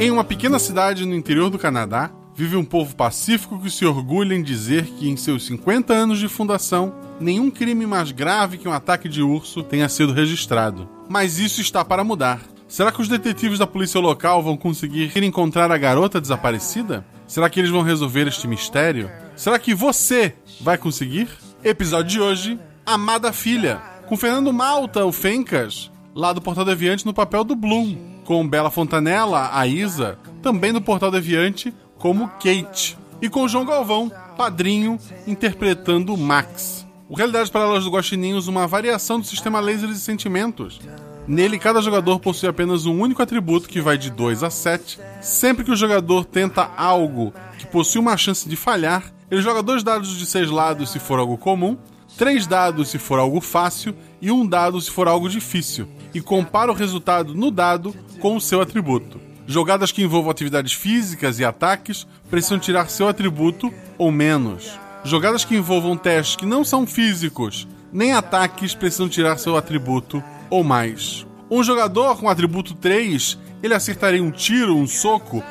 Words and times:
Em 0.00 0.12
uma 0.12 0.22
pequena 0.22 0.60
cidade 0.60 1.04
no 1.04 1.12
interior 1.12 1.50
do 1.50 1.58
Canadá, 1.58 2.08
vive 2.32 2.54
um 2.54 2.64
povo 2.64 2.94
pacífico 2.94 3.58
que 3.58 3.68
se 3.68 3.84
orgulha 3.84 4.32
em 4.32 4.44
dizer 4.44 4.84
que, 4.84 5.08
em 5.08 5.16
seus 5.16 5.44
50 5.46 5.92
anos 5.92 6.20
de 6.20 6.28
fundação, 6.28 6.94
nenhum 7.18 7.50
crime 7.50 7.84
mais 7.84 8.12
grave 8.12 8.58
que 8.58 8.68
um 8.68 8.72
ataque 8.72 9.08
de 9.08 9.22
urso 9.22 9.60
tenha 9.60 9.88
sido 9.88 10.12
registrado. 10.12 10.88
Mas 11.08 11.40
isso 11.40 11.60
está 11.60 11.84
para 11.84 12.04
mudar. 12.04 12.40
Será 12.68 12.92
que 12.92 13.02
os 13.02 13.08
detetives 13.08 13.58
da 13.58 13.66
polícia 13.66 14.00
local 14.00 14.40
vão 14.40 14.56
conseguir 14.56 15.10
encontrar 15.24 15.72
a 15.72 15.76
garota 15.76 16.20
desaparecida? 16.20 17.04
Será 17.26 17.50
que 17.50 17.58
eles 17.58 17.70
vão 17.72 17.82
resolver 17.82 18.28
este 18.28 18.46
mistério? 18.46 19.10
Será 19.34 19.58
que 19.58 19.74
você 19.74 20.32
vai 20.60 20.78
conseguir? 20.78 21.28
Episódio 21.64 22.08
de 22.08 22.20
hoje: 22.20 22.60
Amada 22.86 23.32
Filha, 23.32 23.82
com 24.06 24.16
Fernando 24.16 24.52
Malta, 24.52 25.04
o 25.04 25.10
Fencas, 25.10 25.90
lá 26.14 26.32
do 26.32 26.40
Portal 26.40 26.64
Deviante 26.64 27.04
no 27.04 27.12
papel 27.12 27.42
do 27.42 27.56
Bloom, 27.56 27.96
com 28.28 28.46
Bela 28.46 28.70
Fontanella, 28.70 29.48
a 29.54 29.66
Isa, 29.66 30.18
também 30.42 30.70
do 30.70 30.82
Portal 30.82 31.10
Deviante, 31.10 31.72
como 31.96 32.28
Kate, 32.28 32.98
e 33.22 33.28
com 33.30 33.48
João 33.48 33.64
Galvão, 33.64 34.12
padrinho, 34.36 34.98
interpretando 35.26 36.14
Max. 36.14 36.86
O 37.08 37.14
Realidades 37.14 37.48
Paralelas 37.48 37.84
do 37.84 37.90
Guaxinim 37.90 38.34
usa 38.34 38.50
uma 38.50 38.66
variação 38.66 39.18
do 39.18 39.26
sistema 39.26 39.60
Lasers 39.60 39.96
e 39.96 40.00
Sentimentos. 40.00 40.78
Nele, 41.26 41.58
cada 41.58 41.80
jogador 41.80 42.20
possui 42.20 42.50
apenas 42.50 42.84
um 42.84 43.00
único 43.00 43.22
atributo 43.22 43.66
que 43.66 43.80
vai 43.80 43.96
de 43.96 44.10
2 44.10 44.42
a 44.42 44.50
7. 44.50 45.00
Sempre 45.22 45.64
que 45.64 45.72
o 45.72 45.76
jogador 45.76 46.26
tenta 46.26 46.70
algo 46.76 47.32
que 47.58 47.66
possui 47.66 47.98
uma 47.98 48.18
chance 48.18 48.46
de 48.46 48.56
falhar, 48.56 49.10
ele 49.30 49.40
joga 49.40 49.62
dois 49.62 49.82
dados 49.82 50.14
de 50.18 50.26
seis 50.26 50.50
lados 50.50 50.90
se 50.90 50.98
for 50.98 51.18
algo 51.18 51.38
comum, 51.38 51.78
três 52.18 52.46
dados 52.46 52.90
se 52.90 52.98
for 52.98 53.18
algo 53.18 53.40
fácil 53.40 53.94
e 54.20 54.30
um 54.30 54.46
dado 54.46 54.78
se 54.82 54.90
for 54.90 55.08
algo 55.08 55.30
difícil, 55.30 55.88
e 56.14 56.20
compara 56.20 56.70
o 56.70 56.74
resultado 56.74 57.34
no 57.34 57.50
dado 57.50 57.94
com 58.20 58.36
o 58.36 58.40
seu 58.40 58.60
atributo. 58.60 59.20
Jogadas 59.46 59.90
que 59.90 60.02
envolvam 60.02 60.30
atividades 60.30 60.72
físicas 60.72 61.38
e 61.38 61.44
ataques 61.44 62.06
precisam 62.28 62.58
tirar 62.58 62.90
seu 62.90 63.08
atributo 63.08 63.72
ou 63.96 64.12
menos. 64.12 64.78
Jogadas 65.04 65.44
que 65.44 65.56
envolvam 65.56 65.96
testes 65.96 66.36
que 66.36 66.44
não 66.44 66.64
são 66.64 66.86
físicos 66.86 67.66
nem 67.92 68.12
ataques 68.12 68.74
precisam 68.74 69.08
tirar 69.08 69.38
seu 69.38 69.56
atributo 69.56 70.22
ou 70.50 70.62
mais. 70.62 71.26
Um 71.50 71.64
jogador 71.64 72.18
com 72.18 72.28
atributo 72.28 72.74
3, 72.74 73.38
ele 73.62 73.74
acertaria 73.74 74.22
um 74.22 74.30
tiro, 74.30 74.76
um 74.76 74.86
soco, 74.86 75.42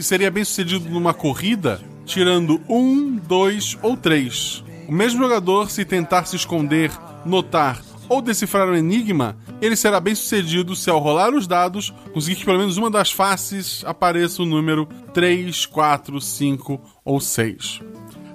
seria 0.00 0.30
bem 0.30 0.44
sucedido 0.44 0.88
numa 0.88 1.12
corrida, 1.12 1.80
tirando 2.06 2.60
1, 2.68 3.16
2 3.16 3.78
ou 3.82 3.96
3. 3.96 4.64
O 4.88 4.92
mesmo 4.92 5.20
jogador, 5.20 5.70
se 5.70 5.84
tentar 5.84 6.24
se 6.26 6.36
esconder, 6.36 6.92
notar 7.24 7.80
ou 8.10 8.20
decifrar 8.20 8.68
um 8.68 8.74
enigma, 8.74 9.38
ele 9.62 9.76
será 9.76 10.00
bem 10.00 10.16
sucedido 10.16 10.74
se 10.74 10.90
ao 10.90 10.98
rolar 10.98 11.32
os 11.32 11.46
dados 11.46 11.94
conseguir 12.12 12.36
que 12.36 12.44
pelo 12.44 12.58
menos 12.58 12.76
uma 12.76 12.90
das 12.90 13.12
faces 13.12 13.84
apareça 13.86 14.42
o 14.42 14.46
número 14.46 14.86
3, 15.14 15.64
4, 15.64 16.20
5 16.20 16.80
ou 17.04 17.20
6. 17.20 17.80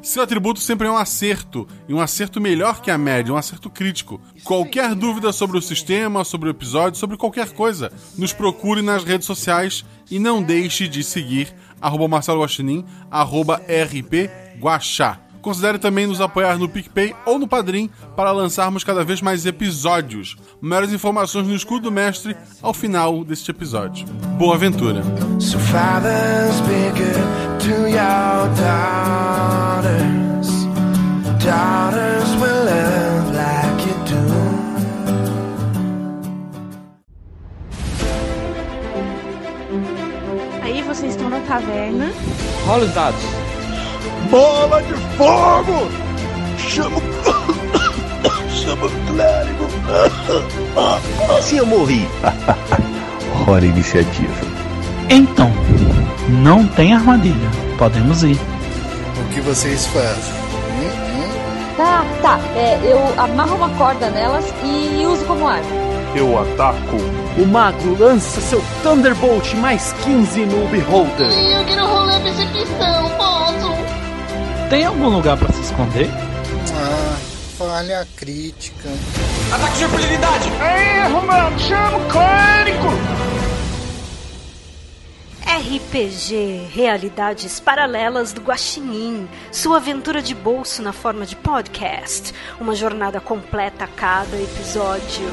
Seu 0.01 0.23
atributo 0.23 0.59
sempre 0.59 0.87
é 0.87 0.91
um 0.91 0.95
acerto, 0.95 1.67
e 1.89 1.93
um 1.93 1.99
acerto 1.99 2.39
melhor 2.39 2.79
que 2.79 2.89
a 2.89 2.97
média, 2.97 3.33
um 3.33 3.37
acerto 3.37 3.69
crítico. 3.69 4.21
Qualquer 4.43 4.95
dúvida 4.95 5.33
sobre 5.33 5.57
o 5.57 5.61
sistema, 5.61 6.23
sobre 6.23 6.47
o 6.47 6.51
episódio, 6.51 6.99
sobre 6.99 7.17
qualquer 7.17 7.51
coisa, 7.51 7.91
nos 8.17 8.31
procure 8.31 8.81
nas 8.81 9.03
redes 9.03 9.25
sociais 9.25 9.83
e 10.09 10.19
não 10.19 10.41
deixe 10.41 10.87
de 10.87 11.03
seguir 11.03 11.53
arroba 11.81 12.07
Marcelo 12.07 12.41
Guaxinim, 12.41 12.85
arroba 13.11 13.55
RP 13.57 14.29
Guaxá. 14.59 15.24
Considere 15.45 15.77
também 15.77 16.07
nos 16.07 16.19
apoiar 16.19 16.57
no 16.57 16.67
PicPay 16.67 17.15
ou 17.23 17.37
no 17.37 17.47
Padrim 17.47 17.87
para 18.15 18.31
lançarmos 18.31 18.83
cada 18.83 19.03
vez 19.03 19.21
mais 19.21 19.45
episódios. 19.45 20.35
Maiores 20.59 20.91
informações 20.91 21.47
no 21.47 21.53
escudo 21.53 21.81
do 21.81 21.91
mestre 21.91 22.35
ao 22.63 22.73
final 22.73 23.23
deste 23.23 23.51
episódio. 23.51 24.07
Boa 24.39 24.55
aventura! 24.55 25.03
So 25.39 25.59
fathers 25.59 26.59
to 27.59 27.87
your 27.87 28.49
daughters. 28.57 30.49
Daughters 31.37 32.35
will 32.41 32.65
love 32.65 33.31
like 33.35 33.85
you 33.87 33.93
do. 34.07 34.17
Aí 40.63 40.81
vocês 40.81 41.11
estão 41.11 41.29
na 41.29 41.39
taverna. 41.41 42.11
Rola 42.65 42.85
os 42.85 42.93
dados. 42.95 43.44
Bola 44.29 44.81
de 44.83 44.93
fogo! 45.17 45.89
Chama 46.57 46.97
Chama 48.49 48.85
o 48.85 48.89
clérigo! 49.07 49.67
Assim 51.37 51.57
eu 51.57 51.65
morri! 51.65 52.07
Hora 53.47 53.65
iniciativa. 53.65 54.33
Então, 55.09 55.51
não 56.29 56.65
tem 56.67 56.93
armadilha. 56.93 57.49
Podemos 57.77 58.23
ir. 58.23 58.39
O 59.19 59.33
que 59.33 59.41
vocês 59.41 59.85
fazem? 59.87 60.33
Tá, 61.77 62.05
tá. 62.21 62.39
É, 62.55 62.79
eu 62.83 62.99
amarro 63.21 63.57
uma 63.57 63.69
corda 63.71 64.09
nelas 64.09 64.45
e 64.63 65.05
uso 65.05 65.25
como 65.25 65.47
arma. 65.47 65.69
Eu 66.15 66.39
ataco. 66.39 66.95
O 67.37 67.45
mago 67.45 67.97
lança 67.99 68.39
seu 68.39 68.63
Thunderbolt 68.81 69.53
mais 69.55 69.93
15 70.03 70.45
no 70.45 70.67
Beholder. 70.69 71.29
Eu 71.29 71.65
quero 71.65 71.85
rolar 71.85 72.21
percepção, 72.21 73.09
posso? 73.17 74.04
Tem 74.69 74.83
algum 74.83 75.09
lugar 75.09 75.37
para 75.37 75.53
se 75.53 75.61
esconder? 75.61 76.09
Ah, 76.73 77.17
falha 77.57 78.07
crítica. 78.15 78.89
Ataque 79.53 79.77
de 79.77 79.85
oportunidade! 79.85 80.49
Erro, 80.49 81.21
mano! 81.25 81.59
Chama 81.59 81.97
o 81.97 82.05
clérigo! 82.09 82.89
RPG 85.45 86.69
Realidades 86.73 87.59
Paralelas 87.59 88.33
do 88.33 88.41
Guaxinim, 88.41 89.29
sua 89.51 89.77
aventura 89.77 90.21
de 90.21 90.33
bolso 90.33 90.81
na 90.81 90.91
forma 90.91 91.25
de 91.25 91.35
podcast, 91.35 92.33
uma 92.59 92.73
jornada 92.73 93.21
completa 93.21 93.85
a 93.85 93.87
cada 93.87 94.35
episódio. 94.35 95.31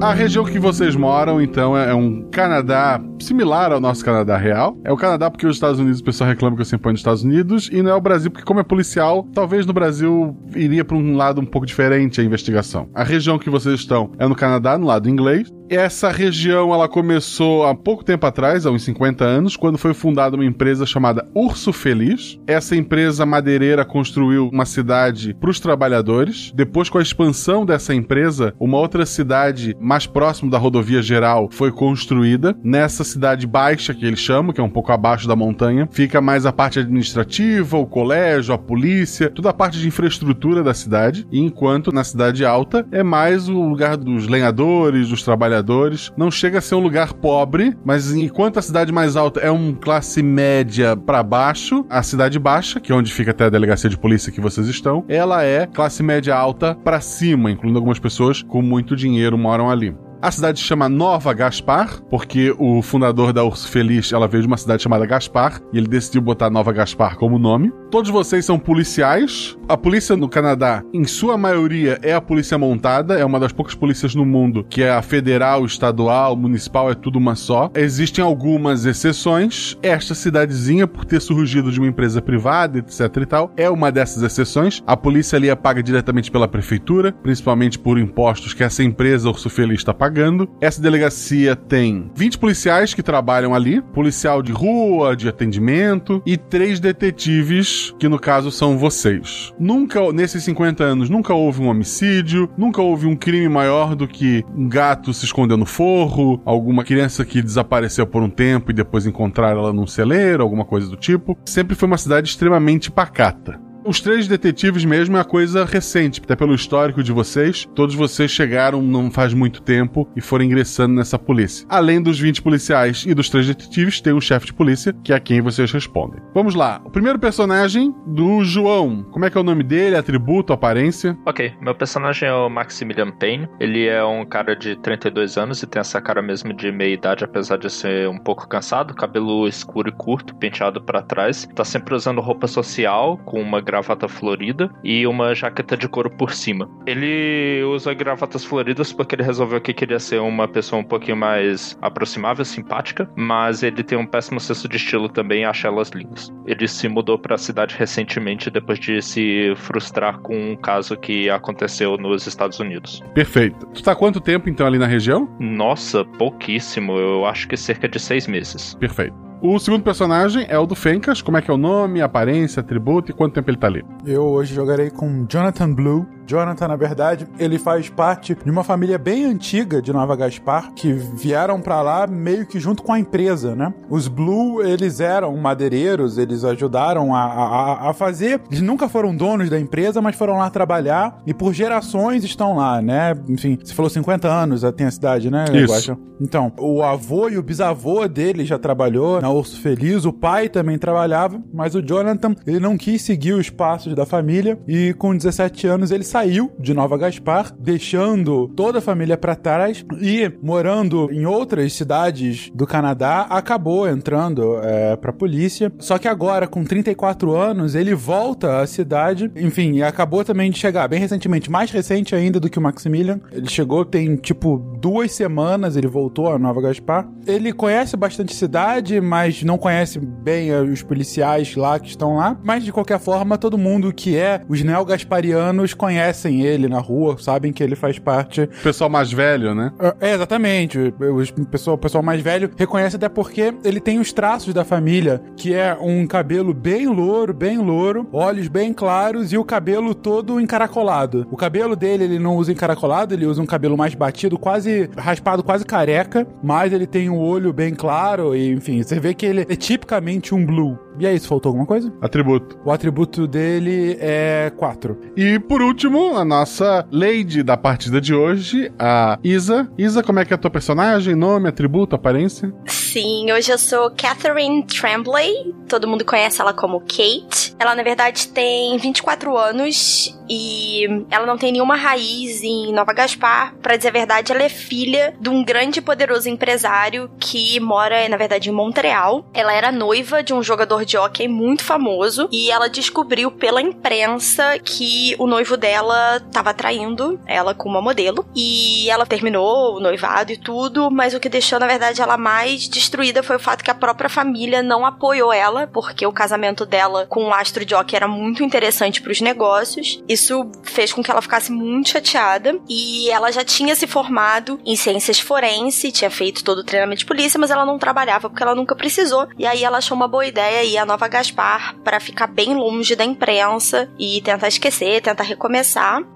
A 0.00 0.14
região 0.14 0.46
que 0.46 0.58
vocês 0.58 0.96
moram, 0.96 1.42
então, 1.42 1.76
é 1.76 1.94
um 1.94 2.22
Canadá 2.30 2.98
similar 3.20 3.70
ao 3.70 3.78
nosso 3.78 4.02
Canadá 4.02 4.34
real. 4.38 4.74
É 4.82 4.90
o 4.90 4.96
Canadá 4.96 5.30
porque 5.30 5.46
os 5.46 5.56
Estados 5.56 5.78
Unidos, 5.78 6.00
o 6.00 6.04
pessoal 6.04 6.30
reclama 6.30 6.56
que 6.56 6.62
eu 6.62 6.64
sempre 6.64 6.84
ponho 6.84 6.92
nos 6.94 7.00
Estados 7.00 7.22
Unidos, 7.22 7.68
e 7.70 7.82
não 7.82 7.90
é 7.90 7.94
o 7.94 8.00
Brasil 8.00 8.30
porque, 8.30 8.46
como 8.46 8.60
é 8.60 8.62
policial, 8.62 9.28
talvez 9.34 9.66
no 9.66 9.74
Brasil 9.74 10.34
iria 10.56 10.86
para 10.86 10.96
um 10.96 11.16
lado 11.16 11.38
um 11.38 11.44
pouco 11.44 11.66
diferente 11.66 12.18
a 12.18 12.24
investigação. 12.24 12.88
A 12.94 13.04
região 13.04 13.38
que 13.38 13.50
vocês 13.50 13.80
estão 13.80 14.10
é 14.18 14.26
no 14.26 14.34
Canadá, 14.34 14.78
no 14.78 14.86
lado 14.86 15.06
inglês, 15.06 15.52
essa 15.70 16.10
região 16.10 16.74
ela 16.74 16.88
começou 16.88 17.64
há 17.64 17.72
pouco 17.76 18.04
tempo 18.04 18.26
atrás, 18.26 18.66
há 18.66 18.72
uns 18.72 18.82
50 18.82 19.24
anos, 19.24 19.56
quando 19.56 19.78
foi 19.78 19.94
fundada 19.94 20.34
uma 20.34 20.44
empresa 20.44 20.84
chamada 20.84 21.28
Urso 21.32 21.72
Feliz. 21.72 22.40
Essa 22.44 22.74
empresa 22.74 23.24
madeireira 23.24 23.84
construiu 23.84 24.48
uma 24.52 24.66
cidade 24.66 25.32
para 25.32 25.48
os 25.48 25.60
trabalhadores. 25.60 26.50
Depois, 26.56 26.88
com 26.88 26.98
a 26.98 27.02
expansão 27.02 27.64
dessa 27.64 27.94
empresa, 27.94 28.52
uma 28.58 28.78
outra 28.78 29.06
cidade 29.06 29.76
mais 29.78 30.08
próximo 30.08 30.50
da 30.50 30.58
rodovia 30.58 31.00
geral 31.00 31.48
foi 31.52 31.70
construída. 31.70 32.56
Nessa 32.64 33.04
cidade 33.04 33.46
baixa, 33.46 33.94
que 33.94 34.04
eles 34.04 34.18
chamam, 34.18 34.52
que 34.52 34.60
é 34.60 34.64
um 34.64 34.68
pouco 34.68 34.90
abaixo 34.90 35.28
da 35.28 35.36
montanha, 35.36 35.88
fica 35.92 36.20
mais 36.20 36.46
a 36.46 36.52
parte 36.52 36.80
administrativa, 36.80 37.78
o 37.78 37.86
colégio, 37.86 38.52
a 38.52 38.58
polícia, 38.58 39.30
toda 39.30 39.50
a 39.50 39.54
parte 39.54 39.78
de 39.78 39.86
infraestrutura 39.86 40.64
da 40.64 40.74
cidade. 40.74 41.28
Enquanto 41.30 41.92
na 41.92 42.02
cidade 42.02 42.44
alta 42.44 42.84
é 42.90 43.04
mais 43.04 43.48
o 43.48 43.62
lugar 43.62 43.96
dos 43.96 44.26
lenhadores, 44.26 45.10
dos 45.10 45.22
trabalhadores 45.22 45.59
trabalhadores. 45.60 46.12
Não 46.16 46.30
chega 46.30 46.58
a 46.58 46.60
ser 46.60 46.74
um 46.74 46.80
lugar 46.80 47.12
pobre, 47.12 47.76
mas 47.84 48.12
enquanto 48.12 48.58
a 48.58 48.62
cidade 48.62 48.92
mais 48.92 49.16
alta 49.16 49.40
é 49.40 49.50
um 49.50 49.74
classe 49.74 50.22
média 50.22 50.96
para 50.96 51.22
baixo, 51.22 51.84
a 51.88 52.02
cidade 52.02 52.38
baixa, 52.38 52.80
que 52.80 52.92
é 52.92 52.94
onde 52.94 53.12
fica 53.12 53.30
até 53.30 53.44
a 53.44 53.50
delegacia 53.50 53.88
de 53.88 53.98
polícia 53.98 54.32
que 54.32 54.40
vocês 54.40 54.66
estão, 54.66 55.04
ela 55.08 55.44
é 55.44 55.66
classe 55.66 56.02
média 56.02 56.34
alta 56.34 56.74
para 56.74 57.00
cima, 57.00 57.50
incluindo 57.50 57.78
algumas 57.78 57.98
pessoas 57.98 58.42
com 58.42 58.62
muito 58.62 58.96
dinheiro 58.96 59.38
moram 59.38 59.70
ali. 59.70 59.94
A 60.22 60.30
cidade 60.30 60.58
se 60.58 60.66
chama 60.66 60.86
Nova 60.86 61.32
Gaspar, 61.32 62.02
porque 62.10 62.54
o 62.58 62.82
fundador 62.82 63.32
da 63.32 63.42
Urso 63.42 63.66
Feliz, 63.68 64.12
ela 64.12 64.28
veio 64.28 64.42
de 64.42 64.46
uma 64.46 64.58
cidade 64.58 64.82
chamada 64.82 65.06
Gaspar, 65.06 65.62
e 65.72 65.78
ele 65.78 65.88
decidiu 65.88 66.20
botar 66.20 66.50
Nova 66.50 66.72
Gaspar 66.74 67.16
como 67.16 67.38
nome. 67.38 67.72
Todos 67.90 68.08
vocês 68.08 68.44
são 68.44 68.56
policiais. 68.56 69.56
A 69.68 69.76
polícia 69.76 70.16
no 70.16 70.28
Canadá, 70.28 70.82
em 70.94 71.04
sua 71.04 71.36
maioria, 71.36 71.98
é 72.02 72.12
a 72.12 72.20
polícia 72.20 72.56
montada. 72.56 73.18
É 73.18 73.24
uma 73.24 73.40
das 73.40 73.50
poucas 73.50 73.74
polícias 73.74 74.14
no 74.14 74.24
mundo 74.24 74.64
que 74.68 74.82
é 74.82 74.90
a 74.90 75.02
federal, 75.02 75.64
estadual, 75.64 76.36
municipal, 76.36 76.88
é 76.88 76.94
tudo 76.94 77.18
uma 77.18 77.34
só. 77.34 77.68
Existem 77.74 78.22
algumas 78.22 78.84
exceções. 78.84 79.76
Esta 79.82 80.14
cidadezinha, 80.14 80.86
por 80.86 81.04
ter 81.04 81.20
surgido 81.20 81.72
de 81.72 81.80
uma 81.80 81.88
empresa 81.88 82.22
privada, 82.22 82.78
etc 82.78 83.16
e 83.16 83.26
tal, 83.26 83.52
é 83.56 83.68
uma 83.68 83.90
dessas 83.90 84.22
exceções. 84.22 84.82
A 84.86 84.96
polícia 84.96 85.36
ali 85.36 85.48
é 85.48 85.56
paga 85.56 85.82
diretamente 85.82 86.30
pela 86.30 86.46
prefeitura, 86.46 87.10
principalmente 87.10 87.76
por 87.76 87.98
impostos 87.98 88.54
que 88.54 88.62
essa 88.62 88.84
empresa 88.84 89.28
Urso 89.28 89.50
Feliz 89.50 89.80
está 89.80 89.92
pagando. 89.92 90.48
Essa 90.60 90.80
delegacia 90.80 91.56
tem 91.56 92.08
20 92.14 92.38
policiais 92.38 92.94
que 92.94 93.02
trabalham 93.02 93.52
ali, 93.52 93.80
policial 93.80 94.42
de 94.42 94.52
rua, 94.52 95.16
de 95.16 95.28
atendimento 95.28 96.22
e 96.24 96.36
três 96.36 96.78
detetives, 96.78 97.79
que 97.98 98.08
no 98.08 98.18
caso 98.18 98.50
são 98.50 98.78
vocês. 98.78 99.52
Nunca, 99.58 100.12
nesses 100.12 100.44
50 100.44 100.82
anos, 100.84 101.10
nunca 101.10 101.34
houve 101.34 101.62
um 101.62 101.68
homicídio, 101.68 102.50
nunca 102.56 102.82
houve 102.82 103.06
um 103.06 103.16
crime 103.16 103.48
maior 103.48 103.94
do 103.94 104.06
que 104.06 104.44
um 104.54 104.68
gato 104.68 105.12
se 105.12 105.24
escondeu 105.24 105.56
no 105.56 105.66
forro, 105.66 106.40
alguma 106.44 106.84
criança 106.84 107.24
que 107.24 107.42
desapareceu 107.42 108.06
por 108.06 108.22
um 108.22 108.30
tempo 108.30 108.70
e 108.70 108.74
depois 108.74 109.06
encontraram 109.06 109.60
ela 109.60 109.72
num 109.72 109.86
celeiro, 109.86 110.42
alguma 110.42 110.64
coisa 110.64 110.88
do 110.88 110.96
tipo. 110.96 111.36
Sempre 111.44 111.74
foi 111.76 111.86
uma 111.86 111.98
cidade 111.98 112.28
extremamente 112.28 112.90
pacata. 112.90 113.69
Os 113.82 113.98
três 113.98 114.28
detetives 114.28 114.84
mesmo 114.84 115.16
é 115.16 115.20
a 115.20 115.24
coisa 115.24 115.64
recente, 115.64 116.20
até 116.22 116.36
pelo 116.36 116.54
histórico 116.54 117.02
de 117.02 117.12
vocês. 117.12 117.66
Todos 117.74 117.94
vocês 117.94 118.30
chegaram 118.30 118.82
não 118.82 119.10
faz 119.10 119.32
muito 119.32 119.62
tempo 119.62 120.06
e 120.14 120.20
foram 120.20 120.44
ingressando 120.44 120.94
nessa 120.94 121.18
polícia. 121.18 121.66
Além 121.66 122.02
dos 122.02 122.20
20 122.20 122.42
policiais 122.42 123.04
e 123.06 123.14
dos 123.14 123.30
três 123.30 123.46
detetives, 123.46 124.00
tem 124.00 124.12
um 124.12 124.20
chefe 124.20 124.46
de 124.46 124.52
polícia, 124.52 124.94
que 125.02 125.14
é 125.14 125.16
a 125.16 125.20
quem 125.20 125.40
vocês 125.40 125.72
respondem. 125.72 126.20
Vamos 126.34 126.54
lá. 126.54 126.80
O 126.84 126.90
primeiro 126.90 127.18
personagem 127.18 127.94
do 128.06 128.44
João. 128.44 129.02
Como 129.04 129.24
é 129.24 129.30
que 129.30 129.38
é 129.38 129.40
o 129.40 129.44
nome 129.44 129.62
dele? 129.62 129.96
Atributo, 129.96 130.52
aparência? 130.52 131.16
Ok, 131.24 131.54
meu 131.58 131.74
personagem 131.74 132.28
é 132.28 132.34
o 132.34 132.50
Maximilian 132.50 133.10
Payne. 133.10 133.48
Ele 133.58 133.86
é 133.86 134.04
um 134.04 134.26
cara 134.26 134.54
de 134.54 134.76
32 134.76 135.38
anos 135.38 135.62
e 135.62 135.66
tem 135.66 135.80
essa 135.80 136.02
cara 136.02 136.20
mesmo 136.20 136.52
de 136.52 136.70
meia 136.70 136.92
idade, 136.92 137.24
apesar 137.24 137.56
de 137.56 137.70
ser 137.70 138.06
um 138.10 138.18
pouco 138.18 138.46
cansado. 138.46 138.94
Cabelo 138.94 139.48
escuro 139.48 139.88
e 139.88 139.92
curto, 139.92 140.34
penteado 140.34 140.82
para 140.82 141.00
trás. 141.00 141.48
Tá 141.54 141.64
sempre 141.64 141.94
usando 141.94 142.20
roupa 142.20 142.46
social, 142.46 143.16
com 143.24 143.40
uma 143.40 143.62
gravata 143.70 144.08
florida 144.08 144.68
e 144.82 145.06
uma 145.06 145.32
jaqueta 145.32 145.76
de 145.76 145.88
couro 145.88 146.10
por 146.10 146.32
cima. 146.32 146.68
Ele 146.86 147.62
usa 147.64 147.94
gravatas 147.94 148.44
floridas 148.44 148.92
porque 148.92 149.14
ele 149.14 149.22
resolveu 149.22 149.60
que 149.60 149.72
queria 149.72 150.00
ser 150.00 150.20
uma 150.20 150.48
pessoa 150.48 150.80
um 150.80 150.84
pouquinho 150.84 151.16
mais 151.16 151.78
aproximável, 151.80 152.44
simpática, 152.44 153.08
mas 153.16 153.62
ele 153.62 153.84
tem 153.84 153.96
um 153.96 154.06
péssimo 154.06 154.40
senso 154.40 154.68
de 154.68 154.76
estilo 154.76 155.08
também 155.08 155.42
e 155.42 155.44
acha 155.44 155.68
elas 155.68 155.90
lindas. 155.90 156.32
Ele 156.46 156.66
se 156.66 156.88
mudou 156.88 157.16
para 157.16 157.36
a 157.36 157.38
cidade 157.38 157.76
recentemente 157.78 158.50
depois 158.50 158.78
de 158.78 159.00
se 159.00 159.52
frustrar 159.56 160.18
com 160.18 160.52
um 160.52 160.56
caso 160.56 160.96
que 160.96 161.30
aconteceu 161.30 161.96
nos 161.96 162.26
Estados 162.26 162.58
Unidos. 162.58 163.02
Perfeito. 163.14 163.66
Tu 163.66 163.82
tá 163.82 163.94
quanto 163.94 164.20
tempo 164.20 164.48
então 164.48 164.66
ali 164.66 164.78
na 164.78 164.86
região? 164.86 165.28
Nossa, 165.38 166.04
pouquíssimo. 166.04 166.98
Eu 166.98 167.24
acho 167.26 167.46
que 167.46 167.56
cerca 167.56 167.88
de 167.88 168.00
seis 168.00 168.26
meses. 168.26 168.74
Perfeito. 168.74 169.29
O 169.42 169.58
segundo 169.58 169.82
personagem 169.82 170.44
é 170.50 170.58
o 170.58 170.66
do 170.66 170.74
Fencas. 170.74 171.22
Como 171.22 171.34
é 171.38 171.40
que 171.40 171.50
é 171.50 171.54
o 171.54 171.56
nome, 171.56 172.02
aparência, 172.02 172.60
atributo 172.60 173.10
e 173.10 173.14
quanto 173.14 173.32
tempo 173.32 173.48
ele 173.48 173.56
tá 173.56 173.68
ali? 173.68 173.82
Eu 174.04 174.24
hoje 174.24 174.54
jogarei 174.54 174.90
com 174.90 175.24
Jonathan 175.26 175.72
Blue. 175.72 176.06
Jonathan, 176.30 176.68
na 176.68 176.76
verdade, 176.76 177.26
ele 177.40 177.58
faz 177.58 177.88
parte 177.88 178.36
de 178.36 178.50
uma 178.50 178.62
família 178.62 178.96
bem 178.96 179.24
antiga 179.24 179.82
de 179.82 179.92
Nova 179.92 180.14
Gaspar, 180.14 180.72
que 180.74 180.92
vieram 180.92 181.60
para 181.60 181.82
lá 181.82 182.06
meio 182.06 182.46
que 182.46 182.60
junto 182.60 182.84
com 182.84 182.92
a 182.92 183.00
empresa, 183.00 183.56
né? 183.56 183.74
Os 183.88 184.06
Blue, 184.06 184.62
eles 184.62 185.00
eram 185.00 185.36
madeireiros, 185.36 186.18
eles 186.18 186.44
ajudaram 186.44 187.12
a, 187.12 187.24
a, 187.24 187.90
a 187.90 187.92
fazer. 187.92 188.40
Eles 188.48 188.62
nunca 188.62 188.88
foram 188.88 189.14
donos 189.14 189.50
da 189.50 189.58
empresa, 189.58 190.00
mas 190.00 190.14
foram 190.14 190.38
lá 190.38 190.48
trabalhar 190.50 191.18
e 191.26 191.34
por 191.34 191.52
gerações 191.52 192.22
estão 192.22 192.56
lá, 192.56 192.80
né? 192.80 193.12
Enfim, 193.28 193.58
você 193.60 193.74
falou 193.74 193.90
50 193.90 194.28
anos, 194.28 194.62
tem 194.76 194.86
a 194.86 194.90
cidade, 194.90 195.30
né? 195.32 195.46
Isso. 195.52 195.98
Então, 196.20 196.52
o 196.58 196.82
avô 196.82 197.28
e 197.30 197.38
o 197.38 197.42
bisavô 197.42 198.06
dele 198.06 198.44
já 198.44 198.58
trabalhou 198.58 199.20
na 199.22 199.30
Urso 199.30 199.58
Feliz, 199.58 200.04
o 200.04 200.12
pai 200.12 200.50
também 200.50 200.78
trabalhava, 200.78 201.42
mas 201.52 201.74
o 201.74 201.80
Jonathan, 201.80 202.34
ele 202.46 202.60
não 202.60 202.76
quis 202.76 203.00
seguir 203.00 203.32
os 203.32 203.48
passos 203.48 203.94
da 203.94 204.04
família 204.04 204.58
e 204.68 204.94
com 204.94 205.16
17 205.16 205.66
anos 205.66 205.90
ele 205.90 206.04
saiu 206.04 206.19
de 206.58 206.74
Nova 206.74 206.98
Gaspar, 206.98 207.52
deixando 207.58 208.48
toda 208.48 208.78
a 208.78 208.82
família 208.82 209.16
para 209.16 209.34
trás 209.34 209.84
e 210.00 210.30
morando 210.42 211.08
em 211.10 211.26
outras 211.26 211.72
cidades 211.72 212.50
do 212.54 212.66
Canadá, 212.66 213.22
acabou 213.30 213.88
entrando 213.88 214.58
é, 214.62 214.96
pra 214.96 215.12
polícia. 215.12 215.72
Só 215.78 215.98
que 215.98 216.08
agora, 216.08 216.46
com 216.46 216.64
34 216.64 217.34
anos, 217.34 217.74
ele 217.74 217.94
volta 217.94 218.60
à 218.60 218.66
cidade, 218.66 219.30
enfim, 219.36 219.82
acabou 219.82 220.24
também 220.24 220.50
de 220.50 220.58
chegar 220.58 220.88
bem 220.88 221.00
recentemente, 221.00 221.50
mais 221.50 221.70
recente 221.70 222.14
ainda 222.14 222.38
do 222.38 222.50
que 222.50 222.58
o 222.58 222.62
Maximilian. 222.62 223.20
Ele 223.32 223.48
chegou 223.48 223.84
tem 223.84 224.16
tipo 224.16 224.58
duas 224.80 225.12
semanas, 225.12 225.76
ele 225.76 225.86
voltou 225.86 226.32
a 226.32 226.38
Nova 226.38 226.60
Gaspar. 226.60 227.08
Ele 227.26 227.52
conhece 227.52 227.96
bastante 227.96 228.34
cidade, 228.34 229.00
mas 229.00 229.42
não 229.42 229.58
conhece 229.58 229.98
bem 229.98 230.50
eh, 230.50 230.60
os 230.60 230.82
policiais 230.82 231.54
lá 231.56 231.78
que 231.78 231.88
estão 231.88 232.16
lá. 232.16 232.38
Mas 232.42 232.64
de 232.64 232.72
qualquer 232.72 232.98
forma, 232.98 233.38
todo 233.38 233.58
mundo 233.58 233.92
que 233.92 234.16
é 234.16 234.42
os 234.48 234.62
neo-gasparianos 234.62 235.74
conhecem 236.10 236.42
ele 236.42 236.68
na 236.68 236.78
rua, 236.78 237.16
sabem 237.18 237.52
que 237.52 237.62
ele 237.62 237.76
faz 237.76 237.98
parte. 237.98 238.42
O 238.42 238.62
pessoal 238.62 238.90
mais 238.90 239.12
velho, 239.12 239.54
né? 239.54 239.72
É, 240.00 240.14
exatamente. 240.14 240.78
O 240.78 241.46
pessoal, 241.46 241.76
o 241.76 241.78
pessoal 241.78 242.02
mais 242.02 242.20
velho 242.20 242.50
reconhece 242.56 242.96
até 242.96 243.08
porque 243.08 243.54
ele 243.64 243.80
tem 243.80 243.98
os 243.98 244.12
traços 244.12 244.52
da 244.52 244.64
família, 244.64 245.22
que 245.36 245.54
é 245.54 245.76
um 245.80 246.06
cabelo 246.06 246.52
bem 246.52 246.86
louro, 246.86 247.32
bem 247.32 247.58
louro, 247.58 248.08
olhos 248.12 248.48
bem 248.48 248.72
claros 248.72 249.32
e 249.32 249.38
o 249.38 249.44
cabelo 249.44 249.94
todo 249.94 250.40
encaracolado. 250.40 251.26
O 251.30 251.36
cabelo 251.36 251.76
dele 251.76 252.04
ele 252.04 252.18
não 252.18 252.36
usa 252.36 252.52
encaracolado, 252.52 253.14
ele 253.14 253.26
usa 253.26 253.40
um 253.40 253.46
cabelo 253.46 253.76
mais 253.76 253.94
batido, 253.94 254.38
quase 254.38 254.90
raspado, 254.96 255.42
quase 255.42 255.64
careca, 255.64 256.26
mas 256.42 256.72
ele 256.72 256.86
tem 256.86 257.08
o 257.08 257.14
um 257.14 257.18
olho 257.18 257.52
bem 257.52 257.74
claro 257.74 258.34
e, 258.34 258.52
enfim, 258.52 258.82
você 258.82 258.98
vê 258.98 259.14
que 259.14 259.26
ele 259.26 259.42
é 259.42 259.56
tipicamente 259.56 260.34
um 260.34 260.44
blue. 260.44 260.78
E 260.98 261.06
é 261.06 261.14
isso, 261.14 261.28
faltou 261.28 261.50
alguma 261.50 261.66
coisa? 261.66 261.90
Atributo. 262.00 262.58
O 262.64 262.70
atributo 262.70 263.26
dele 263.26 263.96
é 264.00 264.52
4. 264.56 264.98
E 265.16 265.38
por 265.38 265.62
último, 265.62 265.89
a 265.90 266.24
nossa 266.24 266.86
lady 266.92 267.42
da 267.42 267.56
partida 267.56 268.00
de 268.00 268.14
hoje, 268.14 268.72
a 268.78 269.18
Isa. 269.24 269.68
Isa, 269.76 270.02
como 270.02 270.20
é 270.20 270.24
que 270.24 270.32
é 270.32 270.36
a 270.36 270.38
tua 270.38 270.50
personagem? 270.50 271.16
Nome, 271.16 271.48
atributo, 271.48 271.96
aparência? 271.96 272.52
Sim, 272.66 273.30
hoje 273.32 273.50
eu 273.50 273.58
sou 273.58 273.90
Catherine 273.90 274.64
Tremblay. 274.64 275.52
Todo 275.68 275.88
mundo 275.88 276.04
conhece 276.04 276.40
ela 276.40 276.52
como 276.52 276.80
Kate. 276.80 277.54
Ela, 277.58 277.74
na 277.74 277.82
verdade, 277.82 278.28
tem 278.28 278.76
24 278.78 279.36
anos 279.36 280.16
e 280.28 280.86
ela 281.10 281.26
não 281.26 281.36
tem 281.36 281.52
nenhuma 281.52 281.76
raiz 281.76 282.42
em 282.42 282.72
Nova 282.72 282.92
Gaspar. 282.92 283.54
Para 283.60 283.76
dizer 283.76 283.88
a 283.88 283.92
verdade, 283.92 284.32
ela 284.32 284.42
é 284.42 284.48
filha 284.48 285.14
de 285.20 285.28
um 285.28 285.44
grande 285.44 285.80
e 285.80 285.82
poderoso 285.82 286.28
empresário 286.28 287.10
que 287.18 287.58
mora, 287.60 288.08
na 288.08 288.16
verdade, 288.16 288.48
em 288.48 288.52
Montreal. 288.52 289.24
Ela 289.34 289.52
era 289.52 289.72
noiva 289.72 290.22
de 290.22 290.32
um 290.32 290.42
jogador 290.42 290.84
de 290.84 290.96
hockey 290.96 291.26
muito 291.28 291.64
famoso 291.64 292.28
e 292.30 292.50
ela 292.50 292.68
descobriu 292.68 293.30
pela 293.30 293.60
imprensa 293.60 294.58
que 294.58 295.14
o 295.18 295.26
noivo 295.26 295.56
dela 295.56 295.79
estava 296.16 296.54
traindo 296.54 297.20
ela 297.26 297.54
com 297.54 297.68
uma 297.68 297.80
modelo 297.80 298.26
e 298.34 298.88
ela 298.90 299.06
terminou 299.06 299.76
o 299.76 299.80
noivado 299.80 300.32
e 300.32 300.36
tudo, 300.36 300.90
mas 300.90 301.14
o 301.14 301.20
que 301.20 301.28
deixou, 301.28 301.58
na 301.58 301.66
verdade, 301.66 302.02
ela 302.02 302.16
mais 302.16 302.68
destruída 302.68 303.22
foi 303.22 303.36
o 303.36 303.40
fato 303.40 303.64
que 303.64 303.70
a 303.70 303.74
própria 303.74 304.08
família 304.08 304.62
não 304.62 304.84
apoiou 304.84 305.32
ela, 305.32 305.66
porque 305.66 306.06
o 306.06 306.12
casamento 306.12 306.66
dela 306.66 307.06
com 307.06 307.24
o 307.24 307.34
astro 307.34 307.64
de 307.64 307.74
hockey 307.74 307.96
era 307.96 308.08
muito 308.08 308.42
interessante 308.42 309.00
para 309.00 309.12
os 309.12 309.20
negócios. 309.20 310.02
Isso 310.08 310.50
fez 310.62 310.92
com 310.92 311.02
que 311.02 311.10
ela 311.10 311.22
ficasse 311.22 311.52
muito 311.52 311.90
chateada 311.90 312.58
e 312.68 313.10
ela 313.10 313.30
já 313.30 313.44
tinha 313.44 313.74
se 313.74 313.86
formado 313.86 314.60
em 314.64 314.76
ciências 314.76 315.20
forense, 315.20 315.92
tinha 315.92 316.10
feito 316.10 316.44
todo 316.44 316.58
o 316.58 316.64
treinamento 316.64 317.00
de 317.00 317.06
polícia, 317.06 317.38
mas 317.38 317.50
ela 317.50 317.66
não 317.66 317.78
trabalhava 317.78 318.28
porque 318.28 318.42
ela 318.42 318.54
nunca 318.54 318.74
precisou. 318.74 319.28
E 319.38 319.46
aí 319.46 319.64
ela 319.64 319.78
achou 319.78 319.96
uma 319.96 320.08
boa 320.08 320.26
ideia 320.26 320.64
ir 320.64 320.78
a 320.78 320.86
Nova 320.86 321.08
Gaspar 321.08 321.76
para 321.82 322.00
ficar 322.00 322.26
bem 322.26 322.54
longe 322.54 322.94
da 322.94 323.04
imprensa 323.04 323.90
e 323.98 324.20
tentar 324.22 324.48
esquecer, 324.48 325.00
tentar 325.00 325.24
recomeçar. 325.24 325.69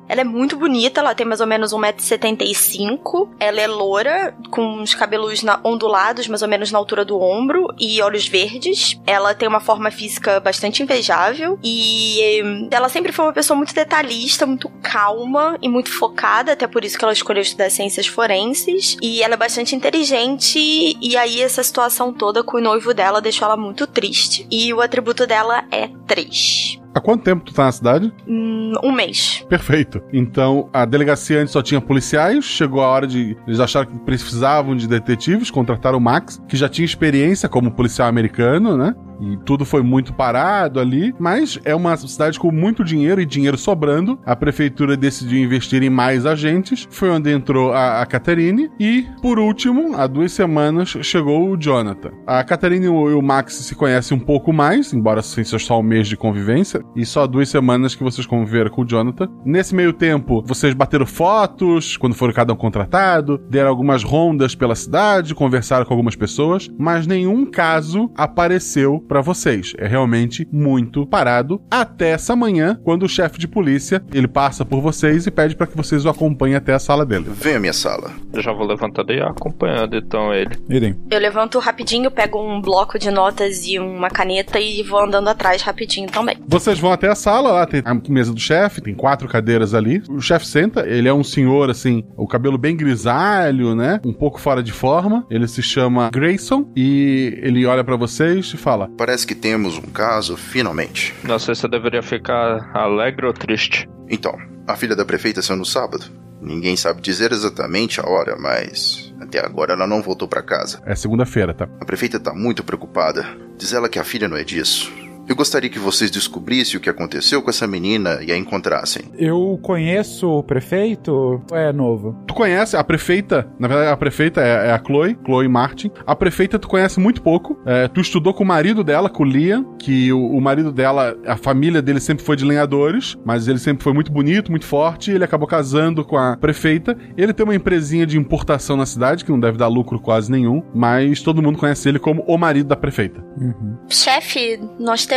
Ela 0.08 0.20
é 0.20 0.24
muito 0.24 0.56
bonita, 0.56 1.00
ela 1.00 1.14
tem 1.14 1.26
mais 1.26 1.40
ou 1.40 1.46
menos 1.46 1.72
1,75m. 1.72 3.28
Ela 3.38 3.60
é 3.60 3.66
loura, 3.66 4.36
com 4.50 4.82
os 4.82 4.94
cabelos 4.94 5.42
ondulados, 5.62 6.28
mais 6.28 6.42
ou 6.42 6.48
menos 6.48 6.70
na 6.70 6.78
altura 6.78 7.04
do 7.04 7.20
ombro, 7.20 7.68
e 7.78 8.00
olhos 8.02 8.26
verdes. 8.26 9.00
Ela 9.06 9.34
tem 9.34 9.48
uma 9.48 9.60
forma 9.60 9.90
física 9.90 10.40
bastante 10.40 10.82
invejável 10.82 11.58
e 11.62 12.42
hum, 12.44 12.68
ela 12.70 12.88
sempre 12.88 13.12
foi 13.12 13.24
uma 13.24 13.32
pessoa 13.32 13.56
muito 13.56 13.74
detalhista, 13.74 14.46
muito 14.46 14.68
calma 14.82 15.58
e 15.62 15.68
muito 15.68 15.90
focada, 15.90 16.52
até 16.52 16.66
por 16.66 16.84
isso 16.84 16.98
que 16.98 17.04
ela 17.04 17.12
escolheu 17.12 17.42
estudar 17.42 17.70
ciências 17.70 18.06
forenses. 18.06 18.96
E 19.00 19.22
ela 19.22 19.34
é 19.34 19.38
bastante 19.38 19.74
inteligente, 19.74 20.58
e 21.00 21.16
aí 21.16 21.40
essa 21.40 21.62
situação 21.62 22.12
toda 22.12 22.42
com 22.42 22.58
o 22.58 22.60
noivo 22.60 22.92
dela 22.92 23.20
deixou 23.20 23.46
ela 23.46 23.56
muito 23.56 23.86
triste. 23.86 24.46
E 24.50 24.72
o 24.72 24.80
atributo 24.80 25.26
dela 25.26 25.64
é 25.70 25.88
3. 26.06 26.83
Há 26.94 27.00
quanto 27.00 27.24
tempo 27.24 27.44
tu 27.44 27.52
tá 27.52 27.64
na 27.64 27.72
cidade? 27.72 28.12
Hum, 28.26 28.72
um 28.82 28.92
mês. 28.92 29.44
Perfeito. 29.48 30.00
Então, 30.12 30.68
a 30.72 30.84
delegacia 30.84 31.40
antes 31.40 31.52
só 31.52 31.60
tinha 31.60 31.80
policiais, 31.80 32.44
chegou 32.44 32.82
a 32.82 32.88
hora 32.88 33.06
de. 33.06 33.36
Eles 33.46 33.58
acharam 33.58 33.90
que 33.90 33.98
precisavam 33.98 34.76
de 34.76 34.86
detetives, 34.86 35.50
contrataram 35.50 35.98
o 35.98 36.00
Max, 36.00 36.40
que 36.48 36.56
já 36.56 36.68
tinha 36.68 36.84
experiência 36.84 37.48
como 37.48 37.72
policial 37.72 38.06
americano, 38.06 38.76
né? 38.76 38.94
E 39.32 39.36
tudo 39.38 39.64
foi 39.64 39.82
muito 39.82 40.12
parado 40.12 40.80
ali, 40.80 41.14
mas 41.18 41.58
é 41.64 41.74
uma 41.74 41.96
cidade 41.96 42.38
com 42.38 42.50
muito 42.50 42.84
dinheiro 42.84 43.20
e 43.20 43.26
dinheiro 43.26 43.56
sobrando. 43.56 44.18
A 44.24 44.36
prefeitura 44.36 44.96
decidiu 44.96 45.42
investir 45.42 45.82
em 45.82 45.90
mais 45.90 46.26
agentes, 46.26 46.86
foi 46.90 47.10
onde 47.10 47.30
entrou 47.30 47.72
a, 47.72 48.02
a 48.02 48.06
Caterine 48.06 48.70
e, 48.78 49.06
por 49.22 49.38
último, 49.38 49.94
há 49.96 50.06
duas 50.06 50.32
semanas 50.32 50.96
chegou 51.02 51.50
o 51.50 51.56
Jonathan. 51.56 52.10
A 52.26 52.42
Caterine 52.44 52.86
e 52.86 52.88
o 52.88 53.22
Max 53.22 53.54
se 53.54 53.74
conhecem 53.74 54.16
um 54.16 54.20
pouco 54.20 54.52
mais, 54.52 54.92
embora 54.92 55.22
seja 55.22 55.58
só 55.58 55.80
um 55.80 55.82
mês 55.82 56.08
de 56.08 56.16
convivência, 56.16 56.82
e 56.94 57.04
só 57.04 57.26
duas 57.26 57.48
semanas 57.48 57.94
que 57.94 58.02
vocês 58.02 58.26
conviveram 58.26 58.70
com 58.70 58.82
o 58.82 58.86
Jonathan. 58.86 59.28
Nesse 59.44 59.74
meio 59.74 59.92
tempo, 59.92 60.42
vocês 60.46 60.74
bateram 60.74 61.06
fotos 61.06 61.96
quando 61.96 62.14
foram 62.14 62.32
cada 62.32 62.52
um 62.52 62.56
contratado, 62.56 63.38
deram 63.48 63.70
algumas 63.70 64.02
rondas 64.02 64.54
pela 64.54 64.74
cidade, 64.74 65.34
conversaram 65.34 65.84
com 65.84 65.92
algumas 65.92 66.16
pessoas, 66.16 66.68
mas 66.78 67.06
nenhum 67.06 67.46
caso 67.46 68.10
apareceu 68.16 69.00
para 69.14 69.20
vocês. 69.20 69.74
É 69.78 69.86
realmente 69.86 70.44
muito 70.50 71.06
parado 71.06 71.62
até 71.70 72.10
essa 72.10 72.34
manhã, 72.34 72.80
quando 72.82 73.04
o 73.04 73.08
chefe 73.08 73.38
de 73.38 73.46
polícia 73.46 74.02
ele 74.12 74.26
passa 74.26 74.64
por 74.64 74.80
vocês 74.80 75.24
e 75.24 75.30
pede 75.30 75.54
para 75.54 75.68
que 75.68 75.76
vocês 75.76 76.04
o 76.04 76.08
acompanhem 76.08 76.56
até 76.56 76.74
a 76.74 76.80
sala 76.80 77.06
dele. 77.06 77.26
Vem 77.28 77.54
à 77.54 77.60
minha 77.60 77.72
sala. 77.72 78.10
Eu 78.32 78.42
já 78.42 78.52
vou 78.52 78.66
levantando 78.66 79.12
e 79.12 79.20
acompanhando 79.22 79.96
então 79.96 80.34
ele. 80.34 80.58
Irem. 80.68 80.96
Eu 81.08 81.20
levanto 81.20 81.60
rapidinho, 81.60 82.10
pego 82.10 82.42
um 82.42 82.60
bloco 82.60 82.98
de 82.98 83.08
notas 83.08 83.64
e 83.68 83.78
uma 83.78 84.10
caneta 84.10 84.58
e 84.58 84.82
vou 84.82 84.98
andando 84.98 85.28
atrás 85.28 85.62
rapidinho 85.62 86.08
também. 86.08 86.36
Vocês 86.48 86.80
vão 86.80 86.90
até 86.90 87.08
a 87.08 87.14
sala, 87.14 87.52
lá 87.52 87.66
tem 87.66 87.82
a 87.84 87.94
mesa 88.08 88.34
do 88.34 88.40
chefe, 88.40 88.80
tem 88.80 88.96
quatro 88.96 89.28
cadeiras 89.28 89.74
ali. 89.74 90.02
O 90.08 90.20
chefe 90.20 90.44
senta, 90.44 90.84
ele 90.88 91.06
é 91.06 91.14
um 91.14 91.22
senhor 91.22 91.70
assim, 91.70 92.02
o 92.16 92.26
cabelo 92.26 92.58
bem 92.58 92.76
grisalho, 92.76 93.76
né? 93.76 94.00
Um 94.04 94.12
pouco 94.12 94.40
fora 94.40 94.60
de 94.60 94.72
forma. 94.72 95.24
Ele 95.30 95.46
se 95.46 95.62
chama 95.62 96.10
Grayson 96.10 96.68
e 96.74 97.38
ele 97.42 97.64
olha 97.64 97.84
para 97.84 97.94
vocês 97.94 98.52
e 98.52 98.56
fala: 98.56 98.90
Parece 98.96 99.26
que 99.26 99.34
temos 99.34 99.76
um 99.76 99.90
caso 99.90 100.36
finalmente. 100.36 101.14
Não 101.24 101.38
sei 101.38 101.54
se 101.54 101.66
eu 101.66 101.70
deveria 101.70 102.02
ficar 102.02 102.70
alegre 102.74 103.26
ou 103.26 103.32
triste. 103.32 103.88
Então, 104.08 104.36
a 104.66 104.76
filha 104.76 104.94
da 104.94 105.04
prefeita 105.04 105.42
saiu 105.42 105.58
no 105.58 105.64
sábado. 105.64 106.04
Ninguém 106.40 106.76
sabe 106.76 107.00
dizer 107.00 107.32
exatamente 107.32 108.00
a 108.00 108.06
hora, 108.06 108.36
mas 108.38 109.12
até 109.20 109.44
agora 109.44 109.72
ela 109.72 109.86
não 109.86 110.02
voltou 110.02 110.28
para 110.28 110.42
casa. 110.42 110.80
É 110.84 110.94
segunda-feira, 110.94 111.54
tá? 111.54 111.68
A 111.80 111.84
prefeita 111.84 112.20
tá 112.20 112.34
muito 112.34 112.62
preocupada. 112.62 113.24
Diz 113.56 113.72
ela 113.72 113.88
que 113.88 113.98
a 113.98 114.04
filha 114.04 114.28
não 114.28 114.36
é 114.36 114.44
disso. 114.44 114.92
Eu 115.26 115.34
gostaria 115.34 115.70
que 115.70 115.78
vocês 115.78 116.10
descobrissem 116.10 116.76
o 116.76 116.80
que 116.80 116.90
aconteceu 116.90 117.40
com 117.40 117.48
essa 117.48 117.66
menina 117.66 118.18
e 118.22 118.30
a 118.30 118.36
encontrassem. 118.36 119.04
Eu 119.16 119.58
conheço 119.62 120.28
o 120.28 120.42
prefeito 120.42 121.42
ou 121.50 121.56
é 121.56 121.72
novo? 121.72 122.14
Tu 122.26 122.34
conhece 122.34 122.76
a 122.76 122.84
prefeita? 122.84 123.48
Na 123.58 123.66
verdade, 123.66 123.90
a 123.90 123.96
prefeita 123.96 124.42
é, 124.42 124.68
é 124.68 124.72
a 124.72 124.78
Chloe, 124.78 125.16
Chloe 125.24 125.48
Martin. 125.48 125.90
A 126.06 126.14
prefeita 126.14 126.58
tu 126.58 126.68
conhece 126.68 127.00
muito 127.00 127.22
pouco. 127.22 127.58
É, 127.64 127.88
tu 127.88 128.00
estudou 128.00 128.34
com 128.34 128.44
o 128.44 128.46
marido 128.46 128.84
dela, 128.84 129.08
com 129.08 129.22
o 129.22 129.26
Liam, 129.26 129.76
que 129.78 130.12
o, 130.12 130.36
o, 130.36 130.40
marido 130.42 130.70
dela, 130.70 131.16
a 131.26 131.36
família 131.36 131.80
dele 131.80 132.00
sempre 132.00 132.22
foi 132.22 132.36
de 132.36 132.44
lenhadores, 132.44 133.16
mas 133.24 133.48
ele 133.48 133.58
sempre 133.58 133.82
foi 133.82 133.94
muito 133.94 134.12
bonito, 134.12 134.50
muito 134.50 134.66
forte. 134.66 135.10
ele 135.10 135.24
acabou 135.24 135.48
casando 135.48 136.04
com 136.04 136.18
a 136.18 136.36
prefeita. 136.36 136.98
Ele 137.16 137.32
tem 137.32 137.44
uma 137.44 137.54
empresinha 137.54 138.04
de 138.04 138.18
importação 138.18 138.76
na 138.76 138.84
cidade, 138.84 139.24
que 139.24 139.30
não 139.30 139.40
deve 139.40 139.56
dar 139.56 139.68
lucro 139.68 139.98
quase 139.98 140.30
nenhum, 140.30 140.62
mas 140.74 141.22
todo 141.22 141.42
mundo 141.42 141.58
conhece 141.58 141.88
ele 141.88 141.98
como 141.98 142.22
o 142.26 142.36
marido 142.36 142.68
da 142.68 142.76
prefeita. 142.76 143.24
Uhum. 143.40 143.76
Chefe, 143.88 144.60
nós 144.78 145.06
temos 145.06 145.13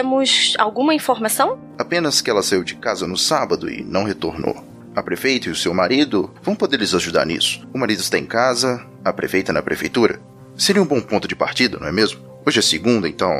alguma 0.57 0.93
informação? 0.93 1.59
Apenas 1.77 2.21
que 2.21 2.29
ela 2.29 2.43
saiu 2.43 2.63
de 2.63 2.75
casa 2.75 3.07
no 3.07 3.17
sábado 3.17 3.69
e 3.69 3.83
não 3.83 4.03
retornou. 4.03 4.63
A 4.95 5.03
prefeita 5.03 5.47
e 5.47 5.51
o 5.51 5.55
seu 5.55 5.73
marido 5.73 6.33
vão 6.41 6.55
poder 6.55 6.79
lhes 6.79 6.95
ajudar 6.95 7.25
nisso. 7.25 7.67
O 7.73 7.77
marido 7.77 7.99
está 7.99 8.17
em 8.17 8.25
casa, 8.25 8.83
a 9.05 9.13
prefeita 9.13 9.53
na 9.53 9.61
prefeitura. 9.61 10.19
Seria 10.57 10.81
um 10.81 10.87
bom 10.87 10.99
ponto 10.99 11.27
de 11.27 11.35
partida, 11.35 11.77
não 11.79 11.87
é 11.87 11.91
mesmo? 11.91 12.19
Hoje 12.45 12.59
é 12.59 12.61
segunda, 12.63 13.07
então 13.07 13.31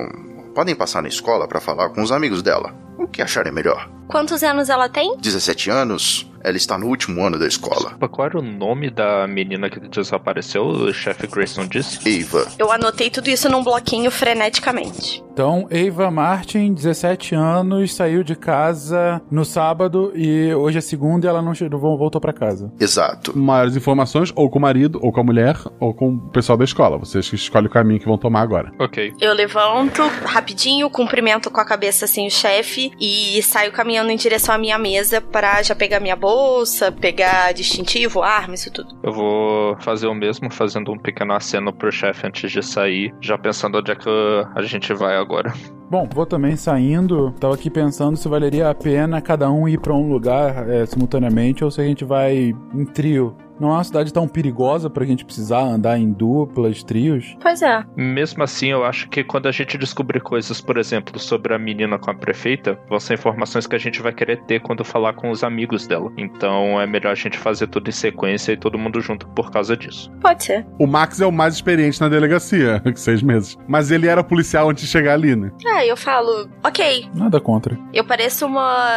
podem 0.54 0.76
passar 0.76 1.02
na 1.02 1.08
escola 1.08 1.48
para 1.48 1.60
falar 1.60 1.90
com 1.90 2.02
os 2.02 2.12
amigos 2.12 2.44
dela. 2.44 2.87
O 2.98 3.08
que 3.08 3.22
acharem 3.22 3.54
melhor. 3.54 3.90
Quantos 4.08 4.42
anos 4.42 4.70
ela 4.70 4.88
tem? 4.88 5.18
17 5.18 5.70
anos. 5.70 6.32
Ela 6.44 6.56
está 6.56 6.78
no 6.78 6.88
último 6.88 7.22
ano 7.26 7.38
da 7.38 7.46
escola. 7.46 7.92
Qual 8.10 8.26
era 8.26 8.40
o 8.40 8.42
nome 8.42 8.90
da 8.90 9.28
menina 9.28 9.70
que 9.70 9.82
desapareceu? 9.82 10.66
O 10.66 10.94
chefe 10.94 11.28
Grayson 11.28 11.66
disse? 11.68 12.00
Eva. 12.08 12.48
Eu 12.58 12.72
anotei 12.72 13.10
tudo 13.10 13.28
isso 13.30 13.50
num 13.50 13.62
bloquinho 13.62 14.10
freneticamente. 14.10 15.22
Então, 15.34 15.68
Eva 15.70 16.10
Martin, 16.10 16.74
17 16.74 17.36
anos, 17.36 17.94
saiu 17.94 18.24
de 18.24 18.36
casa 18.36 19.22
no 19.30 19.44
sábado 19.44 20.12
e 20.16 20.54
hoje 20.54 20.78
é 20.78 20.82
segunda 20.82 21.28
e 21.28 21.30
ela 21.30 21.42
não 21.42 21.54
chegou, 21.54 21.98
voltou 21.98 22.22
para 22.22 22.32
casa. 22.32 22.72
Exato. 22.80 23.38
Maiores 23.38 23.76
informações, 23.76 24.32
ou 24.36 24.50
com 24.50 24.58
o 24.58 24.62
marido, 24.62 25.00
ou 25.02 25.12
com 25.12 25.20
a 25.20 25.24
mulher, 25.24 25.58
ou 25.80 25.94
com 25.94 26.14
o 26.14 26.30
pessoal 26.30 26.58
da 26.58 26.64
escola. 26.64 26.98
Vocês 26.98 27.30
que 27.30 27.36
escolhem 27.36 27.68
o 27.68 27.72
caminho 27.72 28.00
que 28.00 28.08
vão 28.08 28.18
tomar 28.18 28.42
agora. 28.42 28.72
Ok. 28.80 29.14
Eu 29.20 29.34
levanto 29.34 30.02
rapidinho, 30.24 30.90
cumprimento 30.90 31.52
com 31.52 31.60
a 31.60 31.66
cabeça 31.66 32.06
assim 32.06 32.26
o 32.26 32.32
chefe 32.32 32.87
e 33.00 33.42
saio 33.42 33.72
caminhando 33.72 34.12
em 34.12 34.16
direção 34.16 34.56
à 34.56 34.58
minha 34.58 34.78
mesa 34.78 35.22
para 35.22 35.62
já 35.64 35.76
pegar 35.76 36.00
minha 36.00 36.16
bolsa, 36.16 36.92
pegar 36.92 37.54
distintivo, 37.54 38.22
arma, 38.22 38.56
isso 38.56 38.72
tudo. 38.72 38.98
Eu 39.04 39.12
vou 39.12 39.76
fazer 39.80 40.08
o 40.08 40.14
mesmo, 40.14 40.52
fazendo 40.52 40.92
um 40.92 40.98
pequeno 40.98 41.34
aceno 41.34 41.74
pro 41.74 41.92
chefe 41.92 42.28
antes 42.28 42.52
de 42.52 42.64
sair, 42.64 43.14
já 43.22 43.38
pensando 43.38 43.78
onde 43.78 43.92
é 43.92 43.96
que 43.96 44.10
a 44.56 44.62
gente 44.64 44.94
vai 44.94 45.16
agora. 45.16 45.54
Bom, 45.90 46.08
vou 46.14 46.26
também 46.26 46.58
saindo. 46.58 47.32
Tava 47.40 47.56
aqui 47.56 47.70
pensando 47.70 48.18
se 48.18 48.28
valeria 48.28 48.70
a 48.70 48.76
pena 48.76 49.22
cada 49.22 49.50
um 49.50 49.70
ir 49.70 49.80
para 49.80 49.94
um 49.94 50.10
lugar 50.10 50.70
é, 50.70 50.86
simultaneamente 50.86 51.64
ou 51.64 51.72
se 51.72 51.80
a 51.80 51.86
gente 51.86 52.04
vai 52.04 52.54
em 52.74 52.86
trio. 52.86 53.36
Não 53.60 53.70
é 53.70 53.74
uma 53.74 53.84
cidade 53.84 54.14
tão 54.14 54.28
perigosa 54.28 54.90
pra 54.90 55.06
gente 55.06 55.26
precisar 55.26 55.62
andar 55.62 55.98
em 55.98 56.12
duplas, 56.12 56.84
trios. 56.84 57.36
Pois 57.42 57.62
é. 57.62 57.84
Mesmo 57.96 58.44
assim, 58.44 58.68
eu 58.68 58.84
acho 58.84 59.10
que 59.10 59.24
quando 59.24 59.48
a 59.48 59.52
gente 59.52 59.78
descobrir 59.78 60.22
coisas, 60.22 60.62
por 60.62 60.78
exemplo, 60.78 61.20
sobre 61.20 61.54
a 61.54 61.60
menina 61.60 61.98
com 61.98 62.12
a 62.12 62.16
prefeita, 62.16 62.80
vão 62.90 63.00
ser 63.00 63.16
informações 63.16 63.68
que 63.68 63.76
a 63.76 63.80
gente 63.80 64.02
vai 64.02 64.14
querer 64.14 64.42
ter 64.44 64.62
quando 64.62 64.84
falar 64.84 65.14
com 65.14 65.30
os 65.32 65.44
amigos 65.44 65.88
dela. 65.88 66.12
Então 66.18 66.80
é 66.80 66.86
melhor 66.86 67.12
a 67.12 67.16
gente 67.16 67.38
fazer 67.38 67.68
tudo 67.68 67.90
em 67.90 67.94
sequência 67.94 68.52
e 68.52 68.58
todo 68.58 68.78
mundo 68.78 69.02
junto 69.02 69.28
por 69.30 69.52
causa 69.52 69.76
disso. 69.76 70.12
Pode 70.22 70.44
ser. 70.44 70.66
O 70.80 70.88
Max 70.88 71.20
é 71.22 71.26
o 71.26 71.32
mais 71.32 71.56
experiente 71.56 72.00
na 72.00 72.10
delegacia, 72.10 72.82
seis 72.96 73.22
meses. 73.22 73.58
Mas 73.68 73.92
ele 73.92 74.08
era 74.08 74.24
policial 74.24 74.70
antes 74.70 74.84
de 74.84 74.90
chegar 74.90 75.14
ali, 75.14 75.36
né? 75.36 75.52
Ah, 75.66 75.86
eu 75.86 75.98
falo, 75.98 76.50
ok. 76.64 77.10
Nada 77.14 77.40
contra. 77.40 77.78
Eu 77.94 78.04
pareço 78.04 78.46
uma 78.46 78.88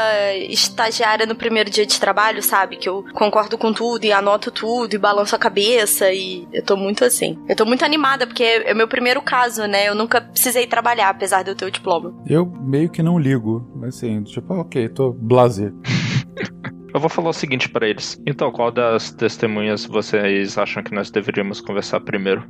estagiária 0.49 1.27
no 1.27 1.35
primeiro 1.35 1.71
dia 1.71 1.87
de 1.87 1.99
trabalho, 1.99 2.43
sabe? 2.43 2.77
Que 2.77 2.89
eu 2.89 3.05
concordo 3.15 3.57
com 3.57 3.73
tudo 3.73 4.05
e 4.05 4.13
anoto 4.13 4.50
tudo 4.51 4.95
e 4.95 4.99
balanço 4.99 5.35
a 5.35 5.39
cabeça 5.39 6.13
e 6.13 6.47
eu 6.53 6.65
tô 6.65 6.77
muito 6.77 7.05
assim. 7.05 7.39
Eu 7.49 7.57
tô 7.57 7.65
muito 7.65 7.85
animada 7.85 8.27
porque 8.27 8.43
é 8.43 8.75
meu 8.75 8.89
primeiro 8.89 9.23
caso, 9.23 9.67
né? 9.67 9.89
Eu 9.89 9.95
nunca 9.95 10.21
precisei 10.21 10.67
trabalhar, 10.67 11.09
apesar 11.09 11.43
de 11.43 11.51
eu 11.51 11.57
ter 11.57 11.65
o 11.65 11.71
diploma. 11.71 12.15
Eu 12.27 12.47
meio 12.47 12.91
que 12.91 13.03
não 13.03 13.19
ligo. 13.19 13.69
Assim, 13.87 14.23
tipo, 14.23 14.55
ok, 14.55 14.89
tô 14.89 15.13
blazer. 15.13 15.73
Eu 16.93 17.01
vou 17.01 17.09
falar 17.09 17.31
o 17.31 17.33
seguinte 17.33 17.69
para 17.69 17.89
eles. 17.89 18.21
Então, 18.27 18.51
qual 18.51 18.71
das 18.71 19.11
testemunhas 19.13 19.87
vocês 19.87 20.59
acham 20.59 20.83
que 20.83 20.95
nós 20.95 21.11
deveríamos 21.11 21.61
conversar 21.61 22.01
primeiro? 22.01 22.45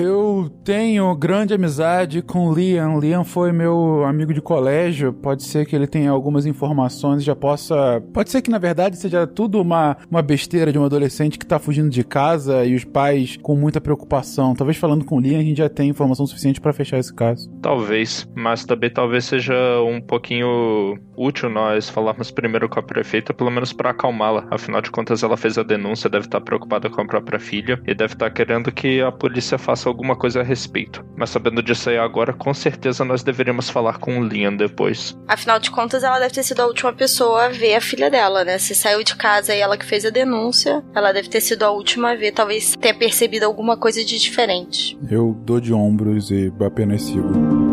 Eu 0.00 0.50
tenho 0.64 1.14
grande 1.16 1.54
amizade 1.54 2.22
com 2.22 2.48
o 2.48 2.54
Liam. 2.54 2.98
Liam 2.98 3.24
foi 3.24 3.52
meu 3.52 4.04
amigo 4.04 4.32
de 4.32 4.40
colégio. 4.40 5.12
Pode 5.12 5.42
ser 5.42 5.66
que 5.66 5.74
ele 5.74 5.86
tenha 5.86 6.10
algumas 6.10 6.46
informações 6.46 7.24
já 7.24 7.34
possa. 7.34 8.00
Pode 8.12 8.30
ser 8.30 8.42
que 8.42 8.50
na 8.50 8.58
verdade 8.58 8.96
seja 8.96 9.26
tudo 9.26 9.60
uma, 9.60 9.96
uma 10.10 10.22
besteira 10.22 10.72
de 10.72 10.78
um 10.78 10.84
adolescente 10.84 11.38
que 11.38 11.46
tá 11.46 11.58
fugindo 11.58 11.90
de 11.90 12.04
casa 12.04 12.64
e 12.64 12.74
os 12.74 12.84
pais 12.84 13.36
com 13.42 13.56
muita 13.56 13.80
preocupação. 13.80 14.54
Talvez 14.54 14.76
falando 14.76 15.04
com 15.04 15.16
o 15.16 15.20
Liam 15.20 15.40
a 15.40 15.42
gente 15.42 15.58
já 15.58 15.68
tenha 15.68 15.90
informação 15.90 16.26
suficiente 16.26 16.60
para 16.60 16.72
fechar 16.72 16.98
esse 16.98 17.12
caso. 17.12 17.50
Talvez, 17.60 18.28
mas 18.34 18.64
também 18.64 18.90
talvez 18.90 19.24
seja 19.24 19.54
um 19.82 20.00
pouquinho 20.00 20.98
útil 21.16 21.48
nós 21.48 21.88
falarmos 21.88 22.30
primeiro 22.30 22.68
com 22.68 22.78
a 22.78 22.82
prefeita, 22.82 23.34
pelo 23.34 23.50
menos 23.50 23.71
para 23.72 23.90
acalmá-la. 23.90 24.46
Afinal 24.50 24.80
de 24.80 24.90
contas, 24.90 25.22
ela 25.22 25.36
fez 25.36 25.58
a 25.58 25.62
denúncia, 25.62 26.10
deve 26.10 26.26
estar 26.26 26.40
preocupada 26.40 26.90
com 26.90 27.00
a 27.00 27.06
própria 27.06 27.38
filha 27.38 27.80
e 27.86 27.94
deve 27.94 28.14
estar 28.14 28.30
querendo 28.30 28.70
que 28.70 29.00
a 29.00 29.10
polícia 29.10 29.58
faça 29.58 29.88
alguma 29.88 30.16
coisa 30.16 30.40
a 30.40 30.44
respeito. 30.44 31.04
Mas 31.16 31.30
sabendo 31.30 31.62
disso 31.62 31.90
aí 31.90 31.98
agora, 31.98 32.32
com 32.32 32.52
certeza 32.52 33.04
nós 33.04 33.22
deveríamos 33.22 33.70
falar 33.70 33.98
com 33.98 34.18
o 34.18 34.24
Liam 34.24 34.56
depois. 34.56 35.16
Afinal 35.26 35.58
de 35.58 35.70
contas, 35.70 36.04
ela 36.04 36.18
deve 36.18 36.34
ter 36.34 36.42
sido 36.42 36.60
a 36.60 36.66
última 36.66 36.92
pessoa 36.92 37.46
a 37.46 37.48
ver 37.48 37.74
a 37.74 37.80
filha 37.80 38.10
dela, 38.10 38.44
né? 38.44 38.58
Se 38.58 38.74
saiu 38.74 39.02
de 39.02 39.16
casa 39.16 39.54
e 39.54 39.60
ela 39.60 39.76
que 39.76 39.84
fez 39.84 40.04
a 40.04 40.10
denúncia, 40.10 40.82
ela 40.94 41.12
deve 41.12 41.28
ter 41.28 41.40
sido 41.40 41.62
a 41.64 41.70
última 41.70 42.10
a 42.10 42.14
ver, 42.14 42.32
talvez 42.32 42.76
tenha 42.76 42.94
percebido 42.94 43.44
alguma 43.44 43.76
coisa 43.76 44.04
de 44.04 44.18
diferente. 44.18 44.98
Eu 45.10 45.36
dou 45.44 45.60
de 45.60 45.72
ombros 45.72 46.30
e 46.30 46.52
apenas 46.60 47.02
sigo. 47.02 47.71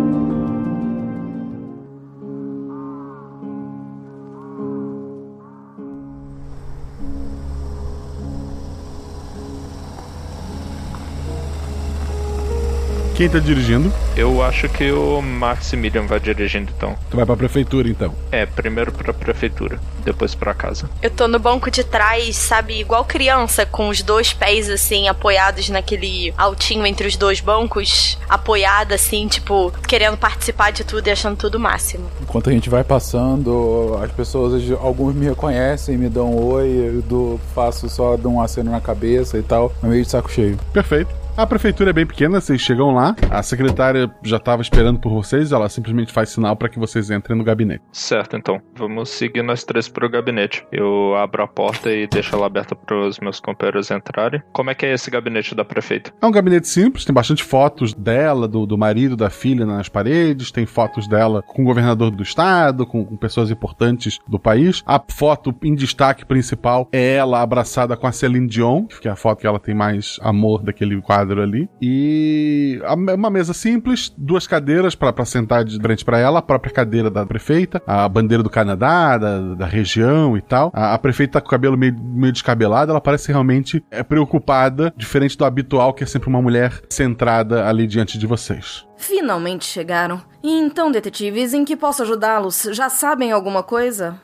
Quem 13.20 13.28
tá 13.28 13.38
dirigindo? 13.38 13.92
Eu 14.16 14.42
acho 14.42 14.70
que 14.70 14.90
o 14.94 15.22
Maximilian 15.22 16.06
vai 16.06 16.22
dirigindo 16.22 16.72
então. 16.74 16.96
Tu 17.12 17.18
vai 17.18 17.26
pra 17.26 17.36
prefeitura 17.36 17.90
então. 17.90 18.16
É, 18.32 18.46
primeiro 18.46 18.94
pra 18.94 19.14
prefeitura, 19.14 19.78
depois 20.06 20.34
pra 20.34 20.54
casa. 20.54 20.90
Eu 21.02 21.10
tô 21.10 21.28
no 21.28 21.38
banco 21.38 21.70
de 21.70 21.84
trás, 21.84 22.38
sabe, 22.38 22.80
igual 22.80 23.04
criança, 23.04 23.66
com 23.66 23.90
os 23.90 24.02
dois 24.02 24.32
pés 24.32 24.70
assim, 24.70 25.10
apoiados 25.10 25.68
naquele 25.68 26.34
altinho 26.38 26.86
entre 26.86 27.10
os 27.10 27.18
dois 27.18 27.42
bancos, 27.42 28.18
apoiada 28.30 28.96
assim, 28.96 29.28
tipo, 29.28 29.70
querendo 29.86 30.16
participar 30.16 30.72
de 30.72 30.86
tudo 30.86 31.06
e 31.06 31.12
achando 31.12 31.36
tudo 31.36 31.56
o 31.56 31.60
máximo. 31.60 32.06
Enquanto 32.22 32.50
a 32.50 32.54
gente 32.54 32.70
vai 32.70 32.86
passando, 32.86 34.00
as 34.02 34.14
pessoas, 34.14 34.64
alguns 34.80 35.14
me 35.14 35.26
reconhecem, 35.26 35.98
me 35.98 36.08
dão 36.08 36.34
um 36.34 36.54
oi, 36.54 36.70
eu 36.70 37.02
dou, 37.02 37.38
faço 37.54 37.90
só 37.90 38.16
dou 38.16 38.32
um 38.32 38.42
aceno 38.42 38.72
na 38.72 38.80
cabeça 38.80 39.38
e 39.38 39.44
tal, 39.44 39.74
é 39.84 39.88
meio 39.88 40.06
de 40.06 40.10
saco 40.10 40.32
cheio. 40.32 40.58
Perfeito. 40.72 41.19
A 41.39 41.48
prefeitura 41.48 41.91
é 41.91 41.93
bem 41.93 42.05
pequena, 42.05 42.41
vocês 42.41 42.60
chegam 42.60 42.93
lá, 42.93 43.15
a 43.31 43.41
secretária 43.41 44.12
já 44.22 44.36
estava 44.36 44.62
esperando 44.62 45.00
por 45.00 45.10
vocês, 45.10 45.53
ela 45.53 45.69
simplesmente 45.69 46.12
faz 46.12 46.31
sinal 46.31 46.53
para 46.53 46.67
que 46.67 46.77
vocês 46.77 47.10
entrem 47.10 47.38
no 47.38 47.46
gabinete. 47.46 47.81
Certo, 47.93 48.36
então. 48.36 48.62
Vamos 48.75 49.08
seguir 49.08 49.41
nós 49.41 49.63
três 49.63 49.88
pro 49.88 50.10
gabinete. 50.10 50.67
Eu 50.69 51.15
abro 51.15 51.41
a 51.41 51.48
porta 51.48 51.89
e 51.89 52.08
deixo 52.08 52.36
ela 52.36 52.46
aberta 52.46 52.75
para 52.75 53.08
os 53.08 53.22
meus 53.22 53.39
companheiros 53.39 53.89
entrarem. 53.89 54.43
Como 54.51 54.69
é 54.69 54.75
que 54.75 54.86
é 54.86 54.93
esse 54.93 55.10
gabinete 55.10 55.55
da 55.55 55.63
prefeita? 55.63 56.12
É 56.22 56.25
um 56.25 56.31
gabinete 56.31 56.67
simples, 56.67 57.05
tem 57.05 57.15
bastante 57.15 57.41
fotos 57.41 57.93
dela, 57.93 58.46
do, 58.46 58.65
do 58.65 58.77
marido, 58.77 59.15
da 59.15 59.29
filha 59.29 59.65
nas 59.65 59.88
paredes, 59.88 60.51
tem 60.51 60.65
fotos 60.65 61.08
dela 61.08 61.41
com 61.41 61.62
o 61.62 61.65
governador 61.65 62.12
do 62.12 62.22
estado, 62.22 62.86
com, 62.86 63.05
com 63.05 63.15
pessoas 63.15 63.50
importantes 63.50 64.19
do 64.27 64.38
país. 64.38 64.84
A 64.86 65.01
foto 65.10 65.55
em 65.63 65.74
destaque 65.74 66.25
principal 66.25 66.89
é 66.91 67.13
ela 67.13 67.41
abraçada 67.41 67.96
com 67.96 68.08
a 68.08 68.12
Celine 68.12 68.46
Dion, 68.46 68.88
que 68.88 69.08
é 69.08 69.12
a 69.12 69.15
foto 69.15 69.39
que 69.39 69.48
ela 69.48 69.58
tem 69.58 69.74
mais 69.74 70.19
amor 70.22 70.62
daquele 70.62 71.01
quadro 71.01 71.28
quadro 71.29 71.41
ali. 71.41 71.69
E 71.81 72.81
uma 73.13 73.29
mesa 73.29 73.53
simples, 73.53 74.12
duas 74.17 74.48
cadeiras 74.48 74.95
para 74.95 75.25
sentar 75.25 75.63
de 75.63 75.79
frente 75.79 76.03
para 76.03 76.17
ela, 76.17 76.39
a 76.39 76.41
própria 76.41 76.74
cadeira 76.74 77.09
da 77.09 77.25
prefeita, 77.25 77.81
a 77.86 78.07
bandeira 78.09 78.43
do 78.43 78.50
Canadá, 78.50 79.17
da, 79.17 79.39
da 79.55 79.65
região 79.65 80.36
e 80.36 80.41
tal. 80.41 80.71
A, 80.74 80.93
a, 80.93 80.98
prefeita 80.98 81.33
tá 81.33 81.41
com 81.41 81.48
o 81.48 81.50
cabelo 81.50 81.77
meio, 81.77 81.95
meio 82.00 82.33
descabelado, 82.33 82.91
ela 82.91 83.01
parece 83.01 83.31
realmente 83.31 83.83
é, 83.91 84.01
preocupada, 84.01 84.93
diferente 84.98 85.38
do 85.38 85.45
habitual, 85.45 85.93
que 85.93 86.03
é 86.03 86.07
sempre 86.07 86.29
uma 86.29 86.41
mulher 86.41 86.81
centrada 86.89 87.67
ali 87.67 87.86
diante 87.86 88.17
de 88.17 88.25
vocês. 88.25 88.86
Finalmente 88.98 89.65
chegaram. 89.65 90.21
E 90.43 90.51
então, 90.51 90.91
detetives, 90.91 91.53
em 91.53 91.63
que 91.63 91.75
posso 91.75 92.01
ajudá-los? 92.03 92.69
Já 92.71 92.89
sabem 92.89 93.31
alguma 93.31 93.63
coisa? 93.63 94.19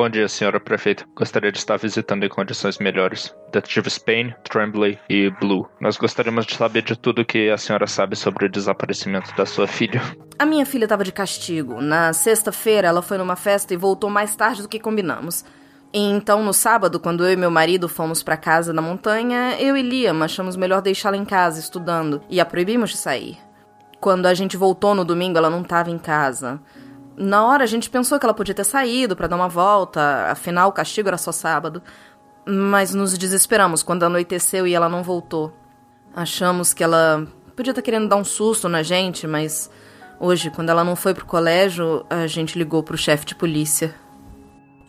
Bom 0.00 0.08
dia, 0.08 0.26
senhora 0.28 0.58
prefeita. 0.58 1.04
Gostaria 1.14 1.52
de 1.52 1.58
estar 1.58 1.76
visitando 1.76 2.24
em 2.24 2.28
condições 2.30 2.78
melhores. 2.78 3.34
Detetives 3.52 3.98
Payne, 3.98 4.34
Tremblay 4.44 4.98
e 5.10 5.28
Blue. 5.28 5.68
Nós 5.78 5.98
gostaríamos 5.98 6.46
de 6.46 6.54
saber 6.54 6.80
de 6.80 6.96
tudo 6.96 7.22
que 7.22 7.50
a 7.50 7.58
senhora 7.58 7.86
sabe 7.86 8.16
sobre 8.16 8.46
o 8.46 8.48
desaparecimento 8.48 9.36
da 9.36 9.44
sua 9.44 9.66
filha. 9.66 10.00
A 10.38 10.46
minha 10.46 10.64
filha 10.64 10.84
estava 10.84 11.04
de 11.04 11.12
castigo. 11.12 11.82
Na 11.82 12.14
sexta-feira, 12.14 12.88
ela 12.88 13.02
foi 13.02 13.18
numa 13.18 13.36
festa 13.36 13.74
e 13.74 13.76
voltou 13.76 14.08
mais 14.08 14.34
tarde 14.34 14.62
do 14.62 14.68
que 14.70 14.80
combinamos. 14.80 15.44
E 15.92 16.00
então, 16.00 16.42
no 16.42 16.54
sábado, 16.54 16.98
quando 16.98 17.22
eu 17.22 17.32
e 17.34 17.36
meu 17.36 17.50
marido 17.50 17.86
fomos 17.86 18.22
para 18.22 18.38
casa 18.38 18.72
na 18.72 18.80
montanha, 18.80 19.60
eu 19.60 19.76
e 19.76 19.82
Liam 19.82 20.22
achamos 20.22 20.56
melhor 20.56 20.80
deixá-la 20.80 21.18
em 21.18 21.26
casa 21.26 21.60
estudando 21.60 22.22
e 22.30 22.40
a 22.40 22.46
proibimos 22.46 22.88
de 22.88 22.96
sair. 22.96 23.36
Quando 24.00 24.24
a 24.24 24.32
gente 24.32 24.56
voltou 24.56 24.94
no 24.94 25.04
domingo, 25.04 25.36
ela 25.36 25.50
não 25.50 25.60
estava 25.60 25.90
em 25.90 25.98
casa. 25.98 26.58
Na 27.22 27.44
hora 27.46 27.64
a 27.64 27.66
gente 27.66 27.90
pensou 27.90 28.18
que 28.18 28.24
ela 28.24 28.32
podia 28.32 28.54
ter 28.54 28.64
saído 28.64 29.14
para 29.14 29.26
dar 29.26 29.36
uma 29.36 29.48
volta, 29.48 30.30
afinal 30.30 30.70
o 30.70 30.72
castigo 30.72 31.06
era 31.06 31.18
só 31.18 31.30
sábado. 31.30 31.82
Mas 32.46 32.94
nos 32.94 33.18
desesperamos 33.18 33.82
quando 33.82 34.04
anoiteceu 34.04 34.66
e 34.66 34.72
ela 34.72 34.88
não 34.88 35.02
voltou. 35.02 35.52
Achamos 36.14 36.72
que 36.72 36.82
ela 36.82 37.26
podia 37.54 37.72
estar 37.72 37.82
querendo 37.82 38.08
dar 38.08 38.16
um 38.16 38.24
susto 38.24 38.70
na 38.70 38.82
gente, 38.82 39.26
mas 39.26 39.70
hoje, 40.18 40.50
quando 40.50 40.70
ela 40.70 40.82
não 40.82 40.96
foi 40.96 41.12
pro 41.12 41.26
colégio, 41.26 42.06
a 42.08 42.26
gente 42.26 42.58
ligou 42.58 42.82
pro 42.82 42.96
chefe 42.96 43.26
de 43.26 43.34
polícia. 43.34 43.94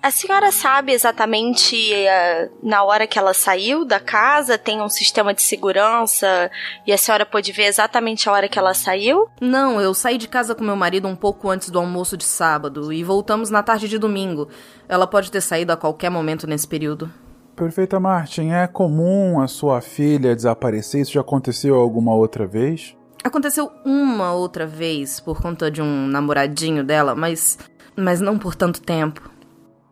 A 0.03 0.10
senhora 0.10 0.51
sabe 0.51 0.93
exatamente 0.93 1.75
uh, 1.75 2.51
na 2.63 2.84
hora 2.84 3.05
que 3.05 3.20
ela 3.20 3.36
saiu 3.36 3.86
da 3.86 4.00
casa? 4.00 4.58
Tem 4.58 4.81
um 4.81 4.89
sistema 4.89 5.31
de 5.31 5.43
segurança 5.43 6.50
e 6.88 6.91
a 6.91 6.98
senhora 6.98 7.24
pôde 7.24 7.51
ver 7.51 7.65
exatamente 7.65 8.27
a 8.27 8.31
hora 8.31 8.50
que 8.50 8.58
ela 8.58 8.74
saiu? 8.74 9.27
Não, 9.39 9.79
eu 9.79 9.93
saí 9.93 10.17
de 10.17 10.27
casa 10.27 10.55
com 10.55 10.63
meu 10.63 10.75
marido 10.75 11.08
um 11.08 11.15
pouco 11.15 11.51
antes 11.51 11.70
do 11.70 11.77
almoço 11.77 12.17
de 12.17 12.24
sábado 12.24 12.91
e 12.91 13.03
voltamos 13.03 13.51
na 13.51 13.62
tarde 13.62 13.88
de 13.88 14.00
domingo. 14.00 14.50
Ela 14.89 15.05
pode 15.05 15.29
ter 15.29 15.39
saído 15.39 15.72
a 15.72 15.77
qualquer 15.77 16.10
momento 16.10 16.48
nesse 16.48 16.67
período. 16.67 17.08
Perfeita, 17.55 18.00
Martin. 18.00 18.50
É 18.50 18.65
comum 18.65 19.39
a 19.39 19.48
sua 19.48 19.81
filha 19.81 20.36
desaparecer? 20.36 21.01
Isso 21.01 21.12
já 21.12 21.22
aconteceu 21.22 21.75
alguma 21.75 22.15
outra 22.15 22.48
vez? 22.48 22.98
Aconteceu 23.24 23.70
uma 23.86 24.34
outra 24.34 24.65
vez 24.65 25.20
por 25.20 25.39
conta 25.39 25.70
de 25.70 25.79
um 25.79 26.08
namoradinho 26.08 26.84
dela, 26.84 27.13
mas 27.13 27.60
mas 27.96 28.20
não 28.20 28.39
por 28.39 28.55
tanto 28.55 28.81
tempo. 28.81 29.29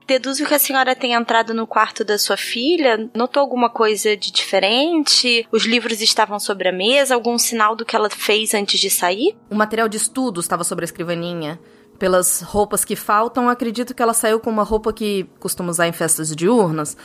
Deduzo 0.10 0.44
que 0.44 0.56
a 0.56 0.58
senhora 0.58 0.96
tenha 0.96 1.20
entrado 1.20 1.54
no 1.54 1.68
quarto 1.68 2.04
da 2.04 2.18
sua 2.18 2.36
filha. 2.36 3.08
Notou 3.14 3.42
alguma 3.42 3.70
coisa 3.70 4.18
de 4.18 4.32
diferente? 4.32 5.48
Os 5.52 5.66
livros 5.66 6.02
estavam 6.02 6.40
sobre 6.40 6.68
a 6.68 6.72
mesa? 6.72 7.14
Algum 7.14 7.38
sinal 7.38 7.76
do 7.76 7.86
que 7.86 7.96
ela 7.96 8.10
fez 8.10 8.56
antes 8.56 8.80
de 8.80 8.90
sair? 8.90 9.38
O 9.52 9.54
material 9.56 9.88
de 9.88 9.98
estudo 9.98 10.40
estava 10.40 10.64
sobre 10.64 10.84
a 10.84 10.88
escrivaninha. 10.88 11.60
Pelas 12.00 12.42
roupas 12.42 12.84
que 12.84 12.96
faltam, 12.96 13.50
acredito 13.50 13.94
que 13.94 14.02
ela 14.02 14.16
saiu 14.16 14.40
com 14.40 14.50
uma 14.50 14.64
roupa 14.64 14.92
que 14.92 15.30
costuma 15.40 15.70
usar 15.70 15.88
em 15.88 15.92
festas 15.92 16.36
diurnas. 16.36 16.98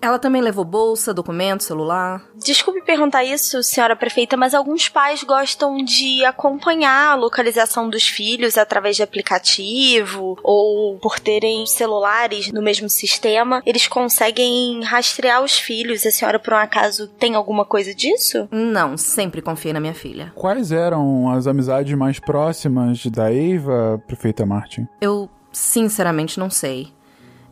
Ela 0.00 0.18
também 0.18 0.42
levou 0.42 0.64
bolsa, 0.64 1.14
documento, 1.14 1.64
celular. 1.64 2.22
Desculpe 2.36 2.82
perguntar 2.82 3.24
isso, 3.24 3.62
senhora 3.62 3.96
prefeita, 3.96 4.36
mas 4.36 4.54
alguns 4.54 4.88
pais 4.88 5.22
gostam 5.22 5.76
de 5.84 6.24
acompanhar 6.24 7.12
a 7.12 7.14
localização 7.14 7.88
dos 7.88 8.08
filhos 8.08 8.58
através 8.58 8.96
de 8.96 9.02
aplicativo 9.02 10.38
ou 10.42 10.98
por 10.98 11.18
terem 11.18 11.66
celulares 11.66 12.52
no 12.52 12.62
mesmo 12.62 12.88
sistema, 12.88 13.62
eles 13.64 13.86
conseguem 13.86 14.82
rastrear 14.82 15.42
os 15.42 15.58
filhos. 15.58 16.04
A 16.06 16.10
senhora, 16.10 16.38
por 16.38 16.52
um 16.52 16.56
acaso, 16.56 17.08
tem 17.08 17.34
alguma 17.34 17.64
coisa 17.64 17.94
disso? 17.94 18.48
Não, 18.50 18.96
sempre 18.96 19.42
confiei 19.42 19.72
na 19.72 19.80
minha 19.80 19.94
filha. 19.94 20.32
Quais 20.34 20.72
eram 20.72 21.30
as 21.30 21.46
amizades 21.46 21.96
mais 21.96 22.18
próximas 22.18 23.04
da 23.06 23.32
Eva, 23.32 24.02
prefeita 24.06 24.44
Martin? 24.44 24.86
Eu, 25.00 25.28
sinceramente, 25.52 26.38
não 26.38 26.50
sei. 26.50 26.88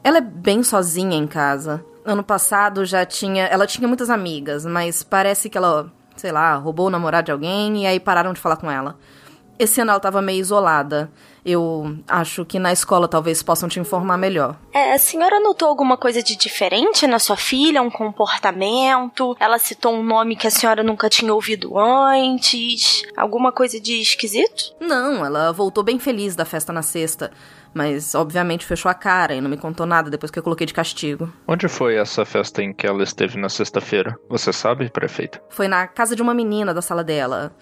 Ela 0.03 0.19
é 0.19 0.23
bem 0.23 0.62
sozinha 0.62 1.17
em 1.17 1.27
casa. 1.27 1.85
Ano 2.09 2.25
passado 2.25 2.87
já 2.87 3.05
tinha. 3.05 3.44
Ela 3.44 3.66
tinha 3.66 3.87
muitas 3.87 4.09
amigas, 4.09 4.64
mas 4.64 5.03
parece 5.03 5.51
que 5.51 5.59
ela, 5.59 5.92
sei 6.16 6.33
lá, 6.33 6.55
roubou 6.55 6.87
o 6.87 6.90
namorado 6.90 7.27
de 7.27 7.33
alguém 7.33 7.83
e 7.83 7.87
aí 7.87 8.01
pararam 8.01 8.33
de 8.33 8.40
falar 8.40 8.57
com 8.57 8.71
ela. 8.71 8.97
Esse 9.59 9.83
ano 9.83 9.90
ela 9.90 10.01
tava 10.01 10.23
meio 10.23 10.40
isolada. 10.40 11.11
Eu 11.44 11.99
acho 12.07 12.47
que 12.47 12.59
na 12.59 12.73
escola 12.73 13.07
talvez 13.07 13.42
possam 13.42 13.68
te 13.68 13.79
informar 13.79 14.16
melhor. 14.16 14.57
É, 14.73 14.94
a 14.94 14.99
senhora 14.99 15.38
notou 15.38 15.68
alguma 15.68 15.99
coisa 15.99 16.23
de 16.23 16.35
diferente 16.35 17.07
na 17.07 17.18
sua 17.18 17.37
filha? 17.37 17.83
Um 17.83 17.90
comportamento? 17.90 19.37
Ela 19.38 19.59
citou 19.59 19.92
um 19.92 20.03
nome 20.03 20.35
que 20.35 20.47
a 20.47 20.51
senhora 20.51 20.83
nunca 20.83 21.11
tinha 21.11 21.35
ouvido 21.35 21.79
antes? 21.79 23.03
Alguma 23.16 23.53
coisa 23.53 23.79
de 23.79 24.01
esquisito? 24.01 24.75
Não, 24.81 25.27
ela 25.27 25.53
voltou 25.53 25.85
bem 25.85 25.99
feliz 25.99 26.35
da 26.35 26.47
festa 26.47 26.73
na 26.73 26.83
sexta. 26.83 27.31
Mas, 27.75 28.15
obviamente, 28.15 28.65
fechou 28.67 28.91
a 28.91 28.95
cara 28.95 29.35
e 29.35 29.41
não 29.41 29.51
me 29.51 29.57
contou 29.57 29.87
nada 29.87 30.11
depois 30.11 30.31
que 30.31 30.39
eu 30.39 30.43
coloquei 30.43 30.67
de 30.67 30.75
castigo. 30.75 31.33
Onde 31.47 31.69
foi 31.69 31.97
essa 31.97 32.25
festa 32.25 32.63
em 32.63 32.73
que 32.73 32.87
ela 32.87 33.03
esteve 33.03 33.39
na 33.39 33.49
sexta-feira? 33.49 34.19
Você 34.29 34.53
sabe, 34.53 34.91
prefeito? 34.91 35.41
Foi 35.49 35.69
na 35.69 35.87
casa 35.87 36.17
de 36.17 36.23
uma 36.23 36.35
menina 36.35 36.73
da 36.73 36.83
sala 36.83 37.05
dela. 37.05 37.53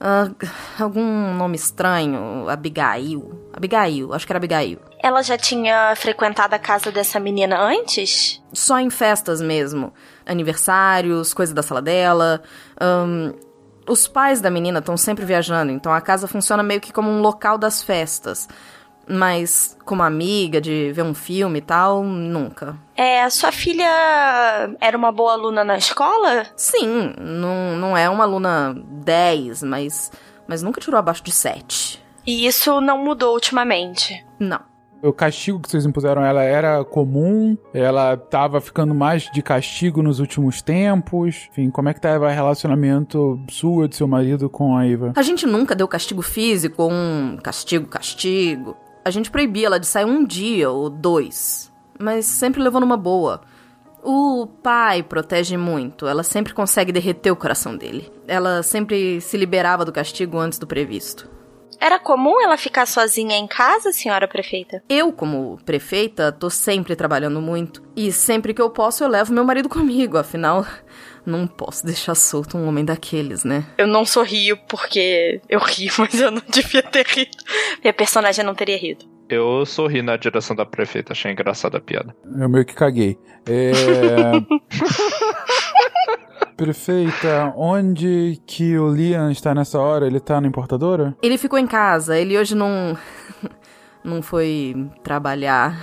Uh, 0.00 0.34
algum 0.78 1.34
nome 1.34 1.56
estranho. 1.56 2.48
Abigail. 2.48 3.48
Abigail, 3.52 4.12
acho 4.12 4.26
que 4.26 4.32
era 4.32 4.38
Abigail. 4.38 4.78
Ela 5.02 5.22
já 5.22 5.38
tinha 5.38 5.94
frequentado 5.96 6.54
a 6.54 6.58
casa 6.58 6.90
dessa 6.90 7.18
menina 7.18 7.58
antes? 7.58 8.42
Só 8.52 8.78
em 8.78 8.90
festas 8.90 9.40
mesmo. 9.40 9.92
Aniversários, 10.26 11.32
coisa 11.32 11.54
da 11.54 11.62
sala 11.62 11.80
dela. 11.80 12.42
Um, 12.80 13.32
os 13.86 14.08
pais 14.08 14.40
da 14.40 14.50
menina 14.50 14.78
estão 14.78 14.96
sempre 14.96 15.24
viajando, 15.24 15.70
então 15.70 15.92
a 15.92 16.00
casa 16.00 16.26
funciona 16.26 16.62
meio 16.62 16.80
que 16.80 16.92
como 16.92 17.10
um 17.10 17.20
local 17.20 17.58
das 17.58 17.82
festas. 17.82 18.48
Mas 19.08 19.76
como 19.84 20.02
amiga, 20.02 20.60
de 20.60 20.92
ver 20.92 21.02
um 21.02 21.14
filme 21.14 21.58
e 21.58 21.62
tal, 21.62 22.02
nunca. 22.02 22.76
É, 22.96 23.22
a 23.22 23.30
sua 23.30 23.52
filha 23.52 23.86
era 24.80 24.96
uma 24.96 25.12
boa 25.12 25.32
aluna 25.32 25.64
na 25.64 25.76
escola? 25.76 26.46
Sim, 26.56 27.12
não, 27.18 27.76
não 27.76 27.96
é 27.96 28.08
uma 28.08 28.24
aluna 28.24 28.74
10, 28.76 29.62
mas, 29.64 30.10
mas 30.46 30.62
nunca 30.62 30.80
tirou 30.80 30.98
abaixo 30.98 31.22
de 31.22 31.32
7. 31.32 32.02
E 32.26 32.46
isso 32.46 32.80
não 32.80 32.98
mudou 32.98 33.34
ultimamente? 33.34 34.24
Não. 34.38 34.60
O 35.04 35.12
castigo 35.12 35.60
que 35.60 35.70
vocês 35.70 35.84
impuseram 35.84 36.24
ela 36.24 36.42
era 36.42 36.82
comum? 36.82 37.58
Ela 37.74 38.16
tava 38.16 38.58
ficando 38.58 38.94
mais 38.94 39.30
de 39.30 39.42
castigo 39.42 40.02
nos 40.02 40.18
últimos 40.18 40.62
tempos? 40.62 41.46
Enfim, 41.50 41.68
como 41.68 41.90
é 41.90 41.94
que 41.94 42.00
tava 42.00 42.24
o 42.24 42.30
relacionamento 42.30 43.38
sua, 43.50 43.86
de 43.86 43.96
seu 43.96 44.08
marido 44.08 44.48
com 44.48 44.74
a 44.74 44.86
Eva? 44.86 45.12
A 45.14 45.20
gente 45.20 45.44
nunca 45.44 45.74
deu 45.74 45.86
castigo 45.86 46.22
físico, 46.22 46.88
um 46.90 47.36
castigo, 47.36 47.86
castigo. 47.86 48.74
A 49.04 49.10
gente 49.10 49.30
proibia 49.30 49.66
ela 49.66 49.78
de 49.78 49.86
sair 49.86 50.06
um 50.06 50.24
dia 50.24 50.70
ou 50.70 50.88
dois, 50.88 51.70
mas 51.98 52.24
sempre 52.24 52.62
levou 52.62 52.80
numa 52.80 52.96
boa. 52.96 53.42
O 54.02 54.46
pai 54.62 55.02
protege 55.02 55.56
muito. 55.56 56.06
Ela 56.06 56.22
sempre 56.22 56.54
consegue 56.54 56.92
derreter 56.92 57.30
o 57.30 57.36
coração 57.36 57.76
dele. 57.76 58.10
Ela 58.26 58.62
sempre 58.62 59.20
se 59.20 59.36
liberava 59.36 59.84
do 59.84 59.92
castigo 59.92 60.38
antes 60.38 60.58
do 60.58 60.66
previsto. 60.66 61.28
Era 61.80 61.98
comum 61.98 62.40
ela 62.40 62.56
ficar 62.56 62.86
sozinha 62.86 63.36
em 63.36 63.46
casa, 63.46 63.92
senhora 63.92 64.26
prefeita? 64.26 64.82
Eu, 64.88 65.12
como 65.12 65.58
prefeita, 65.66 66.32
tô 66.32 66.48
sempre 66.48 66.96
trabalhando 66.96 67.42
muito. 67.42 67.82
E 67.94 68.10
sempre 68.10 68.54
que 68.54 68.62
eu 68.62 68.70
posso, 68.70 69.04
eu 69.04 69.08
levo 69.08 69.34
meu 69.34 69.44
marido 69.44 69.68
comigo. 69.68 70.16
Afinal, 70.16 70.66
não 71.26 71.46
posso 71.46 71.84
deixar 71.84 72.14
solto 72.14 72.56
um 72.56 72.68
homem 72.68 72.84
daqueles, 72.84 73.44
né? 73.44 73.64
Eu 73.78 73.86
não 73.86 74.04
sorrio 74.04 74.56
porque 74.68 75.40
eu 75.48 75.60
ri, 75.60 75.88
mas 75.98 76.20
eu 76.20 76.30
não 76.30 76.42
devia 76.48 76.82
ter 76.82 77.06
rido. 77.06 77.36
Minha 77.82 77.92
personagem 77.92 78.44
não 78.44 78.54
teria 78.54 78.76
rido. 78.76 79.04
Eu 79.28 79.64
sorri 79.64 80.02
na 80.02 80.16
direção 80.16 80.54
da 80.54 80.66
prefeita, 80.66 81.12
achei 81.12 81.32
engraçada 81.32 81.78
a 81.78 81.80
piada. 81.80 82.14
Eu 82.38 82.48
meio 82.48 82.64
que 82.64 82.74
caguei. 82.74 83.18
É... 83.46 83.72
Prefeita, 86.56 87.52
onde 87.56 88.40
que 88.46 88.78
o 88.78 88.88
Liam 88.88 89.30
está 89.30 89.52
nessa 89.54 89.78
hora? 89.80 90.06
Ele 90.06 90.20
tá 90.20 90.40
na 90.40 90.46
importadora? 90.46 91.16
Ele 91.20 91.36
ficou 91.36 91.58
em 91.58 91.66
casa, 91.66 92.16
ele 92.16 92.38
hoje 92.38 92.54
não. 92.54 92.96
não 94.04 94.22
foi 94.22 94.76
trabalhar. 95.02 95.76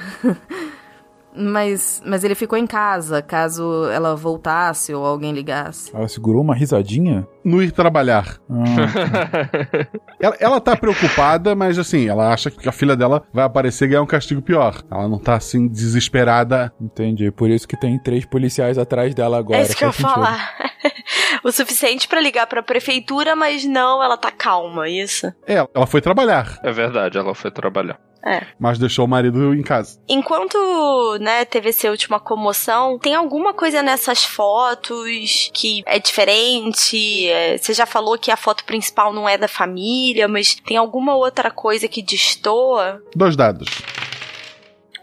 Mas, 1.36 2.02
mas 2.06 2.24
ele 2.24 2.36
ficou 2.36 2.58
em 2.58 2.68
casa, 2.68 3.22
caso 3.22 3.86
ela 3.86 4.16
voltasse 4.16 4.94
ou 4.94 5.06
alguém 5.06 5.32
ligasse. 5.32 5.96
Ela 5.96 6.08
segurou 6.08 6.42
uma 6.42 6.54
risadinha? 6.56 7.28
No 7.44 7.62
ir 7.62 7.72
trabalhar. 7.72 8.38
Ah. 8.50 9.90
ela, 10.20 10.36
ela 10.40 10.62
tá 10.62 10.76
preocupada, 10.76 11.56
mas 11.56 11.80
assim, 11.80 12.08
ela 12.08 12.32
acha 12.32 12.52
que 12.52 12.68
a 12.68 12.72
filha 12.72 12.96
dela 12.96 13.24
vai 13.34 13.46
aparecer 13.46 13.86
e 13.86 13.88
ganhar 13.90 14.02
um 14.02 14.08
castigo 14.08 14.42
pior. 14.42 14.82
Ela 14.92 15.08
não 15.08 15.20
tá 15.20 15.36
assim 15.36 15.68
desesperada. 15.68 16.72
Entendi. 16.80 17.32
Por 17.32 17.50
isso 17.50 17.68
que 17.68 17.80
tem 17.80 17.98
três 17.98 18.26
policiais 18.26 18.78
atrás 18.78 19.16
dela 19.16 19.38
agora. 19.38 19.60
É 19.60 19.64
isso 19.64 19.76
que 19.76 19.84
eu 19.84 19.90
ia 19.90 19.94
falar. 19.94 20.54
o 21.44 21.52
suficiente 21.52 22.08
para 22.08 22.22
ligar 22.22 22.48
pra 22.48 22.64
prefeitura, 22.64 23.36
mas 23.36 23.66
não, 23.66 24.04
ela 24.04 24.18
tá 24.18 24.32
calma, 24.32 24.88
isso? 24.88 25.28
É, 25.48 25.66
ela 25.74 25.88
foi 25.88 26.02
trabalhar. 26.02 26.60
É 26.64 26.72
verdade, 26.72 27.18
ela 27.18 27.34
foi 27.34 27.52
trabalhar. 27.52 28.00
É. 28.24 28.46
Mas 28.60 28.78
deixou 28.78 29.06
o 29.06 29.08
marido 29.08 29.54
em 29.54 29.64
casa. 29.64 30.00
Enquanto, 30.08 31.18
né, 31.20 31.44
teve 31.44 31.70
essa 31.70 31.90
última 31.90 32.20
comoção, 32.20 33.00
tem 33.00 33.16
alguma 33.16 33.54
coisa 33.54 33.82
nessas 33.82 34.24
fotos 34.24 35.50
que 35.54 35.82
é 35.88 35.98
diferente? 36.00 37.31
É, 37.32 37.58
você 37.58 37.74
já 37.74 37.86
falou 37.86 38.18
que 38.18 38.32
a 38.32 38.38
foto 38.38 38.64
principal 38.66 39.14
não 39.14 39.28
é 39.28 39.38
da 39.38 39.48
família, 39.48 40.28
mas 40.28 40.56
tem 40.56 40.78
alguma 40.78 41.16
outra 41.16 41.50
coisa 41.50 41.88
que 41.88 42.02
destoa? 42.02 43.02
Dois 43.16 43.36
dados. 43.36 43.68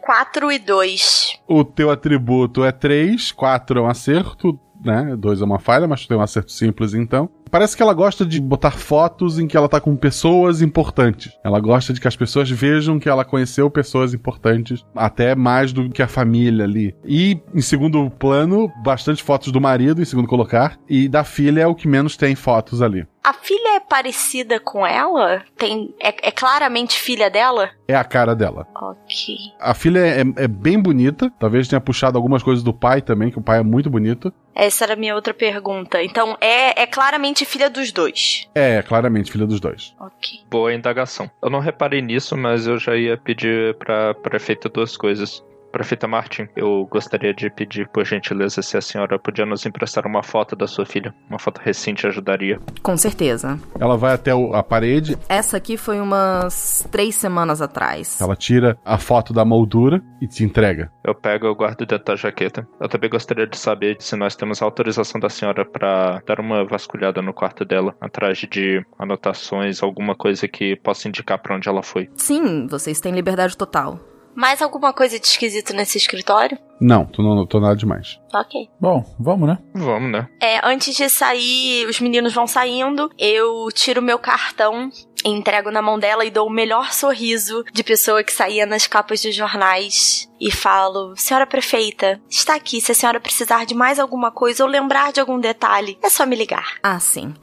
4 0.01 0.51
e 0.53 0.59
2. 0.59 1.41
O 1.47 1.64
teu 1.64 1.91
atributo 1.91 2.64
é 2.64 2.73
3, 2.73 3.31
4 3.33 3.79
é 3.79 3.83
um 3.83 3.88
acerto, 3.88 4.59
né? 4.83 5.14
2 5.17 5.43
é 5.43 5.45
uma 5.45 5.59
falha, 5.59 5.87
mas 5.87 6.03
tu 6.03 6.09
tem 6.09 6.17
um 6.17 6.23
acerto 6.23 6.51
simples 6.51 6.95
então. 6.95 7.29
Parece 7.50 7.76
que 7.76 7.82
ela 7.82 7.94
gosta 7.94 8.24
de 8.24 8.40
botar 8.40 8.72
fotos 8.72 9.38
em 9.38 9.46
que 9.46 9.56
ela 9.56 9.68
tá 9.68 9.80
com 9.80 9.96
pessoas 9.96 10.62
importantes. 10.62 11.32
Ela 11.44 11.61
gosta 11.61 11.92
de 11.92 12.00
que 12.00 12.08
as 12.08 12.16
pessoas 12.16 12.50
vejam 12.50 12.98
que 12.98 13.08
ela 13.08 13.24
conheceu 13.24 13.70
pessoas 13.70 14.14
importantes, 14.14 14.84
até 14.94 15.34
mais 15.34 15.72
do 15.72 15.88
que 15.88 16.02
a 16.02 16.08
família 16.08 16.64
ali. 16.64 16.94
E, 17.04 17.40
em 17.54 17.61
segundo 17.61 18.11
plano, 18.11 18.70
bastante 18.84 19.22
fotos 19.22 19.52
do 19.52 19.61
marido, 19.61 20.02
em 20.02 20.04
segundo 20.04 20.28
colocar, 20.28 20.78
e 20.88 21.08
da 21.08 21.24
filha 21.24 21.62
é 21.62 21.66
o 21.66 21.74
que 21.74 21.88
menos 21.88 22.16
tem 22.16 22.34
fotos 22.34 22.82
ali. 22.82 23.06
A 23.29 23.33
filha 23.35 23.77
é 23.77 23.81
parecida 23.81 24.59
com 24.59 24.87
ela? 24.87 25.45
Tem, 25.55 25.95
é, 26.01 26.29
é 26.29 26.33
claramente 26.33 26.99
filha 26.99 27.29
dela? 27.29 27.69
É 27.87 27.95
a 27.95 28.03
cara 28.03 28.35
dela. 28.35 28.67
Ok. 28.75 29.37
A 29.61 29.75
filha 29.75 29.99
é, 29.99 30.21
é, 30.21 30.49
bem 30.49 30.81
bonita. 30.81 31.31
Talvez 31.38 31.69
tenha 31.69 31.79
puxado 31.79 32.17
algumas 32.17 32.43
coisas 32.43 32.64
do 32.64 32.73
pai 32.73 33.03
também, 33.03 33.31
que 33.31 33.38
o 33.38 33.43
pai 33.43 33.59
é 33.59 33.62
muito 33.62 33.91
bonito. 33.91 34.33
Essa 34.55 34.87
era 34.87 34.95
a 34.95 34.97
minha 34.97 35.14
outra 35.14 35.35
pergunta. 35.35 36.03
Então, 36.03 36.38
é, 36.41 36.83
é 36.83 36.87
claramente 36.87 37.45
filha 37.45 37.69
dos 37.69 37.93
dois? 37.93 38.49
É, 38.55 38.81
claramente 38.81 39.31
filha 39.31 39.47
dos 39.47 39.61
dois. 39.61 39.95
Ok. 40.01 40.41
Boa 40.49 40.73
indagação. 40.73 41.31
Eu 41.43 41.51
não 41.51 41.61
reparei 41.61 42.01
nisso, 42.01 42.35
mas 42.35 42.67
eu 42.67 42.79
já 42.79 42.97
ia 42.97 43.19
pedir 43.19 43.77
pra 43.77 44.14
prefeita 44.14 44.71
duas 44.71 44.97
coisas. 44.97 45.45
Prefeita 45.72 46.09
Martin, 46.09 46.48
eu 46.57 46.87
gostaria 46.90 47.35
de 47.35 47.50
pedir, 47.50 47.88
por 47.88 48.04
gentileza, 48.04 48.62
se 48.62 48.76
a 48.76 48.81
senhora 48.81 49.18
podia 49.18 49.44
nos 49.44 49.64
emprestar 49.66 50.07
uma 50.07 50.22
foto 50.22 50.57
da 50.57 50.66
sua 50.66 50.87
filha. 50.87 51.14
Uma 51.28 51.38
foto 51.38 51.61
recente 51.62 52.07
ajudaria. 52.07 52.59
Com 52.83 52.96
certeza. 52.96 53.59
Ela 53.78 53.96
vai 53.96 54.14
até 54.14 54.35
o- 54.35 54.54
a 54.54 54.62
parede, 54.62 55.16
Essa 55.28 55.57
aqui 55.59 55.76
foi 55.76 56.00
umas 56.00 56.87
três 56.90 57.14
semanas 57.14 57.61
atrás. 57.61 58.18
ela 58.20 58.35
tira 58.35 58.78
a 58.85 58.96
foto 58.98 59.33
da 59.33 59.44
moldura 59.44 60.00
e 60.20 60.26
te 60.26 60.42
entrega. 60.42 60.90
Eu 61.04 61.14
pego 61.14 61.46
e 61.46 61.54
guardo 61.54 61.85
dentro 61.87 62.04
da 62.04 62.16
jaqueta. 62.16 62.66
Eu 62.81 62.88
também 62.88 63.11
gostaria 63.11 63.46
de 63.46 63.57
saber 63.57 63.96
se 64.00 64.16
nós 64.16 64.35
temos 64.35 64.62
autorização 64.62 65.20
da 65.20 65.28
senhora 65.28 65.64
pra 65.64 66.20
dar 66.26 66.40
uma 66.40 66.64
vasculhada 66.66 67.20
no 67.22 67.33
quarto 67.35 67.64
dela, 67.64 67.94
atrás 68.00 68.38
de 68.38 68.83
anotações, 68.98 69.83
alguma 69.83 70.14
coisa 70.14 70.48
que 70.48 70.76
possa 70.76 71.09
indicar 71.09 71.38
pra 71.40 71.57
onde 71.57 71.68
ela 71.68 71.83
foi. 71.83 72.09
Sim, 72.14 72.66
vocês 72.66 73.00
têm 73.00 73.12
liberdade 73.12 73.57
total. 73.57 73.98
Mais 74.38 74.62
alguma 74.62 74.92
coisa 74.92 75.18
de 75.18 75.27
esquisito 75.27 75.74
nesse 75.74 75.98
escritório? 75.98 76.57
Não, 76.81 77.05
tu 77.05 77.24
não 77.24 77.35
notou 77.35 77.61
nada 77.61 77.74
demais. 77.74 78.20
Ok. 78.33 78.70
Bom, 78.81 79.05
vamos, 79.18 79.48
né? 79.48 79.59
Vamos, 79.74 80.12
né? 80.12 80.29
É, 80.40 80.61
antes 80.64 80.94
de 80.94 81.09
sair, 81.09 81.85
os 81.88 81.98
meninos 82.01 82.33
vão 82.33 82.46
saindo, 82.46 83.11
eu 83.18 83.66
tiro 83.74 84.01
meu 84.01 84.16
cartão, 84.16 84.92
entrego 85.24 85.72
na 85.72 85.83
mão 85.83 85.98
dela 85.98 86.24
e 86.24 86.31
dou 86.31 86.46
o 86.46 86.53
melhor 86.53 86.92
sorriso 86.92 87.64
de 87.72 87.83
pessoa 87.83 88.22
que 88.22 88.33
saía 88.33 88.64
nas 88.64 88.87
capas 88.87 89.20
dos 89.22 89.35
jornais 89.35 90.31
e 90.40 90.53
falo: 90.53 91.16
Senhora 91.16 91.44
prefeita, 91.44 92.20
está 92.31 92.55
aqui. 92.55 92.81
Se 92.81 92.92
a 92.92 92.94
senhora 92.94 93.18
precisar 93.18 93.66
de 93.66 93.74
mais 93.74 93.98
alguma 93.98 94.31
coisa 94.31 94.62
ou 94.62 94.70
lembrar 94.70 95.12
de 95.12 95.18
algum 95.18 95.40
detalhe, 95.40 95.98
é 96.01 96.09
só 96.09 96.24
me 96.24 96.37
ligar. 96.37 96.77
Ah, 96.81 97.01
sim. 97.01 97.35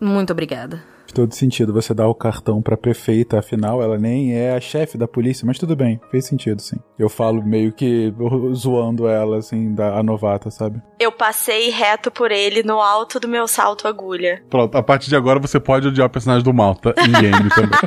Muito 0.00 0.32
obrigada. 0.32 0.89
Faz 1.10 1.12
todo 1.12 1.34
sentido 1.34 1.72
você 1.72 1.92
dar 1.92 2.06
o 2.06 2.14
cartão 2.14 2.62
pra 2.62 2.76
prefeita, 2.76 3.40
afinal 3.40 3.82
ela 3.82 3.98
nem 3.98 4.32
é 4.32 4.54
a 4.54 4.60
chefe 4.60 4.96
da 4.96 5.08
polícia, 5.08 5.44
mas 5.44 5.58
tudo 5.58 5.74
bem, 5.74 6.00
fez 6.08 6.24
sentido 6.24 6.62
sim. 6.62 6.76
Eu 6.96 7.08
falo 7.08 7.42
meio 7.42 7.72
que 7.72 8.14
zoando 8.54 9.08
ela, 9.08 9.38
assim, 9.38 9.74
da 9.74 9.98
a 9.98 10.02
novata, 10.04 10.50
sabe? 10.50 10.80
Eu 11.00 11.10
passei 11.10 11.70
reto 11.70 12.12
por 12.12 12.30
ele 12.30 12.62
no 12.62 12.80
alto 12.80 13.18
do 13.18 13.26
meu 13.26 13.48
salto 13.48 13.88
agulha. 13.88 14.40
Pronto, 14.48 14.76
a 14.76 14.82
partir 14.82 15.08
de 15.08 15.16
agora 15.16 15.40
você 15.40 15.58
pode 15.58 15.88
odiar 15.88 16.06
o 16.06 16.10
personagem 16.10 16.44
do 16.44 16.54
Malta 16.54 16.94
em 16.98 17.10
game 17.10 17.48
também. 17.50 17.78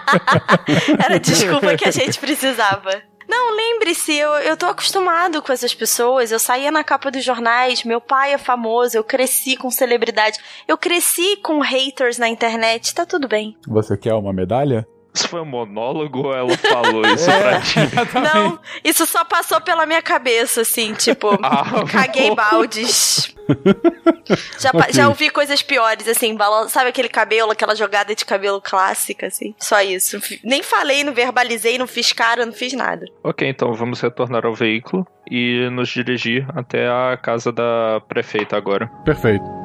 Era 1.01 1.15
a 1.15 1.19
desculpa 1.19 1.77
que 1.77 1.87
a 1.87 1.91
gente 1.91 2.19
precisava. 2.19 2.89
Não, 3.27 3.55
lembre-se, 3.55 4.13
eu, 4.15 4.31
eu 4.35 4.57
tô 4.57 4.65
acostumado 4.65 5.41
com 5.41 5.51
essas 5.51 5.73
pessoas. 5.73 6.31
Eu 6.31 6.39
saía 6.39 6.71
na 6.71 6.83
capa 6.83 7.09
dos 7.09 7.23
jornais, 7.23 7.83
meu 7.83 8.01
pai 8.01 8.33
é 8.33 8.37
famoso, 8.37 8.97
eu 8.97 9.03
cresci 9.03 9.55
com 9.55 9.69
celebridade, 9.69 10.39
eu 10.67 10.77
cresci 10.77 11.37
com 11.37 11.59
haters 11.59 12.17
na 12.17 12.27
internet, 12.27 12.93
tá 12.93 13.05
tudo 13.05 13.27
bem. 13.27 13.57
Você 13.67 13.97
quer 13.97 14.13
uma 14.13 14.33
medalha? 14.33 14.87
Isso 15.13 15.27
foi 15.27 15.41
um 15.41 15.45
monólogo 15.45 16.27
ou 16.27 16.33
ela 16.33 16.57
falou 16.57 17.05
isso 17.05 17.25
pra 17.25 17.61
ti? 17.61 17.79
Não, 18.33 18.59
isso 18.83 19.05
só 19.05 19.23
passou 19.23 19.61
pela 19.61 19.85
minha 19.85 20.01
cabeça, 20.01 20.61
assim, 20.61 20.93
tipo, 20.93 21.29
Ah, 21.43 21.85
caguei 21.91 22.29
bom. 22.29 22.35
baldes. 22.35 23.33
Já, 24.59 24.71
pa- 24.71 24.79
Ok. 24.79 24.93
já 24.93 25.07
ouvi 25.09 25.29
coisas 25.29 25.61
piores, 25.61 26.07
assim, 26.07 26.35
balan- 26.35 26.67
sabe 26.69 26.89
aquele 26.89 27.09
cabelo, 27.09 27.51
aquela 27.51 27.75
jogada 27.75 28.15
de 28.15 28.25
cabelo 28.25 28.59
clássica, 28.61 29.27
assim? 29.27 29.53
Só 29.59 29.81
isso. 29.81 30.19
Nem 30.43 30.63
falei, 30.63 31.03
não 31.03 31.13
verbalizei, 31.13 31.77
não 31.77 31.85
fiz 31.87 32.11
cara, 32.13 32.45
não 32.45 32.53
fiz 32.53 32.73
nada. 32.73 33.05
Ok, 33.23 33.47
então 33.47 33.73
vamos 33.73 33.99
retornar 34.01 34.45
ao 34.45 34.53
veículo 34.55 35.05
e 35.29 35.69
nos 35.71 35.89
dirigir 35.89 36.47
até 36.55 36.87
a 36.87 37.17
casa 37.21 37.51
da 37.51 38.01
prefeita 38.07 38.55
agora. 38.57 38.87
Perfeito. 39.05 39.62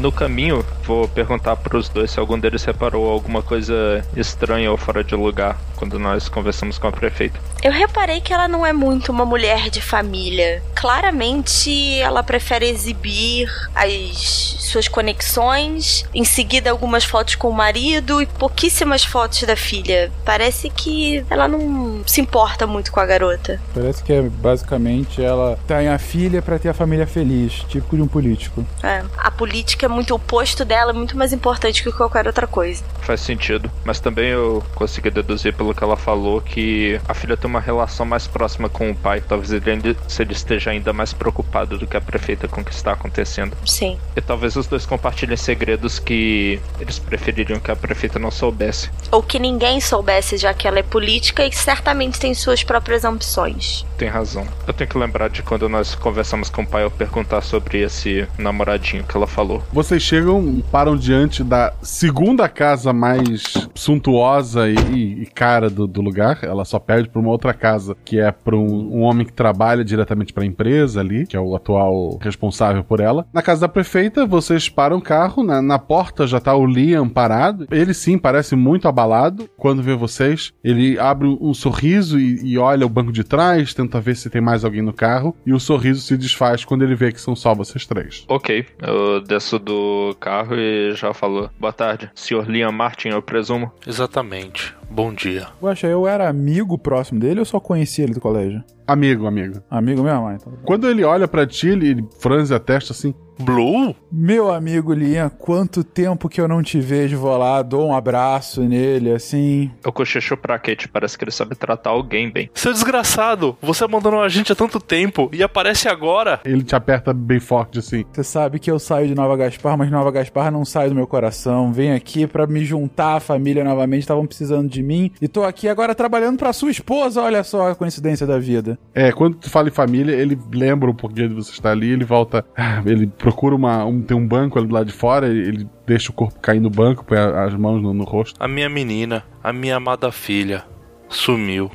No 0.00 0.10
caminho, 0.10 0.64
vou 0.90 1.06
perguntar 1.06 1.54
pros 1.54 1.88
dois 1.88 2.10
se 2.10 2.18
algum 2.18 2.36
deles 2.36 2.64
reparou 2.64 3.08
alguma 3.08 3.42
coisa 3.42 4.04
estranha 4.16 4.72
ou 4.72 4.76
fora 4.76 5.04
de 5.04 5.14
lugar 5.14 5.56
quando 5.76 5.98
nós 5.98 6.28
conversamos 6.28 6.78
com 6.78 6.88
a 6.88 6.92
prefeita. 6.92 7.38
Eu 7.62 7.70
reparei 7.70 8.20
que 8.20 8.32
ela 8.32 8.48
não 8.48 8.66
é 8.66 8.72
muito 8.72 9.12
uma 9.12 9.24
mulher 9.24 9.70
de 9.70 9.80
família. 9.80 10.62
Claramente 10.74 11.98
ela 12.00 12.22
prefere 12.22 12.68
exibir 12.68 13.48
as 13.74 14.56
suas 14.60 14.88
conexões, 14.88 16.04
em 16.14 16.24
seguida 16.24 16.70
algumas 16.70 17.04
fotos 17.04 17.34
com 17.34 17.48
o 17.48 17.52
marido 17.52 18.20
e 18.20 18.26
pouquíssimas 18.26 19.04
fotos 19.04 19.42
da 19.42 19.56
filha. 19.56 20.12
Parece 20.24 20.70
que 20.70 21.24
ela 21.30 21.48
não 21.48 22.02
se 22.06 22.20
importa 22.20 22.66
muito 22.66 22.92
com 22.92 23.00
a 23.00 23.06
garota. 23.06 23.60
Parece 23.74 24.02
que 24.02 24.12
é 24.12 24.22
basicamente 24.22 25.22
ela 25.22 25.58
tem 25.66 25.88
a 25.88 25.98
filha 25.98 26.42
pra 26.42 26.58
ter 26.58 26.68
a 26.68 26.74
família 26.74 27.06
feliz, 27.06 27.64
típico 27.68 27.96
de 27.96 28.02
um 28.02 28.08
político. 28.08 28.64
É, 28.82 29.02
a 29.16 29.30
política 29.30 29.86
é 29.86 29.88
muito 29.88 30.14
oposto 30.14 30.64
dela 30.64 30.79
dela 30.80 30.92
é 30.92 30.94
muito 30.94 31.16
mais 31.16 31.32
importante 31.32 31.82
que 31.82 31.92
qualquer 31.92 32.26
outra 32.26 32.46
coisa. 32.46 32.82
Faz 33.02 33.20
sentido. 33.20 33.70
Mas 33.84 34.00
também 34.00 34.30
eu 34.30 34.62
consegui 34.74 35.10
deduzir 35.10 35.54
pelo 35.54 35.74
que 35.74 35.84
ela 35.84 35.96
falou 35.96 36.40
que 36.40 36.98
a 37.06 37.12
filha 37.12 37.36
tem 37.36 37.50
uma 37.50 37.60
relação 37.60 38.06
mais 38.06 38.26
próxima 38.26 38.68
com 38.68 38.90
o 38.90 38.94
pai. 38.94 39.20
Talvez 39.20 39.52
ele, 39.52 39.70
ainda, 39.70 39.96
se 40.08 40.22
ele 40.22 40.32
esteja 40.32 40.70
ainda 40.70 40.92
mais 40.92 41.12
preocupado 41.12 41.76
do 41.76 41.86
que 41.86 41.96
a 41.96 42.00
prefeita 42.00 42.48
com 42.48 42.62
o 42.62 42.64
que 42.64 42.72
está 42.72 42.92
acontecendo. 42.92 43.56
Sim. 43.66 43.98
E 44.16 44.20
talvez 44.20 44.56
os 44.56 44.66
dois 44.66 44.86
compartilhem 44.86 45.36
segredos 45.36 45.98
que 45.98 46.60
eles 46.80 46.98
prefeririam 46.98 47.60
que 47.60 47.70
a 47.70 47.76
prefeita 47.76 48.18
não 48.18 48.30
soubesse. 48.30 48.90
Ou 49.10 49.22
que 49.22 49.38
ninguém 49.38 49.80
soubesse, 49.80 50.38
já 50.38 50.54
que 50.54 50.66
ela 50.66 50.78
é 50.78 50.82
política 50.82 51.44
e 51.44 51.52
certamente 51.52 52.18
tem 52.18 52.32
suas 52.32 52.62
próprias 52.64 53.04
ambições. 53.04 53.84
Tem 53.98 54.08
razão. 54.08 54.46
Eu 54.66 54.72
tenho 54.72 54.88
que 54.88 54.96
lembrar 54.96 55.28
de 55.28 55.42
quando 55.42 55.68
nós 55.68 55.94
conversamos 55.94 56.48
com 56.48 56.62
o 56.62 56.66
pai 56.66 56.84
eu 56.84 56.90
perguntar 56.90 57.42
sobre 57.42 57.82
esse 57.82 58.26
namoradinho 58.38 59.04
que 59.04 59.16
ela 59.16 59.26
falou. 59.26 59.62
Vocês 59.72 60.02
chegam 60.02 60.62
param 60.70 60.96
diante 60.96 61.42
da 61.42 61.72
segunda 61.82 62.48
casa 62.48 62.92
mais 62.92 63.68
suntuosa 63.74 64.68
e, 64.68 65.22
e 65.22 65.26
cara 65.26 65.68
do, 65.68 65.86
do, 65.86 66.00
lugar. 66.00 66.38
Ela 66.42 66.64
só 66.64 66.78
perde 66.78 67.08
para 67.08 67.20
uma 67.20 67.30
outra 67.30 67.52
casa, 67.52 67.96
que 68.04 68.20
é 68.20 68.30
para 68.30 68.56
um, 68.56 68.98
um, 68.98 69.00
homem 69.00 69.26
que 69.26 69.32
trabalha 69.32 69.84
diretamente 69.84 70.32
para 70.32 70.44
a 70.44 70.46
empresa 70.46 71.00
ali, 71.00 71.26
que 71.26 71.36
é 71.36 71.40
o 71.40 71.56
atual 71.56 72.18
responsável 72.20 72.84
por 72.84 73.00
ela. 73.00 73.26
Na 73.32 73.42
casa 73.42 73.62
da 73.62 73.68
prefeita, 73.68 74.24
vocês 74.24 74.68
param 74.68 74.98
o 74.98 75.02
carro, 75.02 75.42
na, 75.42 75.60
na 75.60 75.78
porta 75.78 76.26
já 76.26 76.38
tá 76.38 76.54
o 76.54 76.64
Liam 76.64 77.08
parado. 77.08 77.66
Ele 77.70 77.92
sim 77.92 78.16
parece 78.16 78.54
muito 78.54 78.86
abalado. 78.86 79.48
Quando 79.56 79.82
vê 79.82 79.96
vocês, 79.96 80.52
ele 80.62 80.98
abre 80.98 81.26
um, 81.26 81.38
um 81.40 81.54
sorriso 81.54 82.18
e, 82.18 82.52
e 82.52 82.58
olha 82.58 82.86
o 82.86 82.90
banco 82.90 83.12
de 83.12 83.24
trás, 83.24 83.74
tenta 83.74 84.00
ver 84.00 84.14
se 84.14 84.30
tem 84.30 84.40
mais 84.40 84.64
alguém 84.64 84.82
no 84.82 84.92
carro, 84.92 85.34
e 85.44 85.52
o 85.52 85.58
sorriso 85.58 86.00
se 86.00 86.16
desfaz 86.16 86.64
quando 86.64 86.82
ele 86.82 86.94
vê 86.94 87.10
que 87.10 87.20
são 87.20 87.34
só 87.34 87.54
vocês 87.54 87.84
três. 87.86 88.24
Ok, 88.28 88.64
eu 88.80 89.20
desço 89.20 89.58
do 89.58 90.14
carro 90.20 90.49
e 90.54 90.92
já 90.94 91.12
falo: 91.12 91.50
Boa 91.58 91.72
tarde, 91.72 92.10
senhor 92.14 92.48
Liam 92.48 92.72
Martin, 92.72 93.08
eu 93.08 93.22
presumo. 93.22 93.72
Exatamente. 93.86 94.74
Bom 94.90 95.14
dia. 95.14 95.46
Poxa, 95.60 95.86
eu 95.86 96.06
era 96.06 96.28
amigo 96.28 96.76
próximo 96.76 97.20
dele 97.20 97.38
ou 97.38 97.46
só 97.46 97.60
conhecia 97.60 98.04
ele 98.04 98.14
do 98.14 98.20
colégio? 98.20 98.62
Amigo, 98.86 99.24
amigo. 99.24 99.62
Amigo 99.70 100.02
mesmo? 100.02 100.26
Ah, 100.26 100.34
então. 100.34 100.52
Quando 100.64 100.88
ele 100.88 101.04
olha 101.04 101.28
para 101.28 101.46
ti, 101.46 101.68
ele 101.68 102.04
franze 102.18 102.52
a 102.52 102.58
testa 102.58 102.92
assim. 102.92 103.14
Blue? 103.38 103.94
Meu 104.12 104.52
amigo 104.52 104.92
Liam, 104.92 105.30
quanto 105.30 105.82
tempo 105.82 106.28
que 106.28 106.40
eu 106.40 106.46
não 106.46 106.62
te 106.62 106.78
vejo, 106.78 107.16
vou 107.16 107.34
lá, 107.38 107.62
dou 107.62 107.88
um 107.88 107.94
abraço 107.94 108.62
nele, 108.62 109.12
assim. 109.12 109.70
Eu 109.82 109.92
cochicho 109.92 110.36
pra 110.36 110.58
Kate, 110.58 110.88
parece 110.88 111.16
que 111.16 111.24
ele 111.24 111.30
sabe 111.30 111.54
tratar 111.54 111.90
alguém 111.90 112.30
bem. 112.30 112.50
Seu 112.52 112.70
desgraçado, 112.70 113.56
você 113.62 113.84
abandonou 113.84 114.22
a 114.22 114.28
gente 114.28 114.52
há 114.52 114.54
tanto 114.54 114.78
tempo 114.78 115.30
e 115.32 115.42
aparece 115.42 115.88
agora. 115.88 116.40
Ele 116.44 116.62
te 116.62 116.74
aperta 116.74 117.14
bem 117.14 117.40
forte, 117.40 117.78
assim. 117.78 118.04
Você 118.12 118.22
sabe 118.22 118.58
que 118.58 118.70
eu 118.70 118.78
saio 118.78 119.08
de 119.08 119.14
Nova 119.14 119.36
Gaspar, 119.38 119.78
mas 119.78 119.90
Nova 119.90 120.10
Gaspar 120.10 120.50
não 120.50 120.64
sai 120.64 120.90
do 120.90 120.94
meu 120.94 121.06
coração. 121.06 121.72
Vem 121.72 121.92
aqui 121.92 122.26
para 122.26 122.46
me 122.46 122.62
juntar 122.62 123.16
à 123.16 123.20
família 123.20 123.64
novamente, 123.64 124.02
estavam 124.02 124.26
precisando 124.26 124.68
de 124.68 124.79
mim. 124.82 125.10
E 125.20 125.28
tô 125.28 125.44
aqui 125.44 125.68
agora 125.68 125.94
trabalhando 125.94 126.38
pra 126.38 126.52
sua 126.52 126.70
esposa, 126.70 127.22
olha 127.22 127.42
só 127.44 127.70
a 127.70 127.74
coincidência 127.74 128.26
da 128.26 128.38
vida. 128.38 128.78
É, 128.94 129.12
quando 129.12 129.36
tu 129.36 129.50
fala 129.50 129.68
em 129.68 129.72
família, 129.72 130.12
ele 130.12 130.38
lembra 130.52 130.90
o 130.90 130.94
porquê 130.94 131.28
de 131.28 131.34
você 131.34 131.52
estar 131.52 131.70
ali, 131.70 131.90
ele 131.90 132.04
volta. 132.04 132.44
Ele 132.84 133.06
procura 133.06 133.54
uma. 133.54 133.84
Um, 133.84 134.00
tem 134.00 134.16
um 134.16 134.26
banco 134.26 134.58
ali 134.58 134.68
do 134.68 134.74
lado 134.74 134.86
de 134.86 134.92
fora, 134.92 135.28
ele 135.28 135.68
deixa 135.86 136.10
o 136.10 136.14
corpo 136.14 136.38
cair 136.40 136.60
no 136.60 136.70
banco, 136.70 137.04
põe 137.04 137.18
as 137.18 137.54
mãos 137.54 137.82
no, 137.82 137.92
no 137.92 138.04
rosto. 138.04 138.42
A 138.42 138.48
minha 138.48 138.68
menina, 138.68 139.24
a 139.42 139.52
minha 139.52 139.76
amada 139.76 140.10
filha, 140.10 140.64
sumiu. 141.08 141.70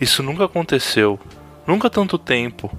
Isso 0.00 0.22
nunca 0.22 0.44
aconteceu. 0.44 1.18
Nunca 1.66 1.88
tanto 1.88 2.18
tempo. 2.18 2.70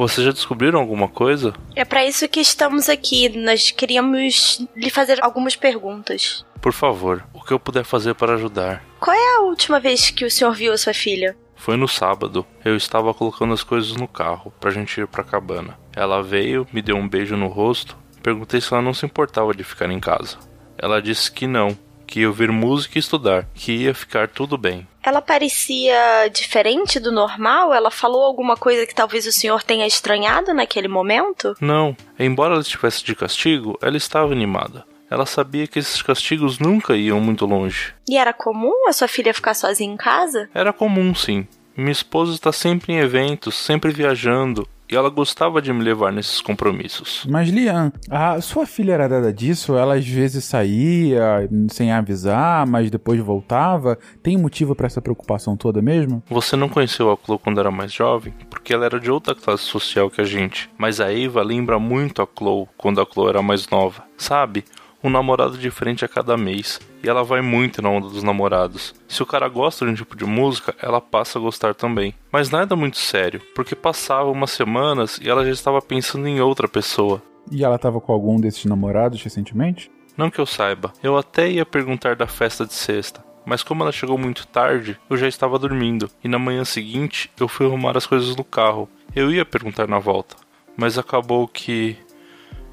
Vocês 0.00 0.24
já 0.24 0.32
descobriram 0.32 0.80
alguma 0.80 1.08
coisa? 1.08 1.52
É 1.76 1.84
para 1.84 2.06
isso 2.06 2.26
que 2.26 2.40
estamos 2.40 2.88
aqui. 2.88 3.28
Nós 3.28 3.70
queríamos 3.70 4.66
lhe 4.74 4.88
fazer 4.88 5.22
algumas 5.22 5.56
perguntas. 5.56 6.42
Por 6.58 6.72
favor, 6.72 7.22
o 7.34 7.44
que 7.44 7.52
eu 7.52 7.60
puder 7.60 7.84
fazer 7.84 8.14
para 8.14 8.32
ajudar. 8.32 8.82
Qual 8.98 9.14
é 9.14 9.36
a 9.36 9.40
última 9.42 9.78
vez 9.78 10.08
que 10.08 10.24
o 10.24 10.30
senhor 10.30 10.54
viu 10.54 10.72
a 10.72 10.78
sua 10.78 10.94
filha? 10.94 11.36
Foi 11.54 11.76
no 11.76 11.86
sábado. 11.86 12.46
Eu 12.64 12.76
estava 12.76 13.12
colocando 13.12 13.52
as 13.52 13.62
coisas 13.62 13.94
no 13.94 14.08
carro 14.08 14.50
pra 14.58 14.70
gente 14.70 14.98
ir 14.98 15.06
pra 15.06 15.22
cabana. 15.22 15.78
Ela 15.94 16.22
veio, 16.22 16.66
me 16.72 16.80
deu 16.80 16.96
um 16.96 17.06
beijo 17.06 17.36
no 17.36 17.48
rosto. 17.48 17.94
Perguntei 18.22 18.58
se 18.58 18.72
ela 18.72 18.80
não 18.80 18.94
se 18.94 19.04
importava 19.04 19.52
de 19.52 19.62
ficar 19.62 19.90
em 19.90 20.00
casa. 20.00 20.38
Ela 20.78 21.02
disse 21.02 21.30
que 21.30 21.46
não, 21.46 21.76
que 22.10 22.20
ia 22.20 22.28
ouvir 22.28 22.50
música 22.50 22.98
e 22.98 23.00
estudar, 23.00 23.46
que 23.54 23.72
ia 23.72 23.94
ficar 23.94 24.28
tudo 24.28 24.58
bem. 24.58 24.86
Ela 25.02 25.22
parecia 25.22 26.28
diferente 26.28 26.98
do 26.98 27.12
normal? 27.12 27.72
Ela 27.72 27.90
falou 27.90 28.24
alguma 28.24 28.56
coisa 28.56 28.84
que 28.84 28.94
talvez 28.94 29.26
o 29.26 29.32
senhor 29.32 29.62
tenha 29.62 29.86
estranhado 29.86 30.52
naquele 30.52 30.88
momento? 30.88 31.54
Não. 31.60 31.96
Embora 32.18 32.54
ela 32.54 32.62
estivesse 32.62 33.04
de 33.04 33.14
castigo, 33.14 33.78
ela 33.80 33.96
estava 33.96 34.32
animada. 34.32 34.84
Ela 35.08 35.24
sabia 35.24 35.66
que 35.66 35.78
esses 35.78 36.02
castigos 36.02 36.58
nunca 36.58 36.96
iam 36.96 37.20
muito 37.20 37.46
longe. 37.46 37.94
E 38.08 38.16
era 38.16 38.32
comum 38.32 38.88
a 38.88 38.92
sua 38.92 39.08
filha 39.08 39.32
ficar 39.32 39.54
sozinha 39.54 39.92
em 39.92 39.96
casa? 39.96 40.50
Era 40.52 40.72
comum, 40.72 41.14
sim. 41.14 41.46
Minha 41.76 41.92
esposa 41.92 42.34
está 42.34 42.52
sempre 42.52 42.92
em 42.92 42.98
eventos, 42.98 43.54
sempre 43.54 43.92
viajando, 43.92 44.68
e 44.90 44.96
ela 44.96 45.08
gostava 45.08 45.62
de 45.62 45.72
me 45.72 45.82
levar 45.82 46.12
nesses 46.12 46.40
compromissos. 46.40 47.26
Mas, 47.28 47.48
Lian, 47.48 47.92
a 48.10 48.40
sua 48.40 48.66
filha 48.66 48.92
era 48.92 49.08
dada 49.08 49.32
disso? 49.32 49.76
Ela 49.76 49.94
às 49.94 50.06
vezes 50.06 50.44
saía 50.44 51.48
sem 51.68 51.92
avisar, 51.92 52.66
mas 52.66 52.90
depois 52.90 53.20
voltava? 53.20 53.98
Tem 54.22 54.36
motivo 54.36 54.74
para 54.74 54.86
essa 54.86 55.00
preocupação 55.00 55.56
toda 55.56 55.80
mesmo? 55.80 56.22
Você 56.28 56.56
não 56.56 56.68
conheceu 56.68 57.10
a 57.10 57.16
Chloe 57.16 57.38
quando 57.38 57.60
era 57.60 57.70
mais 57.70 57.92
jovem? 57.92 58.34
Porque 58.48 58.72
ela 58.72 58.84
era 58.84 58.98
de 58.98 59.10
outra 59.10 59.34
classe 59.34 59.62
social 59.64 60.10
que 60.10 60.20
a 60.20 60.24
gente. 60.24 60.70
Mas 60.76 61.00
a 61.00 61.12
Eva 61.12 61.42
lembra 61.42 61.78
muito 61.78 62.22
a 62.22 62.26
Chloe 62.26 62.66
quando 62.76 63.00
a 63.00 63.06
Chloe 63.06 63.28
era 63.28 63.42
mais 63.42 63.68
nova. 63.68 64.02
Sabe? 64.16 64.64
um 65.02 65.10
namorado 65.10 65.56
diferente 65.56 66.04
a 66.04 66.08
cada 66.08 66.36
mês. 66.36 66.80
E 67.02 67.08
ela 67.08 67.24
vai 67.24 67.40
muito 67.40 67.80
na 67.80 67.88
onda 67.88 68.08
dos 68.08 68.22
namorados. 68.22 68.94
Se 69.08 69.22
o 69.22 69.26
cara 69.26 69.48
gosta 69.48 69.84
de 69.84 69.92
um 69.92 69.94
tipo 69.94 70.16
de 70.16 70.24
música, 70.24 70.74
ela 70.82 71.00
passa 71.00 71.38
a 71.38 71.42
gostar 71.42 71.74
também. 71.74 72.14
Mas 72.30 72.50
nada 72.50 72.76
muito 72.76 72.98
sério, 72.98 73.40
porque 73.54 73.74
passava 73.74 74.30
umas 74.30 74.50
semanas 74.50 75.18
e 75.22 75.28
ela 75.28 75.44
já 75.44 75.50
estava 75.50 75.80
pensando 75.80 76.28
em 76.28 76.40
outra 76.40 76.68
pessoa. 76.68 77.22
E 77.50 77.64
ela 77.64 77.76
estava 77.76 78.00
com 78.00 78.12
algum 78.12 78.38
desses 78.38 78.64
namorados 78.64 79.22
recentemente? 79.22 79.90
Não 80.16 80.30
que 80.30 80.38
eu 80.38 80.46
saiba. 80.46 80.92
Eu 81.02 81.16
até 81.16 81.50
ia 81.50 81.64
perguntar 81.64 82.14
da 82.14 82.26
festa 82.26 82.66
de 82.66 82.74
sexta. 82.74 83.24
Mas 83.44 83.62
como 83.62 83.82
ela 83.82 83.90
chegou 83.90 84.18
muito 84.18 84.46
tarde, 84.46 84.98
eu 85.08 85.16
já 85.16 85.26
estava 85.26 85.58
dormindo. 85.58 86.10
E 86.22 86.28
na 86.28 86.38
manhã 86.38 86.64
seguinte, 86.64 87.30
eu 87.40 87.48
fui 87.48 87.66
arrumar 87.66 87.96
as 87.96 88.06
coisas 88.06 88.36
no 88.36 88.44
carro. 88.44 88.88
Eu 89.16 89.32
ia 89.32 89.44
perguntar 89.44 89.88
na 89.88 89.98
volta. 89.98 90.36
Mas 90.76 90.98
acabou 90.98 91.48
que. 91.48 91.96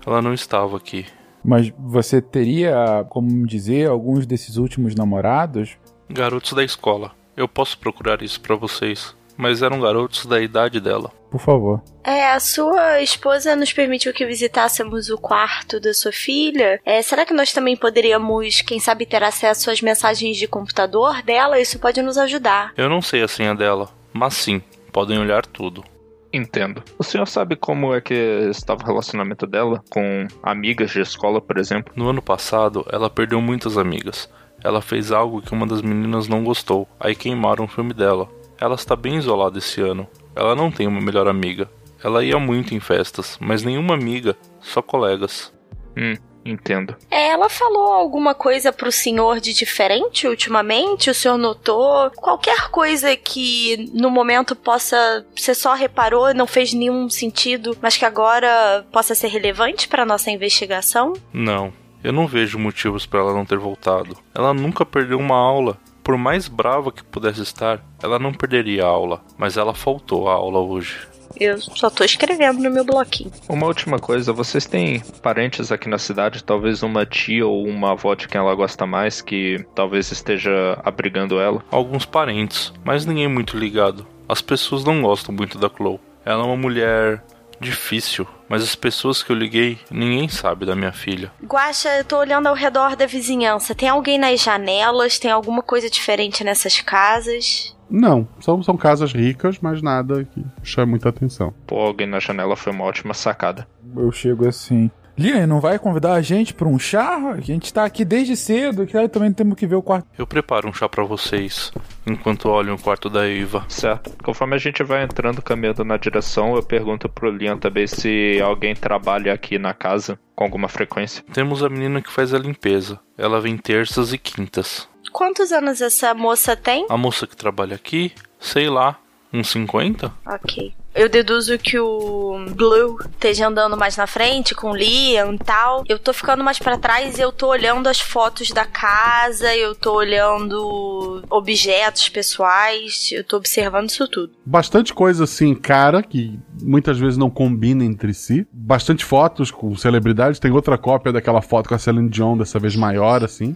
Ela 0.05 0.21
não 0.21 0.33
estava 0.33 0.77
aqui. 0.77 1.05
Mas 1.43 1.71
você 1.77 2.21
teria, 2.21 3.05
como 3.09 3.45
dizer, 3.45 3.89
alguns 3.89 4.25
desses 4.25 4.57
últimos 4.57 4.95
namorados? 4.95 5.77
Garotos 6.09 6.53
da 6.53 6.63
escola. 6.63 7.11
Eu 7.35 7.47
posso 7.47 7.77
procurar 7.77 8.21
isso 8.21 8.41
para 8.41 8.55
vocês. 8.55 9.15
Mas 9.37 9.61
eram 9.61 9.79
garotos 9.79 10.25
da 10.25 10.41
idade 10.41 10.79
dela. 10.79 11.11
Por 11.29 11.39
favor. 11.39 11.81
É, 12.03 12.31
a 12.31 12.39
sua 12.39 13.01
esposa 13.01 13.55
nos 13.55 13.71
permitiu 13.71 14.11
que 14.13 14.25
visitássemos 14.25 15.09
o 15.09 15.17
quarto 15.17 15.79
da 15.79 15.93
sua 15.93 16.11
filha. 16.11 16.81
É, 16.83 17.01
será 17.01 17.25
que 17.25 17.33
nós 17.33 17.53
também 17.53 17.75
poderíamos, 17.75 18.61
quem 18.61 18.79
sabe, 18.79 19.05
ter 19.05 19.21
acesso 19.21 19.69
às 19.69 19.81
mensagens 19.81 20.37
de 20.37 20.47
computador 20.47 21.21
dela? 21.21 21.59
Isso 21.59 21.77
pode 21.77 22.01
nos 22.01 22.17
ajudar. 22.17 22.73
Eu 22.75 22.89
não 22.89 23.01
sei 23.01 23.21
a 23.21 23.27
senha 23.27 23.53
dela, 23.53 23.89
mas 24.11 24.33
sim, 24.33 24.61
podem 24.91 25.19
olhar 25.19 25.45
tudo. 25.45 25.83
Entendo. 26.31 26.83
O 26.99 27.03
senhor 27.03 27.25
sabe 27.25 27.55
como 27.55 27.95
é 27.95 28.01
que 28.01 28.13
estava 28.49 28.83
o 28.83 28.85
relacionamento 28.85 29.47
dela 29.47 29.81
com 29.89 30.27
amigas 30.43 30.91
de 30.91 30.99
escola, 30.99 31.39
por 31.39 31.57
exemplo? 31.57 31.93
No 31.95 32.09
ano 32.09 32.21
passado, 32.21 32.85
ela 32.91 33.09
perdeu 33.09 33.41
muitas 33.41 33.77
amigas. 33.77 34.29
Ela 34.63 34.81
fez 34.81 35.11
algo 35.11 35.41
que 35.41 35.53
uma 35.53 35.65
das 35.65 35.81
meninas 35.81 36.27
não 36.27 36.43
gostou, 36.43 36.87
aí 36.99 37.15
queimaram 37.15 37.65
o 37.65 37.67
filme 37.67 37.93
dela. 37.93 38.27
Ela 38.59 38.75
está 38.75 38.95
bem 38.95 39.15
isolada 39.15 39.57
esse 39.57 39.81
ano. 39.81 40.07
Ela 40.35 40.55
não 40.55 40.71
tem 40.71 40.87
uma 40.87 41.01
melhor 41.01 41.27
amiga. 41.27 41.69
Ela 42.03 42.23
ia 42.23 42.37
muito 42.39 42.75
em 42.75 42.79
festas, 42.79 43.37
mas 43.41 43.63
nenhuma 43.63 43.93
amiga, 43.93 44.35
só 44.59 44.81
colegas. 44.81 45.53
Hum, 45.95 46.15
Entendo. 46.47 46.95
É, 47.11 47.27
ela 47.29 47.49
falou 47.49 47.91
alguma 47.91 48.33
coisa 48.33 48.71
pro 48.71 48.91
senhor 48.91 49.39
de 49.39 49.53
diferente 49.53 50.27
ultimamente? 50.27 51.09
O 51.09 51.13
senhor 51.13 51.37
notou? 51.37 52.09
Qualquer 52.11 52.69
coisa 52.69 53.15
que 53.15 53.89
no 53.93 54.09
momento 54.09 54.55
possa. 54.55 55.25
Você 55.35 55.53
só 55.53 55.73
reparou, 55.73 56.33
não 56.33 56.47
fez 56.47 56.73
nenhum 56.73 57.09
sentido, 57.09 57.77
mas 57.81 57.97
que 57.97 58.05
agora 58.05 58.85
possa 58.91 59.13
ser 59.13 59.27
relevante 59.27 59.87
para 59.87 60.05
nossa 60.05 60.31
investigação? 60.31 61.13
Não. 61.33 61.73
Eu 62.03 62.13
não 62.13 62.27
vejo 62.27 62.57
motivos 62.57 63.05
para 63.05 63.19
ela 63.19 63.33
não 63.33 63.45
ter 63.45 63.57
voltado. 63.57 64.15
Ela 64.33 64.53
nunca 64.53 64.85
perdeu 64.85 65.19
uma 65.19 65.35
aula. 65.35 65.77
Por 66.03 66.17
mais 66.17 66.47
brava 66.47 66.91
que 66.91 67.03
pudesse 67.03 67.41
estar, 67.41 67.83
ela 68.01 68.17
não 68.17 68.31
perderia 68.33 68.85
a 68.85 68.87
aula, 68.87 69.21
mas 69.37 69.57
ela 69.57 69.73
faltou 69.73 70.29
a 70.29 70.33
aula 70.33 70.59
hoje. 70.59 71.05
Eu 71.39 71.59
só 71.59 71.89
tô 71.89 72.03
escrevendo 72.03 72.61
no 72.61 72.69
meu 72.69 72.83
bloquinho. 72.83 73.31
Uma 73.47 73.67
última 73.67 73.99
coisa, 73.99 74.33
vocês 74.33 74.65
têm 74.65 75.01
parentes 75.21 75.71
aqui 75.71 75.87
na 75.89 75.97
cidade, 75.97 76.43
talvez 76.43 76.83
uma 76.83 77.05
tia 77.05 77.45
ou 77.45 77.65
uma 77.67 77.91
avó 77.91 78.15
de 78.15 78.27
quem 78.27 78.39
ela 78.39 78.55
gosta 78.55 78.85
mais, 78.85 79.21
que 79.21 79.65
talvez 79.75 80.11
esteja 80.11 80.79
abrigando 80.83 81.39
ela? 81.39 81.63
Alguns 81.71 82.05
parentes, 82.05 82.73
mas 82.83 83.05
ninguém 83.05 83.27
muito 83.27 83.57
ligado. 83.57 84.05
As 84.27 84.41
pessoas 84.41 84.83
não 84.83 85.01
gostam 85.01 85.33
muito 85.33 85.57
da 85.57 85.69
Chloe. 85.69 85.99
Ela 86.25 86.43
é 86.43 86.45
uma 86.45 86.57
mulher 86.57 87.23
difícil. 87.59 88.27
Mas 88.49 88.63
as 88.63 88.75
pessoas 88.75 89.21
que 89.21 89.31
eu 89.31 89.35
liguei, 89.35 89.77
ninguém 89.91 90.29
sabe 90.29 90.65
da 90.65 90.75
minha 90.75 90.91
filha. 90.91 91.31
Guaxa, 91.43 91.89
eu 91.97 92.05
tô 92.05 92.17
olhando 92.17 92.47
ao 92.47 92.55
redor 92.55 92.95
da 92.95 93.05
vizinhança. 93.05 93.75
Tem 93.75 93.89
alguém 93.89 94.17
nas 94.17 94.41
janelas? 94.41 95.19
Tem 95.19 95.31
alguma 95.31 95.61
coisa 95.61 95.89
diferente 95.89 96.43
nessas 96.43 96.79
casas? 96.81 97.75
Não, 97.89 98.27
são, 98.39 98.61
são 98.61 98.75
casas 98.75 99.13
ricas, 99.13 99.59
mas 99.61 99.81
nada 99.81 100.23
que 100.25 100.45
chame 100.63 100.91
muita 100.91 101.09
atenção. 101.09 101.53
Pô, 101.65 101.77
alguém 101.79 102.07
na 102.07 102.19
janela 102.19 102.55
foi 102.55 102.73
uma 102.73 102.83
ótima 102.83 103.13
sacada. 103.13 103.67
Eu 103.95 104.11
chego 104.11 104.47
assim. 104.47 104.91
Lian, 105.17 105.47
não 105.47 105.59
vai 105.59 105.79
convidar 105.79 106.13
a 106.13 106.21
gente 106.21 106.53
pra 106.53 106.67
um 106.67 106.77
chá? 106.77 107.17
A 107.35 107.41
gente 107.41 107.73
tá 107.73 107.83
aqui 107.83 108.05
desde 108.05 108.35
cedo, 108.35 108.85
que 108.85 108.95
aí 108.95 109.09
também 109.09 109.33
temos 109.33 109.57
que 109.57 109.65
ver 109.65 109.75
o 109.75 109.81
quarto. 109.81 110.07
Eu 110.15 110.27
preparo 110.27 110.69
um 110.69 110.73
chá 110.73 110.87
para 110.87 111.03
vocês, 111.03 111.71
enquanto 112.05 112.47
olho 112.49 112.75
o 112.75 112.79
quarto 112.79 113.09
da 113.09 113.27
Eva. 113.27 113.65
Certo. 113.67 114.11
Conforme 114.23 114.55
a 114.55 114.59
gente 114.59 114.83
vai 114.83 115.03
entrando, 115.03 115.41
caminhando 115.41 115.83
na 115.83 115.97
direção, 115.97 116.55
eu 116.55 116.61
pergunto 116.61 117.09
pro 117.09 117.31
Lian 117.31 117.57
também 117.57 117.87
se 117.87 118.39
alguém 118.43 118.75
trabalha 118.75 119.33
aqui 119.33 119.57
na 119.57 119.73
casa 119.73 120.19
com 120.35 120.43
alguma 120.43 120.67
frequência. 120.67 121.23
Temos 121.33 121.63
a 121.63 121.69
menina 121.69 121.99
que 121.99 122.11
faz 122.11 122.31
a 122.31 122.37
limpeza. 122.37 122.99
Ela 123.17 123.41
vem 123.41 123.57
terças 123.57 124.13
e 124.13 124.19
quintas. 124.19 124.87
Quantos 125.11 125.51
anos 125.51 125.81
essa 125.81 126.13
moça 126.13 126.55
tem? 126.55 126.85
A 126.89 126.97
moça 126.97 127.25
que 127.25 127.35
trabalha 127.35 127.75
aqui, 127.75 128.11
sei 128.39 128.69
lá, 128.69 128.99
uns 129.33 129.49
50? 129.49 130.13
Ok. 130.27 130.75
Eu 130.97 131.07
deduzo 131.07 131.59
que 131.59 131.77
o 131.77 132.43
Blue 132.55 132.97
esteja 133.11 133.47
andando 133.47 133.77
mais 133.77 133.95
na 133.95 134.07
frente 134.07 134.55
com 134.55 134.71
o 134.71 134.75
Liam 134.75 135.35
e 135.35 135.37
tal. 135.37 135.83
Eu 135.87 135.99
tô 135.99 136.11
ficando 136.11 136.43
mais 136.43 136.57
para 136.57 136.75
trás 136.75 137.19
e 137.19 137.21
eu 137.21 137.31
tô 137.31 137.49
olhando 137.49 137.87
as 137.87 137.99
fotos 138.01 138.49
da 138.49 138.65
casa, 138.65 139.55
eu 139.55 139.75
tô 139.75 139.93
olhando 139.93 141.23
objetos 141.29 142.09
pessoais, 142.09 143.11
eu 143.11 143.23
tô 143.23 143.37
observando 143.37 143.89
isso 143.89 144.07
tudo. 144.07 144.33
Bastante 144.43 144.91
coisa 144.91 145.25
assim, 145.25 145.53
cara, 145.53 146.01
que 146.01 146.39
muitas 146.63 146.97
vezes 146.97 147.15
não 147.15 147.29
combina 147.29 147.85
entre 147.85 148.11
si. 148.11 148.47
Bastante 148.51 149.05
fotos 149.05 149.51
com 149.51 149.75
celebridades. 149.75 150.39
Tem 150.39 150.49
outra 150.49 150.79
cópia 150.79 151.13
daquela 151.13 151.43
foto 151.43 151.69
com 151.69 151.75
a 151.75 151.79
Celine 151.79 152.09
Dion, 152.09 152.35
dessa 152.35 152.57
vez 152.57 152.75
maior, 152.75 153.23
assim. 153.23 153.55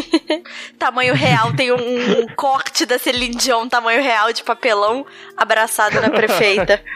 tamanho 0.78 1.14
real, 1.14 1.52
tem 1.54 1.72
um, 1.72 2.20
um 2.20 2.26
corte 2.34 2.86
da 2.86 2.98
Celine 2.98 3.34
Dion, 3.34 3.68
tamanho 3.68 4.02
real 4.02 4.32
de 4.32 4.42
papelão, 4.42 5.06
abraçado 5.36 6.00
na 6.00 6.10
prefeita. 6.10 6.82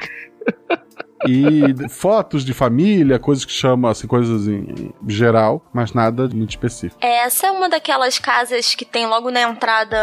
E 1.27 1.89
fotos 1.89 2.45
de 2.45 2.53
família, 2.53 3.19
coisas 3.19 3.45
que 3.45 3.53
chamam, 3.53 3.91
assim, 3.91 4.07
coisas 4.07 4.47
em 4.47 4.93
geral, 5.09 5.65
mas 5.73 5.93
nada 5.93 6.29
muito 6.29 6.51
específico. 6.51 6.99
Essa 7.01 7.47
é 7.47 7.51
uma 7.51 7.69
daquelas 7.69 8.19
casas 8.19 8.75
que 8.75 8.85
tem 8.85 9.07
logo 9.07 9.31
na 9.31 9.43
entrada 9.43 9.97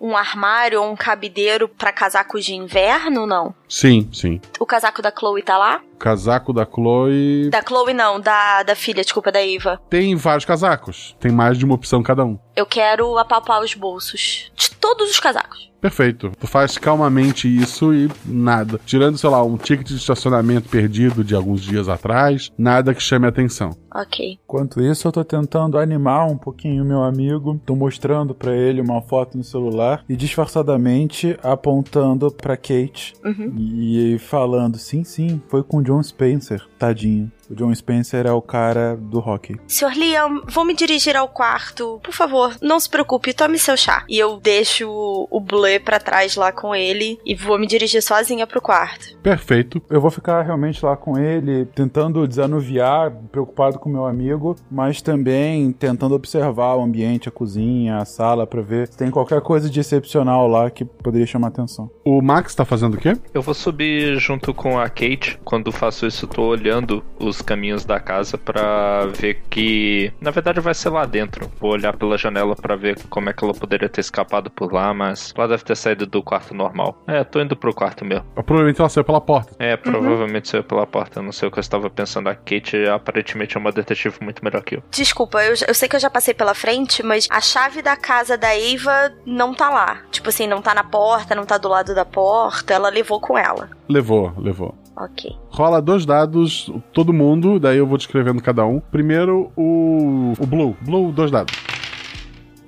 um 0.00 0.16
armário 0.16 0.80
ou 0.80 0.92
um 0.92 0.96
cabideiro 0.96 1.68
para 1.68 1.92
casacos 1.92 2.44
de 2.44 2.54
inverno, 2.54 3.26
não? 3.26 3.54
Sim, 3.68 4.08
sim. 4.12 4.40
O 4.60 4.66
casaco 4.66 5.02
da 5.02 5.10
Chloe 5.10 5.42
tá 5.42 5.58
lá? 5.58 5.80
Casaco 5.98 6.52
da 6.52 6.64
Chloe. 6.64 7.50
Da 7.50 7.62
Chloe 7.62 7.94
não, 7.94 8.20
da, 8.20 8.62
da 8.62 8.74
filha, 8.74 9.02
desculpa, 9.02 9.32
da 9.32 9.44
Eva. 9.44 9.80
Tem 9.88 10.14
vários 10.16 10.44
casacos. 10.44 11.16
Tem 11.20 11.32
mais 11.32 11.58
de 11.58 11.64
uma 11.64 11.74
opção 11.74 12.02
cada 12.02 12.24
um. 12.24 12.38
Eu 12.54 12.66
quero 12.66 13.16
apalpar 13.18 13.62
os 13.62 13.74
bolsos 13.74 14.52
de 14.54 14.70
todos 14.72 15.10
os 15.10 15.20
casacos. 15.20 15.72
Perfeito. 15.84 16.32
Tu 16.40 16.46
faz 16.46 16.78
calmamente 16.78 17.46
isso 17.46 17.92
e 17.92 18.10
nada. 18.24 18.80
Tirando, 18.86 19.18
sei 19.18 19.28
lá, 19.28 19.42
um 19.42 19.58
ticket 19.58 19.88
de 19.88 19.96
estacionamento 19.96 20.66
perdido 20.66 21.22
de 21.22 21.34
alguns 21.34 21.60
dias 21.60 21.90
atrás, 21.90 22.50
nada 22.56 22.94
que 22.94 23.02
chame 23.02 23.26
atenção. 23.26 23.76
Ok. 23.94 24.38
Enquanto 24.44 24.80
isso, 24.80 25.06
eu 25.06 25.12
tô 25.12 25.24
tentando 25.24 25.78
animar 25.78 26.26
um 26.26 26.36
pouquinho 26.36 26.82
o 26.82 26.86
meu 26.86 27.04
amigo. 27.04 27.60
Tô 27.64 27.76
mostrando 27.76 28.34
para 28.34 28.52
ele 28.54 28.80
uma 28.80 29.00
foto 29.00 29.38
no 29.38 29.44
celular 29.44 30.04
e 30.08 30.16
disfarçadamente 30.16 31.38
apontando 31.40 32.28
para 32.32 32.56
Kate 32.56 33.14
uhum. 33.24 33.54
e 33.56 34.18
falando: 34.18 34.76
sim, 34.78 35.04
sim, 35.04 35.40
foi 35.46 35.62
com 35.62 35.80
John 35.80 36.02
Spencer, 36.02 36.66
tadinho. 36.76 37.30
O 37.50 37.54
John 37.54 37.74
Spencer 37.74 38.26
é 38.26 38.32
o 38.32 38.42
cara 38.42 38.96
do 38.96 39.20
rock. 39.20 39.56
Sr. 39.68 39.92
Liam, 39.96 40.42
vou 40.48 40.64
me 40.64 40.74
dirigir 40.74 41.16
ao 41.16 41.28
quarto. 41.28 42.00
Por 42.02 42.12
favor, 42.12 42.56
não 42.62 42.78
se 42.80 42.88
preocupe, 42.88 43.34
tome 43.34 43.58
seu 43.58 43.76
chá. 43.76 44.04
E 44.08 44.18
eu 44.18 44.38
deixo 44.38 44.88
o 45.30 45.40
Bleu 45.40 45.80
pra 45.80 45.98
trás 45.98 46.36
lá 46.36 46.52
com 46.52 46.74
ele 46.74 47.18
e 47.24 47.34
vou 47.34 47.58
me 47.58 47.66
dirigir 47.66 48.02
sozinha 48.02 48.46
pro 48.46 48.60
quarto. 48.60 49.16
Perfeito. 49.22 49.82
Eu 49.90 50.00
vou 50.00 50.10
ficar 50.10 50.42
realmente 50.42 50.84
lá 50.84 50.96
com 50.96 51.18
ele, 51.18 51.66
tentando 51.66 52.26
desanuviar, 52.26 53.12
preocupado 53.30 53.78
com 53.78 53.88
meu 53.88 54.06
amigo, 54.06 54.56
mas 54.70 55.02
também 55.02 55.72
tentando 55.72 56.14
observar 56.14 56.74
o 56.74 56.82
ambiente, 56.82 57.28
a 57.28 57.32
cozinha, 57.32 57.98
a 57.98 58.04
sala, 58.04 58.46
pra 58.46 58.62
ver 58.62 58.88
se 58.88 58.96
tem 58.96 59.10
qualquer 59.10 59.40
coisa 59.40 59.68
de 59.68 59.80
excepcional 59.80 60.48
lá 60.48 60.70
que 60.70 60.84
poderia 60.84 61.26
chamar 61.26 61.48
atenção. 61.48 61.90
O 62.04 62.20
Max 62.22 62.54
tá 62.54 62.64
fazendo 62.64 62.94
o 62.94 62.98
quê? 62.98 63.16
Eu 63.32 63.42
vou 63.42 63.54
subir 63.54 64.18
junto 64.18 64.54
com 64.54 64.78
a 64.78 64.88
Kate. 64.88 65.38
Quando 65.44 65.72
faço 65.72 66.06
isso, 66.06 66.26
tô 66.26 66.42
olhando 66.42 67.02
os 67.18 67.33
caminhos 67.40 67.84
da 67.84 68.00
casa 68.00 68.36
para 68.38 69.06
ver 69.06 69.42
que, 69.48 70.12
na 70.20 70.30
verdade, 70.30 70.60
vai 70.60 70.74
ser 70.74 70.90
lá 70.90 71.04
dentro. 71.04 71.50
Vou 71.60 71.72
olhar 71.72 71.96
pela 71.96 72.18
janela 72.18 72.54
para 72.54 72.76
ver 72.76 72.98
como 73.08 73.30
é 73.30 73.32
que 73.32 73.44
ela 73.44 73.54
poderia 73.54 73.88
ter 73.88 74.00
escapado 74.00 74.50
por 74.50 74.72
lá, 74.72 74.92
mas 74.92 75.32
ela 75.36 75.48
deve 75.48 75.64
ter 75.64 75.76
saído 75.76 76.06
do 76.06 76.22
quarto 76.22 76.54
normal. 76.54 77.02
É, 77.06 77.24
tô 77.24 77.40
indo 77.40 77.56
pro 77.56 77.74
quarto 77.74 78.04
mesmo. 78.04 78.24
Provavelmente 78.34 78.80
ela 78.80 78.88
saiu 78.88 79.04
pela 79.04 79.20
porta. 79.20 79.54
É, 79.58 79.76
provavelmente 79.76 80.46
uhum. 80.46 80.50
saiu 80.50 80.64
pela 80.64 80.86
porta. 80.86 81.22
Não 81.22 81.32
sei 81.32 81.48
o 81.48 81.50
que 81.50 81.58
eu 81.58 81.62
estava 81.62 81.88
pensando. 81.90 82.28
A 82.28 82.34
Kate 82.34 82.86
aparentemente 82.88 83.56
é 83.56 83.60
uma 83.60 83.72
detetive 83.72 84.16
muito 84.20 84.44
melhor 84.44 84.62
que 84.62 84.76
eu. 84.76 84.82
Desculpa, 84.90 85.42
eu, 85.42 85.54
eu 85.66 85.74
sei 85.74 85.88
que 85.88 85.96
eu 85.96 86.00
já 86.00 86.10
passei 86.10 86.34
pela 86.34 86.54
frente, 86.54 87.02
mas 87.02 87.26
a 87.30 87.40
chave 87.40 87.82
da 87.82 87.96
casa 87.96 88.36
da 88.36 88.54
Eva 88.56 89.12
não 89.26 89.54
tá 89.54 89.70
lá. 89.70 90.02
Tipo 90.10 90.28
assim, 90.28 90.46
não 90.46 90.62
tá 90.62 90.74
na 90.74 90.84
porta, 90.84 91.34
não 91.34 91.44
tá 91.44 91.58
do 91.58 91.68
lado 91.68 91.94
da 91.94 92.04
porta. 92.04 92.74
Ela 92.74 92.88
levou 92.88 93.20
com 93.20 93.36
ela. 93.36 93.70
Levou, 93.88 94.32
levou. 94.38 94.74
Ok. 94.96 95.34
Rola 95.48 95.82
dois 95.82 96.06
dados, 96.06 96.70
todo 96.92 97.12
mundo, 97.12 97.58
daí 97.58 97.78
eu 97.78 97.86
vou 97.86 97.98
descrevendo 97.98 98.42
cada 98.42 98.64
um. 98.64 98.80
Primeiro, 98.80 99.50
o. 99.56 100.32
O 100.38 100.46
Blue. 100.46 100.76
Blue, 100.82 101.12
dois 101.12 101.30
dados. 101.30 101.54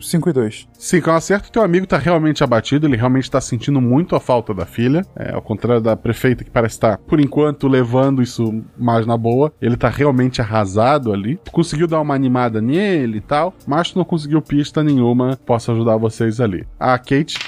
5 0.07 0.31
e 0.31 0.33
2. 0.33 0.69
Sim, 0.79 1.01
com 1.01 1.11
acerto, 1.11 1.51
teu 1.51 1.63
amigo 1.63 1.87
tá 1.87 1.99
realmente 1.99 2.45
abatido, 2.45 2.87
ele 2.87 2.97
realmente 2.97 3.31
tá 3.31 3.41
sentindo 3.41 3.81
muito 3.81 4.15
a 4.15 4.21
falta 4.21 4.55
da 4.55 4.65
filha. 4.65 5.05
É, 5.17 5.33
ao 5.33 5.43
contrário 5.43 5.83
da 5.83 5.97
prefeita 5.97 6.45
que 6.45 6.51
parece 6.51 6.77
estar, 6.77 6.99
por 6.99 7.21
enquanto, 7.21 7.67
levando 7.67 8.23
isso 8.23 8.63
mais 8.79 9.07
na 9.07 9.17
boa. 9.17 9.53
Ele 9.61 9.77
tá 9.77 9.89
realmente 9.89 10.41
arrasado 10.41 11.13
ali. 11.13 11.37
Tu 11.45 11.51
conseguiu 11.51 11.87
dar 11.87 12.01
uma 12.01 12.15
animada 12.15 12.61
nele 12.61 13.19
e 13.19 13.21
tal, 13.21 13.55
mas 13.67 13.91
tu 13.91 13.99
não 13.99 14.05
conseguiu 14.05 14.41
pista 14.41 14.83
nenhuma 14.83 15.37
que 15.37 15.43
possa 15.43 15.73
ajudar 15.73 15.97
vocês 15.97 16.41
ali. 16.41 16.67
A 16.79 16.99
Kate. 16.99 17.39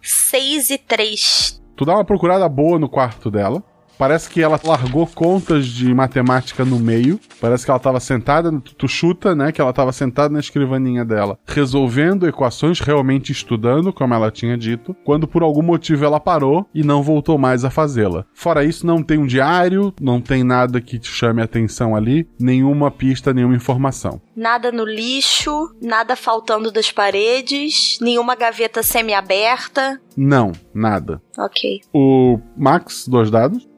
6 0.00 0.70
e 0.70 0.78
3. 0.78 1.61
Tu 1.82 1.86
dá 1.86 1.94
uma 1.94 2.04
procurada 2.04 2.48
boa 2.48 2.78
no 2.78 2.88
quarto 2.88 3.28
dela. 3.28 3.60
Parece 4.02 4.28
que 4.28 4.42
ela 4.42 4.58
largou 4.64 5.06
contas 5.06 5.64
de 5.64 5.94
matemática 5.94 6.64
no 6.64 6.80
meio. 6.80 7.20
Parece 7.40 7.64
que 7.64 7.70
ela 7.70 7.76
estava 7.76 8.00
sentada, 8.00 8.50
tu 8.76 8.88
chuta, 8.88 9.32
né? 9.32 9.52
Que 9.52 9.60
ela 9.60 9.70
estava 9.70 9.92
sentada 9.92 10.28
na 10.28 10.40
escrivaninha 10.40 11.04
dela, 11.04 11.38
resolvendo 11.46 12.26
equações, 12.26 12.80
realmente 12.80 13.30
estudando, 13.30 13.92
como 13.92 14.12
ela 14.12 14.28
tinha 14.28 14.58
dito, 14.58 14.92
quando 15.04 15.28
por 15.28 15.44
algum 15.44 15.62
motivo 15.62 16.04
ela 16.04 16.18
parou 16.18 16.66
e 16.74 16.82
não 16.82 17.00
voltou 17.00 17.38
mais 17.38 17.64
a 17.64 17.70
fazê-la. 17.70 18.26
Fora 18.34 18.64
isso, 18.64 18.84
não 18.84 19.04
tem 19.04 19.18
um 19.18 19.26
diário, 19.26 19.94
não 20.00 20.20
tem 20.20 20.42
nada 20.42 20.80
que 20.80 20.98
te 20.98 21.08
chame 21.08 21.40
a 21.40 21.44
atenção 21.44 21.94
ali, 21.94 22.28
nenhuma 22.40 22.90
pista, 22.90 23.32
nenhuma 23.32 23.54
informação. 23.54 24.20
Nada 24.34 24.72
no 24.72 24.84
lixo, 24.84 25.72
nada 25.80 26.16
faltando 26.16 26.72
das 26.72 26.90
paredes, 26.90 27.98
nenhuma 28.00 28.34
gaveta 28.34 28.82
semi-aberta. 28.82 30.00
Não, 30.16 30.52
nada. 30.74 31.22
Ok. 31.38 31.80
O 31.94 32.38
Max, 32.56 33.06
dois 33.08 33.30
dados. 33.30 33.68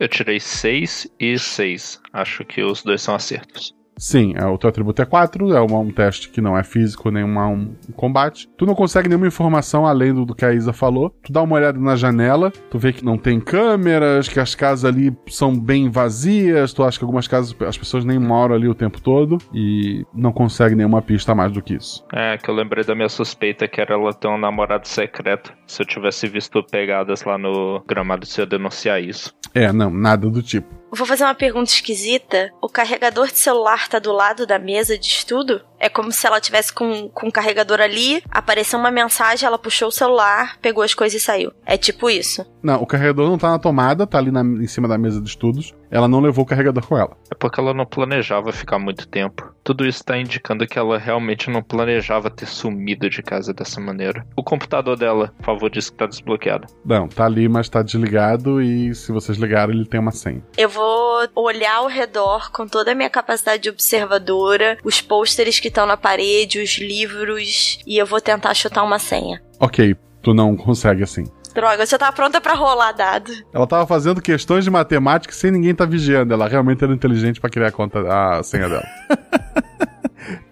Eu 0.00 0.08
tirei 0.08 0.38
6 0.38 1.08
e 1.18 1.38
6. 1.38 2.00
Acho 2.12 2.44
que 2.44 2.62
os 2.62 2.82
dois 2.82 3.02
são 3.02 3.14
acertos. 3.14 3.74
Sim, 3.98 4.32
é, 4.36 4.46
o 4.46 4.56
teu 4.56 4.70
atributo 4.70 5.02
é 5.02 5.04
4, 5.04 5.54
é 5.54 5.60
um, 5.60 5.80
um 5.80 5.90
teste 5.90 6.30
que 6.30 6.40
não 6.40 6.56
é 6.56 6.62
físico, 6.62 7.10
nem 7.10 7.24
uma, 7.24 7.48
um 7.48 7.74
combate. 7.96 8.48
Tu 8.56 8.64
não 8.64 8.74
consegue 8.74 9.08
nenhuma 9.08 9.26
informação 9.26 9.84
além 9.84 10.14
do, 10.14 10.24
do, 10.24 10.34
que 10.34 10.44
a 10.44 10.52
Isa 10.52 10.72
falou. 10.72 11.10
Tu 11.22 11.32
dá 11.32 11.42
uma 11.42 11.56
olhada 11.56 11.78
na 11.78 11.96
janela, 11.96 12.50
tu 12.70 12.78
vê 12.78 12.92
que 12.92 13.04
não 13.04 13.18
tem 13.18 13.40
câmeras, 13.40 14.28
que 14.28 14.38
as 14.38 14.54
casas 14.54 14.84
ali 14.84 15.14
são 15.28 15.58
bem 15.58 15.90
vazias, 15.90 16.72
tu 16.72 16.84
acha 16.84 16.98
que 16.98 17.04
algumas 17.04 17.26
casas 17.26 17.54
as 17.66 17.76
pessoas 17.76 18.04
nem 18.04 18.18
moram 18.18 18.54
ali 18.54 18.68
o 18.68 18.74
tempo 18.74 19.00
todo 19.00 19.38
e 19.52 20.04
não 20.14 20.32
consegue 20.32 20.74
nenhuma 20.74 21.02
pista 21.02 21.34
mais 21.34 21.50
do 21.52 21.60
que 21.60 21.74
isso. 21.74 22.04
É, 22.12 22.38
que 22.38 22.48
eu 22.48 22.54
lembrei 22.54 22.84
da 22.84 22.94
minha 22.94 23.08
suspeita 23.08 23.66
que 23.66 23.80
era 23.80 23.94
ela 23.94 24.12
ter 24.12 24.28
um 24.28 24.38
namorado 24.38 24.86
secreto. 24.86 25.52
Se 25.66 25.82
eu 25.82 25.86
tivesse 25.86 26.28
visto 26.28 26.62
pegadas 26.70 27.24
lá 27.24 27.36
no 27.36 27.82
gramado, 27.86 28.26
se 28.26 28.40
eu 28.40 28.46
denunciar 28.46 29.02
isso. 29.02 29.34
É, 29.54 29.72
não, 29.72 29.90
nada 29.90 30.30
do 30.30 30.42
tipo. 30.42 30.68
Vou 30.90 31.06
fazer 31.06 31.24
uma 31.24 31.34
pergunta 31.34 31.70
esquisita. 31.70 32.52
O 32.62 32.68
carregador 32.68 33.28
de 33.28 33.38
celular 33.38 33.88
tá 33.88 33.98
do 33.98 34.12
lado 34.12 34.46
da 34.46 34.58
mesa 34.58 34.98
de 34.98 35.06
estudo? 35.06 35.64
É 35.80 35.88
como 35.88 36.10
se 36.12 36.26
ela 36.26 36.40
tivesse 36.40 36.72
com, 36.72 37.08
com 37.08 37.28
o 37.28 37.32
carregador 37.32 37.80
ali, 37.80 38.22
apareceu 38.30 38.78
uma 38.78 38.90
mensagem, 38.90 39.46
ela 39.46 39.58
puxou 39.58 39.88
o 39.88 39.92
celular, 39.92 40.56
pegou 40.60 40.82
as 40.82 40.94
coisas 40.94 41.20
e 41.20 41.24
saiu. 41.24 41.52
É 41.64 41.76
tipo 41.76 42.10
isso. 42.10 42.44
Não, 42.62 42.82
o 42.82 42.86
carregador 42.86 43.28
não 43.28 43.38
tá 43.38 43.50
na 43.50 43.58
tomada, 43.58 44.06
tá 44.06 44.18
ali 44.18 44.30
na- 44.32 44.40
em 44.42 44.66
cima 44.66 44.88
da 44.88 44.98
mesa 44.98 45.20
de 45.20 45.28
estudos. 45.28 45.72
Ela 45.90 46.06
não 46.08 46.20
levou 46.20 46.44
o 46.44 46.46
carregador 46.46 46.84
com 46.86 46.98
ela. 46.98 47.16
É 47.30 47.34
porque 47.34 47.58
ela 47.60 47.72
não 47.72 47.86
planejava 47.86 48.52
ficar 48.52 48.78
muito 48.78 49.08
tempo. 49.08 49.54
Tudo 49.64 49.86
isso 49.86 50.04
tá 50.04 50.18
indicando 50.18 50.66
que 50.66 50.78
ela 50.78 50.98
realmente 50.98 51.48
não 51.48 51.62
planejava 51.62 52.28
ter 52.28 52.46
sumido 52.46 53.08
de 53.08 53.22
casa 53.22 53.54
dessa 53.54 53.80
maneira. 53.80 54.26
O 54.36 54.42
computador 54.42 54.96
dela, 54.98 55.32
por 55.38 55.46
favor, 55.46 55.70
diz 55.70 55.88
que 55.88 55.96
tá 55.96 56.06
desbloqueado. 56.06 56.66
Não, 56.84 57.08
tá 57.08 57.24
ali, 57.24 57.48
mas 57.48 57.68
tá 57.70 57.80
desligado 57.82 58.60
e 58.60 58.94
se 58.94 59.12
vocês 59.12 59.38
ligaram, 59.38 59.72
ele 59.72 59.86
tem 59.86 59.98
uma 60.00 60.10
senha. 60.12 60.42
Eu 60.58 60.68
vou 60.68 61.26
olhar 61.34 61.76
ao 61.76 61.86
redor 61.86 62.50
com 62.50 62.66
toda 62.66 62.92
a 62.92 62.94
minha 62.94 63.08
capacidade 63.10 63.62
de 63.62 63.70
observadora, 63.70 64.76
os 64.84 65.00
pôsteres 65.00 65.58
que 65.60 65.67
estão 65.68 65.86
na 65.86 65.96
parede, 65.96 66.60
os 66.60 66.78
livros, 66.78 67.78
e 67.86 67.96
eu 67.96 68.04
vou 68.06 68.20
tentar 68.20 68.52
chutar 68.54 68.82
uma 68.82 68.98
senha. 68.98 69.40
Ok, 69.60 69.96
tu 70.22 70.34
não 70.34 70.56
consegue 70.56 71.02
assim. 71.02 71.24
Droga, 71.54 71.84
você 71.86 71.96
tá 71.98 72.12
pronta 72.12 72.40
pra 72.40 72.54
rolar 72.54 72.92
dado. 72.92 73.32
Ela 73.52 73.66
tava 73.66 73.86
fazendo 73.86 74.20
questões 74.22 74.64
de 74.64 74.70
matemática 74.70 75.32
sem 75.34 75.50
ninguém 75.50 75.74
tá 75.74 75.84
vigiando. 75.84 76.32
Ela 76.32 76.46
realmente 76.46 76.84
era 76.84 76.92
inteligente 76.92 77.40
pra 77.40 77.50
criar 77.50 77.68
a 77.68 77.72
conta, 77.72 77.98
a 78.00 78.42
senha 78.42 78.68
dela. 78.68 78.84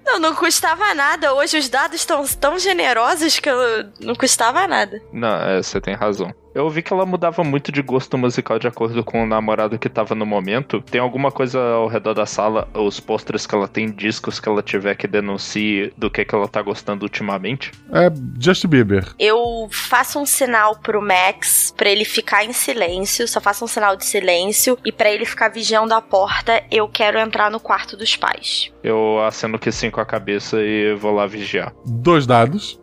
Não, 0.06 0.20
não 0.20 0.34
custava 0.34 0.94
nada. 0.94 1.34
Hoje 1.34 1.58
os 1.58 1.68
dados 1.68 1.96
estão 1.96 2.24
tão 2.40 2.58
generosos 2.58 3.38
que 3.40 3.50
eu- 3.50 3.86
não 4.00 4.14
custava 4.14 4.66
nada. 4.66 5.02
Não, 5.12 5.28
é, 5.42 5.60
você 5.62 5.80
tem 5.80 5.94
razão. 5.94 6.32
Eu 6.56 6.64
ouvi 6.64 6.80
que 6.80 6.90
ela 6.90 7.04
mudava 7.04 7.44
muito 7.44 7.70
de 7.70 7.82
gosto 7.82 8.16
musical 8.16 8.58
de 8.58 8.66
acordo 8.66 9.04
com 9.04 9.22
o 9.22 9.26
namorado 9.26 9.78
que 9.78 9.90
tava 9.90 10.14
no 10.14 10.24
momento. 10.24 10.80
Tem 10.80 10.98
alguma 10.98 11.30
coisa 11.30 11.60
ao 11.60 11.86
redor 11.86 12.14
da 12.14 12.24
sala, 12.24 12.66
os 12.72 12.98
pôsteres 12.98 13.46
que 13.46 13.54
ela 13.54 13.68
tem, 13.68 13.90
discos 13.90 14.40
que 14.40 14.48
ela 14.48 14.62
tiver 14.62 14.94
que 14.94 15.06
denuncie 15.06 15.92
do 15.98 16.10
que, 16.10 16.24
que 16.24 16.34
ela 16.34 16.48
tá 16.48 16.62
gostando 16.62 17.04
ultimamente? 17.04 17.72
É 17.92 18.10
Justin 18.40 18.68
Bieber. 18.68 19.04
Eu 19.18 19.68
faço 19.70 20.18
um 20.18 20.24
sinal 20.24 20.78
pro 20.78 21.02
Max 21.02 21.74
pra 21.76 21.90
ele 21.90 22.06
ficar 22.06 22.42
em 22.42 22.54
silêncio, 22.54 23.28
só 23.28 23.38
faço 23.38 23.62
um 23.62 23.68
sinal 23.68 23.94
de 23.94 24.06
silêncio 24.06 24.78
e 24.82 24.90
pra 24.90 25.10
ele 25.10 25.26
ficar 25.26 25.50
vigiando 25.50 25.92
a 25.92 26.00
porta, 26.00 26.64
eu 26.70 26.88
quero 26.88 27.18
entrar 27.18 27.50
no 27.50 27.60
quarto 27.60 27.98
dos 27.98 28.16
pais. 28.16 28.72
Eu 28.82 29.22
aceno 29.22 29.58
que 29.58 29.70
sim 29.70 29.90
com 29.90 30.00
a 30.00 30.06
cabeça 30.06 30.56
e 30.62 30.94
vou 30.94 31.12
lá 31.12 31.26
vigiar. 31.26 31.74
Dois 31.84 32.26
dados. 32.26 32.80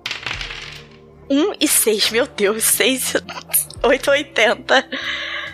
Um 1.33 1.51
e 1.59 1.67
seis, 1.67 2.11
meu 2.11 2.27
Deus, 2.27 2.63
seis, 2.63 3.15
oito, 3.81 4.11
oitenta. 4.11 4.87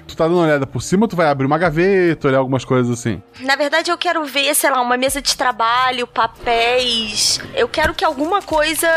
Tu 0.10 0.16
tá 0.16 0.26
dando 0.26 0.38
uma 0.38 0.46
olhada 0.46 0.66
por 0.66 0.82
cima, 0.82 1.08
tu 1.08 1.16
vai 1.16 1.28
abrir 1.28 1.46
uma 1.46 1.58
gaveta, 1.58 2.28
olhar 2.28 2.40
algumas 2.40 2.66
coisas 2.66 2.92
assim. 2.92 3.22
Na 3.42 3.56
verdade, 3.56 3.92
eu 3.92 3.98
quero 3.98 4.26
ver, 4.26 4.56
sei 4.56 4.72
lá, 4.72 4.82
uma 4.82 4.98
mesa 4.98 5.22
de 5.22 5.38
trabalho, 5.38 6.08
papéis. 6.08 7.40
Eu 7.54 7.68
quero 7.68 7.94
que 7.94 8.04
alguma 8.04 8.42
coisa 8.42 8.88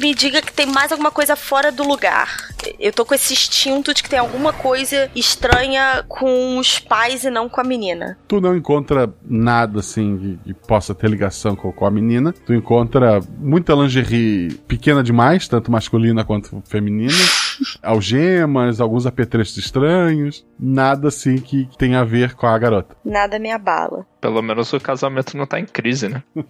me 0.00 0.12
diga 0.12 0.42
que 0.42 0.52
tem 0.52 0.66
mais 0.66 0.90
alguma 0.90 1.12
coisa 1.12 1.36
fora 1.36 1.70
do 1.70 1.86
lugar. 1.86 2.48
Eu 2.80 2.92
tô 2.92 3.04
com 3.04 3.14
esse 3.14 3.32
instinto 3.32 3.94
de 3.94 4.02
que 4.02 4.10
tem 4.10 4.18
alguma 4.18 4.52
coisa 4.52 5.08
estranha 5.14 6.04
com 6.08 6.58
os 6.58 6.80
pais 6.80 7.22
e 7.22 7.30
não 7.30 7.48
com 7.48 7.60
a 7.60 7.64
menina. 7.64 8.18
Tu 8.26 8.40
não 8.40 8.56
encontra 8.56 9.12
nada 9.24 9.78
assim 9.78 10.38
que, 10.44 10.54
possa 10.66 10.94
ter 10.94 11.08
ligação 11.08 11.54
com, 11.54 11.70
com 11.70 11.86
a 11.86 11.90
menina. 11.90 12.34
Tu 12.44 12.52
encontra 12.54 13.20
muita 13.38 13.72
lingerie 13.74 14.52
pequena 14.66 15.02
demais, 15.02 15.46
tanto 15.46 15.70
masculina 15.70 16.24
quanto 16.24 16.60
feminina. 16.66 17.14
Algemas, 17.82 18.80
alguns 18.80 19.06
apetrechos 19.06 19.56
estranhos. 19.56 20.46
Nada 20.58 21.08
assim 21.08 21.38
que 21.38 21.68
tenha 21.78 22.00
a 22.00 22.04
ver 22.04 22.34
com 22.34 22.46
a 22.46 22.58
garota. 22.58 22.96
Nada 23.04 23.38
me 23.38 23.50
abala. 23.50 24.06
Pelo 24.20 24.42
menos 24.42 24.72
o 24.72 24.80
casamento 24.80 25.36
não 25.36 25.46
tá 25.46 25.60
em 25.60 25.66
crise, 25.66 26.08
né? 26.08 26.22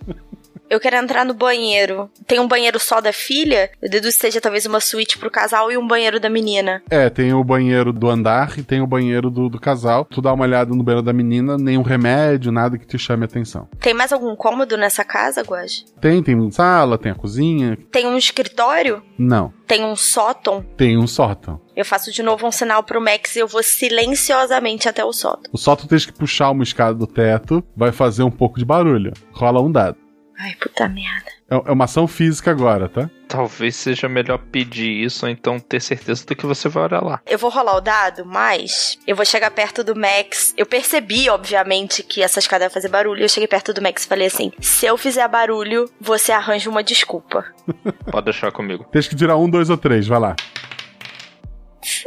Eu 0.68 0.80
quero 0.80 0.96
entrar 0.96 1.24
no 1.24 1.32
banheiro. 1.32 2.10
Tem 2.26 2.40
um 2.40 2.48
banheiro 2.48 2.78
só 2.80 3.00
da 3.00 3.12
filha? 3.12 3.70
Eu 3.80 3.88
deduzo 3.88 4.14
que 4.14 4.20
seja 4.20 4.40
talvez 4.40 4.66
uma 4.66 4.80
suíte 4.80 5.16
pro 5.16 5.30
casal 5.30 5.70
e 5.70 5.78
um 5.78 5.86
banheiro 5.86 6.18
da 6.18 6.28
menina. 6.28 6.82
É, 6.90 7.08
tem 7.08 7.32
o 7.32 7.44
banheiro 7.44 7.92
do 7.92 8.08
andar 8.08 8.58
e 8.58 8.62
tem 8.62 8.80
o 8.80 8.86
banheiro 8.86 9.30
do, 9.30 9.48
do 9.48 9.60
casal. 9.60 10.04
Tu 10.04 10.20
dá 10.20 10.32
uma 10.32 10.44
olhada 10.44 10.74
no 10.74 10.82
banheiro 10.82 11.04
da 11.04 11.12
menina, 11.12 11.56
nenhum 11.56 11.82
remédio, 11.82 12.50
nada 12.50 12.76
que 12.76 12.86
te 12.86 12.98
chame 12.98 13.24
atenção. 13.24 13.68
Tem 13.80 13.94
mais 13.94 14.12
algum 14.12 14.34
cômodo 14.34 14.76
nessa 14.76 15.04
casa, 15.04 15.42
Guaj? 15.42 15.84
Tem, 16.00 16.22
tem 16.22 16.50
sala, 16.50 16.98
tem 16.98 17.12
a 17.12 17.14
cozinha. 17.14 17.78
Tem 17.92 18.06
um 18.06 18.16
escritório? 18.16 19.02
Não. 19.16 19.52
Tem 19.66 19.84
um 19.84 19.96
sótão? 19.96 20.64
Tem 20.76 20.98
um 20.98 21.06
sótão. 21.06 21.60
Eu 21.76 21.84
faço 21.84 22.10
de 22.10 22.22
novo 22.22 22.46
um 22.46 22.52
sinal 22.52 22.82
pro 22.82 23.00
Max 23.00 23.36
e 23.36 23.40
eu 23.40 23.46
vou 23.46 23.62
silenciosamente 23.62 24.88
até 24.88 25.04
o 25.04 25.12
sótão. 25.12 25.50
O 25.52 25.58
sótão 25.58 25.86
tens 25.86 26.06
que 26.06 26.12
puxar 26.12 26.50
uma 26.50 26.62
escada 26.62 26.94
do 26.94 27.06
teto, 27.06 27.62
vai 27.76 27.92
fazer 27.92 28.22
um 28.22 28.30
pouco 28.30 28.58
de 28.58 28.64
barulho. 28.64 29.12
Rola 29.32 29.60
um 29.60 29.70
dado. 29.70 30.05
Ai, 30.39 30.55
puta 30.61 30.89
merda. 30.89 31.30
É 31.51 31.57
é 31.66 31.72
uma 31.72 31.84
ação 31.84 32.07
física 32.07 32.51
agora, 32.51 32.89
tá? 32.89 33.09
Talvez 33.28 33.76
seja 33.76 34.09
melhor 34.09 34.39
pedir 34.39 35.05
isso 35.05 35.24
ou 35.24 35.30
então 35.30 35.59
ter 35.59 35.80
certeza 35.80 36.24
do 36.26 36.37
que 36.37 36.45
você 36.45 36.68
vai 36.68 36.84
olhar 36.84 37.03
lá. 37.03 37.20
Eu 37.26 37.39
vou 37.39 37.51
rolar 37.51 37.76
o 37.76 37.80
dado, 37.80 38.24
mas 38.24 38.99
eu 39.07 39.16
vou 39.16 39.24
chegar 39.24 39.51
perto 39.51 39.82
do 39.82 39.97
Max. 39.97 40.55
Eu 40.57 40.66
percebi, 40.66 41.28
obviamente, 41.30 42.03
que 42.03 42.22
essa 42.22 42.39
escada 42.39 42.66
vai 42.66 42.74
fazer 42.74 42.89
barulho. 42.89 43.22
Eu 43.22 43.28
cheguei 43.28 43.49
perto 43.49 43.72
do 43.72 43.82
Max 43.82 44.05
e 44.05 44.09
falei 44.09 44.26
assim: 44.26 44.53
se 44.61 44.87
eu 44.87 44.97
fizer 44.97 45.26
barulho, 45.28 45.89
você 46.01 46.32
arranja 46.32 46.68
uma 46.68 46.82
desculpa. 46.82 47.45
Pode 48.11 48.24
deixar 48.24 48.53
comigo. 48.53 48.84
Tens 48.93 49.09
que 49.09 49.16
tirar 49.16 49.37
um, 49.37 49.49
dois 49.49 49.70
ou 49.70 49.76
três, 49.76 50.07
vai 50.07 50.20
lá. 50.20 50.37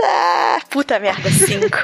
Ah, 0.04 0.60
puta 0.70 1.00
merda, 1.00 1.30
cinco. 1.30 1.78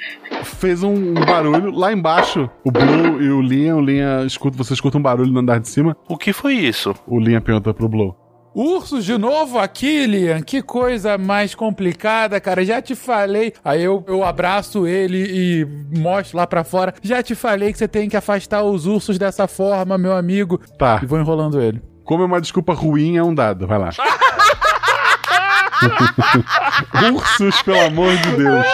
Fez 0.58 0.82
um 0.82 1.14
barulho 1.14 1.70
lá 1.70 1.92
embaixo. 1.92 2.48
O 2.64 2.70
Blue 2.70 3.20
e 3.22 3.30
o 3.30 3.40
Liam, 3.40 3.78
o 3.78 3.80
Liam 3.80 4.26
escuta, 4.26 4.56
você 4.56 4.72
escuta 4.72 4.98
um 4.98 5.02
barulho 5.02 5.30
no 5.30 5.40
andar 5.40 5.60
de 5.60 5.68
cima. 5.68 5.96
O 6.08 6.16
que 6.16 6.32
foi 6.32 6.54
isso? 6.54 6.94
O 7.06 7.18
Liam 7.18 7.40
perguntou 7.40 7.74
pro 7.74 7.88
Blue. 7.88 8.16
Ursos 8.54 9.04
de 9.04 9.16
novo 9.16 9.58
aqui, 9.58 10.06
Liam. 10.06 10.42
Que 10.42 10.62
coisa 10.62 11.16
mais 11.16 11.54
complicada, 11.54 12.40
cara. 12.40 12.64
Já 12.64 12.82
te 12.82 12.94
falei. 12.94 13.52
Aí 13.64 13.82
eu, 13.82 14.04
eu 14.06 14.22
abraço 14.22 14.86
ele 14.86 15.18
e 15.18 15.98
mostro 15.98 16.36
lá 16.36 16.46
pra 16.46 16.62
fora. 16.62 16.94
Já 17.02 17.22
te 17.22 17.34
falei 17.34 17.72
que 17.72 17.78
você 17.78 17.88
tem 17.88 18.08
que 18.08 18.16
afastar 18.16 18.62
os 18.62 18.86
ursos 18.86 19.18
dessa 19.18 19.48
forma, 19.48 19.96
meu 19.96 20.14
amigo. 20.14 20.60
Tá. 20.78 21.00
E 21.02 21.06
vou 21.06 21.18
enrolando 21.18 21.60
ele. 21.60 21.82
Como 22.04 22.22
é 22.22 22.26
uma 22.26 22.40
desculpa 22.40 22.74
ruim, 22.74 23.16
é 23.16 23.22
um 23.22 23.34
dado. 23.34 23.66
Vai 23.66 23.78
lá. 23.78 23.90
Ursos, 27.12 27.62
pelo 27.62 27.80
amor 27.80 28.16
de 28.16 28.36
Deus. 28.36 28.66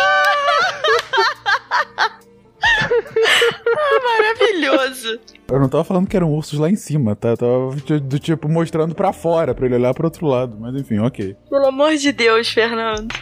Maravilhoso. 4.03 5.21
Eu 5.51 5.61
não 5.61 5.69
tava 5.69 5.85
falando 5.85 6.07
que 6.07 6.17
eram 6.17 6.31
ursos 6.33 6.59
lá 6.59 6.69
em 6.69 6.77
cima, 6.77 7.17
tá? 7.17 7.31
Eu 7.31 7.37
tava 7.37 8.01
do 8.01 8.19
tipo 8.19 8.49
mostrando 8.49 8.95
pra 8.95 9.13
fora, 9.13 9.55
pra 9.55 9.67
ele 9.67 9.77
olhar 9.77 9.95
pro 9.95 10.07
outro 10.07 10.27
lado. 10.27 10.57
Mas 10.61 10.75
enfim, 10.75 10.99
ok. 10.99 11.37
Pelo 11.49 11.67
amor 11.67 11.95
de 11.97 12.13
Deus, 12.13 12.49
Fernando. 12.49 13.15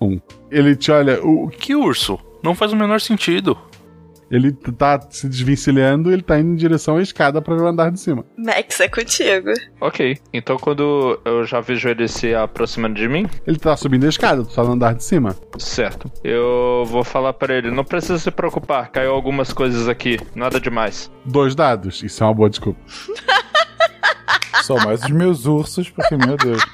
Um. 0.00 0.20
Ele 0.50 0.74
te 0.74 0.90
olha. 0.90 1.24
O... 1.24 1.48
Que 1.48 1.74
urso? 1.74 2.18
Não 2.42 2.54
faz 2.54 2.72
o 2.72 2.76
menor 2.76 3.00
sentido. 3.00 3.56
Ele 4.30 4.52
tá 4.52 5.00
se 5.10 5.28
desvencilhando 5.28 6.10
e 6.10 6.14
ele 6.14 6.22
tá 6.22 6.38
indo 6.38 6.52
em 6.52 6.56
direção 6.56 6.96
à 6.96 7.02
escada 7.02 7.40
para 7.40 7.54
o 7.54 7.66
andar 7.66 7.90
de 7.90 8.00
cima. 8.00 8.24
Max, 8.36 8.80
é 8.80 8.88
contigo. 8.88 9.50
Ok, 9.80 10.18
então 10.32 10.56
quando 10.56 11.20
eu 11.24 11.44
já 11.44 11.60
vejo 11.60 11.88
ele 11.88 12.08
se 12.08 12.34
aproximando 12.34 12.94
de 12.94 13.08
mim. 13.08 13.28
Ele 13.46 13.58
tá 13.58 13.76
subindo 13.76 14.06
a 14.06 14.08
escada, 14.08 14.44
tu 14.44 14.54
tá 14.54 14.64
no 14.64 14.72
andar 14.72 14.94
de 14.94 15.04
cima. 15.04 15.36
Certo. 15.58 16.10
Eu 16.22 16.84
vou 16.86 17.04
falar 17.04 17.32
para 17.32 17.54
ele: 17.54 17.70
não 17.70 17.84
precisa 17.84 18.18
se 18.18 18.30
preocupar, 18.30 18.90
caiu 18.90 19.12
algumas 19.12 19.52
coisas 19.52 19.88
aqui, 19.88 20.18
nada 20.34 20.60
demais. 20.60 21.10
Dois 21.24 21.54
dados, 21.54 22.02
isso 22.02 22.22
é 22.22 22.26
uma 22.26 22.34
boa 22.34 22.50
desculpa. 22.50 22.80
Só 24.62 24.76
mais 24.76 25.02
os 25.02 25.10
meus 25.10 25.44
ursos, 25.44 25.90
porque, 25.90 26.16
meu 26.16 26.36
Deus. 26.36 26.64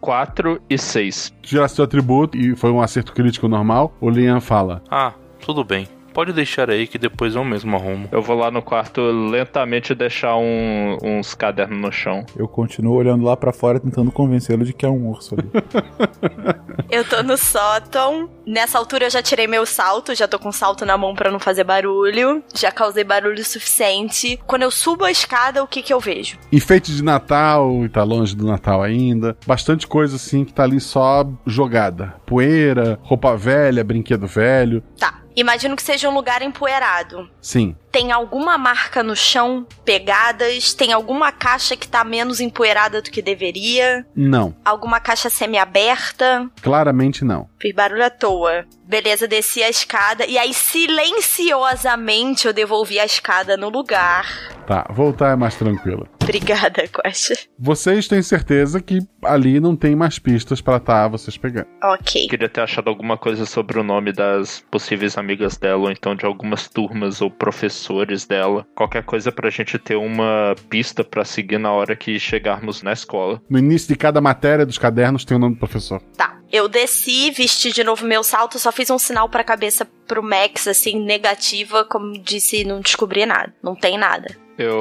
4 0.00 0.60
e 0.68 0.78
6. 0.78 1.34
Tirasse 1.42 1.76
seu 1.76 1.84
atributo 1.84 2.36
e 2.36 2.54
foi 2.56 2.70
um 2.70 2.80
acerto 2.80 3.12
crítico 3.12 3.48
normal, 3.48 3.94
o 4.00 4.08
Liam 4.08 4.40
fala: 4.40 4.82
Ah, 4.90 5.12
tudo 5.40 5.64
bem. 5.64 5.86
Pode 6.18 6.32
deixar 6.32 6.68
aí 6.68 6.88
que 6.88 6.98
depois 6.98 7.36
eu 7.36 7.44
mesmo 7.44 7.76
arrumo. 7.76 8.08
Eu 8.10 8.20
vou 8.20 8.36
lá 8.36 8.50
no 8.50 8.60
quarto 8.60 9.00
lentamente 9.00 9.94
deixar 9.94 10.34
um- 10.36 10.98
uns 11.00 11.32
cadernos 11.32 11.80
no 11.80 11.92
chão. 11.92 12.26
Eu 12.36 12.48
continuo 12.48 12.96
olhando 12.96 13.24
lá 13.24 13.36
pra 13.36 13.52
fora 13.52 13.78
tentando 13.78 14.10
convencê-lo 14.10 14.64
de 14.64 14.72
que 14.72 14.84
é 14.84 14.88
um 14.88 15.10
urso 15.10 15.36
ali. 15.36 15.48
Eu 16.90 17.04
tô 17.04 17.22
no 17.22 17.36
sótão. 17.36 18.28
Nessa 18.46 18.78
altura 18.78 19.04
eu 19.06 19.10
já 19.10 19.20
tirei 19.20 19.46
meu 19.46 19.66
salto, 19.66 20.14
já 20.14 20.26
tô 20.26 20.38
com 20.38 20.48
o 20.48 20.52
salto 20.52 20.86
na 20.86 20.96
mão 20.96 21.14
pra 21.14 21.30
não 21.30 21.38
fazer 21.38 21.62
barulho. 21.62 22.42
Já 22.54 22.72
causei 22.72 23.04
barulho 23.04 23.44
suficiente. 23.44 24.40
Quando 24.46 24.62
eu 24.62 24.70
subo 24.70 25.04
a 25.04 25.10
escada, 25.10 25.62
o 25.62 25.66
que 25.66 25.82
que 25.82 25.92
eu 25.92 26.00
vejo? 26.00 26.38
Enfeite 26.50 26.94
de 26.94 27.04
Natal, 27.04 27.84
e 27.84 27.88
tá 27.90 28.02
longe 28.04 28.34
do 28.34 28.46
Natal 28.46 28.82
ainda. 28.82 29.36
Bastante 29.46 29.86
coisa 29.86 30.16
assim 30.16 30.44
que 30.46 30.52
tá 30.52 30.62
ali 30.62 30.80
só 30.80 31.28
jogada. 31.46 32.14
Poeira, 32.24 32.98
roupa 33.02 33.36
velha, 33.36 33.84
brinquedo 33.84 34.26
velho. 34.26 34.82
Tá. 34.98 35.20
Imagino 35.38 35.76
que 35.76 35.82
seja 35.84 36.08
um 36.08 36.14
lugar 36.14 36.42
empoeirado. 36.42 37.30
Sim. 37.40 37.76
Tem 37.98 38.12
alguma 38.12 38.56
marca 38.56 39.02
no 39.02 39.16
chão, 39.16 39.66
pegadas? 39.84 40.72
Tem 40.72 40.92
alguma 40.92 41.32
caixa 41.32 41.76
que 41.76 41.88
tá 41.88 42.04
menos 42.04 42.38
empoeirada 42.38 43.02
do 43.02 43.10
que 43.10 43.20
deveria? 43.20 44.06
Não. 44.14 44.54
Alguma 44.64 45.00
caixa 45.00 45.28
semi-aberta? 45.28 46.48
Claramente 46.62 47.24
não. 47.24 47.48
Fiz 47.60 47.74
barulho 47.74 48.04
à 48.04 48.10
toa. 48.10 48.64
Beleza, 48.84 49.26
desci 49.26 49.64
a 49.64 49.68
escada 49.68 50.24
e 50.24 50.38
aí 50.38 50.54
silenciosamente 50.54 52.46
eu 52.46 52.52
devolvi 52.52 53.00
a 53.00 53.04
escada 53.04 53.56
no 53.56 53.68
lugar. 53.68 54.24
Tá, 54.64 54.86
voltar 54.90 55.32
é 55.32 55.36
mais 55.36 55.56
tranquilo. 55.56 56.06
Obrigada, 56.22 56.84
Quest. 56.86 57.48
Vocês 57.58 58.06
têm 58.06 58.20
certeza 58.20 58.82
que 58.82 58.98
ali 59.24 59.58
não 59.60 59.74
tem 59.74 59.96
mais 59.96 60.18
pistas 60.18 60.60
para 60.60 60.78
tá 60.78 61.08
vocês 61.08 61.38
pegando. 61.38 61.66
Ok. 61.82 62.28
Queria 62.28 62.50
ter 62.50 62.60
achado 62.60 62.88
alguma 62.88 63.16
coisa 63.16 63.46
sobre 63.46 63.78
o 63.78 63.82
nome 63.82 64.12
das 64.12 64.62
possíveis 64.70 65.16
amigas 65.16 65.56
dela, 65.56 65.84
ou 65.84 65.90
então 65.90 66.14
de 66.14 66.26
algumas 66.26 66.68
turmas 66.68 67.22
ou 67.22 67.30
professores 67.30 67.87
dela. 68.26 68.66
Qualquer 68.74 69.02
coisa 69.02 69.32
pra 69.32 69.50
gente 69.50 69.78
ter 69.78 69.96
uma 69.96 70.54
pista 70.68 71.02
pra 71.02 71.24
seguir 71.24 71.58
na 71.58 71.72
hora 71.72 71.96
que 71.96 72.18
chegarmos 72.18 72.82
na 72.82 72.92
escola. 72.92 73.40
No 73.48 73.58
início 73.58 73.88
de 73.88 73.96
cada 73.96 74.20
matéria 74.20 74.66
dos 74.66 74.78
cadernos 74.78 75.24
tem 75.24 75.36
o 75.36 75.40
nome 75.40 75.54
do 75.54 75.58
professor. 75.58 76.00
Tá. 76.16 76.38
Eu 76.50 76.66
desci, 76.66 77.30
vesti 77.30 77.72
de 77.72 77.84
novo 77.84 78.06
meu 78.06 78.22
salto, 78.22 78.58
só 78.58 78.72
fiz 78.72 78.88
um 78.88 78.98
sinal 78.98 79.28
pra 79.28 79.44
cabeça 79.44 79.86
pro 80.06 80.22
Max, 80.22 80.66
assim, 80.66 80.98
negativa, 80.98 81.84
como 81.84 82.18
disse, 82.18 82.64
não 82.64 82.80
descobri 82.80 83.26
nada. 83.26 83.54
Não 83.62 83.74
tem 83.74 83.98
nada. 83.98 84.34
Eu 84.58 84.76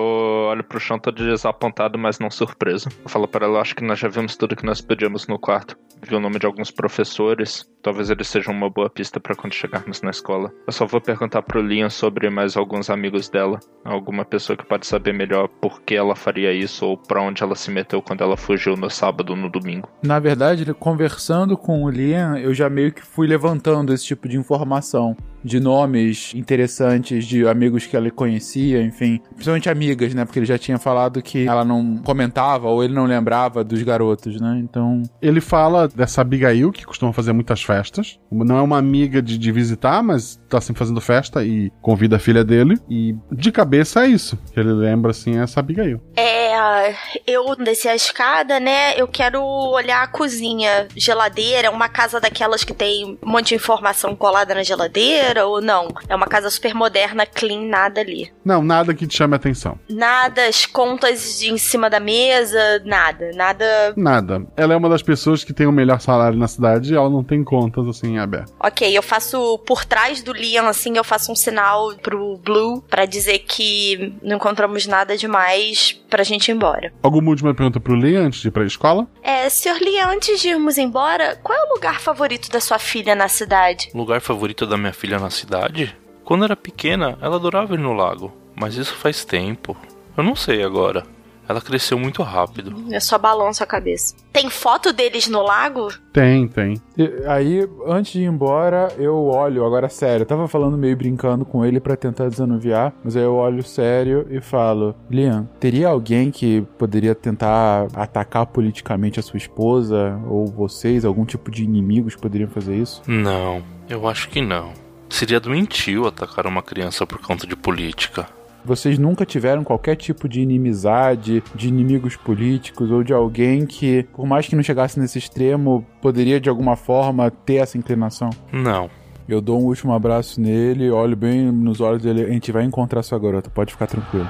olho 0.50 0.64
pro 0.64 0.80
chão 0.80 0.98
todo 0.98 1.24
desapontado, 1.24 2.00
mas 2.00 2.18
não 2.18 2.32
surpreso. 2.32 2.90
Eu 3.04 3.10
falo 3.10 3.28
para 3.28 3.46
ela, 3.46 3.62
acho 3.62 3.76
que 3.76 3.84
nós 3.84 4.00
já 4.00 4.08
vimos 4.08 4.36
tudo 4.36 4.56
que 4.56 4.66
nós 4.66 4.82
pedimos 4.82 5.28
no 5.28 5.38
quarto. 5.38 5.78
Vi 6.02 6.16
o 6.16 6.20
nome 6.20 6.40
de 6.40 6.48
alguns 6.48 6.72
professores. 6.72 7.64
Talvez 7.84 8.10
eles 8.10 8.28
sejam 8.28 8.56
uma 8.56 8.72
boa 8.72 8.90
pista 8.90 9.20
para 9.20 9.36
quando 9.36 9.54
chegarmos 9.54 10.02
na 10.02 10.10
escola. 10.10 10.52
Eu 10.66 10.74
só 10.74 10.88
vou 10.88 11.00
perguntar 11.00 11.44
pro 11.44 11.62
Liam 11.62 11.92
sobre 11.92 12.28
mais 12.28 12.58
alguns 12.58 12.90
amigos 12.90 13.30
dela. 13.30 13.60
Alguma 13.86 14.26
pessoa 14.26 14.58
que 14.58 14.66
pode 14.66 14.88
saber 14.88 15.14
melhor 15.14 15.48
por 15.48 15.80
que 15.84 15.96
ela 15.96 16.16
faria 16.16 16.52
isso 16.52 16.84
ou 16.84 16.98
para 16.98 17.22
onde 17.22 17.44
ela 17.44 17.56
se 17.56 17.70
meteu 17.70 18.02
quando 18.02 18.24
ela 18.24 18.36
fugiu 18.36 18.76
no 18.76 18.90
sábado 18.90 19.30
ou 19.30 19.36
no 19.36 19.50
domingo. 19.50 19.88
Na 20.04 20.20
verdade, 20.20 20.74
conversando 20.74 21.56
com 21.56 21.84
o 21.84 21.90
Liam, 21.90 22.36
eu 22.36 22.52
já 22.52 22.68
meio 22.68 22.92
que 22.92 23.04
fui 23.04 23.28
levantando 23.28 23.94
esse 23.94 24.06
tipo 24.06 24.28
de 24.28 24.38
informação 24.38 25.16
de 25.44 25.60
nomes 25.60 26.34
interessantes 26.36 27.26
de 27.26 27.48
amigos 27.48 27.86
que 27.86 27.96
ela 27.96 28.10
conhecia, 28.12 28.82
enfim, 28.82 29.22
principalmente 29.34 29.70
amigas, 29.70 30.14
né? 30.14 30.26
Porque 30.26 30.40
ele 30.40 30.46
já 30.46 30.58
tinha 30.58 30.78
falado 30.78 31.22
que 31.22 31.48
ela 31.48 31.64
não 31.64 31.98
comentava 31.98 32.68
ou 32.68 32.84
ele 32.84 32.94
não 32.94 33.06
lembrava 33.06 33.64
dos 33.64 33.82
garotos, 33.84 34.40
né? 34.40 34.60
Então. 34.64 35.04
Ele 35.22 35.42
fala 35.42 35.88
dessa 35.88 36.22
Abigail, 36.22 36.72
que 36.72 36.86
costuma 36.86 37.14
fazer 37.14 37.34
muitas 37.34 37.64
festas. 37.64 38.20
Não 38.32 38.58
é 38.58 38.62
uma 38.62 38.78
amiga 38.78 39.22
de, 39.22 39.38
de 39.38 39.52
visitar, 39.52 40.02
mas 40.04 40.40
tá 40.50 40.60
sempre 40.60 40.80
fazendo 40.80 41.02
festa 41.02 41.44
e 41.44 41.72
convida 41.82 42.18
a 42.18 42.20
filha 42.20 42.44
dele. 42.44 42.78
E 42.90 43.16
de 43.32 43.52
cabeça 43.52 44.06
é 44.06 44.08
isso. 44.08 44.38
Que 44.54 44.60
ele 44.60 44.74
lembra, 44.74 45.12
assim, 45.12 45.38
é 45.38 45.44
essa 45.44 45.60
Abigail. 45.60 46.02
É, 46.16 46.94
eu 47.26 47.56
desci 47.56 47.88
a 47.88 47.96
escada, 47.96 48.60
né? 48.60 49.00
Eu 49.00 49.08
quero 49.08 49.42
olhar 49.44 50.04
a 50.04 50.08
cozinha, 50.08 50.88
geladeira, 50.96 51.72
uma 51.72 51.90
casa 51.90 52.20
daquelas 52.20 52.64
que 52.64 52.74
tem 52.74 53.18
um 53.24 53.30
monte 53.30 53.50
de 53.50 53.56
informação 53.56 54.16
colada 54.16 54.54
na 54.54 54.64
geladeira 54.64 55.27
ou 55.36 55.62
não? 55.62 55.88
É 56.08 56.16
uma 56.16 56.28
casa 56.28 56.50
super 56.50 56.74
moderna, 56.74 57.26
clean, 57.26 57.62
nada 57.62 58.02
ali. 58.02 58.32
Não, 58.44 58.64
nada 58.64 58.94
que 58.94 59.08
te 59.08 59.18
chame 59.18 59.34
a 59.34 59.38
atenção. 59.38 59.78
Nada, 59.90 60.46
as 60.46 60.66
contas 60.66 61.42
em 61.42 61.58
cima 61.58 61.90
da 61.90 62.00
mesa, 62.00 62.82
nada, 62.86 63.32
nada. 63.34 63.94
Nada. 63.96 64.46
Ela 64.56 64.74
é 64.74 64.78
uma 64.78 64.90
das 64.90 65.02
pessoas 65.02 65.44
que 65.44 65.54
tem 65.54 65.68
o 65.68 65.72
melhor 65.72 66.00
salário 66.00 66.38
na 66.38 66.48
cidade 66.48 66.94
e 66.94 66.96
ela 66.96 67.10
não 67.10 67.24
tem 67.24 67.44
contas 67.44 67.88
assim 67.88 68.14
em 68.14 68.20
aberto. 68.20 68.54
Ok, 68.60 68.96
eu 68.96 69.04
faço 69.04 69.58
por 69.60 69.86
trás 69.86 70.22
do 70.22 70.32
Liam, 70.32 70.68
assim, 70.68 70.98
eu 70.98 71.04
faço 71.04 71.32
um 71.32 71.36
sinal 71.36 71.96
pro 71.98 72.38
Blue 72.38 72.82
para 72.90 73.06
dizer 73.06 73.40
que 73.40 74.14
não 74.22 74.38
encontramos 74.38 74.86
nada 74.86 75.18
demais 75.18 75.94
pra 76.10 76.24
gente 76.24 76.50
ir 76.50 76.54
embora. 76.54 76.94
Alguma 77.02 77.30
última 77.30 77.54
pergunta 77.54 77.80
pro 77.80 77.96
Liam 77.96 78.26
antes 78.26 78.42
de 78.42 78.48
ir 78.48 78.52
pra 78.52 78.66
escola? 78.66 79.08
É, 79.22 79.50
senhor 79.50 79.80
Liam, 79.80 80.10
antes 80.10 80.40
de 80.40 80.50
irmos 80.50 80.78
embora, 80.78 81.36
qual 81.44 81.58
é 81.58 81.64
o 81.64 81.74
lugar 81.74 82.00
favorito 82.00 82.50
da 82.50 82.60
sua 82.60 82.80
filha 82.80 83.16
na 83.16 83.28
cidade? 83.28 83.90
Lugar 83.94 84.22
favorito 84.22 84.66
da 84.66 84.78
minha 84.78 84.94
filha 84.94 85.17
na 85.20 85.30
cidade? 85.30 85.96
Quando 86.24 86.44
era 86.44 86.56
pequena, 86.56 87.18
ela 87.22 87.38
adorava 87.38 87.74
ir 87.74 87.80
no 87.80 87.94
lago, 87.94 88.34
mas 88.56 88.76
isso 88.76 88.94
faz 88.96 89.24
tempo. 89.24 89.78
Eu 90.16 90.24
não 90.24 90.36
sei 90.36 90.64
agora. 90.64 91.04
Ela 91.48 91.62
cresceu 91.62 91.98
muito 91.98 92.22
rápido. 92.22 92.76
Eu 92.92 93.00
só 93.00 93.18
balanço 93.18 93.64
a 93.64 93.66
cabeça. 93.66 94.16
Tem 94.34 94.50
foto 94.50 94.92
deles 94.92 95.28
no 95.28 95.42
lago? 95.42 95.88
Tem, 96.12 96.48
tem. 96.48 96.82
E 96.98 97.10
aí, 97.26 97.68
antes 97.86 98.12
de 98.12 98.22
ir 98.22 98.26
embora, 98.26 98.94
eu 98.98 99.16
olho, 99.28 99.66
agora 99.66 99.88
sério, 99.88 100.24
eu 100.24 100.28
tava 100.28 100.48
falando 100.48 100.78
meio 100.78 100.98
brincando 100.98 101.46
com 101.46 101.66
ele 101.66 101.80
para 101.80 101.96
tentar 101.96 102.28
desanuviar, 102.28 102.94
mas 103.04 103.16
aí 103.16 103.24
eu 103.24 103.36
olho 103.36 103.64
sério 103.64 104.28
e 104.30 104.42
falo: 104.42 104.94
Liam, 105.10 105.48
teria 105.60 105.88
alguém 105.88 106.32
que 106.32 106.62
poderia 106.78 107.16
tentar 107.16 107.88
atacar 107.94 108.46
politicamente 108.48 109.20
a 109.20 109.24
sua 109.24 109.38
esposa 109.38 110.20
ou 110.30 110.48
vocês, 110.48 111.06
algum 111.06 111.24
tipo 111.24 111.50
de 111.50 111.64
inimigos 111.64 112.16
que 112.16 112.22
poderiam 112.22 112.50
fazer 112.50 112.76
isso? 112.76 113.02
Não, 113.08 113.64
eu 113.88 114.06
acho 114.08 114.28
que 114.30 114.42
não. 114.42 114.74
Seria 115.10 115.40
doentio 115.40 116.06
atacar 116.06 116.46
uma 116.46 116.62
criança 116.62 117.06
por 117.06 117.20
conta 117.20 117.48
de 117.48 117.56
política. 117.56 118.28
Vocês 118.64 119.00
nunca 119.00 119.26
tiveram 119.26 119.64
qualquer 119.64 119.96
tipo 119.96 120.28
de 120.28 120.42
inimizade, 120.42 121.42
de 121.56 121.70
inimigos 121.70 122.18
políticos 122.18 122.92
ou 122.92 123.02
de 123.02 123.14
alguém 123.14 123.66
que, 123.66 124.04
por 124.14 124.28
mais 124.28 124.46
que 124.46 124.56
não 124.56 124.64
chegasse 124.64 125.00
nesse 125.00 125.18
extremo, 125.18 125.86
poderia 126.02 126.40
de 126.40 126.50
alguma 126.50 126.76
forma 126.76 127.32
ter 127.32 127.56
essa 127.56 127.78
inclinação? 127.78 128.30
Não. 128.52 128.90
Eu 129.28 129.42
dou 129.42 129.60
um 129.60 129.66
último 129.66 129.94
abraço 129.94 130.40
nele, 130.40 130.90
olho 130.90 131.16
bem 131.16 131.52
nos 131.52 131.82
olhos 131.82 132.04
dele. 132.04 132.24
A 132.24 132.30
gente 132.30 132.52
vai 132.52 132.64
encontrar 132.64 133.04
sua 133.04 133.20
garota, 133.20 133.50
pode 133.50 133.74
ficar 133.74 133.88
tranquilo. 133.88 134.28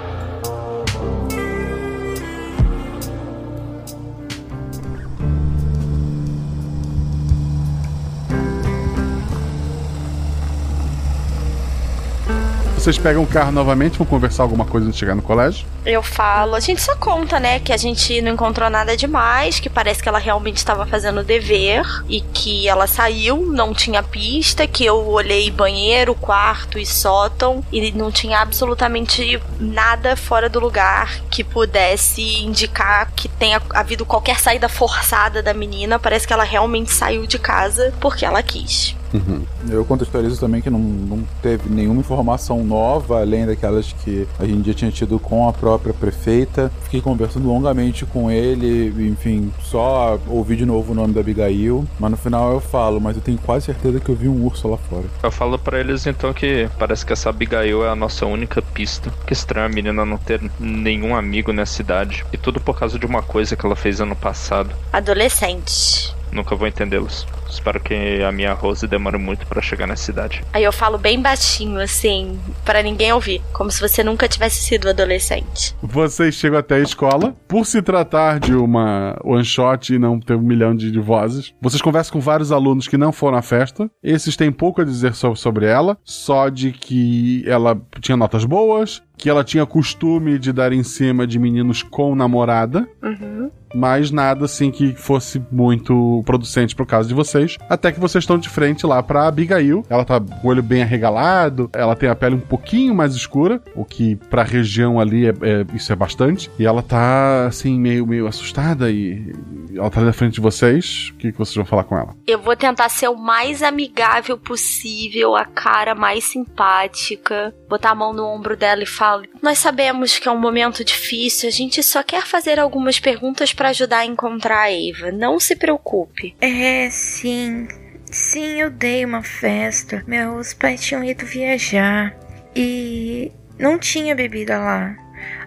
Vocês 12.88 12.98
pegam 12.98 13.22
o 13.22 13.28
carro 13.28 13.52
novamente, 13.52 13.98
vão 13.98 14.08
conversar 14.08 14.44
alguma 14.44 14.64
coisa 14.64 14.88
antes 14.88 14.96
de 14.96 15.00
chegar 15.02 15.14
no 15.14 15.22
colégio? 15.22 15.68
Eu 15.86 16.02
falo, 16.02 16.56
a 16.56 16.60
gente 16.62 16.82
só 16.82 16.96
conta, 16.96 17.38
né, 17.38 17.60
que 17.60 17.74
a 17.74 17.78
gente 17.78 18.22
não 18.22 18.32
encontrou 18.32 18.70
nada 18.70 18.96
demais, 18.96 19.60
que 19.60 19.70
parece 19.70 20.02
que 20.02 20.08
ela 20.08 20.20
realmente 20.20 20.56
estava 20.56 20.86
fazendo 20.86 21.20
o 21.20 21.24
dever 21.24 21.84
e 22.08 22.22
que 22.22 22.66
ela 22.66 22.88
saiu, 22.88 23.46
não 23.46 23.74
tinha 23.74 24.02
pista, 24.02 24.66
que 24.66 24.86
eu 24.86 25.06
olhei 25.06 25.52
banheiro, 25.52 26.16
quarto 26.16 26.80
e 26.80 26.86
sótão 26.86 27.62
e 27.74 27.92
não 27.92 28.10
tinha 28.10 28.40
absolutamente 28.40 29.38
nada 29.60 30.16
fora 30.16 30.48
do 30.48 30.58
lugar 30.58 31.20
que 31.30 31.44
pudesse 31.44 32.42
indicar 32.42 33.12
que 33.14 33.28
tenha 33.28 33.62
havido 33.72 34.06
qualquer 34.06 34.40
saída 34.40 34.70
forçada 34.70 35.44
da 35.44 35.54
menina. 35.54 36.00
Parece 36.00 36.26
que 36.26 36.32
ela 36.32 36.46
realmente 36.46 36.94
saiu 36.94 37.28
de 37.28 37.38
casa 37.38 37.94
porque 38.00 38.24
ela 38.24 38.42
quis. 38.42 38.96
Uhum. 39.14 39.42
Eu 39.70 39.86
contextualizo 39.86 40.40
também 40.40 40.62
que 40.62 40.70
não, 40.70 40.80
não 40.80 41.24
teve 41.42 41.70
nenhuma 41.70 42.00
informação 42.00 42.64
nova, 42.64 43.22
além 43.22 43.46
daquelas 43.46 43.94
que 43.94 44.28
a 44.40 44.46
gente 44.46 44.68
já 44.68 44.74
tinha 44.74 44.92
tido 44.92 45.20
com 45.20 45.48
a 45.48 45.54
própria 45.54 45.94
prefeita. 45.94 46.72
Fiquei 46.84 47.02
conversando 47.02 47.48
longamente 47.48 48.06
com 48.06 48.30
ele, 48.30 48.94
enfim, 49.08 49.52
só 49.62 50.20
ouvi 50.28 50.56
de 50.56 50.66
novo 50.66 50.92
o 50.92 50.96
nome 50.96 51.14
da 51.14 51.22
Abigail. 51.22 51.86
Mas 52.00 52.12
no 52.12 52.18
final 52.18 52.54
eu 52.54 52.60
falo, 52.60 53.00
mas 53.00 53.16
eu 53.16 53.22
tenho 53.22 53.38
quase 53.38 53.66
certeza 53.66 54.00
que 54.00 54.10
eu 54.10 54.16
vi 54.16 54.28
um 54.28 54.46
urso 54.46 54.68
lá 54.68 54.78
fora. 54.78 55.06
Eu 55.24 55.32
falo 55.32 55.58
para 55.58 55.80
eles 55.80 56.06
então 56.06 56.34
que 56.34 56.70
parece 56.78 57.06
que 57.06 57.14
essa 57.14 57.30
Abigail 57.30 57.84
é 57.84 57.90
a 57.90 57.96
nossa 57.96 58.26
única 58.26 58.62
pista. 58.62 59.12
Que 59.26 59.34
estranho 59.34 59.66
a 59.66 59.70
menina 59.70 60.06
não 60.06 60.18
ter 60.18 60.42
nenhum 60.60 61.16
amigo 61.16 61.52
nessa 61.52 61.74
cidade. 61.74 62.26
E 62.32 62.38
tudo 62.38 62.60
por 62.60 62.78
causa 62.78 62.98
de 62.98 63.06
uma 63.06 63.22
coisa 63.22 63.56
que 63.56 63.66
ela 63.66 63.76
fez 63.76 64.02
ano 64.02 64.16
passado. 64.16 64.76
Adolescente. 64.92 66.17
Nunca 66.32 66.56
vou 66.56 66.68
entendê-los. 66.68 67.26
Espero 67.50 67.80
que 67.80 68.22
a 68.24 68.32
minha 68.32 68.54
Rose 68.54 68.86
demore 68.88 69.18
muito 69.18 69.46
para 69.48 69.62
chegar 69.62 69.88
na 69.88 69.96
cidade. 69.96 70.44
Aí 70.54 70.64
eu 70.64 70.72
falo 70.72 70.98
bem 70.98 71.22
baixinho, 71.22 71.80
assim, 71.80 72.40
para 72.66 72.84
ninguém 72.84 73.12
ouvir, 73.14 73.42
como 73.54 73.72
se 73.72 73.80
você 73.80 74.04
nunca 74.04 74.28
tivesse 74.28 74.62
sido 74.64 74.90
adolescente. 74.90 75.76
Vocês 75.82 76.36
chegam 76.36 76.60
até 76.60 76.76
a 76.76 76.80
escola. 76.80 77.36
Por 77.48 77.66
se 77.66 77.82
tratar 77.82 78.40
de 78.40 78.54
uma 78.54 79.18
one 79.24 79.46
shot 79.46 79.94
e 79.94 80.00
não 80.00 80.20
ter 80.20 80.36
um 80.36 80.42
milhão 80.42 80.76
de, 80.76 80.92
de 80.92 81.00
vozes, 81.00 81.54
vocês 81.62 81.82
conversam 81.82 82.14
com 82.14 82.20
vários 82.20 82.52
alunos 82.52 82.88
que 82.88 82.98
não 82.98 83.12
foram 83.12 83.38
à 83.38 83.42
festa. 83.42 83.90
Esses 84.04 84.36
têm 84.36 84.52
pouco 84.52 84.82
a 84.82 84.86
dizer 84.86 85.14
sobre, 85.16 85.40
sobre 85.40 85.66
ela, 85.66 85.98
só 86.04 86.50
de 86.50 86.72
que 86.72 87.44
ela 87.48 87.80
tinha 88.02 88.18
notas 88.18 88.46
boas, 88.46 89.02
que 89.18 89.30
ela 89.30 89.44
tinha 89.44 89.66
costume 89.66 90.38
de 90.38 90.54
dar 90.54 90.72
em 90.72 90.84
cima 90.84 91.26
de 91.26 91.40
meninos 91.40 91.82
com 91.84 92.16
namorada. 92.16 92.88
Uhum. 93.02 93.50
Mas 93.76 94.12
nada 94.12 94.46
assim 94.46 94.72
que 94.72 94.96
fosse 94.96 95.44
muito 95.52 96.24
producente 96.26 96.74
pro 96.74 96.86
caso 96.86 97.10
de 97.10 97.14
vocês. 97.14 97.58
Até 97.70 97.92
que 97.92 98.00
vocês 98.00 98.24
estão 98.24 98.38
de 98.38 98.48
frente 98.48 98.86
lá 98.88 99.04
pra 99.04 99.28
Abigail. 99.28 99.84
Ela 99.90 100.06
tá 100.06 100.20
com 100.22 100.48
o 100.48 100.50
olho 100.50 100.64
bem 100.64 100.82
arregalado. 100.82 101.70
Ela 101.74 101.94
tem 101.96 102.08
a 102.08 102.16
pele 102.16 102.36
um 102.36 102.40
pouquinho 102.40 102.96
mais 102.96 103.14
escura. 103.14 103.62
O 103.76 103.84
que 103.84 104.16
pra 104.30 104.44
região 104.44 105.00
ali 105.02 105.26
é, 105.28 105.34
é- 105.42 105.66
isso 105.76 105.92
é 105.92 105.96
bastante. 105.98 106.50
E 106.58 106.66
ela 106.66 106.82
tá 106.82 107.46
assim, 107.48 107.78
meio, 107.78 108.08
meio 108.08 108.26
assustada. 108.26 108.90
E 108.90 109.34
ela 109.76 109.90
tá 109.90 110.00
ali 110.00 110.08
na 110.08 110.14
frente 110.14 110.36
de 110.36 110.42
vocês. 110.42 111.12
O 111.14 111.18
que, 111.18 111.34
que 111.34 111.38
vocês 111.38 111.56
vão 111.56 111.66
falar 111.66 111.84
com 111.84 111.98
ela? 111.98 112.16
Eu 112.26 112.40
vou 112.40 112.56
tentar 112.56 112.88
ser 112.88 113.10
o 113.10 113.18
mais 113.18 113.62
amigável 113.62 114.38
possível, 114.38 115.36
a 115.36 115.44
cara 115.44 115.94
mais 115.94 116.24
simpática, 116.24 117.54
botar 117.70 117.92
a 117.92 117.96
mão 117.96 118.14
no 118.14 118.26
ombro 118.26 118.56
dela 118.56 118.82
e 118.82 118.86
falo: 119.08 119.24
Nós 119.42 119.60
sabemos 119.60 120.20
que 120.20 120.28
é 120.28 120.32
um 120.32 120.40
momento 120.40 120.84
difícil, 120.84 121.48
a 121.48 121.52
gente 121.52 121.82
só 121.82 122.04
quer 122.04 122.26
fazer 122.26 122.60
algumas 122.60 123.00
perguntas 123.00 123.54
para 123.54 123.70
ajudar 123.70 124.00
a 124.00 124.06
encontrar 124.06 124.64
a 124.64 124.72
Eva. 124.72 125.12
Não 125.12 125.40
se 125.40 125.56
preocupe. 125.56 126.36
É, 126.42 126.90
sim. 126.90 127.68
Sim, 128.12 128.62
eu 128.62 128.70
dei 128.70 129.06
uma 129.06 129.24
festa. 129.24 130.04
Meus 130.08 130.54
pais 130.54 130.82
tinham 130.82 131.04
ido 131.04 131.26
viajar 131.26 132.16
e 132.56 133.32
não 133.58 133.78
tinha 133.78 134.16
bebida 134.16 134.58
lá. 134.58 134.96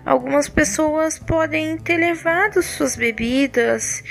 Algumas 0.04 0.48
pessoas 0.48 1.18
podem 1.18 1.76
ter 1.78 1.96
levado 1.96 2.62
suas 2.62 2.96
bebidas 2.96 4.02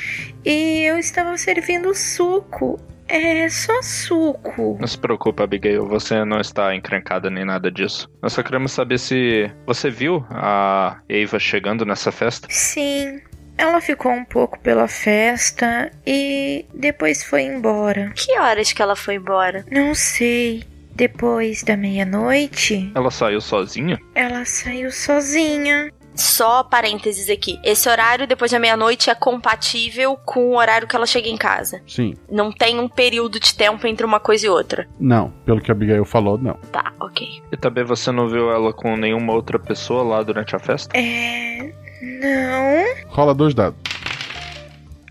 e 0.46 0.84
eu 0.84 0.98
estava 0.98 1.38
servindo 1.38 1.94
suco. 1.94 2.80
É 3.10 3.50
só 3.50 3.82
suco. 3.82 4.78
Não 4.80 4.88
se 4.88 4.98
preocupe, 4.98 5.42
Abigail, 5.42 5.88
você 5.88 6.24
não 6.24 6.40
está 6.40 6.76
encrencada 6.76 7.30
nem 7.30 7.44
nada 7.44 7.72
disso. 7.72 8.08
Nós 8.22 8.34
só 8.34 8.44
queremos 8.44 8.72
saber 8.72 9.00
se 9.00 9.52
você 9.66 9.90
viu 9.90 10.24
a 10.30 11.00
Eva 11.10 11.40
chegando 11.40 11.84
nessa 11.86 12.12
festa. 12.12 12.48
Sim, 12.52 13.20
ela 13.58 13.82
ficou 13.82 14.12
um 14.12 14.24
pouco 14.24 14.60
pela 14.60 14.88
festa 14.88 15.92
e 16.06 16.66
depois 16.74 17.24
foi 17.24 17.42
embora. 17.42 18.12
Que 18.16 18.38
horas 18.40 18.72
que 18.72 18.82
ela 18.82 18.96
foi 18.96 19.16
embora? 19.16 19.66
Não 19.72 19.96
sei. 19.96 20.64
Depois 20.94 21.64
da 21.64 21.78
meia-noite. 21.78 22.92
Ela 22.94 23.10
saiu 23.10 23.40
sozinha? 23.42 23.98
Ela 24.14 24.44
saiu 24.46 24.92
sozinha. 24.92 25.92
Só 26.20 26.64
parênteses 26.64 27.30
aqui. 27.30 27.60
Esse 27.64 27.90
horário 27.90 28.28
depois 28.28 28.52
da 28.52 28.60
meia-noite 28.60 29.10
é 29.10 29.16
compatível 29.16 30.18
com 30.26 30.50
o 30.50 30.58
horário 30.58 30.88
que 30.88 30.96
ela 30.96 31.06
chega 31.06 31.30
em 31.30 31.38
casa. 31.38 31.82
Sim. 31.88 32.14
Não 32.30 32.52
tem 32.52 32.78
um 32.78 32.90
período 32.90 33.40
de 33.40 33.56
tempo 33.56 33.88
entre 33.88 34.06
uma 34.06 34.20
coisa 34.20 34.46
e 34.46 34.50
outra. 34.50 34.88
Não, 35.00 35.32
pelo 35.46 35.62
que 35.62 35.72
a 35.72 35.74
Abigail 35.74 36.04
falou, 36.04 36.38
não. 36.38 36.56
Tá, 36.72 36.92
ok. 37.00 37.42
E 37.52 37.58
também 37.58 37.86
você 37.86 38.12
não 38.12 38.28
viu 38.28 38.52
ela 38.52 38.74
com 38.74 38.98
nenhuma 38.98 39.34
outra 39.34 39.58
pessoa 39.58 40.04
lá 40.04 40.22
durante 40.22 40.56
a 40.56 40.60
festa? 40.60 40.98
É. 40.98 41.74
Não. 42.02 43.08
Rola 43.08 43.34
dois 43.34 43.54
dados. 43.54 43.80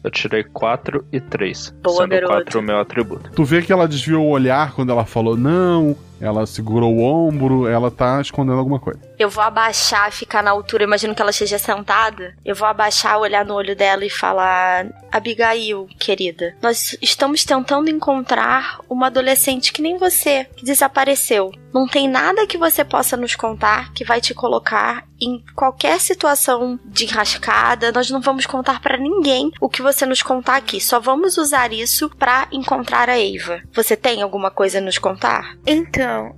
Eu 0.04 0.10
tirei 0.10 0.44
4 0.44 1.04
e 1.12 1.20
3. 1.20 1.74
Boa, 1.82 1.96
sendo 1.96 2.10
garoto. 2.10 2.32
4 2.32 2.60
o 2.60 2.62
meu 2.62 2.78
atributo. 2.78 3.30
Tu 3.32 3.44
vê 3.44 3.62
que 3.62 3.72
ela 3.72 3.88
desviou 3.88 4.24
o 4.24 4.30
olhar 4.30 4.72
quando 4.72 4.92
ela 4.92 5.04
falou 5.04 5.36
não, 5.36 5.96
ela 6.20 6.46
segurou 6.46 6.94
o 6.94 7.02
ombro, 7.02 7.66
ela 7.66 7.90
tá 7.90 8.20
escondendo 8.20 8.58
alguma 8.58 8.78
coisa. 8.78 9.00
Eu 9.18 9.28
vou 9.28 9.42
abaixar, 9.42 10.12
ficar 10.12 10.42
na 10.42 10.50
altura, 10.50 10.84
imagino 10.84 11.14
que 11.14 11.20
ela 11.20 11.30
esteja 11.30 11.58
sentada. 11.58 12.36
Eu 12.44 12.54
vou 12.54 12.68
abaixar, 12.68 13.18
olhar 13.18 13.44
no 13.44 13.54
olho 13.54 13.74
dela 13.74 14.04
e 14.04 14.10
falar: 14.10 14.86
Abigail, 15.10 15.88
querida, 15.98 16.54
nós 16.62 16.96
estamos 17.02 17.44
tentando 17.44 17.90
encontrar 17.90 18.78
uma 18.88 19.06
adolescente 19.06 19.72
que 19.72 19.82
nem 19.82 19.98
você, 19.98 20.44
que 20.56 20.64
desapareceu. 20.64 21.50
Não 21.74 21.86
tem 21.86 22.08
nada 22.08 22.46
que 22.46 22.56
você 22.56 22.84
possa 22.84 23.16
nos 23.16 23.34
contar 23.34 23.92
que 23.92 24.04
vai 24.04 24.20
te 24.20 24.32
colocar 24.32 25.04
em 25.20 25.44
qualquer 25.54 26.00
situação 26.00 26.78
de 26.84 27.04
enrascada. 27.04 27.92
Nós 27.92 28.10
não 28.10 28.20
vamos 28.20 28.46
contar 28.46 28.80
pra 28.80 28.96
ninguém 28.96 29.50
o 29.60 29.68
que 29.68 29.82
você 29.82 30.06
nos 30.06 30.22
contar 30.22 30.56
aqui. 30.56 30.80
Só 30.80 31.00
vamos 31.00 31.36
usar 31.36 31.72
isso 31.72 32.08
pra 32.16 32.48
encontrar 32.52 33.08
a 33.08 33.18
Eva. 33.18 33.60
Você 33.72 33.96
tem 33.96 34.22
alguma 34.22 34.50
coisa 34.50 34.78
a 34.78 34.80
nos 34.80 34.98
contar? 34.98 35.56
Então, 35.66 36.34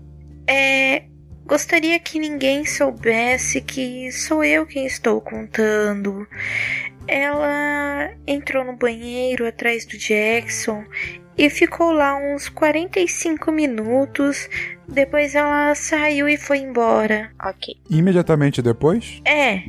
é. 0.49 1.10
Gostaria 1.51 1.99
que 1.99 2.21
ninguém 2.21 2.65
soubesse 2.65 3.61
que 3.61 4.13
sou 4.13 4.45
eu 4.45 4.65
quem 4.65 4.87
estou 4.87 5.21
contando. 5.21 6.25
Ela 7.09 8.13
entrou 8.25 8.65
no 8.65 8.77
banheiro 8.77 9.45
atrás 9.45 9.85
do 9.85 9.99
Jackson 9.99 10.85
e 11.37 11.51
ficou 11.51 11.91
lá 11.91 12.17
uns 12.17 12.49
45 12.49 13.51
minutos. 13.51 14.49
Depois 14.87 15.35
ela 15.35 15.75
saiu 15.75 16.29
e 16.29 16.37
foi 16.37 16.59
embora. 16.59 17.33
Ok. 17.45 17.75
Imediatamente 17.91 18.63
depois? 18.63 19.21
É. 19.25 19.61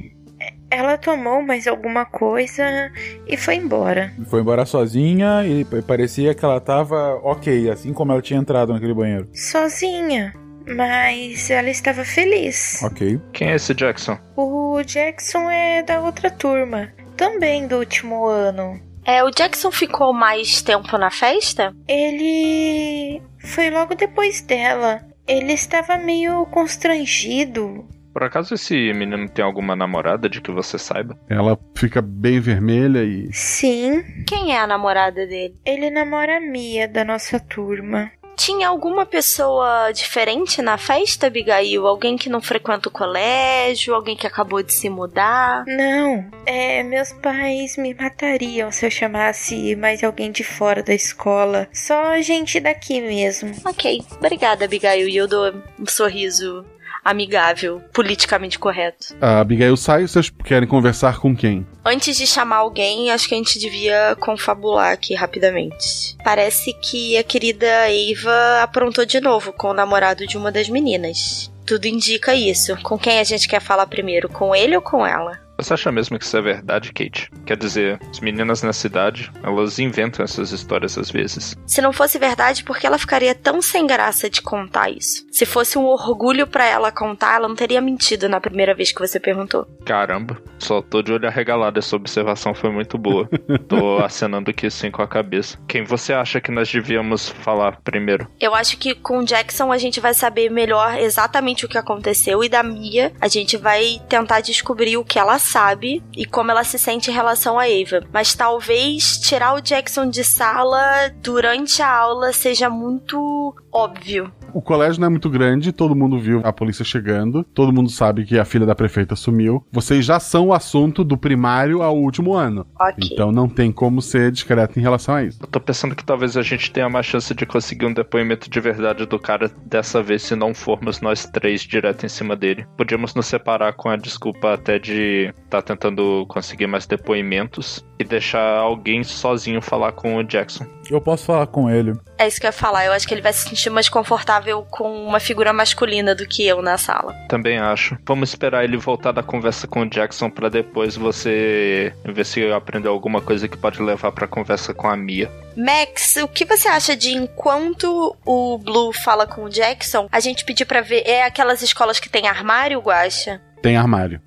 Ela 0.69 0.99
tomou 0.99 1.41
mais 1.41 1.65
alguma 1.65 2.05
coisa 2.05 2.91
e 3.25 3.35
foi 3.35 3.55
embora. 3.55 4.13
Foi 4.27 4.41
embora 4.41 4.67
sozinha 4.67 5.43
e 5.47 5.65
parecia 5.81 6.35
que 6.35 6.45
ela 6.45 6.61
tava 6.61 7.15
ok, 7.23 7.71
assim 7.71 7.91
como 7.91 8.11
ela 8.11 8.21
tinha 8.21 8.39
entrado 8.39 8.71
naquele 8.71 8.93
banheiro. 8.93 9.27
Sozinha. 9.33 10.31
Mas 10.67 11.49
ela 11.49 11.69
estava 11.69 12.03
feliz. 12.03 12.81
Ok. 12.83 13.19
Quem 13.33 13.51
é 13.51 13.55
esse 13.55 13.73
Jackson? 13.73 14.17
O 14.35 14.81
Jackson 14.83 15.49
é 15.49 15.83
da 15.83 16.01
outra 16.01 16.29
turma. 16.29 16.91
Também 17.17 17.67
do 17.67 17.77
último 17.77 18.25
ano. 18.25 18.79
É, 19.05 19.23
o 19.23 19.31
Jackson 19.31 19.71
ficou 19.71 20.13
mais 20.13 20.61
tempo 20.61 20.97
na 20.97 21.09
festa? 21.09 21.75
Ele. 21.87 23.21
Foi 23.39 23.69
logo 23.69 23.95
depois 23.95 24.41
dela. 24.41 25.01
Ele 25.27 25.53
estava 25.53 25.97
meio 25.97 26.45
constrangido. 26.47 27.87
Por 28.13 28.23
acaso 28.23 28.53
esse 28.53 28.75
menino 28.93 29.29
tem 29.29 29.43
alguma 29.43 29.75
namorada 29.75 30.27
de 30.29 30.41
que 30.41 30.51
você 30.51 30.77
saiba? 30.77 31.17
Ela 31.29 31.57
fica 31.75 32.01
bem 32.01 32.39
vermelha 32.39 33.03
e. 33.03 33.31
Sim. 33.31 34.03
Quem 34.27 34.53
é 34.53 34.59
a 34.59 34.67
namorada 34.67 35.25
dele? 35.25 35.55
Ele 35.65 35.89
namora 35.89 36.37
a 36.37 36.41
Mia, 36.41 36.87
da 36.87 37.05
nossa 37.05 37.39
turma. 37.39 38.11
Tinha 38.35 38.67
alguma 38.67 39.05
pessoa 39.05 39.91
diferente 39.91 40.61
na 40.61 40.77
festa, 40.77 41.27
Abigail? 41.27 41.85
Alguém 41.85 42.17
que 42.17 42.29
não 42.29 42.41
frequenta 42.41 42.89
o 42.89 42.91
colégio? 42.91 43.93
Alguém 43.93 44.15
que 44.15 44.27
acabou 44.27 44.63
de 44.63 44.73
se 44.73 44.89
mudar? 44.89 45.63
Não. 45.67 46.29
É, 46.45 46.81
meus 46.83 47.13
pais 47.13 47.77
me 47.77 47.93
matariam 47.93 48.71
se 48.71 48.85
eu 48.85 48.91
chamasse 48.91 49.75
mais 49.75 50.03
alguém 50.03 50.31
de 50.31 50.43
fora 50.43 50.81
da 50.81 50.93
escola. 50.93 51.67
Só 51.73 52.19
gente 52.21 52.59
daqui 52.59 53.01
mesmo. 53.01 53.53
Ok. 53.65 54.03
Obrigada, 54.17 54.65
Abigail. 54.65 55.07
E 55.07 55.15
eu 55.15 55.27
dou 55.27 55.53
um 55.79 55.87
sorriso 55.87 56.65
amigável, 57.03 57.81
politicamente 57.93 58.59
correto. 58.59 59.15
A 59.19 59.39
Abigail 59.39 59.75
sai, 59.75 60.07
vocês 60.07 60.29
querem 60.29 60.67
conversar 60.67 61.19
com 61.19 61.35
quem? 61.35 61.65
Antes 61.83 62.17
de 62.17 62.27
chamar 62.27 62.57
alguém, 62.57 63.11
acho 63.11 63.27
que 63.27 63.33
a 63.33 63.37
gente 63.37 63.59
devia 63.59 64.15
confabular 64.19 64.93
aqui 64.93 65.13
rapidamente. 65.15 66.15
Parece 66.23 66.73
que 66.73 67.17
a 67.17 67.23
querida 67.23 67.67
Eva 67.89 68.61
aprontou 68.61 69.05
de 69.05 69.19
novo 69.19 69.51
com 69.53 69.69
o 69.69 69.73
namorado 69.73 70.27
de 70.27 70.37
uma 70.37 70.51
das 70.51 70.69
meninas. 70.69 71.51
Tudo 71.65 71.85
indica 71.85 72.35
isso. 72.35 72.75
Com 72.83 72.97
quem 72.97 73.19
a 73.19 73.23
gente 73.23 73.47
quer 73.47 73.61
falar 73.61 73.85
primeiro? 73.87 74.27
Com 74.27 74.55
ele 74.55 74.75
ou 74.75 74.81
com 74.81 75.05
ela? 75.05 75.39
Você 75.61 75.75
acha 75.75 75.91
mesmo 75.91 76.17
que 76.17 76.25
isso 76.25 76.35
é 76.35 76.41
verdade, 76.41 76.91
Kate? 76.91 77.29
Quer 77.45 77.55
dizer, 77.55 77.99
as 78.09 78.19
meninas 78.19 78.63
na 78.63 78.73
cidade, 78.73 79.31
elas 79.43 79.77
inventam 79.77 80.25
essas 80.25 80.51
histórias 80.51 80.97
às 80.97 81.11
vezes. 81.11 81.55
Se 81.67 81.81
não 81.81 81.93
fosse 81.93 82.17
verdade, 82.17 82.63
por 82.63 82.79
que 82.79 82.87
ela 82.87 82.97
ficaria 82.97 83.35
tão 83.35 83.61
sem 83.61 83.85
graça 83.85 84.27
de 84.27 84.41
contar 84.41 84.89
isso? 84.89 85.25
Se 85.31 85.45
fosse 85.45 85.77
um 85.77 85.85
orgulho 85.85 86.47
para 86.47 86.65
ela 86.65 86.91
contar, 86.91 87.35
ela 87.35 87.47
não 87.47 87.55
teria 87.55 87.79
mentido 87.79 88.27
na 88.27 88.41
primeira 88.41 88.73
vez 88.73 88.91
que 88.91 88.99
você 88.99 89.19
perguntou. 89.19 89.67
Caramba, 89.85 90.41
só 90.57 90.81
tô 90.81 91.03
de 91.03 91.13
olho 91.13 91.27
arregalado, 91.27 91.77
essa 91.77 91.95
observação 91.95 92.55
foi 92.55 92.71
muito 92.71 92.97
boa. 92.97 93.29
tô 93.69 93.99
acenando 93.99 94.49
aqui 94.49 94.69
sim 94.71 94.89
com 94.89 95.03
a 95.03 95.07
cabeça. 95.07 95.59
Quem 95.67 95.83
você 95.83 96.11
acha 96.11 96.41
que 96.41 96.51
nós 96.51 96.71
devíamos 96.71 97.29
falar 97.29 97.79
primeiro? 97.83 98.27
Eu 98.39 98.55
acho 98.55 98.77
que 98.77 98.95
com 98.95 99.19
o 99.19 99.25
Jackson 99.25 99.71
a 99.71 99.77
gente 99.77 99.99
vai 99.99 100.15
saber 100.15 100.49
melhor 100.49 100.97
exatamente 100.99 101.65
o 101.65 101.69
que 101.69 101.77
aconteceu 101.77 102.43
e 102.43 102.49
da 102.49 102.63
Mia 102.63 103.11
a 103.19 103.27
gente 103.27 103.57
vai 103.57 104.01
tentar 104.09 104.41
descobrir 104.41 104.97
o 104.97 105.05
que 105.05 105.19
ela 105.19 105.37
sabe 105.51 106.01
e 106.15 106.25
como 106.25 106.51
ela 106.51 106.63
se 106.63 106.79
sente 106.79 107.11
em 107.11 107.13
relação 107.13 107.59
a 107.59 107.69
Eva. 107.69 108.01
Mas 108.11 108.33
talvez 108.33 109.17
tirar 109.19 109.53
o 109.53 109.61
Jackson 109.61 110.09
de 110.09 110.23
sala 110.23 111.09
durante 111.21 111.81
a 111.81 111.89
aula 111.89 112.31
seja 112.31 112.69
muito 112.69 113.53
óbvio. 113.71 114.31
O 114.53 114.61
colégio 114.61 114.99
não 114.99 115.07
é 115.07 115.09
muito 115.09 115.29
grande, 115.29 115.71
todo 115.71 115.95
mundo 115.95 116.19
viu 116.19 116.41
a 116.43 116.53
polícia 116.53 116.83
chegando, 116.83 117.43
todo 117.43 117.73
mundo 117.73 117.89
sabe 117.89 118.25
que 118.25 118.37
a 118.37 118.45
filha 118.45 118.65
da 118.65 118.75
prefeita 118.75 119.15
sumiu. 119.15 119.65
Vocês 119.71 120.05
já 120.05 120.19
são 120.19 120.47
o 120.47 120.53
assunto 120.53 121.03
do 121.03 121.17
primário 121.17 121.81
ao 121.81 121.97
último 121.97 122.33
ano. 122.33 122.65
Ok. 122.79 123.09
Então 123.11 123.31
não 123.31 123.47
tem 123.47 123.71
como 123.71 124.01
ser 124.01 124.31
discreto 124.31 124.79
em 124.79 124.81
relação 124.81 125.15
a 125.15 125.23
isso. 125.23 125.39
Eu 125.41 125.47
tô 125.47 125.59
pensando 125.59 125.95
que 125.95 126.03
talvez 126.03 126.35
a 126.37 126.41
gente 126.41 126.71
tenha 126.71 126.89
mais 126.89 127.05
chance 127.05 127.33
de 127.33 127.45
conseguir 127.45 127.85
um 127.85 127.93
depoimento 127.93 128.49
de 128.49 128.59
verdade 128.59 129.05
do 129.05 129.19
cara 129.19 129.51
dessa 129.65 130.01
vez 130.01 130.23
se 130.23 130.35
não 130.35 130.53
formos 130.53 131.01
nós 131.01 131.25
três 131.25 131.61
direto 131.61 132.05
em 132.05 132.09
cima 132.09 132.35
dele. 132.35 132.65
Podíamos 132.77 133.13
nos 133.15 133.27
separar 133.27 133.73
com 133.73 133.89
a 133.89 133.95
desculpa 133.95 134.53
até 134.53 134.79
de 134.79 135.33
estar 135.43 135.61
tá 135.61 135.61
tentando 135.61 136.25
conseguir 136.27 136.67
mais 136.67 136.85
depoimentos 136.85 137.85
e 137.99 138.03
deixar 138.03 138.57
alguém 138.57 139.03
sozinho 139.03 139.61
falar 139.61 139.91
com 139.91 140.17
o 140.17 140.23
Jackson. 140.23 140.65
Eu 140.89 140.99
posso 140.99 141.25
falar 141.25 141.47
com 141.47 141.69
ele. 141.69 141.93
É 142.17 142.27
isso 142.27 142.39
que 142.39 142.45
eu 142.45 142.49
ia 142.49 142.53
falar. 142.53 142.85
Eu 142.85 142.91
acho 142.91 143.07
que 143.07 143.13
ele 143.13 143.21
vai 143.21 143.31
se 143.31 143.47
sentir 143.47 143.69
mais 143.69 143.87
confortável 143.87 144.40
com 144.69 145.05
uma 145.05 145.19
figura 145.19 145.53
masculina 145.53 146.15
do 146.15 146.27
que 146.27 146.45
eu 146.45 146.61
na 146.61 146.77
sala. 146.77 147.13
Também 147.27 147.57
acho. 147.57 147.97
Vamos 148.05 148.29
esperar 148.29 148.63
ele 148.63 148.77
voltar 148.77 149.11
da 149.11 149.23
conversa 149.23 149.67
com 149.67 149.81
o 149.81 149.89
Jackson 149.89 150.29
para 150.29 150.49
depois 150.49 150.95
você 150.95 151.93
ver 152.03 152.25
se 152.25 152.51
aprendeu 152.51 152.91
alguma 152.91 153.21
coisa 153.21 153.47
que 153.47 153.57
pode 153.57 153.81
levar 153.81 154.11
para 154.11 154.27
conversa 154.27 154.73
com 154.73 154.87
a 154.87 154.95
Mia. 154.95 155.31
Max, 155.55 156.15
o 156.17 156.27
que 156.27 156.45
você 156.45 156.67
acha 156.67 156.95
de 156.95 157.11
enquanto 157.11 158.15
o 158.25 158.57
Blue 158.57 158.93
fala 158.93 159.27
com 159.27 159.43
o 159.43 159.49
Jackson, 159.49 160.07
a 160.11 160.19
gente 160.19 160.45
pedir 160.45 160.65
para 160.65 160.81
ver 160.81 161.03
é 161.05 161.23
aquelas 161.23 161.61
escolas 161.61 161.99
que 161.99 162.09
tem 162.09 162.27
armário, 162.27 162.79
Guacha? 162.79 163.41
Tem 163.61 163.77
armário. 163.77 164.21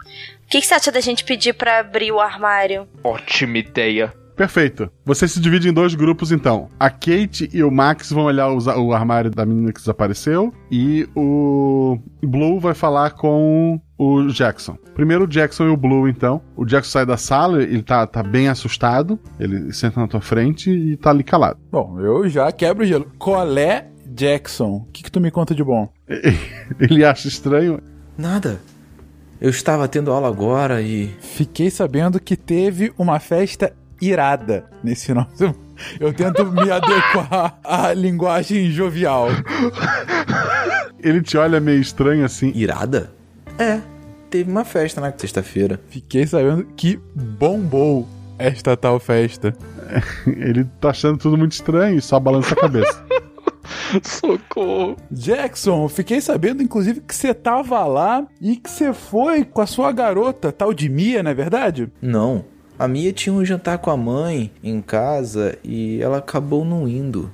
O 0.45 0.49
que, 0.49 0.61
que 0.61 0.67
você 0.67 0.75
acha 0.75 0.93
da 0.93 1.01
gente 1.01 1.25
pedir 1.25 1.55
para 1.55 1.81
abrir 1.81 2.13
o 2.13 2.21
armário? 2.21 2.87
Ótima 3.03 3.59
ideia. 3.59 4.13
Perfeito. 4.37 4.91
Você 5.05 5.29
se 5.29 5.41
divide 5.41 5.69
em 5.69 5.73
dois 5.73 5.95
grupos, 5.95 6.33
então. 6.33 6.69
A 6.79 6.91
Kate 6.91 7.49
e 7.53 7.63
o 7.63 7.71
Max 7.71 8.11
vão 8.11 8.25
olhar 8.25 8.49
os- 8.53 8.67
o 8.67 8.93
armário 8.93 9.31
da 9.31 9.47
menina 9.47 9.73
que 9.73 9.79
desapareceu. 9.81 10.53
E 10.71 11.09
o 11.15 11.99
Blue 12.23 12.59
vai 12.59 12.75
falar 12.75 13.11
com 13.13 13.81
o 13.97 14.27
Jackson. 14.29 14.77
Primeiro 14.95 15.25
o 15.25 15.29
Jackson 15.29 15.67
e 15.67 15.71
o 15.71 15.77
Blue, 15.77 16.09
então. 16.09 16.41
O 16.57 16.65
Jackson 16.65 16.91
sai 16.91 17.07
da 17.07 17.17
sala, 17.17 17.63
ele 17.63 17.83
tá, 17.83 18.07
tá 18.07 18.23
bem 18.23 18.49
assustado. 18.49 19.19
Ele 19.39 19.73
senta 19.73 20.01
na 20.01 20.09
tua 20.09 20.21
frente 20.21 20.71
e 20.71 20.97
tá 20.97 21.11
ali 21.11 21.23
calado. 21.23 21.59
Bom, 21.71 22.01
eu 22.01 22.29
já 22.29 22.51
quebro 22.51 22.83
o 22.83 22.87
gelo. 22.87 23.07
Colé 23.19 23.87
Jackson, 24.07 24.85
o 24.89 24.89
que, 24.93 25.03
que 25.05 25.11
tu 25.13 25.21
me 25.21 25.31
conta 25.31 25.55
de 25.55 25.63
bom? 25.65 25.89
Ele 26.79 27.05
acha 27.05 27.29
estranho. 27.29 27.81
Nada. 28.17 28.61
Eu 29.41 29.51
estava 29.51 29.89
tendo 29.89 30.11
aula 30.13 30.29
agora 30.29 30.81
e. 30.81 31.09
Fiquei 31.21 31.69
sabendo 31.71 32.21
que 32.21 32.37
teve 32.37 32.93
uma 32.97 33.19
festa 33.19 33.73
irada 34.09 34.65
nesse 34.83 35.07
final 35.07 35.25
de 35.25 35.39
semana. 35.39 35.57
Eu 35.99 36.13
tento 36.13 36.45
me 36.47 36.71
adequar 36.71 37.59
à 37.65 37.93
linguagem 37.93 38.71
jovial. 38.71 39.29
Ele 40.99 41.21
te 41.21 41.37
olha 41.37 41.61
meio 41.61 41.81
estranho 41.81 42.25
assim. 42.25 42.53
Irada? 42.55 43.11
É. 43.59 43.81
Teve 44.31 44.51
uma 44.51 44.65
festa 44.65 45.01
na 45.01 45.13
sexta-feira. 45.17 45.81
Fiquei 45.89 46.27
sabendo 46.27 46.65
que 46.77 46.99
bombou 47.15 48.09
esta 48.39 48.77
tal 48.77 48.99
festa. 48.99 49.55
Ele 50.27 50.65
tá 50.81 50.91
achando 50.91 51.19
tudo 51.19 51.37
muito 51.37 51.53
estranho 51.53 51.97
e 51.99 52.03
só 52.03 52.19
balança 52.19 52.55
a 52.55 52.57
cabeça. 52.57 53.05
Socorro. 54.03 54.97
Jackson, 55.11 55.89
fiquei 55.89 56.21
sabendo, 56.21 56.63
inclusive, 56.63 57.01
que 57.01 57.15
você 57.15 57.33
tava 57.33 57.85
lá 57.85 58.27
e 58.41 58.57
que 58.57 58.71
você 58.71 58.93
foi 58.93 59.45
com 59.45 59.61
a 59.61 59.67
sua 59.67 59.93
garota, 59.93 60.51
tal 60.51 60.75
de 60.75 60.89
Mia, 60.89 61.23
não 61.23 61.31
é 61.31 61.35
verdade? 61.35 61.91
Não. 62.03 62.45
A 62.77 62.89
Mia 62.89 63.13
tinha 63.13 63.33
um 63.33 63.45
jantar 63.45 63.79
com 63.79 63.91
a 63.91 63.97
mãe 63.97 64.51
em 64.63 64.81
casa 64.83 65.57
e 65.63 66.03
ela 66.03 66.19
acabou 66.19 66.65
não 66.65 66.89
indo. 66.89 67.31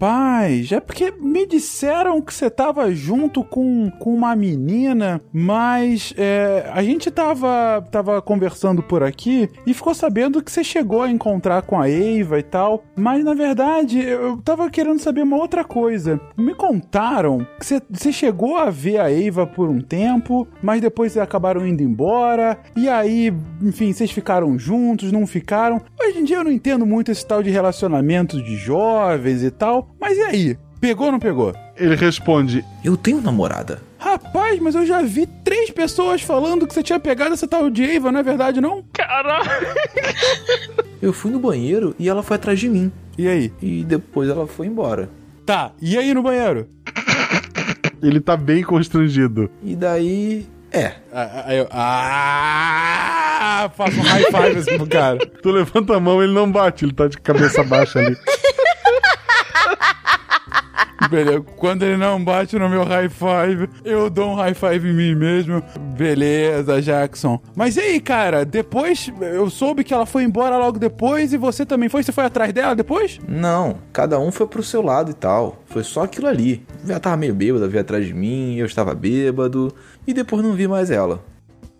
Rapaz, 0.00 0.72
é 0.72 0.80
porque 0.80 1.12
me 1.20 1.46
disseram 1.46 2.22
que 2.22 2.32
você 2.32 2.48
tava 2.48 2.90
junto 2.90 3.44
com, 3.44 3.90
com 3.98 4.14
uma 4.14 4.34
menina, 4.34 5.20
mas 5.30 6.14
é, 6.16 6.70
a 6.72 6.82
gente 6.82 7.10
tava, 7.10 7.86
tava 7.90 8.22
conversando 8.22 8.82
por 8.82 9.02
aqui 9.02 9.46
e 9.66 9.74
ficou 9.74 9.94
sabendo 9.94 10.42
que 10.42 10.50
você 10.50 10.64
chegou 10.64 11.02
a 11.02 11.10
encontrar 11.10 11.60
com 11.60 11.78
a 11.78 11.86
Eva 11.86 12.38
e 12.38 12.42
tal, 12.42 12.82
mas 12.96 13.22
na 13.22 13.34
verdade 13.34 14.00
eu 14.00 14.38
tava 14.38 14.70
querendo 14.70 14.98
saber 14.98 15.20
uma 15.20 15.36
outra 15.36 15.64
coisa. 15.64 16.18
Me 16.34 16.54
contaram 16.54 17.46
que 17.58 17.66
você, 17.66 17.82
você 17.90 18.10
chegou 18.10 18.56
a 18.56 18.70
ver 18.70 19.00
a 19.00 19.12
Eva 19.12 19.46
por 19.46 19.68
um 19.68 19.82
tempo, 19.82 20.48
mas 20.62 20.80
depois 20.80 21.14
acabaram 21.18 21.66
indo 21.66 21.82
embora, 21.82 22.58
e 22.74 22.88
aí, 22.88 23.30
enfim, 23.60 23.92
vocês 23.92 24.10
ficaram 24.10 24.58
juntos, 24.58 25.12
não 25.12 25.26
ficaram. 25.26 25.78
Hoje 26.02 26.20
em 26.20 26.24
dia 26.24 26.38
eu 26.38 26.44
não 26.44 26.50
entendo 26.50 26.86
muito 26.86 27.10
esse 27.10 27.26
tal 27.26 27.42
de 27.42 27.50
relacionamento 27.50 28.42
de 28.42 28.56
jovens 28.56 29.42
e 29.42 29.50
tal, 29.50 29.89
mas 30.00 30.16
e 30.16 30.22
aí? 30.22 30.58
Pegou 30.80 31.06
ou 31.06 31.12
não 31.12 31.18
pegou? 31.18 31.54
Ele 31.76 31.94
responde: 31.94 32.64
Eu 32.82 32.96
tenho 32.96 33.20
namorada. 33.20 33.82
Rapaz, 33.98 34.58
mas 34.58 34.74
eu 34.74 34.86
já 34.86 35.02
vi 35.02 35.26
três 35.44 35.70
pessoas 35.70 36.22
falando 36.22 36.66
que 36.66 36.72
você 36.72 36.82
tinha 36.82 36.98
pegado 36.98 37.34
essa 37.34 37.46
tal 37.46 37.68
de 37.68 37.84
Eva, 37.84 38.10
não 38.10 38.20
é 38.20 38.22
verdade, 38.22 38.60
não? 38.60 38.82
Caralho! 38.92 39.44
Eu 41.02 41.14
fui 41.14 41.30
no 41.30 41.38
banheiro 41.38 41.94
e 41.98 42.08
ela 42.08 42.22
foi 42.22 42.36
atrás 42.36 42.60
de 42.60 42.68
mim. 42.68 42.92
E 43.16 43.26
aí? 43.26 43.52
E 43.62 43.82
depois 43.84 44.28
ela 44.28 44.46
foi 44.46 44.66
embora. 44.66 45.08
Tá, 45.46 45.72
e 45.80 45.96
aí 45.96 46.12
no 46.12 46.22
banheiro? 46.22 46.68
Ele 48.02 48.20
tá 48.20 48.36
bem 48.36 48.62
constrangido. 48.62 49.50
E 49.62 49.74
daí. 49.74 50.46
É. 50.70 50.92
Aí 51.12 51.58
eu. 51.58 51.68
Ah! 51.70 53.70
Faço 53.74 53.98
um 53.98 54.02
high 54.02 54.24
five 54.24 54.58
assim 54.58 54.76
pro 54.76 54.86
cara. 54.86 55.18
Tu 55.18 55.50
levanta 55.50 55.96
a 55.96 56.00
mão, 56.00 56.22
ele 56.22 56.32
não 56.32 56.50
bate, 56.50 56.84
ele 56.84 56.92
tá 56.92 57.08
de 57.08 57.18
cabeça 57.18 57.64
baixa 57.64 57.98
ali. 57.98 58.16
Beleza. 61.08 61.40
Quando 61.56 61.82
ele 61.82 61.96
não 61.96 62.22
bate 62.22 62.58
no 62.58 62.68
meu 62.68 62.84
high 62.84 63.08
five, 63.08 63.68
eu 63.84 64.10
dou 64.10 64.30
um 64.30 64.34
high 64.34 64.54
five 64.54 64.88
em 64.88 64.92
mim 64.92 65.14
mesmo. 65.14 65.62
Beleza, 65.96 66.80
Jackson. 66.82 67.40
Mas 67.54 67.76
e 67.76 67.80
aí, 67.80 68.00
cara? 68.00 68.44
Depois 68.44 69.10
eu 69.20 69.48
soube 69.48 69.82
que 69.82 69.94
ela 69.94 70.06
foi 70.06 70.24
embora 70.24 70.56
logo 70.58 70.78
depois 70.78 71.32
e 71.32 71.36
você 71.36 71.64
também 71.64 71.88
foi? 71.88 72.02
Você 72.02 72.12
foi 72.12 72.24
atrás 72.24 72.52
dela 72.52 72.74
depois? 72.74 73.18
Não, 73.26 73.78
cada 73.92 74.18
um 74.18 74.30
foi 74.30 74.46
pro 74.46 74.62
seu 74.62 74.82
lado 74.82 75.10
e 75.10 75.14
tal. 75.14 75.62
Foi 75.66 75.82
só 75.82 76.04
aquilo 76.04 76.26
ali. 76.26 76.64
Ela 76.86 77.00
tava 77.00 77.16
meio 77.16 77.34
bêbada, 77.34 77.66
veio 77.66 77.80
atrás 77.80 78.06
de 78.06 78.14
mim, 78.14 78.56
eu 78.56 78.66
estava 78.66 78.94
bêbado. 78.94 79.74
E 80.06 80.12
depois 80.12 80.42
não 80.42 80.52
vi 80.52 80.68
mais 80.68 80.90
ela. 80.90 81.22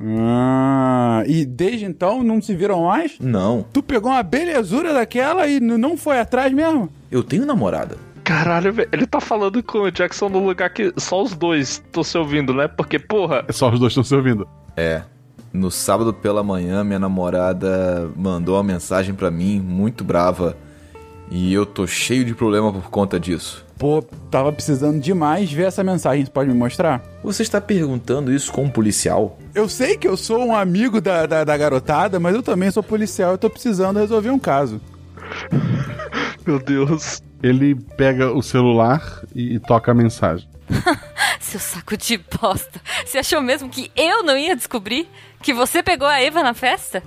Ah, 0.03 1.23
e 1.27 1.45
desde 1.45 1.85
então 1.85 2.23
não 2.23 2.41
se 2.41 2.55
viram 2.55 2.85
mais? 2.85 3.17
Não. 3.21 3.65
Tu 3.73 3.83
pegou 3.83 4.11
uma 4.11 4.23
belezura 4.23 4.95
daquela 4.95 5.47
e 5.47 5.61
não 5.61 5.97
foi 5.97 6.19
atrás 6.19 6.53
mesmo? 6.53 6.89
Eu 7.11 7.23
tenho 7.23 7.45
namorada. 7.45 7.97
Caralho, 8.25 8.73
velho. 8.73 8.89
Ele 8.93 9.07
tá 9.07 9.21
falando 9.21 9.63
com 9.63 9.79
o 9.81 9.91
Jackson 9.91 10.29
no 10.29 10.39
lugar 10.45 10.71
que 10.71 10.93
só 10.97 11.23
os 11.23 11.35
dois 11.35 11.71
estão 11.71 12.03
se 12.03 12.17
ouvindo, 12.17 12.55
né? 12.55 12.69
Porque, 12.69 12.99
porra. 12.99 13.45
É 13.49 13.53
só 13.53 13.71
os 13.71 13.79
dois 13.79 13.91
estão 13.91 14.05
se 14.05 14.15
ouvindo. 14.15 14.49
É. 14.77 15.03
No 15.53 15.71
sábado 15.71 16.15
pela 16.15 16.43
manhã, 16.45 16.85
minha 16.85 16.99
namorada 16.99 18.09
mandou 18.17 18.55
uma 18.57 18.63
mensagem 18.63 19.15
pra 19.15 19.31
mim, 19.31 19.61
muito 19.61 20.05
brava. 20.05 20.57
E 21.31 21.55
eu 21.55 21.65
tô 21.65 21.87
cheio 21.87 22.25
de 22.25 22.35
problema 22.35 22.73
por 22.73 22.91
conta 22.91 23.19
disso. 23.21 23.65
Pô, 23.79 24.03
tava 24.31 24.53
precisando 24.53 25.01
demais 25.01 25.51
ver 25.51 25.69
essa 25.69 25.83
mensagem. 25.83 26.25
Você 26.25 26.31
pode 26.31 26.51
me 26.51 26.57
mostrar? 26.57 27.03
Você 27.23 27.43
está 27.43 27.61
perguntando 27.61 28.33
isso 28.33 28.53
com 28.53 28.65
um 28.65 28.71
policial? 28.71 29.39
Eu 29.55 29.69
sei 29.69 29.97
que 29.97 30.09
eu 30.09 30.17
sou 30.17 30.45
um 30.45 30.55
amigo 30.55 31.01
da, 31.01 31.25
da, 31.25 31.45
da 31.45 31.57
garotada, 31.57 32.19
mas 32.19 32.35
eu 32.35 32.43
também 32.43 32.71
sou 32.71 32.83
policial 32.83 33.35
e 33.35 33.39
tô 33.39 33.49
precisando 33.49 33.99
resolver 33.99 34.31
um 34.31 34.39
caso. 34.39 34.81
Meu 36.45 36.59
Deus. 36.59 37.23
Ele 37.43 37.75
pega 37.97 38.31
o 38.33 38.43
celular 38.43 39.23
e, 39.35 39.55
e 39.55 39.59
toca 39.61 39.93
a 39.93 39.95
mensagem. 39.95 40.47
Seu 41.41 41.59
saco 41.59 41.97
de 41.97 42.19
bosta. 42.19 42.81
Você 43.07 43.19
achou 43.19 43.41
mesmo 43.41 43.71
que 43.71 43.91
eu 43.97 44.23
não 44.23 44.37
ia 44.37 44.55
descobrir 44.55 45.09
que 45.43 45.55
você 45.55 45.83
pegou 45.83 46.07
a 46.07 46.21
Eva 46.21 46.43
na 46.43 46.53
festa? 46.53 47.03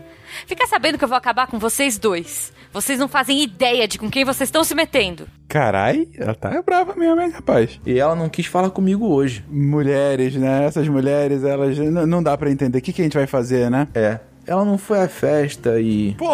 Fica 0.47 0.65
sabendo 0.65 0.97
que 0.97 1.03
eu 1.03 1.07
vou 1.07 1.17
acabar 1.17 1.45
com 1.45 1.59
vocês 1.59 1.99
dois. 1.99 2.51
Vocês 2.73 2.97
não 2.97 3.07
fazem 3.07 3.43
ideia 3.43 3.87
de 3.87 3.99
com 3.99 4.09
quem 4.09 4.25
vocês 4.25 4.47
estão 4.47 4.63
se 4.63 4.73
metendo. 4.73 5.27
Carai, 5.47 6.07
ela 6.17 6.33
tá 6.33 6.59
brava 6.63 6.95
mesmo, 6.95 7.21
hein, 7.21 7.29
rapaz? 7.29 7.79
E 7.85 7.99
ela 7.99 8.15
não 8.15 8.27
quis 8.27 8.47
falar 8.47 8.71
comigo 8.71 9.05
hoje. 9.07 9.45
Mulheres, 9.47 10.35
né? 10.35 10.65
Essas 10.65 10.87
mulheres, 10.87 11.43
elas 11.43 11.77
não 11.77 12.23
dá 12.23 12.35
pra 12.35 12.49
entender. 12.49 12.79
O 12.79 12.81
que, 12.81 12.91
que 12.91 13.01
a 13.01 13.05
gente 13.05 13.17
vai 13.17 13.27
fazer, 13.27 13.69
né? 13.69 13.87
É. 13.93 14.19
Ela 14.45 14.65
não 14.65 14.77
foi 14.77 14.99
à 14.99 15.07
festa 15.07 15.79
e. 15.79 16.13
Pô, 16.15 16.29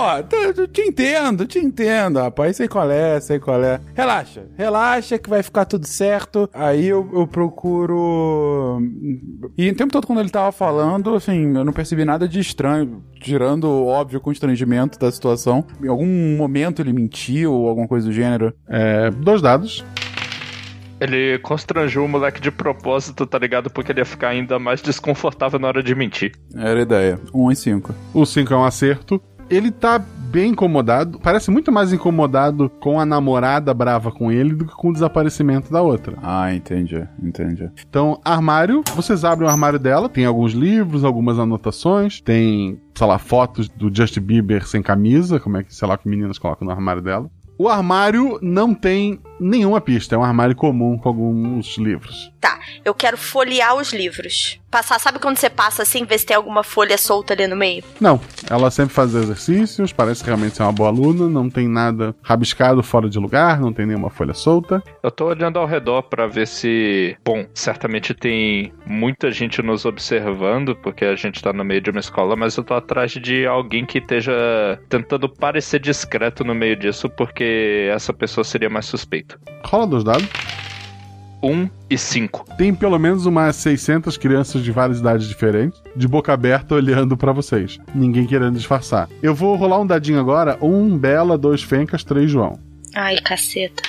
eu 0.58 0.68
te 0.68 0.82
entendo, 0.82 1.46
te 1.46 1.60
entendo, 1.60 2.20
rapaz. 2.20 2.58
Sei 2.58 2.68
qual 2.68 2.90
é, 2.90 3.20
sei 3.20 3.40
qual 3.40 3.64
é. 3.64 3.80
Relaxa, 3.94 4.44
relaxa 4.58 5.18
que 5.18 5.30
vai 5.30 5.44
ficar 5.44 5.66
tudo 5.66 5.88
certo. 5.88 6.50
Aí 6.54 6.88
eu, 6.88 7.10
eu 7.14 7.28
procuro. 7.28 8.82
E 9.58 9.70
o 9.70 9.76
tempo 9.76 9.92
todo, 9.92 10.08
quando 10.08 10.20
ele 10.20 10.30
tava 10.30 10.52
falando, 10.52 11.16
assim, 11.16 11.56
eu 11.56 11.64
não 11.64 11.74
percebi 11.74 12.04
nada 12.06 12.28
de 12.28 12.40
estranho. 12.40 13.04
Tirando 13.20 13.66
o 13.66 13.88
óbvio 13.88 14.22
constrangimento 14.22 14.98
da 14.98 15.12
situação. 15.12 15.66
Em 15.84 15.88
algum 15.90 16.38
momento 16.38 16.82
ele 16.82 16.94
mentiu 16.94 17.54
ou 17.54 17.68
alguma 17.68 17.88
coisa 17.88 18.08
do 18.08 18.14
gênero. 18.14 18.54
É. 18.68 19.12
Dois 19.12 19.42
dados. 19.42 19.84
Ele 21.00 21.40
constrangeu 21.40 22.04
o 22.04 22.08
moleque 22.08 22.42
de 22.42 22.52
propósito, 22.52 23.26
tá 23.26 23.38
ligado? 23.38 23.70
Porque 23.70 23.92
ele 23.92 24.02
ia 24.02 24.06
ficar 24.06 24.30
ainda 24.30 24.60
mais 24.60 24.82
desconfortável 24.82 25.60
na 25.60 25.68
hora 25.68 25.84
de 25.84 25.96
mentir. 25.96 26.34
Era 26.56 26.80
a 26.80 26.84
ideia. 26.84 27.20
Um 27.34 27.52
e 27.52 27.56
cinco. 27.56 27.94
O 28.14 28.26
5 28.26 28.54
é 28.54 28.58
um 28.58 28.64
acerto. 28.66 29.22
Ele 29.50 29.72
tá 29.72 29.98
bem 29.98 30.52
incomodado. 30.52 31.20
Parece 31.20 31.50
muito 31.50 31.72
mais 31.72 31.92
incomodado 31.92 32.70
com 32.80 33.00
a 33.00 33.06
namorada 33.06 33.74
brava 33.74 34.12
com 34.12 34.32
ele 34.32 34.54
do 34.54 34.66
que 34.66 34.76
com 34.76 34.90
o 34.90 34.94
desaparecimento 34.94 35.72
da 35.72 35.82
outra. 35.82 36.18
Ah, 36.22 36.54
entendi, 36.54 37.08
entendi. 37.22 37.70
Então, 37.88 38.22
armário, 38.24 38.84
vocês 38.96 39.26
abrem 39.26 39.48
o 39.48 39.52
armário 39.52 39.80
dela, 39.80 40.08
tem 40.08 40.26
alguns 40.26 40.54
livros, 40.54 41.04
algumas 41.04 41.40
anotações, 41.40 42.22
tem, 42.22 42.80
sei 42.94 43.08
lá, 43.08 43.18
fotos 43.18 43.68
do 43.68 43.94
Justin 43.94 44.22
Bieber 44.22 44.68
sem 44.68 44.84
camisa, 44.84 45.40
como 45.40 45.58
é 45.58 45.64
que, 45.64 45.74
sei 45.74 45.88
lá, 45.88 45.98
que 45.98 46.08
meninas 46.08 46.38
colocam 46.38 46.68
no 46.68 46.72
armário 46.72 47.02
dela. 47.02 47.30
O 47.58 47.68
armário 47.68 48.38
não 48.42 48.74
tem 48.74 49.20
nenhuma 49.40 49.82
pista, 49.82 50.16
é 50.16 50.18
um 50.18 50.24
armário 50.24 50.56
comum 50.56 50.98
com 50.98 51.10
alguns 51.10 51.78
livros. 51.78 52.32
Tá, 52.40 52.60
eu 52.86 52.94
quero 52.94 53.18
folhear 53.18 53.76
os 53.76 53.92
livros. 53.92 54.60
Passar, 54.72 55.00
sabe 55.00 55.18
quando 55.18 55.38
você 55.38 55.50
passa 55.50 55.82
assim, 55.82 56.06
ver 56.06 56.20
se 56.20 56.26
tem 56.28 56.38
alguma 56.38 56.64
folha 56.64 56.98
solta 56.98 57.34
ali 57.34 57.48
no 57.48 57.56
meio? 57.56 57.84
Não, 58.00 58.22
ela 58.50 58.70
sempre 58.70 58.94
faz 58.94 59.16
exercícios, 59.16 59.92
parece 59.92 60.24
realmente 60.24 60.56
ser 60.56 60.64
uma 60.64 60.72
boa 60.72 60.90
aluna, 60.90 61.28
não 61.28 61.50
tem 61.50 61.68
nada 61.68 62.16
rabiscado 62.22 62.84
fora 62.84 63.10
de 63.10 63.18
lugar, 63.18 63.60
não 63.60 63.74
tem 63.74 63.88
nenhuma 63.88 64.12
folha 64.12 64.34
solta. 64.34 64.84
Eu 65.02 65.10
tô 65.10 65.26
olhando 65.26 65.58
ao 65.58 65.66
redor 65.66 66.04
pra 66.04 66.28
ver 66.28 66.48
se. 66.48 67.18
Bom, 67.26 67.48
certamente 67.54 68.14
tem 68.14 68.72
muita 68.86 69.32
gente 69.32 69.62
nos 69.62 69.86
observando, 69.86 70.76
porque 70.76 71.04
a 71.04 71.16
gente 71.16 71.42
tá 71.42 71.52
no 71.52 71.66
meio 71.66 71.82
de 71.82 71.90
uma 71.90 72.00
escola, 72.00 72.36
mas 72.36 72.56
eu 72.56 72.64
tô 72.64 72.76
atrás 72.76 73.12
de 73.12 73.48
alguém 73.48 73.86
que 73.86 73.98
esteja 73.98 74.32
tentando 74.88 75.28
parecer 75.28 75.80
discreto 75.80 76.44
no 76.44 76.54
meio 76.54 76.76
disso, 76.76 77.10
porque 77.10 77.90
essa 77.92 78.14
pessoa 78.14 78.44
seria 78.44 78.70
mais 78.70 78.86
suspeita. 78.86 79.29
Rola 79.66 79.88
dos 79.88 80.04
dados. 80.04 80.28
1 81.42 81.70
e 81.90 81.98
5. 81.98 82.46
Tem 82.58 82.74
pelo 82.74 83.00
menos 83.00 83.26
umas 83.26 83.56
600 83.56 84.18
crianças 84.18 84.62
de 84.62 84.72
várias 84.72 85.00
idades 85.00 85.28
diferentes, 85.28 85.82
de 85.96 86.08
boca 86.08 86.34
aberta 86.34 86.76
olhando 86.76 87.16
pra 87.16 87.32
vocês. 87.32 87.80
Ninguém 87.96 88.26
querendo 88.26 88.56
disfarçar. 88.56 89.10
Eu 89.22 89.34
vou 89.34 89.56
rolar 89.56 89.80
um 89.80 89.88
dadinho 89.88 90.20
agora. 90.20 90.58
Um 90.62 90.98
Bela, 90.98 91.38
dois 91.38 91.64
Fencas, 91.64 92.04
três 92.04 92.30
João. 92.30 92.60
Ai, 92.96 93.18
caceta. 93.20 93.84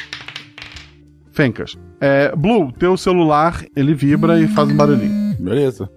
Fencas. 1.33 1.77
É, 2.01 2.35
Blue, 2.37 2.73
teu 2.73 2.97
celular, 2.97 3.65
ele 3.75 3.95
vibra 3.95 4.39
e 4.41 4.47
faz 4.49 4.69
um 4.69 4.77
barulhinho. 4.77 5.37
Beleza. 5.39 5.91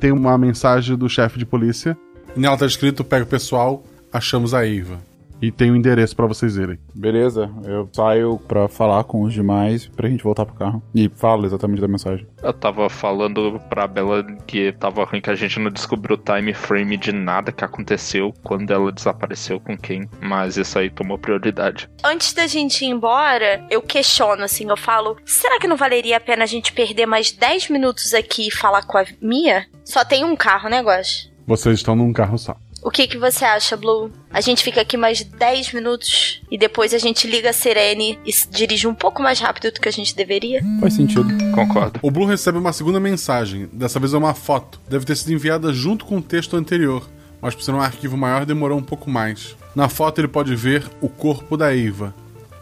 Tem 0.00 0.12
uma 0.12 0.36
mensagem 0.36 0.96
do 0.96 1.08
chefe 1.08 1.38
de 1.38 1.46
polícia. 1.46 1.96
Nela 2.36 2.56
tá 2.56 2.66
escrito: 2.66 3.04
pega 3.04 3.24
o 3.24 3.28
pessoal, 3.28 3.84
achamos 4.12 4.54
a 4.54 4.66
Eva. 4.66 5.00
E 5.40 5.50
tem 5.50 5.70
o 5.70 5.74
um 5.74 5.76
endereço 5.76 6.16
para 6.16 6.26
vocês 6.26 6.56
irem. 6.56 6.78
Beleza, 6.94 7.50
eu 7.64 7.88
saio 7.92 8.38
pra 8.38 8.68
falar 8.68 9.04
com 9.04 9.22
os 9.22 9.32
demais 9.32 9.86
pra 9.86 10.08
gente 10.08 10.24
voltar 10.24 10.46
pro 10.46 10.54
carro. 10.54 10.82
E 10.94 11.10
falo 11.14 11.44
exatamente 11.44 11.80
da 11.80 11.88
mensagem. 11.88 12.26
Eu 12.42 12.52
tava 12.52 12.88
falando 12.88 13.60
pra 13.68 13.86
Bela 13.86 14.24
que 14.46 14.72
tava 14.72 15.04
ruim 15.04 15.20
que 15.20 15.30
a 15.30 15.34
gente 15.34 15.58
não 15.58 15.70
descobriu 15.70 16.16
o 16.16 16.18
time 16.18 16.54
frame 16.54 16.96
de 16.96 17.12
nada 17.12 17.52
que 17.52 17.64
aconteceu 17.64 18.32
quando 18.42 18.70
ela 18.70 18.92
desapareceu 18.92 19.60
com 19.60 19.76
quem, 19.76 20.08
mas 20.20 20.56
isso 20.56 20.78
aí 20.78 20.90
tomou 20.90 21.18
prioridade. 21.18 21.88
Antes 22.04 22.32
da 22.32 22.46
gente 22.46 22.84
ir 22.84 22.88
embora, 22.88 23.64
eu 23.70 23.82
questiono 23.82 24.42
assim, 24.42 24.68
eu 24.68 24.76
falo: 24.76 25.16
será 25.24 25.58
que 25.58 25.68
não 25.68 25.76
valeria 25.76 26.16
a 26.16 26.20
pena 26.20 26.44
a 26.44 26.46
gente 26.46 26.72
perder 26.72 27.06
mais 27.06 27.32
10 27.32 27.70
minutos 27.70 28.14
aqui 28.14 28.48
e 28.48 28.54
falar 28.54 28.82
com 28.86 28.98
a 28.98 29.04
Mia? 29.20 29.66
Só 29.84 30.04
tem 30.04 30.24
um 30.24 30.36
carro, 30.36 30.68
né, 30.68 30.80
Guax? 30.80 31.30
Vocês 31.46 31.76
estão 31.76 31.94
num 31.94 32.12
carro 32.12 32.36
só. 32.38 32.56
O 32.86 32.90
que, 32.92 33.08
que 33.08 33.18
você 33.18 33.44
acha, 33.44 33.76
Blue? 33.76 34.12
A 34.30 34.40
gente 34.40 34.62
fica 34.62 34.80
aqui 34.80 34.96
mais 34.96 35.20
10 35.20 35.72
minutos 35.72 36.40
e 36.48 36.56
depois 36.56 36.94
a 36.94 36.98
gente 36.98 37.26
liga 37.26 37.50
a 37.50 37.52
Sirene 37.52 38.16
e 38.24 38.32
se 38.32 38.48
dirige 38.48 38.86
um 38.86 38.94
pouco 38.94 39.20
mais 39.20 39.40
rápido 39.40 39.72
do 39.72 39.80
que 39.80 39.88
a 39.88 39.92
gente 39.92 40.14
deveria? 40.14 40.62
Faz 40.78 40.94
sentido. 40.94 41.26
Concordo. 41.52 41.98
O 42.00 42.12
Blue 42.12 42.26
recebe 42.26 42.58
uma 42.58 42.72
segunda 42.72 43.00
mensagem. 43.00 43.68
Dessa 43.72 43.98
vez 43.98 44.14
é 44.14 44.16
uma 44.16 44.34
foto. 44.34 44.80
Deve 44.88 45.04
ter 45.04 45.16
sido 45.16 45.32
enviada 45.32 45.72
junto 45.72 46.04
com 46.04 46.18
o 46.18 46.22
texto 46.22 46.56
anterior. 46.56 47.10
Mas 47.42 47.56
por 47.56 47.64
ser 47.64 47.72
um 47.72 47.80
arquivo 47.80 48.16
maior, 48.16 48.46
demorou 48.46 48.78
um 48.78 48.84
pouco 48.84 49.10
mais. 49.10 49.56
Na 49.74 49.88
foto 49.88 50.20
ele 50.20 50.28
pode 50.28 50.54
ver 50.54 50.88
o 51.00 51.08
corpo 51.08 51.56
da 51.56 51.76
Eva. 51.76 52.14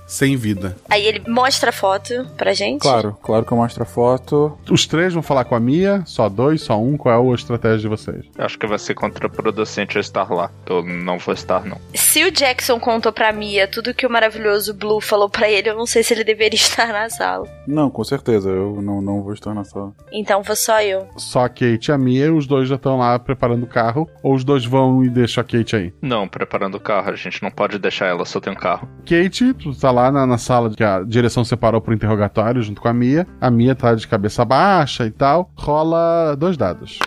Sem 0.06 0.36
vida. 0.36 0.76
Aí 0.88 1.06
ele 1.06 1.22
mostra 1.28 1.70
a 1.70 1.72
foto 1.72 2.26
pra 2.36 2.52
gente? 2.52 2.80
Claro, 2.80 3.16
claro 3.22 3.44
que 3.44 3.52
eu 3.52 3.56
mostro 3.56 3.82
a 3.82 3.86
foto. 3.86 4.58
Os 4.70 4.86
três 4.86 5.12
vão 5.12 5.22
falar 5.22 5.44
com 5.44 5.54
a 5.54 5.60
Mia, 5.60 6.02
só 6.06 6.28
dois, 6.28 6.62
só 6.62 6.78
um. 6.80 6.96
Qual 6.96 7.14
é 7.28 7.32
a 7.32 7.34
estratégia 7.34 7.78
de 7.78 7.88
vocês? 7.88 8.24
Acho 8.38 8.58
que 8.58 8.66
vai 8.66 8.78
ser 8.78 8.94
contraproducente 8.94 9.96
eu 9.96 10.00
estar 10.00 10.30
lá. 10.30 10.50
Eu 10.66 10.82
não 10.82 11.18
vou 11.18 11.34
estar, 11.34 11.64
não. 11.64 11.78
Se 11.94 12.24
o 12.24 12.30
Jackson 12.30 12.78
contou 12.78 13.12
pra 13.12 13.32
Mia 13.32 13.66
tudo 13.66 13.94
que 13.94 14.06
o 14.06 14.10
maravilhoso 14.10 14.74
Blue 14.74 15.00
falou 15.00 15.28
pra 15.28 15.48
ele, 15.48 15.70
eu 15.70 15.76
não 15.76 15.86
sei 15.86 16.02
se 16.02 16.14
ele 16.14 16.24
deveria 16.24 16.56
estar 16.56 16.88
na 16.88 17.08
sala. 17.08 17.48
Não, 17.66 17.90
com 17.90 18.04
certeza, 18.04 18.50
eu 18.50 18.80
não, 18.82 19.00
não 19.00 19.22
vou 19.22 19.32
estar 19.32 19.54
na 19.54 19.64
sala. 19.64 19.92
Então 20.12 20.42
vou 20.42 20.56
só 20.56 20.80
eu. 20.82 21.08
Só 21.16 21.44
a 21.44 21.48
Kate 21.48 21.90
e 21.90 21.92
a 21.92 21.98
Mia, 21.98 22.32
os 22.32 22.46
dois 22.46 22.68
já 22.68 22.76
estão 22.76 22.98
lá 22.98 23.18
preparando 23.18 23.64
o 23.64 23.68
carro. 23.68 24.08
Ou 24.22 24.34
os 24.34 24.44
dois 24.44 24.64
vão 24.64 25.02
e 25.04 25.08
deixam 25.08 25.40
a 25.40 25.44
Kate 25.44 25.76
aí? 25.76 25.92
Não, 26.02 26.28
preparando 26.28 26.76
o 26.76 26.80
carro. 26.80 27.10
A 27.10 27.16
gente 27.16 27.42
não 27.42 27.50
pode 27.50 27.78
deixar 27.78 28.06
ela, 28.06 28.24
só 28.24 28.40
tem 28.40 28.52
um 28.52 28.56
carro. 28.56 28.88
Kate, 29.06 29.54
tu 29.54 29.74
tá 29.74 29.90
lá 29.94 30.12
na, 30.12 30.26
na 30.26 30.36
sala 30.36 30.70
que 30.70 30.84
a 30.84 31.02
direção 31.02 31.44
separou 31.44 31.80
pro 31.80 31.94
interrogatório 31.94 32.60
junto 32.60 32.80
com 32.80 32.88
a 32.88 32.92
Mia. 32.92 33.26
A 33.40 33.50
Mia 33.50 33.74
tá 33.74 33.94
de 33.94 34.06
cabeça 34.06 34.44
baixa 34.44 35.06
e 35.06 35.10
tal. 35.10 35.50
Rola 35.56 36.36
dois 36.36 36.56
dados. 36.56 36.98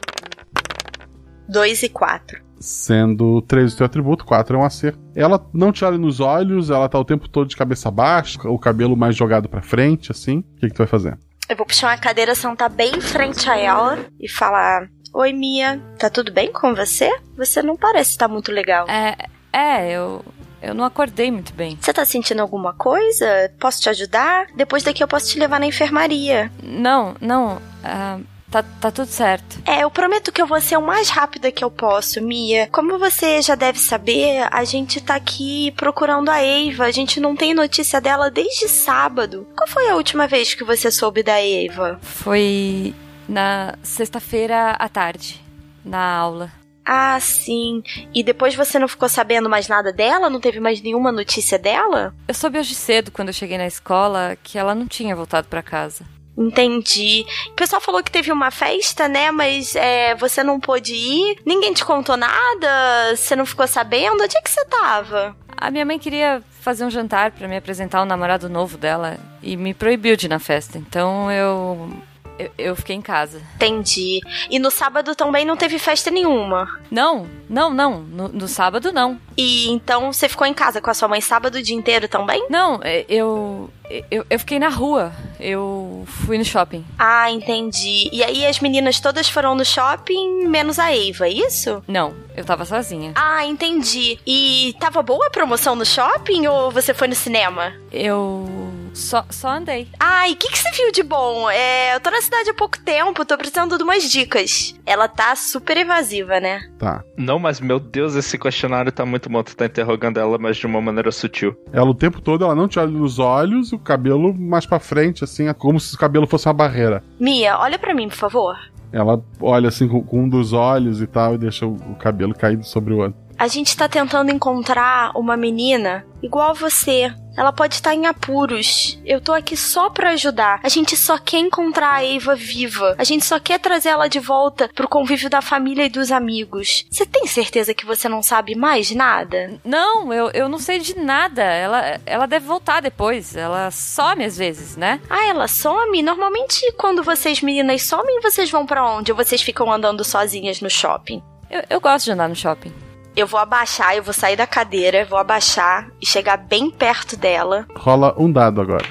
2 1.48 1.84
e 1.84 1.90
4. 1.90 2.42
Sendo 2.60 3.42
3 3.44 3.74
o 3.74 3.78
teu 3.78 3.86
atributo, 3.86 4.26
4 4.26 4.58
é 4.58 4.60
um 4.60 4.66
acerto. 4.66 5.00
Ela 5.16 5.46
não 5.54 5.72
te 5.72 5.86
olha 5.86 5.98
nos 5.98 6.20
olhos, 6.20 6.70
ela 6.70 6.90
tá 6.90 7.00
o 7.00 7.06
tempo 7.06 7.30
todo 7.30 7.48
de 7.48 7.56
cabeça 7.56 7.90
baixa, 7.92 8.40
o 8.50 8.58
cabelo 8.58 8.98
mais 8.98 9.16
jogado 9.16 9.48
pra 9.48 9.62
frente, 9.62 10.12
assim. 10.12 10.40
O 10.40 10.60
que, 10.60 10.68
que 10.68 10.74
tu 10.74 10.80
vai 10.80 10.88
fazer? 10.88 11.18
Eu 11.48 11.56
vou 11.56 11.66
puxar 11.66 11.90
uma 11.90 11.98
cadeira, 11.98 12.36
sentar 12.36 12.70
bem 12.70 12.96
em 12.96 13.02
frente 13.02 13.50
a 13.50 13.58
ela 13.58 14.00
e 14.20 14.28
falar: 14.28 14.90
Oi, 15.14 15.32
Mia, 15.32 15.80
tá 15.98 16.10
tudo 16.10 16.32
bem 16.32 16.52
com 16.52 16.76
você? 16.76 17.10
Você 17.38 17.62
não 17.62 17.78
parece 17.78 18.12
estar 18.12 18.28
muito 18.28 18.52
legal. 18.52 18.88
É, 18.90 19.16
é, 19.54 19.92
eu. 19.92 20.26
Eu 20.62 20.74
não 20.74 20.84
acordei 20.84 21.32
muito 21.32 21.54
bem. 21.54 21.78
Você 21.80 21.94
tá 21.94 22.04
sentindo 22.06 22.42
alguma 22.42 22.74
coisa? 22.74 23.52
Posso 23.60 23.82
te 23.82 23.90
ajudar? 23.90 24.48
Depois 24.56 24.84
daqui 24.84 25.04
eu 25.04 25.08
posso 25.08 25.30
te 25.30 25.40
levar 25.40 25.60
na 25.60 25.68
enfermaria. 25.68 26.52
Não, 26.62 27.16
não. 27.22 27.62
ah, 27.84 28.20
tá, 28.50 28.64
tá 28.64 28.92
tudo 28.92 29.08
certo. 29.08 29.60
É, 29.66 29.84
eu 29.84 29.92
prometo 29.92 30.32
que 30.32 30.42
eu 30.42 30.48
vou 30.48 30.60
ser 30.60 30.78
o 30.78 30.82
mais 30.82 31.10
rápida 31.10 31.52
que 31.52 31.64
eu 31.64 31.70
posso, 31.70 32.22
Mia. 32.22 32.68
Como 32.72 32.98
você 32.98 33.42
já 33.42 33.56
deve 33.56 33.80
saber, 33.80 34.48
a 34.52 34.64
gente 34.64 35.00
tá 35.00 35.16
aqui 35.16 35.72
procurando 35.72 36.30
a 36.30 36.42
Eva. 36.42 36.86
A 36.86 36.92
gente 36.92 37.20
não 37.20 37.36
tem 37.36 37.54
notícia 37.54 38.02
dela 38.02 38.32
desde 38.32 38.68
sábado. 38.68 39.48
Qual 39.56 39.68
foi 39.68 39.90
a 39.90 39.96
última 39.96 40.28
vez 40.28 40.54
que 40.54 40.64
você 40.64 40.90
soube 40.90 41.24
da 41.24 41.40
Eva? 41.40 42.00
Foi 42.02 42.96
na 43.28 43.76
sexta-feira 43.84 44.72
à 44.72 44.90
tarde, 44.90 45.42
na 45.84 46.16
aula. 46.16 46.52
Ah, 46.90 47.20
sim. 47.20 47.84
E 48.14 48.24
depois 48.24 48.56
você 48.56 48.80
não 48.80 48.88
ficou 48.88 49.10
sabendo 49.10 49.50
mais 49.50 49.68
nada 49.68 49.92
dela? 49.92 50.30
Não 50.30 50.40
teve 50.40 50.62
mais 50.62 50.82
nenhuma 50.82 51.12
notícia 51.12 51.60
dela? 51.60 52.16
Eu 52.26 52.34
soube 52.34 52.58
hoje 52.58 52.74
cedo, 52.74 53.12
quando 53.12 53.28
eu 53.28 53.34
cheguei 53.34 53.58
na 53.58 53.68
escola, 53.68 54.38
que 54.42 54.58
ela 54.58 54.74
não 54.74 54.88
tinha 54.88 55.14
voltado 55.14 55.50
para 55.50 55.62
casa. 55.62 56.06
Entendi. 56.38 57.26
O 57.50 57.54
pessoal 57.56 57.82
falou 57.82 58.02
que 58.02 58.12
teve 58.12 58.32
uma 58.32 58.52
festa, 58.52 59.10
né? 59.10 59.32
Mas 59.32 59.76
é, 59.76 60.16
você 60.16 60.44
não 60.44 60.62
pôde 60.62 60.94
ir? 60.94 61.40
Ninguém 61.46 61.74
te 61.74 61.84
contou 61.84 62.16
nada? 62.16 63.16
Você 63.16 63.36
não 63.36 63.46
ficou 63.46 63.68
sabendo? 63.68 64.24
Onde 64.24 64.38
é 64.38 64.42
que 64.42 64.50
você 64.50 64.64
tava? 64.66 65.36
A 65.58 65.70
minha 65.70 65.84
mãe 65.84 66.00
queria 66.00 66.42
fazer 66.62 66.86
um 66.86 66.92
jantar 66.92 67.32
para 67.32 67.48
me 67.48 67.58
apresentar 67.58 68.02
o 68.02 68.06
namorado 68.06 68.48
novo 68.48 68.78
dela 68.78 69.18
e 69.42 69.58
me 69.58 69.74
proibiu 69.74 70.16
de 70.16 70.28
ir 70.28 70.30
na 70.30 70.40
festa. 70.40 70.78
Então 70.78 71.32
eu 71.32 71.90
eu, 72.38 72.52
eu 72.58 72.76
fiquei 72.76 72.96
em 72.96 73.02
casa. 73.02 73.42
Entendi. 73.56 74.22
E 74.50 74.60
no 74.60 74.72
sábado 74.72 75.16
também 75.16 75.46
não 75.46 75.58
teve 75.58 75.80
festa 75.80 76.12
nenhuma? 76.12 76.68
Não, 76.90 77.28
não, 77.50 77.74
não. 77.74 78.00
No, 78.00 78.28
no 78.28 78.48
sábado, 78.48 78.92
não. 78.92 79.20
E 79.38 79.70
então 79.70 80.12
você 80.12 80.28
ficou 80.28 80.48
em 80.48 80.54
casa 80.54 80.82
com 80.82 80.90
a 80.90 80.94
sua 80.94 81.08
mãe 81.08 81.22
sábado 81.22 81.56
o 81.56 81.64
dia 81.64 81.76
inteiro 81.76 82.08
também? 82.08 82.46
Não, 82.50 82.80
é, 82.84 83.06
eu, 83.08 83.70
eu, 84.10 84.26
eu 84.30 84.40
fiquei 84.40 84.60
na 84.60 84.70
rua. 84.70 85.12
Eu 85.40 86.04
fui 86.08 86.38
no 86.38 86.46
shopping. 86.46 86.84
Ah, 86.98 87.30
entendi. 87.32 88.10
E 88.12 88.24
aí 88.24 88.46
as 88.46 88.60
meninas 88.60 89.00
todas 89.00 89.30
foram 89.30 89.54
no 89.54 89.64
shopping, 89.64 90.48
menos 90.48 90.80
a 90.80 90.92
Eva, 90.92 91.28
é 91.28 91.32
isso? 91.32 91.84
Não, 91.88 92.14
eu 92.36 92.44
tava 92.44 92.66
sozinha. 92.66 93.12
Ah, 93.16 93.46
entendi. 93.46 94.20
E 94.26 94.76
tava 94.80 95.02
boa 95.04 95.28
a 95.28 95.30
promoção 95.30 95.76
no 95.76 95.86
shopping 95.86 96.48
ou 96.48 96.72
você 96.72 96.94
foi 96.94 97.08
no 97.08 97.16
cinema? 97.16 97.74
Eu 97.92 98.67
só, 98.98 99.26
só 99.30 99.50
andei. 99.50 99.88
Ai, 100.00 100.32
o 100.32 100.36
que, 100.36 100.50
que 100.50 100.58
você 100.58 100.72
viu 100.72 100.92
de 100.92 101.04
bom? 101.04 101.50
É, 101.50 101.96
eu 101.96 102.00
tô 102.00 102.10
na 102.10 102.22
cidade 102.22 102.50
há 102.50 102.54
pouco 102.54 102.80
tempo, 102.80 103.26
tô 103.26 103.38
precisando 103.38 103.78
de 103.78 103.84
umas 103.84 104.10
dicas. 104.10 104.76
Ela 104.86 105.08
tá 105.08 105.36
super 105.36 105.78
evasiva, 105.78 106.40
né? 106.40 106.62
Tá. 106.78 107.04
Não, 107.16 107.40
mas 107.40 107.60
meu 107.60 107.80
Deus, 107.80 108.16
esse 108.16 108.38
questionário 108.38 108.92
tá 108.92 109.06
muito 109.06 109.30
bom. 109.30 109.44
Tu 109.44 109.56
tá 109.56 109.66
interrogando 109.66 110.20
ela, 110.20 110.38
mas 110.38 110.58
de 110.58 110.66
uma 110.66 110.82
maneira 110.82 111.12
sutil. 111.12 111.56
Ela 111.72 111.90
o 111.90 111.96
tempo 111.96 112.20
todo, 112.20 112.44
ela 112.44 112.56
não 112.56 112.68
te 112.68 112.80
olha 112.80 112.92
nos 112.92 113.20
olhos, 113.20 113.72
o 113.72 113.80
cabelo 113.80 114.34
mais 114.34 114.66
pra 114.66 114.80
frente, 114.80 115.24
assim, 115.24 115.48
é 115.48 115.54
como 115.54 115.80
se 115.80 115.96
o 115.96 115.98
cabelo 115.98 116.28
fosse 116.28 116.48
uma 116.48 116.54
barreira. 116.54 117.04
Mia, 117.20 117.58
olha 117.60 117.78
pra 117.78 117.94
mim, 117.94 118.10
por 118.10 118.18
favor. 118.18 118.58
Ela 118.92 119.22
olha 119.42 119.68
assim 119.68 119.88
com, 119.88 120.02
com 120.02 120.24
um 120.24 120.30
dos 120.30 120.54
olhos 120.54 121.02
e 121.02 121.08
tal 121.08 121.36
e 121.36 121.38
deixa 121.38 121.66
o, 121.66 121.76
o 121.76 121.96
cabelo 121.96 122.34
caído 122.34 122.64
sobre 122.64 122.94
o 122.94 123.00
outro. 123.00 123.27
A 123.38 123.48
gente 123.48 123.78
tá 123.78 123.88
tentando 123.88 124.32
encontrar 124.32 125.12
uma 125.16 125.38
menina 125.38 126.04
igual 126.24 126.50
a 126.50 126.54
você. 126.54 127.14
Ela 127.38 127.54
pode 127.54 127.76
estar 127.76 127.94
em 127.94 128.08
apuros. 128.08 129.00
Eu 129.06 129.22
tô 129.22 129.32
aqui 129.32 129.56
só 129.56 129.92
pra 129.92 130.10
ajudar. 130.10 130.60
A 130.64 130.70
gente 130.70 130.98
só 130.98 131.20
quer 131.20 131.38
encontrar 131.38 131.94
a 131.94 132.04
Eva 132.04 132.34
viva. 132.34 132.96
A 132.98 133.04
gente 133.04 133.24
só 133.24 133.40
quer 133.40 133.60
trazer 133.60 133.90
ela 133.90 134.08
de 134.08 134.20
volta 134.20 134.68
pro 134.74 134.88
convívio 134.88 135.30
da 135.30 135.40
família 135.40 135.86
e 135.86 135.90
dos 135.90 136.12
amigos. 136.12 136.88
Você 136.90 137.06
tem 137.06 137.28
certeza 137.28 137.76
que 137.76 137.86
você 137.86 138.10
não 138.10 138.24
sabe 138.24 138.56
mais 138.56 138.90
nada? 138.90 139.60
Não, 139.64 140.12
eu, 140.12 140.32
eu 140.32 140.50
não 140.50 140.58
sei 140.58 140.80
de 140.80 140.98
nada. 140.98 141.44
Ela, 141.44 142.02
ela 142.08 142.26
deve 142.26 142.48
voltar 142.48 142.82
depois. 142.82 143.36
Ela 143.36 143.70
some 143.70 144.26
às 144.26 144.36
vezes, 144.36 144.76
né? 144.76 145.00
Ah, 145.08 145.28
ela 145.28 145.48
some? 145.48 146.02
Normalmente 146.02 146.72
quando 146.72 147.04
vocês 147.04 147.44
meninas 147.44 147.84
somem, 147.84 148.20
vocês 148.20 148.50
vão 148.50 148.66
para 148.66 148.84
onde? 148.84 149.12
Ou 149.12 149.16
vocês 149.16 149.44
ficam 149.44 149.72
andando 149.72 150.04
sozinhas 150.04 150.60
no 150.60 150.72
shopping? 150.72 151.22
Eu, 151.52 151.62
eu 151.70 151.80
gosto 151.80 152.06
de 152.06 152.12
andar 152.14 152.28
no 152.28 152.36
shopping. 152.36 152.87
Eu 153.18 153.26
vou 153.26 153.40
abaixar, 153.40 153.96
eu 153.96 154.04
vou 154.04 154.14
sair 154.14 154.36
da 154.36 154.46
cadeira, 154.46 155.04
vou 155.04 155.18
abaixar 155.18 155.90
e 156.00 156.06
chegar 156.06 156.38
bem 156.38 156.70
perto 156.70 157.18
dela. 157.18 157.66
Rola 157.76 158.14
um 158.16 158.32
dado 158.32 158.62
agora. 158.62 158.86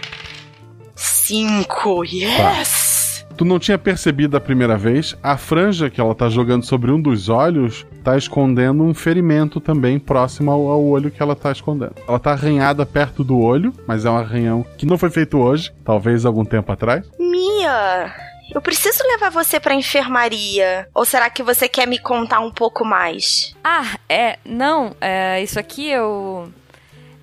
Cinco, 0.96 2.04
yes! 2.04 3.24
Tu 3.36 3.44
não 3.44 3.60
tinha 3.60 3.78
percebido 3.78 4.36
a 4.36 4.40
primeira 4.40 4.76
vez, 4.76 5.16
a 5.22 5.36
franja 5.36 5.88
que 5.88 6.00
ela 6.00 6.12
tá 6.12 6.28
jogando 6.28 6.64
sobre 6.64 6.90
um 6.90 7.00
dos 7.00 7.28
olhos 7.28 7.86
tá 8.02 8.16
escondendo 8.16 8.82
um 8.82 8.92
ferimento 8.92 9.60
também 9.60 9.96
próximo 9.96 10.50
ao, 10.50 10.66
ao 10.66 10.84
olho 10.84 11.08
que 11.08 11.22
ela 11.22 11.36
tá 11.36 11.52
escondendo. 11.52 11.94
Ela 12.08 12.18
tá 12.18 12.32
arranhada 12.32 12.84
perto 12.84 13.22
do 13.22 13.38
olho, 13.38 13.72
mas 13.86 14.04
é 14.04 14.10
um 14.10 14.16
arranhão 14.16 14.66
que 14.76 14.86
não 14.86 14.98
foi 14.98 15.10
feito 15.10 15.38
hoje, 15.38 15.72
talvez 15.84 16.26
algum 16.26 16.44
tempo 16.44 16.72
atrás. 16.72 17.08
Mia, 17.16 18.12
eu 18.54 18.60
preciso 18.60 19.02
levar 19.04 19.30
você 19.30 19.58
pra 19.58 19.74
enfermaria. 19.74 20.88
Ou 20.94 21.04
será 21.04 21.28
que 21.28 21.42
você 21.42 21.68
quer 21.68 21.86
me 21.86 21.98
contar 21.98 22.40
um 22.40 22.50
pouco 22.50 22.84
mais? 22.84 23.54
Ah, 23.62 23.96
é. 24.08 24.38
Não, 24.44 24.94
é, 25.00 25.42
isso 25.42 25.58
aqui 25.58 25.90
eu. 25.90 26.52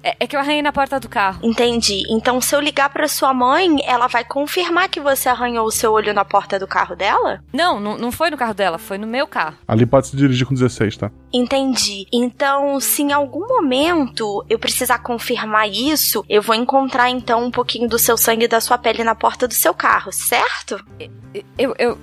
É, 0.04 0.16
é 0.20 0.28
que 0.28 0.36
eu 0.36 0.40
arranhei 0.40 0.62
na 0.62 0.74
porta 0.74 1.00
do 1.00 1.08
carro. 1.08 1.40
Entendi. 1.42 2.04
Então, 2.10 2.42
se 2.42 2.54
eu 2.56 2.60
ligar 2.60 2.90
pra 2.90 3.08
sua 3.08 3.34
mãe, 3.34 3.78
ela 3.86 4.08
vai 4.08 4.26
confirmar 4.26 4.90
que 4.90 5.00
você 5.00 5.30
arranhou 5.30 5.66
o 5.66 5.72
seu 5.72 5.94
olho 5.94 6.14
na 6.14 6.26
porta 6.26 6.60
do 6.60 6.68
carro 6.68 6.96
dela? 6.96 7.42
Não, 7.54 7.80
não, 7.80 7.98
não 7.98 8.12
foi 8.12 8.30
no 8.30 8.38
carro 8.38 8.54
dela, 8.54 8.78
foi 8.78 8.98
no 8.98 9.08
meu 9.08 9.26
carro. 9.26 9.56
Ali 9.68 9.86
pode 9.86 10.08
se 10.08 10.18
dirigir 10.18 10.46
com 10.46 10.54
16, 10.54 10.98
tá? 10.98 11.12
Entendi. 11.32 12.06
Então, 12.12 12.80
se 12.80 13.02
em 13.02 13.14
algum 13.14 13.48
momento 13.48 14.46
eu 14.50 14.60
precisar 14.60 15.00
confirmar 15.00 15.70
isso, 15.70 16.26
eu 16.28 16.42
vou 16.42 16.56
encontrar 16.56 17.10
então 17.10 17.46
um 17.46 17.52
pouquinho 17.52 17.88
do 17.88 17.98
seu 17.98 18.18
sangue 18.18 18.46
e 18.46 18.48
da 18.48 18.60
sua 18.60 18.78
pele 18.78 19.04
na 19.04 19.16
porta 19.16 19.48
do 19.48 19.54
seu 19.54 19.74
carro, 19.74 20.12
certo? 20.12 20.84
Eu, 21.00 21.10
eu, 21.58 21.76
eu 21.80 21.98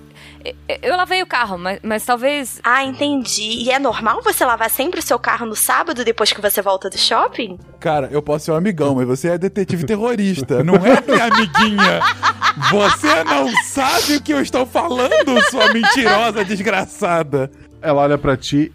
lavei 0.96 1.22
o 1.22 1.26
carro, 1.26 1.58
mas, 1.58 1.80
mas 1.82 2.04
talvez. 2.04 2.60
Ah, 2.62 2.84
entendi. 2.84 3.62
E 3.62 3.70
é 3.70 3.78
normal 3.78 4.22
você 4.22 4.44
lavar 4.44 4.70
sempre 4.70 5.00
o 5.00 5.02
seu 5.02 5.18
carro 5.18 5.46
no 5.46 5.56
sábado 5.56 6.04
depois 6.04 6.32
que 6.32 6.40
você 6.40 6.62
volta 6.62 6.88
do 6.88 6.98
shopping? 6.98 7.58
Cara, 7.78 8.08
eu 8.10 8.22
posso 8.22 8.46
ser 8.46 8.52
um 8.52 8.56
amigão, 8.56 8.94
mas 8.94 9.06
você 9.06 9.28
é 9.28 9.38
detetive 9.38 9.84
terrorista, 9.84 10.62
não 10.64 10.74
é 10.76 11.00
minha 11.06 11.24
amiguinha. 11.24 12.00
Você 12.70 13.24
não 13.24 13.48
sabe 13.64 14.16
o 14.16 14.22
que 14.22 14.32
eu 14.32 14.40
estou 14.40 14.66
falando, 14.66 15.40
sua 15.50 15.72
mentirosa 15.72 16.44
desgraçada. 16.44 17.50
Ela 17.82 18.02
olha 18.02 18.18
para 18.18 18.36
ti. 18.36 18.72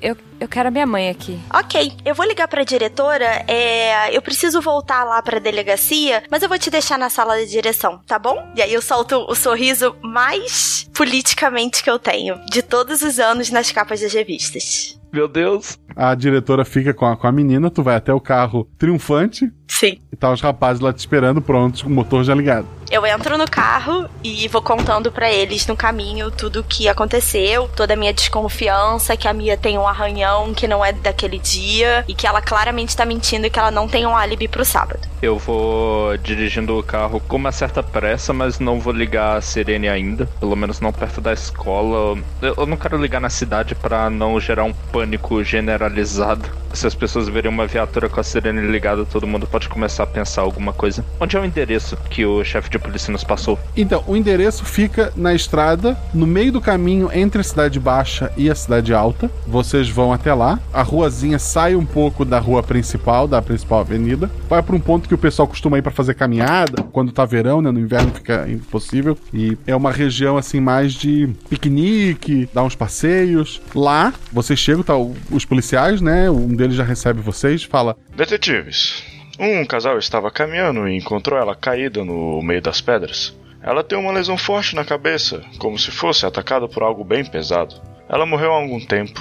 Eu, 0.00 0.16
eu 0.40 0.48
quero 0.48 0.68
a 0.68 0.70
minha 0.70 0.86
mãe 0.86 1.10
aqui. 1.10 1.38
Ok, 1.52 1.92
eu 2.04 2.14
vou 2.14 2.26
ligar 2.26 2.48
pra 2.48 2.64
diretora. 2.64 3.44
É, 3.48 4.16
eu 4.16 4.22
preciso 4.22 4.60
voltar 4.60 5.04
lá 5.04 5.20
pra 5.22 5.38
delegacia, 5.38 6.22
mas 6.30 6.42
eu 6.42 6.48
vou 6.48 6.58
te 6.58 6.70
deixar 6.70 6.98
na 6.98 7.10
sala 7.10 7.38
de 7.38 7.50
direção, 7.50 8.00
tá 8.06 8.18
bom? 8.18 8.52
E 8.56 8.62
aí 8.62 8.72
eu 8.72 8.82
solto 8.82 9.26
o 9.28 9.34
sorriso 9.34 9.96
mais 10.02 10.88
politicamente 10.94 11.82
que 11.82 11.90
eu 11.90 11.98
tenho, 11.98 12.40
de 12.46 12.62
todos 12.62 13.02
os 13.02 13.18
anos 13.18 13.50
nas 13.50 13.72
capas 13.72 14.00
das 14.00 14.12
revistas. 14.12 14.98
Meu 15.12 15.28
Deus. 15.28 15.78
A 15.94 16.14
diretora 16.14 16.64
fica 16.64 16.94
com 16.94 17.04
a, 17.04 17.16
com 17.16 17.26
a 17.26 17.32
menina, 17.32 17.70
tu 17.70 17.82
vai 17.82 17.96
até 17.96 18.14
o 18.14 18.20
carro 18.20 18.66
triunfante. 18.78 19.52
Sim. 19.68 19.98
E 20.10 20.16
tá 20.16 20.30
os 20.30 20.40
rapazes 20.40 20.80
lá 20.80 20.92
te 20.92 20.98
esperando, 20.98 21.42
prontos, 21.42 21.82
com 21.82 21.88
o 21.88 21.92
motor 21.92 22.24
já 22.24 22.34
ligado. 22.34 22.66
Eu 22.90 23.06
entro 23.06 23.38
no 23.38 23.50
carro 23.50 24.06
e 24.22 24.46
vou 24.48 24.60
contando 24.60 25.10
para 25.10 25.32
eles 25.32 25.66
no 25.66 25.74
caminho 25.74 26.30
tudo 26.30 26.60
o 26.60 26.64
que 26.64 26.88
aconteceu, 26.88 27.68
toda 27.74 27.94
a 27.94 27.96
minha 27.96 28.12
desconfiança, 28.12 29.16
que 29.16 29.26
a 29.26 29.32
Mia 29.32 29.56
tem 29.56 29.78
um 29.78 29.88
arranhão 29.88 30.52
que 30.52 30.68
não 30.68 30.84
é 30.84 30.92
daquele 30.92 31.38
dia 31.38 32.04
e 32.06 32.14
que 32.14 32.26
ela 32.26 32.42
claramente 32.42 32.94
tá 32.94 33.06
mentindo 33.06 33.46
e 33.46 33.50
que 33.50 33.58
ela 33.58 33.70
não 33.70 33.88
tem 33.88 34.06
um 34.06 34.14
álibi 34.14 34.46
pro 34.46 34.62
sábado. 34.62 35.00
Eu 35.22 35.38
vou 35.38 36.16
dirigindo 36.18 36.78
o 36.78 36.82
carro 36.82 37.18
com 37.20 37.36
uma 37.36 37.52
certa 37.52 37.82
pressa, 37.82 38.34
mas 38.34 38.58
não 38.58 38.78
vou 38.78 38.92
ligar 38.92 39.38
a 39.38 39.40
sirene 39.40 39.88
ainda, 39.88 40.26
pelo 40.38 40.54
menos 40.54 40.78
não 40.78 40.92
perto 40.92 41.20
da 41.20 41.32
escola. 41.32 42.18
Eu 42.42 42.66
não 42.66 42.76
quero 42.76 43.00
ligar 43.00 43.20
na 43.20 43.30
cidade 43.30 43.74
para 43.74 44.10
não 44.10 44.38
gerar 44.38 44.64
um 44.64 44.72
pânico 44.72 45.01
generalizado. 45.44 46.62
Se 46.72 46.86
as 46.86 46.94
pessoas 46.94 47.28
verem 47.28 47.50
uma 47.50 47.66
viatura 47.66 48.08
com 48.08 48.18
a 48.18 48.22
sirene 48.22 48.62
ligada, 48.62 49.04
todo 49.04 49.26
mundo 49.26 49.46
pode 49.46 49.68
começar 49.68 50.04
a 50.04 50.06
pensar 50.06 50.40
alguma 50.40 50.72
coisa. 50.72 51.04
Onde 51.20 51.36
é 51.36 51.40
o 51.40 51.44
endereço 51.44 51.96
que 52.08 52.24
o 52.24 52.42
chefe 52.42 52.70
de 52.70 52.78
polícia 52.78 53.12
nos 53.12 53.22
passou? 53.22 53.58
Então, 53.76 54.02
o 54.06 54.16
endereço 54.16 54.64
fica 54.64 55.12
na 55.14 55.34
estrada, 55.34 55.96
no 56.14 56.26
meio 56.26 56.50
do 56.50 56.60
caminho 56.60 57.10
entre 57.12 57.40
a 57.40 57.44
cidade 57.44 57.78
baixa 57.78 58.32
e 58.36 58.50
a 58.50 58.54
cidade 58.54 58.94
alta. 58.94 59.30
Vocês 59.46 59.88
vão 59.88 60.12
até 60.12 60.32
lá. 60.32 60.58
A 60.72 60.82
ruazinha 60.82 61.38
sai 61.38 61.74
um 61.74 61.84
pouco 61.84 62.24
da 62.24 62.38
rua 62.38 62.62
principal, 62.62 63.28
da 63.28 63.42
principal 63.42 63.80
avenida. 63.80 64.30
Vai 64.48 64.62
para 64.62 64.74
um 64.74 64.80
ponto 64.80 65.08
que 65.08 65.14
o 65.14 65.18
pessoal 65.18 65.46
costuma 65.46 65.76
ir 65.78 65.82
para 65.82 65.92
fazer 65.92 66.14
caminhada. 66.14 66.82
Quando 66.84 67.12
tá 67.12 67.24
verão, 67.26 67.60
né? 67.60 67.70
No 67.70 67.80
inverno 67.80 68.12
fica 68.14 68.48
impossível. 68.48 69.16
E 69.32 69.58
é 69.66 69.76
uma 69.76 69.92
região 69.92 70.38
assim 70.38 70.60
mais 70.60 70.94
de 70.94 71.28
piquenique, 71.50 72.48
dar 72.54 72.62
uns 72.62 72.74
passeios. 72.74 73.60
Lá, 73.74 74.14
vocês 74.32 74.58
chegam, 74.58 74.82
tá 74.82 74.91
os 74.96 75.44
policiais, 75.44 76.00
né? 76.00 76.30
Um 76.30 76.54
deles 76.54 76.76
já 76.76 76.84
recebe 76.84 77.20
vocês, 77.20 77.62
fala: 77.62 77.96
Detetives, 78.16 79.02
um 79.38 79.64
casal 79.64 79.98
estava 79.98 80.30
caminhando 80.30 80.88
e 80.88 80.96
encontrou 80.96 81.38
ela 81.38 81.54
caída 81.54 82.04
no 82.04 82.42
meio 82.42 82.62
das 82.62 82.80
pedras. 82.80 83.36
Ela 83.62 83.84
tem 83.84 83.96
uma 83.96 84.12
lesão 84.12 84.36
forte 84.36 84.74
na 84.74 84.84
cabeça, 84.84 85.42
como 85.58 85.78
se 85.78 85.90
fosse 85.90 86.26
atacada 86.26 86.66
por 86.68 86.82
algo 86.82 87.04
bem 87.04 87.24
pesado. 87.24 87.80
Ela 88.08 88.26
morreu 88.26 88.52
há 88.52 88.56
algum 88.56 88.80
tempo. 88.80 89.20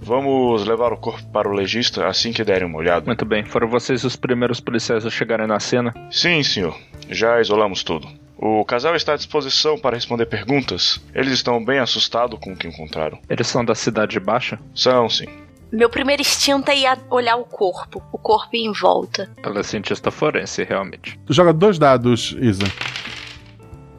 Vamos 0.00 0.66
levar 0.66 0.92
o 0.92 0.96
corpo 0.96 1.28
para 1.30 1.48
o 1.48 1.52
legista 1.52 2.06
assim 2.06 2.32
que 2.32 2.42
derem 2.42 2.66
uma 2.66 2.78
olhada. 2.78 3.04
Muito 3.04 3.24
bem, 3.26 3.44
foram 3.44 3.68
vocês 3.68 4.02
os 4.04 4.16
primeiros 4.16 4.60
policiais 4.60 5.04
a 5.04 5.10
chegarem 5.10 5.46
na 5.46 5.60
cena? 5.60 5.92
Sim, 6.10 6.42
senhor. 6.42 6.76
Já 7.10 7.40
isolamos 7.40 7.82
tudo. 7.82 8.08
O 8.42 8.64
casal 8.64 8.96
está 8.96 9.12
à 9.12 9.16
disposição 9.16 9.78
para 9.78 9.96
responder 9.96 10.24
perguntas. 10.24 10.98
Eles 11.14 11.34
estão 11.34 11.62
bem 11.62 11.78
assustados 11.78 12.38
com 12.40 12.54
o 12.54 12.56
que 12.56 12.66
encontraram. 12.66 13.18
Eles 13.28 13.46
são 13.46 13.62
da 13.62 13.74
cidade 13.74 14.18
baixa? 14.18 14.58
São, 14.74 15.10
sim. 15.10 15.26
Meu 15.70 15.90
primeiro 15.90 16.22
instinto 16.22 16.70
é 16.70 16.78
ir 16.78 16.98
olhar 17.10 17.36
o 17.36 17.44
corpo, 17.44 18.02
o 18.10 18.16
corpo 18.16 18.56
em 18.56 18.72
volta. 18.72 19.30
Ela 19.42 19.60
é 19.60 19.62
cientista 19.62 20.10
forense, 20.10 20.64
realmente. 20.64 21.20
Tu 21.26 21.34
joga 21.34 21.52
dois 21.52 21.78
dados, 21.78 22.34
Isa. 22.40 22.64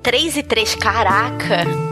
3 0.02 0.38
e 0.38 0.44
3, 0.44 0.76
caraca! 0.76 1.91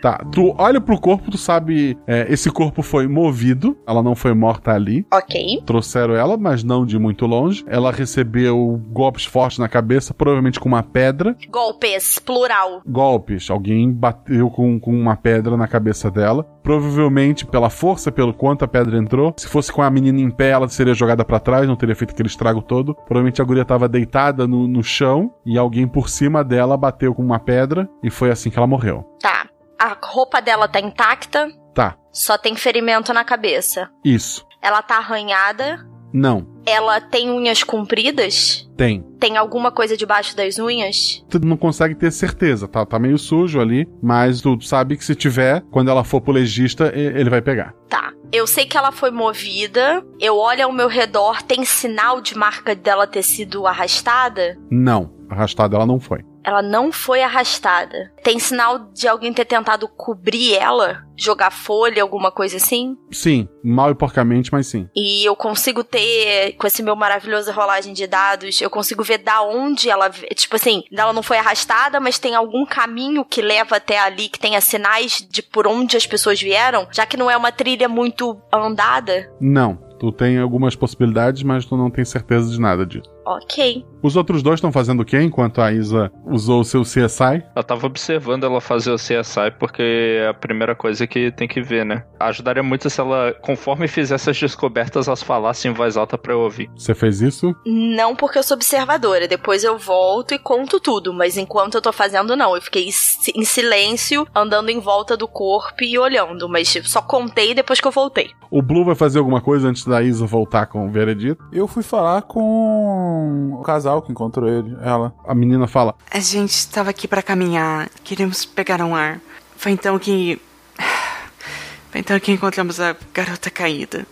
Tá, 0.00 0.24
tu 0.32 0.54
olha 0.56 0.80
pro 0.80 0.98
corpo, 0.98 1.30
tu 1.30 1.36
sabe, 1.36 1.98
é, 2.06 2.26
esse 2.32 2.50
corpo 2.50 2.82
foi 2.82 3.06
movido, 3.06 3.76
ela 3.86 4.02
não 4.02 4.14
foi 4.14 4.32
morta 4.34 4.72
ali. 4.72 5.06
Ok. 5.12 5.62
Trouxeram 5.66 6.14
ela, 6.14 6.36
mas 6.36 6.64
não 6.64 6.86
de 6.86 6.98
muito 6.98 7.26
longe. 7.26 7.64
Ela 7.66 7.92
recebeu 7.92 8.80
golpes 8.88 9.24
fortes 9.24 9.58
na 9.58 9.68
cabeça, 9.68 10.14
provavelmente 10.14 10.58
com 10.58 10.68
uma 10.68 10.82
pedra. 10.82 11.36
Golpes, 11.50 12.18
plural. 12.18 12.80
Golpes, 12.86 13.50
alguém 13.50 13.92
bateu 13.92 14.48
com, 14.50 14.80
com 14.80 14.92
uma 14.92 15.16
pedra 15.16 15.56
na 15.56 15.68
cabeça 15.68 16.10
dela. 16.10 16.46
Provavelmente 16.62 17.46
pela 17.46 17.70
força, 17.70 18.12
pelo 18.12 18.32
quanto 18.32 18.64
a 18.64 18.68
pedra 18.68 18.98
entrou. 18.98 19.34
Se 19.36 19.48
fosse 19.48 19.72
com 19.72 19.82
a 19.82 19.90
menina 19.90 20.20
em 20.20 20.30
pé, 20.30 20.50
ela 20.50 20.68
seria 20.68 20.94
jogada 20.94 21.24
para 21.24 21.40
trás, 21.40 21.66
não 21.66 21.76
teria 21.76 21.96
feito 21.96 22.12
aquele 22.12 22.28
estrago 22.28 22.62
todo. 22.62 22.94
Provavelmente 22.94 23.42
a 23.42 23.44
guria 23.44 23.64
tava 23.64 23.88
deitada 23.88 24.46
no, 24.46 24.66
no 24.66 24.82
chão 24.82 25.32
e 25.44 25.58
alguém 25.58 25.86
por 25.86 26.08
cima 26.08 26.44
dela 26.44 26.76
bateu 26.76 27.14
com 27.14 27.22
uma 27.22 27.38
pedra 27.38 27.88
e 28.02 28.10
foi 28.10 28.30
assim 28.30 28.50
que 28.50 28.58
ela 28.58 28.66
morreu. 28.66 29.04
Tá. 29.20 29.50
A 29.80 29.96
roupa 29.98 30.42
dela 30.42 30.68
tá 30.68 30.78
intacta. 30.78 31.50
Tá. 31.74 31.96
Só 32.12 32.36
tem 32.36 32.54
ferimento 32.54 33.14
na 33.14 33.24
cabeça. 33.24 33.88
Isso. 34.04 34.46
Ela 34.60 34.82
tá 34.82 34.98
arranhada. 34.98 35.88
Não. 36.12 36.46
Ela 36.66 37.00
tem 37.00 37.30
unhas 37.30 37.62
compridas? 37.62 38.68
Tem. 38.76 39.02
Tem 39.18 39.38
alguma 39.38 39.72
coisa 39.72 39.96
debaixo 39.96 40.36
das 40.36 40.58
unhas? 40.58 41.24
Tu 41.30 41.38
não 41.40 41.56
consegue 41.56 41.94
ter 41.94 42.10
certeza, 42.10 42.68
tá? 42.68 42.84
Tá 42.84 42.98
meio 42.98 43.16
sujo 43.16 43.58
ali, 43.58 43.88
mas 44.02 44.42
tu 44.42 44.60
sabe 44.60 44.98
que 44.98 45.04
se 45.04 45.14
tiver, 45.14 45.62
quando 45.70 45.90
ela 45.90 46.04
for 46.04 46.20
pro 46.20 46.32
legista, 46.32 46.92
ele 46.94 47.30
vai 47.30 47.40
pegar. 47.40 47.72
Tá. 47.88 48.12
Eu 48.30 48.46
sei 48.46 48.66
que 48.66 48.76
ela 48.76 48.92
foi 48.92 49.10
movida. 49.10 50.04
Eu 50.20 50.36
olho 50.36 50.64
ao 50.64 50.72
meu 50.72 50.88
redor, 50.88 51.42
tem 51.42 51.64
sinal 51.64 52.20
de 52.20 52.36
marca 52.36 52.74
dela 52.74 53.06
ter 53.06 53.22
sido 53.22 53.66
arrastada? 53.66 54.58
Não. 54.70 55.10
Arrastada 55.30 55.76
ela 55.76 55.86
não 55.86 55.98
foi. 55.98 56.22
Ela 56.44 56.62
não 56.62 56.90
foi 56.90 57.22
arrastada. 57.22 58.12
Tem 58.22 58.38
sinal 58.38 58.78
de 58.92 59.06
alguém 59.06 59.32
ter 59.32 59.44
tentado 59.44 59.88
cobrir 59.88 60.54
ela? 60.54 61.04
Jogar 61.16 61.50
folha, 61.50 62.02
alguma 62.02 62.30
coisa 62.30 62.56
assim? 62.56 62.96
Sim, 63.10 63.46
mal 63.62 63.90
e 63.90 63.94
porcamente, 63.94 64.50
mas 64.52 64.66
sim. 64.66 64.88
E 64.96 65.24
eu 65.24 65.36
consigo 65.36 65.84
ter, 65.84 66.52
com 66.56 66.66
esse 66.66 66.82
meu 66.82 66.96
maravilhoso 66.96 67.52
rolagem 67.52 67.92
de 67.92 68.06
dados, 68.06 68.60
eu 68.60 68.70
consigo 68.70 69.04
ver 69.04 69.18
da 69.18 69.42
onde 69.42 69.90
ela. 69.90 70.08
Tipo 70.08 70.56
assim, 70.56 70.82
ela 70.90 71.12
não 71.12 71.22
foi 71.22 71.36
arrastada, 71.36 72.00
mas 72.00 72.18
tem 72.18 72.34
algum 72.34 72.64
caminho 72.64 73.24
que 73.24 73.42
leva 73.42 73.76
até 73.76 73.98
ali, 73.98 74.28
que 74.28 74.38
tenha 74.38 74.60
sinais 74.60 75.26
de 75.30 75.42
por 75.42 75.66
onde 75.66 75.96
as 75.96 76.06
pessoas 76.06 76.40
vieram, 76.40 76.88
já 76.90 77.04
que 77.04 77.18
não 77.18 77.30
é 77.30 77.36
uma 77.36 77.52
trilha 77.52 77.88
muito 77.88 78.40
andada? 78.52 79.30
Não. 79.40 79.90
Tu 80.00 80.10
tem 80.12 80.38
algumas 80.38 80.74
possibilidades, 80.74 81.42
mas 81.42 81.66
tu 81.66 81.76
não 81.76 81.90
tem 81.90 82.06
certeza 82.06 82.50
de 82.50 82.58
nada 82.58 82.86
disso. 82.86 83.10
Ok. 83.24 83.84
Os 84.02 84.16
outros 84.16 84.42
dois 84.42 84.56
estão 84.56 84.72
fazendo 84.72 85.00
o 85.00 85.04
quê 85.04 85.20
enquanto 85.20 85.60
a 85.60 85.72
Isa 85.72 86.10
usou 86.24 86.60
o 86.60 86.64
seu 86.64 86.82
CSI? 86.82 87.44
Eu 87.54 87.62
tava 87.62 87.86
observando 87.86 88.44
ela 88.44 88.60
fazer 88.60 88.90
o 88.90 88.96
CSI 88.96 89.50
porque 89.58 89.82
é 89.82 90.28
a 90.28 90.34
primeira 90.34 90.74
coisa 90.74 91.06
que 91.06 91.30
tem 91.32 91.46
que 91.46 91.60
ver, 91.60 91.84
né? 91.84 92.04
Ajudaria 92.18 92.62
muito 92.62 92.88
se 92.88 93.00
ela, 93.00 93.32
conforme 93.42 93.86
fizesse 93.86 94.30
as 94.30 94.38
descobertas, 94.38 95.06
elas 95.06 95.22
falassem 95.22 95.70
em 95.70 95.74
voz 95.74 95.96
alta 95.96 96.16
pra 96.16 96.32
eu 96.32 96.40
ouvir. 96.40 96.70
Você 96.74 96.94
fez 96.94 97.20
isso? 97.20 97.54
Não 97.66 98.16
porque 98.16 98.38
eu 98.38 98.42
sou 98.42 98.54
observadora. 98.54 99.28
Depois 99.28 99.64
eu 99.64 99.78
volto 99.78 100.32
e 100.32 100.38
conto 100.38 100.80
tudo. 100.80 101.12
Mas 101.12 101.36
enquanto 101.36 101.74
eu 101.74 101.82
tô 101.82 101.92
fazendo, 101.92 102.34
não. 102.36 102.54
Eu 102.54 102.62
fiquei 102.62 102.88
em 103.34 103.44
silêncio, 103.44 104.26
andando 104.34 104.70
em 104.70 104.80
volta 104.80 105.16
do 105.16 105.28
corpo 105.28 105.84
e 105.84 105.98
olhando. 105.98 106.48
Mas 106.48 106.78
só 106.84 107.02
contei 107.02 107.54
depois 107.54 107.80
que 107.80 107.86
eu 107.86 107.92
voltei. 107.92 108.30
O 108.50 108.62
Blue 108.62 108.84
vai 108.84 108.94
fazer 108.94 109.18
alguma 109.18 109.40
coisa 109.40 109.68
antes 109.68 109.84
da 109.84 110.02
Isa 110.02 110.26
voltar 110.26 110.66
com 110.66 110.86
o 110.86 110.90
veredito? 110.90 111.44
Eu 111.52 111.68
fui 111.68 111.82
falar 111.82 112.22
com 112.22 113.09
o 113.52 113.62
casal 113.62 114.02
que 114.02 114.12
encontrou 114.12 114.48
ele, 114.48 114.76
ela. 114.82 115.14
A 115.26 115.34
menina 115.34 115.66
fala: 115.66 115.94
A 116.10 116.20
gente 116.20 116.52
estava 116.52 116.90
aqui 116.90 117.06
para 117.08 117.22
caminhar, 117.22 117.88
queríamos 118.02 118.44
pegar 118.44 118.82
um 118.82 118.94
ar. 118.94 119.20
Foi 119.56 119.72
então 119.72 119.98
que. 119.98 120.40
Foi 121.90 122.00
então 122.00 122.18
que 122.20 122.30
encontramos 122.30 122.80
a 122.80 122.96
garota 123.12 123.50
caída. 123.50 124.06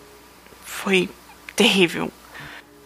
Foi 0.65 1.09
terrível. 1.55 2.11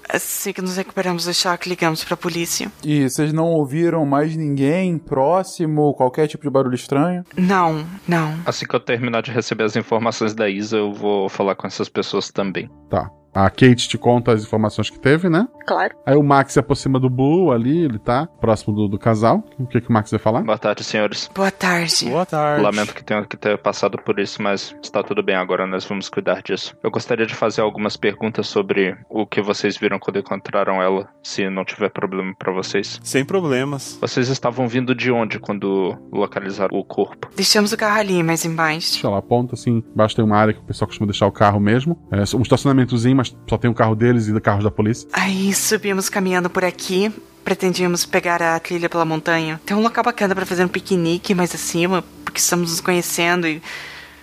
Assim 0.09 0.53
que 0.53 0.61
nos 0.61 0.77
recuperamos 0.77 1.25
do 1.25 1.33
choque, 1.33 1.69
ligamos 1.69 2.05
pra 2.05 2.17
polícia. 2.17 2.71
E 2.85 3.09
vocês 3.09 3.33
não 3.33 3.47
ouviram 3.47 4.05
mais 4.05 4.37
ninguém 4.37 4.99
próximo, 4.99 5.95
qualquer 5.95 6.29
tipo 6.29 6.43
de 6.43 6.51
barulho 6.51 6.75
estranho? 6.75 7.25
Não, 7.35 7.87
não. 8.07 8.39
Assim 8.45 8.67
que 8.67 8.77
eu 8.77 8.81
terminar 8.81 9.23
de 9.23 9.31
receber 9.31 9.65
as 9.65 9.75
informações 9.75 10.35
da 10.35 10.51
Isa, 10.51 10.77
eu 10.77 10.93
vou 10.93 11.31
falar 11.31 11.55
com 11.55 11.67
essas 11.67 11.89
pessoas 11.89 12.31
também. 12.31 12.69
Tá. 12.91 13.09
A 13.35 13.49
Kate 13.49 13.89
te 13.89 13.97
conta 13.97 14.33
as 14.33 14.43
informações 14.43 14.91
que 14.91 14.99
teve, 14.99 15.29
né? 15.29 15.49
Claro. 15.67 15.95
Aí 16.05 16.17
o 16.17 16.23
Max 16.23 16.53
se 16.53 16.59
aproxima 16.59 17.01
do 17.01 17.09
Blue 17.09 17.51
ali, 17.51 17.85
ele 17.85 17.99
tá 17.99 18.27
próximo 18.41 18.75
do, 18.75 18.89
do 18.89 18.99
casal. 18.99 19.43
O 19.59 19.67
que, 19.67 19.81
que 19.81 19.89
o 19.89 19.93
Max 19.93 20.11
vai 20.11 20.21
falar? 20.21 20.43
Boa 20.43 20.59
tarde, 20.59 20.85
senhores. 20.85 21.31
Boa 21.35 21.51
tarde. 21.51 22.11
Boa 22.11 22.27
tarde. 22.27 22.63
Lamento 22.63 22.95
que 22.95 23.03
tenha 23.03 23.25
que 23.25 23.37
ter 23.37 23.57
passado 23.59 23.97
por 23.97 24.19
isso, 24.19 24.43
mas 24.43 24.75
está 24.83 25.03
tudo 25.03 25.23
bem 25.23 25.35
agora, 25.35 25.67
nós 25.67 25.85
vamos 25.85 26.09
cuidar 26.09 26.43
disso. 26.43 26.77
Eu 26.83 26.91
gostaria 26.91 27.25
de 27.25 27.35
fazer 27.35 27.63
algumas 27.63 27.97
perguntas 27.97 28.47
sobre 28.47 28.97
o 29.09 29.27
que 29.27 29.41
vocês 29.41 29.79
viram 29.79 29.99
quando 29.99 30.19
encontraram 30.19 30.83
ela, 30.83 31.09
se 31.23 31.49
não 31.49 31.65
tiver 31.65 31.91
problema 31.91 32.35
para 32.39 32.53
vocês. 32.53 33.01
Sem 33.03 33.25
problemas. 33.25 33.97
Vocês 34.01 34.29
estavam 34.29 34.69
vindo 34.69 34.95
de 34.95 35.11
onde 35.11 35.39
quando 35.39 35.97
localizaram 36.13 36.77
o 36.77 36.85
corpo? 36.85 37.31
Deixamos 37.35 37.73
o 37.73 37.77
carro 37.77 37.99
ali, 37.99 38.23
mais 38.23 38.45
embaixo. 38.45 39.07
Ela 39.07 39.19
aponta 39.19 39.55
assim, 39.55 39.83
embaixo 39.95 40.17
tem 40.17 40.25
uma 40.25 40.37
área 40.37 40.53
que 40.53 40.61
o 40.61 40.65
pessoal 40.65 40.89
costuma 40.89 41.07
deixar 41.07 41.27
o 41.27 41.33
carro 41.33 41.59
mesmo. 41.59 41.97
É 42.11 42.37
um 42.37 42.43
estacionamentozinho, 42.43 43.17
mas 43.23 43.37
só 43.49 43.57
tem 43.57 43.71
o 43.71 43.75
carro 43.75 43.95
deles 43.95 44.27
e 44.27 44.41
carros 44.41 44.65
da 44.65 44.71
polícia. 44.71 45.09
Aí 45.13 45.55
subimos 45.55 46.09
caminhando 46.09 46.51
por 46.51 46.65
aqui. 46.65 47.13
Pretendíamos 47.45 48.05
pegar 48.05 48.43
a 48.43 48.59
trilha 48.59 48.89
pela 48.89 49.05
montanha. 49.05 49.61
Tem 49.65 49.77
um 49.77 49.81
local 49.81 50.03
bacana 50.05 50.35
para 50.35 50.45
fazer 50.45 50.65
um 50.65 50.69
piquenique 50.69 51.35
mais 51.35 51.55
acima, 51.55 52.05
porque 52.25 52.41
estamos 52.41 52.71
nos 52.71 52.81
conhecendo 52.81 53.47
e. 53.47 53.63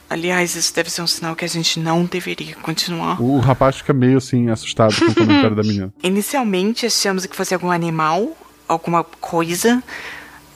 Aliás, 0.10 0.56
isso 0.56 0.74
deve 0.74 0.90
ser 0.90 1.04
um 1.04 1.08
sinal 1.08 1.36
que 1.36 1.46
a 1.46 1.48
gente 1.48 1.80
não 1.80 2.04
deveria 2.04 2.56
continuar. 2.56 3.22
O 3.22 3.38
rapaz 3.38 3.78
fica 3.78 3.94
meio 3.94 4.18
assim, 4.18 4.50
assustado 4.50 4.96
com 4.96 5.06
o 5.06 5.14
comentário 5.14 5.56
da 5.56 5.62
menina. 5.62 5.94
Inicialmente 6.02 6.88
achamos 6.88 7.28
que 7.28 7.36
fosse 7.36 7.54
algum 7.54 7.70
animal, 7.70 8.36
alguma 8.68 9.04
coisa, 9.04 9.84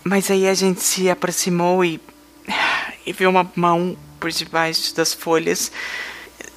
mas 0.03 0.31
aí 0.31 0.47
a 0.47 0.55
gente 0.55 0.81
se 0.81 1.09
aproximou 1.09 1.85
e. 1.85 2.01
e 3.05 3.13
viu 3.13 3.29
uma 3.29 3.49
mão 3.55 3.95
por 4.19 4.31
debaixo 4.31 4.95
das 4.95 5.13
folhas. 5.13 5.71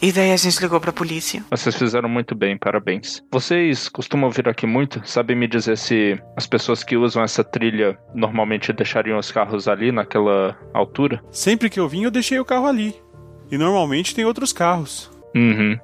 E 0.01 0.13
daí 0.13 0.33
a 0.33 0.37
gente 0.37 0.61
ligou 0.61 0.81
pra 0.81 0.93
polícia. 0.93 1.43
Vocês 1.51 1.75
fizeram 1.75 2.09
muito 2.09 2.35
bem, 2.35 2.57
parabéns. 2.59 3.23
Vocês 3.33 3.89
costumam 3.89 4.31
vir 4.31 4.49
aqui 4.49 4.67
muito? 4.67 5.01
Sabem 5.05 5.37
me 5.37 5.49
dizer 5.49 5.79
se 5.79 6.21
as 6.37 6.47
pessoas 6.47 6.85
que 6.85 6.97
usam 6.97 7.23
essa 7.23 7.43
trilha 7.43 7.99
normalmente 8.15 8.73
deixariam 8.73 9.19
os 9.19 9.33
carros 9.33 9.67
ali 9.69 9.91
naquela 9.91 10.57
altura? 10.75 11.23
Sempre 11.31 11.71
que 11.71 11.81
eu 11.81 11.89
vim, 11.89 12.05
eu 12.05 12.11
deixei 12.11 12.39
o 12.39 12.45
carro 12.45 12.67
ali. 12.67 12.95
E 13.51 13.57
normalmente 13.57 14.15
tem 14.15 14.25
outros 14.25 14.53
carros. 14.53 15.11
Uhum. 15.37 15.79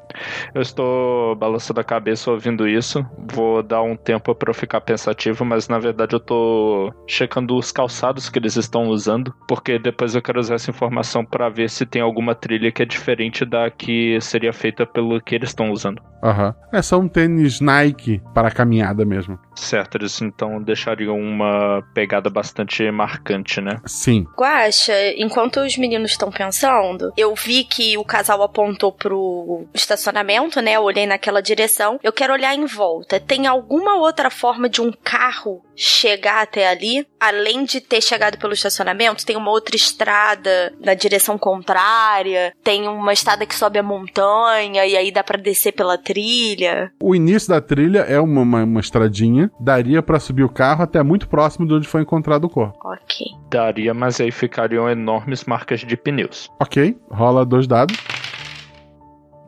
Eu 0.54 0.62
estou 0.62 1.36
balançando 1.36 1.80
a 1.80 1.84
cabeça 1.84 2.30
ouvindo 2.30 2.66
isso. 2.66 3.04
Vou 3.30 3.62
dar 3.62 3.82
um 3.82 3.94
tempo 3.94 4.34
para 4.34 4.50
eu 4.50 4.54
ficar 4.54 4.80
pensativo, 4.80 5.44
mas 5.44 5.68
na 5.68 5.78
verdade 5.78 6.16
eu 6.16 6.20
tô 6.20 6.92
checando 7.06 7.54
os 7.56 7.70
calçados 7.70 8.30
que 8.30 8.38
eles 8.38 8.56
estão 8.56 8.88
usando, 8.88 9.34
porque 9.46 9.78
depois 9.78 10.14
eu 10.14 10.22
quero 10.22 10.40
usar 10.40 10.54
essa 10.54 10.70
informação 10.70 11.22
para 11.24 11.50
ver 11.50 11.68
se 11.68 11.84
tem 11.84 12.00
alguma 12.00 12.34
trilha 12.34 12.72
que 12.72 12.82
é 12.82 12.86
diferente 12.86 13.44
da 13.44 13.70
que 13.70 14.18
seria 14.22 14.52
feita 14.52 14.86
pelo 14.86 15.20
que 15.20 15.34
eles 15.34 15.50
estão 15.50 15.70
usando. 15.70 16.02
Aham. 16.22 16.48
Uhum. 16.48 16.78
É 16.78 16.80
só 16.80 16.98
um 16.98 17.08
tênis 17.08 17.60
Nike 17.60 18.22
para 18.32 18.50
caminhada 18.50 19.04
mesmo. 19.04 19.38
Certo, 19.54 19.98
eles 19.98 20.22
então 20.22 20.62
deixariam 20.62 21.18
uma 21.18 21.82
pegada 21.92 22.30
bastante 22.30 22.90
marcante, 22.90 23.60
né? 23.60 23.76
Sim. 23.84 24.26
Guaxa, 24.38 24.94
enquanto 25.16 25.60
os 25.60 25.76
meninos 25.76 26.12
estão 26.12 26.30
pensando, 26.30 27.12
eu 27.16 27.34
vi 27.34 27.64
que 27.64 27.98
o 27.98 28.04
casal 28.04 28.42
apontou 28.42 28.92
pro 28.92 29.41
estacionamento, 29.74 30.60
né? 30.60 30.72
Eu 30.74 30.82
olhei 30.82 31.06
naquela 31.06 31.40
direção. 31.40 31.98
Eu 32.02 32.12
quero 32.12 32.32
olhar 32.32 32.54
em 32.54 32.66
volta. 32.66 33.20
Tem 33.20 33.46
alguma 33.46 33.96
outra 33.96 34.30
forma 34.30 34.68
de 34.68 34.80
um 34.80 34.92
carro 34.92 35.62
chegar 35.76 36.42
até 36.42 36.68
ali? 36.68 37.06
Além 37.18 37.64
de 37.64 37.80
ter 37.80 38.00
chegado 38.00 38.38
pelo 38.38 38.52
estacionamento, 38.52 39.24
tem 39.24 39.36
uma 39.36 39.50
outra 39.50 39.76
estrada 39.76 40.72
na 40.80 40.94
direção 40.94 41.38
contrária, 41.38 42.54
tem 42.62 42.88
uma 42.88 43.12
estrada 43.12 43.46
que 43.46 43.54
sobe 43.54 43.78
a 43.78 43.82
montanha 43.82 44.84
e 44.86 44.96
aí 44.96 45.10
dá 45.10 45.22
para 45.22 45.38
descer 45.38 45.72
pela 45.72 45.96
trilha. 45.98 46.92
O 47.00 47.14
início 47.14 47.48
da 47.48 47.60
trilha 47.60 48.00
é 48.00 48.20
uma, 48.20 48.42
uma, 48.42 48.64
uma 48.64 48.80
estradinha 48.80 49.50
daria 49.58 50.02
para 50.02 50.20
subir 50.20 50.44
o 50.44 50.48
carro 50.48 50.82
até 50.82 51.02
muito 51.02 51.28
próximo 51.28 51.66
de 51.66 51.74
onde 51.74 51.88
foi 51.88 52.02
encontrado 52.02 52.44
o 52.44 52.50
corpo. 52.50 52.78
Ok. 52.84 53.26
Daria, 53.50 53.94
mas 53.94 54.20
aí 54.20 54.30
ficariam 54.30 54.88
enormes 54.88 55.44
marcas 55.44 55.80
de 55.80 55.96
pneus. 55.96 56.48
Ok, 56.60 56.96
rola 57.10 57.44
dois 57.44 57.66
dados. 57.66 57.96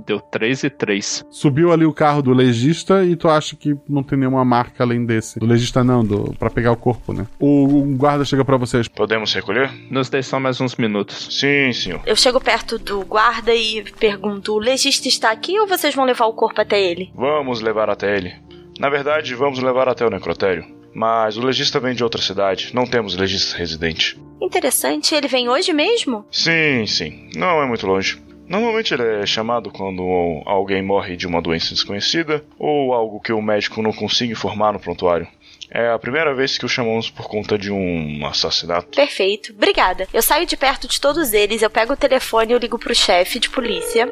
Deu 0.07 0.21
3 0.21 0.65
e 0.65 0.71
3. 0.71 1.25
Subiu 1.31 1.73
ali 1.73 1.87
o 1.87 1.93
carro 1.93 2.23
do 2.23 2.33
legista 2.33 3.05
e 3.05 3.17
tu 3.17 3.29
acha 3.29 3.57
que 3.57 3.77
não 3.89 4.03
tem 4.03 4.19
nenhuma 4.19 4.45
marca 4.45 4.85
além 4.85 5.05
desse. 5.05 5.39
Do 5.39 5.47
legista 5.47 5.83
não, 5.83 6.05
do 6.05 6.35
para 6.39 6.51
pegar 6.51 6.73
o 6.73 6.77
corpo, 6.77 7.13
né? 7.13 7.27
O, 7.39 7.65
o 7.65 7.97
guarda 7.97 8.25
chega 8.25 8.45
para 8.45 8.57
vocês. 8.57 8.89
Podemos 8.89 9.33
recolher? 9.33 9.71
Nos 9.91 10.09
dê 10.09 10.23
só 10.23 10.39
mais 10.39 10.61
uns 10.61 10.77
minutos. 10.77 11.29
Sim, 11.31 11.73
senhor. 11.73 12.01
Eu 12.05 12.17
chego 12.17 12.41
perto 12.41 12.79
do 12.79 13.05
guarda 13.05 13.55
e 13.55 13.83
pergunto: 13.99 14.55
o 14.55 14.59
legista 14.59 15.09
está 15.09 15.31
aqui 15.31 15.59
ou 15.59 15.67
vocês 15.67 15.95
vão 15.95 16.05
levar 16.05 16.27
o 16.27 16.33
corpo 16.35 16.61
até 16.61 16.81
ele? 16.81 17.11
Vamos 17.15 17.61
levar 17.61 17.89
até 17.89 18.17
ele. 18.17 18.35
Na 18.79 18.91
verdade, 18.91 19.35
vamos 19.35 19.61
levar 19.61 19.89
até 19.89 20.05
o 20.05 20.11
necrotério. 20.11 20.65
Mas 20.95 21.37
o 21.37 21.45
legista 21.45 21.81
vem 21.81 21.95
de 21.95 22.05
outra 22.05 22.23
cidade. 22.23 22.71
Não 22.73 22.87
temos 22.87 23.17
legista 23.17 23.57
residente. 23.57 24.21
Interessante. 24.41 25.15
Ele 25.15 25.27
vem 25.27 25.49
hoje 25.49 25.73
mesmo? 25.73 26.25
Sim, 26.31 26.87
sim. 26.87 27.31
Não 27.35 27.61
é 27.63 27.67
muito 27.67 27.87
longe. 27.87 28.23
Normalmente 28.49 28.93
ele 28.93 29.23
é 29.23 29.27
chamado 29.27 29.71
quando 29.71 30.03
alguém 30.45 30.83
morre 30.83 31.17
de 31.17 31.27
uma 31.27 31.41
doença 31.41 31.75
desconhecida 31.75 32.45
ou 32.59 32.93
algo 32.93 33.21
que 33.21 33.33
o 33.33 33.43
médico 33.43 33.83
não 33.83 33.93
consiga 33.93 34.33
informar 34.33 34.73
no 34.73 34.81
prontuário. 34.81 35.27
É 35.71 35.89
a 35.89 35.99
primeira 35.99 36.35
vez 36.35 36.59
que 36.59 36.65
o 36.65 36.69
chamamos 36.69 37.11
por 37.11 37.27
conta 37.27 37.59
de 37.59 37.73
um 37.73 38.25
assassinato. 38.27 38.95
Perfeito. 38.95 39.53
Obrigada. 39.53 40.07
Eu 40.13 40.23
saio 40.23 40.47
de 40.47 40.57
perto 40.57 40.87
de 40.87 41.01
todos 41.01 41.33
eles, 41.33 41.63
eu 41.63 41.71
pego 41.71 41.95
o 41.95 41.97
telefone 41.97 42.53
e 42.53 42.59
ligo 42.59 42.79
pro 42.79 42.95
chefe 42.95 43.39
de 43.41 43.51
polícia. 43.51 44.09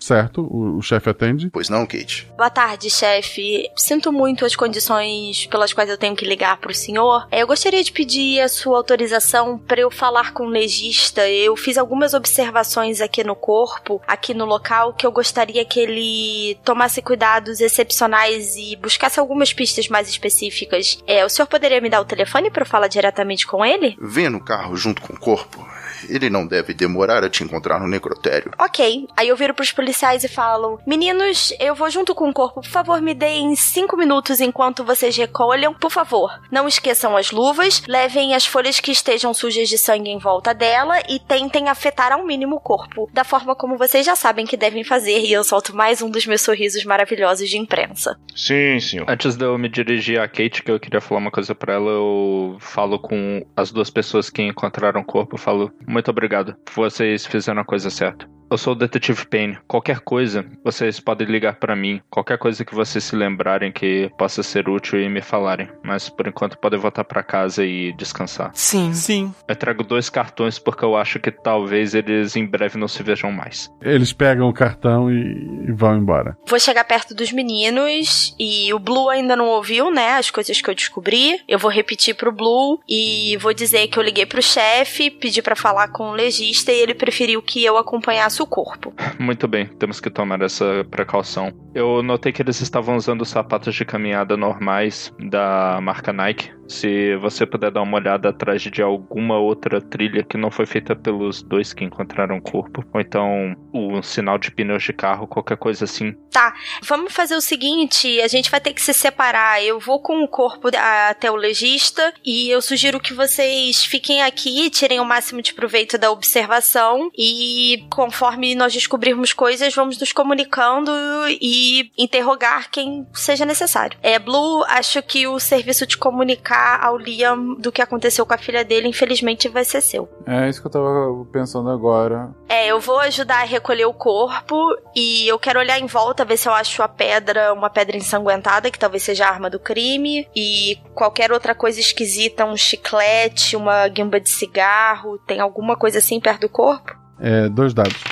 Certo, 0.00 0.42
o, 0.42 0.78
o 0.78 0.82
chefe 0.82 1.10
atende. 1.10 1.50
Pois 1.50 1.68
não, 1.68 1.86
Kate. 1.86 2.26
Boa 2.36 2.48
tarde, 2.48 2.88
chefe. 2.88 3.70
Sinto 3.76 4.10
muito 4.10 4.46
as 4.46 4.56
condições 4.56 5.46
pelas 5.46 5.72
quais 5.72 5.90
eu 5.90 5.98
tenho 5.98 6.16
que 6.16 6.24
ligar 6.24 6.56
pro 6.56 6.74
senhor. 6.74 7.28
Eu 7.30 7.46
gostaria 7.46 7.84
de 7.84 7.92
pedir 7.92 8.40
a 8.40 8.48
sua 8.48 8.78
autorização 8.78 9.58
para 9.58 9.80
eu 9.80 9.90
falar 9.90 10.32
com 10.32 10.44
o 10.44 10.48
legista. 10.50 11.28
Eu 11.28 11.54
fiz 11.56 11.76
algumas 11.76 12.14
observações 12.14 13.00
aqui 13.00 13.22
no 13.22 13.36
corpo, 13.36 14.00
aqui 14.06 14.32
no 14.32 14.46
local, 14.46 14.94
que 14.94 15.06
eu 15.06 15.12
gostaria 15.12 15.64
que 15.64 15.78
ele 15.78 16.58
tomasse 16.64 17.02
cuidados 17.02 17.60
excepcionais 17.60 18.56
e 18.56 18.76
buscasse 18.76 19.20
algumas 19.20 19.52
pistas 19.52 19.88
mais 19.88 20.08
específicas. 20.08 20.98
É, 21.06 21.24
o 21.24 21.28
senhor 21.28 21.46
poderia 21.46 21.80
me 21.80 21.90
dar 21.90 22.00
o 22.00 22.06
telefone 22.06 22.50
para 22.50 22.62
eu 22.62 22.66
falar 22.66 22.88
diretamente 22.88 23.46
com 23.46 23.64
ele? 23.64 23.96
Venha 24.00 24.30
no 24.30 24.42
carro 24.42 24.76
junto 24.76 25.02
com 25.02 25.12
o 25.12 25.20
corpo. 25.20 25.79
Ele 26.08 26.30
não 26.30 26.46
deve 26.46 26.74
demorar 26.74 27.24
a 27.24 27.30
te 27.30 27.44
encontrar 27.44 27.80
no 27.80 27.88
necrotério. 27.88 28.52
Ok. 28.58 29.08
Aí 29.16 29.28
eu 29.28 29.36
viro 29.36 29.54
pros 29.54 29.72
policiais 29.72 30.24
e 30.24 30.28
falo: 30.28 30.80
Meninos, 30.86 31.52
eu 31.60 31.74
vou 31.74 31.90
junto 31.90 32.14
com 32.14 32.28
o 32.28 32.32
corpo. 32.32 32.60
Por 32.60 32.68
favor, 32.68 33.00
me 33.00 33.14
deem 33.14 33.54
cinco 33.56 33.96
minutos 33.96 34.40
enquanto 34.40 34.84
vocês 34.84 35.16
recolham. 35.16 35.74
Por 35.74 35.90
favor, 35.90 36.40
não 36.50 36.68
esqueçam 36.68 37.16
as 37.16 37.30
luvas, 37.30 37.82
levem 37.86 38.34
as 38.34 38.46
folhas 38.46 38.80
que 38.80 38.92
estejam 38.92 39.32
sujas 39.32 39.68
de 39.68 39.78
sangue 39.78 40.10
em 40.10 40.18
volta 40.18 40.52
dela 40.54 41.00
e 41.08 41.18
tentem 41.18 41.68
afetar 41.68 42.12
ao 42.12 42.24
mínimo 42.24 42.56
o 42.56 42.60
corpo, 42.60 43.08
da 43.12 43.24
forma 43.24 43.54
como 43.54 43.76
vocês 43.76 44.04
já 44.04 44.14
sabem 44.14 44.46
que 44.46 44.56
devem 44.56 44.84
fazer. 44.84 45.20
E 45.20 45.32
eu 45.32 45.44
solto 45.44 45.74
mais 45.74 46.02
um 46.02 46.10
dos 46.10 46.26
meus 46.26 46.42
sorrisos 46.42 46.84
maravilhosos 46.84 47.48
de 47.48 47.58
imprensa. 47.58 48.18
Sim, 48.34 48.78
senhor. 48.80 49.08
Antes 49.08 49.36
de 49.36 49.44
eu 49.44 49.56
me 49.58 49.68
dirigir 49.68 50.20
a 50.20 50.28
Kate, 50.28 50.62
que 50.62 50.70
eu 50.70 50.80
queria 50.80 51.00
falar 51.00 51.20
uma 51.20 51.30
coisa 51.30 51.54
para 51.54 51.74
ela, 51.74 51.90
eu 51.90 52.56
falo 52.60 52.98
com 52.98 53.44
as 53.56 53.70
duas 53.70 53.90
pessoas 53.90 54.30
que 54.30 54.42
encontraram 54.42 55.00
o 55.00 55.04
corpo. 55.04 55.36
Eu 55.36 55.40
falo: 55.40 55.72
muito 55.86 56.10
obrigado. 56.10 56.56
Vocês 56.74 57.26
fizeram 57.26 57.62
a 57.62 57.64
coisa 57.64 57.90
certa. 57.90 58.28
Eu 58.50 58.58
sou 58.58 58.72
o 58.72 58.76
detetive 58.76 59.26
Payne. 59.26 59.58
Qualquer 59.68 60.00
coisa, 60.00 60.44
vocês 60.64 60.98
podem 60.98 61.28
ligar 61.28 61.54
para 61.54 61.76
mim. 61.76 62.00
Qualquer 62.10 62.36
coisa 62.36 62.64
que 62.64 62.74
vocês 62.74 63.04
se 63.04 63.14
lembrarem 63.14 63.70
que 63.70 64.10
possa 64.18 64.42
ser 64.42 64.68
útil 64.68 65.00
e 65.00 65.08
me 65.08 65.22
falarem. 65.22 65.68
Mas 65.84 66.08
por 66.08 66.26
enquanto 66.26 66.58
podem 66.58 66.80
voltar 66.80 67.04
para 67.04 67.22
casa 67.22 67.64
e 67.64 67.92
descansar. 67.92 68.50
Sim. 68.52 68.92
Sim. 68.92 69.32
Eu 69.46 69.54
trago 69.54 69.84
dois 69.84 70.10
cartões 70.10 70.58
porque 70.58 70.84
eu 70.84 70.96
acho 70.96 71.20
que 71.20 71.30
talvez 71.30 71.94
eles 71.94 72.34
em 72.34 72.44
breve 72.44 72.76
não 72.76 72.88
se 72.88 73.04
vejam 73.04 73.30
mais. 73.30 73.70
Eles 73.80 74.12
pegam 74.12 74.48
o 74.48 74.52
cartão 74.52 75.08
e, 75.08 75.68
e 75.68 75.72
vão 75.72 75.96
embora. 75.96 76.36
Vou 76.48 76.58
chegar 76.58 76.82
perto 76.82 77.14
dos 77.14 77.30
meninos 77.30 78.34
e 78.36 78.74
o 78.74 78.80
Blue 78.80 79.08
ainda 79.08 79.36
não 79.36 79.46
ouviu, 79.46 79.92
né? 79.92 80.14
As 80.14 80.28
coisas 80.28 80.60
que 80.60 80.68
eu 80.68 80.74
descobri. 80.74 81.40
Eu 81.46 81.58
vou 81.60 81.70
repetir 81.70 82.16
pro 82.16 82.32
Blue 82.32 82.80
e 82.88 83.36
vou 83.36 83.54
dizer 83.54 83.86
que 83.86 83.96
eu 83.96 84.02
liguei 84.02 84.26
pro 84.26 84.42
chefe, 84.42 85.08
pedi 85.08 85.40
para 85.40 85.54
falar 85.54 85.86
com 85.92 86.10
o 86.10 86.14
legista 86.14 86.72
e 86.72 86.80
ele 86.80 86.94
preferiu 86.94 87.40
que 87.40 87.64
eu 87.64 87.76
acompanhasse 87.76 88.39
corpo. 88.46 88.92
Muito 89.18 89.46
bem, 89.48 89.66
temos 89.66 90.00
que 90.00 90.10
tomar 90.10 90.40
essa 90.42 90.84
precaução. 90.90 91.52
Eu 91.74 92.02
notei 92.02 92.32
que 92.32 92.42
eles 92.42 92.60
estavam 92.60 92.96
usando 92.96 93.24
sapatos 93.24 93.74
de 93.74 93.84
caminhada 93.84 94.36
normais 94.36 95.12
da 95.18 95.78
marca 95.82 96.12
Nike. 96.12 96.52
Se 96.70 97.16
você 97.16 97.44
puder 97.44 97.72
dar 97.72 97.82
uma 97.82 97.98
olhada 97.98 98.28
atrás 98.28 98.62
de 98.62 98.80
alguma 98.80 99.36
outra 99.36 99.80
trilha 99.80 100.22
que 100.22 100.38
não 100.38 100.52
foi 100.52 100.66
feita 100.66 100.94
pelos 100.94 101.42
dois 101.42 101.72
que 101.72 101.84
encontraram 101.84 102.36
o 102.36 102.40
corpo, 102.40 102.84
ou 102.94 103.00
então 103.00 103.56
o 103.72 104.00
sinal 104.00 104.38
de 104.38 104.52
pneus 104.52 104.84
de 104.84 104.92
carro, 104.92 105.26
qualquer 105.26 105.56
coisa 105.56 105.84
assim. 105.84 106.14
Tá, 106.30 106.54
vamos 106.84 107.12
fazer 107.12 107.34
o 107.34 107.40
seguinte: 107.40 108.20
a 108.20 108.28
gente 108.28 108.48
vai 108.48 108.60
ter 108.60 108.72
que 108.72 108.80
se 108.80 108.94
separar. 108.94 109.60
Eu 109.64 109.80
vou 109.80 110.00
com 110.00 110.22
o 110.22 110.28
corpo 110.28 110.68
até 111.08 111.28
o 111.28 111.34
legista 111.34 112.14
e 112.24 112.48
eu 112.48 112.62
sugiro 112.62 113.00
que 113.00 113.12
vocês 113.12 113.84
fiquem 113.84 114.22
aqui, 114.22 114.70
tirem 114.70 115.00
o 115.00 115.04
máximo 115.04 115.42
de 115.42 115.52
proveito 115.52 115.98
da 115.98 116.12
observação 116.12 117.10
e 117.18 117.84
conforme 117.90 118.54
nós 118.54 118.72
descobrirmos 118.72 119.32
coisas, 119.32 119.74
vamos 119.74 119.98
nos 119.98 120.12
comunicando 120.12 120.92
e 121.28 121.90
interrogar 121.98 122.70
quem 122.70 123.04
seja 123.12 123.44
necessário. 123.44 123.98
É, 124.00 124.20
Blue, 124.20 124.62
acho 124.68 125.02
que 125.02 125.26
o 125.26 125.40
serviço 125.40 125.84
de 125.84 125.98
comunicar 125.98 126.59
ao 126.60 126.96
Liam 126.96 127.54
do 127.54 127.72
que 127.72 127.82
aconteceu 127.82 128.24
com 128.26 128.34
a 128.34 128.38
filha 128.38 128.64
dele, 128.64 128.88
infelizmente, 128.88 129.48
vai 129.48 129.64
ser 129.64 129.80
seu. 129.80 130.08
É 130.26 130.48
isso 130.48 130.60
que 130.60 130.66
eu 130.66 130.70
tava 130.70 131.26
pensando 131.32 131.70
agora. 131.70 132.30
É, 132.48 132.66
eu 132.66 132.80
vou 132.80 132.98
ajudar 133.00 133.42
a 133.42 133.44
recolher 133.44 133.86
o 133.86 133.92
corpo 133.92 134.56
e 134.94 135.26
eu 135.26 135.38
quero 135.38 135.58
olhar 135.58 135.78
em 135.78 135.86
volta, 135.86 136.24
ver 136.24 136.36
se 136.36 136.48
eu 136.48 136.52
acho 136.52 136.82
a 136.82 136.88
pedra, 136.88 137.52
uma 137.52 137.70
pedra 137.70 137.96
ensanguentada, 137.96 138.70
que 138.70 138.78
talvez 138.78 139.02
seja 139.02 139.26
a 139.26 139.30
arma 139.30 139.48
do 139.48 139.58
crime, 139.58 140.28
e 140.34 140.78
qualquer 140.94 141.32
outra 141.32 141.54
coisa 141.54 141.80
esquisita, 141.80 142.44
um 142.44 142.56
chiclete, 142.56 143.56
uma 143.56 143.86
guimba 143.88 144.20
de 144.20 144.28
cigarro, 144.28 145.18
tem 145.26 145.40
alguma 145.40 145.76
coisa 145.76 145.98
assim 145.98 146.20
perto 146.20 146.42
do 146.42 146.48
corpo? 146.48 146.96
É, 147.20 147.48
dois 147.48 147.74
dados. 147.74 148.02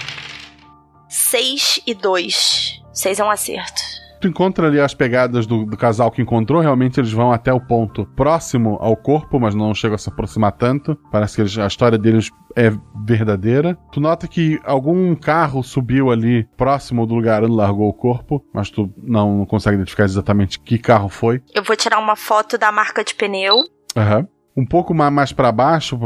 6 1.08 1.80
e 1.86 1.94
2. 1.94 2.82
6 2.92 3.20
é 3.20 3.24
um 3.24 3.30
acerto. 3.30 3.97
Tu 4.20 4.28
encontra 4.28 4.66
ali 4.66 4.80
as 4.80 4.94
pegadas 4.94 5.46
do, 5.46 5.64
do, 5.64 5.76
casal 5.76 6.10
que 6.10 6.20
encontrou, 6.20 6.60
realmente 6.60 6.98
eles 6.98 7.12
vão 7.12 7.30
até 7.30 7.52
o 7.52 7.60
ponto 7.60 8.04
próximo 8.16 8.76
ao 8.80 8.96
corpo, 8.96 9.38
mas 9.38 9.54
não 9.54 9.74
chegam 9.74 9.94
a 9.94 9.98
se 9.98 10.08
aproximar 10.08 10.52
tanto. 10.52 10.96
Parece 11.10 11.36
que 11.36 11.42
eles, 11.42 11.56
a 11.58 11.66
história 11.66 11.96
deles 11.96 12.30
é 12.56 12.72
verdadeira. 13.04 13.78
Tu 13.92 14.00
nota 14.00 14.26
que 14.26 14.58
algum 14.64 15.14
carro 15.14 15.62
subiu 15.62 16.10
ali 16.10 16.44
próximo 16.56 17.06
do 17.06 17.14
lugar 17.14 17.44
onde 17.44 17.54
largou 17.54 17.88
o 17.88 17.94
corpo, 17.94 18.44
mas 18.52 18.70
tu 18.70 18.92
não, 19.02 19.38
não 19.38 19.46
consegue 19.46 19.76
identificar 19.76 20.04
exatamente 20.04 20.58
que 20.58 20.78
carro 20.78 21.08
foi. 21.08 21.40
Eu 21.54 21.62
vou 21.62 21.76
tirar 21.76 21.98
uma 21.98 22.16
foto 22.16 22.58
da 22.58 22.72
marca 22.72 23.04
de 23.04 23.14
pneu. 23.14 23.56
Aham. 23.96 24.18
Uhum 24.18 24.38
um 24.58 24.66
pouco 24.66 24.92
mais 24.92 25.32
para 25.32 25.52
baixo, 25.52 25.96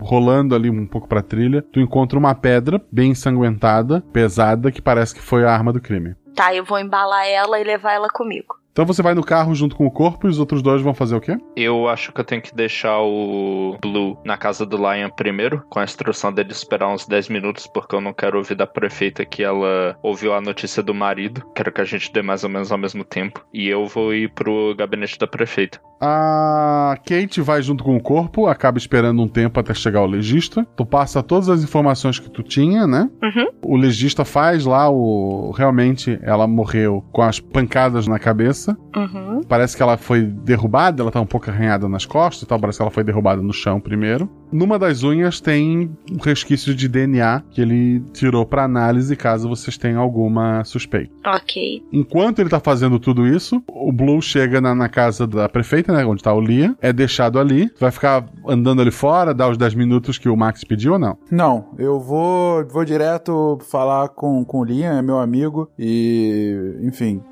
rolando 0.00 0.56
ali 0.56 0.68
um 0.68 0.86
pouco 0.88 1.06
pra 1.06 1.22
trilha, 1.22 1.62
tu 1.62 1.78
encontra 1.78 2.18
uma 2.18 2.34
pedra 2.34 2.84
bem 2.90 3.12
ensanguentada, 3.12 4.00
pesada, 4.12 4.72
que 4.72 4.82
parece 4.82 5.14
que 5.14 5.22
foi 5.22 5.44
a 5.44 5.52
arma 5.52 5.72
do 5.72 5.80
crime. 5.80 6.16
Tá, 6.34 6.54
eu 6.54 6.64
vou 6.64 6.78
embalar 6.78 7.26
ela 7.26 7.60
e 7.60 7.64
levar 7.64 7.92
ela 7.92 8.08
comigo. 8.08 8.62
Então 8.72 8.86
você 8.86 9.02
vai 9.02 9.12
no 9.12 9.22
carro 9.22 9.54
junto 9.54 9.76
com 9.76 9.86
o 9.86 9.90
corpo 9.90 10.26
e 10.26 10.30
os 10.30 10.38
outros 10.38 10.62
dois 10.62 10.80
vão 10.80 10.94
fazer 10.94 11.14
o 11.14 11.20
quê? 11.20 11.36
Eu 11.54 11.88
acho 11.88 12.10
que 12.10 12.18
eu 12.18 12.24
tenho 12.24 12.40
que 12.40 12.54
deixar 12.54 13.00
o 13.00 13.76
Blue 13.82 14.18
na 14.24 14.38
casa 14.38 14.64
do 14.64 14.78
Lion 14.78 15.10
primeiro, 15.10 15.62
com 15.68 15.78
a 15.78 15.84
instrução 15.84 16.32
dele 16.32 16.52
esperar 16.52 16.88
uns 16.88 17.06
10 17.06 17.28
minutos, 17.28 17.66
porque 17.66 17.94
eu 17.94 18.00
não 18.00 18.14
quero 18.14 18.38
ouvir 18.38 18.54
da 18.54 18.66
prefeita 18.66 19.26
que 19.26 19.42
ela 19.42 19.94
ouviu 20.02 20.32
a 20.32 20.40
notícia 20.40 20.82
do 20.82 20.94
marido. 20.94 21.42
Quero 21.54 21.70
que 21.70 21.82
a 21.82 21.84
gente 21.84 22.10
dê 22.10 22.22
mais 22.22 22.44
ou 22.44 22.50
menos 22.50 22.72
ao 22.72 22.78
mesmo 22.78 23.04
tempo. 23.04 23.44
E 23.52 23.68
eu 23.68 23.86
vou 23.86 24.14
ir 24.14 24.32
pro 24.32 24.74
gabinete 24.74 25.18
da 25.18 25.26
prefeita. 25.26 25.78
A 26.04 26.96
Kate 27.06 27.40
vai 27.40 27.62
junto 27.62 27.84
com 27.84 27.96
o 27.96 28.02
corpo, 28.02 28.48
acaba 28.48 28.76
esperando 28.76 29.22
um 29.22 29.28
tempo 29.28 29.60
até 29.60 29.72
chegar 29.72 30.02
o 30.02 30.06
legista. 30.06 30.66
Tu 30.76 30.84
passa 30.84 31.22
todas 31.22 31.48
as 31.48 31.62
informações 31.62 32.18
que 32.18 32.28
tu 32.28 32.42
tinha, 32.42 32.88
né? 32.88 33.08
Uhum. 33.22 33.46
O 33.64 33.76
legista 33.76 34.24
faz 34.24 34.64
lá 34.64 34.90
o. 34.90 35.52
Realmente, 35.56 36.18
ela 36.22 36.48
morreu 36.48 37.04
com 37.12 37.22
as 37.22 37.38
pancadas 37.38 38.08
na 38.08 38.18
cabeça. 38.18 38.76
Uhum. 38.96 39.42
Parece 39.48 39.76
que 39.76 39.82
ela 39.82 39.96
foi 39.96 40.22
derrubada, 40.22 41.02
ela 41.02 41.12
tá 41.12 41.20
um 41.20 41.26
pouco 41.26 41.48
arranhada 41.48 41.88
nas 41.88 42.04
costas 42.04 42.42
e 42.42 42.46
tal. 42.46 42.58
Parece 42.58 42.78
que 42.78 42.82
ela 42.82 42.90
foi 42.90 43.04
derrubada 43.04 43.40
no 43.40 43.52
chão 43.52 43.78
primeiro. 43.78 44.28
Numa 44.50 44.78
das 44.78 45.02
unhas 45.02 45.40
tem 45.40 45.90
um 46.10 46.18
resquício 46.18 46.74
de 46.74 46.88
DNA 46.88 47.42
que 47.50 47.60
ele 47.60 48.00
tirou 48.12 48.44
para 48.44 48.64
análise 48.64 49.16
caso 49.16 49.48
vocês 49.48 49.78
tenham 49.78 50.02
alguma 50.02 50.64
suspeita. 50.64 51.12
Ok. 51.26 51.82
Enquanto 51.92 52.40
ele 52.40 52.50
tá 52.50 52.60
fazendo 52.60 52.98
tudo 52.98 53.26
isso, 53.26 53.62
o 53.68 53.90
Blue 53.92 54.20
chega 54.20 54.60
na, 54.60 54.74
na 54.74 54.88
casa 54.88 55.26
da 55.26 55.48
prefeita, 55.48 55.91
né? 55.92 56.04
Onde 56.04 56.22
tá 56.22 56.32
o 56.32 56.40
Lia. 56.40 56.74
É 56.80 56.92
deixado 56.92 57.38
ali. 57.38 57.70
Vai 57.78 57.90
ficar 57.90 58.24
andando 58.46 58.82
ali 58.82 58.90
fora, 58.90 59.34
dar 59.34 59.48
os 59.48 59.56
10 59.56 59.74
minutos 59.74 60.18
que 60.18 60.28
o 60.28 60.36
Max 60.36 60.64
pediu 60.64 60.94
ou 60.94 60.98
não? 60.98 61.16
Não, 61.30 61.66
eu 61.78 62.00
vou, 62.00 62.66
vou 62.66 62.84
direto 62.84 63.58
falar 63.70 64.08
com, 64.08 64.44
com 64.44 64.60
o 64.60 64.64
Lia, 64.64 64.88
é 64.88 65.02
meu 65.02 65.18
amigo. 65.18 65.70
E, 65.78 66.76
enfim, 66.82 67.22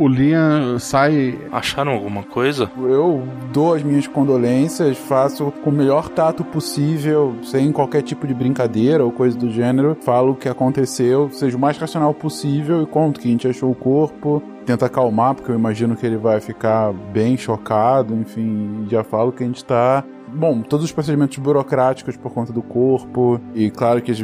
o 0.00 0.08
Liam 0.08 0.78
sai. 0.78 1.38
Acharam 1.52 1.92
alguma 1.92 2.22
coisa? 2.22 2.70
Eu 2.78 3.22
dou 3.52 3.74
as 3.74 3.82
minhas 3.82 4.06
condolências, 4.06 4.96
faço 4.96 5.52
com 5.62 5.68
o 5.68 5.72
melhor 5.72 6.08
tato 6.08 6.42
possível, 6.42 7.36
sem 7.42 7.70
qualquer 7.70 8.02
tipo 8.02 8.26
de 8.26 8.32
brincadeira 8.32 9.04
ou 9.04 9.12
coisa 9.12 9.36
do 9.36 9.50
gênero. 9.50 9.96
Falo 10.00 10.32
o 10.32 10.36
que 10.36 10.48
aconteceu, 10.48 11.28
seja 11.30 11.54
o 11.54 11.60
mais 11.60 11.76
racional 11.76 12.14
possível 12.14 12.82
e 12.82 12.86
conto 12.86 13.20
que 13.20 13.28
a 13.28 13.30
gente 13.30 13.46
achou 13.46 13.70
o 13.70 13.74
corpo. 13.74 14.42
Tenta 14.64 14.86
acalmar, 14.86 15.34
porque 15.34 15.50
eu 15.50 15.54
imagino 15.54 15.94
que 15.94 16.06
ele 16.06 16.16
vai 16.16 16.40
ficar 16.40 16.92
bem 17.12 17.36
chocado, 17.36 18.14
enfim, 18.14 18.86
já 18.88 19.04
falo 19.04 19.32
que 19.32 19.42
a 19.42 19.46
gente 19.46 19.64
tá 19.64 20.02
Bom, 20.32 20.62
todos 20.62 20.84
os 20.84 20.92
procedimentos 20.92 21.36
burocráticos 21.38 22.16
por 22.16 22.32
conta 22.32 22.52
do 22.52 22.62
corpo, 22.62 23.40
e 23.52 23.68
claro 23.68 24.00
que 24.00 24.12
as, 24.12 24.18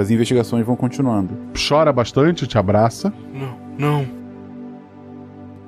as 0.00 0.10
investigações 0.10 0.66
vão 0.66 0.74
continuando. 0.74 1.38
Chora 1.68 1.92
bastante, 1.92 2.44
te 2.44 2.58
abraça. 2.58 3.12
Não, 3.32 3.56
não. 3.78 4.23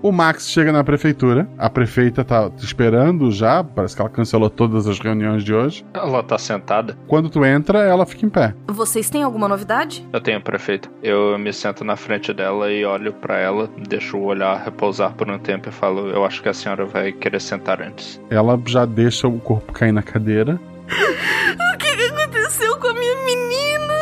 O 0.07 0.13
Max 0.13 0.49
chega 0.49 0.71
na 0.71 0.85
prefeitura. 0.85 1.49
A 1.59 1.69
prefeita 1.69 2.25
tá 2.25 2.49
te 2.49 2.65
esperando 2.65 3.33
já. 3.33 3.65
Parece 3.65 3.97
que 3.97 4.01
ela 4.01 4.09
cancelou 4.09 4.49
todas 4.49 4.87
as 4.87 5.01
reuniões 5.01 5.43
de 5.43 5.53
hoje. 5.53 5.85
Ela 5.93 6.23
tá 6.23 6.39
sentada. 6.39 6.97
Quando 7.09 7.29
tu 7.29 7.45
entra, 7.45 7.81
ela 7.81 8.07
fica 8.07 8.25
em 8.25 8.29
pé. 8.29 8.55
Vocês 8.69 9.11
têm 9.11 9.25
alguma 9.25 9.49
novidade? 9.49 10.07
Eu 10.13 10.21
tenho, 10.21 10.41
prefeita. 10.41 10.89
Eu 11.03 11.37
me 11.37 11.53
sento 11.53 11.83
na 11.83 11.97
frente 11.97 12.33
dela 12.33 12.71
e 12.71 12.85
olho 12.85 13.15
para 13.15 13.37
ela, 13.37 13.69
deixo 13.89 14.17
o 14.17 14.27
olhar 14.27 14.63
repousar 14.63 15.13
por 15.13 15.29
um 15.29 15.41
tempo 15.41 15.71
e 15.71 15.73
falo: 15.73 16.09
Eu 16.09 16.25
acho 16.25 16.41
que 16.41 16.49
a 16.49 16.55
senhora 16.55 16.85
vai 16.85 17.11
querer 17.11 17.41
sentar 17.41 17.83
antes. 17.83 18.21
Ela 18.31 18.57
já 18.65 18.85
deixa 18.87 19.27
o 19.27 19.41
corpo 19.41 19.73
cair 19.73 19.91
na 19.91 20.05
cadeira. 20.05 20.61
o 20.87 21.79
que 21.79 22.05
aconteceu 22.05 22.79
com 22.79 22.87
a 22.87 22.95
minha 22.95 23.25
menina? 23.25 23.95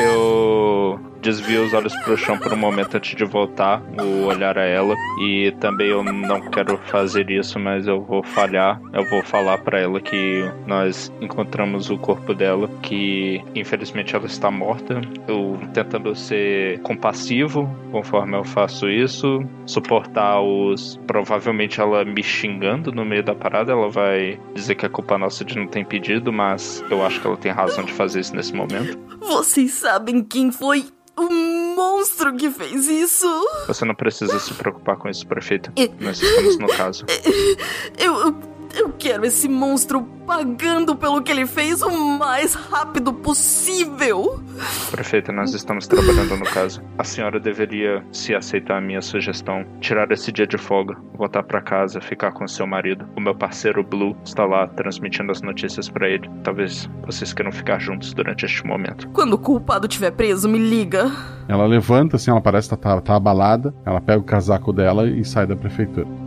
Eu 0.00 1.13
desvio 1.24 1.64
os 1.64 1.72
olhos 1.72 1.94
pro 2.02 2.18
chão 2.18 2.38
por 2.38 2.52
um 2.52 2.56
momento 2.56 2.96
antes 2.96 3.16
de 3.16 3.24
voltar 3.24 3.82
o 3.98 4.26
olhar 4.26 4.58
a 4.58 4.64
ela. 4.64 4.94
E 5.22 5.50
também 5.58 5.88
eu 5.88 6.04
não 6.04 6.50
quero 6.50 6.76
fazer 6.86 7.30
isso, 7.30 7.58
mas 7.58 7.86
eu 7.86 8.02
vou 8.02 8.22
falhar. 8.22 8.78
Eu 8.92 9.08
vou 9.08 9.22
falar 9.22 9.56
para 9.58 9.80
ela 9.80 10.00
que 10.00 10.44
nós 10.66 11.10
encontramos 11.22 11.88
o 11.88 11.96
corpo 11.96 12.34
dela, 12.34 12.68
que 12.82 13.42
infelizmente 13.54 14.14
ela 14.14 14.26
está 14.26 14.50
morta. 14.50 15.00
Eu 15.26 15.58
tentando 15.72 16.14
ser 16.14 16.78
compassivo 16.80 17.74
conforme 17.90 18.36
eu 18.36 18.44
faço 18.44 18.90
isso, 18.90 19.42
suportar 19.66 20.42
os. 20.42 21.00
Provavelmente 21.06 21.80
ela 21.80 22.04
me 22.04 22.22
xingando 22.22 22.92
no 22.92 23.04
meio 23.04 23.22
da 23.22 23.34
parada, 23.34 23.72
ela 23.72 23.88
vai 23.88 24.38
dizer 24.54 24.74
que 24.74 24.84
é 24.84 24.88
culpa 24.90 25.16
nossa 25.16 25.44
de 25.44 25.56
não 25.56 25.66
ter 25.66 25.80
impedido, 25.80 26.30
mas 26.30 26.84
eu 26.90 27.04
acho 27.04 27.20
que 27.20 27.26
ela 27.26 27.36
tem 27.36 27.50
razão 27.50 27.82
de 27.82 27.92
fazer 27.92 28.20
isso 28.20 28.36
nesse 28.36 28.52
momento. 28.52 28.98
Vocês 29.20 29.72
sabem 29.72 30.22
quem 30.22 30.52
foi 30.52 30.84
o 31.16 31.74
monstro 31.76 32.34
que 32.36 32.50
fez 32.50 32.86
isso. 32.88 33.26
Você 33.66 33.84
não 33.84 33.94
precisa 33.94 34.38
se 34.38 34.52
preocupar 34.54 34.96
com 34.96 35.08
isso, 35.08 35.26
prefeito. 35.26 35.72
Nós 36.00 36.20
estamos 36.20 36.58
no 36.58 36.68
caso. 36.68 37.04
Eu, 37.96 38.14
eu, 38.14 38.53
eu 38.76 38.92
quero 38.98 39.24
esse 39.24 39.48
monstro 39.48 40.02
pagando 40.26 40.96
pelo 40.96 41.22
que 41.22 41.30
ele 41.30 41.46
fez 41.46 41.82
o 41.82 41.90
mais 41.90 42.54
rápido 42.54 43.12
possível. 43.12 44.42
Prefeita, 44.90 45.32
nós 45.32 45.52
estamos 45.54 45.86
trabalhando 45.86 46.36
no 46.36 46.44
caso. 46.44 46.82
A 46.96 47.04
senhora 47.04 47.38
deveria, 47.38 48.04
se 48.10 48.34
aceitar 48.34 48.78
a 48.78 48.80
minha 48.80 49.02
sugestão, 49.02 49.64
tirar 49.80 50.10
esse 50.10 50.32
dia 50.32 50.46
de 50.46 50.56
folga, 50.56 50.96
voltar 51.16 51.42
para 51.42 51.60
casa, 51.60 52.00
ficar 52.00 52.32
com 52.32 52.46
seu 52.48 52.66
marido. 52.66 53.06
O 53.16 53.20
meu 53.20 53.34
parceiro 53.34 53.82
Blue 53.82 54.16
está 54.24 54.44
lá 54.44 54.66
transmitindo 54.66 55.30
as 55.30 55.42
notícias 55.42 55.88
para 55.88 56.08
ele. 56.08 56.28
Talvez 56.42 56.88
vocês 57.04 57.32
queiram 57.32 57.52
ficar 57.52 57.78
juntos 57.78 58.14
durante 58.14 58.44
este 58.44 58.66
momento. 58.66 59.08
Quando 59.10 59.34
o 59.34 59.38
culpado 59.38 59.86
estiver 59.86 60.12
preso, 60.12 60.48
me 60.48 60.58
liga. 60.58 61.10
Ela 61.48 61.66
levanta, 61.66 62.16
assim, 62.16 62.30
ela 62.30 62.40
parece 62.40 62.66
estar 62.66 62.76
tá, 62.76 63.00
tá 63.00 63.16
abalada. 63.16 63.74
Ela 63.84 64.00
pega 64.00 64.18
o 64.18 64.24
casaco 64.24 64.72
dela 64.72 65.06
e 65.06 65.24
sai 65.24 65.46
da 65.46 65.54
prefeitura. 65.54 66.23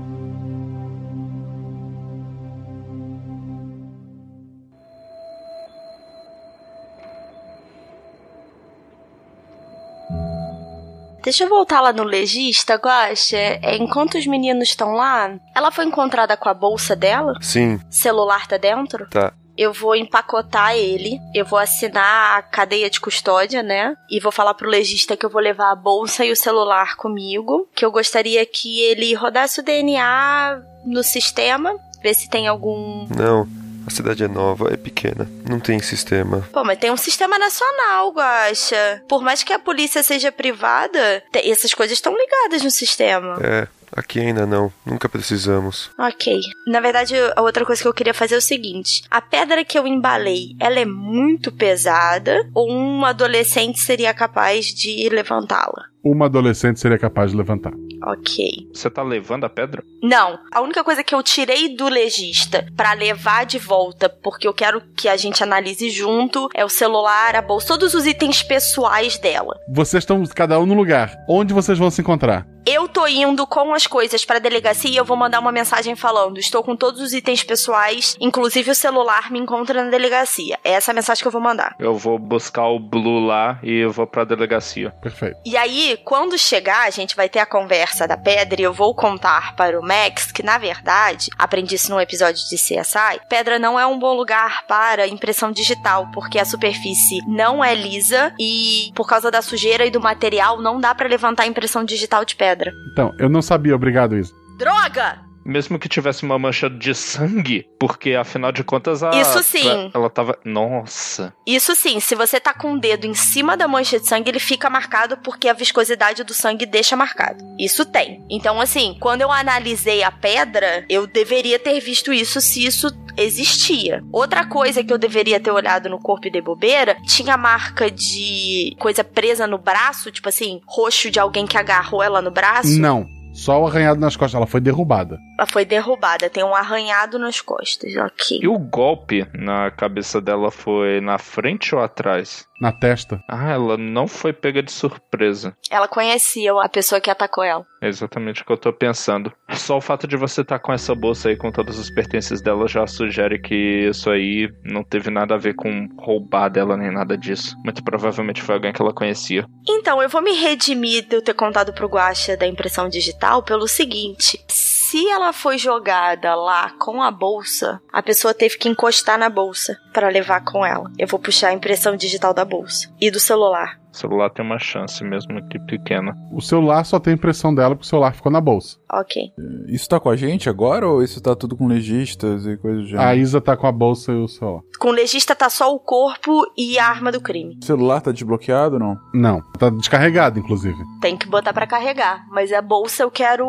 Deixa 11.27 11.43
eu 11.43 11.49
voltar 11.49 11.81
lá 11.81 11.91
no 11.91 12.05
legista, 12.05 12.75
Guaxa. 12.75 13.35
É, 13.35 13.75
enquanto 13.75 14.17
os 14.17 14.25
meninos 14.25 14.69
estão 14.69 14.93
lá, 14.93 15.37
ela 15.53 15.71
foi 15.71 15.83
encontrada 15.83 16.37
com 16.37 16.47
a 16.47 16.53
bolsa 16.53 16.95
dela? 16.95 17.33
Sim. 17.41 17.81
Celular 17.89 18.47
tá 18.47 18.55
dentro? 18.55 19.05
Tá. 19.09 19.33
eu 19.57 19.73
vou 19.73 19.93
empacotar 19.93 20.77
ele, 20.77 21.19
eu 21.35 21.43
vou 21.43 21.59
assinar 21.59 22.37
a 22.37 22.41
cadeia 22.41 22.89
de 22.89 23.01
custódia, 23.01 23.61
né? 23.61 23.93
E 24.09 24.21
vou 24.21 24.31
falar 24.31 24.53
pro 24.53 24.69
legista 24.69 25.17
que 25.17 25.25
eu 25.25 25.29
vou 25.29 25.41
levar 25.41 25.69
a 25.69 25.75
bolsa 25.75 26.23
e 26.23 26.31
o 26.31 26.35
celular 26.35 26.95
comigo, 26.95 27.67
que 27.75 27.83
eu 27.83 27.91
gostaria 27.91 28.45
que 28.45 28.79
ele 28.83 29.13
rodasse 29.13 29.59
o 29.59 29.63
DNA 29.63 30.61
no 30.85 31.03
sistema, 31.03 31.75
ver 32.01 32.13
se 32.13 32.29
tem 32.29 32.47
algum 32.47 33.05
Não, 33.09 33.45
a 33.87 33.89
cidade 33.89 34.23
é 34.23 34.27
nova, 34.27 34.73
é 34.73 34.77
pequena, 34.77 35.29
não 35.49 35.59
tem 35.59 35.79
sistema. 35.79 36.47
Pô, 36.51 36.63
mas 36.63 36.77
tem 36.77 36.91
um 36.91 36.97
sistema 36.97 37.39
nacional, 37.39 38.11
Guaxa. 38.11 39.01
Por 39.07 39.21
mais 39.21 39.43
que 39.43 39.53
a 39.53 39.59
polícia 39.59 40.03
seja 40.03 40.29
privada, 40.31 41.23
essas 41.33 41.73
coisas 41.73 41.97
estão 41.97 42.13
ligadas 42.15 42.63
no 42.63 42.69
sistema. 42.69 43.39
É, 43.41 43.67
aqui 43.91 44.19
ainda 44.19 44.45
não, 44.45 44.71
nunca 44.85 45.09
precisamos. 45.09 45.89
Ok. 45.97 46.39
Na 46.67 46.79
verdade, 46.79 47.15
a 47.35 47.41
outra 47.41 47.65
coisa 47.65 47.81
que 47.81 47.87
eu 47.87 47.93
queria 47.93 48.13
fazer 48.13 48.35
é 48.35 48.37
o 48.37 48.41
seguinte: 48.41 49.03
a 49.09 49.21
pedra 49.21 49.63
que 49.63 49.77
eu 49.77 49.87
embalei, 49.87 50.55
ela 50.59 50.79
é 50.79 50.85
muito 50.85 51.51
pesada 51.51 52.47
ou 52.53 52.71
um 52.71 53.05
adolescente 53.05 53.79
seria 53.79 54.13
capaz 54.13 54.67
de 54.67 55.09
levantá-la? 55.09 55.85
Uma 56.03 56.27
adolescente 56.27 56.79
seria 56.79 56.97
capaz 56.97 57.31
de 57.31 57.37
levantar. 57.37 57.73
Ok. 58.05 58.69
Você 58.73 58.89
tá 58.89 59.03
levando 59.03 59.43
a 59.43 59.49
pedra? 59.49 59.83
Não, 60.01 60.39
a 60.51 60.61
única 60.61 60.83
coisa 60.83 61.03
que 61.03 61.13
eu 61.13 61.21
tirei 61.21 61.75
do 61.75 61.89
legista 61.89 62.65
pra 62.77 62.93
levar 62.93 63.45
de 63.45 63.57
volta, 63.57 64.07
porque 64.07 64.47
eu 64.47 64.53
quero 64.53 64.81
que 64.95 65.09
a 65.09 65.17
gente 65.17 65.43
analise 65.43 65.89
junto, 65.89 66.47
é 66.53 66.63
o 66.63 66.69
celular, 66.69 67.35
a 67.35 67.41
bolsa, 67.41 67.67
todos 67.67 67.93
os 67.93 68.05
itens 68.05 68.41
pessoais 68.41 69.17
dela. 69.17 69.59
Vocês 69.67 70.03
estão 70.03 70.23
cada 70.27 70.57
um 70.59 70.65
no 70.65 70.75
lugar. 70.75 71.13
Onde 71.27 71.53
vocês 71.53 71.77
vão 71.77 71.91
se 71.91 71.99
encontrar? 71.99 72.47
Eu 72.69 72.85
tô 72.89 73.07
indo 73.07 73.47
com 73.47 73.73
as 73.73 73.87
coisas 73.87 74.25
pra 74.25 74.39
delegacia 74.39 74.91
e 74.91 74.97
eu 74.97 75.05
vou 75.05 75.15
mandar 75.15 75.39
uma 75.39 75.53
mensagem 75.53 75.95
falando: 75.95 76.37
estou 76.37 76.61
com 76.61 76.75
todos 76.75 76.99
os 76.99 77.13
itens 77.13 77.41
pessoais, 77.41 78.17
inclusive 78.19 78.69
o 78.69 78.75
celular 78.75 79.31
me 79.31 79.39
encontra 79.39 79.81
na 79.81 79.89
delegacia. 79.89 80.59
É 80.65 80.71
essa 80.71 80.91
a 80.91 80.93
mensagem 80.93 81.21
que 81.21 81.27
eu 81.29 81.31
vou 81.31 81.39
mandar. 81.39 81.77
Eu 81.79 81.95
vou 81.95 82.19
buscar 82.19 82.67
o 82.67 82.77
Blue 82.77 83.25
lá 83.25 83.57
e 83.63 83.83
eu 83.85 83.91
vou 83.93 84.05
pra 84.05 84.25
delegacia. 84.25 84.91
Perfeito. 85.01 85.37
E 85.45 85.55
aí, 85.55 85.97
quando 86.03 86.37
chegar, 86.37 86.85
a 86.85 86.89
gente 86.89 87.15
vai 87.15 87.29
ter 87.29 87.39
a 87.39 87.45
conversa 87.45 88.05
da 88.05 88.17
pedra 88.17 88.59
e 88.59 88.65
eu 88.65 88.73
vou 88.73 88.93
contar 88.93 89.55
para 89.55 89.79
o 89.79 89.81
Max 89.81 90.33
que, 90.33 90.43
na 90.43 90.57
verdade, 90.57 91.29
aprendi 91.37 91.75
isso 91.75 91.89
num 91.89 92.01
episódio 92.01 92.43
de 92.49 92.55
CSI, 92.57 93.21
pedra 93.29 93.57
não 93.57 93.79
é 93.79 93.85
um 93.85 93.97
bom 93.97 94.13
lugar 94.13 94.65
para 94.67 95.07
impressão 95.07 95.53
digital, 95.53 96.09
porque 96.13 96.37
a 96.37 96.43
superfície 96.43 97.21
não 97.25 97.63
é 97.63 97.73
lisa 97.73 98.33
e, 98.37 98.91
por 98.93 99.07
causa 99.07 99.31
da 99.31 99.41
sujeira 99.41 99.85
e 99.85 99.89
do 99.89 100.01
material, 100.01 100.61
não 100.61 100.81
dá 100.81 100.93
para 100.93 101.07
levantar 101.07 101.43
a 101.43 101.47
impressão 101.47 101.85
digital 101.85 102.25
de 102.25 102.35
pedra. 102.35 102.56
Então, 102.91 103.13
eu 103.19 103.29
não 103.29 103.41
sabia, 103.41 103.75
obrigado, 103.75 104.17
Isa. 104.17 104.33
Droga! 104.57 105.26
Mesmo 105.47 105.79
que 105.79 105.87
tivesse 105.87 106.23
uma 106.23 106.37
mancha 106.37 106.69
de 106.69 106.93
sangue, 106.93 107.65
porque 107.79 108.15
afinal 108.15 108.51
de 108.51 108.65
contas 108.65 109.01
a. 109.01 109.11
Isso 109.11 109.41
sim. 109.41 109.89
Ela 109.93 110.09
tava. 110.09 110.37
Nossa. 110.43 111.33
Isso 111.45 111.73
sim, 111.73 112.01
se 112.01 112.15
você 112.15 112.37
tá 112.37 112.53
com 112.53 112.73
o 112.73 112.79
dedo 112.79 113.07
em 113.07 113.13
cima 113.13 113.55
da 113.55 113.65
mancha 113.65 113.97
de 113.97 114.07
sangue, 114.07 114.29
ele 114.29 114.39
fica 114.39 114.69
marcado 114.69 115.15
porque 115.17 115.47
a 115.47 115.53
viscosidade 115.53 116.23
do 116.25 116.33
sangue 116.33 116.65
deixa 116.65 116.97
marcado. 116.97 117.43
Isso 117.57 117.85
tem. 117.85 118.25
Então, 118.29 118.59
assim, 118.59 118.97
quando 118.99 119.21
eu 119.21 119.31
analisei 119.31 120.03
a 120.03 120.11
pedra, 120.11 120.85
eu 120.89 121.07
deveria 121.07 121.57
ter 121.57 121.79
visto 121.79 122.11
isso 122.11 122.41
se 122.41 122.65
isso 122.65 122.89
existia. 123.15 124.03
Outra 124.11 124.45
coisa 124.45 124.83
que 124.83 124.91
eu 124.91 124.97
deveria 124.97 125.39
ter 125.39 125.51
olhado 125.51 125.89
no 125.89 125.99
corpo 125.99 126.29
de 126.29 126.41
bobeira, 126.41 126.97
tinha 127.05 127.37
marca 127.37 127.89
de 127.89 128.75
coisa 128.79 129.03
presa 129.03 129.47
no 129.47 129.57
braço, 129.57 130.11
tipo 130.11 130.29
assim, 130.29 130.61
roxo 130.67 131.09
de 131.09 131.19
alguém 131.19 131.47
que 131.47 131.57
agarrou 131.57 132.03
ela 132.03 132.21
no 132.21 132.31
braço. 132.31 132.77
Não. 132.79 133.16
Só 133.37 133.61
o 133.61 133.67
arranhado 133.67 133.99
nas 133.99 134.17
costas. 134.17 134.35
Ela 134.35 134.47
foi 134.47 134.59
derrubada. 134.59 135.19
Ela 135.37 135.47
foi 135.47 135.63
derrubada, 135.63 136.27
tem 136.27 136.43
um 136.43 136.55
arranhado 136.55 137.19
nas 137.19 137.39
costas, 137.39 137.95
ok. 137.95 138.39
E 138.41 138.47
o 138.47 138.57
golpe 138.57 139.27
na 139.31 139.69
cabeça 139.69 140.19
dela 140.19 140.49
foi 140.49 140.99
na 140.99 141.19
frente 141.19 141.75
ou 141.75 141.81
atrás? 141.81 142.47
Na 142.59 142.71
testa. 142.71 143.23
Ah, 143.29 143.51
ela 143.51 143.77
não 143.77 144.07
foi 144.07 144.33
pega 144.33 144.63
de 144.63 144.71
surpresa. 144.71 145.55
Ela 145.69 145.87
conhecia 145.87 146.51
a 146.59 146.67
pessoa 146.67 146.99
que 146.99 147.11
atacou 147.11 147.43
ela. 147.43 147.63
É 147.87 147.89
exatamente 147.89 148.41
o 148.41 148.45
que 148.45 148.51
eu 148.51 148.57
tô 148.57 148.73
pensando. 148.73 149.31
Só 149.53 149.77
o 149.77 149.81
fato 149.81 150.05
de 150.05 150.17
você 150.17 150.41
estar 150.41 150.59
com 150.59 150.73
essa 150.73 150.93
bolsa 150.93 151.29
aí 151.29 151.37
com 151.37 151.49
todos 151.49 151.79
os 151.79 151.89
pertences 151.89 152.41
dela 152.41 152.67
já 152.67 152.85
sugere 152.85 153.39
que 153.39 153.87
isso 153.89 154.09
aí 154.09 154.51
não 154.61 154.83
teve 154.83 155.09
nada 155.09 155.35
a 155.35 155.37
ver 155.37 155.55
com 155.55 155.87
roubar 155.97 156.49
dela 156.49 156.75
nem 156.75 156.91
nada 156.91 157.17
disso. 157.17 157.55
Muito 157.63 157.81
provavelmente 157.81 158.41
foi 158.41 158.55
alguém 158.55 158.73
que 158.73 158.81
ela 158.81 158.93
conhecia. 158.93 159.45
Então, 159.65 160.01
eu 160.01 160.09
vou 160.09 160.21
me 160.21 160.33
redimir 160.33 161.07
de 161.07 161.15
eu 161.15 161.21
ter 161.21 161.33
contado 161.33 161.71
pro 161.71 161.87
Guaxa 161.87 162.35
da 162.35 162.45
impressão 162.45 162.89
digital 162.89 163.41
pelo 163.41 163.69
seguinte: 163.69 164.37
se 164.49 165.07
ela 165.09 165.31
foi 165.31 165.57
jogada 165.57 166.35
lá 166.35 166.71
com 166.79 167.01
a 167.01 167.09
bolsa, 167.09 167.81
a 167.93 168.03
pessoa 168.03 168.33
teve 168.33 168.57
que 168.57 168.67
encostar 168.67 169.17
na 169.17 169.29
bolsa 169.29 169.77
para 169.93 170.09
levar 170.09 170.43
com 170.43 170.65
ela. 170.65 170.91
Eu 170.99 171.07
vou 171.07 171.19
puxar 171.19 171.49
a 171.49 171.53
impressão 171.53 171.95
digital 171.95 172.33
da 172.33 172.43
bolsa 172.43 172.89
e 172.99 173.09
do 173.09 173.19
celular. 173.19 173.79
O 173.97 173.99
celular 173.99 174.29
tem 174.29 174.45
uma 174.45 174.59
chance 174.59 175.03
mesmo 175.03 175.41
que 175.49 175.57
pequena. 175.57 176.15
O 176.31 176.39
celular 176.39 176.83
só 176.83 176.99
tem 176.99 177.15
impressão 177.15 177.53
dela 177.53 177.75
porque 177.75 177.87
o 177.87 177.89
celular 177.89 178.13
ficou 178.13 178.31
na 178.31 178.39
bolsa. 178.39 178.77
Ok. 178.93 179.33
Isso 179.67 179.89
tá 179.89 179.99
com 179.99 180.07
a 180.07 180.15
gente 180.15 180.47
agora 180.47 180.87
ou 180.87 181.01
isso 181.01 181.19
tá 181.19 181.35
tudo 181.35 181.57
com 181.57 181.65
legistas 181.65 182.45
e 182.45 182.55
coisas 182.57 182.83
do 182.83 182.87
gênero? 182.89 183.07
A 183.07 183.15
Isa 183.15 183.41
tá 183.41 183.57
com 183.57 183.65
a 183.65 183.71
bolsa 183.71 184.11
e 184.11 184.15
o 184.15 184.27
celular. 184.27 184.61
Com 184.79 184.89
o 184.89 184.91
legista 184.91 185.35
tá 185.35 185.49
só 185.49 185.73
o 185.73 185.79
corpo 185.79 186.45
e 186.55 186.77
a 186.77 186.87
arma 186.87 187.11
do 187.11 187.19
crime. 187.19 187.57
O 187.59 187.65
celular 187.65 187.99
tá 187.99 188.11
desbloqueado 188.11 188.75
ou 188.75 188.79
não? 188.79 188.97
Não. 189.15 189.41
Tá 189.57 189.71
descarregado, 189.71 190.37
inclusive. 190.37 190.77
Tem 191.01 191.17
que 191.17 191.27
botar 191.27 191.51
para 191.51 191.65
carregar. 191.65 192.23
Mas 192.29 192.53
a 192.53 192.61
bolsa 192.61 193.01
eu 193.01 193.09
quero. 193.09 193.47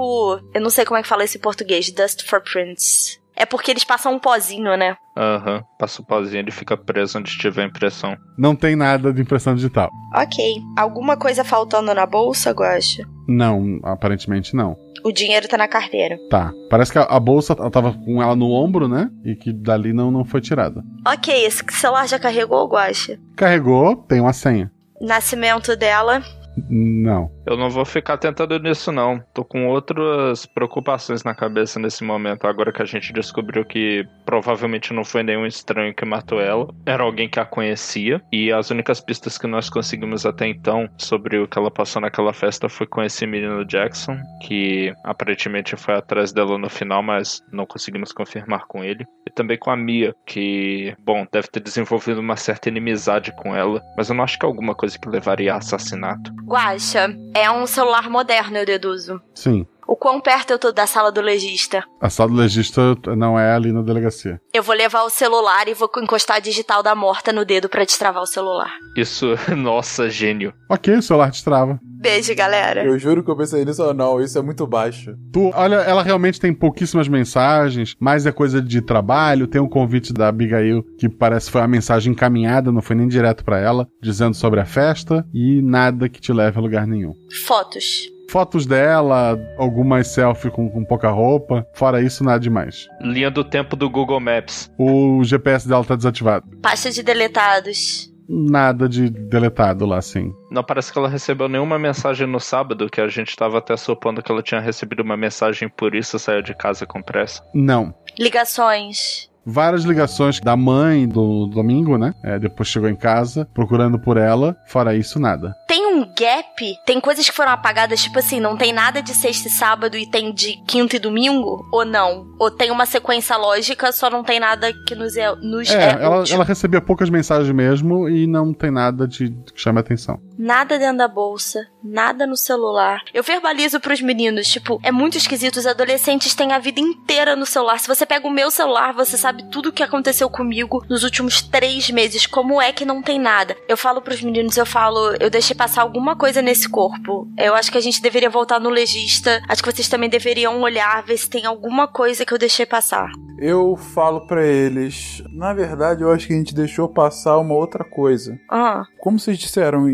Eu 0.55 0.61
não 0.63 0.71
sei 0.71 0.87
como 0.87 0.97
é 0.99 1.03
que 1.03 1.09
fala 1.09 1.25
esse 1.25 1.37
em 1.37 1.43
português. 1.43 1.91
Dust 1.91 2.27
for 2.27 2.41
prints. 2.41 3.18
É 3.41 3.47
porque 3.47 3.71
eles 3.71 3.85
passam 3.85 4.15
um 4.15 4.19
pozinho, 4.19 4.77
né? 4.77 4.97
Aham, 5.17 5.63
passa 5.79 6.03
o 6.03 6.05
pauzinho, 6.05 6.41
ele 6.41 6.51
fica 6.51 6.77
preso 6.77 7.19
onde 7.19 7.39
tiver 7.39 7.65
impressão. 7.65 8.17
Não 8.37 8.57
tem 8.57 8.75
nada 8.75 9.13
de 9.13 9.23
impressão 9.23 9.55
digital. 9.55 9.89
Ok. 10.13 10.61
Alguma 10.77 11.17
coisa 11.17 11.45
faltando 11.45 11.95
na 11.95 12.05
bolsa, 12.05 12.51
Guaxa? 12.51 13.05
Não, 13.29 13.79
aparentemente 13.85 14.57
não. 14.57 14.77
O 15.05 15.13
dinheiro 15.13 15.47
tá 15.47 15.57
na 15.57 15.69
carteira. 15.69 16.19
Tá. 16.29 16.53
Parece 16.69 16.91
que 16.91 16.99
a, 16.99 17.03
a 17.03 17.21
bolsa 17.21 17.55
ela 17.57 17.71
tava 17.71 17.93
com 17.93 18.21
ela 18.21 18.35
no 18.35 18.51
ombro, 18.51 18.89
né? 18.89 19.09
E 19.25 19.37
que 19.37 19.53
dali 19.53 19.93
não, 19.93 20.11
não 20.11 20.25
foi 20.25 20.41
tirada. 20.41 20.83
Ok, 21.07 21.33
esse 21.45 21.63
celular 21.71 22.09
já 22.09 22.19
carregou, 22.19 22.67
Guaxa? 22.67 23.21
Carregou, 23.37 23.95
tem 23.95 24.21
uma 24.21 24.33
senha. 24.33 24.69
Nascimento 25.01 25.77
dela. 25.77 26.25
Não. 26.69 27.31
Eu 27.49 27.57
não 27.57 27.71
vou 27.71 27.87
ficar 27.87 28.19
tentando 28.19 28.59
nisso, 28.59 28.93
não. 28.93 29.25
Tô 29.33 29.43
com 29.43 29.69
outras 29.69 30.45
preocupações 30.45 31.25
na 31.25 31.35
cabeça 31.35 31.81
nesse 31.81 32.05
momento, 32.05 32.47
agora 32.47 32.71
que 32.71 32.83
a 32.83 32.85
gente 32.85 33.11
descobriu 33.11 33.65
que 33.65 34.07
provavelmente 34.27 34.93
não 34.93 35.03
foi 35.03 35.23
nenhum 35.23 35.47
estranho 35.47 35.95
que 35.95 36.05
matou 36.05 36.43
ela, 36.43 36.69
era 36.85 37.03
alguém 37.03 37.27
que 37.27 37.41
a 37.41 37.47
conhecia. 37.47 38.21
E 38.31 38.53
as 38.53 38.71
únicas 38.71 39.01
pistas 39.01 39.39
que 39.39 39.47
nós 39.47 39.71
conseguimos 39.71 40.27
até 40.27 40.47
então 40.47 40.91
sobre 40.99 41.39
o 41.39 41.49
que 41.49 41.59
ela 41.59 41.71
passou 41.71 42.03
naquela 42.03 42.35
festa 42.35 42.69
foi 42.69 42.87
com 42.87 43.03
esse 43.03 43.27
menino 43.27 43.65
Jackson, 43.65 44.19
que 44.43 44.93
aparentemente 45.03 45.75
foi 45.75 45.95
atrás 45.95 46.33
dela 46.33 46.59
no 46.59 46.69
final, 46.69 47.03
mas 47.03 47.43
não 47.51 47.65
conseguimos 47.65 48.13
confirmar 48.13 48.67
com 48.67 48.85
ele. 48.85 49.07
E 49.27 49.31
também 49.31 49.57
com 49.57 49.71
a 49.71 49.77
Mia, 49.77 50.15
que, 50.27 50.95
bom, 51.03 51.27
deve 51.33 51.49
ter 51.49 51.61
desenvolvido 51.61 52.21
uma 52.21 52.37
certa 52.37 52.69
inimizade 52.69 53.33
com 53.37 53.57
ela, 53.57 53.81
mas 53.97 54.11
eu 54.11 54.15
não 54.15 54.25
acho 54.25 54.39
que 54.39 54.45
é 54.45 54.49
alguma 54.49 54.75
coisa 54.75 54.99
que 54.99 55.09
levaria 55.09 55.55
a 55.55 55.57
assassinato. 55.57 56.31
Guaxa, 56.45 57.09
é 57.39 57.51
um 57.51 57.67
celular 57.67 58.11
moderno, 58.11 58.57
eu 58.59 58.67
deduzo. 58.67 59.21
Sim. 59.35 59.67
O 59.89 59.97
quão 59.97 60.21
perto 60.21 60.51
eu 60.51 60.59
tô 60.59 60.71
da 60.71 60.87
sala 60.87 61.11
do 61.11 61.23
legista? 61.23 61.83
A 61.99 62.11
sala 62.11 62.29
do 62.29 62.37
legista 62.37 62.95
não 63.17 63.39
é 63.39 63.55
ali 63.55 63.73
na 63.73 63.81
delegacia. 63.81 64.39
Eu 64.53 64.63
vou 64.63 64.75
levar 64.75 65.03
o 65.05 65.09
celular 65.09 65.67
e 65.67 65.73
vou 65.73 65.91
encostar 66.03 66.37
a 66.37 66.41
digital 66.41 66.83
da 66.83 66.95
morta 66.95 67.33
no 67.33 67.43
dedo 67.43 67.71
para 67.71 67.87
destravar 67.87 68.23
o 68.23 68.27
celular. 68.27 68.71
Isso, 68.95 69.29
nossa, 69.57 70.11
gênio. 70.11 70.53
Ok, 70.69 70.95
o 70.95 71.01
celular 71.01 71.31
destrava. 71.31 71.81
Beijo, 71.83 72.35
galera. 72.35 72.85
Eu 72.85 72.99
juro 72.99 73.25
que 73.25 73.31
eu 73.31 73.37
pensei 73.37 73.65
nisso 73.65 73.83
ou 73.83 73.95
não, 73.95 74.21
isso 74.21 74.39
é 74.39 74.43
muito 74.43 74.67
baixo. 74.67 75.15
Tu, 75.33 75.51
olha, 75.55 75.77
ela 75.77 76.03
realmente 76.03 76.39
tem 76.39 76.53
pouquíssimas 76.53 77.09
mensagens, 77.09 77.95
mais 77.99 78.27
é 78.27 78.31
coisa 78.31 78.61
de 78.61 78.83
trabalho, 78.83 79.47
tem 79.47 79.59
um 79.59 79.69
convite 79.69 80.13
da 80.13 80.29
Abigail 80.29 80.85
que 80.99 81.09
parece 81.09 81.51
foi 81.51 81.63
uma 81.63 81.67
mensagem 81.67 82.13
encaminhada, 82.13 82.71
não 82.71 82.83
foi 82.83 82.95
nem 82.95 83.09
direto 83.09 83.43
para 83.43 83.59
ela, 83.59 83.89
dizendo 84.03 84.37
sobre 84.37 84.61
a 84.61 84.67
festa 84.67 85.27
e 85.33 85.63
nada 85.63 86.11
que 86.11 86.21
te 86.21 86.31
leve 86.31 86.59
a 86.59 86.61
lugar 86.61 86.87
nenhum. 86.87 87.15
Fotos. 87.47 88.18
Fotos 88.31 88.67
dela, 88.67 89.39
algumas 89.57 90.09
selfies 90.09 90.53
com, 90.53 90.69
com 90.69 90.85
pouca 90.85 91.09
roupa, 91.09 91.67
fora 91.73 92.03
isso, 92.03 92.23
nada 92.23 92.39
demais. 92.39 92.87
Linha 93.01 93.31
do 93.31 93.43
tempo 93.43 93.75
do 93.75 93.89
Google 93.89 94.21
Maps. 94.21 94.71
O 94.79 95.25
GPS 95.25 95.67
dela 95.67 95.85
tá 95.85 95.97
desativado. 95.97 96.47
Pasta 96.63 96.91
de 96.91 97.03
deletados. 97.03 98.13
Nada 98.29 98.87
de 98.87 99.09
deletado 99.09 99.87
lá, 99.87 100.03
sim. 100.03 100.31
Não 100.51 100.63
parece 100.63 100.93
que 100.93 100.99
ela 100.99 101.09
recebeu 101.09 101.49
nenhuma 101.49 101.79
mensagem 101.79 102.27
no 102.27 102.39
sábado, 102.39 102.91
que 102.91 103.01
a 103.01 103.09
gente 103.09 103.35
tava 103.35 103.57
até 103.57 103.75
supondo 103.75 104.23
que 104.23 104.31
ela 104.31 104.43
tinha 104.43 104.61
recebido 104.61 105.03
uma 105.03 105.17
mensagem 105.17 105.67
por 105.67 105.95
isso 105.95 106.19
saiu 106.19 106.43
de 106.43 106.55
casa 106.55 106.85
com 106.85 107.01
pressa. 107.01 107.43
Não. 107.55 107.95
Ligações. 108.19 109.31
Várias 109.51 109.85
ligações 109.85 110.41
da 110.41 110.55
mãe 110.55 111.09
do 111.09 111.47
domingo, 111.47 111.97
né? 111.97 112.13
É, 112.23 112.39
depois 112.39 112.69
chegou 112.69 112.87
em 112.87 112.95
casa, 112.95 113.49
procurando 113.55 113.99
por 113.99 114.19
ela. 114.19 114.55
Fora 114.67 114.95
isso, 114.95 115.19
nada. 115.19 115.55
Tem 115.67 115.88
um 115.99 116.07
gap? 116.07 116.79
Tem 116.85 117.01
coisas 117.01 117.29
que 117.29 117.35
foram 117.35 117.53
apagadas, 117.53 118.03
tipo 118.03 118.19
assim, 118.19 118.41
não 118.41 118.57
tem 118.57 118.73
nada 118.73 119.03
de 119.03 119.15
sexta 119.15 119.49
e 119.49 119.51
sábado 119.51 119.97
e 119.97 120.07
tem 120.07 120.33
de 120.33 120.57
quinta 120.67 120.97
e 120.97 120.99
domingo? 120.99 121.69
Ou 121.73 121.85
não? 121.85 122.27
Ou 122.39 122.51
tem 122.51 122.71
uma 122.71 122.87
sequência 122.87 123.37
lógica, 123.37 123.91
só 123.93 124.09
não 124.09 124.23
tem 124.23 124.39
nada 124.39 124.73
que 124.87 124.95
nos 124.95 125.17
é, 125.17 125.35
nos 125.37 125.71
É, 125.71 125.75
é 125.75 126.05
ela, 126.05 126.25
ela 126.31 126.45
recebia 126.45 126.81
poucas 126.81 127.11
mensagens 127.11 127.55
mesmo 127.55 128.09
e 128.09 128.27
não 128.27 128.53
tem 128.53 128.71
nada 128.71 129.07
de 129.07 129.31
que 129.53 129.61
chame 129.61 129.81
atenção. 129.81 130.21
Nada 130.39 130.79
dentro 130.79 130.99
da 130.99 131.09
bolsa, 131.09 131.67
nada 131.83 132.27
no 132.27 132.37
celular. 132.37 133.03
Eu 133.13 133.25
verbalizo 133.25 133.81
pros 133.81 134.01
meninos, 134.01 134.47
tipo, 134.47 134.79
é 134.85 134.93
muito 134.93 135.19
esquisito. 135.19 135.57
Os 135.57 135.67
adolescentes 135.67 136.35
têm 136.35 136.53
a 136.53 136.61
vida 136.61 136.81
inteira 136.81 137.35
no 137.35 137.45
celular. 137.45 137.81
Se 137.81 137.89
você 137.89 138.07
pega 138.07 138.27
o 138.27 138.31
meu 138.31 138.51
celular, 138.51 138.93
você 138.93 139.17
sabe 139.17 139.51
tudo 139.51 139.71
o 139.71 139.73
que 139.73 139.83
aconteceu 139.83 140.31
comigo 140.31 140.85
nos 140.89 141.03
últimos 141.03 141.43
três 141.43 141.91
meses. 141.91 142.25
Como 142.27 142.63
é 142.63 142.73
que 142.73 142.85
não 142.85 143.03
tem 143.03 143.19
nada? 143.19 143.57
Eu 143.69 143.77
falo 143.77 144.01
pros 144.01 144.23
meninos, 144.23 144.57
eu 144.57 144.67
falo, 144.67 145.17
eu 145.19 145.29
deixei 145.29 145.57
passar 145.57 145.83
alguma 145.89 146.15
coisa 146.15 146.43
nesse 146.43 146.69
corpo. 146.69 147.27
Eu 147.37 147.55
acho 147.55 147.73
que 147.73 147.79
a 147.79 147.81
gente 147.81 148.03
deveria 148.03 148.29
voltar 148.29 148.61
no 148.61 148.69
legista. 148.69 149.41
Acho 149.49 149.63
que 149.63 149.73
vocês 149.73 149.89
também 149.89 150.11
deveriam 150.11 150.61
olhar, 150.61 151.03
ver 151.03 151.17
se 151.17 151.29
tem 151.29 151.47
alguma 151.47 151.89
coisa 151.89 152.25
que 152.25 152.33
eu 152.33 152.39
deixei 152.39 152.67
passar. 152.67 153.11
Eu 153.41 153.77
falo 153.77 154.27
pra 154.27 154.45
eles, 154.45 155.23
na 155.33 155.55
verdade, 155.55 156.03
eu 156.03 156.11
acho 156.11 156.27
que 156.27 156.33
a 156.33 156.37
gente 156.37 156.53
deixou 156.53 156.89
passar 156.89 157.39
uma 157.39 157.55
outra 157.55 157.85
coisa. 157.85 158.37
Ah. 158.51 158.83
Como 159.01 159.19
vocês 159.19 159.39
disseram, 159.39 159.87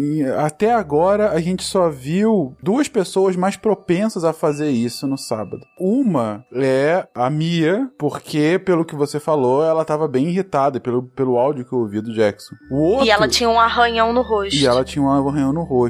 até 0.43 0.73
agora 0.73 1.31
a 1.31 1.39
gente 1.41 1.63
só 1.63 1.91
viu 1.91 2.57
duas 2.63 2.89
pessoas 2.89 3.37
mais 3.37 3.55
propensas 3.55 4.25
a 4.25 4.33
fazer 4.33 4.71
isso 4.71 5.07
no 5.07 5.19
sábado. 5.19 5.61
Uma 5.79 6.45
é 6.55 7.07
a 7.15 7.29
Mia, 7.29 7.91
porque, 7.99 8.59
pelo 8.59 8.85
que 8.85 8.97
você 8.97 9.21
falou, 9.21 9.63
ela 9.63 9.85
tava 9.85 10.09
bem 10.09 10.29
irritada 10.29 10.81
pelo, 10.81 11.03
pelo 11.03 11.37
áudio 11.37 11.67
que 11.67 11.73
eu 11.75 11.81
ouvi 11.81 12.01
do 12.01 12.15
Jackson. 12.15 12.55
O 12.71 12.81
outro... 12.81 13.07
E 13.07 13.11
ela 13.11 13.29
tinha 13.29 13.49
um 13.51 13.61
arranhão 13.61 14.11
no 14.13 14.23
rosto. 14.23 14.57
E 14.57 14.67
ela 14.67 14.83
tinha 14.83 15.05
um 15.05 15.11
arranhão 15.11 15.53
no 15.53 15.65
rosto. 15.65 15.84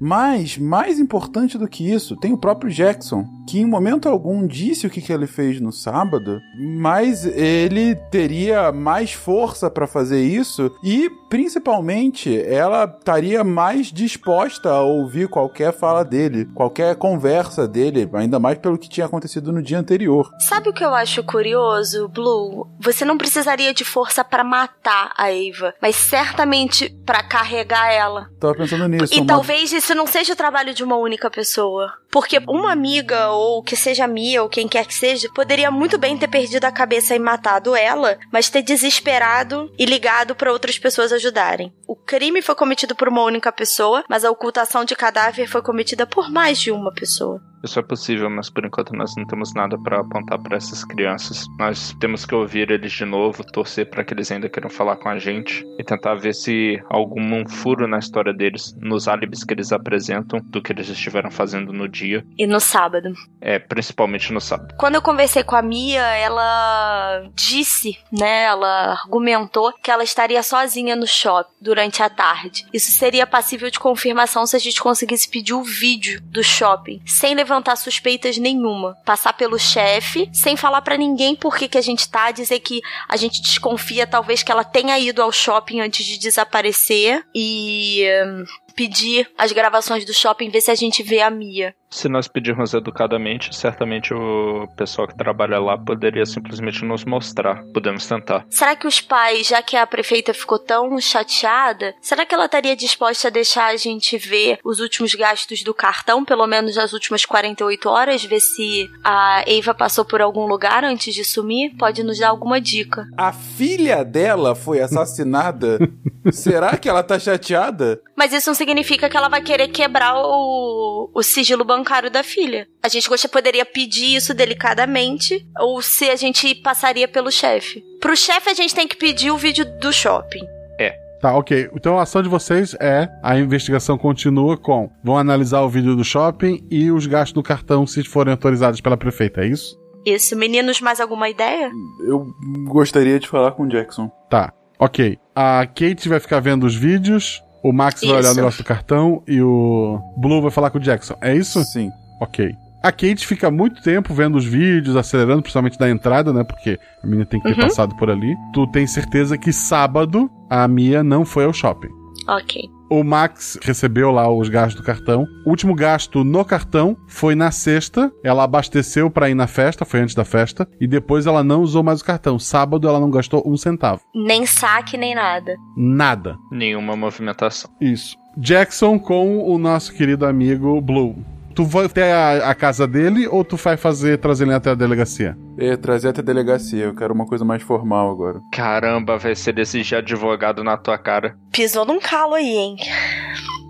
Mas, 0.00 0.56
mais 0.58 0.98
importante 0.98 1.58
do 1.58 1.68
que 1.68 1.90
isso, 1.90 2.16
tem 2.16 2.32
o 2.32 2.38
próprio 2.38 2.70
Jackson, 2.70 3.24
que 3.48 3.58
em 3.60 3.64
momento 3.66 4.08
algum 4.08 4.46
disse 4.46 4.86
o 4.86 4.90
que, 4.90 5.00
que 5.00 5.12
ele 5.12 5.26
fez 5.26 5.60
no 5.60 5.72
sábado, 5.72 6.38
mas 6.78 7.24
ele 7.24 7.94
teria 8.10 8.70
mais 8.72 9.12
força 9.12 9.70
pra 9.70 9.86
fazer 9.86 10.22
isso 10.22 10.70
e, 10.84 11.10
principalmente, 11.28 12.40
ela 12.46 12.84
estaria 12.84 13.42
mais 13.44 13.88
disposta 13.92 14.70
a 14.70 14.80
ouvir 14.82 15.28
qualquer 15.28 15.72
fala 15.72 16.04
dele, 16.04 16.46
qualquer 16.54 16.94
conversa 16.96 17.66
dele, 17.68 18.08
ainda 18.14 18.38
mais 18.38 18.58
pelo 18.58 18.78
que 18.78 18.88
tinha 18.88 19.06
acontecido 19.06 19.52
no 19.52 19.62
dia 19.62 19.78
anterior. 19.78 20.30
Sabe 20.38 20.68
o 20.70 20.72
que 20.72 20.84
eu 20.84 20.94
acho 20.94 21.22
curioso, 21.24 22.08
Blue? 22.08 22.68
Você 22.80 23.04
não 23.04 23.18
precisaria 23.18 23.74
de 23.74 23.84
força 23.84 24.24
pra 24.24 24.44
matar 24.44 25.12
a 25.16 25.30
Eva, 25.32 25.74
mas 25.82 25.96
certamente 25.96 26.88
pra 27.04 27.22
carregar 27.22 27.92
ela. 27.92 28.28
Tava 28.38 28.54
pensando 28.54 28.88
nisso. 28.88 29.12
E 29.14 29.18
uma- 29.18 29.26
talvez 29.40 29.72
isso 29.72 29.94
não 29.94 30.06
seja 30.06 30.34
o 30.34 30.36
trabalho 30.36 30.74
de 30.74 30.84
uma 30.84 30.98
única 30.98 31.30
pessoa. 31.30 31.94
Porque 32.10 32.38
uma 32.46 32.72
amiga, 32.72 33.30
ou 33.30 33.62
que 33.62 33.74
seja 33.74 34.06
Mia, 34.06 34.42
ou 34.42 34.50
quem 34.50 34.68
quer 34.68 34.84
que 34.84 34.92
seja, 34.92 35.30
poderia 35.34 35.70
muito 35.70 35.96
bem 35.96 36.18
ter 36.18 36.28
perdido 36.28 36.66
a 36.66 36.72
cabeça 36.72 37.14
e 37.14 37.18
matado 37.18 37.74
ela, 37.74 38.18
mas 38.30 38.50
ter 38.50 38.60
desesperado 38.60 39.72
e 39.78 39.86
ligado 39.86 40.34
pra 40.34 40.52
outras 40.52 40.78
pessoas 40.78 41.10
ajudarem. 41.10 41.72
O 41.90 41.96
crime 41.96 42.40
foi 42.40 42.54
cometido 42.54 42.94
por 42.94 43.08
uma 43.08 43.24
única 43.24 43.50
pessoa, 43.50 44.04
mas 44.08 44.24
a 44.24 44.30
ocultação 44.30 44.84
de 44.84 44.94
cadáver 44.94 45.48
foi 45.48 45.60
cometida 45.60 46.06
por 46.06 46.30
mais 46.30 46.60
de 46.60 46.70
uma 46.70 46.92
pessoa. 46.92 47.42
Isso 47.62 47.78
é 47.78 47.82
possível, 47.82 48.30
mas 48.30 48.48
por 48.48 48.64
enquanto 48.64 48.94
nós 48.94 49.14
não 49.16 49.26
temos 49.26 49.52
nada 49.52 49.76
pra 49.78 50.00
apontar 50.00 50.38
pra 50.38 50.56
essas 50.56 50.82
crianças. 50.82 51.44
Nós 51.58 51.94
temos 52.00 52.24
que 52.24 52.34
ouvir 52.34 52.70
eles 52.70 52.92
de 52.92 53.04
novo, 53.04 53.44
torcer 53.44 53.90
pra 53.90 54.02
que 54.02 54.14
eles 54.14 54.30
ainda 54.32 54.48
queiram 54.48 54.70
falar 54.70 54.96
com 54.96 55.08
a 55.08 55.18
gente 55.18 55.62
e 55.78 55.84
tentar 55.84 56.14
ver 56.14 56.32
se 56.32 56.80
há 56.88 56.96
algum 56.96 57.46
furo 57.46 57.86
na 57.86 57.98
história 57.98 58.32
deles, 58.32 58.74
nos 58.80 59.08
álibis 59.08 59.44
que 59.44 59.52
eles 59.52 59.72
apresentam 59.72 60.40
do 60.44 60.62
que 60.62 60.72
eles 60.72 60.88
estiveram 60.88 61.30
fazendo 61.30 61.72
no 61.72 61.86
dia. 61.86 62.24
E 62.38 62.46
no 62.46 62.60
sábado. 62.60 63.12
É, 63.40 63.58
principalmente 63.58 64.32
no 64.32 64.40
sábado. 64.40 64.74
Quando 64.78 64.94
eu 64.94 65.02
conversei 65.02 65.42
com 65.42 65.56
a 65.56 65.62
Mia, 65.62 66.02
ela 66.16 67.28
disse, 67.34 67.98
né, 68.10 68.44
ela 68.44 68.92
argumentou 68.92 69.72
que 69.82 69.90
ela 69.90 70.02
estaria 70.02 70.42
sozinha 70.42 70.96
no 70.96 71.06
shopping 71.06 71.50
durante 71.60 71.79
a 72.02 72.10
tarde. 72.10 72.66
Isso 72.72 72.90
seria 72.92 73.26
passível 73.26 73.70
de 73.70 73.78
confirmação 73.78 74.46
se 74.46 74.56
a 74.56 74.58
gente 74.58 74.80
conseguisse 74.80 75.28
pedir 75.28 75.54
o 75.54 75.62
vídeo 75.62 76.20
do 76.22 76.42
shopping, 76.42 77.00
sem 77.06 77.34
levantar 77.34 77.76
suspeitas 77.76 78.36
nenhuma. 78.38 78.96
Passar 79.04 79.32
pelo 79.32 79.58
chefe, 79.58 80.28
sem 80.32 80.56
falar 80.56 80.82
pra 80.82 80.96
ninguém 80.96 81.34
por 81.34 81.56
que, 81.56 81.68
que 81.68 81.78
a 81.78 81.82
gente 81.82 82.08
tá, 82.08 82.30
dizer 82.30 82.60
que 82.60 82.80
a 83.08 83.16
gente 83.16 83.40
desconfia 83.42 84.06
talvez 84.06 84.42
que 84.42 84.52
ela 84.52 84.64
tenha 84.64 84.98
ido 84.98 85.22
ao 85.22 85.32
shopping 85.32 85.80
antes 85.80 86.04
de 86.04 86.18
desaparecer 86.18 87.24
e 87.34 88.04
hum, 88.24 88.44
pedir 88.74 89.28
as 89.36 89.52
gravações 89.52 90.04
do 90.04 90.14
shopping, 90.14 90.50
ver 90.50 90.60
se 90.60 90.70
a 90.70 90.74
gente 90.74 91.02
vê 91.02 91.20
a 91.20 91.30
Mia. 91.30 91.74
Se 91.90 92.08
nós 92.08 92.28
pedirmos 92.28 92.72
educadamente, 92.72 93.54
certamente 93.54 94.14
o 94.14 94.68
pessoal 94.76 95.08
que 95.08 95.16
trabalha 95.16 95.58
lá 95.58 95.76
poderia 95.76 96.24
simplesmente 96.24 96.84
nos 96.84 97.04
mostrar. 97.04 97.64
Podemos 97.74 98.06
tentar. 98.06 98.46
Será 98.48 98.76
que 98.76 98.86
os 98.86 99.00
pais, 99.00 99.48
já 99.48 99.60
que 99.60 99.76
a 99.76 99.84
prefeita 99.86 100.32
ficou 100.32 100.58
tão 100.58 101.00
chateada, 101.00 101.92
será 102.00 102.24
que 102.24 102.32
ela 102.32 102.44
estaria 102.44 102.76
disposta 102.76 103.26
a 103.26 103.30
deixar 103.30 103.66
a 103.72 103.76
gente 103.76 104.16
ver 104.16 104.60
os 104.64 104.78
últimos 104.78 105.14
gastos 105.16 105.64
do 105.64 105.74
cartão, 105.74 106.24
pelo 106.24 106.46
menos 106.46 106.76
nas 106.76 106.92
últimas 106.92 107.24
48 107.24 107.88
horas, 107.88 108.24
ver 108.24 108.40
se 108.40 108.88
a 109.02 109.42
Eva 109.46 109.74
passou 109.74 110.04
por 110.04 110.22
algum 110.22 110.46
lugar 110.46 110.84
antes 110.84 111.12
de 111.12 111.24
sumir? 111.24 111.76
Pode 111.76 112.04
nos 112.04 112.20
dar 112.20 112.28
alguma 112.28 112.60
dica. 112.60 113.04
A 113.16 113.32
filha 113.32 114.04
dela 114.04 114.54
foi 114.54 114.80
assassinada? 114.80 115.78
Será 116.30 116.76
que 116.76 116.88
ela 116.88 117.02
tá 117.02 117.18
chateada? 117.18 118.00
Mas 118.20 118.34
isso 118.34 118.50
não 118.50 118.54
significa 118.54 119.08
que 119.08 119.16
ela 119.16 119.30
vai 119.30 119.40
querer 119.40 119.68
quebrar 119.68 120.14
o, 120.14 121.10
o 121.14 121.22
sigilo 121.22 121.64
bancário 121.64 122.10
da 122.10 122.22
filha. 122.22 122.68
A 122.82 122.88
gente 122.88 123.08
gosta, 123.08 123.26
poderia 123.30 123.64
pedir 123.64 124.14
isso 124.14 124.34
delicadamente, 124.34 125.42
ou 125.58 125.80
se 125.80 126.10
a 126.10 126.16
gente 126.16 126.54
passaria 126.56 127.08
pelo 127.08 127.30
chefe. 127.30 127.82
Pro 127.98 128.14
chefe, 128.14 128.50
a 128.50 128.52
gente 128.52 128.74
tem 128.74 128.86
que 128.86 128.94
pedir 128.94 129.30
o 129.30 129.38
vídeo 129.38 129.64
do 129.80 129.90
shopping. 129.90 130.44
É. 130.78 130.94
Tá, 131.18 131.34
ok. 131.34 131.70
Então 131.74 131.98
a 131.98 132.02
ação 132.02 132.22
de 132.22 132.28
vocês 132.28 132.76
é 132.78 133.08
a 133.22 133.38
investigação 133.38 133.96
continua 133.96 134.54
com 134.54 134.90
vão 135.02 135.16
analisar 135.16 135.62
o 135.62 135.70
vídeo 135.70 135.96
do 135.96 136.04
shopping 136.04 136.62
e 136.70 136.90
os 136.90 137.06
gastos 137.06 137.32
do 137.32 137.42
cartão 137.42 137.86
se 137.86 138.04
forem 138.04 138.32
autorizados 138.32 138.82
pela 138.82 138.98
prefeita, 138.98 139.40
é 139.40 139.46
isso? 139.46 139.80
Isso, 140.04 140.36
meninos, 140.36 140.78
mais 140.82 141.00
alguma 141.00 141.30
ideia? 141.30 141.70
Eu 142.06 142.26
gostaria 142.66 143.18
de 143.18 143.26
falar 143.26 143.52
com 143.52 143.62
o 143.62 143.68
Jackson. 143.68 144.10
Tá, 144.28 144.52
ok. 144.78 145.18
A 145.34 145.66
Kate 145.66 146.06
vai 146.06 146.20
ficar 146.20 146.40
vendo 146.40 146.66
os 146.66 146.74
vídeos, 146.74 147.42
o 147.62 147.72
Max 147.72 148.00
vai 148.02 148.10
olhar 148.10 148.20
o 148.20 148.30
Isso. 148.30 148.36
negócio 148.36 148.62
do 148.62 148.66
cartão 148.66 149.22
e 149.26 149.40
o 149.42 149.98
Blue 150.16 150.40
vai 150.42 150.50
falar 150.50 150.70
com 150.70 150.78
o 150.78 150.80
Jackson. 150.80 151.14
É 151.20 151.34
isso? 151.34 151.62
Sim. 151.64 151.90
Ok. 152.20 152.54
A 152.82 152.90
Kate 152.90 153.26
fica 153.26 153.50
muito 153.50 153.82
tempo 153.82 154.14
vendo 154.14 154.36
os 154.38 154.44
vídeos, 154.46 154.96
acelerando, 154.96 155.42
principalmente 155.42 155.78
da 155.78 155.90
entrada, 155.90 156.32
né? 156.32 156.42
Porque 156.42 156.78
a 157.02 157.06
menina 157.06 157.26
tem 157.26 157.38
que 157.40 157.46
ter 157.52 157.60
Uhum. 157.60 157.68
passado 157.68 157.94
por 157.96 158.08
ali. 158.10 158.34
Tu 158.54 158.66
tem 158.68 158.86
certeza 158.86 159.36
que 159.36 159.52
sábado 159.52 160.30
a 160.48 160.66
Mia 160.66 161.02
não 161.04 161.24
foi 161.26 161.44
ao 161.44 161.52
shopping. 161.52 161.90
Ok. 162.26 162.62
O 162.90 163.04
Max 163.04 163.56
recebeu 163.62 164.10
lá 164.10 164.28
os 164.28 164.48
gastos 164.48 164.74
do 164.74 164.84
cartão. 164.84 165.24
O 165.46 165.50
último 165.50 165.76
gasto 165.76 166.24
no 166.24 166.44
cartão 166.44 166.96
foi 167.06 167.36
na 167.36 167.52
sexta. 167.52 168.12
Ela 168.24 168.42
abasteceu 168.42 169.08
pra 169.08 169.30
ir 169.30 169.34
na 169.34 169.46
festa, 169.46 169.84
foi 169.84 170.00
antes 170.00 170.16
da 170.16 170.24
festa. 170.24 170.68
E 170.80 170.88
depois 170.88 171.24
ela 171.24 171.44
não 171.44 171.62
usou 171.62 171.84
mais 171.84 172.00
o 172.00 172.04
cartão. 172.04 172.36
Sábado 172.36 172.88
ela 172.88 172.98
não 172.98 173.08
gastou 173.08 173.44
um 173.46 173.56
centavo. 173.56 174.02
Nem 174.12 174.44
saque, 174.44 174.96
nem 174.96 175.14
nada. 175.14 175.54
Nada. 175.76 176.36
Nenhuma 176.50 176.96
movimentação. 176.96 177.70
Isso. 177.80 178.16
Jackson 178.36 178.98
com 178.98 179.38
o 179.38 179.56
nosso 179.56 179.94
querido 179.94 180.26
amigo 180.26 180.80
Blue. 180.80 181.14
Tu 181.54 181.64
vai 181.64 181.86
até 181.86 182.12
a, 182.12 182.50
a 182.50 182.54
casa 182.54 182.86
dele 182.86 183.26
ou 183.26 183.44
tu 183.44 183.56
vai 183.56 183.76
fazer 183.76 184.18
trazer 184.18 184.44
ele 184.44 184.54
até 184.54 184.70
a 184.70 184.74
delegacia? 184.74 185.36
É, 185.58 185.76
trazer 185.76 186.08
até 186.08 186.20
a 186.20 186.24
delegacia. 186.24 186.84
Eu 186.84 186.94
quero 186.94 187.12
uma 187.12 187.26
coisa 187.26 187.44
mais 187.44 187.62
formal 187.62 188.10
agora. 188.10 188.40
Caramba, 188.52 189.18
vai 189.18 189.34
ser 189.34 189.52
desse 189.52 189.82
de 189.82 189.94
advogado 189.94 190.62
na 190.62 190.76
tua 190.76 190.96
cara. 190.96 191.36
Pisou 191.52 191.84
num 191.84 191.98
calo 192.00 192.34
aí, 192.34 192.46
hein? 192.56 192.76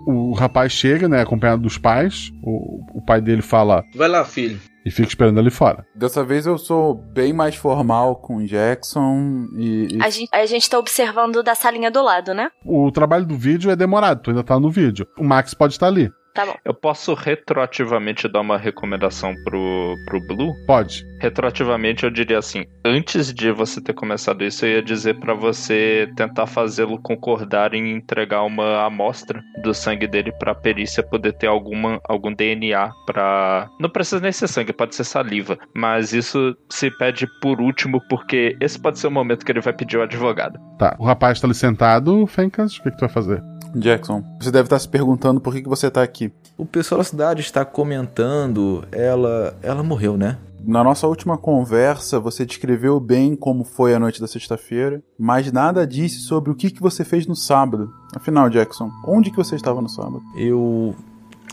O 0.07 0.33
rapaz 0.33 0.71
chega, 0.71 1.07
né, 1.07 1.21
acompanhado 1.21 1.61
dos 1.61 1.77
pais. 1.77 2.31
O, 2.43 2.99
o 2.99 3.05
pai 3.05 3.19
dele 3.21 3.41
fala: 3.41 3.83
Vai 3.95 4.07
lá, 4.07 4.23
filho. 4.25 4.59
E 4.83 4.89
fica 4.89 5.07
esperando 5.07 5.39
ali 5.39 5.51
fora. 5.51 5.85
Dessa 5.95 6.23
vez 6.23 6.47
eu 6.47 6.57
sou 6.57 6.95
bem 6.95 7.31
mais 7.33 7.55
formal 7.55 8.15
com 8.15 8.37
o 8.37 8.45
Jackson 8.47 9.45
e. 9.57 9.95
e- 9.97 10.01
A 10.03 10.09
gente, 10.09 10.29
a 10.31 10.45
gente 10.47 10.67
tá 10.69 10.79
observando 10.79 11.43
da 11.43 11.53
salinha 11.53 11.91
do 11.91 12.01
lado, 12.01 12.33
né? 12.33 12.49
O 12.65 12.91
trabalho 12.91 13.25
do 13.25 13.35
vídeo 13.37 13.69
é 13.69 13.75
demorado, 13.75 14.21
tu 14.23 14.31
ainda 14.31 14.43
tá 14.43 14.59
no 14.59 14.71
vídeo. 14.71 15.05
O 15.19 15.23
Max 15.23 15.53
pode 15.53 15.73
estar 15.73 15.85
ali. 15.87 16.09
Tá 16.33 16.45
bom. 16.45 16.55
Eu 16.63 16.73
posso 16.73 17.13
retroativamente 17.13 18.27
dar 18.27 18.41
uma 18.41 18.57
recomendação 18.57 19.35
pro, 19.43 19.95
pro 20.05 20.27
Blue? 20.27 20.53
Pode. 20.65 21.05
Retroativamente 21.19 22.03
eu 22.03 22.09
diria 22.09 22.39
assim: 22.39 22.65
antes 22.85 23.33
de 23.33 23.51
você 23.51 23.81
ter 23.81 23.93
começado 23.93 24.43
isso, 24.43 24.65
eu 24.65 24.71
ia 24.71 24.81
dizer 24.81 25.19
pra 25.19 25.33
você 25.33 26.09
tentar 26.15 26.47
fazê-lo 26.47 27.01
concordar 27.01 27.73
em 27.73 27.91
entregar 27.91 28.43
uma 28.43 28.85
amostra 28.85 29.41
do 29.61 29.73
sangue 29.73 30.07
dele 30.07 30.31
pra 30.31 30.55
perícia 30.55 31.03
poder 31.03 31.33
ter 31.33 31.47
alguma, 31.47 31.99
algum 32.07 32.33
DNA 32.33 32.91
pra. 33.05 33.69
Não 33.79 33.89
precisa 33.89 34.21
nem 34.21 34.31
ser 34.31 34.47
sangue, 34.47 34.73
pode 34.73 34.95
ser 34.95 35.03
saliva. 35.03 35.57
Mas 35.75 36.13
isso 36.13 36.55
se 36.69 36.89
pede 36.97 37.27
por 37.41 37.59
último, 37.59 38.01
porque 38.09 38.55
esse 38.61 38.79
pode 38.79 38.99
ser 38.99 39.07
o 39.07 39.11
momento 39.11 39.45
que 39.45 39.51
ele 39.51 39.61
vai 39.61 39.73
pedir 39.73 39.97
o 39.97 40.01
advogado. 40.01 40.59
Tá. 40.77 40.95
O 40.97 41.05
rapaz 41.05 41.39
tá 41.39 41.47
ali 41.47 41.53
sentado, 41.53 42.25
Fencas, 42.27 42.77
o 42.77 42.83
que, 42.83 42.91
que 42.91 42.97
tu 42.97 43.01
vai 43.01 43.09
fazer? 43.09 43.50
Jackson, 43.75 44.23
você 44.39 44.51
deve 44.51 44.65
estar 44.65 44.79
se 44.79 44.87
perguntando 44.87 45.39
por 45.39 45.53
que, 45.53 45.61
que 45.61 45.69
você 45.69 45.89
tá 45.89 46.03
aqui. 46.03 46.31
O 46.57 46.65
pessoal 46.65 46.99
da 46.99 47.05
cidade 47.05 47.41
está 47.41 47.63
comentando. 47.65 48.83
Ela. 48.91 49.55
Ela 49.61 49.83
morreu, 49.83 50.17
né? 50.17 50.37
Na 50.63 50.83
nossa 50.83 51.07
última 51.07 51.37
conversa, 51.37 52.19
você 52.19 52.45
descreveu 52.45 52.99
bem 52.99 53.35
como 53.35 53.63
foi 53.63 53.95
a 53.95 53.99
noite 53.99 54.21
da 54.21 54.27
sexta-feira, 54.27 55.01
mas 55.17 55.51
nada 55.51 55.87
disse 55.87 56.19
sobre 56.19 56.51
o 56.51 56.55
que, 56.55 56.69
que 56.69 56.81
você 56.81 57.03
fez 57.03 57.25
no 57.25 57.35
sábado. 57.35 57.91
Afinal, 58.15 58.47
Jackson, 58.49 58.91
onde 59.07 59.31
que 59.31 59.37
você 59.37 59.55
estava 59.55 59.81
no 59.81 59.89
sábado? 59.89 60.21
Eu. 60.35 60.95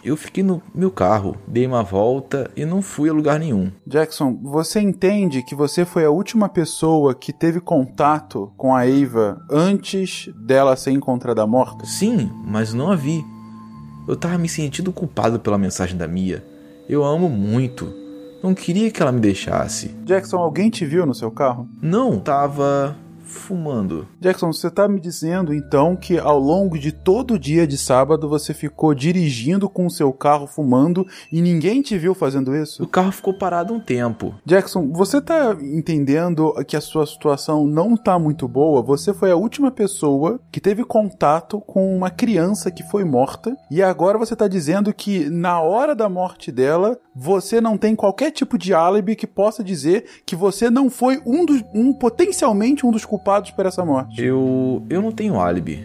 Eu 0.03 0.17
fiquei 0.17 0.45
no 0.45 0.63
meu 0.75 0.91
carro, 0.91 1.37
dei 1.47 1.67
uma 1.67 1.83
volta 1.83 2.51
e 2.57 2.65
não 2.65 2.81
fui 2.81 3.09
a 3.09 3.13
lugar 3.13 3.39
nenhum. 3.39 3.71
Jackson, 3.87 4.39
você 4.43 4.81
entende 4.81 5.43
que 5.43 5.55
você 5.55 5.85
foi 5.85 6.05
a 6.05 6.11
última 6.11 6.49
pessoa 6.49 7.15
que 7.15 7.33
teve 7.33 7.61
contato 7.61 8.53
com 8.57 8.75
a 8.75 8.87
Eva 8.87 9.41
antes 9.51 10.31
dela 10.35 10.77
ser 10.77 10.93
encontrada 10.93 11.47
morta? 11.47 11.85
Sim, 11.85 12.31
mas 12.45 12.73
não 12.73 12.91
a 12.91 12.97
vi. 12.97 13.25
Eu 14.07 14.17
tava 14.17 14.39
me 14.39 14.49
sentindo 14.49 14.93
culpado 14.93 15.41
pela 15.41 15.59
mensagem 15.59 15.97
da 15.97 16.09
Mia. 16.09 16.45
Eu 16.89 17.05
a 17.05 17.09
amo 17.09 17.29
muito. 17.29 17.93
Não 18.43 18.55
queria 18.55 18.91
que 18.91 19.03
ela 19.03 19.13
me 19.13 19.21
deixasse. 19.21 19.89
Jackson, 20.05 20.39
alguém 20.39 20.71
te 20.71 20.87
viu 20.87 21.05
no 21.05 21.15
seu 21.15 21.31
carro? 21.31 21.69
Não, 21.83 22.19
tava 22.21 22.97
fumando. 23.29 24.09
Jackson, 24.19 24.53
você 24.53 24.71
tá 24.71 24.89
me 24.89 24.99
dizendo 24.99 25.55
então 25.55 25.95
que 25.95 26.19
ao 26.19 26.39
longo 26.39 26.79
de 26.79 26.91
todo 26.91 27.35
o 27.35 27.39
dia 27.39 27.67
de 27.67 27.77
sábado 27.77 28.29
você 28.29 28.55
ficou 28.55 28.95
dirigindo 28.95 29.69
com 29.69 29.87
o 29.87 29.91
seu 29.91 30.13
carro 30.13 30.47
fumando 30.47 31.07
e 31.31 31.41
ninguém 31.41 31.83
te 31.83 31.97
viu 31.99 32.15
fazendo 32.15 32.57
isso? 32.57 32.83
O 32.83 32.89
carro 32.89 33.13
ficou 33.13 33.35
parado 33.35 33.75
um 33.75 33.81
tempo. 33.81 34.35
Jackson, 34.45 34.91
você 34.93 35.21
tá 35.21 35.57
entendendo 35.61 36.53
que 36.67 36.77
a 36.77 36.81
sua 36.81 37.07
situação 37.07 37.67
não 37.67 37.97
tá 37.97 38.19
muito 38.19 38.49
boa? 38.49 38.83
Você 38.83 39.13
foi 39.13 39.31
a 39.31 39.37
última 39.37 39.71
pessoa 39.71 40.41
que 40.51 40.61
teve 40.61 40.83
contato 40.85 41.61
com 41.61 41.95
uma 41.95 42.11
criança 42.11 42.71
que 42.71 42.83
foi 42.83 43.05
morta 43.05 43.55
e 43.71 43.83
agora 43.83 44.19
você 44.19 44.35
tá 44.35 44.49
dizendo 44.49 44.93
que 44.95 45.29
na 45.29 45.61
hora 45.61 45.95
da 45.95 46.09
morte 46.09 46.51
dela 46.51 46.99
você 47.21 47.61
não 47.61 47.77
tem 47.77 47.97
qualquer 47.97 48.31
tipo 48.31 48.57
de 48.57 48.73
álibi 48.73 49.17
que 49.17 49.27
possa 49.27 49.65
dizer 49.65 50.05
que 50.25 50.37
você 50.37 50.71
não 50.71 50.89
foi 50.89 51.21
um 51.27 51.45
dos 51.45 51.65
um 51.75 51.93
potencialmente 51.93 52.87
um 52.87 52.93
dos 52.93 53.05
culpados 53.05 53.51
por 53.51 53.67
essa 53.67 53.85
morte. 53.85 54.23
Eu 54.23 54.85
eu 54.89 55.03
não 55.03 55.11
tenho 55.11 55.41
álibi, 55.41 55.85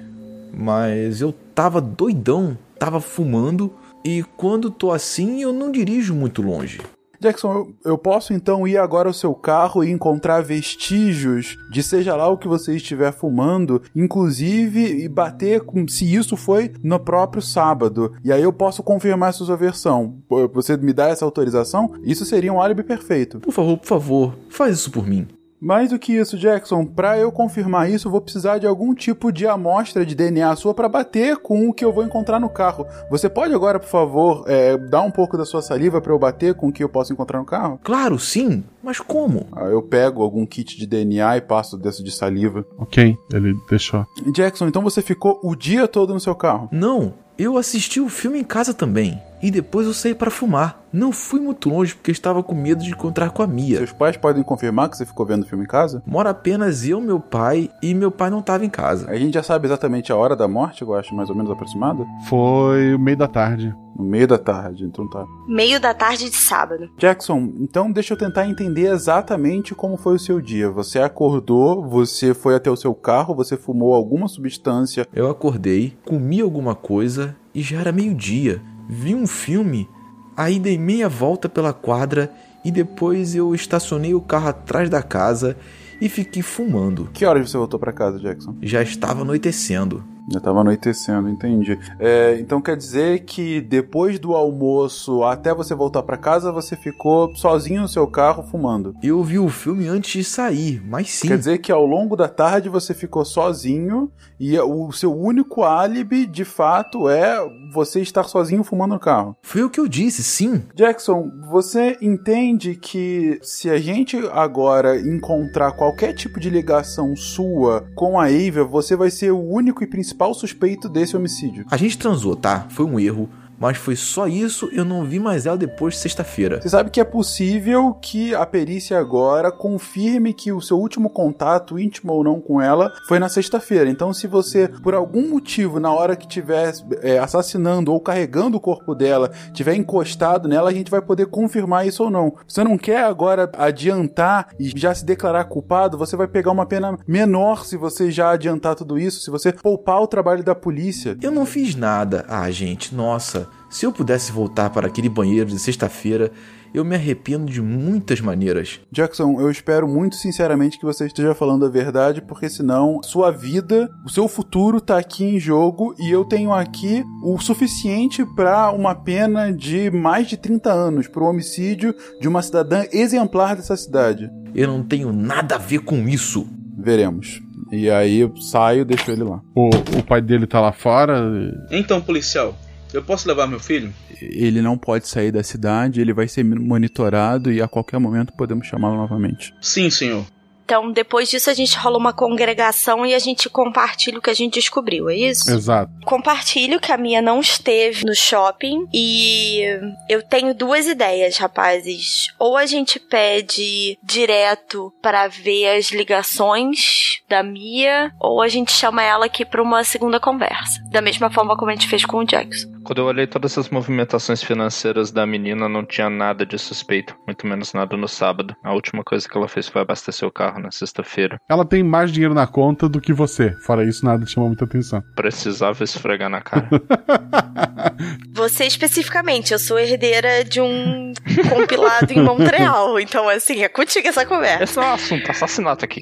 mas 0.54 1.22
eu 1.22 1.34
tava 1.56 1.82
doidão, 1.82 2.56
tava 2.78 3.02
fumando 3.02 3.74
e 4.06 4.22
quando 4.38 4.70
tô 4.70 4.92
assim 4.92 5.42
eu 5.42 5.52
não 5.52 5.72
dirijo 5.72 6.14
muito 6.14 6.44
longe. 6.44 6.80
Jackson, 7.24 7.74
eu, 7.86 7.98
posso 7.98 8.34
então 8.34 8.68
ir 8.68 8.78
agora 8.78 9.08
ao 9.08 9.14
seu 9.14 9.34
carro 9.34 9.84
e 9.84 9.90
encontrar 9.90 10.42
vestígios 10.42 11.58
de 11.72 11.82
seja 11.82 12.16
lá 12.16 12.28
o 12.28 12.38
que 12.38 12.48
você 12.48 12.76
estiver 12.76 13.14
fumando, 13.14 13.82
inclusive 13.96 15.04
e 15.04 15.08
bater 15.08 15.62
com 15.62 15.88
se 15.88 16.14
isso 16.14 16.36
foi 16.36 16.72
no 16.84 17.00
próprio 17.00 17.42
sábado. 17.42 18.14
E 18.24 18.32
aí 18.32 18.44
eu 18.44 18.52
posso 18.52 18.84
confirmar 18.84 19.30
essa 19.30 19.46
sua 19.46 19.56
versão. 19.56 20.18
Você 20.54 20.76
me 20.76 20.92
dá 20.92 21.08
essa 21.08 21.24
autorização? 21.24 21.94
Isso 22.04 22.26
seria 22.26 22.52
um 22.52 22.62
álibi 22.62 22.84
perfeito. 22.84 23.40
Por 23.40 23.54
favor, 23.54 23.78
por 23.78 23.88
favor, 23.88 24.36
faz 24.50 24.76
isso 24.76 24.92
por 24.92 25.08
mim. 25.08 25.28
Mais 25.64 25.92
do 25.92 25.98
que 25.98 26.12
isso, 26.12 26.38
Jackson, 26.38 26.86
para 26.86 27.18
eu 27.18 27.32
confirmar 27.32 27.90
isso, 27.90 28.10
eu 28.10 28.12
vou 28.12 28.20
precisar 28.20 28.58
de 28.58 28.68
algum 28.68 28.94
tipo 28.94 29.32
de 29.32 29.48
amostra 29.48 30.06
de 30.06 30.14
DNA 30.14 30.54
sua 30.58 30.74
para 30.74 30.90
bater 30.90 31.38
com 31.38 31.70
o 31.70 31.74
que 31.74 31.86
eu 31.86 31.94
vou 31.94 32.04
encontrar 32.04 32.38
no 32.38 32.50
carro. 32.50 32.86
Você 33.10 33.30
pode 33.30 33.54
agora, 33.54 33.80
por 33.80 33.88
favor, 33.88 34.44
é, 34.46 34.78
dar 34.78 35.04
um 35.04 35.10
pouco 35.10 35.38
da 35.38 35.46
sua 35.46 35.62
saliva 35.62 36.02
para 36.02 36.12
eu 36.12 36.20
bater 36.20 36.54
com 36.54 36.68
o 36.68 36.72
que 36.74 36.84
eu 36.84 36.90
posso 36.90 37.14
encontrar 37.14 37.40
no 37.40 37.46
carro? 37.46 37.80
Claro, 37.82 38.20
sim. 38.20 38.62
Mas 38.84 39.00
como? 39.00 39.48
Ah, 39.54 39.68
eu 39.68 39.82
pego 39.82 40.22
algum 40.22 40.46
kit 40.46 40.78
de 40.78 40.86
DNA 40.86 41.38
e 41.38 41.42
passo 41.42 41.78
desse 41.78 42.04
de 42.04 42.12
saliva. 42.12 42.66
Ok, 42.78 43.16
ele 43.34 43.56
deixou. 43.70 44.06
Jackson, 44.34 44.68
então 44.68 44.82
você 44.82 45.02
ficou 45.02 45.40
o 45.42 45.56
dia 45.56 45.88
todo 45.88 46.14
no 46.14 46.20
seu 46.20 46.36
carro? 46.36 46.68
Não, 46.74 47.14
eu 47.38 47.58
assisti 47.58 48.02
o 48.02 48.10
filme 48.10 48.38
em 48.38 48.44
casa 48.44 48.74
também. 48.74 49.18
E 49.44 49.52
depois 49.52 49.86
eu 49.86 49.94
saí 49.94 50.16
para 50.16 50.32
fumar. 50.32 50.82
Não 50.94 51.12
fui 51.12 51.42
muito 51.42 51.68
longe 51.68 51.94
porque 51.94 52.12
estava 52.12 52.42
com 52.42 52.56
medo 52.56 52.82
de 52.82 52.92
encontrar 52.92 53.32
com 53.32 53.44
a 53.44 53.48
Mia. 53.48 53.78
Seus 53.78 53.92
pais 53.92 54.16
podem 54.16 54.42
confirmar 54.42 54.88
que 54.88 54.96
você 54.96 55.06
ficou 55.06 55.26
vendo 55.26 55.44
o 55.44 55.46
filme 55.46 55.66
em 55.66 55.68
casa? 55.68 56.02
Mora 56.06 56.30
apenas 56.30 56.88
eu, 56.88 57.02
meu 57.02 57.20
pai, 57.20 57.70
e 57.82 57.94
meu 57.94 58.10
pai 58.10 58.30
não 58.30 58.40
estava 58.40 58.64
em 58.64 58.70
casa. 58.70 59.10
A 59.10 59.18
gente 59.18 59.34
já 59.34 59.44
sabe 59.44 59.68
exatamente 59.68 60.14
a 60.14 60.16
hora 60.16 60.34
da 60.34 60.48
morte, 60.48 60.82
eu 60.82 60.94
acho, 60.94 61.14
mais 61.14 61.30
ou 61.30 61.36
menos 61.36 61.52
aproximada? 61.52 62.06
Foi 62.30 62.96
o 62.96 63.00
meio 63.00 63.18
da 63.18 63.28
tarde. 63.28 63.76
No 63.98 64.06
meio 64.06 64.28
da 64.28 64.38
tarde, 64.38 64.86
então 64.86 65.10
tá. 65.10 65.26
Meio 65.46 65.80
da 65.80 65.94
tarde 65.94 66.30
de 66.30 66.38
sábado. 66.38 66.90
Jackson, 66.98 67.52
então 67.60 67.92
deixa 67.92 68.14
eu 68.14 68.18
tentar 68.18 68.48
entender 68.48 68.88
exatamente 68.88 69.76
como 69.76 69.98
foi 69.98 70.16
o 70.16 70.20
seu 70.20 70.40
dia. 70.40 70.70
Você 70.72 71.00
acordou, 71.00 71.86
você 71.86 72.34
foi 72.34 72.56
até 72.56 72.72
o 72.72 72.78
seu 72.78 72.96
carro, 72.96 73.36
você 73.36 73.58
fumou 73.58 73.94
alguma 73.94 74.30
substância. 74.30 75.06
Eu 75.14 75.30
acordei, 75.30 75.98
comi 76.06 76.40
alguma 76.40 76.74
coisa 76.74 77.36
e 77.54 77.62
já 77.62 77.80
era 77.80 77.92
meio-dia. 77.92 78.62
Vi 78.88 79.16
um 79.16 79.26
filme, 79.26 79.90
aí 80.36 80.60
dei 80.60 80.78
meia 80.78 81.10
volta 81.10 81.48
pela 81.48 81.74
quadra 81.74 82.34
e 82.64 82.72
depois 82.72 83.36
eu 83.36 83.54
estacionei 83.54 84.14
o 84.14 84.22
carro 84.22 84.50
atrás 84.50 84.90
da 84.90 85.02
casa 85.02 85.58
e 86.00 86.10
fiquei 86.10 86.42
fumando. 86.42 87.10
Que 87.14 87.26
horas 87.26 87.50
você 87.50 87.58
voltou 87.58 87.80
para 87.80 87.94
casa, 87.94 88.20
Jackson? 88.20 88.56
Já 88.62 88.82
estava 88.82 89.22
anoitecendo. 89.22 90.04
Já 90.30 90.38
estava 90.38 90.62
anoitecendo, 90.62 91.30
entendi. 91.30 91.78
É, 92.00 92.38
então 92.40 92.62
quer 92.62 92.78
dizer 92.78 93.22
que 93.26 93.60
depois 93.60 94.18
do 94.20 94.34
almoço 94.34 95.24
até 95.24 95.54
você 95.54 95.76
voltar 95.76 96.04
para 96.04 96.18
casa, 96.18 96.52
você 96.52 96.76
ficou 96.76 97.36
sozinho 97.36 97.82
no 97.82 97.88
seu 97.88 98.08
carro 98.08 98.44
fumando? 98.44 98.96
Eu 99.04 99.22
vi 99.24 99.38
o 99.38 99.50
filme 99.50 99.88
antes 99.88 100.12
de 100.12 100.24
sair, 100.24 100.82
mas 100.86 101.10
sim. 101.10 101.28
Quer 101.28 101.38
dizer 101.38 101.58
que 101.58 101.72
ao 101.72 101.86
longo 101.86 102.16
da 102.16 102.30
tarde 102.30 102.70
você 102.70 102.94
ficou 102.94 103.26
sozinho 103.26 104.12
e 104.40 104.58
o 104.60 104.92
seu 104.92 105.14
único 105.14 105.64
álibi, 105.64 106.26
de 106.26 106.46
fato, 106.46 107.10
é 107.10 107.38
você 107.74 108.02
estar 108.02 108.24
sozinho 108.24 108.64
fumando 108.64 108.94
no 108.94 109.00
carro. 109.00 109.36
Foi 109.42 109.64
o 109.64 109.70
que 109.70 109.80
eu 109.80 109.88
disse, 109.88 110.24
sim. 110.24 110.64
Jackson, 110.74 111.30
você 111.50 111.98
entende 112.02 112.76
que 112.76 113.40
se 113.42 113.70
a 113.70 113.78
gente 113.78 114.18
agora 114.32 115.00
encontrar 115.00 115.74
qualquer 115.74 116.14
tipo 116.14 116.40
de 116.40 116.50
ligação 116.50 117.16
sua 117.16 117.86
com 117.96 118.20
a 118.20 118.26
Ava, 118.26 118.64
você 118.64 118.96
vai 118.96 119.10
ser 119.10 119.32
o 119.32 119.40
único 119.40 119.84
e 119.84 119.88
principal 119.88 120.13
suspeito 120.34 120.88
desse 120.88 121.16
homicídio? 121.16 121.66
A 121.70 121.78
gente 121.78 121.98
transou, 121.98 122.36
tá? 122.36 122.68
Foi 122.70 122.86
um 122.86 123.00
erro. 123.00 123.30
Mas 123.64 123.78
foi 123.78 123.96
só 123.96 124.28
isso, 124.28 124.70
eu 124.74 124.84
não 124.84 125.06
vi 125.06 125.22
mais 125.22 125.46
ela 125.46 125.58
depois 125.58 125.94
de 125.94 126.02
sexta-feira. 126.02 126.60
Você 126.60 126.68
sabe 126.68 126.90
que 126.90 127.00
é 127.00 127.04
possível 127.06 127.94
que 127.94 128.36
a 128.36 128.46
perícia 128.46 129.00
agora 129.00 129.54
confirme 129.54 130.34
que 130.34 130.52
o 130.52 130.60
seu 130.60 130.78
último 130.78 131.10
contato, 131.10 131.80
íntimo 131.80 132.12
ou 132.12 132.26
não, 132.26 132.42
com 132.42 132.60
ela 132.60 132.92
foi 133.08 133.20
na 133.20 133.30
sexta-feira. 133.30 133.90
Então, 133.90 134.14
se 134.14 134.28
você, 134.28 134.68
por 134.68 134.94
algum 134.94 135.30
motivo, 135.30 135.80
na 135.80 135.94
hora 135.94 136.18
que 136.18 136.28
estiver 136.28 136.74
é, 137.02 137.18
assassinando 137.20 137.94
ou 137.94 138.02
carregando 138.02 138.58
o 138.58 138.60
corpo 138.60 138.94
dela, 138.94 139.32
tiver 139.54 139.76
encostado 139.76 140.50
nela, 140.50 140.70
a 140.70 140.74
gente 140.74 140.92
vai 140.92 141.02
poder 141.02 141.28
confirmar 141.28 141.88
isso 141.88 142.04
ou 142.04 142.12
não. 142.12 142.36
Você 142.46 142.66
não 142.66 142.78
quer 142.78 143.06
agora 143.06 143.50
adiantar 143.58 144.50
e 144.60 144.78
já 144.78 144.94
se 144.94 145.06
declarar 145.06 145.46
culpado, 145.46 145.98
você 145.98 146.18
vai 146.18 146.28
pegar 146.28 146.52
uma 146.52 146.66
pena 146.66 147.00
menor 147.08 147.64
se 147.64 147.78
você 147.78 148.12
já 148.12 148.32
adiantar 148.32 148.76
tudo 148.76 149.00
isso, 149.00 149.22
se 149.22 149.32
você 149.32 149.54
poupar 149.54 150.02
o 150.02 150.08
trabalho 150.08 150.44
da 150.44 150.54
polícia. 150.54 151.18
Eu 151.22 151.32
não 151.32 151.46
fiz 151.46 151.76
nada. 151.76 152.26
Ah, 152.28 152.52
gente, 152.52 152.94
nossa. 152.94 153.53
Se 153.70 153.86
eu 153.86 153.92
pudesse 153.92 154.32
voltar 154.32 154.70
para 154.70 154.88
aquele 154.88 155.10
banheiro 155.10 155.50
de 155.50 155.58
sexta-feira, 155.58 156.32
eu 156.74 156.84
me 156.84 156.96
arrependo 156.96 157.52
de 157.52 157.62
muitas 157.62 158.20
maneiras. 158.20 158.80
Jackson, 158.92 159.40
eu 159.40 159.50
espero 159.52 159.88
muito 159.88 160.16
sinceramente 160.16 160.80
que 160.80 160.86
você 160.86 161.06
esteja 161.06 161.36
falando 161.36 161.66
a 161.66 161.70
verdade, 161.70 162.22
porque 162.22 162.50
senão 162.50 163.02
sua 163.04 163.32
vida, 163.32 163.90
o 164.06 164.10
seu 164.10 164.28
futuro 164.28 164.82
tá 164.82 164.98
aqui 164.98 165.24
em 165.24 165.40
jogo 165.40 165.96
e 166.00 166.10
eu 166.10 166.26
tenho 166.26 166.52
aqui 166.52 167.04
o 167.24 167.40
suficiente 167.40 168.26
para 168.36 168.72
uma 168.72 168.96
pena 168.96 169.52
de 169.52 169.92
mais 169.92 170.28
de 170.28 170.38
30 170.38 170.72
anos 170.72 171.08
por 171.08 171.22
um 171.22 171.28
homicídio 171.28 171.96
de 172.20 172.28
uma 172.28 172.42
cidadã 172.42 172.86
exemplar 172.92 173.56
dessa 173.56 173.78
cidade. 173.78 174.30
Eu 174.56 174.68
não 174.68 174.84
tenho 174.84 175.12
nada 175.12 175.56
a 175.56 175.60
ver 175.60 175.80
com 175.80 176.08
isso. 176.08 176.48
Veremos. 176.78 177.42
E 177.72 177.90
aí 177.90 178.20
eu 178.20 178.36
saio, 178.38 178.86
deixo 178.86 179.10
ele 179.10 179.24
lá. 179.24 179.42
O, 179.56 179.70
o 179.70 180.04
pai 180.04 180.22
dele 180.22 180.46
tá 180.46 180.60
lá 180.62 180.72
fora. 180.72 181.24
Então, 181.72 182.00
policial, 182.00 182.56
eu 182.94 183.04
posso 183.04 183.28
levar 183.28 183.48
meu 183.48 183.60
filho? 183.60 183.94
Ele 184.22 184.62
não 184.62 184.78
pode 184.78 185.08
sair 185.08 185.32
da 185.32 185.44
cidade, 185.44 186.00
ele 186.00 186.14
vai 186.14 186.28
ser 186.28 186.44
monitorado 186.44 187.52
e 187.52 187.62
a 187.62 187.68
qualquer 187.68 188.00
momento 188.00 188.34
podemos 188.34 188.68
chamá-lo 188.68 188.96
novamente. 188.96 189.54
Sim, 189.60 189.90
senhor. 189.90 190.26
Então, 190.64 190.92
depois 190.92 191.30
disso, 191.30 191.50
a 191.50 191.54
gente 191.54 191.78
rola 191.78 191.98
uma 191.98 192.14
congregação 192.14 193.06
e 193.06 193.14
a 193.14 193.20
gente 193.20 193.50
compartilha 193.50 194.18
o 194.18 194.22
que 194.22 194.30
a 194.30 194.34
gente 194.34 194.54
descobriu, 194.54 195.10
é 195.10 195.16
isso? 195.16 195.52
Exato. 195.52 195.92
Compartilho 196.06 196.80
que 196.80 196.92
a 196.92 196.98
minha 196.98 197.22
não 197.22 197.40
esteve 197.40 198.06
no 198.06 198.16
shopping 198.16 198.88
e 198.94 199.62
eu 200.10 200.22
tenho 200.24 200.54
duas 200.54 200.88
ideias, 200.88 201.38
rapazes. 201.38 202.28
Ou 202.40 202.58
a 202.58 202.66
gente 202.66 203.00
pede 203.00 203.98
direto 204.02 204.94
para 205.02 205.28
ver 205.28 205.78
as 205.78 205.92
ligações 205.92 207.22
da 207.28 207.44
Mia, 207.44 208.12
ou 208.20 208.42
a 208.42 208.48
gente 208.48 208.72
chama 208.72 209.04
ela 209.04 209.26
aqui 209.26 209.44
para 209.44 209.62
uma 209.62 209.84
segunda 209.84 210.20
conversa. 210.20 210.82
Da 210.92 211.02
mesma 211.02 211.30
forma 211.30 211.58
como 211.58 211.72
a 211.72 211.74
gente 211.74 211.88
fez 211.88 212.06
com 212.06 212.18
o 212.18 212.26
Jackson. 212.26 212.72
Quando 212.84 213.00
eu 213.00 213.06
olhei 213.06 213.26
todas 213.26 213.58
as 213.58 213.70
movimentações 213.70 214.44
financeiras 214.44 215.10
da 215.10 215.26
menina, 215.26 215.70
não 215.70 215.86
tinha 215.86 216.10
nada 216.10 216.46
de 216.46 216.58
suspeito, 216.60 217.16
muito 217.26 217.48
menos 217.48 217.74
nada 217.74 217.96
no 217.96 218.08
sábado. 218.08 218.56
A 218.64 218.74
última 218.74 219.04
coisa 219.04 219.28
que 219.28 219.38
ela 219.38 219.48
fez 219.48 219.68
foi 219.68 219.82
abastecer 219.82 220.28
o 220.28 220.32
carro. 220.32 220.53
Carro 220.54 220.60
na 220.62 220.72
sexta-feira. 220.72 221.40
Ela 221.50 221.66
tem 221.66 221.84
mais 221.84 222.12
dinheiro 222.12 222.34
na 222.34 222.46
conta 222.46 222.88
do 222.88 223.02
que 223.02 223.12
você. 223.12 223.52
Fora 223.62 223.84
isso, 223.84 224.06
nada 224.06 224.26
te 224.26 224.34
chamou 224.34 224.50
muita 224.50 224.66
atenção. 224.66 225.02
Precisava 225.16 225.84
esfregar 225.84 226.30
na 226.30 226.42
cara. 226.42 226.70
Você 228.34 228.66
especificamente, 228.66 229.54
eu 229.54 229.60
sou 229.60 229.80
herdeira 229.80 230.44
de 230.44 230.60
um 230.60 231.14
compilado 231.50 232.12
em 232.12 232.22
Montreal. 232.22 233.00
Então, 233.04 233.28
assim, 233.28 233.64
é 233.64 233.70
contigo 233.70 234.08
essa 234.08 234.26
conversa. 234.26 234.64
Esse 234.64 234.80
é 234.80 234.82
um 234.82 234.94
assunto, 234.94 235.30
assassinato 235.30 235.84
aqui. 235.86 236.02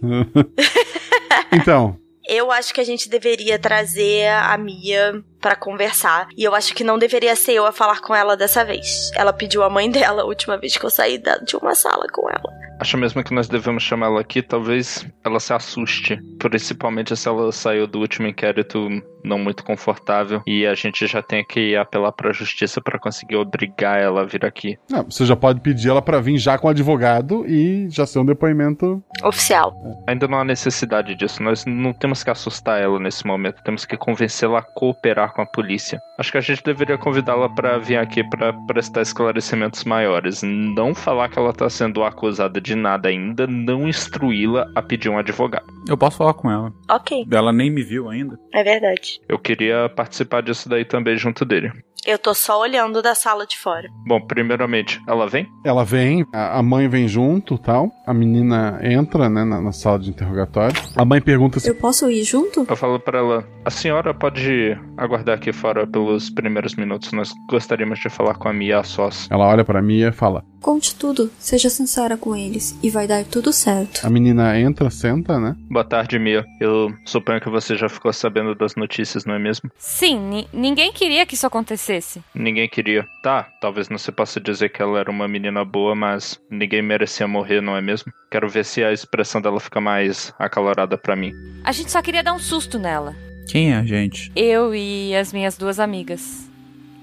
então, 1.52 1.98
Eu 2.28 2.52
acho 2.52 2.74
que 2.74 2.80
a 2.80 2.84
gente 2.84 3.10
deveria 3.10 3.58
trazer 3.58 4.28
a 4.30 4.58
Mia 4.58 5.24
pra 5.42 5.56
conversar. 5.56 6.28
E 6.38 6.44
eu 6.44 6.54
acho 6.56 6.74
que 6.76 6.84
não 6.84 6.98
deveria 7.00 7.36
ser 7.36 7.54
eu 7.54 7.66
a 7.66 7.72
falar 7.72 8.00
com 8.02 8.14
ela 8.16 8.38
dessa 8.38 8.64
vez. 8.64 9.12
Ela 9.16 9.34
pediu 9.34 9.64
a 9.64 9.70
mãe 9.70 9.90
dela 9.92 10.22
a 10.22 10.26
última 10.26 10.58
vez 10.58 10.78
que 10.78 10.86
eu 10.86 10.90
saí 10.90 11.18
da- 11.18 11.38
de 11.38 11.56
uma 11.56 11.74
sala 11.76 12.06
com 12.12 12.30
ela. 12.30 12.62
Acho 12.80 12.98
mesmo 12.98 13.24
que 13.24 13.34
nós 13.34 13.48
devemos 13.48 13.84
chamar 13.84 14.08
ela 14.08 14.22
aqui, 14.22 14.42
talvez 14.42 15.06
ela 15.24 15.40
se 15.40 15.54
assuste. 15.54 16.20
Principalmente 16.40 17.16
se 17.16 17.28
ela 17.28 17.52
saiu 17.52 17.86
do 17.86 18.00
último 18.00 18.28
inquérito 18.28 18.90
não 19.24 19.38
muito 19.38 19.64
confortável 19.64 20.42
e 20.48 20.66
a 20.66 20.74
gente 20.74 21.06
já 21.06 21.22
tem 21.22 21.46
que 21.46 21.76
apelar 21.76 22.12
pra 22.12 22.32
justiça 22.34 22.82
pra 22.82 22.98
conseguir 22.98 23.36
obrigar 23.36 24.02
ela 24.02 24.22
a 24.22 24.26
vir 24.26 24.44
aqui. 24.44 24.80
não, 24.90 25.04
você 25.04 25.28
já 25.28 25.36
pode 25.36 25.60
pedir 25.62 25.90
ela 25.90 26.02
pra 26.02 26.20
vir 26.20 26.40
já 26.40 26.58
com 26.58 26.66
o 26.66 26.72
advogado 26.72 27.46
e 27.48 27.88
já 27.92 28.04
ser 28.08 28.18
um 28.18 28.26
depoimento. 28.26 29.04
Oficial. 29.24 29.76
Ainda 30.08 30.28
não 30.28 30.40
há 30.40 30.44
necessidade 30.44 31.14
disso. 31.14 31.44
Nós 31.44 31.64
não 31.68 31.94
temos 31.94 32.24
que 32.24 32.32
assustar 32.32 32.82
ela 32.82 33.00
nesse 33.00 33.28
momento. 33.28 33.62
Temos 33.64 33.86
que 33.86 33.96
convencê-la 33.96 34.58
a 34.58 34.64
cooperar 34.64 35.31
com 35.32 35.42
a 35.42 35.46
polícia. 35.46 36.00
Acho 36.20 36.32
que 36.32 36.38
a 36.38 36.42
gente 36.42 36.64
deveria 36.64 36.98
convidá-la 36.98 37.50
pra 37.50 37.78
vir 37.78 37.98
aqui 37.98 38.24
pra 38.30 38.54
prestar 38.68 39.02
esclarecimentos 39.02 39.84
maiores. 39.84 40.42
Não 40.44 40.94
falar 40.94 41.30
que 41.30 41.40
ela 41.40 41.54
tá 41.54 41.70
sendo 41.70 42.04
acusada 42.04 42.60
de 42.62 42.76
nada 42.76 43.10
ainda. 43.10 43.48
Não 43.48 43.88
instruí-la 43.88 44.66
a 44.76 44.82
pedir 44.82 45.10
um 45.10 45.18
advogado. 45.18 45.66
Eu 45.88 45.98
posso 45.98 46.18
falar 46.18 46.34
com 46.34 46.50
ela. 46.52 46.72
Ok, 46.90 47.26
Ela 47.32 47.52
nem 47.52 47.72
me 47.72 47.84
viu 47.84 48.10
ainda. 48.10 48.38
é 48.54 48.64
verdade. 48.64 49.20
Eu 49.28 49.40
queria 49.40 49.90
participar 49.96 50.42
disso 50.42 50.70
daí 50.70 50.86
também 50.86 51.18
junto 51.18 51.44
dele. 51.46 51.72
Eu 52.04 52.18
tô 52.18 52.34
só 52.34 52.60
olhando 52.60 53.00
da 53.00 53.14
sala 53.14 53.46
de 53.46 53.56
fora. 53.60 53.88
Bom, 54.08 54.20
primeiramente, 54.20 55.00
ela 55.08 55.28
vem? 55.28 55.48
Ela 55.64 55.86
vem, 55.86 56.26
a 56.34 56.58
a 56.58 56.64
mãe 56.64 56.88
vem 56.88 57.08
junto 57.08 57.60
tal. 57.60 57.92
A 58.08 58.14
menina 58.14 58.80
entra, 58.82 59.30
né, 59.30 59.44
na, 59.44 59.62
na 59.62 59.72
sala 59.72 60.00
de 60.00 60.10
interrogatório. 60.10 60.76
A 60.98 61.06
mãe 61.06 61.22
pergunta 61.22 61.60
se. 61.60 61.70
Eu 61.70 61.76
posso 61.76 62.10
ir 62.10 62.24
junto? 62.24 62.66
Eu 62.68 62.76
falo 62.76 63.00
pra 63.00 63.20
ela: 63.20 63.48
a 63.64 63.70
senhora 63.70 64.14
pode 64.14 64.76
aguardar 64.98 65.36
aqui 65.36 65.54
fora 65.54 65.86
pelos 65.86 66.30
primeiros 66.30 66.76
minutos. 66.76 67.12
Nós 67.12 67.32
gostaríamos 67.50 68.00
de 68.00 68.10
falar 68.10 68.36
com 68.36 68.48
a 68.50 68.54
Mia 68.54 68.80
a 68.80 68.84
sós. 68.84 69.28
Ela 69.30 69.46
olha 69.48 69.64
pra 69.64 69.82
Mia 69.82 70.08
e 70.10 70.12
fala. 70.12 70.44
Conte 70.60 70.96
tudo, 70.96 71.32
seja 71.40 71.70
sincera 71.70 72.16
com 72.18 72.36
eles 72.36 72.78
e 72.84 72.90
vai 72.90 73.08
dar 73.08 73.24
tudo 73.24 73.52
certo. 73.54 74.06
A 74.06 74.10
menina 74.10 74.60
entra, 74.60 74.90
senta, 74.92 75.40
né? 75.40 75.56
Boa 75.70 75.84
tarde, 75.84 76.18
Mia. 76.20 76.46
Eu 76.60 76.92
suponho 77.06 77.42
que 77.42 77.50
você 77.50 77.76
já 77.76 77.88
ficou 77.90 78.12
sabendo 78.14 78.54
das 78.56 78.76
notícias, 78.76 79.26
não 79.26 79.34
é 79.36 79.40
mesmo? 79.40 79.72
Sim, 79.78 80.20
ni- 80.20 80.48
ninguém 80.54 80.92
queria 80.92 81.26
que 81.26 81.34
isso 81.36 81.48
acontecesse. 81.48 82.24
Ninguém 82.34 82.68
queria. 82.70 83.06
Tá, 83.24 83.48
talvez 83.60 83.90
não 83.90 83.98
se 83.98 84.12
possa 84.12 84.40
dizer 84.40 84.70
que 84.70 84.82
ela 84.82 85.00
era 85.00 85.10
uma 85.10 85.28
menina 85.28 85.64
boa, 85.66 85.96
mas 85.96 86.40
ninguém 86.50 86.82
merecia 86.82 87.28
morrer, 87.28 87.62
não 87.62 87.76
é 87.76 87.82
mesmo? 87.82 88.12
Quero 88.32 88.48
ver 88.50 88.64
se 88.66 88.84
a 88.84 88.92
expressão 88.94 89.42
dela 89.42 89.60
fica 89.60 89.82
mais 89.82 90.34
acalorada 90.40 90.96
pra 90.98 91.16
mim. 91.16 91.32
A 91.64 91.72
gente 91.72 91.92
só 91.92 92.02
queria 92.02 92.24
dar 92.24 92.34
um 92.34 92.40
susto 92.40 92.78
nela. 92.80 93.16
Quem 93.48 93.74
é 93.74 93.78
a 93.78 93.84
gente? 93.84 94.32
Eu 94.36 94.74
e 94.74 95.16
as 95.16 95.34
minhas 95.34 95.58
duas 95.58 95.80
amigas. 95.80 96.50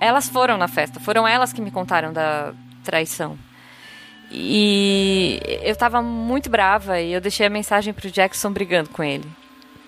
Elas 0.00 0.28
foram 0.28 0.56
na 0.56 0.68
festa, 0.68 1.00
foram 1.00 1.26
elas 1.26 1.52
que 1.52 1.60
me 1.60 1.70
contaram 1.70 2.12
da 2.12 2.52
traição. 2.84 3.36
E 4.30 5.40
eu 5.62 5.74
tava 5.74 6.02
muito 6.02 6.50
brava 6.50 7.00
e 7.00 7.12
eu 7.12 7.20
deixei 7.20 7.46
a 7.46 7.50
mensagem 7.50 7.92
pro 7.92 8.10
Jackson 8.10 8.52
brigando 8.52 8.90
com 8.90 9.02
ele. 9.02 9.24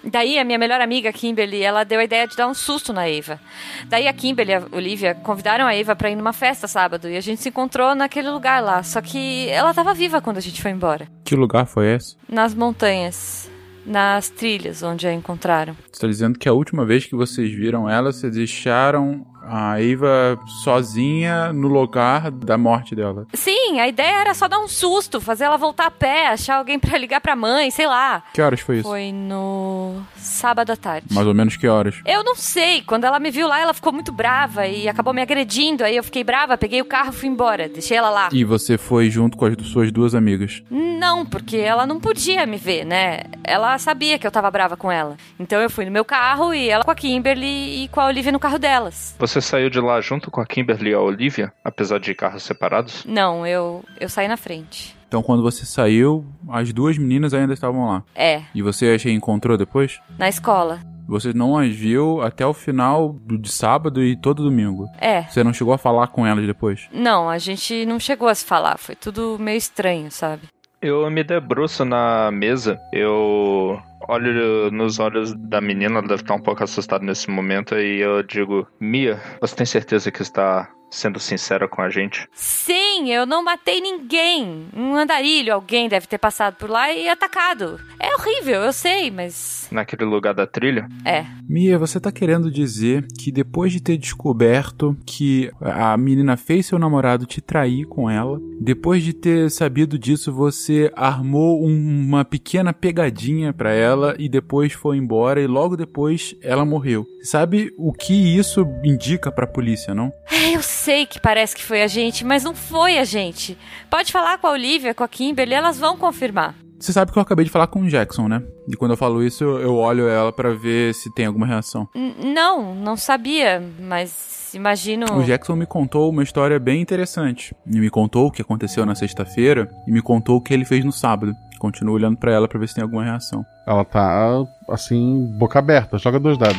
Daí 0.02 0.38
a 0.38 0.44
minha 0.44 0.58
melhor 0.58 0.80
amiga, 0.80 1.12
Kimberly, 1.12 1.62
ela 1.62 1.84
deu 1.84 2.00
a 2.00 2.04
ideia 2.04 2.26
de 2.26 2.34
dar 2.34 2.48
um 2.48 2.54
susto 2.54 2.90
na 2.90 3.06
Eva. 3.06 3.38
Daí 3.86 4.08
a 4.08 4.12
Kimberly 4.12 4.52
e 4.52 4.54
a 4.54 4.62
Olivia 4.72 5.14
convidaram 5.14 5.66
a 5.66 5.74
Eva 5.74 5.94
pra 5.94 6.10
ir 6.10 6.16
numa 6.16 6.32
festa 6.32 6.66
sábado 6.66 7.08
e 7.08 7.16
a 7.16 7.20
gente 7.20 7.42
se 7.42 7.50
encontrou 7.50 7.94
naquele 7.94 8.30
lugar 8.30 8.62
lá. 8.62 8.82
Só 8.82 9.02
que 9.02 9.46
ela 9.50 9.74
tava 9.74 9.92
viva 9.92 10.22
quando 10.22 10.38
a 10.38 10.40
gente 10.40 10.62
foi 10.62 10.70
embora. 10.70 11.06
Que 11.22 11.36
lugar 11.36 11.66
foi 11.66 11.94
esse? 11.94 12.16
Nas 12.26 12.54
montanhas, 12.54 13.50
nas 13.84 14.28
trilhas 14.28 14.82
onde 14.82 15.06
a 15.06 15.12
encontraram. 15.12 15.76
Você 15.90 16.00
tá 16.00 16.06
dizendo 16.06 16.38
que 16.38 16.48
a 16.48 16.52
última 16.52 16.84
vez 16.84 17.06
que 17.06 17.14
vocês 17.14 17.50
viram 17.52 17.88
ela, 17.88 18.12
vocês 18.12 18.34
deixaram 18.34 19.26
a 19.50 19.82
Eva 19.82 20.38
sozinha 20.62 21.52
no 21.52 21.66
lugar 21.66 22.30
da 22.30 22.56
morte 22.56 22.94
dela. 22.94 23.26
Sim, 23.34 23.80
a 23.80 23.88
ideia 23.88 24.20
era 24.20 24.34
só 24.34 24.46
dar 24.46 24.60
um 24.60 24.68
susto, 24.68 25.20
fazer 25.20 25.44
ela 25.44 25.56
voltar 25.56 25.86
a 25.86 25.90
pé, 25.90 26.28
achar 26.28 26.56
alguém 26.56 26.78
pra 26.78 26.96
ligar 26.96 27.20
pra 27.20 27.34
mãe, 27.34 27.70
sei 27.70 27.86
lá. 27.86 28.22
Que 28.32 28.40
horas 28.40 28.60
foi 28.60 28.78
isso? 28.78 28.88
Foi 28.88 29.10
no 29.10 30.00
sábado 30.16 30.70
à 30.70 30.76
tarde. 30.76 31.08
Mais 31.10 31.26
ou 31.26 31.34
menos 31.34 31.56
que 31.56 31.66
horas? 31.66 32.00
Eu 32.06 32.22
não 32.22 32.36
sei, 32.36 32.82
quando 32.82 33.04
ela 33.04 33.18
me 33.18 33.30
viu 33.30 33.48
lá, 33.48 33.58
ela 33.58 33.74
ficou 33.74 33.92
muito 33.92 34.12
brava 34.12 34.66
e 34.66 34.88
acabou 34.88 35.12
me 35.12 35.20
agredindo. 35.20 35.82
Aí 35.82 35.96
eu 35.96 36.04
fiquei 36.04 36.22
brava, 36.22 36.56
peguei 36.56 36.80
o 36.80 36.84
carro 36.84 37.10
e 37.10 37.16
fui 37.16 37.28
embora, 37.28 37.68
deixei 37.68 37.96
ela 37.96 38.10
lá. 38.10 38.28
E 38.32 38.44
você 38.44 38.78
foi 38.78 39.10
junto 39.10 39.36
com 39.36 39.46
as 39.46 39.54
suas 39.66 39.90
duas 39.90 40.14
amigas. 40.14 40.62
Não, 40.70 41.26
porque 41.26 41.56
ela 41.56 41.86
não 41.86 41.98
podia 41.98 42.46
me 42.46 42.56
ver, 42.56 42.84
né? 42.84 43.22
Ela 43.42 43.76
sabia 43.78 44.18
que 44.18 44.26
eu 44.26 44.30
tava 44.30 44.50
brava 44.50 44.76
com 44.76 44.92
ela. 44.92 45.16
Então 45.38 45.60
eu 45.60 45.70
fui 45.70 45.84
no 45.84 45.90
meu 45.90 46.04
carro 46.04 46.54
e 46.54 46.68
ela 46.68 46.84
com 46.84 46.90
a 46.90 46.94
Kimberly 46.94 47.84
e 47.84 47.88
com 47.88 48.00
a 48.00 48.06
Olivia 48.06 48.30
no 48.30 48.38
carro 48.38 48.58
delas. 48.58 49.14
Você 49.18 49.39
saiu 49.40 49.68
de 49.70 49.80
lá 49.80 50.00
junto 50.00 50.30
com 50.30 50.40
a 50.40 50.46
Kimberly 50.46 50.90
e 50.90 50.94
a 50.94 51.00
Olivia, 51.00 51.52
apesar 51.64 51.98
de 51.98 52.14
carros 52.14 52.42
separados? 52.42 53.04
Não, 53.04 53.46
eu, 53.46 53.84
eu 54.00 54.08
saí 54.08 54.28
na 54.28 54.36
frente. 54.36 54.96
Então 55.08 55.22
quando 55.22 55.42
você 55.42 55.64
saiu, 55.66 56.24
as 56.48 56.72
duas 56.72 56.96
meninas 56.96 57.34
ainda 57.34 57.52
estavam 57.52 57.86
lá. 57.88 58.02
É, 58.14 58.42
E 58.54 58.62
você 58.62 58.90
as 58.92 59.02
reencontrou 59.02 59.56
depois? 59.56 60.00
na 60.18 60.28
escola. 60.28 60.80
Você 61.08 61.32
não 61.32 61.58
as 61.58 61.74
viu 61.74 62.22
até 62.22 62.46
o 62.46 62.54
final 62.54 63.12
do- 63.12 63.36
de 63.36 63.50
sábado 63.50 64.00
e 64.00 64.14
todo 64.16 64.44
domingo. 64.44 64.86
É. 65.00 65.22
Você 65.24 65.42
não 65.42 65.52
chegou 65.52 65.74
a 65.74 65.78
falar 65.78 66.06
com 66.06 66.24
elas 66.24 66.46
depois? 66.46 66.88
Não, 66.92 67.28
a 67.28 67.36
gente 67.38 67.84
não 67.84 67.98
chegou 67.98 68.28
a 68.28 68.34
se 68.34 68.44
falar. 68.44 68.78
Foi 68.78 68.94
tudo 68.94 69.36
meio 69.40 69.56
estranho, 69.58 70.08
sabe? 70.12 70.42
Eu 70.80 71.10
me 71.10 71.24
debruço 71.24 71.84
na 71.84 72.30
mesa, 72.30 72.78
eu 72.92 73.82
olho 74.08 74.70
nos 74.70 74.98
olhos 74.98 75.34
da 75.34 75.60
menina, 75.60 75.98
ela 75.98 76.08
deve 76.08 76.22
estar 76.22 76.34
um 76.34 76.40
pouco 76.40 76.62
assustada 76.64 77.04
nesse 77.04 77.30
momento, 77.30 77.76
e 77.76 78.00
eu 78.00 78.22
digo: 78.22 78.66
Mia, 78.80 79.20
você 79.40 79.56
tem 79.56 79.66
certeza 79.66 80.10
que 80.10 80.22
está 80.22 80.70
sendo 80.90 81.20
sincera 81.20 81.68
com 81.68 81.80
a 81.80 81.88
gente? 81.88 82.26
Sim, 82.34 83.10
eu 83.12 83.24
não 83.24 83.42
matei 83.44 83.80
ninguém. 83.80 84.66
Um 84.76 84.94
andarilho, 84.96 85.54
alguém 85.54 85.88
deve 85.88 86.06
ter 86.06 86.18
passado 86.18 86.56
por 86.56 86.68
lá 86.68 86.92
e 86.92 87.08
atacado. 87.08 87.78
É 87.98 88.14
horrível, 88.16 88.62
eu 88.62 88.72
sei, 88.72 89.10
mas. 89.10 89.68
Naquele 89.70 90.04
lugar 90.04 90.34
da 90.34 90.46
trilha? 90.46 90.88
É. 91.04 91.24
Mia, 91.48 91.78
você 91.78 92.00
tá 92.00 92.10
querendo 92.10 92.50
dizer 92.50 93.06
que 93.18 93.30
depois 93.30 93.72
de 93.72 93.80
ter 93.80 93.96
descoberto 93.96 94.96
que 95.06 95.50
a 95.60 95.96
menina 95.96 96.36
fez 96.36 96.66
seu 96.66 96.78
namorado 96.78 97.26
te 97.26 97.40
trair 97.40 97.84
com 97.86 98.08
ela, 98.10 98.38
depois 98.60 99.02
de 99.02 99.12
ter 99.12 99.50
sabido 99.50 99.98
disso, 99.98 100.32
você 100.32 100.90
armou 100.96 101.64
um- 101.64 102.00
uma 102.08 102.24
pequena 102.24 102.72
pegadinha 102.72 103.52
pra 103.52 103.72
ela 103.72 104.14
e 104.18 104.28
depois 104.28 104.72
foi 104.72 104.96
embora 104.96 105.40
e 105.40 105.46
logo 105.46 105.76
depois 105.76 106.34
ela 106.42 106.64
morreu. 106.64 107.06
Sabe 107.22 107.72
o 107.76 107.92
que 107.92 108.14
isso 108.38 108.66
indica 108.82 109.30
pra 109.30 109.46
polícia, 109.46 109.94
não? 109.94 110.10
É, 110.30 110.56
eu 110.56 110.62
sei 110.62 110.79
que 111.06 111.20
parece 111.20 111.54
que 111.56 111.62
foi 111.62 111.82
a 111.82 111.86
gente, 111.86 112.24
mas 112.24 112.44
não 112.44 112.54
foi 112.54 112.98
a 112.98 113.04
gente. 113.04 113.56
Pode 113.90 114.10
falar 114.12 114.38
com 114.38 114.46
a 114.46 114.50
Olivia, 114.52 114.94
com 114.94 115.04
a 115.04 115.08
Kimberly, 115.08 115.54
elas 115.54 115.78
vão 115.78 115.96
confirmar. 115.96 116.54
Você 116.78 116.92
sabe 116.94 117.12
que 117.12 117.18
eu 117.18 117.22
acabei 117.22 117.44
de 117.44 117.50
falar 117.50 117.66
com 117.66 117.80
o 117.82 117.88
Jackson, 117.88 118.26
né? 118.26 118.42
E 118.66 118.74
quando 118.74 118.92
eu 118.92 118.96
falo 118.96 119.22
isso, 119.22 119.44
eu- 119.44 119.74
olho 119.76 120.08
ela 120.08 120.32
pra 120.32 120.54
ver 120.54 120.94
se 120.94 121.12
tem 121.14 121.26
alguma 121.26 121.46
reação. 121.46 121.86
N- 121.94 122.32
não, 122.32 122.74
não 122.74 122.96
sabia, 122.96 123.62
mas 123.78 124.52
imagino. 124.54 125.04
O 125.18 125.22
Jackson 125.22 125.56
me 125.56 125.66
contou 125.66 126.08
uma 126.10 126.22
história 126.22 126.58
bem 126.58 126.80
interessante. 126.80 127.54
E 127.66 127.78
me 127.78 127.90
contou 127.90 128.28
o 128.28 128.30
que 128.30 128.40
aconteceu 128.40 128.86
na 128.86 128.94
sexta-feira 128.94 129.68
e 129.86 129.92
me 129.92 130.00
contou 130.00 130.36
o 130.38 130.40
que 130.40 130.54
ele 130.54 130.64
fez 130.64 130.82
no 130.82 130.90
sábado. 130.92 131.34
Continuo 131.58 131.94
olhando 131.94 132.16
pra 132.16 132.32
ela 132.32 132.48
pra 132.48 132.58
ver 132.58 132.66
se 132.68 132.74
tem 132.76 132.82
alguma 132.82 133.04
reação. 133.04 133.44
Ela 133.66 133.84
tá, 133.84 134.42
assim, 134.70 135.26
boca 135.38 135.58
aberta. 135.58 135.98
Joga 135.98 136.18
dois 136.18 136.38
dados. 136.38 136.58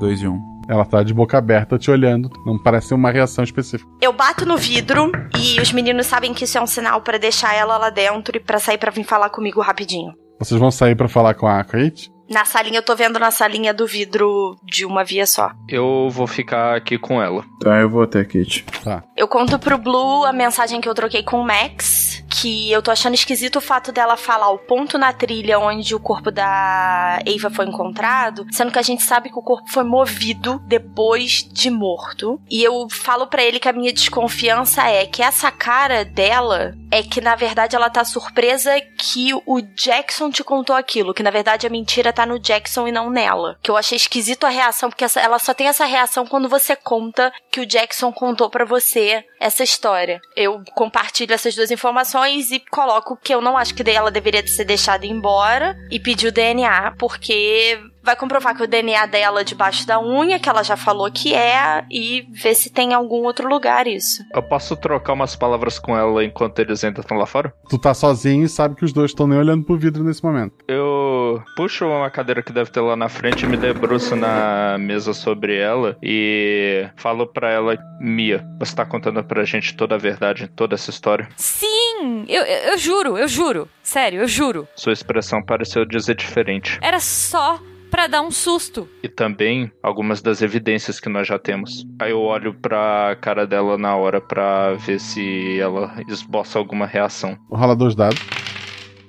Dois 0.00 0.20
e 0.20 0.26
um. 0.26 0.49
Ela 0.68 0.84
tá 0.84 1.02
de 1.02 1.12
boca 1.12 1.36
aberta 1.38 1.78
te 1.78 1.90
olhando. 1.90 2.30
Não 2.46 2.58
parece 2.62 2.94
uma 2.94 3.10
reação 3.10 3.42
específica. 3.42 3.90
Eu 4.00 4.12
bato 4.12 4.46
no 4.46 4.56
vidro 4.56 5.10
e 5.36 5.60
os 5.60 5.72
meninos 5.72 6.06
sabem 6.06 6.32
que 6.32 6.44
isso 6.44 6.58
é 6.58 6.60
um 6.60 6.66
sinal 6.66 7.00
pra 7.02 7.18
deixar 7.18 7.54
ela 7.54 7.76
lá 7.76 7.90
dentro 7.90 8.36
e 8.36 8.40
pra 8.40 8.58
sair 8.58 8.78
pra 8.78 8.90
vir 8.90 9.04
falar 9.04 9.30
comigo 9.30 9.60
rapidinho. 9.60 10.12
Vocês 10.38 10.58
vão 10.58 10.70
sair 10.70 10.94
pra 10.96 11.08
falar 11.08 11.34
com 11.34 11.46
a 11.46 11.62
Kate? 11.64 12.10
Na 12.30 12.44
salinha, 12.44 12.78
eu 12.78 12.82
tô 12.84 12.94
vendo 12.94 13.18
na 13.18 13.32
salinha 13.32 13.74
do 13.74 13.88
vidro 13.88 14.56
de 14.62 14.86
uma 14.86 15.02
via 15.02 15.26
só. 15.26 15.50
Eu 15.68 16.08
vou 16.10 16.28
ficar 16.28 16.76
aqui 16.76 16.96
com 16.96 17.20
ela. 17.20 17.44
Tá, 17.60 17.80
eu 17.80 17.90
vou 17.90 18.02
até, 18.02 18.22
Kate. 18.22 18.64
Tá. 18.84 19.02
Eu 19.16 19.26
conto 19.26 19.58
pro 19.58 19.76
Blue 19.76 20.24
a 20.24 20.32
mensagem 20.32 20.80
que 20.80 20.88
eu 20.88 20.94
troquei 20.94 21.24
com 21.24 21.40
o 21.40 21.44
Max, 21.44 22.22
que 22.30 22.70
eu 22.70 22.80
tô 22.80 22.92
achando 22.92 23.14
esquisito 23.14 23.56
o 23.56 23.60
fato 23.60 23.90
dela 23.90 24.16
falar 24.16 24.48
o 24.50 24.58
ponto 24.58 24.96
na 24.96 25.12
trilha 25.12 25.58
onde 25.58 25.92
o 25.92 25.98
corpo 25.98 26.30
da 26.30 27.18
Eva 27.26 27.50
foi 27.50 27.66
encontrado, 27.66 28.46
sendo 28.52 28.70
que 28.70 28.78
a 28.78 28.82
gente 28.82 29.02
sabe 29.02 29.28
que 29.28 29.38
o 29.38 29.42
corpo 29.42 29.68
foi 29.68 29.82
movido 29.82 30.60
depois 30.66 31.42
de 31.52 31.68
morto. 31.68 32.40
E 32.48 32.62
eu 32.62 32.86
falo 32.88 33.26
para 33.26 33.42
ele 33.42 33.58
que 33.58 33.68
a 33.68 33.72
minha 33.72 33.92
desconfiança 33.92 34.86
é 34.88 35.04
que 35.04 35.20
essa 35.20 35.50
cara 35.50 36.04
dela 36.04 36.74
é 36.92 37.02
que 37.02 37.20
na 37.20 37.34
verdade 37.34 37.76
ela 37.76 37.90
tá 37.90 38.04
surpresa 38.04 38.70
que 38.98 39.32
o 39.46 39.60
Jackson 39.60 40.30
te 40.30 40.42
contou 40.42 40.74
aquilo, 40.74 41.14
que 41.14 41.22
na 41.22 41.30
verdade 41.30 41.66
a 41.66 41.70
mentira 41.70 42.12
tá 42.12 42.19
no 42.26 42.38
Jackson 42.38 42.88
e 42.88 42.92
não 42.92 43.10
nela. 43.10 43.58
Que 43.62 43.70
eu 43.70 43.76
achei 43.76 43.96
esquisito 43.96 44.44
a 44.44 44.48
reação, 44.48 44.88
porque 44.88 45.04
essa, 45.04 45.20
ela 45.20 45.38
só 45.38 45.54
tem 45.54 45.68
essa 45.68 45.84
reação 45.84 46.26
quando 46.26 46.48
você 46.48 46.76
conta 46.76 47.32
que 47.50 47.60
o 47.60 47.66
Jackson 47.66 48.12
contou 48.12 48.50
para 48.50 48.64
você 48.64 49.24
essa 49.38 49.62
história. 49.62 50.20
Eu 50.36 50.62
compartilho 50.74 51.32
essas 51.32 51.54
duas 51.54 51.70
informações 51.70 52.50
e 52.50 52.60
coloco 52.60 53.16
que 53.16 53.34
eu 53.34 53.40
não 53.40 53.56
acho 53.56 53.74
que 53.74 53.88
ela 53.90 54.10
deveria 54.10 54.46
ser 54.46 54.64
deixada 54.64 55.06
embora 55.06 55.76
e 55.90 55.98
pedir 55.98 56.28
o 56.28 56.32
DNA, 56.32 56.94
porque 56.98 57.80
vai 58.02 58.16
comprovar 58.16 58.56
que 58.56 58.62
o 58.62 58.66
DNA 58.66 59.06
dela 59.06 59.40
é 59.40 59.44
debaixo 59.44 59.86
da 59.86 60.00
unha, 60.00 60.38
que 60.38 60.48
ela 60.48 60.62
já 60.62 60.76
falou 60.76 61.10
que 61.10 61.34
é, 61.34 61.84
e 61.90 62.26
ver 62.30 62.54
se 62.54 62.70
tem 62.70 62.90
em 62.90 62.94
algum 62.94 63.24
outro 63.24 63.48
lugar 63.48 63.86
isso. 63.86 64.24
Eu 64.34 64.42
posso 64.42 64.76
trocar 64.76 65.12
umas 65.12 65.36
palavras 65.36 65.78
com 65.78 65.96
ela 65.96 66.24
enquanto 66.24 66.58
eles 66.58 66.82
ainda 66.82 67.00
estão 67.00 67.16
lá 67.16 67.26
fora? 67.26 67.52
Tu 67.68 67.78
tá 67.78 67.94
sozinho 67.94 68.44
e 68.44 68.48
sabe 68.48 68.74
que 68.74 68.84
os 68.84 68.92
dois 68.92 69.10
estão 69.10 69.26
nem 69.26 69.38
olhando 69.38 69.64
pro 69.64 69.76
vidro 69.76 70.02
nesse 70.02 70.24
momento. 70.24 70.54
Eu 70.66 71.42
puxo 71.56 71.86
uma 71.86 72.10
cadeira 72.10 72.42
que 72.42 72.52
deve 72.52 72.70
ter 72.70 72.80
lá 72.80 72.96
na 72.96 73.08
frente, 73.08 73.46
me 73.46 73.56
debruço 73.56 74.16
na 74.16 74.76
mesa 74.78 75.12
sobre 75.12 75.56
ela 75.56 75.96
e 76.02 76.88
falo 76.96 77.26
pra 77.26 77.50
ela: 77.50 77.76
Mia, 78.00 78.44
você 78.58 78.74
tá 78.74 78.84
contando 78.84 79.22
pra 79.24 79.44
gente 79.44 79.74
toda 79.76 79.94
a 79.94 79.98
verdade, 79.98 80.48
toda 80.48 80.74
essa 80.74 80.90
história? 80.90 81.28
Sim! 81.36 82.24
Eu, 82.28 82.42
eu, 82.42 82.72
eu 82.72 82.78
juro, 82.78 83.18
eu 83.18 83.28
juro. 83.28 83.68
Sério, 83.82 84.20
eu 84.20 84.28
juro. 84.28 84.68
Sua 84.74 84.92
expressão 84.92 85.42
pareceu 85.42 85.84
dizer 85.84 86.14
diferente. 86.14 86.78
Era 86.82 87.00
só 87.00 87.60
para 87.90 88.06
dar 88.06 88.22
um 88.22 88.30
susto. 88.30 88.88
E 89.02 89.08
também 89.08 89.70
algumas 89.82 90.22
das 90.22 90.40
evidências 90.40 91.00
que 91.00 91.08
nós 91.08 91.26
já 91.26 91.38
temos. 91.38 91.84
Aí 92.00 92.12
eu 92.12 92.20
olho 92.20 92.54
pra 92.54 93.16
cara 93.20 93.46
dela 93.46 93.76
na 93.76 93.96
hora 93.96 94.20
pra 94.20 94.74
ver 94.74 95.00
se 95.00 95.58
ela 95.58 95.94
esboça 96.08 96.58
alguma 96.58 96.86
reação. 96.86 97.36
Rola 97.50 97.74
dois 97.74 97.94
dados. 97.94 98.20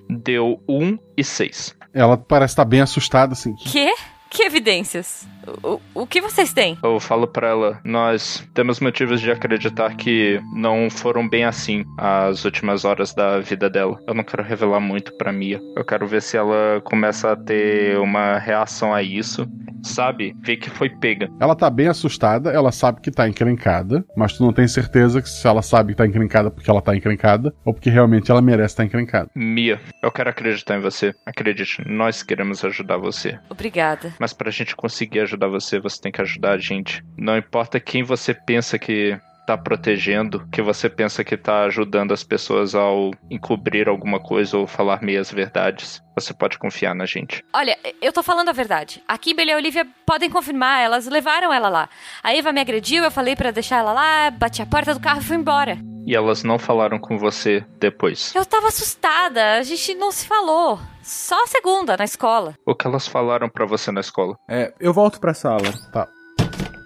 Deu 0.10 0.62
um 0.68 0.98
e 1.16 1.24
seis. 1.24 1.76
Ela 1.94 2.18
parece 2.18 2.54
estar 2.54 2.66
bem 2.66 2.82
assustada, 2.82 3.34
assim. 3.34 3.54
Quê? 3.56 3.94
Que 4.32 4.44
evidências? 4.44 5.28
O, 5.62 5.82
o 5.94 6.08
que 6.08 6.22
vocês 6.22 6.54
têm? 6.54 6.78
Eu 6.82 7.02
falo 7.02 7.28
para 7.28 7.50
ela, 7.50 7.82
nós 7.84 8.48
temos 8.54 8.80
motivos 8.80 9.20
de 9.20 9.30
acreditar 9.30 9.94
que 9.98 10.40
não 10.56 10.90
foram 10.90 11.28
bem 11.28 11.44
assim 11.44 11.84
as 11.98 12.46
últimas 12.46 12.86
horas 12.86 13.14
da 13.14 13.40
vida 13.40 13.70
dela. 13.70 14.00
Eu 14.08 14.14
não 14.14 14.24
quero 14.24 14.42
revelar 14.42 14.80
muito 14.80 15.12
para 15.18 15.34
Mia. 15.34 15.60
Eu 15.76 15.84
quero 15.84 16.08
ver 16.08 16.22
se 16.22 16.38
ela 16.38 16.80
começa 16.86 17.34
a 17.34 17.36
ter 17.36 17.98
uma 17.98 18.38
reação 18.38 18.94
a 18.94 19.04
isso, 19.04 19.46
sabe? 19.84 20.34
Ver 20.42 20.58
que 20.58 20.70
foi 20.70 20.90
pega. 20.90 21.30
Ela 21.40 21.56
tá 21.56 21.70
bem 21.70 21.88
assustada, 21.88 22.52
ela 22.52 22.72
sabe 22.72 23.02
que 23.02 23.12
tá 23.12 23.28
encrencada, 23.28 24.06
mas 24.16 24.34
tu 24.34 24.44
não 24.44 24.54
tem 24.54 24.68
certeza 24.68 25.22
que 25.22 25.30
se 25.30 25.46
ela 25.46 25.62
sabe 25.62 25.92
que 25.92 25.98
tá 25.98 26.06
encrencada 26.06 26.50
porque 26.50 26.70
ela 26.70 26.82
tá 26.82 26.96
encrencada 26.96 27.54
ou 27.66 27.74
porque 27.74 27.90
realmente 27.90 28.32
ela 28.32 28.42
merece 28.42 28.74
estar 28.74 28.86
encrencada. 28.86 29.30
Mia, 29.36 29.80
eu 30.02 30.12
quero 30.12 30.30
acreditar 30.30 30.78
em 30.78 30.82
você. 30.82 31.14
Acredite, 31.26 31.84
nós 31.86 32.24
queremos 32.24 32.64
ajudar 32.64 32.98
você. 32.98 33.38
Obrigada. 33.50 34.14
Mas 34.22 34.34
pra 34.34 34.52
gente 34.52 34.76
conseguir 34.76 35.22
ajudar 35.22 35.48
você, 35.48 35.80
você 35.80 36.00
tem 36.00 36.12
que 36.12 36.22
ajudar 36.22 36.52
a 36.52 36.58
gente. 36.60 37.04
Não 37.18 37.36
importa 37.36 37.80
quem 37.80 38.04
você 38.04 38.36
pensa 38.36 38.78
que 38.78 39.20
tá 39.46 39.58
protegendo, 39.58 40.48
que 40.52 40.62
você 40.62 40.90
pensa 40.90 41.24
que 41.24 41.38
tá 41.38 41.64
ajudando 41.64 42.14
as 42.14 42.24
pessoas 42.24 42.76
ao 42.76 43.12
encobrir 43.30 43.88
alguma 43.88 44.20
coisa 44.20 44.58
ou 44.58 44.68
falar 44.68 45.02
meias 45.02 45.32
verdades. 45.32 46.02
Você 46.16 46.34
pode 46.34 46.58
confiar 46.58 46.94
na 46.94 47.06
gente. 47.06 47.44
Olha, 47.54 47.78
eu 48.02 48.12
tô 48.12 48.22
falando 48.22 48.50
a 48.50 48.54
verdade. 48.54 49.02
A 49.08 49.18
Kimberly 49.18 49.52
e 49.52 49.54
a 49.54 49.58
Olivia 49.58 49.88
podem 50.06 50.30
confirmar, 50.30 50.82
elas 50.82 51.08
levaram 51.08 51.54
ela 51.54 51.70
lá. 51.70 51.90
A 52.24 52.36
Eva 52.36 52.52
me 52.52 52.62
agrediu, 52.62 53.04
eu 53.04 53.12
falei 53.12 53.36
para 53.36 53.52
deixar 53.52 53.78
ela 53.78 53.94
lá, 53.94 54.32
bati 54.32 54.62
a 54.62 54.66
porta 54.66 54.94
do 54.94 55.00
carro 55.00 55.22
e 55.22 55.24
fui 55.24 55.38
embora. 55.38 55.78
E 56.06 56.16
elas 56.16 56.44
não 56.44 56.58
falaram 56.58 57.00
com 57.00 57.18
você 57.18 57.64
depois? 57.80 58.34
Eu 58.36 58.46
tava 58.46 58.68
assustada, 58.68 59.58
a 59.58 59.64
gente 59.64 59.94
não 59.96 60.12
se 60.12 60.26
falou. 60.26 60.80
Só 61.02 61.44
a 61.44 61.48
segunda, 61.48 61.96
na 61.98 62.04
escola. 62.04 62.56
O 62.66 62.76
que 62.76 62.88
elas 62.88 63.08
falaram 63.08 63.50
para 63.50 63.66
você 63.66 63.92
na 63.92 64.02
escola? 64.02 64.36
É, 64.50 64.74
eu 64.80 64.94
volto 64.94 65.20
pra 65.20 65.34
sala. 65.34 65.72
Tá. 65.92 66.08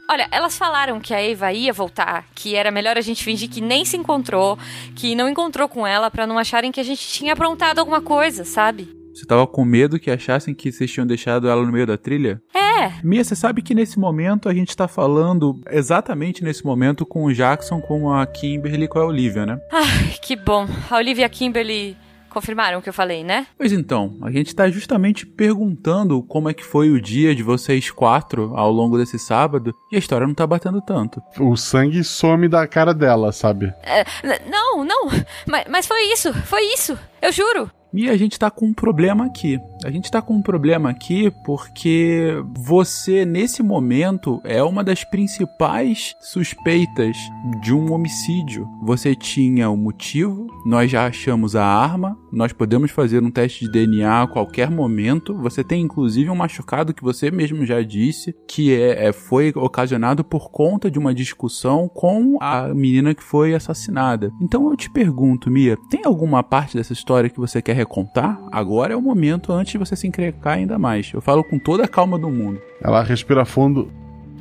Olha, 0.10 0.28
elas 0.32 0.58
falaram 0.58 1.00
que 1.00 1.14
a 1.14 1.22
Eva 1.22 1.52
ia 1.52 1.74
voltar, 1.74 2.26
que 2.36 2.56
era 2.56 2.70
melhor 2.70 2.98
a 2.98 3.02
gente 3.02 3.24
fingir 3.24 3.50
que 3.50 3.60
nem 3.60 3.84
se 3.84 3.98
encontrou, 3.98 4.58
que 4.96 5.16
não 5.16 5.28
encontrou 5.28 5.68
com 5.68 5.86
ela 5.86 6.12
para 6.12 6.28
não 6.28 6.38
acharem 6.38 6.72
que 6.72 6.80
a 6.80 6.84
gente 6.84 7.08
tinha 7.08 7.34
aprontado 7.34 7.80
alguma 7.80 8.02
coisa, 8.02 8.46
sabe? 8.46 8.88
Você 9.16 9.26
tava 9.26 9.48
com 9.48 9.64
medo 9.64 9.98
que 9.98 10.12
achassem 10.12 10.54
que 10.54 10.72
vocês 10.72 10.92
tinham 10.92 11.08
deixado 11.08 11.48
ela 11.48 11.66
no 11.66 11.72
meio 11.72 11.88
da 11.88 11.98
trilha? 11.98 12.42
É. 12.54 12.92
Mia, 13.02 13.24
você 13.24 13.34
sabe 13.34 13.62
que 13.62 13.74
nesse 13.74 13.98
momento 13.98 14.50
a 14.50 14.54
gente 14.54 14.76
tá 14.76 14.90
falando 14.90 15.60
exatamente 15.72 16.44
nesse 16.44 16.66
momento 16.66 17.06
com 17.06 17.24
o 17.24 17.34
Jackson, 17.34 17.80
com 17.80 18.12
a 18.12 18.26
Kimberly 18.28 18.84
e 18.84 18.88
com 18.90 19.00
a 19.00 19.06
Olivia, 19.06 19.46
né? 19.46 19.58
Ai, 19.72 20.16
que 20.22 20.36
bom. 20.36 20.68
A 20.90 20.98
Olivia 20.98 21.24
e 21.24 21.26
a 21.26 21.30
Kimberly 21.30 21.98
confirmaram 22.36 22.80
o 22.80 22.82
que 22.82 22.90
eu 22.90 22.94
falei, 22.94 23.24
né? 23.24 23.48
Pois 23.58 23.72
então, 23.72 24.18
a 24.22 24.30
gente 24.30 24.54
tá 24.54 24.70
justamente 24.70 25.26
perguntando 25.26 26.22
como 26.22 26.50
é 26.50 26.54
que 26.54 26.66
foi 26.66 26.92
o 26.92 27.02
dia 27.02 27.34
de 27.34 27.42
vocês 27.42 27.90
quatro 27.90 28.52
ao 28.58 28.70
longo 28.70 28.98
desse 28.98 29.18
sábado 29.18 29.74
e 29.90 29.96
a 29.96 30.00
história 30.00 30.28
não 30.28 30.34
tá 30.34 30.46
batendo 30.46 30.82
tanto. 30.82 31.22
O 31.40 31.56
sangue 31.56 32.04
some 32.04 32.50
da 32.50 32.68
cara 32.68 32.94
dela, 32.94 33.32
sabe? 33.32 33.74
É, 33.82 34.04
não, 34.50 34.84
não. 34.84 35.06
Mas, 35.48 35.66
mas 35.70 35.88
foi 35.88 36.12
isso, 36.12 36.34
foi 36.34 36.62
isso. 36.74 36.98
Eu 37.22 37.32
juro. 37.32 37.72
E 37.94 38.10
a 38.10 38.18
gente 38.18 38.38
tá 38.38 38.52
com 38.52 38.66
um 38.66 38.74
problema 38.74 39.26
aqui. 39.26 39.60
A 39.86 39.92
gente 39.92 40.12
tá 40.12 40.22
com 40.22 40.36
um 40.36 40.42
problema 40.42 40.90
aqui 40.90 41.32
porque 41.46 42.44
você, 42.54 43.26
nesse 43.26 43.64
momento, 43.64 44.42
é 44.44 44.62
uma 44.64 44.84
das 44.84 45.04
principais 45.04 46.16
suspeitas 46.20 47.16
de 47.62 47.74
um 47.74 47.94
homicídio. 47.94 48.68
Você 48.84 49.16
tinha 49.16 49.70
o 49.70 49.78
motivo, 49.78 50.48
nós 50.66 50.92
já 50.92 51.06
achamos 51.06 51.56
a 51.56 51.64
arma, 51.64 52.18
nós 52.32 52.52
podemos 52.52 52.92
fazer 52.92 53.24
um 53.24 53.32
teste 53.32 53.66
de 53.66 53.72
DNA 53.72 54.24
a 54.24 54.28
qualquer 54.28 54.70
momento. 54.70 55.34
Você 55.38 55.64
tem 55.64 55.82
inclusive 55.82 56.30
um 56.30 56.36
machucado 56.36 56.94
que 56.94 57.04
você 57.04 57.32
mesmo 57.32 57.66
já 57.66 57.82
disse 57.82 58.36
que 58.48 58.74
é, 58.74 59.08
é 59.08 59.14
foi 59.14 59.54
ocasionado 59.56 60.24
por 60.24 60.50
conta 60.50 60.92
de 60.92 61.00
uma 61.00 61.14
discussão 61.14 61.88
com 61.88 62.38
a 62.42 62.74
menina 62.74 63.14
que 63.14 63.24
foi 63.24 63.54
assassinada. 63.54 64.32
Então 64.42 64.70
eu 64.70 64.76
te 64.76 64.90
pergunto, 64.90 65.50
Mia, 65.50 65.78
tem 65.90 66.02
alguma 66.06 66.44
parte 66.44 66.76
dessa 66.76 66.94
história 66.94 67.30
que 67.30 67.40
você 67.40 67.62
quer 67.62 67.75
contar, 67.84 68.40
agora 68.52 68.94
é 68.94 68.96
o 68.96 69.02
momento 69.02 69.52
antes 69.52 69.72
de 69.72 69.80
você 69.80 69.96
se 69.96 70.06
encrecar 70.06 70.54
ainda 70.54 70.78
mais. 70.78 71.12
Eu 71.12 71.20
falo 71.20 71.44
com 71.44 71.58
toda 71.58 71.84
a 71.84 71.88
calma 71.88 72.20
do 72.20 72.30
mundo. 72.30 72.62
Ela 72.80 73.02
respira 73.02 73.44
fundo. 73.44 73.92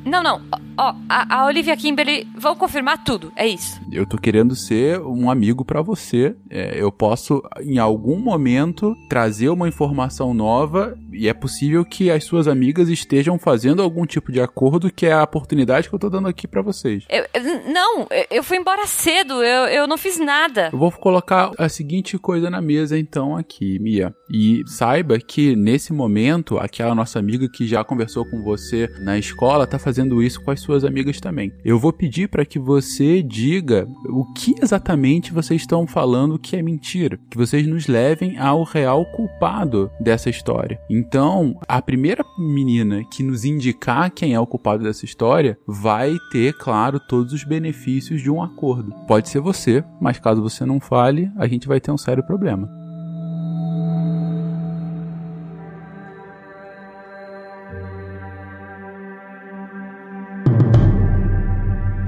Não, 0.05 0.21
não. 0.21 0.41
Ó, 0.77 0.93
a, 1.09 1.39
a 1.39 1.45
Olivia 1.45 1.75
Kimberly 1.75 2.27
vão 2.37 2.55
confirmar 2.55 3.03
tudo. 3.03 3.31
É 3.35 3.47
isso. 3.47 3.79
Eu 3.91 4.05
tô 4.05 4.17
querendo 4.17 4.55
ser 4.55 4.99
um 4.99 5.29
amigo 5.29 5.63
para 5.63 5.81
você. 5.81 6.35
É, 6.49 6.79
eu 6.79 6.91
posso, 6.91 7.41
em 7.61 7.77
algum 7.77 8.19
momento, 8.19 8.95
trazer 9.09 9.49
uma 9.49 9.67
informação 9.67 10.33
nova 10.33 10.97
e 11.13 11.27
é 11.27 11.33
possível 11.33 11.85
que 11.85 12.11
as 12.11 12.23
suas 12.25 12.47
amigas 12.47 12.89
estejam 12.89 13.39
fazendo 13.39 13.81
algum 13.81 14.05
tipo 14.05 14.31
de 14.31 14.41
acordo 14.41 14.91
que 14.91 15.05
é 15.05 15.13
a 15.13 15.23
oportunidade 15.23 15.87
que 15.87 15.95
eu 15.95 15.99
tô 15.99 16.09
dando 16.09 16.27
aqui 16.27 16.47
para 16.47 16.61
vocês. 16.61 17.05
Eu, 17.09 17.25
eu, 17.33 17.71
não, 17.71 18.07
eu 18.29 18.43
fui 18.43 18.57
embora 18.57 18.85
cedo. 18.85 19.41
Eu, 19.41 19.65
eu 19.67 19.87
não 19.87 19.97
fiz 19.97 20.19
nada. 20.19 20.69
Eu 20.73 20.77
vou 20.77 20.91
colocar 20.91 21.51
a 21.57 21.69
seguinte 21.69 22.17
coisa 22.17 22.49
na 22.49 22.61
mesa 22.61 22.99
então 22.99 23.35
aqui, 23.35 23.79
Mia. 23.79 24.13
E 24.29 24.61
saiba 24.67 25.17
que 25.19 25.55
nesse 25.55 25.93
momento, 25.93 26.57
aquela 26.57 26.93
nossa 26.93 27.17
amiga 27.17 27.47
que 27.47 27.65
já 27.65 27.83
conversou 27.83 28.25
com 28.25 28.43
você 28.43 28.89
na 28.99 29.17
escola 29.17 29.65
tá 29.65 29.79
fazendo 29.79 29.94
fazendo 29.95 30.21
isso 30.21 30.41
com 30.43 30.51
as 30.51 30.59
suas 30.59 30.83
amigas 30.83 31.21
também. 31.21 31.53
Eu 31.63 31.79
vou 31.79 31.93
pedir 31.93 32.27
para 32.27 32.45
que 32.45 32.59
você 32.59 33.23
diga 33.23 33.87
o 34.09 34.25
que 34.33 34.53
exatamente 34.61 35.31
vocês 35.31 35.61
estão 35.61 35.87
falando 35.87 36.37
que 36.37 36.57
é 36.57 36.61
mentira, 36.61 37.17
que 37.29 37.37
vocês 37.37 37.65
nos 37.65 37.87
levem 37.87 38.37
ao 38.37 38.63
real 38.63 39.05
culpado 39.05 39.89
dessa 39.97 40.29
história. 40.29 40.77
Então, 40.89 41.57
a 41.65 41.81
primeira 41.81 42.25
menina 42.37 43.05
que 43.05 43.23
nos 43.23 43.45
indicar 43.45 44.11
quem 44.11 44.33
é 44.33 44.39
o 44.39 44.45
culpado 44.45 44.83
dessa 44.83 45.05
história 45.05 45.57
vai 45.65 46.13
ter, 46.29 46.53
claro, 46.57 46.99
todos 46.99 47.31
os 47.31 47.45
benefícios 47.45 48.21
de 48.21 48.29
um 48.29 48.43
acordo. 48.43 48.91
Pode 49.07 49.29
ser 49.29 49.39
você, 49.39 49.81
mas 50.01 50.19
caso 50.19 50.41
você 50.41 50.65
não 50.65 50.81
fale, 50.81 51.31
a 51.37 51.47
gente 51.47 51.69
vai 51.69 51.79
ter 51.79 51.91
um 51.91 51.97
sério 51.97 52.25
problema. 52.25 52.84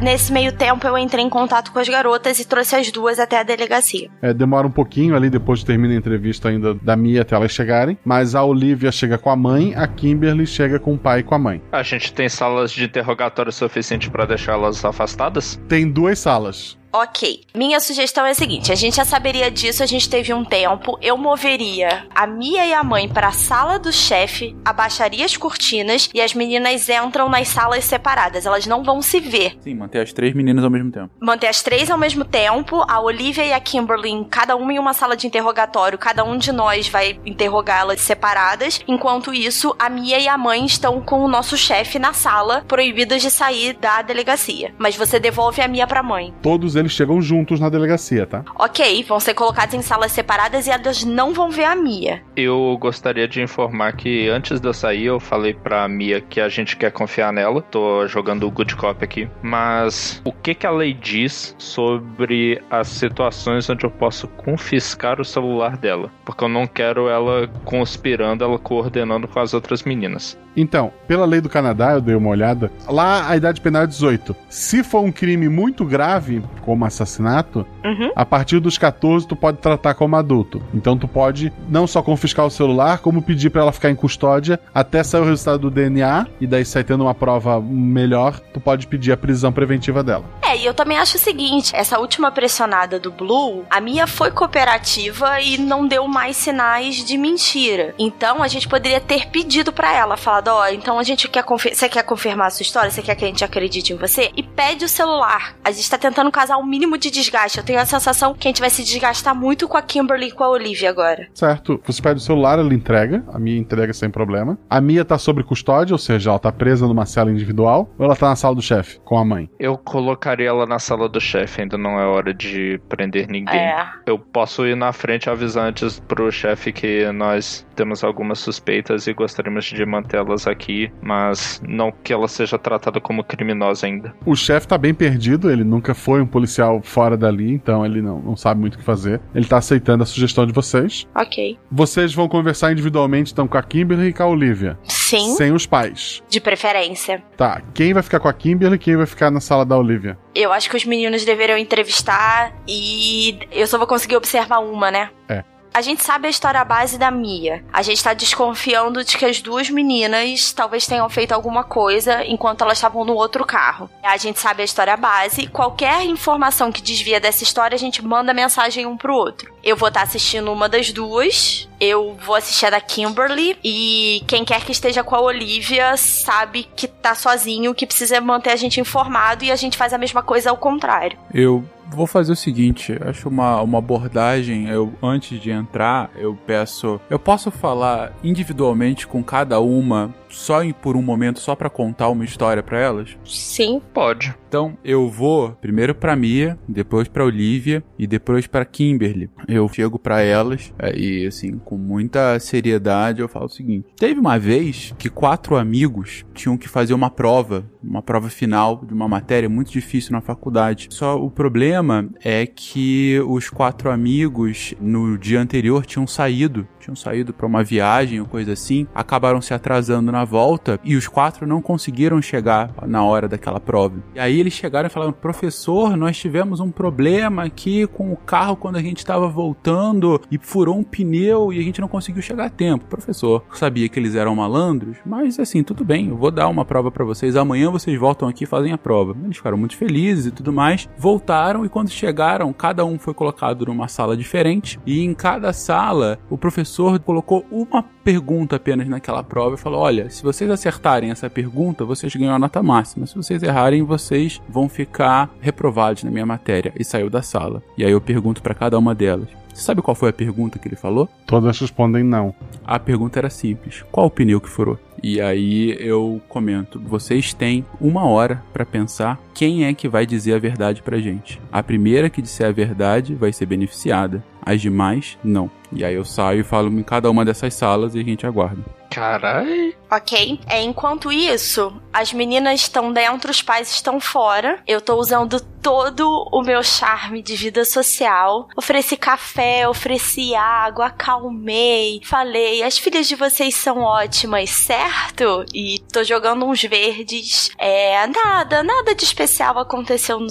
Nesse 0.07 0.31
meio 0.31 0.53
tempo, 0.53 0.88
eu 0.88 0.97
entrei 0.97 1.21
em 1.21 1.29
contato 1.29 1.69
com 1.69 1.79
as 1.79 1.89
garotas 1.89 2.39
e 2.39 2.47
trouxe 2.47 2.77
as 2.77 2.89
duas 2.89 3.19
até 3.19 3.41
a 3.41 3.43
delegacia. 3.43 4.09
É, 4.21 4.34
demora 4.34 4.65
um 4.65 4.71
pouquinho 4.71 5.17
ali, 5.17 5.29
depois 5.29 5.65
termina 5.65 5.93
a 5.93 5.97
entrevista 5.97 6.47
ainda 6.47 6.73
da 6.73 6.95
Mia 6.95 7.23
até 7.23 7.35
elas 7.35 7.51
chegarem. 7.51 7.97
Mas 8.05 8.34
a 8.34 8.41
Olivia 8.41 8.89
chega 8.89 9.17
com 9.17 9.29
a 9.29 9.35
mãe, 9.35 9.75
a 9.75 9.85
Kimberly 9.85 10.47
chega 10.47 10.79
com 10.79 10.93
o 10.93 10.97
pai 10.97 11.19
e 11.19 11.23
com 11.23 11.35
a 11.35 11.38
mãe. 11.38 11.61
A 11.73 11.84
gente 11.84 12.13
tem 12.13 12.29
salas 12.29 12.71
de 12.71 12.85
interrogatório 12.85 13.51
suficiente 13.51 14.09
para 14.09 14.25
deixá-las 14.25 14.85
afastadas? 14.85 15.59
Tem 15.67 15.91
duas 15.91 16.19
salas. 16.19 16.77
Ok. 16.91 17.41
Minha 17.53 17.80
sugestão 17.80 18.26
é 18.26 18.31
a 18.31 18.35
seguinte: 18.35 18.72
a 18.72 18.76
gente 18.76 18.95
já 18.97 19.05
saberia 19.05 19.51
disso, 19.51 19.84
a 19.84 19.85
gente 19.85 20.09
teve 20.09 20.34
um 20.34 20.43
tempo. 20.43 20.97
Eu 21.01 21.18
moveria 21.18 22.07
a 22.14 22.26
Mia 22.26 22.65
e 22.65 22.73
a 22.73 22.84
mãe 22.84 23.07
para 23.07 23.27
a 23.27 23.31
sala 23.31 23.77
do 23.77 23.91
chefe, 23.91 24.55
abaixaria 24.64 25.26
as 25.26 25.35
cortinas 25.35 26.09
e 26.14 26.22
as 26.22 26.34
meninas 26.34 26.88
entram 26.89 27.30
nas 27.30 27.47
salas 27.47 27.84
separadas. 27.84 28.45
Elas 28.45 28.65
não 28.65 28.84
vão 28.84 29.01
se 29.01 29.19
ver. 29.19 29.57
Sim, 29.61 29.76
manter 29.76 30.01
as 30.01 30.14
três 30.14 30.34
meninas 30.34 30.64
ao 30.64 30.69
mesmo 30.69 30.91
tempo. 30.91 31.09
Manter 31.19 31.47
as 31.47 31.61
três 31.61 31.89
ao 31.89 31.97
mesmo 31.97 32.23
tempo, 32.23 32.84
a 32.88 32.99
Olivia 33.01 33.45
e 33.45 33.53
a 33.53 33.59
Kimberly, 33.59 34.26
cada 34.30 34.55
uma 34.55 34.72
em 34.72 34.80
uma 34.80 34.93
sala 34.93 35.18
de 35.18 35.27
interrogatório, 35.27 35.97
cada 35.97 36.23
um 36.23 36.38
de 36.38 36.51
nós 36.51 36.88
vai 36.88 37.19
interrogá-las 37.26 38.01
separadas. 38.01 38.80
Enquanto 38.88 39.34
isso, 39.34 39.76
a 39.77 39.89
Mia 39.89 40.19
e 40.19 40.27
a 40.27 40.38
mãe 40.38 40.65
estão 40.65 41.01
com 41.01 41.19
o 41.23 41.27
nosso 41.27 41.57
chefe 41.57 41.99
na 41.99 42.14
sala, 42.14 42.64
proibidas 42.68 43.22
de 43.22 43.30
sair 43.30 43.73
da 43.73 44.01
delegacia. 44.01 44.73
Mas 44.77 44.95
você 44.95 45.19
devolve 45.19 45.61
a 45.61 45.68
Mia 45.68 45.85
pra 45.85 46.01
mãe. 46.01 46.34
Todos 46.41 46.76
eles 46.77 46.91
chegam 46.91 47.21
juntos 47.21 47.59
na 47.59 47.69
delegacia, 47.69 48.25
tá? 48.25 48.43
Ok, 48.55 49.03
vão 49.03 49.19
ser 49.19 49.33
colocados 49.33 49.73
em 49.73 49.81
salas 49.81 50.11
separadas 50.11 50.67
e 50.67 50.71
elas 50.71 51.03
não 51.03 51.33
vão 51.33 51.49
ver 51.49 51.65
a 51.65 51.75
Mia. 51.75 52.21
Eu 52.35 52.77
gostaria 52.79 53.27
de 53.27 53.41
informar 53.41 53.93
que 53.93 54.29
antes 54.29 54.59
de 54.59 54.67
eu 54.67 54.73
sair, 54.73 55.05
eu 55.05 55.19
falei 55.19 55.53
pra 55.53 55.87
Mia 55.87 56.21
que 56.21 56.39
a 56.39 56.49
gente 56.49 56.75
quer 56.75 56.91
confiar 56.91 57.33
nela. 57.33 57.61
Tô 57.61 58.07
jogando 58.07 58.47
o 58.47 58.51
Good 58.51 58.75
Cop 58.75 59.03
aqui. 59.03 59.29
Mas 59.41 60.21
o 60.23 60.31
que, 60.31 60.53
que 60.53 60.67
a 60.67 60.71
lei 60.71 60.93
diz 60.93 61.55
sobre 61.57 62.61
as 62.69 62.87
situações 62.87 63.69
onde 63.69 63.85
eu 63.85 63.91
posso 63.91 64.27
confiscar 64.27 65.19
o 65.19 65.25
celular 65.25 65.77
dela? 65.77 66.11
Porque 66.25 66.43
eu 66.43 66.49
não 66.49 66.67
quero 66.67 67.07
ela 67.07 67.47
conspirando, 67.65 68.43
ela 68.43 68.59
coordenando 68.59 69.27
com 69.27 69.39
as 69.39 69.53
outras 69.53 69.83
meninas. 69.83 70.37
Então, 70.55 70.91
pela 71.07 71.25
lei 71.25 71.39
do 71.39 71.47
Canadá, 71.47 71.91
eu 71.91 72.01
dei 72.01 72.15
uma 72.15 72.29
olhada. 72.29 72.71
Lá 72.87 73.29
a 73.29 73.37
idade 73.37 73.61
penal 73.61 73.83
é 73.83 73.87
18. 73.87 74.35
Se 74.49 74.83
for 74.83 75.03
um 75.03 75.11
crime 75.11 75.47
muito 75.47 75.85
grave, 75.85 76.41
como 76.68 76.84
assassinato, 76.84 77.65
Uhum. 77.85 78.11
a 78.14 78.26
partir 78.26 78.60
dos 78.60 78.77
14 78.77 79.26
tu 79.26 79.34
pode 79.38 79.60
tratar 79.60 79.94
como 79.94 80.18
adulto. 80.18 80.61
Então 80.73 80.98
tu 80.98 81.07
pode 81.07 81.53
não 81.69 81.88
só 81.88 82.02
confiscar 82.02 82.45
o 82.45 82.49
celular, 82.49 82.98
como 82.99 83.22
pedir 83.22 83.49
pra 83.49 83.61
ela 83.61 83.72
ficar 83.72 83.89
em 83.89 83.95
custódia 83.95 84.60
até 84.76 85.02
sair 85.02 85.22
o 85.22 85.23
resultado 85.23 85.60
do 85.60 85.72
DNA 85.72 86.27
e 86.41 86.45
daí 86.45 86.65
sai 86.65 86.84
tendo 86.84 87.06
uma 87.06 87.15
prova 87.15 87.61
melhor, 87.61 88.38
tu 88.53 88.60
pode 88.60 88.85
pedir 88.88 89.14
a 89.14 89.18
prisão 89.18 89.53
preventiva 89.53 90.03
dela. 90.03 90.26
É, 90.41 90.57
e 90.57 90.65
eu 90.65 90.73
também 90.73 90.98
acho 90.98 91.15
o 91.15 91.19
seguinte: 91.19 91.73
essa 91.73 91.98
última 91.99 92.30
pressionada 92.31 92.99
do 92.99 93.10
Blue, 93.11 93.64
a 93.69 93.80
Mia 93.80 94.06
foi 94.06 94.30
cooperativa 94.31 95.39
e 95.39 95.57
não 95.57 95.88
deu 95.88 96.06
mais 96.07 96.35
sinais 96.35 96.98
de 97.06 97.18
mentira. 97.18 97.95
Então 97.98 98.44
a 98.44 98.48
gente 98.49 98.68
poderia 98.68 98.99
ter 98.99 99.30
pedido 99.30 99.72
pra 99.72 99.94
ela, 99.94 100.18
falado: 100.18 100.49
ó, 100.49 100.68
então 100.68 100.99
a 100.99 101.03
gente 101.03 101.30
quer 101.30 101.45
você 101.48 101.88
quer 101.88 102.03
confirmar 102.03 102.48
a 102.48 102.49
sua 102.49 102.64
história, 102.64 102.91
você 102.91 103.02
quer 103.02 103.15
que 103.15 103.23
a 103.23 103.27
gente 103.27 103.45
acredite 103.45 103.94
em 103.94 103.95
você? 103.95 104.30
E 104.35 104.44
pede 104.44 104.84
o 104.84 104.89
celular. 104.89 105.56
A 105.64 105.72
gente 105.72 105.89
tá 105.89 105.98
tentando 105.98 106.31
causar 106.57 106.59
o 106.59 106.65
mínimo 106.65 106.97
de 106.97 107.09
desgaste. 107.11 107.57
Eu 107.57 107.63
tenho 107.63 107.79
a 107.79 107.85
sensação 107.85 108.34
que 108.34 108.47
a 108.47 108.49
gente 108.49 108.59
vai 108.59 108.69
se 108.69 108.84
desgastar 108.84 109.35
muito 109.35 109.67
com 109.67 109.77
a 109.77 109.81
Kimberly 109.81 110.27
e 110.27 110.31
com 110.31 110.43
a 110.43 110.49
Olivia 110.49 110.89
agora. 110.89 111.27
Certo? 111.34 111.81
Você 111.85 112.01
pede 112.01 112.17
o 112.17 112.23
celular, 112.23 112.59
ela 112.59 112.73
entrega. 112.73 113.23
A 113.31 113.39
Mia 113.39 113.57
entrega 113.57 113.93
sem 113.93 114.09
problema. 114.09 114.57
A 114.69 114.81
Mia 114.81 115.05
tá 115.05 115.17
sob 115.17 115.43
custódia, 115.43 115.93
ou 115.93 115.99
seja, 115.99 116.31
ela 116.31 116.39
tá 116.39 116.51
presa 116.51 116.88
numa 116.88 117.05
cela 117.05 117.31
individual, 117.31 117.89
ou 117.97 118.05
ela 118.05 118.15
tá 118.15 118.29
na 118.29 118.35
sala 118.35 118.55
do 118.55 118.61
chefe, 118.61 118.99
com 119.03 119.17
a 119.17 119.25
mãe. 119.25 119.49
Eu 119.59 119.77
colocaria 119.77 120.47
ela 120.47 120.65
na 120.65 120.79
sala 120.79 121.07
do 121.07 121.19
chefe, 121.21 121.61
ainda 121.61 121.77
não 121.77 121.99
é 121.99 122.05
hora 122.05 122.34
de 122.34 122.79
prender 122.89 123.27
ninguém. 123.27 123.59
É. 123.59 123.85
Eu 124.05 124.17
posso 124.17 124.65
ir 124.65 124.75
na 124.75 124.91
frente 124.91 125.29
avisar 125.29 125.67
antes 125.67 125.99
pro 125.99 126.31
chefe 126.31 126.71
que 126.71 127.11
nós 127.11 127.65
temos 127.75 128.03
algumas 128.03 128.39
suspeitas 128.39 129.07
e 129.07 129.13
gostaríamos 129.13 129.65
de 129.65 129.85
mantê-las 129.85 130.47
aqui, 130.47 130.91
mas 131.01 131.61
não 131.67 131.91
que 131.91 132.11
ela 132.11 132.27
seja 132.27 132.57
tratada 132.57 132.99
como 132.99 133.23
criminosa 133.23 133.85
ainda. 133.85 134.13
O 134.25 134.35
chefe 134.35 134.67
tá 134.67 134.77
bem 134.77 134.93
perdido, 134.93 135.51
ele 135.51 135.63
nunca 135.63 135.93
foi 135.93 136.21
um 136.21 136.25
policial 136.25 136.47
fora 136.84 137.18
dali, 137.18 137.52
então 137.52 137.86
ele 137.86 138.02
não, 138.02 138.19
não 138.19 138.36
sabe 138.36 138.60
muito 138.60 138.76
o 138.76 138.78
que 138.78 138.84
fazer. 138.84 139.19
Ele 139.34 139.45
tá 139.45 139.57
aceitando 139.57 140.03
a 140.03 140.06
sugestão 140.06 140.45
de 140.45 140.53
vocês. 140.53 141.07
Ok. 141.15 141.57
Vocês 141.72 142.14
vão 142.14 142.28
conversar 142.28 142.72
individualmente, 142.72 143.34
então, 143.34 143.48
com 143.48 143.57
a 143.57 143.64
Kimberly 143.64 144.07
e 144.07 144.14
com 144.14 144.24
a 144.24 144.28
Olivia. 144.28 144.78
Sim. 144.84 145.36
Sem 145.36 145.52
os 145.52 145.65
pais. 145.65 146.22
De 146.30 146.40
preferência. 146.40 147.24
Tá, 147.36 147.61
quem 147.74 147.94
vai 147.94 148.03
ficar 148.03 148.19
com 148.19 148.28
a 148.28 148.34
Kimberly 148.34 148.76
e 148.76 148.80
quem 148.80 148.95
vai 148.95 149.06
ficar 149.06 149.32
na 149.32 149.40
sala 149.40 149.65
da 149.65 149.78
Olivia? 149.78 150.18
Eu 150.34 150.52
acho 150.52 150.69
que 150.69 150.76
os 150.76 150.86
meninos 150.86 151.26
deveriam 151.26 151.57
entrevistar 151.57 152.53
e 152.68 153.40
eu 153.52 153.68
só 153.68 153.78
vou 153.78 153.88
conseguir 153.88 154.15
observar 154.15 154.60
uma, 154.60 154.91
né? 154.91 155.10
É. 155.30 155.44
A 155.77 155.81
gente 155.81 156.03
sabe 156.03 156.25
a 156.25 156.31
história 156.31 156.65
base 156.65 156.97
da 156.97 157.11
Mia. 157.11 157.63
A 157.71 157.83
gente 157.83 158.03
tá 158.03 158.11
desconfiando 158.11 159.03
de 159.03 159.15
que 159.15 159.23
as 159.23 159.39
duas 159.41 159.69
meninas 159.69 160.51
talvez 160.51 160.87
tenham 160.87 161.07
feito 161.07 161.33
alguma 161.33 161.63
coisa 161.63 162.25
enquanto 162.25 162.63
elas 162.63 162.79
estavam 162.79 163.05
no 163.05 163.13
outro 163.13 163.45
carro. 163.45 163.87
A 164.01 164.17
gente 164.17 164.39
sabe 164.39 164.63
a 164.63 164.65
história 164.65 164.97
base. 164.97 165.45
Qualquer 165.45 166.03
informação 166.03 166.71
que 166.71 166.81
desvia 166.81 167.19
dessa 167.19 167.43
história, 167.43 167.75
a 167.75 167.77
gente 167.77 168.03
manda 168.03 168.33
mensagem 168.33 168.87
um 168.87 168.97
pro 168.97 169.13
outro. 169.13 169.53
Eu 169.63 169.77
vou 169.77 169.89
estar 169.89 170.01
assistindo 170.01 170.51
uma 170.51 170.67
das 170.67 170.91
duas. 170.91 171.69
Eu 171.79 172.17
vou 172.25 172.33
assistir 172.33 172.65
a 172.65 172.69
da 172.71 172.81
Kimberly. 172.81 173.55
E 173.63 174.23
quem 174.25 174.43
quer 174.43 174.65
que 174.65 174.71
esteja 174.71 175.03
com 175.03 175.15
a 175.15 175.21
Olivia 175.21 175.95
sabe 175.95 176.67
que 176.75 176.87
tá 176.87 177.13
sozinho, 177.13 177.75
que 177.75 177.85
precisa 177.85 178.19
manter 178.19 178.49
a 178.49 178.55
gente 178.55 178.81
informado. 178.81 179.43
E 179.43 179.51
a 179.51 179.55
gente 179.55 179.77
faz 179.77 179.93
a 179.93 179.99
mesma 179.99 180.23
coisa 180.23 180.49
ao 180.49 180.57
contrário. 180.57 181.19
Eu 181.31 181.63
vou 181.91 182.07
fazer 182.07 182.31
o 182.31 182.35
seguinte, 182.35 182.97
acho 183.01 183.30
uma, 183.30 183.61
uma 183.61 183.77
abordagem, 183.80 184.68
eu 184.68 184.93
antes 185.01 185.39
de 185.39 185.51
entrar, 185.51 186.09
eu 186.15 186.38
peço, 186.45 186.99
eu 187.09 187.19
posso 187.19 187.51
falar 187.51 188.14
individualmente 188.23 189.07
com 189.07 189.23
cada 189.23 189.59
uma 189.59 190.14
só 190.29 190.63
em, 190.63 190.73
por 190.73 190.95
um 190.95 191.01
momento 191.01 191.39
só 191.39 191.55
pra 191.55 191.69
contar 191.69 192.09
uma 192.09 192.25
história 192.25 192.63
pra 192.63 192.79
elas? 192.79 193.17
Sim. 193.25 193.81
Pode. 193.93 194.35
Então 194.47 194.77
eu 194.83 195.09
vou 195.09 195.51
primeiro 195.61 195.93
pra 195.93 196.15
Mia, 196.15 196.57
depois 196.67 197.07
pra 197.07 197.25
Olivia 197.25 197.83
e 197.97 198.07
depois 198.07 198.47
pra 198.47 198.65
Kimberly. 198.65 199.29
Eu 199.47 199.67
chego 199.67 199.99
pra 199.99 200.21
elas 200.21 200.73
é, 200.79 200.97
e 200.97 201.27
assim, 201.27 201.57
com 201.57 201.77
muita 201.77 202.39
seriedade 202.39 203.21
eu 203.21 203.27
falo 203.27 203.45
o 203.45 203.49
seguinte: 203.49 203.87
teve 203.97 204.19
uma 204.19 204.39
vez 204.39 204.93
que 204.97 205.09
quatro 205.09 205.55
amigos 205.55 206.25
tinham 206.33 206.57
que 206.57 206.69
fazer 206.69 206.93
uma 206.93 207.09
prova, 207.09 207.65
uma 207.83 208.01
prova 208.01 208.29
final 208.29 208.83
de 208.85 208.93
uma 208.93 209.07
matéria 209.07 209.49
muito 209.49 209.71
difícil 209.71 210.11
na 210.13 210.21
faculdade. 210.21 210.87
Só 210.91 211.21
o 211.21 211.29
problema 211.29 212.09
é 212.23 212.45
que 212.45 213.19
os 213.27 213.49
quatro 213.49 213.89
amigos 213.91 214.73
no 214.79 215.17
dia 215.17 215.41
anterior 215.41 215.85
tinham 215.85 216.07
saído, 216.07 216.67
tinham 216.88 216.95
saído 216.95 217.34
pra 217.34 217.45
uma 217.45 217.64
viagem 217.64 218.22
ou 218.22 218.26
coisa 218.26 218.53
assim, 218.53 218.88
acabaram 218.95 219.41
se 219.41 219.53
atrasando 219.53 220.11
na 220.11 220.23
volta 220.23 220.80
e 220.84 220.95
os 220.95 221.07
quatro 221.07 221.45
não 221.45 221.61
conseguiram 221.61 222.22
chegar 222.22 222.72
na 222.85 223.03
hora 223.03 223.27
daquela 223.27 223.59
prova. 223.59 223.95
E 224.15 224.19
aí 224.19 224.39
eles 224.39 224.53
chegaram 224.53 224.88
e 224.88 224.89
falaram: 224.89 225.11
professor, 225.11 225.97
nós 225.97 226.18
tivemos 226.18 226.59
um 226.59 226.72
problema 226.72 227.43
aqui 227.43 227.85
com 227.88 228.11
o 228.11 228.15
carro 228.15 228.55
quando 228.55 228.77
a 228.77 228.81
gente 228.81 228.99
estava 228.99 229.27
voltando 229.27 230.22
e 230.31 230.38
furou 230.38 230.77
um 230.77 230.84
pneu 230.84 231.51
e 231.51 231.59
a 231.59 231.64
gente 231.64 231.81
não 231.81 231.88
conseguiu 231.88 232.22
chegar 232.22 232.45
a 232.45 232.49
tempo. 232.49 232.85
O 232.85 232.89
professor 232.89 233.43
sabia 233.53 233.89
que 233.89 233.99
eles 233.99 234.15
eram 234.15 234.35
malandros, 234.35 234.97
mas 235.05 235.39
assim, 235.39 235.64
tudo 235.64 235.84
bem, 235.84 236.07
eu 236.07 236.15
vou 236.15 236.31
dar 236.31 236.47
uma 236.47 236.64
prova 236.64 236.89
para 236.89 237.03
vocês. 237.03 237.35
Amanhã 237.35 237.69
vocês 237.69 237.99
voltam 237.99 238.30
aqui 238.30 238.45
e 238.45 238.47
fazem 238.47 238.72
a 238.72 238.77
prova. 238.77 239.15
Eles 239.23 239.38
ficaram 239.38 239.57
muito 239.57 239.76
felizes 239.76 240.27
e 240.27 240.31
tudo 240.31 240.53
mais. 240.53 240.88
Voltaram 240.97 241.65
e 241.65 241.69
quando 241.69 241.89
chegaram, 241.89 242.53
cada 242.53 242.85
um 242.85 242.97
foi 242.97 243.14
colocado 243.14 243.65
numa 243.65 243.88
sala 243.88 244.15
diferente 244.15 244.80
e 244.85 245.03
em 245.03 245.14
cada 245.14 245.51
sala 245.51 246.19
o 246.30 246.38
professor 246.38 246.76
colocou 247.03 247.45
uma 247.51 247.83
pergunta 248.03 248.55
apenas 248.55 248.87
naquela 248.87 249.23
prova 249.23 249.55
e 249.55 249.59
falou: 249.59 249.81
olha, 249.81 250.09
se 250.09 250.23
vocês 250.23 250.49
acertarem 250.49 251.11
essa 251.11 251.29
pergunta, 251.29 251.85
vocês 251.85 252.15
ganham 252.15 252.35
a 252.35 252.39
nota 252.39 252.61
máxima. 252.63 253.05
Se 253.05 253.15
vocês 253.15 253.43
errarem, 253.43 253.83
vocês 253.83 254.41
vão 254.47 254.69
ficar 254.69 255.29
reprovados 255.39 256.03
na 256.03 256.11
minha 256.11 256.25
matéria. 256.25 256.73
E 256.77 256.83
saiu 256.83 257.09
da 257.09 257.21
sala. 257.21 257.61
E 257.77 257.83
aí 257.83 257.91
eu 257.91 258.01
pergunto 258.01 258.41
para 258.41 258.53
cada 258.53 258.77
uma 258.77 258.95
delas: 258.95 259.29
você 259.57 259.63
sabe 259.63 259.81
qual 259.81 259.95
foi 259.95 260.09
a 260.09 260.13
pergunta 260.13 260.59
que 260.59 260.67
ele 260.67 260.75
falou? 260.75 261.09
Todas 261.25 261.59
respondem 261.59 262.03
não. 262.03 262.31
A 262.63 262.77
pergunta 262.77 263.17
era 263.17 263.29
simples: 263.29 263.83
qual 263.91 264.05
o 264.05 264.11
pneu 264.11 264.39
que 264.39 264.47
furou? 264.47 264.77
E 265.01 265.19
aí 265.19 265.75
eu 265.79 266.21
comento: 266.29 266.79
vocês 266.79 267.33
têm 267.33 267.65
uma 267.81 268.05
hora 268.05 268.43
para 268.53 268.63
pensar 268.63 269.19
quem 269.33 269.65
é 269.65 269.73
que 269.73 269.89
vai 269.89 270.05
dizer 270.05 270.35
a 270.35 270.39
verdade 270.39 270.83
pra 270.83 270.99
gente. 270.99 271.41
A 271.51 271.63
primeira 271.63 272.07
que 272.07 272.21
disser 272.21 272.47
a 272.47 272.51
verdade 272.51 273.15
vai 273.15 273.33
ser 273.33 273.47
beneficiada, 273.47 274.23
as 274.48 274.61
demais 274.61 275.18
não. 275.22 275.52
E 275.74 275.84
aí 275.84 275.94
eu 275.94 276.06
saio 276.06 276.40
e 276.40 276.44
falo 276.44 276.69
em 276.69 276.82
cada 276.82 277.11
uma 277.11 277.26
dessas 277.26 277.53
salas 277.53 277.95
e 277.95 277.99
a 277.99 278.03
gente 278.03 278.26
aguarda. 278.26 278.76
Carai. 278.98 279.76
Ok. 279.91 280.40
É, 280.49 280.60
enquanto 280.64 281.11
isso, 281.11 281.72
as 281.94 282.11
meninas 282.11 282.61
estão 282.61 282.91
dentro, 282.91 283.30
os 283.30 283.44
pais 283.44 283.69
estão 283.69 283.99
fora. 283.99 284.60
Eu 284.65 284.82
tô 284.82 284.95
usando 284.95 285.40
todo 285.61 286.28
o 286.32 286.41
meu 286.41 286.64
charme 286.64 287.22
de 287.22 287.36
vida 287.36 287.64
social. 287.64 288.48
Ofereci 288.56 288.98
café, 288.98 289.68
ofereci 289.68 290.34
água, 290.34 290.88
acalmei, 290.88 292.02
falei: 292.03 292.64
as 292.64 292.78
filhas 292.78 293.07
de 293.07 293.15
vocês 293.15 293.53
são 293.53 293.82
ótimas, 293.82 294.49
certo? 294.49 295.45
E 295.53 295.80
tô 295.94 296.03
jogando 296.03 296.45
uns 296.45 296.64
verdes. 296.64 297.52
É, 297.57 298.07
nada, 298.07 298.64
nada 298.64 298.95
de 298.95 299.03
especial 299.03 299.60
aconteceu 299.60 300.19
no. 300.19 300.28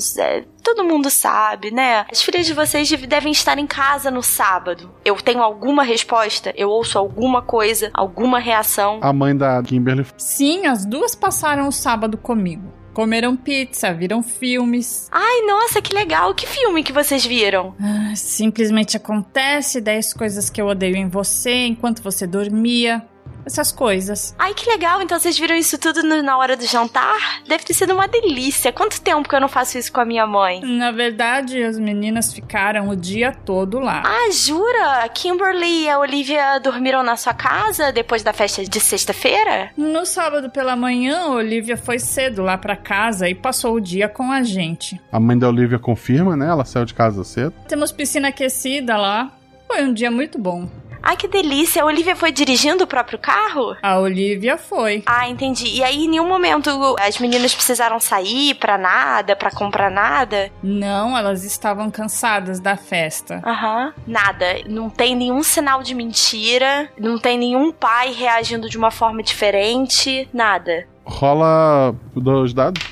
Todo 0.63 0.83
mundo 0.83 1.09
sabe, 1.09 1.71
né? 1.71 2.05
As 2.11 2.21
filhas 2.21 2.45
de 2.45 2.53
vocês 2.53 2.91
devem 2.91 3.31
estar 3.31 3.57
em 3.57 3.69
casa 3.69 4.11
no 4.11 4.23
sábado. 4.23 4.93
Eu 5.05 5.15
tenho 5.15 5.41
alguma 5.41 5.85
resposta? 5.85 6.53
Eu 6.57 6.71
ouço 6.71 6.99
alguma 6.99 7.41
coisa, 7.41 7.91
alguma 7.95 8.41
reação? 8.41 8.56
A 9.03 9.13
mãe 9.13 9.37
da 9.37 9.63
Kimberly. 9.63 10.07
Sim, 10.17 10.67
as 10.67 10.85
duas 10.85 11.15
passaram 11.15 11.69
o 11.69 11.73
sábado 11.73 12.17
comigo. 12.17 12.73
Comeram 12.93 13.37
pizza, 13.37 13.93
viram 13.93 14.23
filmes. 14.23 15.07
Ai, 15.13 15.43
nossa, 15.47 15.83
que 15.83 15.95
legal. 15.95 16.35
Que 16.35 16.47
filme 16.47 16.83
que 16.83 16.95
vocês 16.95 17.27
viram? 17.27 17.75
Ah, 17.79 18.17
simplesmente 18.17 18.97
acontece 18.97 19.83
10 19.83 20.15
coisas 20.15 20.49
que 20.49 20.63
eu 20.63 20.67
odeio 20.67 20.97
em 20.97 21.07
você 21.07 21.67
enquanto 21.67 22.03
você 22.03 22.27
dormia. 22.27 23.07
Essas 23.47 23.71
coisas. 23.71 24.35
Ai, 24.39 24.53
que 24.55 24.69
legal. 24.69 25.01
Então 25.01 25.19
vocês 25.19 25.39
viram 25.39 25.55
isso 25.55 25.79
tudo 25.79 26.03
no- 26.03 26.21
na 26.23 26.37
hora 26.37 26.57
do 26.57 26.67
jantar? 26.67 27.41
Deve 27.47 27.65
ter 27.65 27.75
sido 27.75 27.95
uma 27.95 28.09
delícia. 28.09 28.73
Quanto 28.73 29.01
tempo 29.01 29.29
que 29.29 29.35
eu 29.37 29.41
não 29.41 29.49
faço 29.49 29.79
isso 29.79 29.93
com 29.93 30.01
a 30.01 30.05
minha 30.05 30.27
mãe? 30.27 30.61
Na 30.63 30.91
verdade, 30.91 31.63
as 31.63 31.79
meninas 31.79 32.33
ficaram 32.33 32.89
o 32.89 32.97
dia 32.97 33.31
todo 33.33 33.79
lá. 33.79 34.03
Ah, 34.05 34.31
jura? 34.33 35.05
A 35.05 35.09
Kimberly 35.09 35.85
e 35.85 35.89
a 35.89 35.99
Olivia 36.01 36.59
dormiram 36.59 37.05
na 37.05 37.17
sua 37.17 37.33
casa 37.35 37.93
depois 37.93 38.23
da 38.25 38.33
festa 38.33 38.65
de 38.65 38.81
sexta-feira? 38.81 39.71
No 39.77 40.05
sábado 40.05 40.51
pela 40.51 40.75
manhã, 40.75 41.21
a 41.27 41.31
Olivia 41.31 41.77
foi 41.77 42.01
cedo 42.01 42.43
lá 42.43 42.59
pra 42.59 42.75
casa 42.77 43.29
e 43.29 43.35
passou 43.35 43.75
o 43.75 43.81
dia 43.81 44.09
com 44.09 44.33
a 44.33 44.43
gente. 44.43 45.01
A 45.13 45.21
mãe 45.21 45.39
da 45.39 45.49
Olivia 45.49 45.79
confirma, 45.79 46.37
né? 46.37 46.49
Ela 46.49 46.65
saiu 46.65 46.85
de 46.85 46.95
casa 46.95 47.23
cedo. 47.23 47.53
Temos 47.69 47.93
piscina 47.93 48.29
aquecida 48.29 48.97
lá. 48.97 49.31
Foi 49.69 49.83
um 49.85 49.93
dia 49.93 50.11
muito 50.11 50.39
bom. 50.39 50.69
Ai, 51.07 51.17
que 51.17 51.29
delícia. 51.29 51.83
A 51.83 51.87
Olivia 51.87 52.17
foi 52.17 52.33
dirigindo 52.33 52.83
o 52.83 52.87
próprio 52.87 53.17
carro? 53.17 53.77
A 53.81 53.97
Olivia 54.01 54.59
foi. 54.59 55.05
Ah, 55.07 55.29
entendi. 55.29 55.69
E 55.69 55.85
aí, 55.85 56.05
em 56.05 56.09
nenhum 56.09 56.27
momento 56.27 56.69
as 56.99 57.19
meninas 57.19 57.55
precisaram 57.55 58.01
sair 58.01 58.57
pra 58.57 58.77
nada, 58.77 59.37
pra 59.37 59.53
comprar 59.53 59.89
nada? 59.89 60.51
Não, 60.61 61.17
elas 61.17 61.45
estavam 61.45 61.93
cansadas 61.93 62.59
da 62.59 62.77
festa. 62.77 63.41
Aham. 63.47 63.95
Nada. 64.05 64.47
Não 64.69 64.91
tem 64.91 65.15
nenhum 65.15 65.45
sinal 65.45 65.81
de 65.81 65.95
mentira. 65.95 66.91
Não 66.99 67.21
tem 67.21 67.39
nenhum 67.39 67.71
pai 67.71 68.13
reagindo 68.13 68.69
de 68.69 68.77
uma 68.77 68.91
forma 68.91 69.23
diferente. 69.23 70.29
Nada. 70.33 70.89
Rola 71.05 71.95
dois 72.17 72.53
dados. 72.53 72.83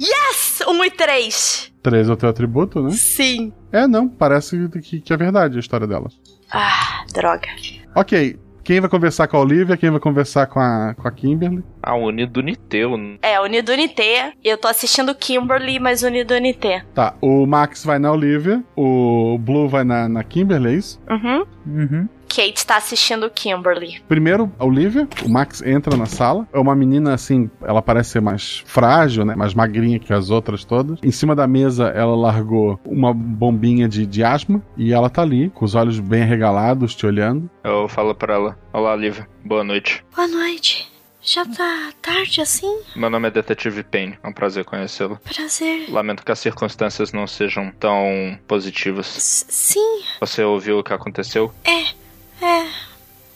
Yes! 0.00 0.62
Um 0.68 0.84
e 0.84 0.92
três. 0.92 1.72
Três 1.82 2.08
é 2.08 2.12
o 2.12 2.16
teu 2.16 2.28
atributo, 2.28 2.80
né? 2.80 2.90
Sim. 2.92 3.52
É, 3.72 3.88
não. 3.88 4.08
Parece 4.08 4.68
que, 4.80 5.00
que 5.00 5.12
é 5.12 5.16
verdade 5.16 5.56
a 5.56 5.60
história 5.60 5.88
dela. 5.88 6.08
Ah, 6.50 7.04
droga. 7.12 7.48
Ok. 7.94 8.38
Quem 8.68 8.80
vai 8.80 8.90
conversar 8.90 9.26
com 9.28 9.38
a 9.38 9.40
Olivia? 9.40 9.78
Quem 9.78 9.88
vai 9.88 9.98
conversar 9.98 10.46
com 10.46 10.60
a, 10.60 10.94
com 10.94 11.08
a 11.08 11.10
Kimberly? 11.10 11.64
A 11.82 11.94
Uniduniteu. 11.94 12.90
É, 13.22 13.40
Unidunité. 13.40 14.34
Eu 14.44 14.58
tô 14.58 14.68
assistindo 14.68 15.14
Kimberly, 15.14 15.80
mas 15.80 16.02
Unidunité. 16.02 16.82
Tá, 16.94 17.14
o 17.22 17.46
Max 17.46 17.82
vai 17.82 17.98
na 17.98 18.12
Olivia, 18.12 18.62
o 18.76 19.38
Blue 19.40 19.68
vai 19.70 19.84
na, 19.84 20.06
na 20.06 20.22
Kimberly, 20.22 20.68
é 20.68 20.74
isso? 20.74 21.00
Uhum. 21.08 21.46
Uhum. 21.66 22.08
Kate 22.28 22.64
tá 22.66 22.76
assistindo 22.76 23.28
Kimberly. 23.30 24.00
Primeiro, 24.06 24.52
a 24.58 24.64
Olivia, 24.64 25.08
o 25.24 25.28
Max 25.28 25.62
entra 25.62 25.96
na 25.96 26.06
sala. 26.06 26.46
É 26.52 26.58
uma 26.58 26.74
menina 26.76 27.14
assim, 27.14 27.50
ela 27.62 27.80
parece 27.82 28.10
ser 28.10 28.20
mais 28.20 28.62
frágil, 28.66 29.24
né? 29.24 29.34
Mais 29.34 29.54
magrinha 29.54 29.98
que 29.98 30.12
as 30.12 30.30
outras 30.30 30.64
todas. 30.64 30.98
Em 31.02 31.10
cima 31.10 31.34
da 31.34 31.46
mesa, 31.46 31.88
ela 31.88 32.14
largou 32.16 32.78
uma 32.84 33.12
bombinha 33.14 33.88
de, 33.88 34.06
de 34.06 34.22
asma 34.22 34.62
e 34.76 34.92
ela 34.92 35.08
tá 35.10 35.22
ali, 35.22 35.50
com 35.50 35.64
os 35.64 35.74
olhos 35.74 35.98
bem 35.98 36.22
arregalados, 36.22 36.94
te 36.94 37.06
olhando. 37.06 37.48
Eu 37.64 37.88
falo 37.88 38.14
pra 38.14 38.34
ela: 38.34 38.58
Olá, 38.72 38.94
Lívia. 38.94 39.26
Boa 39.44 39.64
noite. 39.64 40.04
Boa 40.14 40.28
noite. 40.28 40.86
Já 41.20 41.44
tá 41.44 41.90
tarde 42.00 42.40
assim? 42.40 42.80
Meu 42.96 43.10
nome 43.10 43.28
é 43.28 43.30
Detetive 43.30 43.82
Payne. 43.82 44.16
É 44.22 44.28
um 44.28 44.32
prazer 44.32 44.64
conhecê-lo. 44.64 45.18
Prazer. 45.24 45.90
Lamento 45.90 46.24
que 46.24 46.32
as 46.32 46.38
circunstâncias 46.38 47.12
não 47.12 47.26
sejam 47.26 47.70
tão 47.78 48.38
positivas. 48.46 49.06
Sim, 49.06 50.00
Você 50.20 50.42
ouviu 50.42 50.78
o 50.78 50.82
que 50.84 50.92
aconteceu? 50.92 51.52
é. 51.64 52.07
É. 52.40 52.88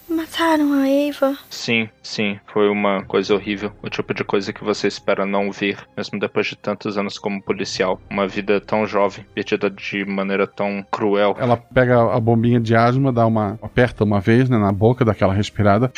Mataram 0.08 0.74
a 0.74 0.88
Eva. 0.88 1.38
Sim, 1.48 1.88
sim, 2.02 2.38
foi 2.52 2.68
uma 2.68 3.02
coisa 3.04 3.34
horrível. 3.34 3.72
O 3.82 3.88
tipo 3.88 4.12
de 4.12 4.22
coisa 4.22 4.52
que 4.52 4.62
você 4.62 4.86
espera 4.86 5.24
não 5.24 5.50
ver, 5.50 5.78
mesmo 5.96 6.18
depois 6.18 6.46
de 6.46 6.56
tantos 6.56 6.98
anos 6.98 7.18
como 7.18 7.42
policial. 7.42 7.98
Uma 8.10 8.28
vida 8.28 8.60
tão 8.60 8.86
jovem, 8.86 9.24
perdida 9.34 9.70
de 9.70 10.04
maneira 10.04 10.46
tão 10.46 10.84
cruel. 10.90 11.34
Ela 11.38 11.56
pega 11.56 12.14
a 12.14 12.20
bombinha 12.20 12.60
de 12.60 12.76
asma, 12.76 13.10
dá 13.10 13.26
uma. 13.26 13.58
aperta 13.62 14.04
uma 14.04 14.20
vez, 14.20 14.50
né, 14.50 14.58
na 14.58 14.70
boca, 14.70 15.04
daquela 15.04 15.32
respirada. 15.32 15.90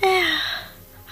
É. 0.00 0.22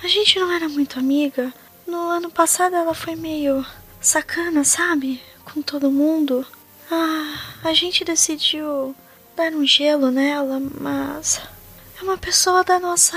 A 0.05 0.09
gente 0.09 0.39
não 0.39 0.53
era 0.53 0.69
muito 0.69 0.99
amiga. 0.99 1.53
No 1.87 2.09
ano 2.09 2.31
passado 2.31 2.77
ela 2.77 2.95
foi 2.95 3.17
meio 3.17 3.65
sacana, 4.01 4.63
sabe? 4.65 5.21
Com 5.45 5.61
todo 5.61 5.91
mundo. 5.91 6.47
Ah, 6.91 7.39
a 7.65 7.73
gente 7.73 8.05
decidiu 8.05 8.95
dar 9.37 9.53
um 9.53 9.67
gelo 9.67 10.11
nela, 10.11 10.61
mas 10.81 11.41
é 11.99 12.03
uma 12.03 12.19
pessoa 12.19 12.63
da 12.63 12.79
nossa 12.79 13.17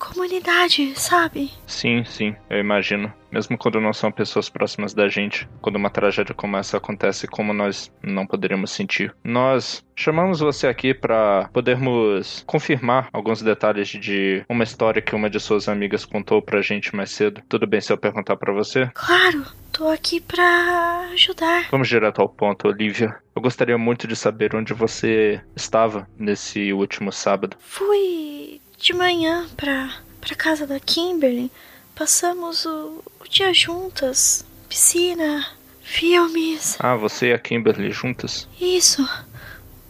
comunidade, 0.00 0.98
sabe? 0.98 1.50
Sim, 1.66 2.02
sim, 2.04 2.34
eu 2.48 2.58
imagino. 2.58 3.12
Mesmo 3.30 3.56
quando 3.56 3.80
não 3.80 3.92
são 3.92 4.10
pessoas 4.10 4.48
próximas 4.48 4.92
da 4.92 5.08
gente, 5.08 5.48
quando 5.60 5.76
uma 5.76 5.88
tragédia 5.90 6.34
como 6.34 6.56
essa 6.56 6.78
acontece, 6.78 7.28
como 7.28 7.52
nós 7.52 7.92
não 8.02 8.26
poderíamos 8.26 8.72
sentir. 8.72 9.14
Nós 9.22 9.84
chamamos 9.94 10.40
você 10.40 10.66
aqui 10.66 10.92
para 10.92 11.48
podermos 11.52 12.42
confirmar 12.44 13.08
alguns 13.12 13.40
detalhes 13.40 13.88
de 13.88 14.44
uma 14.48 14.64
história 14.64 15.00
que 15.00 15.14
uma 15.14 15.30
de 15.30 15.38
suas 15.38 15.68
amigas 15.68 16.04
contou 16.04 16.42
pra 16.42 16.60
gente 16.60 16.96
mais 16.96 17.10
cedo. 17.10 17.40
Tudo 17.48 17.68
bem 17.68 17.80
se 17.80 17.92
eu 17.92 17.98
perguntar 17.98 18.36
para 18.36 18.52
você? 18.52 18.90
Claro, 18.94 19.44
tô 19.70 19.86
aqui 19.88 20.20
pra 20.20 21.10
ajudar. 21.12 21.68
Vamos 21.70 21.88
direto 21.88 22.20
ao 22.20 22.28
ponto, 22.28 22.66
Olivia. 22.66 23.14
Eu 23.36 23.42
gostaria 23.42 23.78
muito 23.78 24.08
de 24.08 24.16
saber 24.16 24.56
onde 24.56 24.74
você 24.74 25.40
estava 25.54 26.08
nesse 26.18 26.72
último 26.72 27.12
sábado. 27.12 27.56
Fui 27.60 28.49
de 28.80 28.92
manhã 28.92 29.46
pra, 29.56 29.94
pra 30.20 30.34
casa 30.34 30.66
da 30.66 30.80
Kimberly. 30.80 31.50
Passamos 31.94 32.64
o, 32.64 33.02
o 33.20 33.28
dia 33.28 33.52
juntas. 33.52 34.44
Piscina, 34.68 35.46
filmes. 35.82 36.76
Ah, 36.78 36.94
você 36.96 37.28
e 37.28 37.32
a 37.32 37.38
Kimberly 37.38 37.90
juntas? 37.90 38.48
Isso. 38.60 39.06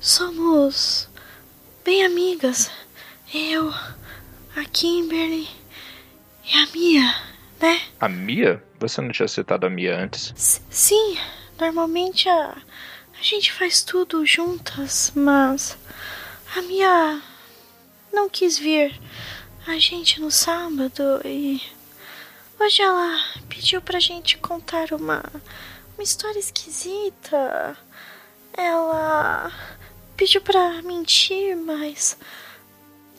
Somos 0.01 1.09
bem 1.85 2.05
amigas. 2.05 2.71
Eu, 3.33 3.71
a 4.57 4.65
Kimberly 4.73 5.47
e 6.45 6.57
a 6.59 6.67
Mia, 6.73 7.15
né? 7.61 7.81
A 8.01 8.09
Mia? 8.09 8.63
Você 8.81 9.01
não 9.03 9.13
tinha 9.13 9.29
citado 9.29 9.67
a 9.67 9.71
Mia 9.71 9.97
antes? 9.97 10.33
S- 10.35 10.61
sim, 10.71 11.17
normalmente 11.61 12.29
a, 12.29 12.57
a 12.57 13.23
gente 13.23 13.53
faz 13.53 13.83
tudo 13.83 14.25
juntas, 14.27 15.13
mas 15.15 15.77
a 16.57 16.63
Mia 16.63 17.21
não 18.13 18.29
quis 18.29 18.59
vir 18.59 18.99
a 19.67 19.79
gente 19.79 20.21
no 20.21 20.31
sábado 20.31 21.21
e 21.25 21.61
hoje 22.59 22.83
ela 22.83 23.19
pediu 23.49 23.81
pra 23.81 24.01
gente 24.01 24.39
contar 24.39 24.93
uma, 24.93 25.23
uma 25.97 26.03
história 26.03 26.39
esquisita. 26.39 27.77
Ela 28.53 29.53
pediu 30.17 30.41
pra 30.41 30.83
mentir, 30.83 31.57
mas 31.57 32.17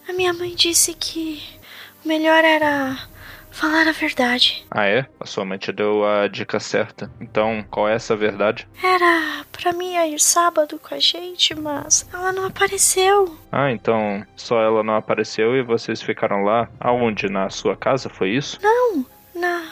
a 0.08 0.14
minha 0.14 0.34
mãe 0.34 0.54
disse 0.56 0.94
que 0.94 1.42
o 2.04 2.08
melhor 2.08 2.44
era 2.44 3.10
falar 3.52 3.88
a 3.88 3.92
verdade. 3.92 4.66
Ah, 4.72 4.86
é? 4.88 5.06
A 5.20 5.26
sua 5.26 5.46
mãe 5.46 5.58
te 5.58 5.72
deu 5.72 6.06
a 6.06 6.28
dica 6.28 6.60
certa. 6.60 7.12
Então, 7.20 7.64
qual 7.70 7.88
é 7.88 7.94
essa 7.96 8.16
verdade? 8.16 8.68
Era 8.82 9.46
pra 9.52 9.74
mim 9.74 9.96
ir 9.96 10.20
sábado 10.20 10.80
com 10.80 10.96
a 10.96 11.00
gente, 11.00 11.54
mas 11.54 12.08
ela 12.14 12.32
não 12.32 12.46
apareceu. 12.46 13.38
Ah, 13.52 13.72
então 13.72 14.26
só 14.36 14.62
ela 14.62 14.84
não 14.84 14.96
apareceu 14.96 15.56
e 15.56 15.62
vocês 15.62 16.02
ficaram 16.02 16.44
lá? 16.44 16.70
Aonde? 16.80 17.30
Na 17.30 17.50
sua 17.50 17.76
casa? 17.76 18.10
Foi 18.10 18.30
isso? 18.30 18.58
Não, 18.62 19.06
na, 19.36 19.64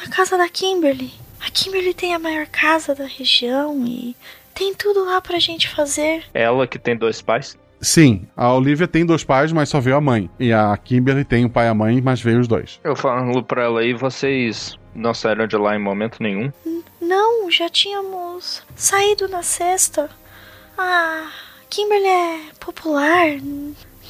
na 0.00 0.10
casa 0.10 0.36
da 0.36 0.48
Kimberly. 0.48 1.12
A 1.40 1.50
Kimberly 1.50 1.94
tem 1.94 2.14
a 2.14 2.18
maior 2.18 2.46
casa 2.46 2.94
da 2.94 3.06
região 3.06 3.84
e 3.86 4.14
tem 4.54 4.74
tudo 4.74 5.04
lá 5.04 5.20
pra 5.20 5.38
gente 5.38 5.68
fazer. 5.68 6.24
Ela 6.34 6.66
que 6.66 6.78
tem 6.78 6.96
dois 6.96 7.22
pais? 7.22 7.56
Sim, 7.80 8.26
a 8.36 8.52
Olivia 8.52 8.88
tem 8.88 9.06
dois 9.06 9.22
pais, 9.22 9.52
mas 9.52 9.68
só 9.68 9.80
veio 9.80 9.96
a 9.96 10.00
mãe. 10.00 10.28
E 10.38 10.52
a 10.52 10.76
Kimberly 10.76 11.24
tem 11.24 11.44
o 11.44 11.50
pai 11.50 11.66
e 11.66 11.68
a 11.68 11.74
mãe, 11.74 12.00
mas 12.00 12.20
veio 12.20 12.40
os 12.40 12.48
dois. 12.48 12.80
Eu 12.82 12.96
falo 12.96 13.42
pra 13.42 13.64
ela 13.64 13.80
aí, 13.80 13.92
vocês 13.92 14.78
não 14.94 15.14
saíram 15.14 15.46
de 15.46 15.56
lá 15.56 15.76
em 15.76 15.80
momento 15.80 16.22
nenhum? 16.22 16.52
Não, 17.00 17.50
já 17.50 17.68
tínhamos 17.68 18.62
saído 18.74 19.28
na 19.28 19.42
sexta. 19.42 20.10
A 20.76 21.30
Kimberly 21.70 22.06
é 22.06 22.40
popular. 22.58 23.26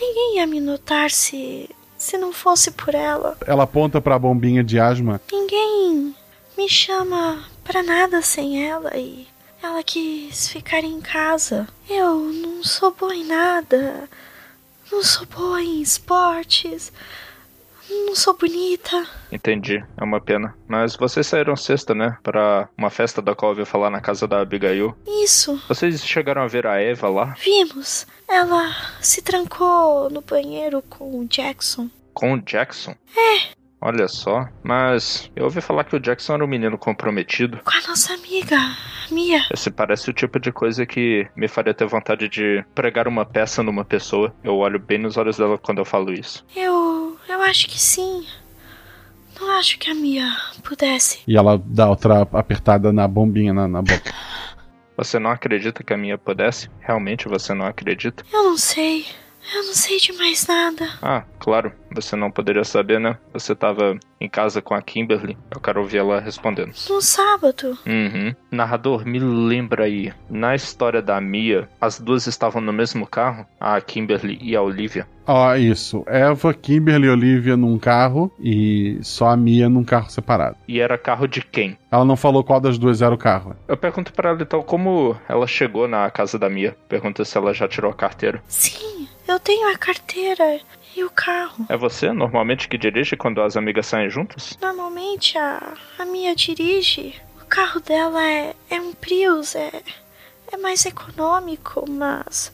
Ninguém 0.00 0.36
ia 0.36 0.46
me 0.46 0.60
notar 0.60 1.10
se 1.10 1.68
se 1.98 2.16
não 2.16 2.32
fosse 2.32 2.70
por 2.70 2.94
ela. 2.94 3.36
Ela 3.44 3.64
aponta 3.64 4.00
pra 4.00 4.18
bombinha 4.18 4.62
de 4.62 4.78
asma. 4.78 5.20
Ninguém 5.30 6.14
me 6.56 6.68
chama 6.68 7.44
pra 7.64 7.82
nada 7.82 8.22
sem 8.22 8.64
ela 8.66 8.96
e 8.96 9.26
ela 9.68 9.82
quis 9.82 10.48
ficar 10.48 10.80
em 10.80 11.00
casa. 11.00 11.68
Eu 11.88 12.16
não 12.16 12.64
sou 12.64 12.90
boa 12.90 13.14
em 13.14 13.24
nada. 13.24 14.08
Não 14.90 15.02
sou 15.02 15.26
boa 15.26 15.62
em 15.62 15.82
esportes. 15.82 16.90
Não 17.90 18.14
sou 18.14 18.36
bonita. 18.36 19.06
Entendi, 19.30 19.82
é 19.96 20.04
uma 20.04 20.20
pena. 20.20 20.54
Mas 20.66 20.96
vocês 20.96 21.26
saíram 21.26 21.56
sexta, 21.56 21.94
né? 21.94 22.16
Pra 22.22 22.68
uma 22.76 22.90
festa 22.90 23.20
da 23.20 23.34
qual 23.34 23.52
eu 23.52 23.58
ouvi 23.58 23.70
falar 23.70 23.90
na 23.90 24.00
casa 24.00 24.26
da 24.26 24.40
Abigail. 24.40 24.96
Isso. 25.06 25.62
Vocês 25.68 26.04
chegaram 26.04 26.42
a 26.42 26.46
ver 26.46 26.66
a 26.66 26.80
Eva 26.80 27.08
lá? 27.08 27.34
Vimos. 27.42 28.06
Ela 28.28 28.74
se 29.00 29.22
trancou 29.22 30.10
no 30.10 30.20
banheiro 30.20 30.82
com 30.88 31.20
o 31.20 31.26
Jackson. 31.26 31.90
Com 32.12 32.34
o 32.34 32.40
Jackson? 32.42 32.94
É, 33.16 33.57
Olha 33.80 34.08
só, 34.08 34.48
mas 34.62 35.30
eu 35.36 35.44
ouvi 35.44 35.60
falar 35.60 35.84
que 35.84 35.94
o 35.94 36.00
Jackson 36.00 36.34
era 36.34 36.44
um 36.44 36.48
menino 36.48 36.76
comprometido. 36.76 37.60
Com 37.64 37.70
a 37.70 37.88
nossa 37.88 38.12
amiga, 38.12 38.56
Mia. 39.10 39.40
Esse 39.52 39.70
parece 39.70 40.10
o 40.10 40.12
tipo 40.12 40.40
de 40.40 40.50
coisa 40.50 40.84
que 40.84 41.28
me 41.36 41.46
faria 41.46 41.72
ter 41.72 41.86
vontade 41.86 42.28
de 42.28 42.64
pregar 42.74 43.06
uma 43.06 43.24
peça 43.24 43.62
numa 43.62 43.84
pessoa. 43.84 44.34
Eu 44.42 44.56
olho 44.56 44.80
bem 44.80 44.98
nos 44.98 45.16
olhos 45.16 45.36
dela 45.36 45.56
quando 45.56 45.78
eu 45.78 45.84
falo 45.84 46.12
isso. 46.12 46.44
Eu. 46.56 47.16
eu 47.28 47.40
acho 47.42 47.68
que 47.68 47.80
sim. 47.80 48.26
Não 49.40 49.48
acho 49.56 49.78
que 49.78 49.88
a 49.88 49.94
Mia 49.94 50.28
pudesse. 50.64 51.20
E 51.26 51.36
ela 51.36 51.62
dá 51.64 51.88
outra 51.88 52.22
apertada 52.32 52.92
na 52.92 53.06
bombinha 53.06 53.54
na, 53.54 53.68
na 53.68 53.80
boca. 53.80 54.12
Você 54.96 55.20
não 55.20 55.30
acredita 55.30 55.84
que 55.84 55.94
a 55.94 55.96
minha 55.96 56.18
pudesse? 56.18 56.68
Realmente 56.80 57.28
você 57.28 57.54
não 57.54 57.64
acredita? 57.66 58.24
Eu 58.32 58.42
não 58.42 58.56
sei. 58.58 59.06
Eu 59.54 59.64
não 59.64 59.74
sei 59.74 59.98
de 59.98 60.12
mais 60.12 60.46
nada. 60.46 60.88
Ah, 61.00 61.24
claro. 61.38 61.72
Você 61.94 62.14
não 62.14 62.30
poderia 62.30 62.64
saber, 62.64 63.00
né? 63.00 63.16
Você 63.32 63.54
tava 63.54 63.98
em 64.20 64.28
casa 64.28 64.60
com 64.60 64.74
a 64.74 64.82
Kimberly. 64.82 65.38
Eu 65.50 65.60
quero 65.60 65.80
ouvir 65.80 65.98
ela 65.98 66.20
respondendo. 66.20 66.72
No 66.88 67.00
sábado. 67.00 67.78
Uhum. 67.86 68.34
Narrador, 68.50 69.06
me 69.06 69.18
lembra 69.18 69.84
aí. 69.84 70.12
Na 70.28 70.54
história 70.54 71.00
da 71.00 71.18
Mia, 71.20 71.68
as 71.80 71.98
duas 71.98 72.26
estavam 72.26 72.60
no 72.60 72.72
mesmo 72.72 73.06
carro? 73.06 73.46
A 73.58 73.80
Kimberly 73.80 74.38
e 74.42 74.54
a 74.54 74.60
Olivia? 74.60 75.06
Ó, 75.26 75.54
isso. 75.54 76.04
Eva, 76.06 76.52
Kimberly 76.52 77.06
e 77.06 77.10
Olivia 77.10 77.56
num 77.56 77.78
carro 77.78 78.30
e 78.38 78.98
só 79.02 79.28
a 79.28 79.36
Mia 79.36 79.68
num 79.68 79.84
carro 79.84 80.10
separado. 80.10 80.56
E 80.66 80.80
era 80.80 80.98
carro 80.98 81.26
de 81.26 81.40
quem? 81.42 81.78
Ela 81.90 82.04
não 82.04 82.16
falou 82.16 82.44
qual 82.44 82.60
das 82.60 82.78
duas 82.78 83.00
era 83.00 83.14
o 83.14 83.18
carro. 83.18 83.56
Eu 83.66 83.76
pergunto 83.76 84.12
para 84.12 84.30
ela 84.30 84.42
então 84.42 84.62
como 84.62 85.16
ela 85.28 85.46
chegou 85.46 85.88
na 85.88 86.10
casa 86.10 86.38
da 86.38 86.50
Mia. 86.50 86.76
Pergunta 86.88 87.24
se 87.24 87.36
ela 87.36 87.54
já 87.54 87.66
tirou 87.66 87.90
a 87.90 87.94
carteira. 87.94 88.42
Sim, 88.46 89.08
eu 89.28 89.38
tenho 89.38 89.72
a 89.72 89.78
carteira 89.78 90.60
e 90.96 91.04
o 91.04 91.10
carro. 91.10 91.66
É 91.68 91.76
você 91.76 92.12
normalmente 92.12 92.68
que 92.68 92.78
dirige 92.78 93.16
quando 93.16 93.40
as 93.40 93.56
amigas 93.56 93.86
saem 93.86 94.10
juntas? 94.10 94.58
Normalmente 94.60 95.38
a, 95.38 95.74
a 95.98 96.04
Mia 96.04 96.34
dirige. 96.34 97.14
O 97.40 97.46
carro 97.46 97.80
dela 97.80 98.22
é, 98.22 98.54
é 98.70 98.80
um 98.80 98.92
Prius, 98.92 99.54
é, 99.54 99.82
é 100.52 100.56
mais 100.56 100.84
econômico, 100.84 101.88
mas 101.88 102.52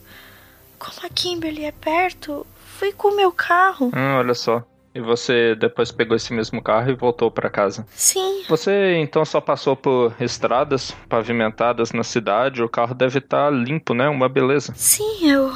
como 0.77 1.05
a 1.05 1.09
Kimberly 1.09 1.65
é 1.65 1.71
perto, 1.71 2.45
fui 2.77 2.91
com 2.91 3.09
o 3.09 3.15
meu 3.15 3.31
carro. 3.31 3.87
Hum, 3.87 4.17
olha 4.17 4.33
só. 4.33 4.63
E 4.93 5.01
você 5.01 5.55
depois 5.55 5.91
pegou 5.91 6.15
esse 6.15 6.31
mesmo 6.33 6.63
carro 6.63 6.89
e 6.89 6.95
voltou 6.95 7.29
para 7.29 7.49
casa? 7.49 7.85
Sim. 7.91 8.45
Você 8.47 8.95
então 8.95 9.25
só 9.25 9.41
passou 9.41 9.75
por 9.75 10.15
estradas 10.21 10.95
pavimentadas 11.09 11.91
na 11.91 12.03
cidade? 12.03 12.63
O 12.63 12.69
carro 12.69 12.93
deve 12.93 13.19
estar 13.19 13.51
limpo, 13.51 13.93
né? 13.93 14.07
Uma 14.07 14.29
beleza. 14.29 14.71
Sim, 14.73 15.29
eu. 15.29 15.51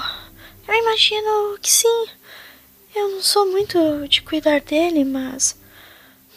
Eu 0.69 0.75
imagino 0.75 1.57
que 1.59 1.71
sim. 1.71 2.05
Eu 2.95 3.09
não 3.09 3.21
sou 3.21 3.49
muito 3.49 4.07
de 4.07 4.21
cuidar 4.21 4.61
dele, 4.61 5.03
mas. 5.03 5.59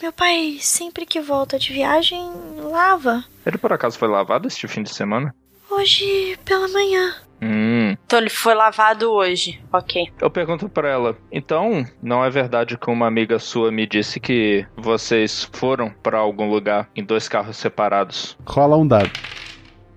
Meu 0.01 0.11
pai, 0.11 0.57
sempre 0.59 1.05
que 1.05 1.21
volta 1.21 1.59
de 1.59 1.71
viagem, 1.71 2.19
lava. 2.57 3.23
Ele 3.45 3.59
por 3.59 3.71
acaso 3.71 3.99
foi 3.99 4.07
lavado 4.07 4.47
este 4.47 4.67
fim 4.67 4.81
de 4.81 4.89
semana? 4.89 5.35
Hoje 5.69 6.35
pela 6.43 6.67
manhã. 6.67 7.13
Hum. 7.43 7.95
Então 8.05 8.17
ele 8.17 8.29
foi 8.29 8.55
lavado 8.55 9.11
hoje, 9.11 9.61
ok. 9.71 10.11
Eu 10.19 10.31
pergunto 10.31 10.67
para 10.67 10.89
ela, 10.89 11.15
então 11.31 11.85
não 12.01 12.25
é 12.25 12.29
verdade 12.29 12.77
que 12.77 12.89
uma 12.89 13.05
amiga 13.05 13.37
sua 13.37 13.71
me 13.71 13.85
disse 13.85 14.19
que 14.19 14.65
vocês 14.75 15.47
foram 15.53 15.91
para 16.01 16.17
algum 16.17 16.49
lugar 16.49 16.89
em 16.95 17.03
dois 17.03 17.29
carros 17.29 17.57
separados? 17.57 18.35
Rola 18.47 18.77
um 18.77 18.87
dado. 18.87 19.11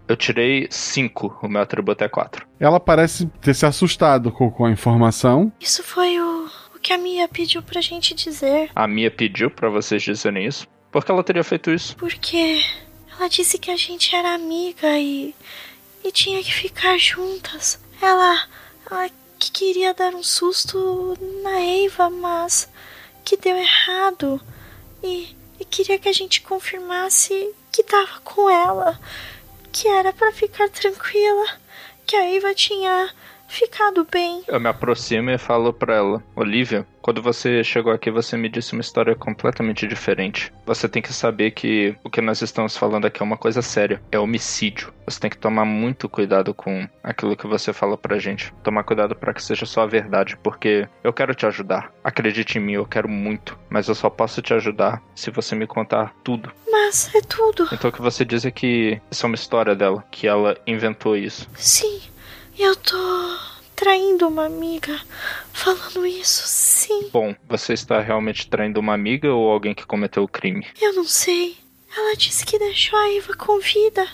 Eu 0.09 0.17
tirei 0.17 0.69
cinco, 0.71 1.39
o 1.43 1.49
meu 1.49 1.63
atributo 1.63 2.05
é 2.05 2.09
quatro. 2.09 2.47
Ela 2.61 2.79
parece 2.79 3.27
ter 3.41 3.55
se 3.55 3.67
assustado 3.67 4.31
com, 4.31 4.51
com 4.51 4.65
a 4.65 4.71
informação. 4.71 5.53
Isso 5.61 5.83
foi 5.83 6.21
o, 6.21 6.47
o 6.75 6.79
que 6.79 6.93
a 6.93 6.99
Mia 6.99 7.29
pediu 7.29 7.63
pra 7.63 7.81
gente 7.81 8.15
dizer. 8.15 8.71
A 8.75 8.87
Mia 8.87 9.11
pediu 9.11 9.51
para 9.51 9.69
vocês 9.69 10.03
dizerem 10.03 10.47
isso? 10.47 10.67
Por 10.93 11.05
que 11.05 11.11
ela 11.11 11.25
teria 11.25 11.45
feito 11.45 11.71
isso? 11.71 11.97
Porque 11.97 12.63
ela 13.19 13.29
disse 13.29 13.59
que 13.59 13.71
a 13.71 13.77
gente 13.77 14.15
era 14.15 14.35
amiga 14.35 14.99
e 14.99 15.35
e 16.07 16.13
tinha 16.13 16.43
que 16.43 16.55
ficar 16.55 16.97
juntas. 16.99 17.81
Ela, 18.01 18.47
ela 18.89 19.11
que 19.39 19.51
queria 19.51 19.93
dar 19.93 20.15
um 20.15 20.23
susto 20.23 21.19
na 21.43 21.61
Eva, 21.61 22.09
mas 22.09 22.69
que 23.25 23.37
deu 23.37 23.57
errado. 23.57 24.41
E, 25.03 25.37
e 25.59 25.65
queria 25.65 25.99
que 25.99 26.09
a 26.09 26.13
gente 26.13 26.43
confirmasse 26.43 27.53
que 27.73 27.83
tava 27.83 28.21
com 28.21 28.49
ela, 28.49 28.99
que 29.77 29.89
era 29.89 30.11
para 30.11 30.33
ficar 30.33 30.71
tranquila, 30.71 31.47
que 32.07 32.17
a 32.17 32.35
Eva 32.35 32.55
tinha 32.55 33.11
ficado 33.47 34.07
bem. 34.11 34.43
Eu 34.49 34.59
me 34.59 34.71
aproximo 34.71 35.31
e 35.31 35.37
falo 35.37 35.71
para 35.71 35.97
ela: 35.97 36.25
Olivia, 36.35 36.87
quando 37.07 37.23
você 37.23 37.63
chegou 37.63 37.93
aqui, 37.93 38.11
você 38.11 38.37
me 38.37 38.49
disse 38.49 38.73
uma 38.73 38.81
história 38.81 39.15
completamente 39.15 39.87
diferente. 39.87 40.53
Você 40.67 40.89
tem 40.89 41.01
que 41.01 41.13
saber 41.13 41.53
que 41.53 41.95
o 42.03 42.11
que 42.11 42.21
nós 42.21 42.43
estamos 42.43 42.77
falando 42.77 43.05
aqui 43.05 43.23
é 43.23 43.25
uma 43.25 43.37
coisa 43.37 43.63
séria: 43.63 44.03
é 44.11 44.19
homicídio. 44.19 44.93
Você 45.05 45.21
tem 45.21 45.31
que 45.31 45.39
tomar 45.39 45.65
muito 45.65 46.09
cuidado 46.09 46.53
com 46.53 46.89
aquilo 47.05 47.37
que 47.37 47.47
você 47.47 47.73
fala 47.73 47.97
pra 47.97 48.19
gente. 48.19 48.53
Tomar 48.61 48.83
cuidado 48.83 49.15
para 49.15 49.33
que 49.33 49.41
seja 49.41 49.65
só 49.65 49.83
a 49.83 49.87
verdade, 49.87 50.37
porque 50.39 50.89
eu 51.05 51.13
quero 51.13 51.33
te 51.33 51.47
ajudar. 51.47 51.93
Acredite 52.03 52.59
em 52.59 52.61
mim, 52.61 52.73
eu 52.73 52.85
quero 52.85 53.09
muito, 53.09 53.57
mas 53.71 53.87
eu 53.87 53.95
só 53.95 54.11
posso 54.11 54.43
te 54.43 54.53
ajudar 54.53 55.01
se 55.15 55.31
você 55.31 55.55
me 55.55 55.65
contar 55.69 56.13
tudo. 56.25 56.51
Mas 56.69 57.15
é 57.15 57.21
tudo. 57.21 57.69
Então 57.73 57.89
o 57.89 57.93
que 57.93 58.03
você 58.03 58.25
diz 58.25 58.45
é 58.45 58.51
que 58.51 59.01
isso 59.09 59.25
é 59.25 59.29
uma 59.29 59.37
história 59.37 59.77
dela, 59.77 60.05
que 60.11 60.27
ela 60.27 60.59
inventou 60.67 61.17
isso. 61.17 61.49
Sim. 61.55 62.01
Eu 62.59 62.75
tô 62.75 63.56
traindo 63.77 64.27
uma 64.27 64.47
amiga 64.47 64.99
falando 65.53 66.07
isso, 66.07 66.43
sim. 66.47 67.11
Bom, 67.13 67.37
você 67.47 67.75
está 67.75 68.01
realmente 68.01 68.49
traindo 68.49 68.81
uma 68.81 68.95
amiga 68.95 69.33
ou 69.33 69.51
alguém 69.51 69.75
que 69.75 69.87
cometeu 69.87 70.25
o 70.25 70.29
crime? 70.29 70.67
Eu 70.81 70.95
não 70.95 71.05
sei. 71.05 71.57
Ela 71.95 72.17
disse 72.17 72.45
que 72.45 72.59
deixou 72.59 72.99
a 72.99 73.13
Eva 73.13 73.35
com 73.35 73.61
vida. 73.61 74.07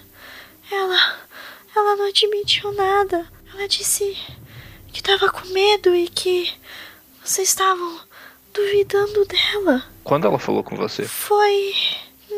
Ela. 0.71 1.21
Ela 1.75 1.97
não 1.97 2.09
admitiu 2.09 2.73
nada. 2.73 3.27
Ela 3.55 3.67
disse 3.67 4.17
que 4.93 5.01
estava 5.01 5.31
com 5.31 5.47
medo 5.49 5.95
e 5.95 6.09
que 6.09 6.53
vocês 7.25 7.49
estavam 7.49 8.01
duvidando 8.53 9.25
dela. 9.25 9.85
Quando 10.05 10.27
ela 10.27 10.39
falou 10.39 10.63
com 10.63 10.77
você? 10.77 11.05
Foi 11.05 11.73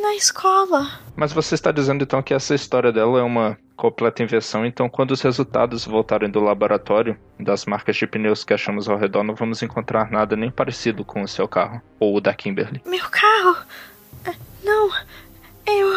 na 0.03 0.15
escola. 0.15 1.01
Mas 1.17 1.33
você 1.33 1.55
está 1.55 1.73
dizendo 1.73 2.05
então 2.05 2.23
que 2.23 2.35
essa 2.35 2.55
história 2.55 2.93
dela 2.93 3.19
é 3.19 3.23
uma 3.23 3.59
completa 3.77 4.23
invenção, 4.23 4.65
então 4.65 4.89
quando 4.89 5.11
os 5.11 5.21
resultados 5.21 5.85
voltarem 5.85 6.31
do 6.31 6.41
laboratório 6.41 7.19
das 7.39 7.65
marcas 7.67 7.97
de 7.97 8.07
pneus 8.07 8.45
que 8.45 8.55
achamos 8.55 8.89
ao 8.89 8.97
redor, 8.97 9.23
não 9.25 9.35
vamos 9.35 9.63
encontrar 9.63 10.11
nada 10.11 10.37
nem 10.37 10.51
parecido 10.51 11.05
com 11.05 11.23
o 11.23 11.29
seu 11.29 11.49
carro 11.49 11.83
ou 11.99 12.17
o 12.17 12.21
da 12.21 12.33
Kimberly. 12.33 12.81
Meu 12.87 13.05
carro? 13.11 13.57
Ah, 14.27 14.35
não, 14.63 14.91
eu. 15.67 15.97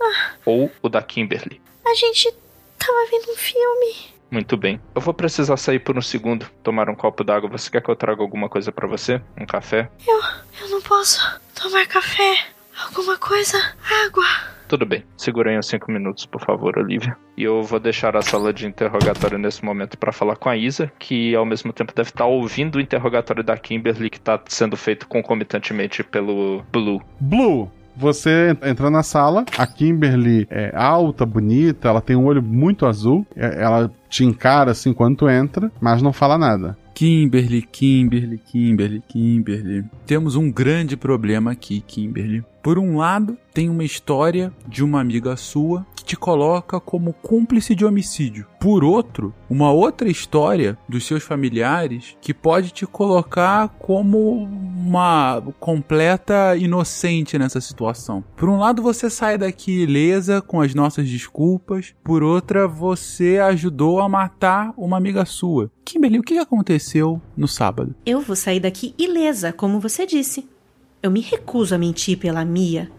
Ah, 0.00 0.30
Ou 0.44 0.70
o 0.82 0.88
da 0.88 1.02
Kimberly. 1.02 1.60
a 1.86 1.94
gente 1.94 2.30
tava 2.78 3.06
vendo 3.10 3.32
um 3.32 3.36
filme. 3.36 4.14
Muito 4.30 4.56
bem. 4.56 4.80
Eu 4.94 5.00
vou 5.00 5.14
precisar 5.14 5.56
sair 5.56 5.78
por 5.78 5.96
um 5.96 6.02
segundo, 6.02 6.46
tomar 6.62 6.90
um 6.90 6.94
copo 6.94 7.22
d'água. 7.22 7.48
Você 7.50 7.70
quer 7.70 7.80
que 7.80 7.88
eu 7.88 7.94
traga 7.96 8.20
alguma 8.20 8.48
coisa 8.48 8.72
para 8.72 8.86
você? 8.86 9.20
Um 9.40 9.46
café? 9.46 9.88
Eu. 10.06 10.20
Eu 10.60 10.68
não 10.70 10.82
posso 10.82 11.20
tomar 11.54 11.86
café. 11.86 12.46
Alguma 12.86 13.16
coisa? 13.16 13.56
Água. 14.06 14.24
Tudo 14.74 14.86
bem. 14.86 15.04
Segura 15.16 15.52
aí 15.52 15.56
uns 15.56 15.68
5 15.68 15.88
minutos, 15.92 16.26
por 16.26 16.40
favor, 16.40 16.76
Olivia. 16.76 17.16
E 17.36 17.44
eu 17.44 17.62
vou 17.62 17.78
deixar 17.78 18.16
a 18.16 18.22
sala 18.22 18.52
de 18.52 18.66
interrogatório 18.66 19.38
nesse 19.38 19.64
momento 19.64 19.96
para 19.96 20.10
falar 20.10 20.34
com 20.34 20.48
a 20.48 20.56
Isa, 20.56 20.90
que 20.98 21.32
ao 21.32 21.46
mesmo 21.46 21.72
tempo 21.72 21.92
deve 21.94 22.08
estar 22.08 22.26
ouvindo 22.26 22.74
o 22.74 22.80
interrogatório 22.80 23.44
da 23.44 23.56
Kimberly, 23.56 24.10
que 24.10 24.18
tá 24.20 24.36
sendo 24.48 24.76
feito 24.76 25.06
concomitantemente 25.06 26.02
pelo 26.02 26.64
Blue. 26.72 27.00
Blue, 27.20 27.70
você 27.96 28.56
entra 28.64 28.90
na 28.90 29.04
sala, 29.04 29.44
a 29.56 29.64
Kimberly 29.64 30.44
é 30.50 30.72
alta, 30.74 31.24
bonita, 31.24 31.88
ela 31.88 32.00
tem 32.00 32.16
um 32.16 32.24
olho 32.24 32.42
muito 32.42 32.84
azul, 32.84 33.24
é- 33.36 33.62
ela 33.62 33.88
te 34.08 34.24
encara 34.24 34.72
assim 34.72 34.92
quando 34.92 35.30
entra, 35.30 35.70
mas 35.80 36.02
não 36.02 36.12
fala 36.12 36.36
nada. 36.36 36.76
Kimberly, 36.92 37.62
Kimberly, 37.62 38.38
Kimberly, 38.38 39.02
Kimberly. 39.08 39.84
Temos 40.04 40.34
um 40.34 40.50
grande 40.50 40.96
problema 40.96 41.52
aqui, 41.52 41.80
Kimberly. 41.80 42.42
Por 42.64 42.78
um 42.78 42.96
lado, 42.96 43.36
tem 43.52 43.68
uma 43.68 43.84
história 43.84 44.50
de 44.66 44.82
uma 44.82 44.98
amiga 44.98 45.36
sua 45.36 45.86
que 45.94 46.02
te 46.02 46.16
coloca 46.16 46.80
como 46.80 47.12
cúmplice 47.12 47.74
de 47.74 47.84
homicídio. 47.84 48.46
Por 48.58 48.82
outro, 48.82 49.34
uma 49.50 49.70
outra 49.70 50.08
história 50.08 50.78
dos 50.88 51.04
seus 51.06 51.22
familiares 51.22 52.16
que 52.22 52.32
pode 52.32 52.70
te 52.70 52.86
colocar 52.86 53.68
como 53.78 54.44
uma 54.44 55.42
completa 55.60 56.56
inocente 56.56 57.38
nessa 57.38 57.60
situação. 57.60 58.24
Por 58.34 58.48
um 58.48 58.56
lado, 58.56 58.80
você 58.80 59.10
sai 59.10 59.36
daqui 59.36 59.82
ilesa 59.82 60.40
com 60.40 60.62
as 60.62 60.74
nossas 60.74 61.06
desculpas. 61.06 61.94
Por 62.02 62.22
outra, 62.22 62.66
você 62.66 63.38
ajudou 63.40 64.00
a 64.00 64.08
matar 64.08 64.72
uma 64.74 64.96
amiga 64.96 65.26
sua. 65.26 65.70
Kimberly, 65.84 66.18
o 66.18 66.22
que 66.22 66.38
aconteceu 66.38 67.20
no 67.36 67.46
sábado? 67.46 67.94
Eu 68.06 68.22
vou 68.22 68.34
sair 68.34 68.60
daqui 68.60 68.94
ilesa, 68.96 69.52
como 69.52 69.78
você 69.78 70.06
disse. 70.06 70.48
Eu 71.04 71.10
me 71.10 71.20
recuso 71.20 71.74
a 71.74 71.78
mentir 71.78 72.16
pela 72.16 72.46
Mia. 72.46 72.90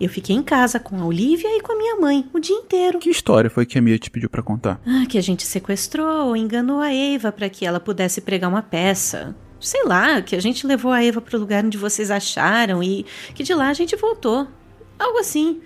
Eu 0.00 0.08
fiquei 0.08 0.34
em 0.34 0.42
casa 0.42 0.80
com 0.80 1.00
a 1.00 1.06
Olivia 1.06 1.48
e 1.56 1.62
com 1.62 1.74
a 1.74 1.78
minha 1.78 1.94
mãe 1.94 2.28
o 2.34 2.40
dia 2.40 2.56
inteiro. 2.56 2.98
Que 2.98 3.08
história 3.08 3.48
foi 3.48 3.64
que 3.64 3.78
a 3.78 3.80
Mia 3.80 3.96
te 4.00 4.10
pediu 4.10 4.28
pra 4.28 4.42
contar? 4.42 4.80
Ah, 4.84 5.06
que 5.08 5.16
a 5.16 5.20
gente 5.20 5.46
sequestrou, 5.46 6.36
enganou 6.36 6.80
a 6.80 6.92
Eva 6.92 7.30
para 7.30 7.48
que 7.48 7.64
ela 7.64 7.78
pudesse 7.78 8.20
pregar 8.20 8.50
uma 8.50 8.62
peça. 8.62 9.32
Sei 9.60 9.84
lá, 9.84 10.20
que 10.22 10.34
a 10.34 10.42
gente 10.42 10.66
levou 10.66 10.90
a 10.90 11.04
Eva 11.04 11.20
pro 11.20 11.38
lugar 11.38 11.64
onde 11.64 11.78
vocês 11.78 12.10
acharam 12.10 12.82
e 12.82 13.06
que 13.32 13.44
de 13.44 13.54
lá 13.54 13.68
a 13.68 13.74
gente 13.74 13.94
voltou. 13.94 14.48
Algo 14.98 15.18
assim. 15.20 15.60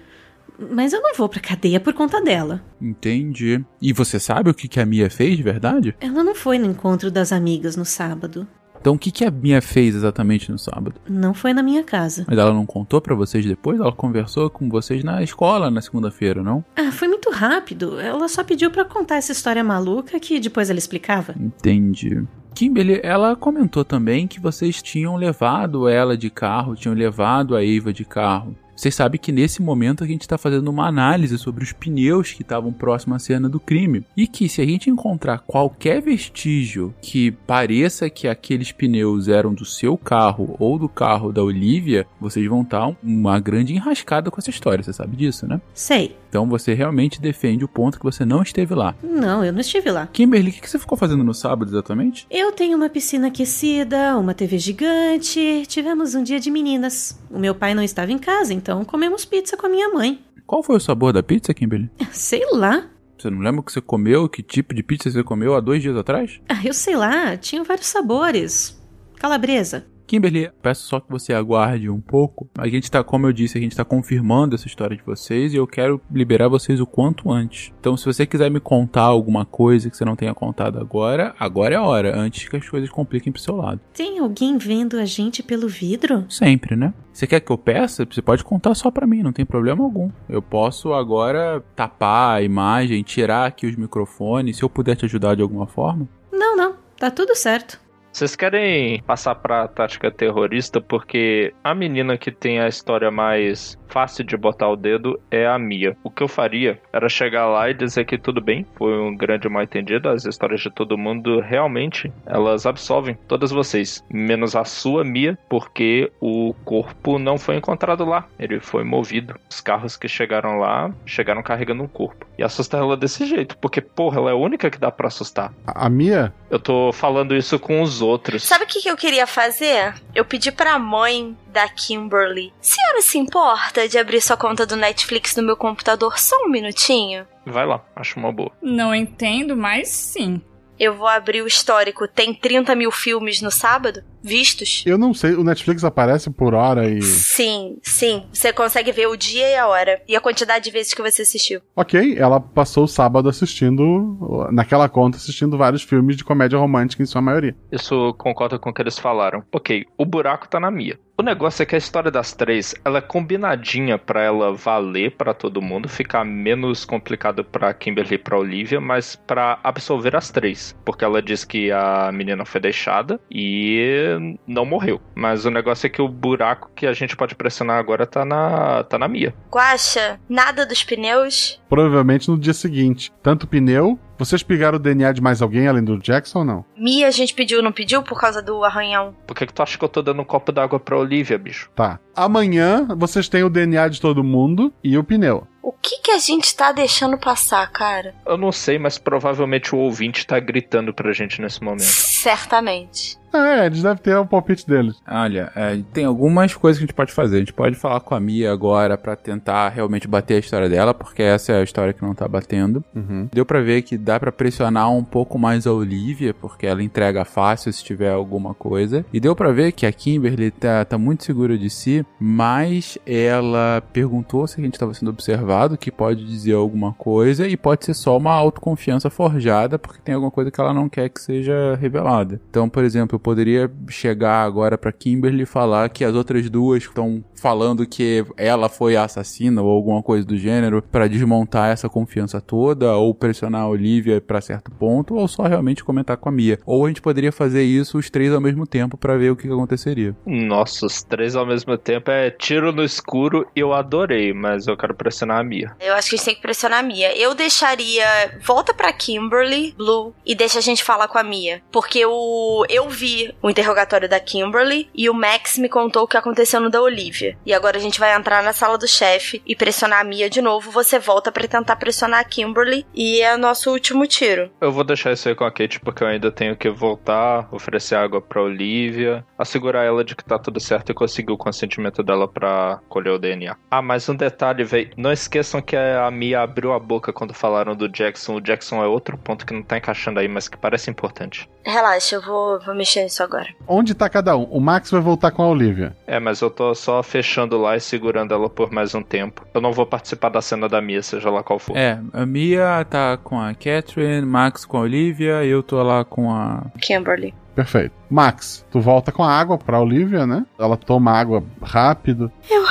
Mas 0.58 0.92
eu 0.92 1.00
não 1.00 1.14
vou 1.14 1.30
pra 1.30 1.40
cadeia 1.40 1.80
por 1.80 1.94
conta 1.94 2.20
dela. 2.20 2.62
Entendi. 2.78 3.64
E 3.80 3.94
você 3.94 4.20
sabe 4.20 4.50
o 4.50 4.54
que, 4.54 4.68
que 4.68 4.80
a 4.80 4.84
Mia 4.84 5.08
fez 5.08 5.34
de 5.34 5.42
verdade? 5.42 5.96
Ela 5.98 6.22
não 6.22 6.34
foi 6.34 6.58
no 6.58 6.66
encontro 6.66 7.10
das 7.10 7.32
amigas 7.32 7.74
no 7.74 7.86
sábado. 7.86 8.46
Então 8.80 8.94
o 8.94 8.98
que, 8.98 9.10
que 9.10 9.24
a 9.24 9.30
Mia 9.30 9.60
fez 9.60 9.94
exatamente 9.94 10.50
no 10.50 10.58
sábado? 10.58 10.94
Não 11.08 11.34
foi 11.34 11.52
na 11.52 11.62
minha 11.62 11.82
casa. 11.84 12.24
Mas 12.26 12.38
ela 12.38 12.52
não 12.52 12.64
contou 12.64 13.00
pra 13.00 13.14
vocês 13.14 13.44
depois? 13.44 13.78
Ela 13.78 13.92
conversou 13.92 14.48
com 14.48 14.68
vocês 14.68 15.04
na 15.04 15.22
escola 15.22 15.70
na 15.70 15.82
segunda-feira, 15.82 16.42
não? 16.42 16.64
Ah, 16.76 16.90
foi 16.90 17.06
muito 17.06 17.30
rápido. 17.30 18.00
Ela 18.00 18.26
só 18.28 18.42
pediu 18.42 18.70
pra 18.70 18.84
contar 18.84 19.16
essa 19.16 19.32
história 19.32 19.62
maluca 19.62 20.18
que 20.18 20.40
depois 20.40 20.70
ela 20.70 20.78
explicava. 20.78 21.34
Entendi. 21.38 22.24
Kimberly, 22.54 23.00
ela 23.02 23.36
comentou 23.36 23.84
também 23.84 24.26
que 24.26 24.40
vocês 24.40 24.82
tinham 24.82 25.16
levado 25.16 25.88
ela 25.88 26.16
de 26.16 26.30
carro, 26.30 26.74
tinham 26.74 26.94
levado 26.94 27.54
a 27.54 27.64
Eva 27.64 27.92
de 27.92 28.04
carro. 28.04 28.56
Vocês 28.80 28.94
sabem 28.94 29.20
que 29.20 29.30
nesse 29.30 29.60
momento 29.60 30.02
a 30.02 30.06
gente 30.06 30.22
está 30.22 30.38
fazendo 30.38 30.68
uma 30.68 30.86
análise 30.86 31.36
sobre 31.36 31.62
os 31.62 31.70
pneus 31.70 32.32
que 32.32 32.40
estavam 32.40 32.72
próximos 32.72 33.16
à 33.16 33.18
cena 33.18 33.46
do 33.46 33.60
crime. 33.60 34.06
E 34.16 34.26
que 34.26 34.48
se 34.48 34.62
a 34.62 34.64
gente 34.64 34.88
encontrar 34.88 35.40
qualquer 35.40 36.00
vestígio 36.00 36.94
que 37.02 37.30
pareça 37.30 38.08
que 38.08 38.26
aqueles 38.26 38.72
pneus 38.72 39.28
eram 39.28 39.52
do 39.52 39.66
seu 39.66 39.98
carro 39.98 40.56
ou 40.58 40.78
do 40.78 40.88
carro 40.88 41.30
da 41.30 41.42
Olivia, 41.42 42.06
vocês 42.18 42.48
vão 42.48 42.62
estar 42.62 42.90
uma 43.02 43.38
grande 43.38 43.74
enrascada 43.74 44.30
com 44.30 44.40
essa 44.40 44.48
história. 44.48 44.82
Você 44.82 44.94
sabe 44.94 45.14
disso, 45.14 45.46
né? 45.46 45.60
Sei. 45.74 46.16
Então 46.30 46.48
você 46.48 46.72
realmente 46.72 47.20
defende 47.20 47.64
o 47.64 47.68
ponto 47.68 47.98
que 47.98 48.04
você 48.04 48.24
não 48.24 48.40
esteve 48.40 48.72
lá. 48.72 48.94
Não, 49.02 49.44
eu 49.44 49.52
não 49.52 49.60
estive 49.60 49.90
lá. 49.90 50.06
Kimberly, 50.06 50.50
o 50.50 50.52
que 50.52 50.70
você 50.70 50.78
ficou 50.78 50.96
fazendo 50.96 51.24
no 51.24 51.34
sábado 51.34 51.70
exatamente? 51.70 52.24
Eu 52.30 52.52
tenho 52.52 52.76
uma 52.76 52.88
piscina 52.88 53.26
aquecida, 53.26 54.16
uma 54.16 54.32
TV 54.32 54.56
gigante. 54.56 55.64
Tivemos 55.66 56.14
um 56.14 56.22
dia 56.22 56.38
de 56.38 56.48
meninas. 56.48 57.20
O 57.28 57.38
meu 57.38 57.52
pai 57.52 57.74
não 57.74 57.82
estava 57.82 58.12
em 58.12 58.18
casa, 58.18 58.54
então 58.54 58.69
comemos 58.84 59.24
pizza 59.24 59.56
com 59.56 59.66
a 59.66 59.70
minha 59.70 59.88
mãe. 59.90 60.24
Qual 60.46 60.62
foi 60.62 60.76
o 60.76 60.80
sabor 60.80 61.12
da 61.12 61.22
pizza, 61.22 61.54
Kimberly? 61.54 61.90
Sei 62.12 62.42
lá. 62.52 62.88
Você 63.18 63.28
não 63.28 63.40
lembra 63.40 63.60
o 63.60 63.62
que 63.62 63.72
você 63.72 63.80
comeu? 63.80 64.28
Que 64.28 64.42
tipo 64.42 64.74
de 64.74 64.82
pizza 64.82 65.10
você 65.10 65.22
comeu 65.22 65.54
há 65.54 65.60
dois 65.60 65.82
dias 65.82 65.96
atrás? 65.96 66.40
Ah, 66.48 66.64
eu 66.64 66.72
sei 66.72 66.96
lá. 66.96 67.36
Tinha 67.36 67.62
vários 67.62 67.86
sabores. 67.86 68.80
Calabresa. 69.16 69.86
Kimberly, 70.10 70.50
peço 70.60 70.88
só 70.88 70.98
que 70.98 71.08
você 71.08 71.32
aguarde 71.32 71.88
um 71.88 72.00
pouco. 72.00 72.50
A 72.58 72.66
gente 72.66 72.90
tá, 72.90 73.04
como 73.04 73.28
eu 73.28 73.32
disse, 73.32 73.56
a 73.56 73.60
gente 73.60 73.76
tá 73.76 73.84
confirmando 73.84 74.56
essa 74.56 74.66
história 74.66 74.96
de 74.96 75.04
vocês 75.04 75.54
e 75.54 75.56
eu 75.56 75.68
quero 75.68 76.00
liberar 76.10 76.48
vocês 76.48 76.80
o 76.80 76.86
quanto 76.86 77.30
antes. 77.30 77.72
Então, 77.78 77.96
se 77.96 78.06
você 78.06 78.26
quiser 78.26 78.50
me 78.50 78.58
contar 78.58 79.04
alguma 79.04 79.44
coisa 79.44 79.88
que 79.88 79.96
você 79.96 80.04
não 80.04 80.16
tenha 80.16 80.34
contado 80.34 80.80
agora, 80.80 81.32
agora 81.38 81.76
é 81.76 81.78
a 81.78 81.82
hora, 81.84 82.18
antes 82.18 82.48
que 82.48 82.56
as 82.56 82.68
coisas 82.68 82.90
compliquem 82.90 83.32
pro 83.32 83.40
seu 83.40 83.54
lado. 83.54 83.78
Tem 83.94 84.18
alguém 84.18 84.58
vendo 84.58 84.98
a 84.98 85.04
gente 85.04 85.44
pelo 85.44 85.68
vidro? 85.68 86.24
Sempre, 86.28 86.74
né? 86.74 86.92
Você 87.12 87.28
quer 87.28 87.38
que 87.38 87.52
eu 87.52 87.58
peça? 87.58 88.04
Você 88.04 88.20
pode 88.20 88.42
contar 88.42 88.74
só 88.74 88.90
para 88.90 89.06
mim, 89.06 89.22
não 89.22 89.32
tem 89.32 89.46
problema 89.46 89.84
algum. 89.84 90.10
Eu 90.28 90.42
posso 90.42 90.92
agora 90.92 91.62
tapar 91.76 92.38
a 92.38 92.42
imagem, 92.42 93.04
tirar 93.04 93.46
aqui 93.46 93.64
os 93.64 93.76
microfones, 93.76 94.56
se 94.56 94.64
eu 94.64 94.68
puder 94.68 94.96
te 94.96 95.04
ajudar 95.04 95.36
de 95.36 95.42
alguma 95.42 95.68
forma. 95.68 96.08
Não, 96.32 96.56
não. 96.56 96.74
Tá 96.98 97.12
tudo 97.12 97.36
certo. 97.36 97.78
Vocês 98.12 98.34
querem 98.34 99.00
passar 99.02 99.36
pra 99.36 99.68
tática 99.68 100.10
terrorista? 100.10 100.80
Porque 100.80 101.54
a 101.62 101.74
menina 101.74 102.18
que 102.18 102.32
tem 102.32 102.60
a 102.60 102.68
história 102.68 103.10
mais 103.10 103.78
fácil 103.90 104.24
de 104.24 104.36
botar 104.36 104.68
o 104.68 104.76
dedo 104.76 105.20
é 105.30 105.46
a 105.46 105.58
Mia. 105.58 105.96
O 106.02 106.10
que 106.10 106.22
eu 106.22 106.28
faria 106.28 106.80
era 106.92 107.08
chegar 107.08 107.46
lá 107.46 107.68
e 107.68 107.74
dizer 107.74 108.04
que 108.04 108.16
tudo 108.16 108.40
bem, 108.40 108.64
foi 108.76 108.98
um 108.98 109.14
grande 109.14 109.48
mal 109.48 109.62
entendido, 109.62 110.08
as 110.08 110.24
histórias 110.24 110.60
de 110.60 110.70
todo 110.70 110.96
mundo 110.96 111.40
realmente 111.40 112.12
elas 112.24 112.66
absolvem 112.66 113.18
todas 113.26 113.50
vocês, 113.50 114.04
menos 114.10 114.54
a 114.54 114.64
sua 114.64 115.04
Mia, 115.04 115.38
porque 115.48 116.10
o 116.20 116.54
corpo 116.64 117.18
não 117.18 117.36
foi 117.36 117.56
encontrado 117.56 118.04
lá, 118.04 118.26
ele 118.38 118.60
foi 118.60 118.84
movido. 118.84 119.34
Os 119.50 119.60
carros 119.60 119.96
que 119.96 120.08
chegaram 120.08 120.58
lá 120.58 120.90
chegaram 121.04 121.42
carregando 121.42 121.82
um 121.82 121.88
corpo. 121.88 122.26
E 122.38 122.42
assustar 122.42 122.80
ela 122.80 122.96
desse 122.96 123.26
jeito, 123.26 123.56
porque 123.58 123.80
porra, 123.80 124.18
ela 124.18 124.30
é 124.30 124.32
a 124.32 124.36
única 124.36 124.70
que 124.70 124.78
dá 124.78 124.90
para 124.90 125.08
assustar. 125.08 125.52
A, 125.66 125.86
a 125.86 125.90
Mia? 125.90 126.32
Eu 126.50 126.58
tô 126.58 126.92
falando 126.92 127.34
isso 127.34 127.58
com 127.58 127.82
os 127.82 128.00
outros. 128.00 128.42
Sabe 128.42 128.64
o 128.64 128.66
que, 128.66 128.80
que 128.80 128.90
eu 128.90 128.96
queria 128.96 129.26
fazer? 129.26 129.94
Eu 130.14 130.24
pedi 130.24 130.50
pra 130.50 130.78
mãe 130.78 131.36
da 131.48 131.68
Kimberly. 131.68 132.52
Senhora 132.60 133.02
se 133.02 133.18
importa 133.18 133.79
de 133.88 133.98
abrir 133.98 134.20
sua 134.20 134.36
conta 134.36 134.66
do 134.66 134.76
Netflix 134.76 135.36
no 135.36 135.42
meu 135.42 135.56
computador 135.56 136.18
só 136.18 136.36
um 136.44 136.48
minutinho? 136.48 137.26
Vai 137.46 137.66
lá, 137.66 137.84
acho 137.96 138.18
uma 138.18 138.32
boa. 138.32 138.52
Não 138.62 138.94
entendo, 138.94 139.56
mas 139.56 139.88
sim. 139.88 140.40
Eu 140.78 140.94
vou 140.94 141.06
abrir 141.06 141.42
o 141.42 141.46
histórico. 141.46 142.08
Tem 142.08 142.32
30 142.32 142.74
mil 142.74 142.90
filmes 142.90 143.42
no 143.42 143.50
sábado? 143.50 144.02
Vistos? 144.22 144.82
Eu 144.86 144.96
não 144.96 145.12
sei, 145.12 145.34
o 145.34 145.44
Netflix 145.44 145.84
aparece 145.84 146.30
por 146.30 146.54
hora 146.54 146.88
e. 146.88 147.02
Sim, 147.02 147.78
sim. 147.82 148.24
Você 148.32 148.50
consegue 148.50 148.90
ver 148.90 149.06
o 149.06 149.16
dia 149.16 149.46
e 149.46 149.56
a 149.56 149.66
hora. 149.66 150.00
E 150.08 150.16
a 150.16 150.20
quantidade 150.20 150.64
de 150.64 150.70
vezes 150.70 150.94
que 150.94 151.02
você 151.02 151.20
assistiu. 151.20 151.60
Ok, 151.76 152.16
ela 152.18 152.40
passou 152.40 152.84
o 152.84 152.88
sábado 152.88 153.28
assistindo, 153.28 154.48
naquela 154.50 154.88
conta, 154.88 155.18
assistindo 155.18 155.58
vários 155.58 155.82
filmes 155.82 156.16
de 156.16 156.24
comédia 156.24 156.58
romântica 156.58 157.02
em 157.02 157.06
sua 157.06 157.20
maioria. 157.20 157.54
Isso 157.70 158.14
concorda 158.14 158.58
com 158.58 158.70
o 158.70 158.74
que 158.74 158.80
eles 158.80 158.98
falaram. 158.98 159.42
Ok, 159.52 159.84
o 159.98 160.06
buraco 160.06 160.48
tá 160.48 160.58
na 160.58 160.70
Mia. 160.70 160.98
O 161.20 161.22
negócio 161.22 161.62
é 161.62 161.66
que 161.66 161.74
a 161.74 161.78
história 161.78 162.10
das 162.10 162.32
três, 162.32 162.74
ela 162.82 162.96
é 162.96 163.02
combinadinha 163.02 163.98
para 163.98 164.22
ela 164.22 164.54
valer 164.54 165.10
para 165.18 165.34
todo 165.34 165.60
mundo, 165.60 165.86
ficar 165.86 166.24
menos 166.24 166.86
complicado 166.86 167.44
para 167.44 167.74
Kimberly 167.74 168.14
e 168.14 168.18
para 168.18 168.38
Olivia, 168.38 168.80
mas 168.80 169.16
para 169.16 169.58
absolver 169.62 170.16
as 170.16 170.30
três, 170.30 170.74
porque 170.82 171.04
ela 171.04 171.20
diz 171.20 171.44
que 171.44 171.70
a 171.70 172.10
menina 172.10 172.46
foi 172.46 172.58
deixada 172.58 173.20
e 173.30 174.16
não 174.46 174.64
morreu. 174.64 174.98
Mas 175.14 175.44
o 175.44 175.50
negócio 175.50 175.86
é 175.86 175.90
que 175.90 176.00
o 176.00 176.08
buraco 176.08 176.70
que 176.74 176.86
a 176.86 176.94
gente 176.94 177.14
pode 177.14 177.34
pressionar 177.34 177.76
agora 177.76 178.06
tá 178.06 178.24
na 178.24 178.84
tá 178.84 178.98
na 178.98 179.06
Mia. 179.06 179.34
Guaxa, 179.52 180.18
nada 180.26 180.64
dos 180.64 180.82
pneus? 180.82 181.60
Provavelmente 181.68 182.30
no 182.30 182.38
dia 182.38 182.54
seguinte. 182.54 183.12
Tanto 183.22 183.46
pneu. 183.46 183.98
Vocês 184.20 184.42
pegaram 184.42 184.76
o 184.76 184.78
DNA 184.78 185.12
de 185.12 185.22
mais 185.22 185.40
alguém 185.40 185.66
além 185.66 185.82
do 185.82 185.96
Jackson 185.96 186.40
ou 186.40 186.44
não? 186.44 186.64
Mia 186.76 187.08
a 187.08 187.10
gente 187.10 187.32
pediu, 187.32 187.62
não 187.62 187.72
pediu 187.72 188.02
por 188.02 188.20
causa 188.20 188.42
do 188.42 188.62
arranhão? 188.62 189.16
Por 189.26 189.34
que, 189.34 189.46
que 189.46 189.54
tu 189.54 189.62
acha 189.62 189.78
que 189.78 189.82
eu 189.82 189.88
tô 189.88 190.02
dando 190.02 190.20
um 190.20 190.26
copo 190.26 190.52
d'água 190.52 190.78
pra 190.78 190.98
Olivia, 190.98 191.38
bicho? 191.38 191.70
Tá. 191.74 191.98
Amanhã 192.14 192.86
vocês 192.98 193.30
têm 193.30 193.42
o 193.44 193.48
DNA 193.48 193.88
de 193.88 193.98
todo 193.98 194.22
mundo 194.22 194.74
e 194.84 194.98
o 194.98 195.02
pneu. 195.02 195.46
O 195.62 195.72
que 195.72 196.02
que 196.02 196.10
a 196.10 196.18
gente 196.18 196.54
tá 196.54 196.70
deixando 196.70 197.16
passar, 197.16 197.66
cara? 197.70 198.14
Eu 198.26 198.36
não 198.36 198.52
sei, 198.52 198.78
mas 198.78 198.98
provavelmente 198.98 199.74
o 199.74 199.78
ouvinte 199.78 200.26
tá 200.26 200.38
gritando 200.38 200.92
pra 200.92 201.14
gente 201.14 201.40
nesse 201.40 201.62
momento. 201.62 201.84
Certamente. 201.84 203.18
É, 203.32 203.66
eles 203.66 203.82
devem 203.82 204.02
ter 204.02 204.16
o 204.16 204.26
palpite 204.26 204.66
deles. 204.66 205.00
Olha, 205.06 205.52
é, 205.54 205.80
tem 205.92 206.04
algumas 206.04 206.54
coisas 206.54 206.78
que 206.78 206.84
a 206.84 206.86
gente 206.86 206.94
pode 206.94 207.12
fazer. 207.12 207.36
A 207.36 207.40
gente 207.40 207.52
pode 207.52 207.76
falar 207.76 208.00
com 208.00 208.14
a 208.14 208.20
Mia 208.20 208.52
agora 208.52 208.98
pra 208.98 209.14
tentar 209.14 209.68
realmente 209.68 210.08
bater 210.08 210.34
a 210.34 210.38
história 210.38 210.68
dela, 210.68 210.92
porque 210.92 211.22
essa 211.22 211.52
é 211.52 211.60
a 211.60 211.62
história 211.62 211.92
que 211.92 212.02
não 212.02 212.14
tá 212.14 212.26
batendo. 212.26 212.84
Uhum. 212.94 213.28
Deu 213.32 213.46
pra 213.46 213.60
ver 213.60 213.82
que 213.82 213.96
dá 213.96 214.18
pra 214.18 214.32
pressionar 214.32 214.90
um 214.90 215.04
pouco 215.04 215.38
mais 215.38 215.66
a 215.66 215.72
Olivia, 215.72 216.34
porque 216.34 216.66
ela 216.66 216.82
entrega 216.82 217.24
fácil 217.24 217.72
se 217.72 217.84
tiver 217.84 218.12
alguma 218.12 218.54
coisa. 218.54 219.04
E 219.12 219.20
deu 219.20 219.36
pra 219.36 219.52
ver 219.52 219.72
que 219.72 219.86
a 219.86 219.92
Kimberly 219.92 220.50
tá, 220.50 220.84
tá 220.84 220.98
muito 220.98 221.24
segura 221.24 221.56
de 221.56 221.70
si, 221.70 222.04
mas 222.18 222.98
ela 223.06 223.82
perguntou 223.92 224.46
se 224.46 224.60
a 224.60 224.64
gente 224.64 224.78
tava 224.78 224.94
sendo 224.94 225.10
observado, 225.10 225.78
que 225.78 225.90
pode 225.90 226.24
dizer 226.24 226.54
alguma 226.54 226.92
coisa, 226.94 227.46
e 227.46 227.56
pode 227.56 227.84
ser 227.84 227.94
só 227.94 228.16
uma 228.16 228.32
autoconfiança 228.32 229.08
forjada, 229.10 229.78
porque 229.78 230.00
tem 230.02 230.14
alguma 230.14 230.30
coisa 230.30 230.50
que 230.50 230.60
ela 230.60 230.74
não 230.74 230.88
quer 230.88 231.08
que 231.08 231.20
seja 231.20 231.76
revelada. 231.80 232.40
Então, 232.50 232.68
por 232.68 232.82
exemplo, 232.82 233.19
poderia 233.20 233.70
chegar 233.88 234.42
agora 234.42 234.78
pra 234.78 234.92
Kimberly 234.92 235.42
e 235.42 235.46
falar 235.46 235.88
que 235.90 236.04
as 236.04 236.14
outras 236.14 236.48
duas 236.48 236.82
estão 236.82 237.22
falando 237.34 237.86
que 237.86 238.24
ela 238.36 238.68
foi 238.68 238.96
a 238.96 239.04
assassina 239.04 239.62
ou 239.62 239.70
alguma 239.70 240.02
coisa 240.02 240.26
do 240.26 240.36
gênero 240.36 240.82
pra 240.82 241.08
desmontar 241.08 241.70
essa 241.70 241.88
confiança 241.88 242.40
toda 242.40 242.96
ou 242.96 243.14
pressionar 243.14 243.62
a 243.62 243.68
Olivia 243.68 244.20
pra 244.20 244.40
certo 244.40 244.70
ponto 244.70 245.14
ou 245.14 245.26
só 245.26 245.44
realmente 245.44 245.84
comentar 245.84 246.16
com 246.16 246.28
a 246.28 246.32
Mia. 246.32 246.58
Ou 246.66 246.84
a 246.84 246.88
gente 246.88 247.02
poderia 247.02 247.32
fazer 247.32 247.62
isso 247.62 247.98
os 247.98 248.10
três 248.10 248.32
ao 248.32 248.40
mesmo 248.40 248.66
tempo 248.66 248.96
pra 248.96 249.16
ver 249.16 249.30
o 249.30 249.36
que 249.36 249.48
que 249.50 249.52
aconteceria. 249.52 250.16
Nossa, 250.24 250.86
os 250.86 251.02
três 251.02 251.34
ao 251.36 251.46
mesmo 251.46 251.76
tempo 251.76 252.10
é 252.10 252.30
tiro 252.30 252.72
no 252.72 252.84
escuro 252.84 253.46
e 253.54 253.60
eu 253.60 253.72
adorei, 253.72 254.32
mas 254.32 254.66
eu 254.66 254.76
quero 254.76 254.94
pressionar 254.94 255.38
a 255.38 255.44
Mia. 255.44 255.74
Eu 255.80 255.94
acho 255.94 256.08
que 256.08 256.14
a 256.14 256.18
gente 256.18 256.26
tem 256.26 256.34
que 256.36 256.42
pressionar 256.42 256.80
a 256.80 256.82
Mia. 256.82 257.16
Eu 257.18 257.34
deixaria. 257.34 258.04
Volta 258.46 258.72
pra 258.72 258.92
Kimberly, 258.92 259.74
Blue, 259.76 260.14
e 260.24 260.34
deixa 260.34 260.58
a 260.58 260.62
gente 260.62 260.84
falar 260.84 261.08
com 261.08 261.18
a 261.18 261.22
Mia. 261.22 261.62
Porque 261.72 262.04
o 262.06 262.64
eu 262.68 262.88
vi 262.88 263.09
o 263.42 263.50
interrogatório 263.50 264.08
da 264.08 264.20
Kimberly 264.20 264.88
e 264.94 265.08
o 265.08 265.14
Max 265.14 265.58
me 265.58 265.68
contou 265.68 266.04
o 266.04 266.08
que 266.08 266.16
aconteceu 266.16 266.60
no 266.60 266.70
da 266.70 266.80
Olivia. 266.80 267.36
E 267.44 267.52
agora 267.52 267.76
a 267.76 267.80
gente 267.80 268.00
vai 268.00 268.14
entrar 268.14 268.42
na 268.42 268.52
sala 268.52 268.76
do 268.76 268.86
chefe 268.86 269.42
e 269.46 269.56
pressionar 269.56 270.00
a 270.00 270.04
Mia 270.04 270.28
de 270.28 270.40
novo. 270.40 270.70
Você 270.70 270.98
volta 270.98 271.30
pra 271.32 271.46
tentar 271.46 271.76
pressionar 271.76 272.20
a 272.20 272.24
Kimberly 272.24 272.86
e 272.94 273.20
é 273.20 273.36
nosso 273.36 273.70
último 273.70 274.06
tiro. 274.06 274.50
Eu 274.60 274.72
vou 274.72 274.84
deixar 274.84 275.12
isso 275.12 275.28
aí 275.28 275.34
com 275.34 275.44
a 275.44 275.50
Kate 275.50 275.80
porque 275.80 276.02
eu 276.02 276.08
ainda 276.08 276.30
tenho 276.30 276.56
que 276.56 276.68
voltar, 276.68 277.48
oferecer 277.52 277.94
água 277.94 278.20
pra 278.20 278.42
Olivia, 278.42 279.24
assegurar 279.38 279.86
ela 279.86 280.04
de 280.04 280.14
que 280.14 280.24
tá 280.24 280.38
tudo 280.38 280.60
certo 280.60 280.90
e 280.90 280.94
conseguir 280.94 281.32
o 281.32 281.38
consentimento 281.38 282.02
dela 282.02 282.28
pra 282.28 282.80
colher 282.88 283.12
o 283.12 283.18
DNA. 283.18 283.56
Ah, 283.70 283.82
mas 283.82 284.08
um 284.08 284.14
detalhe, 284.14 284.64
velho. 284.64 284.90
Não 284.96 285.12
esqueçam 285.12 285.60
que 285.60 285.76
a 285.76 286.10
Mia 286.10 286.40
abriu 286.40 286.72
a 286.72 286.78
boca 286.78 287.12
quando 287.12 287.34
falaram 287.34 287.74
do 287.74 287.88
Jackson. 287.88 288.36
O 288.36 288.40
Jackson 288.40 288.82
é 288.82 288.86
outro 288.86 289.16
ponto 289.16 289.46
que 289.46 289.54
não 289.54 289.62
tá 289.62 289.78
encaixando 289.78 290.20
aí, 290.20 290.28
mas 290.28 290.48
que 290.48 290.56
parece 290.56 290.90
importante. 290.90 291.48
Relaxa, 291.64 292.16
eu 292.16 292.22
vou, 292.22 292.60
vou 292.60 292.74
mexer 292.74 292.99
mexer 293.00 293.04
nisso 293.04 293.22
agora. 293.22 293.48
Onde 293.66 293.94
tá 293.94 294.08
cada 294.08 294.36
um? 294.36 294.44
O 294.44 294.60
Max 294.60 294.90
vai 294.90 295.00
voltar 295.00 295.30
com 295.30 295.42
a 295.42 295.48
Olivia. 295.48 295.96
É, 296.06 296.18
mas 296.18 296.40
eu 296.40 296.50
tô 296.50 296.74
só 296.74 297.02
fechando 297.02 297.58
lá 297.58 297.76
e 297.76 297.80
segurando 297.80 298.34
ela 298.34 298.48
por 298.48 298.70
mais 298.70 298.94
um 298.94 299.02
tempo. 299.02 299.46
Eu 299.54 299.60
não 299.60 299.72
vou 299.72 299.86
participar 299.86 300.28
da 300.28 300.42
cena 300.42 300.68
da 300.68 300.80
Mia, 300.80 301.02
seja 301.02 301.30
lá 301.30 301.42
qual 301.42 301.58
for. 301.58 301.76
É, 301.76 301.98
a 302.12 302.26
Mia 302.26 302.84
tá 302.88 303.16
com 303.16 303.40
a 303.40 303.54
Catherine, 303.54 304.26
Max 304.26 304.64
com 304.64 304.76
a 304.76 304.80
Olivia, 304.80 305.44
eu 305.44 305.62
tô 305.62 305.82
lá 305.82 306.04
com 306.04 306.30
a. 306.30 306.66
Kimberly. 306.80 307.34
Perfeito. 307.54 307.92
Max, 308.08 308.64
tu 308.70 308.80
volta 308.80 309.12
com 309.12 309.22
a 309.22 309.30
água 309.30 309.58
pra 309.58 309.80
Olivia, 309.80 310.26
né? 310.26 310.46
Ela 310.58 310.76
toma 310.76 311.12
água 311.12 311.44
rápido. 311.62 312.30
Eu. 312.48 312.62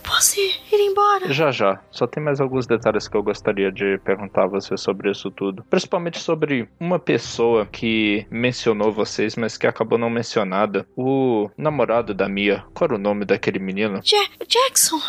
Eu 0.00 0.10
posso 0.10 0.40
ir, 0.40 0.60
ir 0.72 0.80
embora. 0.90 1.32
Já 1.32 1.50
já. 1.50 1.80
Só 1.90 2.06
tem 2.06 2.22
mais 2.22 2.40
alguns 2.40 2.66
detalhes 2.66 3.06
que 3.06 3.16
eu 3.16 3.22
gostaria 3.22 3.70
de 3.70 3.98
perguntar 3.98 4.44
a 4.44 4.46
você 4.46 4.76
sobre 4.76 5.10
isso 5.10 5.30
tudo. 5.30 5.62
Principalmente 5.68 6.18
sobre 6.18 6.68
uma 6.80 6.98
pessoa 6.98 7.66
que 7.66 8.26
mencionou 8.30 8.92
vocês, 8.92 9.36
mas 9.36 9.58
que 9.58 9.66
acabou 9.66 9.98
não 9.98 10.08
mencionada. 10.08 10.86
O 10.96 11.50
namorado 11.56 12.14
da 12.14 12.28
Mia. 12.28 12.64
Qual 12.72 12.86
era 12.86 12.94
o 12.94 12.98
nome 12.98 13.24
daquele 13.26 13.58
menino? 13.58 14.00
Ja 14.02 14.26
Jackson. 14.48 15.00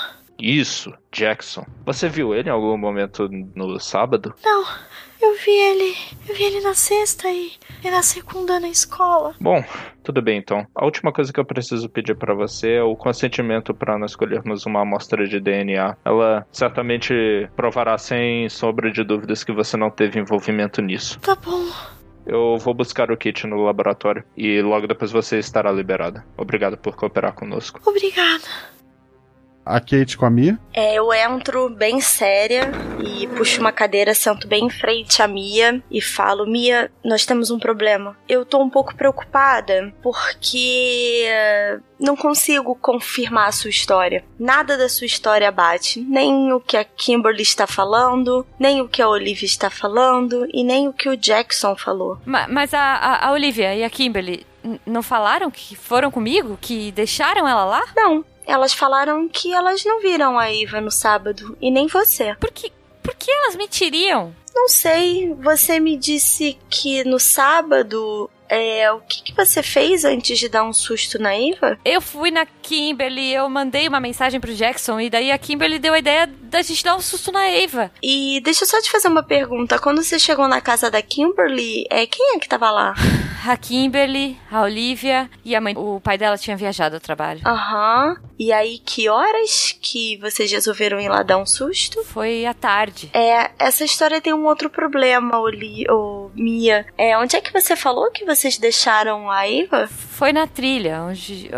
Isso, 0.41 0.91
Jackson. 1.11 1.65
Você 1.85 2.09
viu 2.09 2.33
ele 2.33 2.49
em 2.49 2.51
algum 2.51 2.75
momento 2.75 3.29
no 3.55 3.79
sábado? 3.79 4.33
Não, 4.43 4.65
eu 5.21 5.35
vi 5.35 5.51
ele. 5.51 5.95
Eu 6.27 6.35
vi 6.35 6.43
ele 6.43 6.61
na 6.61 6.73
sexta 6.73 7.29
e, 7.29 7.51
e 7.83 7.91
na 7.91 8.01
segunda 8.01 8.59
na 8.59 8.69
escola. 8.69 9.35
Bom, 9.39 9.63
tudo 10.03 10.21
bem 10.21 10.39
então. 10.39 10.65
A 10.73 10.83
última 10.83 11.13
coisa 11.13 11.31
que 11.31 11.39
eu 11.39 11.45
preciso 11.45 11.87
pedir 11.87 12.15
para 12.15 12.33
você 12.33 12.73
é 12.73 12.83
o 12.83 12.95
consentimento 12.95 13.73
para 13.73 13.97
nós 13.99 14.11
escolhermos 14.11 14.65
uma 14.65 14.81
amostra 14.81 15.27
de 15.27 15.39
DNA. 15.39 15.95
Ela 16.03 16.45
certamente 16.51 17.13
provará 17.55 17.97
sem 17.97 18.49
sombra 18.49 18.91
de 18.91 19.03
dúvidas 19.03 19.43
que 19.43 19.51
você 19.51 19.77
não 19.77 19.91
teve 19.91 20.19
envolvimento 20.19 20.81
nisso. 20.81 21.19
Tá 21.19 21.35
bom. 21.35 21.69
Eu 22.25 22.57
vou 22.57 22.73
buscar 22.73 23.11
o 23.11 23.17
kit 23.17 23.45
no 23.47 23.63
laboratório 23.63 24.23
e 24.37 24.61
logo 24.61 24.87
depois 24.87 25.11
você 25.11 25.39
estará 25.39 25.71
liberada. 25.71 26.25
Obrigado 26.37 26.77
por 26.77 26.95
cooperar 26.95 27.33
conosco. 27.33 27.79
Obrigada. 27.85 28.43
A 29.65 29.79
Kate 29.79 30.17
com 30.17 30.25
a 30.25 30.29
Mia? 30.29 30.57
É, 30.73 30.95
eu 30.95 31.13
entro 31.13 31.69
bem 31.69 32.01
séria 32.01 32.71
e 32.99 33.27
puxo 33.27 33.61
uma 33.61 33.71
cadeira, 33.71 34.13
sento 34.13 34.47
bem 34.47 34.65
em 34.65 34.69
frente 34.69 35.21
à 35.21 35.27
Mia 35.27 35.81
e 35.91 36.01
falo: 36.01 36.47
Mia, 36.47 36.91
nós 37.05 37.25
temos 37.25 37.51
um 37.51 37.59
problema. 37.59 38.17
Eu 38.27 38.43
tô 38.43 38.59
um 38.61 38.69
pouco 38.69 38.95
preocupada 38.95 39.93
porque 40.01 41.23
eh, 41.27 41.79
não 41.99 42.15
consigo 42.15 42.75
confirmar 42.75 43.47
a 43.49 43.51
sua 43.51 43.69
história. 43.69 44.23
Nada 44.39 44.77
da 44.77 44.89
sua 44.89 45.05
história 45.05 45.51
bate. 45.51 46.01
Nem 46.01 46.51
o 46.53 46.59
que 46.59 46.75
a 46.77 46.83
Kimberly 46.83 47.43
está 47.43 47.67
falando, 47.67 48.45
nem 48.59 48.81
o 48.81 48.87
que 48.89 49.01
a 49.01 49.07
Olivia 49.07 49.45
está 49.45 49.69
falando 49.69 50.47
e 50.53 50.63
nem 50.63 50.87
o 50.87 50.93
que 50.93 51.07
o 51.09 51.15
Jackson 51.17 51.75
falou. 51.75 52.17
Ma- 52.25 52.47
mas 52.47 52.73
a, 52.73 52.79
a, 52.81 53.27
a 53.27 53.31
Olivia 53.31 53.75
e 53.75 53.83
a 53.83 53.89
Kimberly 53.89 54.45
n- 54.63 54.79
não 54.85 55.03
falaram 55.03 55.51
que 55.51 55.75
foram 55.75 56.09
comigo? 56.09 56.57
Que 56.59 56.91
deixaram 56.91 57.47
ela 57.47 57.63
lá? 57.65 57.83
Não. 57.95 58.25
Elas 58.45 58.73
falaram 58.73 59.27
que 59.27 59.53
elas 59.53 59.85
não 59.85 60.01
viram 60.01 60.37
a 60.37 60.51
Eva 60.51 60.81
no 60.81 60.91
sábado 60.91 61.57
e 61.61 61.69
nem 61.69 61.87
você. 61.87 62.35
Por 62.35 62.51
que, 62.51 62.71
por 63.01 63.15
que 63.15 63.31
elas 63.31 63.55
mentiriam? 63.55 64.35
Não 64.53 64.67
sei. 64.67 65.33
Você 65.35 65.79
me 65.79 65.97
disse 65.97 66.57
que 66.69 67.03
no 67.03 67.19
sábado. 67.19 68.29
É, 68.53 68.91
o 68.91 68.99
que, 68.99 69.23
que 69.23 69.33
você 69.33 69.63
fez 69.63 70.03
antes 70.03 70.37
de 70.37 70.49
dar 70.49 70.65
um 70.65 70.73
susto 70.73 71.17
na 71.17 71.33
Eva? 71.33 71.79
Eu 71.85 72.01
fui 72.01 72.31
na 72.31 72.45
Kimberly, 72.61 73.33
eu 73.33 73.49
mandei 73.49 73.87
uma 73.87 73.99
mensagem 73.99 74.39
pro 74.39 74.53
Jackson 74.53 74.99
e 74.99 75.09
daí 75.09 75.31
a 75.31 75.37
Kimberly 75.37 75.79
deu 75.79 75.93
a 75.93 75.99
ideia 75.99 76.27
da 76.27 76.61
gente 76.61 76.83
dar 76.83 76.95
um 76.95 77.01
susto 77.01 77.31
na 77.31 77.47
Eva. 77.47 77.91
E 78.01 78.39
deixa 78.43 78.63
eu 78.63 78.67
só 78.67 78.81
te 78.81 78.91
fazer 78.91 79.07
uma 79.07 79.23
pergunta. 79.23 79.79
Quando 79.79 80.03
você 80.03 80.19
chegou 80.19 80.47
na 80.47 80.61
casa 80.61 80.89
da 80.91 81.01
Kimberly, 81.01 81.85
é, 81.89 82.05
quem 82.05 82.35
é 82.35 82.39
que 82.39 82.47
tava 82.47 82.69
lá? 82.69 82.93
A 83.43 83.57
Kimberly, 83.57 84.37
a 84.51 84.61
Olivia 84.61 85.27
e 85.43 85.55
a 85.55 85.61
mãe. 85.61 85.73
O 85.75 85.99
pai 85.99 86.15
dela 86.15 86.37
tinha 86.37 86.55
viajado 86.55 86.95
ao 86.95 87.01
trabalho. 87.01 87.41
Aham. 87.43 88.15
E 88.37 88.53
aí, 88.53 88.77
que 88.77 89.09
horas 89.09 89.75
que 89.81 90.17
vocês 90.17 90.51
resolveram 90.51 90.99
ir 90.99 91.09
lá 91.09 91.23
dar 91.23 91.39
um 91.39 91.45
susto? 91.45 92.03
Foi 92.03 92.45
à 92.45 92.53
tarde. 92.53 93.09
É, 93.13 93.49
essa 93.57 93.83
história 93.83 94.21
tem 94.21 94.31
um 94.31 94.45
outro 94.45 94.69
problema, 94.69 95.39
Oli, 95.39 95.89
ô, 95.89 96.29
Mia. 96.35 96.85
É, 96.95 97.17
onde 97.17 97.35
é 97.35 97.41
que 97.41 97.51
você 97.51 97.75
falou 97.75 98.11
que 98.11 98.25
vocês 98.25 98.59
deixaram 98.59 99.29
a 99.29 99.47
Eva? 99.47 99.87
Foi 99.87 100.31
na 100.31 100.45
trilha, 100.45 101.01
onde. 101.01 101.49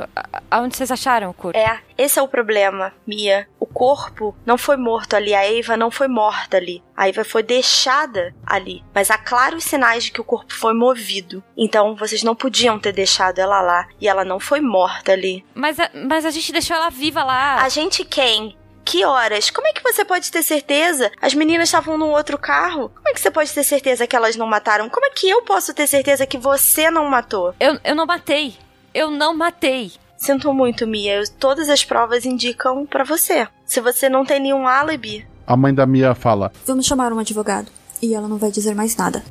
Onde 0.51 0.77
vocês 0.77 0.91
acharam 0.93 1.29
o 1.29 1.33
corpo? 1.33 1.57
É, 1.57 1.79
esse 1.97 2.19
é 2.19 2.21
o 2.21 2.27
problema, 2.27 2.93
Mia. 3.05 3.47
O 3.59 3.65
corpo 3.65 4.35
não 4.45 4.57
foi 4.57 4.77
morto 4.77 5.15
ali, 5.15 5.33
a 5.33 5.45
Eva 5.45 5.75
não 5.75 5.91
foi 5.91 6.07
morta 6.07 6.57
ali. 6.57 6.83
A 6.95 7.07
Eva 7.09 7.23
foi 7.23 7.43
deixada 7.43 8.33
ali. 8.45 8.83
Mas 8.93 9.11
há 9.11 9.17
claros 9.17 9.63
sinais 9.63 10.05
de 10.05 10.11
que 10.11 10.21
o 10.21 10.23
corpo 10.23 10.53
foi 10.53 10.73
movido. 10.73 11.43
Então 11.57 11.95
vocês 11.95 12.23
não 12.23 12.35
podiam 12.35 12.79
ter 12.79 12.93
deixado 12.93 13.39
ela 13.39 13.61
lá. 13.61 13.87
E 13.99 14.07
ela 14.07 14.23
não 14.23 14.39
foi 14.39 14.61
morta 14.61 15.11
ali. 15.11 15.45
Mas 15.53 15.79
a, 15.79 15.89
mas 16.07 16.25
a 16.25 16.31
gente 16.31 16.51
deixou 16.51 16.75
ela 16.75 16.89
viva 16.89 17.23
lá. 17.23 17.61
A 17.61 17.69
gente 17.69 18.05
quem? 18.05 18.55
Que 18.85 19.05
horas? 19.05 19.49
Como 19.49 19.67
é 19.67 19.73
que 19.73 19.81
você 19.81 20.03
pode 20.03 20.29
ter 20.31 20.43
certeza? 20.43 21.11
As 21.21 21.33
meninas 21.33 21.69
estavam 21.69 21.97
num 21.97 22.11
outro 22.11 22.37
carro. 22.37 22.89
Como 22.89 23.07
é 23.07 23.13
que 23.13 23.19
você 23.19 23.31
pode 23.31 23.51
ter 23.51 23.63
certeza 23.63 24.05
que 24.05 24.15
elas 24.15 24.35
não 24.35 24.45
mataram? 24.45 24.89
Como 24.89 25.05
é 25.05 25.09
que 25.09 25.29
eu 25.29 25.41
posso 25.43 25.73
ter 25.73 25.87
certeza 25.87 26.27
que 26.27 26.37
você 26.37 26.91
não 26.91 27.09
matou? 27.09 27.55
Eu, 27.59 27.79
eu 27.83 27.95
não 27.95 28.05
matei. 28.05 28.55
Eu 28.93 29.09
não 29.09 29.33
matei. 29.35 29.93
Sinto 30.23 30.53
muito, 30.53 30.87
Mia. 30.87 31.15
Eu- 31.15 31.29
todas 31.37 31.67
as 31.67 31.83
provas 31.83 32.25
indicam 32.25 32.85
pra 32.85 33.03
você. 33.03 33.45
Se 33.65 33.81
você 33.81 34.07
não 34.07 34.23
tem 34.25 34.39
nenhum 34.39 34.65
álibi, 34.65 35.25
A 35.45 35.57
mãe 35.57 35.73
da 35.73 35.85
Mia 35.85 36.15
fala: 36.15 36.51
Vamos 36.65 36.85
chamar 36.85 37.11
um 37.11 37.19
advogado. 37.19 37.67
E 38.01 38.13
ela 38.15 38.27
não 38.29 38.37
vai 38.37 38.49
dizer 38.49 38.73
mais 38.73 38.95
nada. 38.95 39.21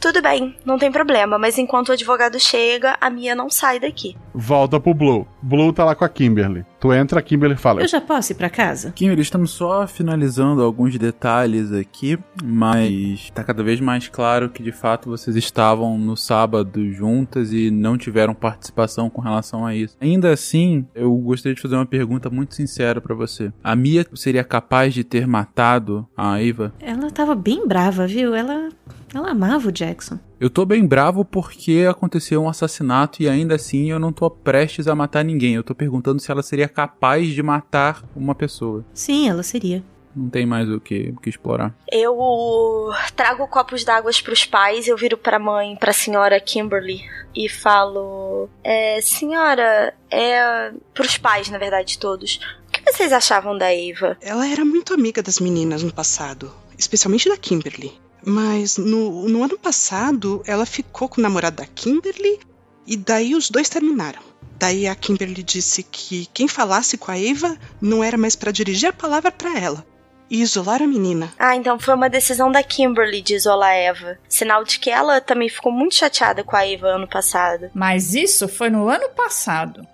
Tudo 0.00 0.22
bem, 0.22 0.56
não 0.64 0.78
tem 0.78 0.90
problema. 0.90 1.38
Mas 1.38 1.58
enquanto 1.58 1.90
o 1.90 1.92
advogado 1.92 2.38
chega, 2.40 2.96
a 3.00 3.10
Mia 3.10 3.34
não 3.34 3.50
sai 3.50 3.78
daqui. 3.78 4.16
volta 4.34 4.80
pro 4.80 4.94
Blue. 4.94 5.26
Blue 5.42 5.72
tá 5.72 5.84
lá 5.84 5.94
com 5.94 6.04
a 6.04 6.08
Kimberly. 6.08 6.64
Tu 6.80 6.92
entra, 6.94 7.20
a 7.20 7.22
Kimberly 7.22 7.56
fala: 7.56 7.82
Eu 7.82 7.88
já 7.88 8.00
posso 8.00 8.32
ir 8.32 8.34
pra 8.36 8.48
casa? 8.48 8.92
Kimberly, 8.92 9.20
estamos 9.22 9.50
só 9.50 9.86
finalizando 9.86 10.62
alguns 10.62 10.96
detalhes 10.98 11.72
aqui, 11.72 12.18
mas 12.42 13.30
tá 13.34 13.44
cada 13.44 13.62
vez 13.62 13.80
mais 13.80 14.08
claro 14.08 14.48
que 14.48 14.62
de 14.62 14.72
fato 14.72 15.08
vocês 15.10 15.36
estavam 15.36 15.98
no 15.98 16.16
sábado 16.16 16.90
juntas 16.92 17.52
e 17.52 17.70
não 17.70 17.98
tiveram 17.98 18.34
participação 18.34 19.10
com 19.10 19.20
relação 19.20 19.66
a 19.66 19.74
isso. 19.74 19.96
Ainda 20.00 20.32
assim, 20.32 20.86
eu 20.94 21.14
gostaria 21.16 21.54
de 21.54 21.60
fazer 21.60 21.74
uma 21.74 21.86
pergunta 21.86 22.30
muito 22.30 22.54
sincera 22.54 23.00
pra 23.00 23.14
você. 23.14 23.52
A 23.62 23.76
Mia 23.76 24.06
seria 24.14 24.42
capaz 24.44 24.94
de 24.94 25.04
ter 25.04 25.26
matado 25.26 26.08
a 26.16 26.42
Eva? 26.42 26.72
Ela 26.80 27.10
tava 27.10 27.34
bem 27.34 27.66
brava, 27.66 28.06
viu? 28.06 28.34
Ela, 28.34 28.70
ela 29.14 29.30
amava 29.30 29.68
o 29.68 29.72
Jackson. 29.72 30.18
Eu 30.38 30.48
tô 30.48 30.64
bem 30.64 30.86
bravo 30.86 31.24
porque 31.24 31.86
aconteceu 31.88 32.42
um 32.42 32.48
assassinato 32.48 33.22
e 33.22 33.28
ainda 33.28 33.56
assim 33.56 33.90
eu 33.90 33.98
não 33.98 34.12
tô 34.12 34.30
prestes 34.30 34.88
a 34.88 34.94
matar 34.94 35.24
ninguém. 35.24 35.54
Eu 35.54 35.64
tô 35.64 35.74
perguntando 35.74 36.20
se 36.20 36.30
ela 36.30 36.42
seria 36.42 36.68
capaz 36.68 37.28
de 37.28 37.42
matar 37.42 38.02
uma 38.14 38.34
pessoa. 38.34 38.84
Sim, 38.94 39.28
ela 39.28 39.42
seria. 39.42 39.82
Não 40.14 40.28
tem 40.28 40.44
mais 40.44 40.68
o 40.68 40.80
que, 40.80 41.12
o 41.16 41.20
que 41.20 41.28
explorar. 41.28 41.74
Eu 41.90 42.90
trago 43.14 43.46
copos 43.46 43.84
d'água 43.84 44.10
pros 44.24 44.44
pais, 44.44 44.88
eu 44.88 44.96
viro 44.96 45.16
pra 45.16 45.38
mãe, 45.38 45.76
pra 45.76 45.92
senhora 45.92 46.40
Kimberly, 46.40 47.02
e 47.34 47.48
falo: 47.48 48.48
É, 48.64 49.00
senhora, 49.00 49.94
é. 50.10 50.72
pros 50.92 51.16
pais, 51.16 51.48
na 51.48 51.58
verdade, 51.58 51.98
todos. 51.98 52.40
O 52.66 52.72
que 52.72 52.92
vocês 52.92 53.12
achavam 53.12 53.56
da 53.56 53.72
Eva? 53.72 54.16
Ela 54.20 54.48
era 54.48 54.64
muito 54.64 54.92
amiga 54.92 55.22
das 55.22 55.38
meninas 55.38 55.82
no 55.82 55.92
passado, 55.92 56.50
especialmente 56.76 57.28
da 57.28 57.36
Kimberly. 57.36 57.92
Mas 58.24 58.76
no, 58.76 59.28
no 59.28 59.42
ano 59.42 59.58
passado, 59.58 60.42
ela 60.46 60.66
ficou 60.66 61.08
com 61.08 61.20
o 61.20 61.22
namorado 61.22 61.56
da 61.56 61.66
Kimberly 61.66 62.40
e 62.86 62.96
daí 62.96 63.34
os 63.34 63.50
dois 63.50 63.68
terminaram. 63.68 64.20
Daí 64.58 64.86
a 64.86 64.94
Kimberly 64.94 65.42
disse 65.42 65.82
que 65.82 66.26
quem 66.34 66.46
falasse 66.46 66.98
com 66.98 67.10
a 67.10 67.18
Eva 67.18 67.56
não 67.80 68.04
era 68.04 68.18
mais 68.18 68.36
pra 68.36 68.52
dirigir 68.52 68.90
a 68.90 68.92
palavra 68.92 69.32
pra 69.32 69.58
ela 69.58 69.86
e 70.30 70.40
isolar 70.40 70.80
a 70.80 70.86
menina. 70.86 71.32
Ah, 71.38 71.56
então 71.56 71.78
foi 71.78 71.94
uma 71.94 72.08
decisão 72.08 72.52
da 72.52 72.62
Kimberly 72.62 73.20
de 73.20 73.34
isolar 73.34 73.70
a 73.70 73.74
Eva. 73.74 74.18
Sinal 74.28 74.62
de 74.64 74.78
que 74.78 74.88
ela 74.88 75.20
também 75.20 75.48
ficou 75.48 75.72
muito 75.72 75.96
chateada 75.96 76.44
com 76.44 76.54
a 76.54 76.66
Eva 76.66 76.88
ano 76.88 77.08
passado. 77.08 77.70
Mas 77.74 78.14
isso 78.14 78.46
foi 78.46 78.70
no 78.70 78.88
ano 78.88 79.08
passado. 79.10 79.86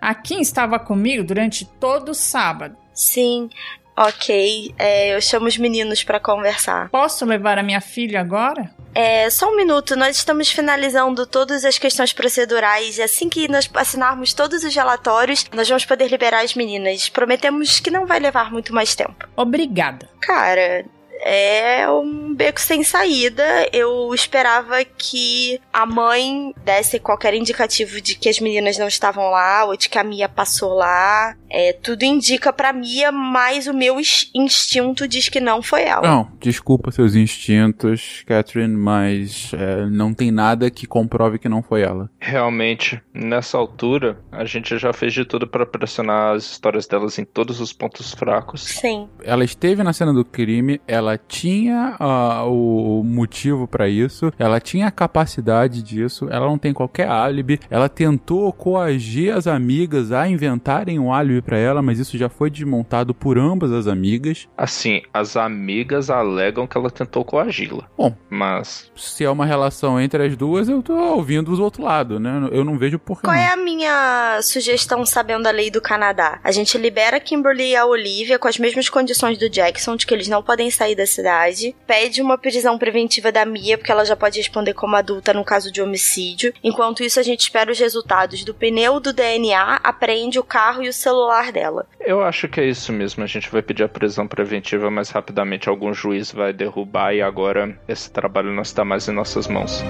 A 0.00 0.14
Kim 0.14 0.40
estava 0.40 0.78
comigo 0.78 1.22
durante 1.22 1.64
todo 1.64 2.10
o 2.10 2.14
sábado. 2.14 2.76
Sim, 2.92 3.48
ok. 3.96 4.74
É, 4.78 5.14
eu 5.14 5.20
chamo 5.20 5.46
os 5.46 5.56
meninos 5.56 6.04
pra 6.04 6.20
conversar. 6.20 6.88
Posso 6.90 7.24
levar 7.24 7.58
a 7.58 7.62
minha 7.62 7.80
filha 7.80 8.20
agora? 8.20 8.70
É, 8.94 9.28
só 9.28 9.50
um 9.50 9.56
minuto, 9.56 9.94
nós 9.94 10.16
estamos 10.16 10.50
finalizando 10.50 11.26
todas 11.26 11.66
as 11.66 11.78
questões 11.78 12.14
procedurais 12.14 12.96
e 12.96 13.02
assim 13.02 13.28
que 13.28 13.46
nós 13.46 13.68
assinarmos 13.74 14.32
todos 14.32 14.64
os 14.64 14.74
relatórios, 14.74 15.44
nós 15.52 15.68
vamos 15.68 15.84
poder 15.84 16.08
liberar 16.08 16.42
as 16.42 16.54
meninas. 16.54 17.08
Prometemos 17.10 17.78
que 17.78 17.90
não 17.90 18.06
vai 18.06 18.18
levar 18.18 18.50
muito 18.50 18.74
mais 18.74 18.94
tempo. 18.94 19.28
Obrigada. 19.36 20.08
Cara, 20.22 20.86
é 21.20 21.88
um 21.90 22.34
beco 22.34 22.60
sem 22.60 22.82
saída. 22.82 23.68
Eu 23.72 24.14
esperava 24.14 24.84
que 24.84 25.60
a 25.72 25.86
mãe 25.86 26.54
desse 26.64 26.98
qualquer 26.98 27.34
indicativo 27.34 28.00
de 28.00 28.14
que 28.16 28.28
as 28.28 28.40
meninas 28.40 28.78
não 28.78 28.88
estavam 28.88 29.30
lá 29.30 29.64
ou 29.64 29.76
de 29.76 29.88
que 29.88 29.98
a 29.98 30.04
Mia 30.04 30.28
passou 30.28 30.74
lá. 30.74 31.36
É, 31.58 31.72
tudo 31.72 32.02
indica 32.02 32.52
pra 32.52 32.70
Mia, 32.70 33.10
mas 33.10 33.66
o 33.66 33.72
meu 33.72 33.96
instinto 33.98 35.08
diz 35.08 35.30
que 35.30 35.40
não 35.40 35.62
foi 35.62 35.84
ela. 35.84 36.06
Não, 36.06 36.28
desculpa 36.38 36.90
seus 36.90 37.14
instintos, 37.14 38.22
Catherine, 38.26 38.76
mas 38.76 39.52
é, 39.54 39.86
não 39.86 40.12
tem 40.12 40.30
nada 40.30 40.70
que 40.70 40.86
comprove 40.86 41.38
que 41.38 41.48
não 41.48 41.62
foi 41.62 41.80
ela. 41.80 42.10
Realmente, 42.20 43.00
nessa 43.14 43.56
altura, 43.56 44.18
a 44.30 44.44
gente 44.44 44.76
já 44.76 44.92
fez 44.92 45.14
de 45.14 45.24
tudo 45.24 45.46
para 45.46 45.64
pressionar 45.64 46.34
as 46.34 46.44
histórias 46.44 46.86
delas 46.86 47.18
em 47.18 47.24
todos 47.24 47.58
os 47.58 47.72
pontos 47.72 48.12
fracos. 48.12 48.62
Sim. 48.62 49.08
Ela 49.24 49.42
esteve 49.42 49.82
na 49.82 49.94
cena 49.94 50.12
do 50.12 50.26
crime, 50.26 50.78
ela 50.86 51.16
tinha 51.16 51.96
uh, 51.98 52.50
o 52.50 53.02
motivo 53.02 53.66
para 53.66 53.88
isso, 53.88 54.30
ela 54.38 54.60
tinha 54.60 54.88
a 54.88 54.90
capacidade 54.90 55.82
disso, 55.82 56.28
ela 56.30 56.44
não 56.44 56.58
tem 56.58 56.74
qualquer 56.74 57.08
álibi, 57.08 57.58
ela 57.70 57.88
tentou 57.88 58.52
coagir 58.52 59.34
as 59.34 59.46
amigas 59.46 60.12
a 60.12 60.28
inventarem 60.28 60.98
um 60.98 61.14
álibi 61.14 61.45
para 61.46 61.56
ela, 61.56 61.80
mas 61.80 62.00
isso 62.00 62.18
já 62.18 62.28
foi 62.28 62.50
desmontado 62.50 63.14
por 63.14 63.38
ambas 63.38 63.70
as 63.70 63.86
amigas. 63.86 64.48
Assim, 64.58 65.00
as 65.14 65.36
amigas 65.36 66.10
alegam 66.10 66.66
que 66.66 66.76
ela 66.76 66.90
tentou 66.90 67.24
coagi-la. 67.24 67.88
Bom, 67.96 68.14
mas 68.28 68.90
se 68.96 69.24
é 69.24 69.30
uma 69.30 69.46
relação 69.46 70.00
entre 70.00 70.26
as 70.26 70.36
duas, 70.36 70.68
eu 70.68 70.82
tô 70.82 70.92
ouvindo 70.94 71.54
do 71.54 71.62
outro 71.62 71.84
lado, 71.84 72.18
né? 72.18 72.48
Eu 72.50 72.64
não 72.64 72.76
vejo 72.76 72.98
porquê. 72.98 73.26
Qual 73.26 73.36
não. 73.36 73.42
é 73.42 73.52
a 73.52 73.56
minha 73.56 74.40
sugestão 74.42 75.06
sabendo 75.06 75.46
a 75.46 75.52
lei 75.52 75.70
do 75.70 75.80
Canadá? 75.80 76.40
A 76.42 76.50
gente 76.50 76.76
libera 76.76 77.18
a 77.18 77.20
Kimberly 77.20 77.70
e 77.70 77.76
a 77.76 77.86
Olivia 77.86 78.38
com 78.38 78.48
as 78.48 78.58
mesmas 78.58 78.88
condições 78.88 79.38
do 79.38 79.48
Jackson, 79.48 79.94
de 79.94 80.04
que 80.04 80.12
eles 80.12 80.28
não 80.28 80.42
podem 80.42 80.70
sair 80.70 80.96
da 80.96 81.06
cidade. 81.06 81.74
Pede 81.86 82.20
uma 82.20 82.36
prisão 82.36 82.76
preventiva 82.76 83.30
da 83.30 83.44
Mia, 83.44 83.78
porque 83.78 83.92
ela 83.92 84.04
já 84.04 84.16
pode 84.16 84.38
responder 84.38 84.74
como 84.74 84.96
adulta 84.96 85.32
no 85.32 85.44
caso 85.44 85.70
de 85.70 85.80
homicídio. 85.80 86.52
Enquanto 86.64 87.04
isso, 87.04 87.20
a 87.20 87.22
gente 87.22 87.40
espera 87.40 87.70
os 87.70 87.78
resultados 87.78 88.42
do 88.42 88.52
pneu 88.52 88.98
do 88.98 89.12
DNA, 89.12 89.80
apreende 89.84 90.38
o 90.38 90.44
carro 90.44 90.82
e 90.82 90.88
o 90.88 90.92
celular 90.92 91.25
dela. 91.52 91.86
Eu 92.00 92.22
acho 92.22 92.48
que 92.48 92.60
é 92.60 92.64
isso 92.64 92.92
mesmo. 92.92 93.22
A 93.22 93.26
gente 93.26 93.50
vai 93.50 93.62
pedir 93.62 93.84
a 93.84 93.88
prisão 93.88 94.26
preventiva, 94.26 94.90
mas 94.90 95.10
rapidamente 95.10 95.68
algum 95.68 95.92
juiz 95.92 96.32
vai 96.32 96.52
derrubar 96.52 97.14
e 97.14 97.22
agora 97.22 97.78
esse 97.88 98.10
trabalho 98.10 98.52
não 98.52 98.62
está 98.62 98.84
mais 98.84 99.08
em 99.08 99.12
nossas 99.12 99.46
mãos. 99.48 99.84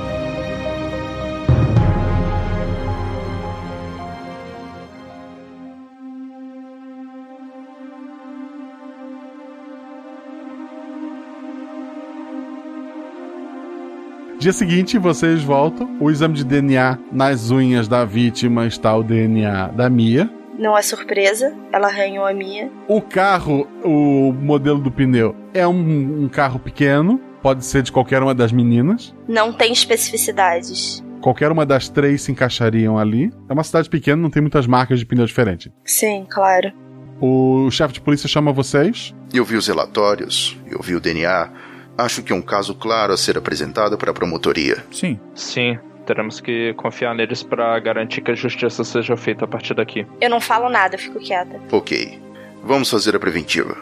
Dia 14.39 14.53
seguinte, 14.53 14.97
vocês 14.97 15.43
voltam. 15.43 15.97
O 15.99 16.09
exame 16.09 16.35
de 16.35 16.45
DNA 16.45 16.99
nas 17.11 17.51
unhas 17.51 17.89
da 17.89 18.05
vítima 18.05 18.67
está 18.67 18.95
o 18.95 19.03
DNA 19.03 19.69
da 19.69 19.91
Mia. 19.91 20.31
Não 20.59 20.77
é 20.77 20.83
surpresa, 20.83 21.55
ela 21.73 21.89
arranhou 21.89 22.24
a 22.24 22.33
Mia. 22.33 22.70
O 22.89 23.01
carro, 23.01 23.69
o 23.85 24.33
modelo 24.33 24.78
do 24.78 24.91
pneu, 24.91 25.37
é 25.53 25.66
um, 25.66 26.24
um 26.24 26.28
carro 26.28 26.59
pequeno. 26.59 27.20
Pode 27.43 27.65
ser 27.65 27.83
de 27.83 27.93
qualquer 27.93 28.23
uma 28.23 28.35
das 28.35 28.51
meninas. 28.51 29.15
Não 29.28 29.53
tem 29.53 29.73
especificidades. 29.73 31.05
Qualquer 31.20 31.53
uma 31.53 31.66
das 31.66 31.89
três 31.89 32.23
se 32.23 32.33
encaixariam 32.33 32.99
ali. 32.99 33.33
É 33.49 33.53
uma 33.53 33.62
cidade 33.62 33.89
pequena, 33.89 34.20
não 34.20 34.31
tem 34.31 34.41
muitas 34.41 34.66
marcas 34.66 34.99
de 34.99 35.07
pneu 35.07 35.27
diferentes. 35.27 35.70
Sim, 35.85 36.27
claro. 36.28 36.73
O 37.20 37.70
chefe 37.70 37.95
de 37.95 38.01
polícia 38.01 38.28
chama 38.28 38.53
vocês. 38.53 39.15
Eu 39.33 39.45
vi 39.45 39.57
os 39.57 39.66
relatórios, 39.66 40.57
eu 40.70 40.81
vi 40.83 40.95
o 40.95 41.01
DNA. 41.01 41.51
Acho 41.97 42.23
que 42.23 42.33
é 42.33 42.37
um 42.37 42.43
caso 42.43 42.74
claro 42.74 43.12
a 43.12 43.16
ser 43.16 43.39
apresentado 43.39 43.97
para 43.97 44.11
a 44.11 44.15
promotoria. 44.15 44.85
Sim. 44.91 45.19
Sim. 45.35 45.78
Teremos 46.07 46.41
que 46.41 46.73
confiar 46.74 47.15
neles 47.15 47.43
para 47.43 47.78
garantir 47.81 48.20
que 48.20 48.31
a 48.31 48.35
justiça 48.35 48.85
seja 48.85 49.16
feita 49.16 49.45
a 49.45 49.49
partir 49.49 49.74
daqui. 49.74 50.07
Eu 50.20 50.31
não 50.31 50.41
falo 50.41 50.69
nada, 50.69 50.97
fico 50.97 51.19
quieta. 51.19 51.61
Ok. 51.73 52.20
Vamos 52.62 52.89
fazer 52.89 53.15
a 53.16 53.19
preventiva. 53.19 53.77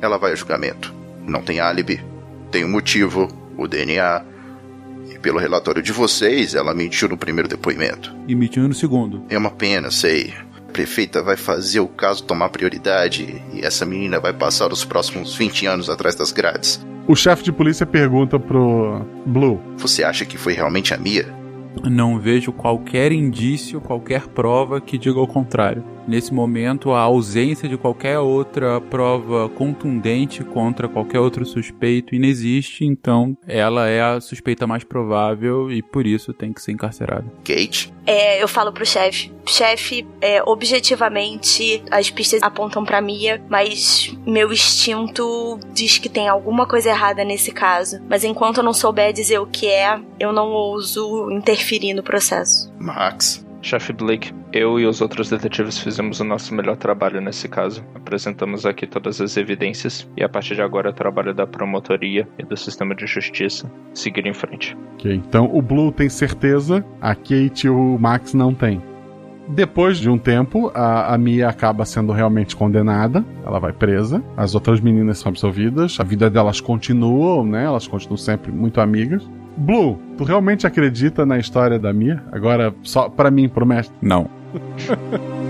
Ela 0.00 0.18
vai 0.18 0.32
a 0.32 0.34
julgamento. 0.34 0.94
Não 1.26 1.42
tem 1.42 1.60
álibi, 1.60 2.02
tem 2.50 2.64
um 2.64 2.70
motivo, 2.70 3.28
o 3.56 3.66
DNA. 3.66 4.22
E 5.10 5.18
pelo 5.18 5.38
relatório 5.38 5.82
de 5.82 5.92
vocês, 5.92 6.54
ela 6.54 6.74
mentiu 6.74 7.08
no 7.08 7.16
primeiro 7.16 7.48
depoimento. 7.48 8.14
E 8.28 8.34
mentiu 8.34 8.68
no 8.68 8.74
segundo. 8.74 9.24
É 9.30 9.38
uma 9.38 9.50
pena, 9.50 9.90
sei. 9.90 10.34
A 10.58 10.72
prefeita 10.72 11.22
vai 11.22 11.36
fazer 11.36 11.80
o 11.80 11.88
caso 11.88 12.24
tomar 12.24 12.50
prioridade 12.50 13.42
e 13.52 13.64
essa 13.64 13.86
menina 13.86 14.20
vai 14.20 14.32
passar 14.32 14.72
os 14.72 14.84
próximos 14.84 15.34
20 15.34 15.66
anos 15.66 15.88
atrás 15.88 16.14
das 16.14 16.32
grades. 16.32 16.84
O 17.06 17.16
chefe 17.16 17.42
de 17.42 17.52
polícia 17.52 17.84
pergunta 17.86 18.38
pro 18.38 19.04
Blue: 19.26 19.60
Você 19.76 20.04
acha 20.04 20.24
que 20.24 20.38
foi 20.38 20.52
realmente 20.52 20.94
a 20.94 20.98
Mia? 20.98 21.41
Não 21.90 22.18
vejo 22.18 22.52
qualquer 22.52 23.12
indício, 23.12 23.80
qualquer 23.80 24.28
prova 24.28 24.80
que 24.80 24.98
diga 24.98 25.20
o 25.20 25.26
contrário. 25.26 25.84
Nesse 26.06 26.32
momento, 26.34 26.92
a 26.92 27.00
ausência 27.00 27.68
de 27.68 27.76
qualquer 27.76 28.18
outra 28.18 28.80
prova 28.80 29.48
contundente 29.48 30.42
contra 30.44 30.88
qualquer 30.88 31.20
outro 31.20 31.44
suspeito 31.44 32.14
inexiste, 32.14 32.84
então 32.84 33.36
ela 33.46 33.88
é 33.88 34.02
a 34.02 34.20
suspeita 34.20 34.66
mais 34.66 34.84
provável 34.84 35.70
e 35.70 35.82
por 35.82 36.06
isso 36.06 36.32
tem 36.32 36.52
que 36.52 36.60
ser 36.60 36.72
encarcerada. 36.72 37.24
Kate? 37.44 37.92
É, 38.04 38.42
eu 38.42 38.48
falo 38.48 38.72
pro 38.72 38.84
chefe. 38.84 39.32
Chefe, 39.46 40.06
é, 40.20 40.42
objetivamente, 40.42 41.82
as 41.90 42.10
pistas 42.10 42.42
apontam 42.42 42.84
pra 42.84 43.00
Mia, 43.00 43.42
mas 43.48 44.14
meu 44.26 44.52
instinto 44.52 45.58
diz 45.72 45.98
que 45.98 46.08
tem 46.08 46.28
alguma 46.28 46.66
coisa 46.66 46.90
errada 46.90 47.24
nesse 47.24 47.52
caso. 47.52 48.00
Mas 48.08 48.24
enquanto 48.24 48.58
eu 48.58 48.64
não 48.64 48.72
souber 48.72 49.12
dizer 49.12 49.38
o 49.38 49.46
que 49.46 49.66
é, 49.68 50.00
eu 50.18 50.32
não 50.32 50.48
ouso 50.48 51.30
interferir 51.30 51.94
no 51.94 52.02
processo. 52.02 52.72
Max? 52.78 53.44
Chefe 53.62 53.92
Blake, 53.92 54.34
eu 54.52 54.78
e 54.80 54.86
os 54.86 55.00
outros 55.00 55.30
detetives 55.30 55.78
fizemos 55.78 56.18
o 56.18 56.24
nosso 56.24 56.52
melhor 56.52 56.76
trabalho 56.76 57.20
nesse 57.20 57.48
caso. 57.48 57.82
Apresentamos 57.94 58.66
aqui 58.66 58.86
todas 58.88 59.20
as 59.20 59.36
evidências 59.36 60.08
e 60.16 60.24
a 60.24 60.28
partir 60.28 60.56
de 60.56 60.62
agora 60.62 60.88
é 60.88 60.90
o 60.90 60.94
trabalho 60.94 61.32
da 61.32 61.46
promotoria 61.46 62.28
e 62.38 62.44
do 62.44 62.56
sistema 62.56 62.94
de 62.94 63.06
justiça 63.06 63.70
seguir 63.94 64.26
em 64.26 64.34
frente. 64.34 64.76
Ok, 64.94 65.14
então 65.14 65.48
o 65.54 65.62
Blue 65.62 65.92
tem 65.92 66.08
certeza, 66.08 66.84
a 67.00 67.14
Kate 67.14 67.66
e 67.66 67.70
o 67.70 67.96
Max 67.98 68.34
não 68.34 68.52
têm. 68.52 68.82
Depois 69.48 69.98
de 69.98 70.08
um 70.08 70.16
tempo, 70.18 70.70
a, 70.74 71.14
a 71.14 71.18
Mia 71.18 71.48
acaba 71.48 71.84
sendo 71.84 72.12
realmente 72.12 72.54
condenada. 72.56 73.24
Ela 73.44 73.58
vai 73.58 73.72
presa. 73.72 74.22
As 74.36 74.54
outras 74.54 74.80
meninas 74.80 75.18
são 75.18 75.30
absolvidas. 75.30 75.98
A 75.98 76.04
vida 76.04 76.30
delas 76.30 76.60
continua, 76.60 77.44
né? 77.44 77.64
Elas 77.64 77.86
continuam 77.86 78.16
sempre 78.16 78.52
muito 78.52 78.80
amigas. 78.80 79.28
Blue, 79.56 79.98
tu 80.16 80.24
realmente 80.24 80.66
acredita 80.66 81.26
na 81.26 81.38
história 81.38 81.78
da 81.78 81.92
Mia? 81.92 82.22
Agora, 82.32 82.74
só 82.82 83.08
para 83.08 83.30
mim, 83.30 83.48
promete? 83.48 83.90
Não. 84.00 84.28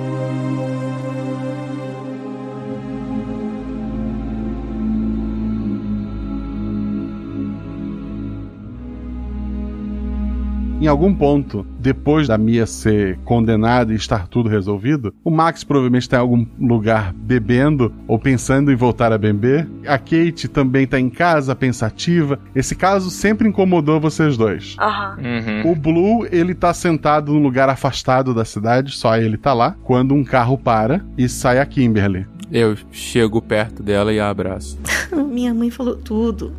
Em 10.83 10.89
algum 10.89 11.15
ponto, 11.15 11.65
depois 11.79 12.27
da 12.27 12.37
Mia 12.37 12.67
ser 12.67 13.17
condenada 13.19 13.93
e 13.93 13.95
estar 13.95 14.27
tudo 14.27 14.49
resolvido, 14.49 15.15
o 15.23 15.31
Max 15.31 15.63
provavelmente 15.63 16.03
está 16.03 16.17
em 16.17 16.21
algum 16.21 16.45
lugar 16.59 17.13
bebendo 17.13 17.95
ou 18.09 18.19
pensando 18.19 18.73
em 18.73 18.75
voltar 18.75 19.13
a 19.13 19.17
beber. 19.17 19.69
A 19.87 19.97
Kate 19.97 20.49
também 20.49 20.83
está 20.83 20.99
em 20.99 21.09
casa, 21.09 21.55
pensativa. 21.55 22.37
Esse 22.53 22.75
caso 22.75 23.11
sempre 23.11 23.47
incomodou 23.47 24.01
vocês 24.01 24.37
dois. 24.37 24.75
Uhum. 25.19 25.71
O 25.71 25.77
Blue, 25.77 26.27
ele 26.33 26.53
tá 26.53 26.75
sentado 26.75 27.33
num 27.33 27.41
lugar 27.41 27.69
afastado 27.69 28.35
da 28.35 28.45
cidade, 28.45 28.91
só 28.91 29.17
ele 29.17 29.37
tá 29.37 29.55
lá, 29.55 29.77
quando 29.85 30.15
um 30.15 30.25
carro 30.25 30.59
para 30.59 31.01
e 31.17 31.29
sai 31.29 31.61
a 31.61 31.65
Kimberly. 31.65 32.27
Eu 32.51 32.77
chego 32.91 33.41
perto 33.41 33.85
dela 33.85 34.13
e 34.13 34.19
a 34.19 34.29
abraço. 34.29 34.77
Minha 35.15 35.55
mãe 35.55 35.71
falou 35.71 35.95
tudo. 35.95 36.53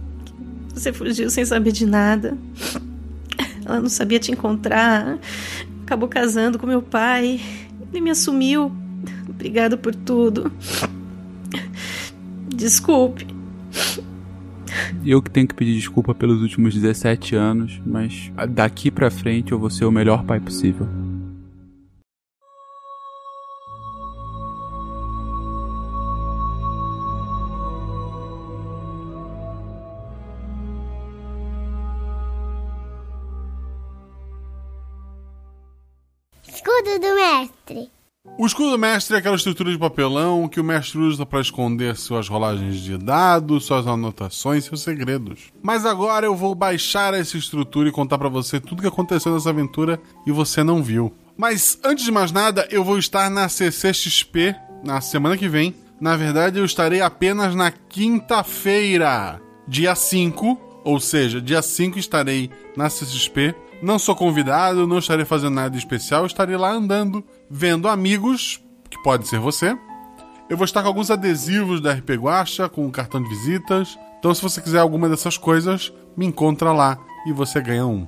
Você 0.73 0.93
fugiu 0.93 1.29
sem 1.29 1.43
saber 1.43 1.73
de 1.73 1.85
nada. 1.85 2.37
Ela 3.65 3.79
não 3.79 3.89
sabia 3.89 4.19
te 4.19 4.31
encontrar. 4.31 5.17
Acabou 5.83 6.07
casando 6.07 6.57
com 6.57 6.67
meu 6.67 6.81
pai. 6.81 7.39
Ele 7.91 8.01
me 8.01 8.09
assumiu. 8.09 8.71
Obrigada 9.29 9.77
por 9.77 9.93
tudo. 9.93 10.51
Desculpe. 12.47 13.27
Eu 15.05 15.21
que 15.21 15.29
tenho 15.29 15.47
que 15.47 15.53
pedir 15.53 15.75
desculpa 15.75 16.15
pelos 16.15 16.41
últimos 16.41 16.73
17 16.73 17.35
anos, 17.35 17.81
mas 17.85 18.31
daqui 18.49 18.89
pra 18.89 19.11
frente 19.11 19.51
eu 19.51 19.59
vou 19.59 19.69
ser 19.69 19.85
o 19.85 19.91
melhor 19.91 20.23
pai 20.23 20.39
possível. 20.39 20.87
Mestre. 37.63 37.91
O 38.37 38.45
escudo 38.45 38.77
mestre 38.77 39.15
é 39.15 39.19
aquela 39.19 39.35
estrutura 39.35 39.71
de 39.71 39.77
papelão 39.77 40.47
que 40.47 40.59
o 40.59 40.63
mestre 40.63 40.97
usa 40.99 41.25
para 41.25 41.41
esconder 41.41 41.97
suas 41.97 42.27
rolagens 42.29 42.77
de 42.77 42.97
dados, 42.97 43.65
suas 43.65 43.85
anotações, 43.85 44.63
seus 44.63 44.81
segredos. 44.81 45.51
Mas 45.61 45.85
agora 45.85 46.25
eu 46.25 46.35
vou 46.35 46.55
baixar 46.55 47.13
essa 47.13 47.37
estrutura 47.37 47.89
e 47.89 47.91
contar 47.91 48.17
para 48.17 48.29
você 48.29 48.61
tudo 48.61 48.81
que 48.81 48.87
aconteceu 48.87 49.33
nessa 49.33 49.49
aventura 49.49 49.99
e 50.25 50.31
você 50.31 50.63
não 50.63 50.81
viu. 50.81 51.13
Mas 51.35 51.77
antes 51.83 52.05
de 52.05 52.11
mais 52.11 52.31
nada, 52.31 52.67
eu 52.71 52.83
vou 52.83 52.97
estar 52.97 53.29
na 53.29 53.49
CCXP 53.49 54.55
na 54.83 55.01
semana 55.01 55.37
que 55.37 55.49
vem. 55.49 55.75
Na 55.99 56.15
verdade, 56.15 56.59
eu 56.59 56.65
estarei 56.65 57.01
apenas 57.01 57.55
na 57.55 57.71
quinta-feira, 57.71 59.41
dia 59.67 59.95
5, 59.95 60.81
ou 60.83 60.99
seja, 60.99 61.41
dia 61.41 61.61
5 61.61 61.99
estarei 61.99 62.49
na 62.75 62.89
CCXP. 62.89 63.53
Não 63.83 63.99
sou 63.99 64.15
convidado, 64.15 64.87
não 64.87 64.99
estarei 64.99 65.25
fazendo 65.25 65.55
nada 65.55 65.77
especial, 65.77 66.25
estarei 66.25 66.55
lá 66.55 66.71
andando, 66.71 67.21
vendo 67.49 67.89
amigos, 67.89 68.63
que 68.89 68.97
pode 69.03 69.27
ser 69.27 69.39
você. 69.39 69.77
Eu 70.49 70.55
vou 70.55 70.63
estar 70.63 70.81
com 70.81 70.87
alguns 70.87 71.11
adesivos 71.11 71.81
da 71.81 71.91
RP 71.91 72.11
Guacha, 72.11 72.69
com 72.69 72.85
um 72.85 72.89
cartão 72.89 73.21
de 73.21 73.27
visitas. 73.27 73.99
Então, 74.17 74.33
se 74.33 74.41
você 74.41 74.61
quiser 74.61 74.79
alguma 74.79 75.09
dessas 75.09 75.37
coisas, 75.37 75.91
me 76.15 76.25
encontra 76.25 76.71
lá 76.71 76.97
e 77.27 77.33
você 77.33 77.59
ganha 77.59 77.85
um. 77.85 78.07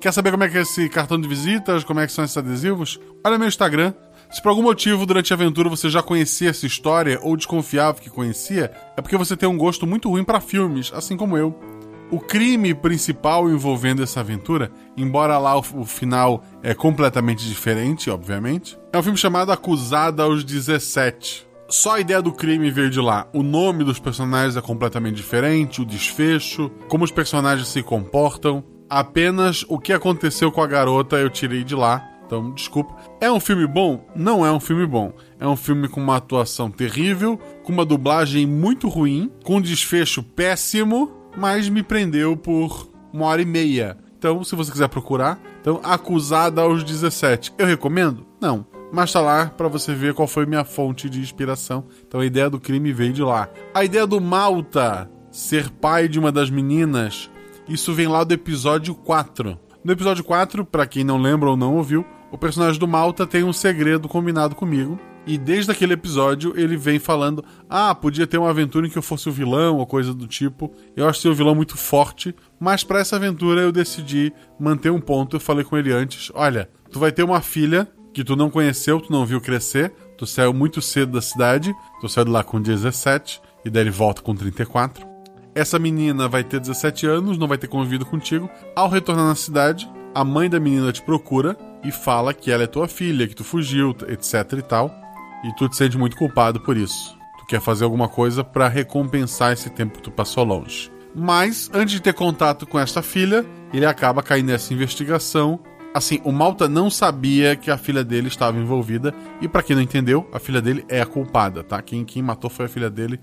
Quer 0.00 0.12
saber 0.12 0.30
como 0.30 0.44
é 0.44 0.48
que 0.48 0.56
é 0.56 0.60
esse 0.60 0.88
cartão 0.88 1.20
de 1.20 1.26
visitas, 1.26 1.82
como 1.82 1.98
é 1.98 2.06
que 2.06 2.12
são 2.12 2.24
esses 2.24 2.36
adesivos? 2.36 3.00
Olha 3.24 3.36
meu 3.36 3.48
Instagram. 3.48 3.92
Se 4.30 4.40
por 4.40 4.50
algum 4.50 4.62
motivo 4.62 5.04
durante 5.04 5.32
a 5.32 5.36
aventura 5.36 5.68
você 5.68 5.90
já 5.90 6.00
conhecia 6.00 6.50
essa 6.50 6.64
história 6.64 7.18
ou 7.22 7.36
desconfiava 7.36 8.00
que 8.00 8.08
conhecia, 8.08 8.70
é 8.96 9.02
porque 9.02 9.16
você 9.16 9.36
tem 9.36 9.48
um 9.48 9.58
gosto 9.58 9.84
muito 9.84 10.08
ruim 10.08 10.22
para 10.22 10.40
filmes, 10.40 10.92
assim 10.94 11.16
como 11.16 11.36
eu. 11.36 11.77
O 12.10 12.18
crime 12.18 12.72
principal 12.72 13.50
envolvendo 13.50 14.02
essa 14.02 14.20
aventura, 14.20 14.72
embora 14.96 15.36
lá 15.36 15.58
o, 15.58 15.64
o, 15.74 15.84
final 15.84 16.42
é 16.62 16.72
completamente 16.72 17.46
diferente, 17.46 18.08
obviamente, 18.08 18.78
é 18.90 18.98
um 18.98 19.02
filme 19.02 19.18
chamado 19.18 19.52
Acusada 19.52 20.22
aos 20.22 20.42
17. 20.42 21.46
Só 21.68 21.96
a 21.96 22.00
ideia 22.00 22.22
do 22.22 22.32
crime 22.32 22.70
veio 22.70 22.88
de 22.88 22.98
lá. 22.98 23.28
O 23.34 23.42
nome 23.42 23.84
dos 23.84 23.98
personagens 23.98 24.56
é 24.56 24.60
completamente 24.62 25.16
diferente, 25.16 25.82
o 25.82 25.84
desfecho, 25.84 26.70
como 26.88 27.04
os 27.04 27.10
personagens 27.10 27.68
se 27.68 27.82
comportam. 27.82 28.64
Apenas 28.88 29.66
o 29.68 29.78
que 29.78 29.92
aconteceu 29.92 30.50
com 30.50 30.62
a 30.62 30.66
garota 30.66 31.16
eu 31.16 31.28
tirei 31.28 31.62
de 31.62 31.74
lá. 31.74 32.02
Então, 32.24 32.52
desculpa. 32.52 32.96
É 33.20 33.30
um 33.30 33.40
filme 33.40 33.66
bom? 33.66 34.06
Não 34.16 34.46
é 34.46 34.52
um 34.52 34.60
filme 34.60 34.86
bom. 34.86 35.12
É 35.38 35.46
um 35.46 35.56
filme 35.56 35.88
com 35.88 36.00
uma 36.00 36.16
atuação 36.16 36.70
terrível, 36.70 37.38
com 37.62 37.72
uma 37.72 37.84
dublagem 37.84 38.46
muito 38.46 38.88
ruim, 38.88 39.30
com 39.44 39.56
um 39.56 39.60
desfecho 39.60 40.22
péssimo, 40.22 41.17
mas 41.36 41.68
me 41.68 41.82
prendeu 41.82 42.36
por 42.36 42.88
uma 43.12 43.26
hora 43.26 43.42
e 43.42 43.46
meia. 43.46 43.96
Então, 44.18 44.42
se 44.42 44.56
você 44.56 44.70
quiser 44.72 44.88
procurar, 44.88 45.40
então 45.60 45.80
Acusada 45.82 46.62
aos 46.62 46.82
17. 46.82 47.54
Eu 47.58 47.66
recomendo? 47.66 48.26
Não. 48.40 48.66
Mas 48.92 49.12
tá 49.12 49.20
lá 49.20 49.46
para 49.46 49.68
você 49.68 49.94
ver 49.94 50.14
qual 50.14 50.26
foi 50.26 50.46
minha 50.46 50.64
fonte 50.64 51.10
de 51.10 51.20
inspiração. 51.20 51.84
Então 52.06 52.20
a 52.20 52.26
ideia 52.26 52.48
do 52.48 52.58
crime 52.58 52.92
veio 52.92 53.12
de 53.12 53.22
lá. 53.22 53.48
A 53.74 53.84
ideia 53.84 54.06
do 54.06 54.20
Malta 54.20 55.10
ser 55.30 55.70
pai 55.70 56.08
de 56.08 56.18
uma 56.18 56.32
das 56.32 56.48
meninas, 56.48 57.30
isso 57.68 57.92
vem 57.92 58.08
lá 58.08 58.24
do 58.24 58.32
episódio 58.32 58.94
4. 58.94 59.58
No 59.84 59.92
episódio 59.92 60.24
4, 60.24 60.64
para 60.64 60.86
quem 60.86 61.04
não 61.04 61.18
lembra 61.18 61.50
ou 61.50 61.56
não 61.56 61.76
ouviu, 61.76 62.04
o 62.32 62.38
personagem 62.38 62.80
do 62.80 62.88
Malta 62.88 63.26
tem 63.26 63.44
um 63.44 63.52
segredo 63.52 64.08
combinado 64.08 64.54
comigo. 64.54 64.98
E 65.28 65.36
desde 65.36 65.70
aquele 65.70 65.92
episódio 65.92 66.54
ele 66.58 66.74
vem 66.74 66.98
falando: 66.98 67.44
Ah, 67.68 67.94
podia 67.94 68.26
ter 68.26 68.38
uma 68.38 68.48
aventura 68.48 68.86
em 68.86 68.90
que 68.90 68.96
eu 68.96 69.02
fosse 69.02 69.28
o 69.28 69.32
vilão 69.32 69.76
ou 69.76 69.86
coisa 69.86 70.14
do 70.14 70.26
tipo. 70.26 70.72
Eu 70.96 71.06
acho 71.06 71.20
que 71.20 71.28
o 71.28 71.34
vilão 71.34 71.54
muito 71.54 71.76
forte, 71.76 72.34
mas 72.58 72.82
para 72.82 73.00
essa 73.00 73.16
aventura 73.16 73.60
eu 73.60 73.70
decidi 73.70 74.32
manter 74.58 74.90
um 74.90 75.00
ponto. 75.00 75.36
Eu 75.36 75.40
falei 75.40 75.64
com 75.64 75.76
ele 75.76 75.92
antes: 75.92 76.32
Olha, 76.34 76.70
tu 76.90 76.98
vai 76.98 77.12
ter 77.12 77.24
uma 77.24 77.42
filha 77.42 77.86
que 78.14 78.24
tu 78.24 78.34
não 78.34 78.48
conheceu, 78.48 78.98
tu 79.02 79.12
não 79.12 79.26
viu 79.26 79.38
crescer, 79.38 79.92
tu 80.16 80.26
saiu 80.26 80.54
muito 80.54 80.80
cedo 80.80 81.12
da 81.12 81.20
cidade, 81.20 81.74
tu 82.00 82.08
saiu 82.08 82.24
de 82.24 82.30
lá 82.30 82.42
com 82.42 82.58
17 82.58 83.42
e 83.66 83.68
daí 83.68 83.82
ele 83.82 83.90
volta 83.90 84.22
com 84.22 84.34
34. 84.34 85.06
Essa 85.54 85.78
menina 85.78 86.26
vai 86.26 86.42
ter 86.42 86.58
17 86.58 87.06
anos, 87.06 87.36
não 87.36 87.46
vai 87.46 87.58
ter 87.58 87.68
convivido 87.68 88.06
contigo. 88.06 88.48
Ao 88.74 88.88
retornar 88.88 89.26
na 89.26 89.34
cidade, 89.34 89.90
a 90.14 90.24
mãe 90.24 90.48
da 90.48 90.58
menina 90.58 90.90
te 90.90 91.02
procura 91.02 91.54
e 91.84 91.92
fala 91.92 92.32
que 92.32 92.50
ela 92.50 92.64
é 92.64 92.66
tua 92.66 92.88
filha, 92.88 93.28
que 93.28 93.36
tu 93.36 93.44
fugiu, 93.44 93.94
etc 94.08 94.58
e 94.58 94.62
tal. 94.62 95.07
E 95.44 95.52
tu 95.54 95.68
te 95.68 95.76
sente 95.76 95.96
muito 95.96 96.16
culpado 96.16 96.60
por 96.60 96.76
isso. 96.76 97.16
Tu 97.38 97.46
quer 97.46 97.60
fazer 97.60 97.84
alguma 97.84 98.08
coisa 98.08 98.42
para 98.42 98.68
recompensar 98.68 99.52
esse 99.52 99.70
tempo 99.70 99.94
que 99.94 100.02
tu 100.02 100.10
passou 100.10 100.44
longe. 100.44 100.90
Mas, 101.14 101.70
antes 101.72 101.94
de 101.94 102.00
ter 102.00 102.14
contato 102.14 102.66
com 102.66 102.78
esta 102.78 103.02
filha, 103.02 103.44
ele 103.72 103.86
acaba 103.86 104.22
caindo 104.22 104.46
nessa 104.48 104.72
investigação. 104.72 105.60
Assim, 105.94 106.20
o 106.24 106.32
Malta 106.32 106.68
não 106.68 106.90
sabia 106.90 107.56
que 107.56 107.70
a 107.70 107.78
filha 107.78 108.04
dele 108.04 108.28
estava 108.28 108.58
envolvida. 108.58 109.14
E 109.40 109.48
para 109.48 109.62
quem 109.62 109.74
não 109.74 109.82
entendeu, 109.82 110.28
a 110.32 110.38
filha 110.38 110.60
dele 110.60 110.84
é 110.88 111.00
a 111.00 111.06
culpada, 111.06 111.62
tá? 111.62 111.80
Quem, 111.80 112.04
quem 112.04 112.22
matou 112.22 112.50
foi 112.50 112.66
a 112.66 112.68
filha 112.68 112.90
dele. 112.90 113.20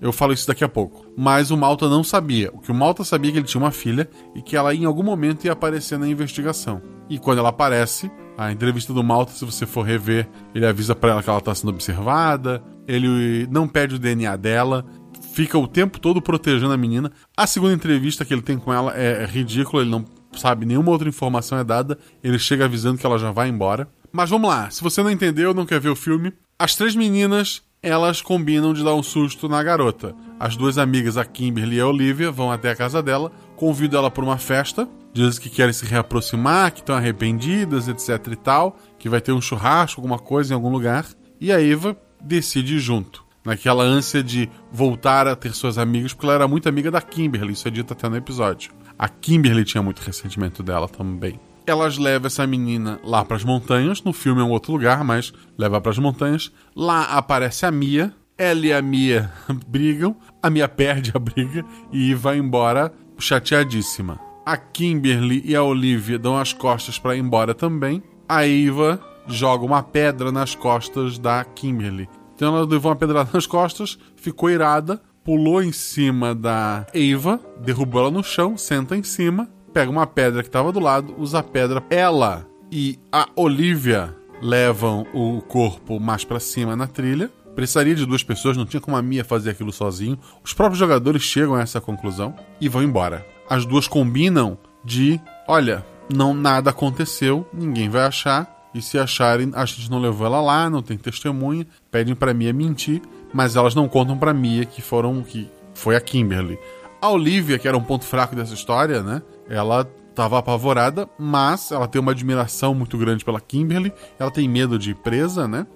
Eu 0.00 0.12
falo 0.12 0.32
isso 0.32 0.46
daqui 0.46 0.62
a 0.62 0.68
pouco. 0.68 1.06
Mas 1.16 1.50
o 1.50 1.56
Malta 1.56 1.88
não 1.88 2.04
sabia. 2.04 2.50
O 2.52 2.60
que 2.60 2.70
o 2.70 2.74
Malta 2.74 3.04
sabia 3.04 3.30
é 3.30 3.32
que 3.32 3.38
ele 3.38 3.46
tinha 3.46 3.62
uma 3.62 3.70
filha 3.70 4.08
e 4.34 4.42
que 4.42 4.56
ela 4.56 4.74
em 4.74 4.84
algum 4.84 5.02
momento 5.02 5.44
ia 5.44 5.52
aparecer 5.52 5.98
na 5.98 6.08
investigação. 6.08 6.80
E 7.08 7.18
quando 7.18 7.38
ela 7.38 7.48
aparece, 7.48 8.10
a 8.38 8.52
entrevista 8.52 8.94
do 8.94 9.02
Malta, 9.02 9.32
se 9.32 9.44
você 9.44 9.66
for 9.66 9.82
rever, 9.82 10.28
ele 10.54 10.64
avisa 10.64 10.94
para 10.94 11.10
ela 11.10 11.22
que 11.24 11.28
ela 11.28 11.40
tá 11.40 11.52
sendo 11.52 11.70
observada, 11.70 12.62
ele 12.86 13.48
não 13.50 13.66
pede 13.66 13.96
o 13.96 13.98
DNA 13.98 14.36
dela, 14.36 14.86
fica 15.32 15.58
o 15.58 15.66
tempo 15.66 15.98
todo 15.98 16.22
protegendo 16.22 16.72
a 16.72 16.76
menina. 16.76 17.10
A 17.36 17.48
segunda 17.48 17.74
entrevista 17.74 18.24
que 18.24 18.32
ele 18.32 18.40
tem 18.40 18.56
com 18.56 18.72
ela 18.72 18.96
é, 18.96 19.24
é 19.24 19.26
ridícula, 19.26 19.82
ele 19.82 19.90
não 19.90 20.04
sabe 20.32 20.64
nenhuma 20.64 20.92
outra 20.92 21.08
informação 21.08 21.58
é 21.58 21.64
dada, 21.64 21.98
ele 22.22 22.38
chega 22.38 22.66
avisando 22.66 22.96
que 22.96 23.04
ela 23.04 23.18
já 23.18 23.32
vai 23.32 23.48
embora. 23.48 23.88
Mas 24.12 24.30
vamos 24.30 24.48
lá, 24.48 24.70
se 24.70 24.84
você 24.84 25.02
não 25.02 25.10
entendeu, 25.10 25.52
não 25.52 25.66
quer 25.66 25.80
ver 25.80 25.88
o 25.88 25.96
filme, 25.96 26.32
as 26.56 26.76
três 26.76 26.94
meninas 26.94 27.62
elas 27.82 28.22
combinam 28.22 28.72
de 28.72 28.84
dar 28.84 28.94
um 28.94 29.02
susto 29.02 29.48
na 29.48 29.62
garota. 29.64 30.14
As 30.38 30.56
duas 30.56 30.78
amigas, 30.78 31.16
a 31.16 31.24
Kimberly 31.24 31.76
e 31.76 31.80
a 31.80 31.86
Olivia, 31.86 32.30
vão 32.30 32.52
até 32.52 32.70
a 32.70 32.76
casa 32.76 33.02
dela, 33.02 33.32
convidam 33.56 33.98
ela 33.98 34.10
para 34.10 34.24
uma 34.24 34.38
festa, 34.38 34.88
dizem 35.12 35.40
que 35.40 35.50
querem 35.50 35.72
se 35.72 35.84
reaproximar, 35.84 36.72
que 36.72 36.80
estão 36.80 36.96
arrependidas, 36.96 37.88
etc 37.88 38.32
e 38.32 38.36
tal, 38.36 38.76
que 38.98 39.08
vai 39.08 39.20
ter 39.20 39.32
um 39.32 39.40
churrasco, 39.40 40.00
alguma 40.00 40.18
coisa 40.18 40.52
em 40.52 40.54
algum 40.54 40.70
lugar, 40.70 41.06
e 41.40 41.52
a 41.52 41.62
Eva 41.62 41.96
decide 42.20 42.78
junto. 42.78 43.26
Naquela 43.44 43.82
ânsia 43.82 44.22
de 44.22 44.50
voltar 44.70 45.26
a 45.26 45.34
ter 45.34 45.54
suas 45.54 45.78
amigas, 45.78 46.12
porque 46.12 46.26
ela 46.26 46.34
era 46.34 46.48
muito 46.48 46.68
amiga 46.68 46.90
da 46.90 47.00
Kimberly, 47.00 47.52
isso 47.52 47.66
é 47.66 47.70
dito 47.70 47.92
até 47.92 48.08
no 48.08 48.16
episódio. 48.16 48.72
A 48.98 49.08
Kimberly 49.08 49.64
tinha 49.64 49.82
muito 49.82 50.00
ressentimento 50.00 50.62
dela 50.62 50.88
também 50.88 51.40
elas 51.70 51.98
levam 51.98 52.26
essa 52.26 52.46
menina 52.46 52.98
lá 53.04 53.24
para 53.24 53.36
as 53.36 53.44
montanhas. 53.44 54.02
No 54.02 54.12
filme 54.12 54.40
é 54.40 54.44
um 54.44 54.50
outro 54.50 54.72
lugar, 54.72 55.04
mas 55.04 55.32
leva 55.56 55.80
para 55.80 55.92
as 55.92 55.98
montanhas. 55.98 56.50
Lá 56.74 57.02
aparece 57.04 57.66
a 57.66 57.70
Mia. 57.70 58.12
Ela 58.36 58.66
e 58.66 58.72
a 58.72 58.80
Mia 58.80 59.30
brigam. 59.68 60.16
A 60.42 60.48
Mia 60.48 60.68
perde 60.68 61.12
a 61.14 61.18
briga 61.18 61.64
e 61.92 62.14
vai 62.14 62.38
embora 62.38 62.92
chateadíssima. 63.18 64.27
A 64.48 64.56
Kimberly 64.56 65.42
e 65.44 65.54
a 65.54 65.62
Olivia 65.62 66.18
dão 66.18 66.38
as 66.38 66.54
costas 66.54 66.98
para 66.98 67.14
ir 67.14 67.18
embora 67.18 67.54
também. 67.54 68.02
A 68.26 68.46
Eva 68.46 68.98
joga 69.26 69.62
uma 69.62 69.82
pedra 69.82 70.32
nas 70.32 70.54
costas 70.54 71.18
da 71.18 71.44
Kimberly. 71.44 72.08
Então 72.34 72.56
ela 72.56 72.64
levou 72.64 72.90
uma 72.90 72.96
pedrada 72.96 73.28
nas 73.30 73.46
costas, 73.46 73.98
ficou 74.16 74.48
irada, 74.48 75.02
pulou 75.22 75.62
em 75.62 75.70
cima 75.70 76.34
da 76.34 76.86
Eva, 76.94 77.38
derrubou 77.60 78.00
ela 78.00 78.10
no 78.10 78.24
chão, 78.24 78.56
senta 78.56 78.96
em 78.96 79.02
cima 79.02 79.48
pega 79.78 79.90
uma 79.90 80.06
pedra 80.06 80.42
que 80.42 80.48
estava 80.48 80.72
do 80.72 80.80
lado, 80.80 81.14
usa 81.18 81.38
a 81.38 81.42
pedra. 81.42 81.84
Ela 81.90 82.46
e 82.72 82.98
a 83.12 83.28
Olivia 83.36 84.12
levam 84.42 85.06
o 85.14 85.40
corpo 85.42 86.00
mais 86.00 86.24
para 86.24 86.40
cima 86.40 86.74
na 86.74 86.86
trilha. 86.86 87.30
Precisaria 87.54 87.94
de 87.94 88.06
duas 88.06 88.22
pessoas, 88.22 88.56
não 88.56 88.66
tinha 88.66 88.80
como 88.80 88.96
a 88.96 89.02
Mia 89.02 89.24
fazer 89.24 89.50
aquilo 89.50 89.72
sozinho. 89.72 90.18
Os 90.42 90.52
próprios 90.52 90.78
jogadores 90.78 91.22
chegam 91.22 91.54
a 91.54 91.60
essa 91.60 91.80
conclusão 91.80 92.34
e 92.60 92.68
vão 92.68 92.82
embora. 92.82 93.24
As 93.48 93.64
duas 93.64 93.88
combinam 93.88 94.58
de, 94.84 95.20
olha, 95.46 95.84
não 96.12 96.34
nada 96.34 96.70
aconteceu, 96.70 97.46
ninguém 97.52 97.88
vai 97.88 98.02
achar. 98.02 98.56
E 98.74 98.82
se 98.82 98.98
acharem, 98.98 99.50
a 99.54 99.64
gente 99.64 99.90
não 99.90 99.98
levou 99.98 100.26
ela 100.26 100.40
lá, 100.40 100.68
não 100.68 100.82
tem 100.82 100.96
testemunha, 100.96 101.66
pedem 101.90 102.14
para 102.14 102.34
Mia 102.34 102.52
mentir, 102.52 103.00
mas 103.32 103.56
elas 103.56 103.74
não 103.74 103.88
contam 103.88 104.16
para 104.16 104.34
Mia 104.34 104.64
que 104.66 104.82
foram 104.82 105.22
que 105.22 105.48
foi 105.74 105.96
a 105.96 106.00
Kimberly. 106.00 106.58
A 107.00 107.08
Olivia, 107.10 107.58
que 107.58 107.66
era 107.66 107.76
um 107.76 107.82
ponto 107.82 108.04
fraco 108.04 108.36
dessa 108.36 108.52
história, 108.52 109.02
né? 109.02 109.22
Ela 109.48 109.88
estava 110.10 110.38
apavorada, 110.38 111.08
mas 111.18 111.70
ela 111.70 111.86
tem 111.86 112.00
uma 112.00 112.12
admiração 112.12 112.74
muito 112.74 112.98
grande 112.98 113.24
pela 113.24 113.40
Kimberly. 113.40 113.92
Ela 114.18 114.30
tem 114.30 114.48
medo 114.48 114.78
de 114.78 114.90
ir 114.90 114.96
presa, 114.96 115.46
né? 115.46 115.66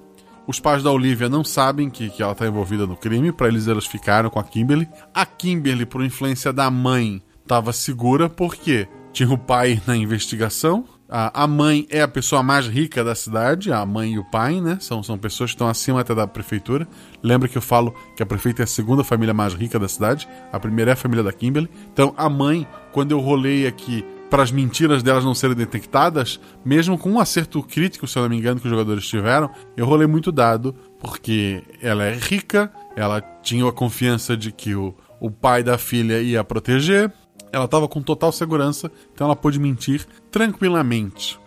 Os 0.46 0.58
pais 0.58 0.82
da 0.82 0.90
Olivia 0.90 1.28
não 1.28 1.44
sabem 1.44 1.88
que, 1.88 2.10
que 2.10 2.22
ela 2.22 2.32
está 2.32 2.46
envolvida 2.46 2.86
no 2.86 2.96
crime, 2.96 3.30
para 3.30 3.46
eles 3.46 3.68
elas 3.68 3.86
ficaram 3.86 4.28
com 4.28 4.40
a 4.40 4.44
Kimberly. 4.44 4.88
A 5.14 5.24
Kimberly, 5.24 5.86
por 5.86 6.04
influência 6.04 6.52
da 6.52 6.68
mãe, 6.68 7.22
estava 7.42 7.72
segura 7.72 8.28
porque 8.28 8.88
tinha 9.12 9.30
o 9.30 9.38
pai 9.38 9.80
na 9.86 9.96
investigação, 9.96 10.86
a, 11.14 11.46
mãe 11.46 11.86
é 11.90 12.00
a 12.00 12.08
pessoa 12.08 12.42
mais 12.42 12.66
rica 12.66 13.04
da 13.04 13.14
cidade, 13.14 13.70
a 13.70 13.84
mãe 13.84 14.14
e 14.14 14.18
o 14.18 14.24
pai, 14.24 14.62
né? 14.62 14.78
São, 14.80 15.02
são 15.02 15.18
pessoas 15.18 15.50
que 15.50 15.56
estão 15.56 15.68
acima 15.68 16.00
até 16.00 16.14
da 16.14 16.26
prefeitura. 16.26 16.88
Lembra 17.22 17.48
que 17.48 17.58
eu 17.58 17.60
falo 17.60 17.94
que 18.16 18.22
a 18.22 18.26
prefeita 18.26 18.62
é 18.62 18.64
a 18.64 18.66
segunda 18.66 19.04
família 19.04 19.34
mais 19.34 19.52
rica 19.52 19.78
da 19.78 19.86
cidade? 19.86 20.26
A 20.50 20.58
primeira 20.58 20.92
é 20.92 20.94
a 20.94 20.96
família 20.96 21.22
da 21.22 21.30
Kimberly. 21.30 21.68
Então, 21.92 22.14
a 22.16 22.30
mãe, 22.30 22.66
quando 22.92 23.12
eu 23.12 23.20
rolei 23.20 23.66
aqui 23.66 24.02
para 24.30 24.42
as 24.42 24.50
mentiras 24.50 25.02
delas 25.02 25.22
não 25.22 25.34
serem 25.34 25.54
detectadas, 25.54 26.40
mesmo 26.64 26.96
com 26.96 27.10
um 27.10 27.20
acerto 27.20 27.62
crítico, 27.62 28.06
se 28.06 28.18
eu 28.18 28.22
não 28.22 28.30
me 28.30 28.38
engano, 28.38 28.58
que 28.58 28.66
os 28.66 28.70
jogadores 28.70 29.06
tiveram, 29.06 29.50
eu 29.76 29.84
rolei 29.84 30.06
muito 30.06 30.32
dado, 30.32 30.74
porque 30.98 31.62
ela 31.82 32.04
é 32.04 32.14
rica, 32.14 32.72
ela 32.96 33.20
tinha 33.42 33.68
a 33.68 33.72
confiança 33.72 34.34
de 34.34 34.50
que 34.50 34.74
o, 34.74 34.94
o 35.20 35.30
pai 35.30 35.62
da 35.62 35.76
filha 35.76 36.22
ia 36.22 36.42
proteger, 36.42 37.12
ela 37.52 37.66
estava 37.66 37.86
com 37.86 38.00
total 38.00 38.32
segurança, 38.32 38.90
então 39.12 39.26
ela 39.26 39.36
pôde 39.36 39.60
mentir 39.60 40.06
tranquilamente. 40.30 41.38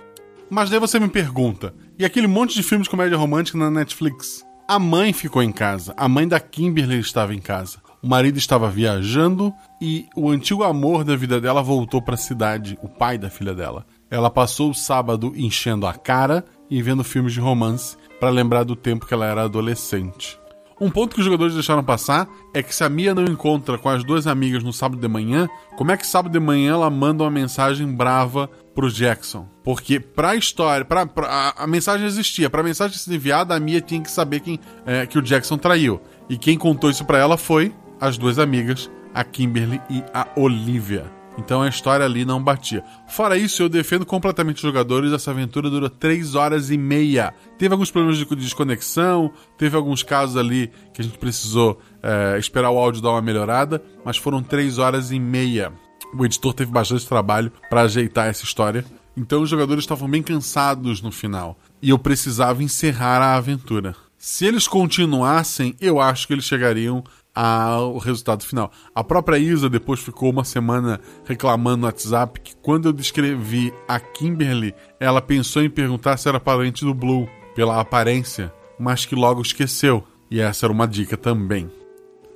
Mas 0.50 0.70
daí 0.70 0.80
você 0.80 1.00
me 1.00 1.10
pergunta, 1.10 1.74
e 1.98 2.06
aquele 2.06 2.28
monte 2.28 2.54
de 2.54 2.64
filmes 2.64 2.86
de 2.86 2.92
comédia 2.92 3.18
romântica 3.18 3.58
na 3.58 3.72
Netflix? 3.72 4.46
A 4.68 4.78
mãe 4.80 5.12
ficou 5.14 5.42
em 5.42 5.52
casa, 5.52 5.94
a 5.98 6.08
mãe 6.08 6.28
da 6.28 6.40
Kimberly 6.40 7.00
estava 7.00 7.34
em 7.34 7.40
casa. 7.40 7.84
O 8.02 8.08
marido 8.08 8.38
estava 8.38 8.70
viajando 8.70 9.52
e 9.82 10.06
o 10.16 10.30
antigo 10.30 10.64
amor 10.64 11.04
da 11.04 11.16
vida 11.16 11.42
dela 11.42 11.64
voltou 11.64 12.00
para 12.02 12.14
a 12.14 12.18
cidade, 12.18 12.78
o 12.84 12.88
pai 12.88 13.18
da 13.18 13.32
filha 13.32 13.54
dela. 13.54 13.86
Ela 14.12 14.30
passou 14.30 14.70
o 14.70 14.76
sábado 14.76 15.34
enchendo 15.36 15.88
a 15.88 15.94
cara 15.94 16.46
e 16.70 16.82
vendo 16.84 17.04
filmes 17.04 17.34
de 17.34 17.40
romance 17.40 17.98
para 18.20 18.30
lembrar 18.30 18.64
do 18.64 18.76
tempo 18.76 19.08
que 19.08 19.14
ela 19.14 19.26
era 19.26 19.44
adolescente. 19.44 20.38
Um 20.80 20.90
ponto 20.90 21.14
que 21.14 21.20
os 21.20 21.26
jogadores 21.26 21.54
deixaram 21.54 21.84
passar 21.84 22.28
é 22.54 22.62
que 22.62 22.76
se 22.76 22.84
a 22.84 22.90
Mia 22.90 23.16
não 23.16 23.24
encontra 23.24 23.78
com 23.78 23.88
as 23.88 24.04
duas 24.04 24.28
amigas 24.28 24.62
no 24.62 24.74
sábado 24.74 25.00
de 25.00 25.08
manhã, 25.08 25.48
como 25.78 25.92
é 25.92 25.98
que 25.98 26.06
sábado 26.06 26.32
de 26.32 26.40
manhã 26.40 26.74
ela 26.74 26.90
manda 26.90 27.24
uma 27.24 27.32
mensagem 27.32 27.88
brava 27.88 28.50
pro 28.74 28.92
Jackson? 28.92 29.48
Porque 29.64 30.00
pra 30.00 30.36
história, 30.36 30.84
pra, 30.84 31.06
pra 31.06 31.28
a, 31.28 31.64
a, 31.64 31.68
mensagem 31.68 32.06
existia, 32.06 32.50
pra 32.50 32.62
mensagem 32.62 32.98
ser 32.98 33.14
enviada, 33.14 33.56
a 33.56 33.60
Mia 33.60 33.80
tinha 33.80 34.02
que 34.02 34.12
saber 34.12 34.42
quem 34.42 34.60
é, 34.86 35.06
que 35.06 35.18
o 35.18 35.22
Jackson 35.22 35.58
traiu. 35.58 36.02
E 36.30 36.38
quem 36.38 36.58
contou 36.58 36.90
isso 36.90 37.06
para 37.06 37.20
ela 37.20 37.38
foi 37.38 37.74
as 38.00 38.18
duas 38.18 38.38
amigas, 38.38 38.92
a 39.14 39.24
Kimberly 39.24 39.82
e 39.90 40.04
a 40.14 40.28
Olivia. 40.36 41.15
Então 41.38 41.62
a 41.62 41.68
história 41.68 42.06
ali 42.06 42.24
não 42.26 42.42
batia. 42.42 42.84
Fora 43.08 43.38
isso, 43.38 43.62
eu 43.62 43.70
defendo 43.70 44.06
completamente 44.06 44.58
os 44.58 44.62
jogadores. 44.62 45.12
Essa 45.12 45.32
aventura 45.32 45.70
dura 45.70 45.90
3 45.90 46.36
horas 46.36 46.70
e 46.72 46.78
meia. 46.78 47.34
Teve 47.58 47.74
alguns 47.74 47.92
problemas 47.92 48.18
de 48.18 48.26
desconexão, 48.36 49.32
teve 49.58 49.76
alguns 49.76 50.04
casos 50.04 50.38
ali 50.38 50.72
que 50.94 51.02
a 51.02 51.04
gente 51.04 51.18
precisou 51.18 51.80
é, 52.02 52.38
esperar 52.38 52.72
o 52.72 52.78
áudio 52.78 53.02
dar 53.02 53.12
uma 53.12 53.22
melhorada, 53.22 53.84
mas 54.04 54.18
foram 54.18 54.42
3 54.42 54.78
horas 54.78 55.12
e 55.12 55.20
meia. 55.20 55.74
O 56.18 56.26
editor 56.26 56.54
teve 56.54 56.72
bastante 56.72 57.08
trabalho 57.08 57.52
para 57.70 57.82
ajeitar 57.82 58.28
essa 58.28 58.44
história. 58.44 58.86
Então 59.18 59.42
os 59.42 59.50
jogadores 59.50 59.84
estavam 59.84 60.10
bem 60.10 60.24
cansados 60.24 61.02
no 61.02 61.12
final. 61.12 61.58
E 61.82 61.90
eu 61.90 62.00
precisava 62.00 62.64
encerrar 62.64 63.22
a 63.22 63.36
aventura. 63.36 63.96
Se 64.18 64.46
eles 64.46 64.68
continuassem, 64.68 65.76
eu 65.80 66.00
acho 66.00 66.28
que 66.28 66.34
eles 66.34 66.46
chegariam 66.46 67.04
ao 67.36 67.98
resultado 67.98 68.44
final. 68.46 68.72
A 68.96 69.04
própria 69.04 69.38
Isa 69.38 69.70
depois 69.70 70.00
ficou 70.00 70.30
uma 70.30 70.46
semana 70.46 71.02
reclamando 71.26 71.78
no 71.78 71.86
WhatsApp 71.86 72.40
que 72.40 72.56
quando 72.56 72.88
eu 72.88 72.94
descrevi 72.94 73.74
a 73.88 74.00
Kimberly, 74.00 74.74
ela 75.00 75.22
pensou 75.22 75.62
em 75.62 75.70
perguntar 75.70 76.16
se 76.18 76.30
era 76.30 76.40
parente 76.40 76.86
do 76.86 76.94
Blue, 76.94 77.28
pela 77.54 77.80
aparência, 77.80 78.54
mas 78.80 79.06
que 79.06 79.16
logo 79.16 79.42
esqueceu. 79.42 80.04
E 80.32 80.40
essa 80.40 80.66
era 80.66 80.74
uma 80.74 80.88
dica 80.88 81.16
também. 81.16 81.70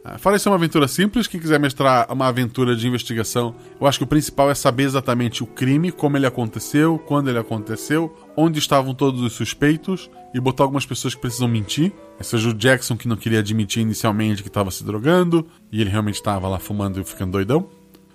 Ah, 0.04 0.18
fora 0.18 0.38
isso, 0.38 0.48
é 0.48 0.52
uma 0.52 0.58
aventura 0.58 0.88
simples. 0.88 1.28
Quem 1.28 1.40
quiser 1.40 1.60
mestrar 1.60 2.12
uma 2.12 2.28
aventura 2.28 2.76
de 2.76 2.88
investigação, 2.88 3.54
eu 3.80 3.86
acho 3.86 4.00
que 4.00 4.04
o 4.04 4.08
principal 4.08 4.50
é 4.50 4.56
saber 4.56 4.84
exatamente 4.84 5.44
o 5.44 5.48
crime, 5.48 5.92
como 5.92 6.18
ele 6.18 6.26
aconteceu, 6.26 6.98
quando 6.98 7.30
ele 7.30 7.38
aconteceu, 7.38 8.16
onde 8.36 8.60
estavam 8.60 8.94
todos 8.94 9.22
os 9.22 9.34
suspeitos 9.34 10.10
e 10.34 10.40
botar 10.40 10.64
algumas 10.64 10.86
pessoas 10.86 11.14
que 11.14 11.22
precisam 11.22 11.48
mentir. 11.48 11.92
Seja 12.22 12.50
o 12.50 12.54
Jackson 12.54 12.96
que 12.96 13.08
não 13.08 13.18
queria 13.18 13.40
admitir 13.40 13.82
inicialmente 13.82 14.42
que 14.42 14.50
estava 14.50 14.72
se 14.72 14.84
drogando 14.84 15.46
e 15.72 15.82
ele 15.82 15.90
realmente 15.90 16.16
estava 16.16 16.48
lá 16.48 16.60
fumando 16.60 17.00
e 17.00 17.04
ficando 17.04 17.34
doidão. 17.34 17.68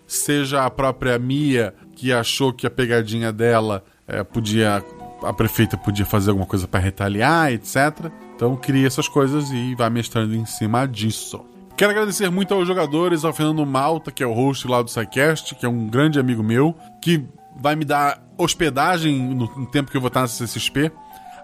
Seja 0.07 0.65
a 0.65 0.71
própria 0.71 1.19
Mia 1.19 1.75
que 1.95 2.13
achou 2.13 2.53
que 2.53 2.67
a 2.67 2.71
pegadinha 2.71 3.33
dela 3.33 3.85
é, 4.07 4.23
podia. 4.23 4.85
A 5.23 5.33
prefeita 5.33 5.77
podia 5.77 6.05
fazer 6.05 6.31
alguma 6.31 6.47
coisa 6.47 6.69
para 6.69 6.81
retaliar, 6.81 7.53
etc. 7.53 8.11
Então 8.35 8.57
cria 8.57 8.87
essas 8.87 9.09
coisas 9.09 9.51
e 9.51 9.75
vai 9.75 9.89
mestrando 9.89 10.35
em 10.35 10.45
cima 10.45 10.87
disso. 10.87 11.43
Quero 11.77 11.91
agradecer 11.91 12.31
muito 12.31 12.55
aos 12.55 12.69
jogadores, 12.69 13.25
ao 13.25 13.33
Fernando 13.33 13.67
Malta, 13.67 14.13
que 14.13 14.23
é 14.23 14.27
o 14.27 14.33
host 14.33 14.69
lá 14.69 14.81
do 14.81 14.89
SciCast, 14.89 15.57
que 15.57 15.67
é 15.67 15.69
um 15.69 15.89
grande 15.89 16.21
amigo 16.21 16.41
meu, 16.41 16.73
que 17.03 17.25
vai 17.57 17.75
me 17.75 17.85
dar 17.85 18.23
hospedagem 18.39 19.19
no 19.35 19.67
tempo 19.67 19.91
que 19.91 19.97
eu 19.97 20.01
vou 20.01 20.07
estar 20.07 20.21
na 20.21 20.29
CCXP. 20.29 20.93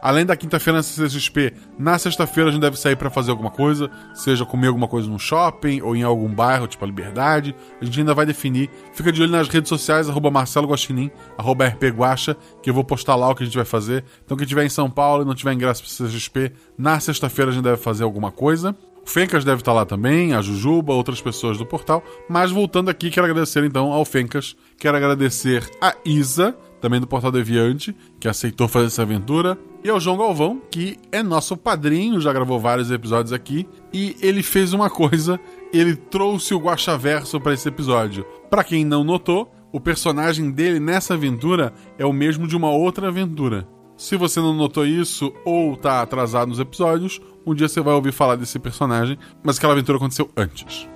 Além 0.01 0.25
da 0.25 0.35
quinta-feira 0.35 0.79
na 0.79 0.83
CCXP, 0.83 1.53
na 1.79 1.99
sexta-feira 1.99 2.49
a 2.49 2.53
gente 2.53 2.63
deve 2.63 2.79
sair 2.79 2.97
para 2.97 3.11
fazer 3.11 3.33
alguma 3.33 3.51
coisa, 3.51 3.91
seja 4.15 4.47
comer 4.47 4.69
alguma 4.69 4.89
coisa 4.89 5.11
no 5.11 5.19
shopping 5.19 5.83
ou 5.83 5.95
em 5.95 6.03
algum 6.03 6.33
bairro, 6.33 6.67
tipo 6.67 6.83
a 6.85 6.87
Liberdade. 6.87 7.55
A 7.81 7.85
gente 7.85 7.99
ainda 7.99 8.15
vai 8.15 8.25
definir. 8.25 8.71
Fica 8.95 9.13
de 9.13 9.21
olho 9.21 9.33
nas 9.33 9.49
redes 9.49 9.69
sociais, 9.69 10.09
arroba 10.09 10.31
Marcelo 10.31 10.69
Guaxinim, 10.69 11.11
arroba 11.37 11.67
rpguacha, 11.67 12.35
que 12.63 12.71
eu 12.71 12.75
vou 12.75 12.85
postar 12.85 13.15
lá 13.17 13.29
o 13.29 13.35
que 13.35 13.43
a 13.43 13.47
gente 13.47 13.57
vai 13.57 13.67
fazer. 13.67 14.05
Então 14.25 14.37
quem 14.37 14.45
estiver 14.45 14.65
em 14.65 14.71
São 14.71 14.89
Paulo 14.89 15.23
e 15.23 15.27
não 15.27 15.35
tiver 15.35 15.53
ingresso 15.53 15.83
para 15.83 15.91
CCXP, 15.91 16.53
na 16.79 16.99
sexta-feira 16.99 17.51
a 17.51 17.55
gente 17.55 17.65
deve 17.65 17.77
fazer 17.77 18.05
alguma 18.05 18.31
coisa. 18.31 18.75
O 19.05 19.09
Fencas 19.09 19.45
deve 19.45 19.61
estar 19.61 19.73
lá 19.73 19.85
também, 19.85 20.35
a 20.35 20.43
Jujuba, 20.43 20.93
outras 20.93 21.21
pessoas 21.21 21.59
do 21.59 21.67
portal. 21.67 22.03
Mas 22.29 22.51
voltando 22.51 22.91
aqui, 22.91 23.11
quero 23.11 23.27
agradecer 23.27 23.65
então 23.65 23.93
ao 23.93 24.05
Fencas, 24.05 24.57
quero 24.79 24.97
agradecer 24.97 25.69
a 25.81 25.95
Isa, 26.05 26.57
também 26.81 27.01
do 27.01 27.07
Portal 27.07 27.31
Deviante, 27.31 27.95
que 28.19 28.29
aceitou 28.29 28.67
fazer 28.67 28.87
essa 28.87 29.03
aventura, 29.03 29.59
e 29.85 29.91
ao 29.91 30.01
João 30.01 30.17
Galvão, 30.17 30.61
que 30.71 30.99
é 31.13 31.23
nosso 31.23 31.57
padrinho, 31.57 32.21
já 32.21 32.33
gravou 32.33 32.59
vários 32.59 32.91
episódios 32.91 33.33
aqui, 33.33 33.67
e 33.93 34.17
ele 34.21 34.43
fez 34.43 34.73
uma 34.73 34.89
coisa, 34.89 35.39
ele 35.73 35.97
trouxe 35.97 36.55
o 36.55 36.59
Guaxaverso 36.59 37.41
para 37.41 37.55
esse 37.55 37.69
episódio. 37.69 38.25
Para 38.49 38.65
quem 38.65 38.85
não 38.85 39.05
notou, 39.05 39.53
o 39.73 39.81
personagem 39.81 40.51
dele 40.51 40.81
nessa 40.81 41.15
aventura 41.15 41.73
é 41.99 42.05
o 42.05 42.13
mesmo 42.13 42.47
de 42.47 42.57
uma 42.57 42.71
outra 42.71 43.09
aventura. 43.09 43.67
Se 44.01 44.17
você 44.17 44.41
não 44.41 44.55
notou 44.55 44.87
isso 44.87 45.31
ou 45.45 45.77
tá 45.77 46.01
atrasado 46.01 46.49
nos 46.49 46.59
episódios, 46.59 47.21
um 47.45 47.55
dia 47.55 47.69
você 47.69 47.83
vai 47.83 47.93
ouvir 47.93 48.13
falar 48.13 48.35
desse 48.35 48.59
personagem, 48.59 49.19
mas 49.43 49.59
aquela 49.59 49.75
aventura 49.75 49.99
aconteceu 49.99 50.31
antes. 50.35 50.89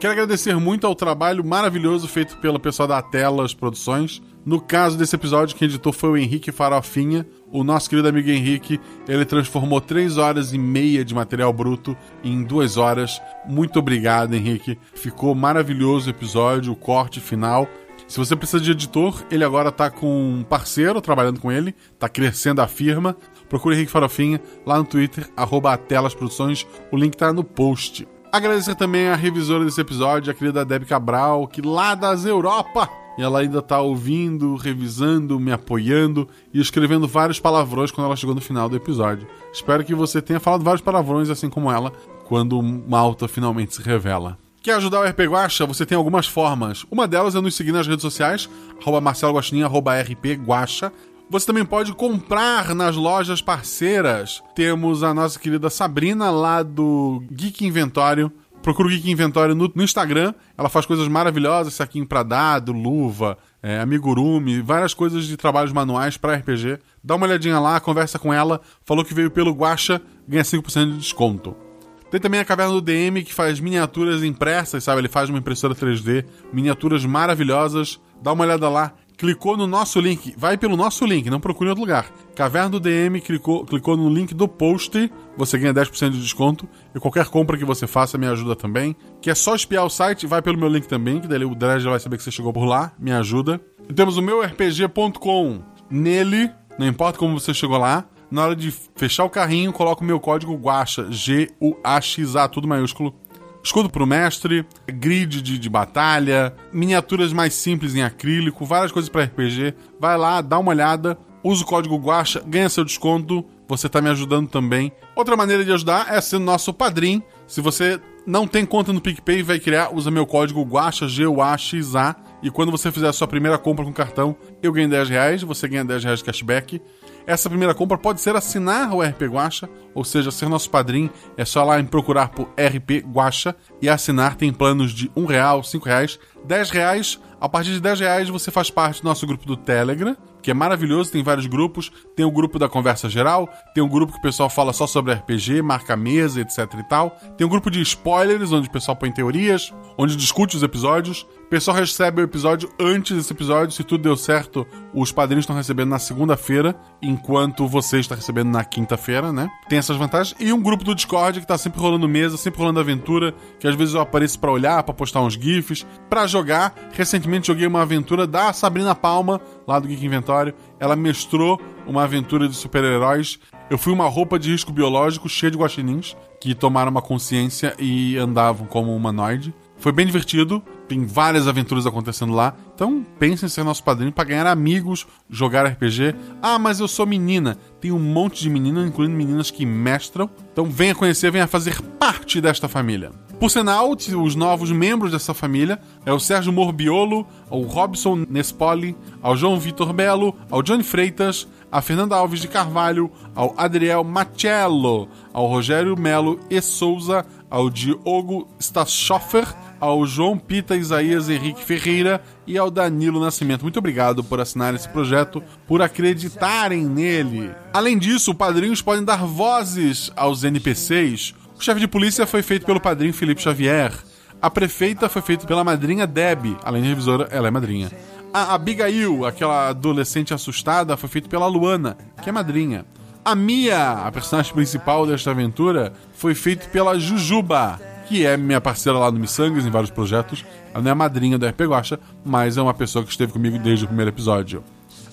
Quero 0.00 0.12
agradecer 0.12 0.56
muito 0.56 0.84
ao 0.84 0.96
trabalho 0.96 1.44
maravilhoso 1.44 2.08
feito 2.08 2.36
pelo 2.38 2.58
pessoal 2.58 2.88
da 2.88 3.00
Telas 3.00 3.54
Produções. 3.54 4.20
No 4.44 4.60
caso 4.60 4.98
desse 4.98 5.14
episódio, 5.14 5.54
quem 5.56 5.66
editou 5.66 5.92
foi 5.92 6.10
o 6.10 6.16
Henrique 6.16 6.50
Farofinha. 6.50 7.24
O 7.52 7.62
nosso 7.62 7.88
querido 7.88 8.08
amigo 8.08 8.28
Henrique, 8.28 8.80
ele 9.06 9.24
transformou 9.24 9.80
3 9.80 10.18
horas 10.18 10.52
e 10.52 10.58
meia 10.58 11.04
de 11.04 11.14
material 11.14 11.52
bruto 11.52 11.96
em 12.24 12.42
2 12.42 12.76
horas. 12.76 13.22
Muito 13.48 13.78
obrigado, 13.78 14.34
Henrique. 14.34 14.76
Ficou 14.96 15.32
maravilhoso 15.32 16.08
o 16.08 16.10
episódio, 16.10 16.72
o 16.72 16.76
corte 16.76 17.20
final. 17.20 17.68
Se 18.08 18.16
você 18.16 18.34
precisa 18.34 18.58
de 18.58 18.70
editor, 18.70 19.22
ele 19.30 19.44
agora 19.44 19.70
tá 19.70 19.90
com 19.90 20.38
um 20.38 20.42
parceiro 20.42 20.98
trabalhando 20.98 21.40
com 21.40 21.52
ele, 21.52 21.74
tá 21.98 22.08
crescendo 22.08 22.62
a 22.62 22.66
firma. 22.66 23.14
Procure 23.50 23.76
Henrique 23.76 23.92
Farofinha 23.92 24.40
lá 24.64 24.78
no 24.78 24.84
Twitter, 24.84 25.28
arroba 25.36 25.78
Produções, 26.16 26.66
o 26.90 26.96
link 26.96 27.14
tá 27.14 27.34
no 27.34 27.44
post. 27.44 28.08
Agradecer 28.32 28.74
também 28.76 29.08
a 29.08 29.14
revisora 29.14 29.62
desse 29.62 29.80
episódio, 29.82 30.30
a 30.30 30.34
querida 30.34 30.64
Deb 30.64 30.84
Cabral, 30.86 31.46
que 31.46 31.60
lá 31.60 31.94
das 31.94 32.24
Europa, 32.24 32.88
e 33.18 33.22
ela 33.22 33.40
ainda 33.40 33.60
tá 33.60 33.78
ouvindo, 33.78 34.56
revisando, 34.56 35.38
me 35.38 35.52
apoiando 35.52 36.26
e 36.52 36.60
escrevendo 36.60 37.06
vários 37.06 37.38
palavrões 37.38 37.90
quando 37.90 38.06
ela 38.06 38.16
chegou 38.16 38.34
no 38.34 38.40
final 38.40 38.70
do 38.70 38.76
episódio. 38.76 39.28
Espero 39.52 39.84
que 39.84 39.94
você 39.94 40.22
tenha 40.22 40.40
falado 40.40 40.64
vários 40.64 40.82
palavrões 40.82 41.28
assim 41.28 41.50
como 41.50 41.70
ela, 41.70 41.92
quando 42.24 42.62
Malta 42.62 43.28
finalmente 43.28 43.74
se 43.74 43.82
revela. 43.82 44.38
Quer 44.68 44.74
ajudar 44.74 45.00
o 45.00 45.08
RP 45.08 45.20
Guacha? 45.20 45.64
Você 45.64 45.86
tem 45.86 45.96
algumas 45.96 46.26
formas. 46.26 46.84
Uma 46.90 47.08
delas 47.08 47.34
é 47.34 47.40
nos 47.40 47.54
seguir 47.54 47.72
nas 47.72 47.86
redes 47.86 48.02
sociais, 48.02 48.50
arroba 48.78 49.00
Marcelo 49.00 49.32
Guaxinim, 49.32 49.62
arroba 49.62 49.98
RP 49.98 50.36
Guacha. 50.44 50.92
Você 51.30 51.46
também 51.46 51.64
pode 51.64 51.94
comprar 51.94 52.74
nas 52.74 52.94
lojas 52.94 53.40
parceiras. 53.40 54.42
Temos 54.54 55.02
a 55.02 55.14
nossa 55.14 55.38
querida 55.38 55.70
Sabrina, 55.70 56.30
lá 56.30 56.62
do 56.62 57.22
Geek 57.32 57.64
Inventório. 57.64 58.30
Procura 58.60 58.88
o 58.88 58.90
Geek 58.90 59.10
Inventório 59.10 59.54
no, 59.54 59.72
no 59.74 59.82
Instagram. 59.82 60.34
Ela 60.54 60.68
faz 60.68 60.84
coisas 60.84 61.08
maravilhosas, 61.08 61.72
saquinho 61.72 62.06
pra 62.06 62.22
dado, 62.22 62.70
luva, 62.70 63.38
é, 63.62 63.80
amigurumi, 63.80 64.60
várias 64.60 64.92
coisas 64.92 65.24
de 65.24 65.38
trabalhos 65.38 65.72
manuais 65.72 66.18
para 66.18 66.36
RPG. 66.36 66.78
Dá 67.02 67.16
uma 67.16 67.24
olhadinha 67.24 67.58
lá, 67.58 67.80
conversa 67.80 68.18
com 68.18 68.34
ela. 68.34 68.60
Falou 68.84 69.02
que 69.02 69.14
veio 69.14 69.30
pelo 69.30 69.52
Guacha, 69.52 69.98
ganha 70.28 70.44
5% 70.44 70.92
de 70.92 70.98
desconto. 70.98 71.67
Tem 72.10 72.20
também 72.20 72.40
a 72.40 72.44
Caverna 72.44 72.72
do 72.72 72.80
DM, 72.80 73.22
que 73.22 73.34
faz 73.34 73.60
miniaturas 73.60 74.22
impressas, 74.22 74.82
sabe? 74.84 75.02
Ele 75.02 75.08
faz 75.08 75.28
uma 75.28 75.38
impressora 75.38 75.74
3D, 75.74 76.24
miniaturas 76.52 77.04
maravilhosas. 77.04 78.00
Dá 78.22 78.32
uma 78.32 78.44
olhada 78.44 78.68
lá. 78.68 78.94
Clicou 79.18 79.56
no 79.56 79.66
nosso 79.66 80.00
link, 80.00 80.32
vai 80.38 80.56
pelo 80.56 80.76
nosso 80.76 81.04
link, 81.04 81.28
não 81.28 81.40
procure 81.40 81.66
em 81.66 81.70
outro 81.70 81.82
lugar. 81.82 82.08
Caverna 82.36 82.70
do 82.70 82.78
DM, 82.78 83.20
clicou, 83.20 83.66
clicou 83.66 83.96
no 83.96 84.08
link 84.08 84.32
do 84.32 84.46
post, 84.46 85.10
você 85.36 85.58
ganha 85.58 85.74
10% 85.74 86.10
de 86.10 86.20
desconto. 86.20 86.68
E 86.94 87.00
qualquer 87.00 87.26
compra 87.26 87.58
que 87.58 87.64
você 87.64 87.84
faça 87.84 88.16
me 88.16 88.28
ajuda 88.28 88.54
também. 88.54 88.94
Que 89.20 89.28
é 89.28 89.34
só 89.34 89.56
espiar 89.56 89.84
o 89.84 89.90
site, 89.90 90.24
vai 90.24 90.40
pelo 90.40 90.56
meu 90.56 90.68
link 90.68 90.86
também, 90.86 91.20
que 91.20 91.26
daí 91.26 91.44
o 91.44 91.52
Dredd 91.52 91.82
já 91.82 91.90
vai 91.90 91.98
saber 91.98 92.16
que 92.16 92.22
você 92.22 92.30
chegou 92.30 92.52
por 92.52 92.64
lá, 92.64 92.92
me 92.96 93.10
ajuda. 93.10 93.60
E 93.88 93.92
temos 93.92 94.16
o 94.16 94.22
meu 94.22 94.40
RPG.com. 94.40 95.62
Nele, 95.90 96.48
não 96.78 96.86
importa 96.86 97.18
como 97.18 97.40
você 97.40 97.52
chegou 97.52 97.76
lá, 97.76 98.04
na 98.30 98.44
hora 98.44 98.56
de 98.56 98.70
fechar 98.70 99.24
o 99.24 99.30
carrinho, 99.30 99.72
coloca 99.72 100.02
o 100.02 100.06
meu 100.06 100.20
código 100.20 100.56
GUAXA, 100.56 101.10
G-U-A-X-A, 101.10 102.48
tudo 102.48 102.68
maiúsculo. 102.68 103.14
escudo 103.62 103.88
pro 103.88 104.06
mestre, 104.06 104.66
grid 104.86 105.42
de, 105.42 105.58
de 105.58 105.68
batalha, 105.68 106.54
miniaturas 106.72 107.32
mais 107.32 107.54
simples 107.54 107.94
em 107.94 108.02
acrílico, 108.02 108.64
várias 108.64 108.92
coisas 108.92 109.08
para 109.08 109.24
RPG. 109.24 109.74
Vai 109.98 110.16
lá, 110.16 110.40
dá 110.40 110.58
uma 110.58 110.70
olhada, 110.70 111.18
usa 111.42 111.62
o 111.62 111.66
código 111.66 111.96
Guacha, 111.96 112.42
ganha 112.46 112.68
seu 112.68 112.84
desconto. 112.84 113.44
Você 113.66 113.88
tá 113.88 114.00
me 114.00 114.08
ajudando 114.08 114.48
também. 114.48 114.92
Outra 115.14 115.36
maneira 115.36 115.64
de 115.64 115.72
ajudar 115.72 116.14
é 116.14 116.20
ser 116.20 116.38
nosso 116.38 116.72
padrinho. 116.72 117.22
Se 117.46 117.60
você 117.60 118.00
não 118.26 118.46
tem 118.46 118.64
conta 118.64 118.92
no 118.92 119.00
PicPay, 119.00 119.42
vai 119.42 119.58
criar, 119.58 119.94
usa 119.94 120.10
meu 120.10 120.26
código 120.26 120.62
Guacha, 120.62 121.08
G-U-A-X-A. 121.08 122.16
E 122.42 122.50
quando 122.50 122.70
você 122.70 122.92
fizer 122.92 123.08
a 123.08 123.12
sua 123.12 123.26
primeira 123.26 123.58
compra 123.58 123.84
com 123.84 123.92
cartão, 123.92 124.36
eu 124.62 124.72
ganho 124.72 124.88
10 124.88 125.08
reais, 125.08 125.42
você 125.42 125.66
ganha 125.66 125.84
10 125.84 126.04
reais 126.04 126.18
de 126.20 126.24
cashback. 126.24 126.80
Essa 127.28 127.50
primeira 127.50 127.74
compra 127.74 127.98
pode 127.98 128.22
ser 128.22 128.34
assinar 128.34 128.90
o 128.94 129.02
RP 129.02 129.24
Guacha, 129.24 129.68
ou 129.94 130.02
seja, 130.02 130.30
ser 130.30 130.48
nosso 130.48 130.70
padrinho. 130.70 131.10
É 131.36 131.44
só 131.44 131.62
lá 131.62 131.78
em 131.78 131.84
procurar 131.84 132.30
por 132.30 132.48
RP 132.58 133.04
Guacha 133.06 133.54
e 133.82 133.88
assinar. 133.88 134.34
Tem 134.34 134.50
planos 134.50 134.92
de 134.92 135.10
um 135.14 135.26
real, 135.26 135.62
cinco 135.62 135.84
reais, 135.84 136.18
10 136.46 136.70
reais. 136.70 137.20
A 137.38 137.46
partir 137.46 137.72
de 137.72 137.80
10 137.80 138.00
reais 138.00 138.28
você 138.30 138.50
faz 138.50 138.70
parte 138.70 139.02
do 139.02 139.04
nosso 139.04 139.26
grupo 139.26 139.44
do 139.44 139.58
Telegram, 139.58 140.16
que 140.42 140.50
é 140.50 140.54
maravilhoso, 140.54 141.12
tem 141.12 141.22
vários 141.22 141.44
grupos. 141.44 141.92
Tem 142.16 142.24
o 142.24 142.30
grupo 142.30 142.58
da 142.58 142.66
conversa 142.66 143.10
geral, 143.10 143.46
tem 143.74 143.84
um 143.84 143.88
grupo 143.88 144.14
que 144.14 144.18
o 144.18 144.22
pessoal 144.22 144.48
fala 144.48 144.72
só 144.72 144.86
sobre 144.86 145.12
RPG, 145.12 145.60
marca 145.60 145.94
mesa, 145.98 146.40
etc 146.40 146.60
e 146.78 146.88
tal. 146.88 147.10
Tem 147.36 147.46
um 147.46 147.50
grupo 147.50 147.70
de 147.70 147.82
spoilers, 147.82 148.52
onde 148.52 148.68
o 148.68 148.72
pessoal 148.72 148.96
põe 148.96 149.12
teorias, 149.12 149.70
onde 149.98 150.16
discute 150.16 150.56
os 150.56 150.62
episódios. 150.62 151.26
O 151.48 151.50
pessoal 151.50 151.78
recebe 151.78 152.20
o 152.20 152.24
episódio 152.24 152.70
antes 152.78 153.16
desse 153.16 153.32
episódio. 153.32 153.72
Se 153.72 153.82
tudo 153.82 154.02
deu 154.02 154.14
certo, 154.18 154.66
os 154.92 155.10
padrinhos 155.10 155.44
estão 155.44 155.56
recebendo 155.56 155.88
na 155.88 155.98
segunda-feira, 155.98 156.78
enquanto 157.00 157.66
você 157.66 157.98
está 157.98 158.14
recebendo 158.14 158.50
na 158.50 158.62
quinta-feira, 158.62 159.32
né? 159.32 159.50
Tem 159.66 159.78
essas 159.78 159.96
vantagens. 159.96 160.36
E 160.38 160.52
um 160.52 160.60
grupo 160.60 160.84
do 160.84 160.94
Discord 160.94 161.40
que 161.40 161.46
tá 161.46 161.56
sempre 161.56 161.80
rolando 161.80 162.06
mesa, 162.06 162.36
sempre 162.36 162.60
rolando 162.60 162.80
aventura, 162.80 163.34
que 163.58 163.66
às 163.66 163.74
vezes 163.74 163.94
eu 163.94 164.02
apareço 164.02 164.38
para 164.38 164.52
olhar, 164.52 164.82
para 164.82 164.92
postar 164.92 165.22
uns 165.22 165.38
GIFs, 165.40 165.86
para 166.10 166.26
jogar. 166.26 166.74
Recentemente 166.92 167.46
joguei 167.46 167.66
uma 167.66 167.80
aventura 167.80 168.26
da 168.26 168.52
Sabrina 168.52 168.94
Palma, 168.94 169.40
lá 169.66 169.78
do 169.78 169.88
Geek 169.88 170.04
Inventório. 170.04 170.52
Ela 170.78 170.96
mestrou 170.96 171.58
uma 171.86 172.02
aventura 172.02 172.46
de 172.46 172.56
super-heróis. 172.56 173.40
Eu 173.70 173.78
fui 173.78 173.94
uma 173.94 174.06
roupa 174.06 174.38
de 174.38 174.50
risco 174.50 174.70
biológico 174.70 175.30
cheia 175.30 175.50
de 175.50 175.56
guaxinins 175.56 176.14
que 176.42 176.54
tomaram 176.54 176.90
uma 176.90 177.00
consciência 177.00 177.74
e 177.78 178.18
andavam 178.18 178.66
como 178.66 178.94
humanoide. 178.94 179.54
Foi 179.78 179.92
bem 179.92 180.04
divertido, 180.04 180.62
tem 180.88 181.04
várias 181.04 181.46
aventuras 181.46 181.86
acontecendo 181.86 182.32
lá. 182.32 182.54
Então 182.74 183.04
pense 183.18 183.44
em 183.44 183.48
ser 183.48 183.62
nosso 183.62 183.84
padrinho 183.84 184.10
para 184.10 184.24
ganhar 184.24 184.46
amigos, 184.46 185.06
jogar 185.28 185.66
RPG. 185.66 186.14
Ah, 186.40 186.58
mas 186.58 186.80
eu 186.80 186.88
sou 186.88 187.06
menina. 187.06 187.58
Tem 187.80 187.92
um 187.92 187.98
monte 187.98 188.40
de 188.40 188.48
meninas, 188.48 188.88
incluindo 188.88 189.14
meninas 189.14 189.50
que 189.50 189.66
mestram. 189.66 190.30
Então 190.52 190.64
venha 190.64 190.94
conhecer, 190.94 191.30
venha 191.30 191.46
fazer 191.46 191.80
parte 191.98 192.40
desta 192.40 192.66
família. 192.66 193.12
Por 193.38 193.50
sinal, 193.50 193.92
os 193.92 194.34
novos 194.34 194.72
membros 194.72 195.12
dessa 195.12 195.32
família 195.32 195.78
é 196.04 196.12
o 196.12 196.18
Sérgio 196.18 196.52
Morbiolo, 196.52 197.24
ao 197.48 197.62
Robson 197.62 198.26
Nespoli, 198.28 198.96
ao 199.22 199.36
João 199.36 199.60
Vitor 199.60 199.92
Belo, 199.92 200.34
ao 200.50 200.60
Johnny 200.60 200.82
Freitas, 200.82 201.46
a 201.70 201.80
Fernanda 201.80 202.16
Alves 202.16 202.40
de 202.40 202.48
Carvalho, 202.48 203.10
ao 203.36 203.54
Adriel 203.56 204.02
Machello, 204.02 205.08
ao 205.32 205.46
Rogério 205.46 205.96
Melo 205.96 206.40
e 206.50 206.60
Souza, 206.60 207.24
ao 207.48 207.70
Diogo 207.70 208.48
Staschoffer, 208.58 209.46
ao 209.80 210.06
João 210.06 210.38
Pita 210.38 210.76
Isaías 210.76 211.28
Henrique 211.28 211.64
Ferreira 211.64 212.22
e 212.46 212.58
ao 212.58 212.70
Danilo 212.70 213.20
Nascimento. 213.20 213.62
Muito 213.62 213.78
obrigado 213.78 214.22
por 214.24 214.40
assinar 214.40 214.74
esse 214.74 214.88
projeto, 214.88 215.42
por 215.66 215.82
acreditarem 215.82 216.84
nele. 216.84 217.50
Além 217.72 217.98
disso, 217.98 218.34
padrinhos 218.34 218.82
podem 218.82 219.04
dar 219.04 219.24
vozes 219.24 220.10
aos 220.16 220.44
NPCs. 220.44 221.34
O 221.58 221.62
chefe 221.62 221.80
de 221.80 221.88
polícia 221.88 222.26
foi 222.26 222.42
feito 222.42 222.64
pelo 222.66 222.80
padrinho 222.80 223.12
Felipe 223.12 223.42
Xavier. 223.42 223.92
A 224.40 224.48
prefeita 224.48 225.08
foi 225.08 225.20
feita 225.20 225.46
pela 225.46 225.64
madrinha 225.64 226.06
Deb. 226.06 226.56
Além 226.62 226.82
de 226.82 226.88
revisora, 226.88 227.28
ela 227.30 227.48
é 227.48 227.50
madrinha. 227.50 227.90
A 228.32 228.54
Abigail, 228.54 229.24
aquela 229.24 229.70
adolescente 229.70 230.34
assustada, 230.34 230.96
foi 230.96 231.08
feita 231.08 231.28
pela 231.28 231.46
Luana, 231.46 231.96
que 232.22 232.28
é 232.28 232.32
madrinha. 232.32 232.84
A 233.24 233.34
Mia, 233.34 233.92
a 233.92 234.12
personagem 234.12 234.54
principal 234.54 235.06
desta 235.06 235.30
aventura, 235.30 235.92
foi 236.12 236.34
feita 236.34 236.68
pela 236.68 236.98
Jujuba, 236.98 237.80
que 238.08 238.24
é 238.24 238.36
minha 238.36 238.60
parceira 238.60 238.98
lá 238.98 239.10
no 239.10 239.20
Missangas, 239.20 239.66
em 239.66 239.70
vários 239.70 239.90
projetos. 239.90 240.44
Ela 240.72 240.82
não 240.82 240.90
é 240.90 240.94
madrinha 240.94 241.38
do 241.38 241.46
RP 241.46 241.60
Guacha, 241.62 242.00
mas 242.24 242.56
é 242.56 242.62
uma 242.62 242.72
pessoa 242.72 243.04
que 243.04 243.10
esteve 243.10 243.32
comigo 243.32 243.58
desde 243.58 243.84
o 243.84 243.88
primeiro 243.88 244.10
episódio. 244.10 244.64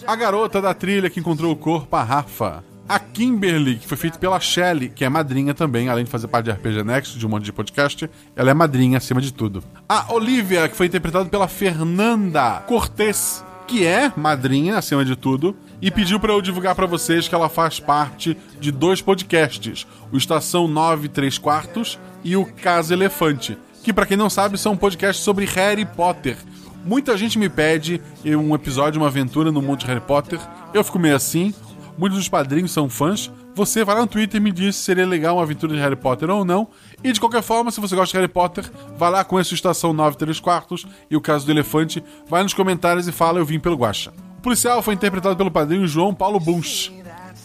A 0.07 0.15
garota 0.15 0.61
da 0.61 0.73
trilha 0.73 1.09
que 1.09 1.19
encontrou 1.19 1.51
o 1.51 1.55
corpo, 1.55 1.95
a 1.95 2.03
Rafa. 2.03 2.63
A 2.87 2.99
Kimberly, 2.99 3.77
que 3.77 3.87
foi 3.87 3.97
feita 3.97 4.19
pela 4.19 4.39
Shelley, 4.39 4.89
que 4.89 5.03
é 5.03 5.09
madrinha 5.09 5.55
também, 5.55 5.89
além 5.89 6.05
de 6.05 6.11
fazer 6.11 6.27
parte 6.27 6.45
de 6.45 6.51
RPG 6.51 6.83
Next, 6.83 7.17
de 7.17 7.25
um 7.25 7.29
monte 7.29 7.43
de 7.43 7.51
podcast, 7.51 8.09
ela 8.35 8.51
é 8.51 8.53
madrinha 8.53 8.99
acima 8.99 9.19
de 9.19 9.33
tudo. 9.33 9.63
A 9.89 10.13
Olivia, 10.13 10.69
que 10.69 10.75
foi 10.75 10.85
interpretada 10.85 11.25
pela 11.25 11.47
Fernanda 11.47 12.63
Cortez, 12.67 13.43
que 13.67 13.83
é 13.83 14.13
madrinha 14.15 14.77
acima 14.77 15.03
de 15.03 15.15
tudo, 15.15 15.55
e 15.85 15.91
pediu 15.91 16.19
para 16.19 16.33
eu 16.33 16.41
divulgar 16.41 16.73
para 16.73 16.87
vocês 16.87 17.27
que 17.27 17.35
ela 17.35 17.47
faz 17.47 17.79
parte 17.79 18.35
de 18.59 18.71
dois 18.71 19.03
podcasts, 19.03 19.85
o 20.11 20.17
Estação 20.17 20.67
9 20.67 21.07
3 21.09 21.37
quartos 21.37 21.99
e 22.23 22.35
o 22.35 22.43
Casa 22.43 22.95
Elefante, 22.95 23.55
que 23.83 23.93
para 23.93 24.07
quem 24.07 24.17
não 24.17 24.27
sabe 24.27 24.57
são 24.57 24.75
podcasts 24.75 25.23
sobre 25.23 25.45
Harry 25.45 25.85
Potter. 25.85 26.37
Muita 26.83 27.15
gente 27.15 27.37
me 27.37 27.47
pede 27.47 28.01
um 28.25 28.55
episódio, 28.55 28.99
uma 28.99 29.09
aventura 29.09 29.51
no 29.51 29.61
mundo 29.61 29.81
de 29.81 29.85
Harry 29.85 30.01
Potter. 30.01 30.39
Eu 30.73 30.83
fico 30.83 30.97
meio 30.97 31.15
assim. 31.15 31.53
Muitos 31.99 32.17
dos 32.17 32.29
padrinhos 32.29 32.71
são 32.71 32.89
fãs. 32.89 33.31
Você 33.53 33.83
vai 33.83 33.93
lá 33.93 34.01
no 34.01 34.07
Twitter 34.07 34.41
e 34.41 34.43
me 34.43 34.51
diz 34.51 34.75
se 34.75 34.83
seria 34.85 35.05
legal 35.05 35.35
uma 35.35 35.43
aventura 35.43 35.75
de 35.75 35.79
Harry 35.79 35.95
Potter 35.95 36.31
ou 36.31 36.43
não. 36.43 36.67
E 37.03 37.11
de 37.11 37.19
qualquer 37.19 37.43
forma, 37.43 37.69
se 37.69 37.79
você 37.79 37.95
gosta 37.95 38.11
de 38.11 38.17
Harry 38.17 38.31
Potter, 38.31 38.65
vai 38.97 39.11
lá 39.11 39.23
com 39.23 39.39
essa 39.39 39.53
Estação 39.53 39.93
9 39.93 40.17
3 40.17 40.39
quartos 40.39 40.87
e 41.11 41.15
o 41.15 41.21
Caso 41.21 41.45
do 41.45 41.51
Elefante. 41.51 42.03
Vai 42.27 42.41
nos 42.41 42.55
comentários 42.55 43.07
e 43.07 43.11
fala 43.11 43.37
eu 43.37 43.45
vim 43.45 43.59
pelo 43.59 43.75
Guacha. 43.75 44.11
Policial 44.45 44.79
foi 44.83 44.93
interpretado 44.93 45.35
pelo 45.35 45.49
padrinho 45.49 45.87
João 45.87 46.13
Paulo 46.13 46.39
Bunch. 46.39 46.93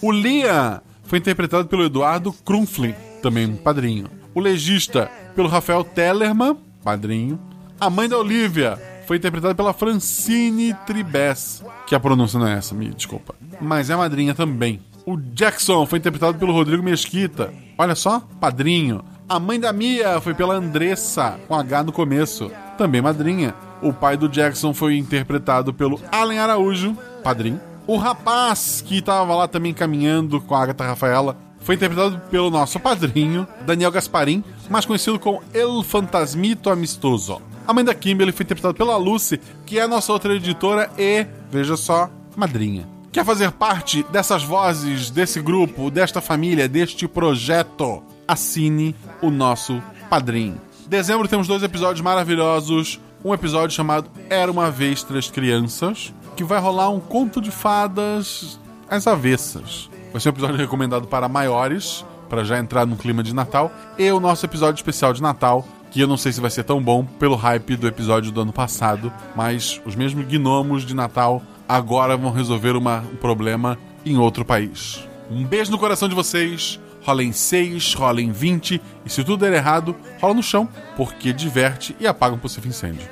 O 0.03 0.13
Liam 0.13 0.83
foi 1.05 1.19
interpretado 1.19 1.67
pelo 1.67 1.85
Eduardo 1.85 2.31
Krumflin, 2.31 2.95
também 3.23 3.57
padrinho. 3.57 4.07
O 4.35 4.39
legista 4.39 5.11
pelo 5.35 5.49
Rafael 5.49 5.83
Tellerman, 5.83 6.59
padrinho. 6.85 7.41
A 7.81 7.89
mãe 7.89 8.07
da 8.07 8.19
Olivia 8.19 8.79
foi 9.07 9.17
interpretada 9.17 9.55
pela 9.55 9.73
Francine 9.73 10.75
Tribes, 10.87 11.65
que 11.87 11.95
a 11.95 12.01
pronúncia 12.01 12.39
não 12.39 12.47
é 12.47 12.59
essa, 12.59 12.75
me 12.75 12.91
desculpa. 12.91 13.35
Mas 13.59 13.89
é 13.89 13.97
madrinha 13.97 14.35
também. 14.35 14.79
O 15.07 15.17
Jackson 15.17 15.87
foi 15.87 16.01
interpretado 16.01 16.37
pelo 16.37 16.53
Rodrigo 16.53 16.83
Mesquita. 16.83 17.51
Olha 17.79 17.95
só, 17.95 18.21
padrinho. 18.39 19.03
A 19.27 19.41
mãe 19.41 19.59
da 19.59 19.73
Mia 19.73 20.21
foi 20.21 20.35
pela 20.35 20.53
Andressa, 20.53 21.41
com 21.49 21.55
H 21.55 21.83
no 21.83 21.93
começo, 21.93 22.51
também 22.77 23.01
madrinha. 23.01 23.55
O 23.83 23.93
pai 23.93 24.17
do 24.17 24.29
Jackson 24.29 24.75
foi 24.75 24.97
interpretado 24.97 25.73
pelo 25.73 26.01
Allen 26.13 26.39
Araújo, 26.39 26.97
padrinho. 27.23 27.61
O 27.87 27.97
rapaz 27.97 28.83
que 28.87 28.99
estava 28.99 29.35
lá 29.35 29.49
também 29.49 29.73
caminhando 29.73 30.41
com 30.41 30.55
a 30.55 30.63
Agatha 30.63 30.85
Rafaela 30.85 31.37
foi 31.61 31.75
interpretado 31.75 32.19
pelo 32.31 32.51
nosso 32.51 32.79
padrinho, 32.81 33.47
Daniel 33.67 33.91
Gasparim, 33.91 34.45
mais 34.69 34.85
conhecido 34.85 35.19
como 35.19 35.43
El 35.53 35.83
Fantasmito 35.83 36.71
Amistoso. 36.71 37.41
A 37.67 37.73
mãe 37.73 37.85
da 37.85 37.95
Kimberly 37.95 38.33
foi 38.33 38.45
interpretada 38.45 38.75
pela 38.75 38.97
Lucy, 38.97 39.41
que 39.67 39.79
é 39.79 39.83
a 39.83 39.89
nossa 39.89 40.13
outra 40.13 40.35
editora 40.35 40.91
e, 40.99 41.27
veja 41.51 41.77
só, 41.77 42.11
madrinha. 42.37 42.89
Quer 43.13 43.25
fazer 43.25 43.51
parte 43.51 44.05
dessas 44.05 44.43
vozes, 44.43 45.11
desse 45.11 45.41
grupo, 45.41 45.91
desta 45.91 46.21
família, 46.21 46.69
deste 46.69 47.09
projeto? 47.09 48.03
Assine 48.27 48.95
o 49.21 49.31
nosso 49.31 49.83
padrinho. 50.09 50.61
Dezembro 50.87 51.27
temos 51.29 51.49
dois 51.49 51.63
episódios 51.63 52.01
maravilhosos. 52.01 53.01
Um 53.23 53.35
episódio 53.35 53.77
chamado 53.77 54.09
Era 54.31 54.51
uma 54.51 54.71
Vez 54.71 55.03
Três 55.03 55.31
Crianças, 55.31 56.15
que 56.35 56.43
vai 56.43 56.59
rolar 56.59 56.89
um 56.89 56.99
conto 56.99 57.39
de 57.39 57.51
fadas 57.51 58.59
às 58.89 59.07
avessas. 59.07 59.91
Vai 60.11 60.21
ser 60.21 60.31
um 60.31 60.33
episódio 60.33 60.57
recomendado 60.57 61.07
para 61.07 61.29
maiores, 61.29 62.03
para 62.31 62.45
já 62.45 62.59
entrar 62.59 62.87
no 62.87 62.97
clima 62.97 63.23
de 63.23 63.35
Natal. 63.35 63.71
E 63.99 64.11
o 64.11 64.19
nosso 64.19 64.47
episódio 64.47 64.79
especial 64.79 65.13
de 65.13 65.21
Natal, 65.21 65.67
que 65.91 66.01
eu 66.01 66.07
não 66.07 66.17
sei 66.17 66.33
se 66.33 66.41
vai 66.41 66.51
ser 66.51 66.65
tão 66.65 66.83
bom 66.83 67.05
pelo 67.05 67.37
hype 67.37 67.77
do 67.77 67.87
episódio 67.87 68.33
do 68.33 68.41
ano 68.41 68.55
passado, 68.55 69.13
mas 69.37 69.83
os 69.85 69.95
mesmos 69.95 70.27
gnomos 70.27 70.87
de 70.87 70.95
Natal 70.95 71.43
agora 71.69 72.17
vão 72.17 72.33
resolver 72.33 72.75
uma, 72.75 73.01
um 73.01 73.17
problema 73.17 73.77
em 74.05 74.17
outro 74.17 74.47
país. 74.47 75.07
Um 75.31 75.45
beijo 75.45 75.71
no 75.71 75.79
coração 75.79 76.09
de 76.09 76.15
vocês. 76.15 76.81
Rola 77.03 77.23
em 77.23 77.33
6, 77.33 77.95
rola 77.95 78.21
em 78.21 78.31
20, 78.31 78.81
e 79.05 79.11
se 79.11 79.25
tudo 79.25 79.39
der 79.39 79.53
errado, 79.53 79.97
rola 80.21 80.35
no 80.35 80.43
chão, 80.43 80.69
porque 80.97 81.33
diverte 81.33 81.97
e 81.99 82.07
apaga 82.07 82.35
um 82.35 82.39
possível 82.39 82.69
incêndio. 82.69 83.09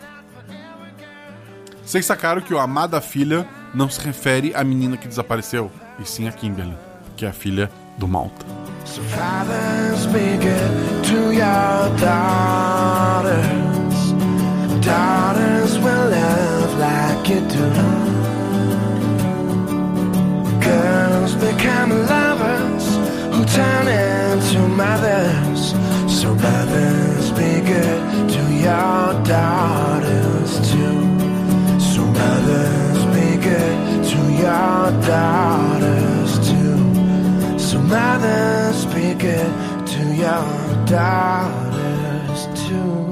Vocês 1.84 2.04
sacaram 2.04 2.42
que 2.42 2.52
o 2.52 2.58
amada 2.58 3.00
filha 3.00 3.48
não 3.74 3.88
se 3.88 4.00
refere 4.00 4.54
à 4.54 4.62
menina 4.62 4.96
que 4.96 5.08
desapareceu, 5.08 5.70
e 5.98 6.06
sim 6.06 6.28
a 6.28 6.32
Kimberly, 6.32 6.76
que 7.16 7.24
é 7.24 7.28
a 7.28 7.32
filha 7.32 7.70
do 7.96 8.06
Malta. 8.06 8.44
So 8.84 9.02
fathers, 9.02 10.06
be 10.06 10.38
Turn 23.54 23.88
into 23.88 24.68
mothers. 24.68 25.72
So 26.20 26.34
mothers, 26.34 27.30
be 27.32 27.60
good 27.60 28.30
to 28.30 28.42
your 28.52 29.24
daughters 29.24 30.52
too. 30.70 31.00
So 31.80 32.04
mothers, 32.04 33.04
be 33.14 33.36
good 33.42 34.04
to 34.10 34.20
your 34.44 35.02
daughters 35.06 36.32
too. 36.48 37.58
So 37.58 37.80
mothers, 37.80 38.86
be 38.86 39.14
good 39.14 39.86
to 39.86 40.02
your 40.14 40.86
daughters 40.86 42.46
too. 42.68 43.07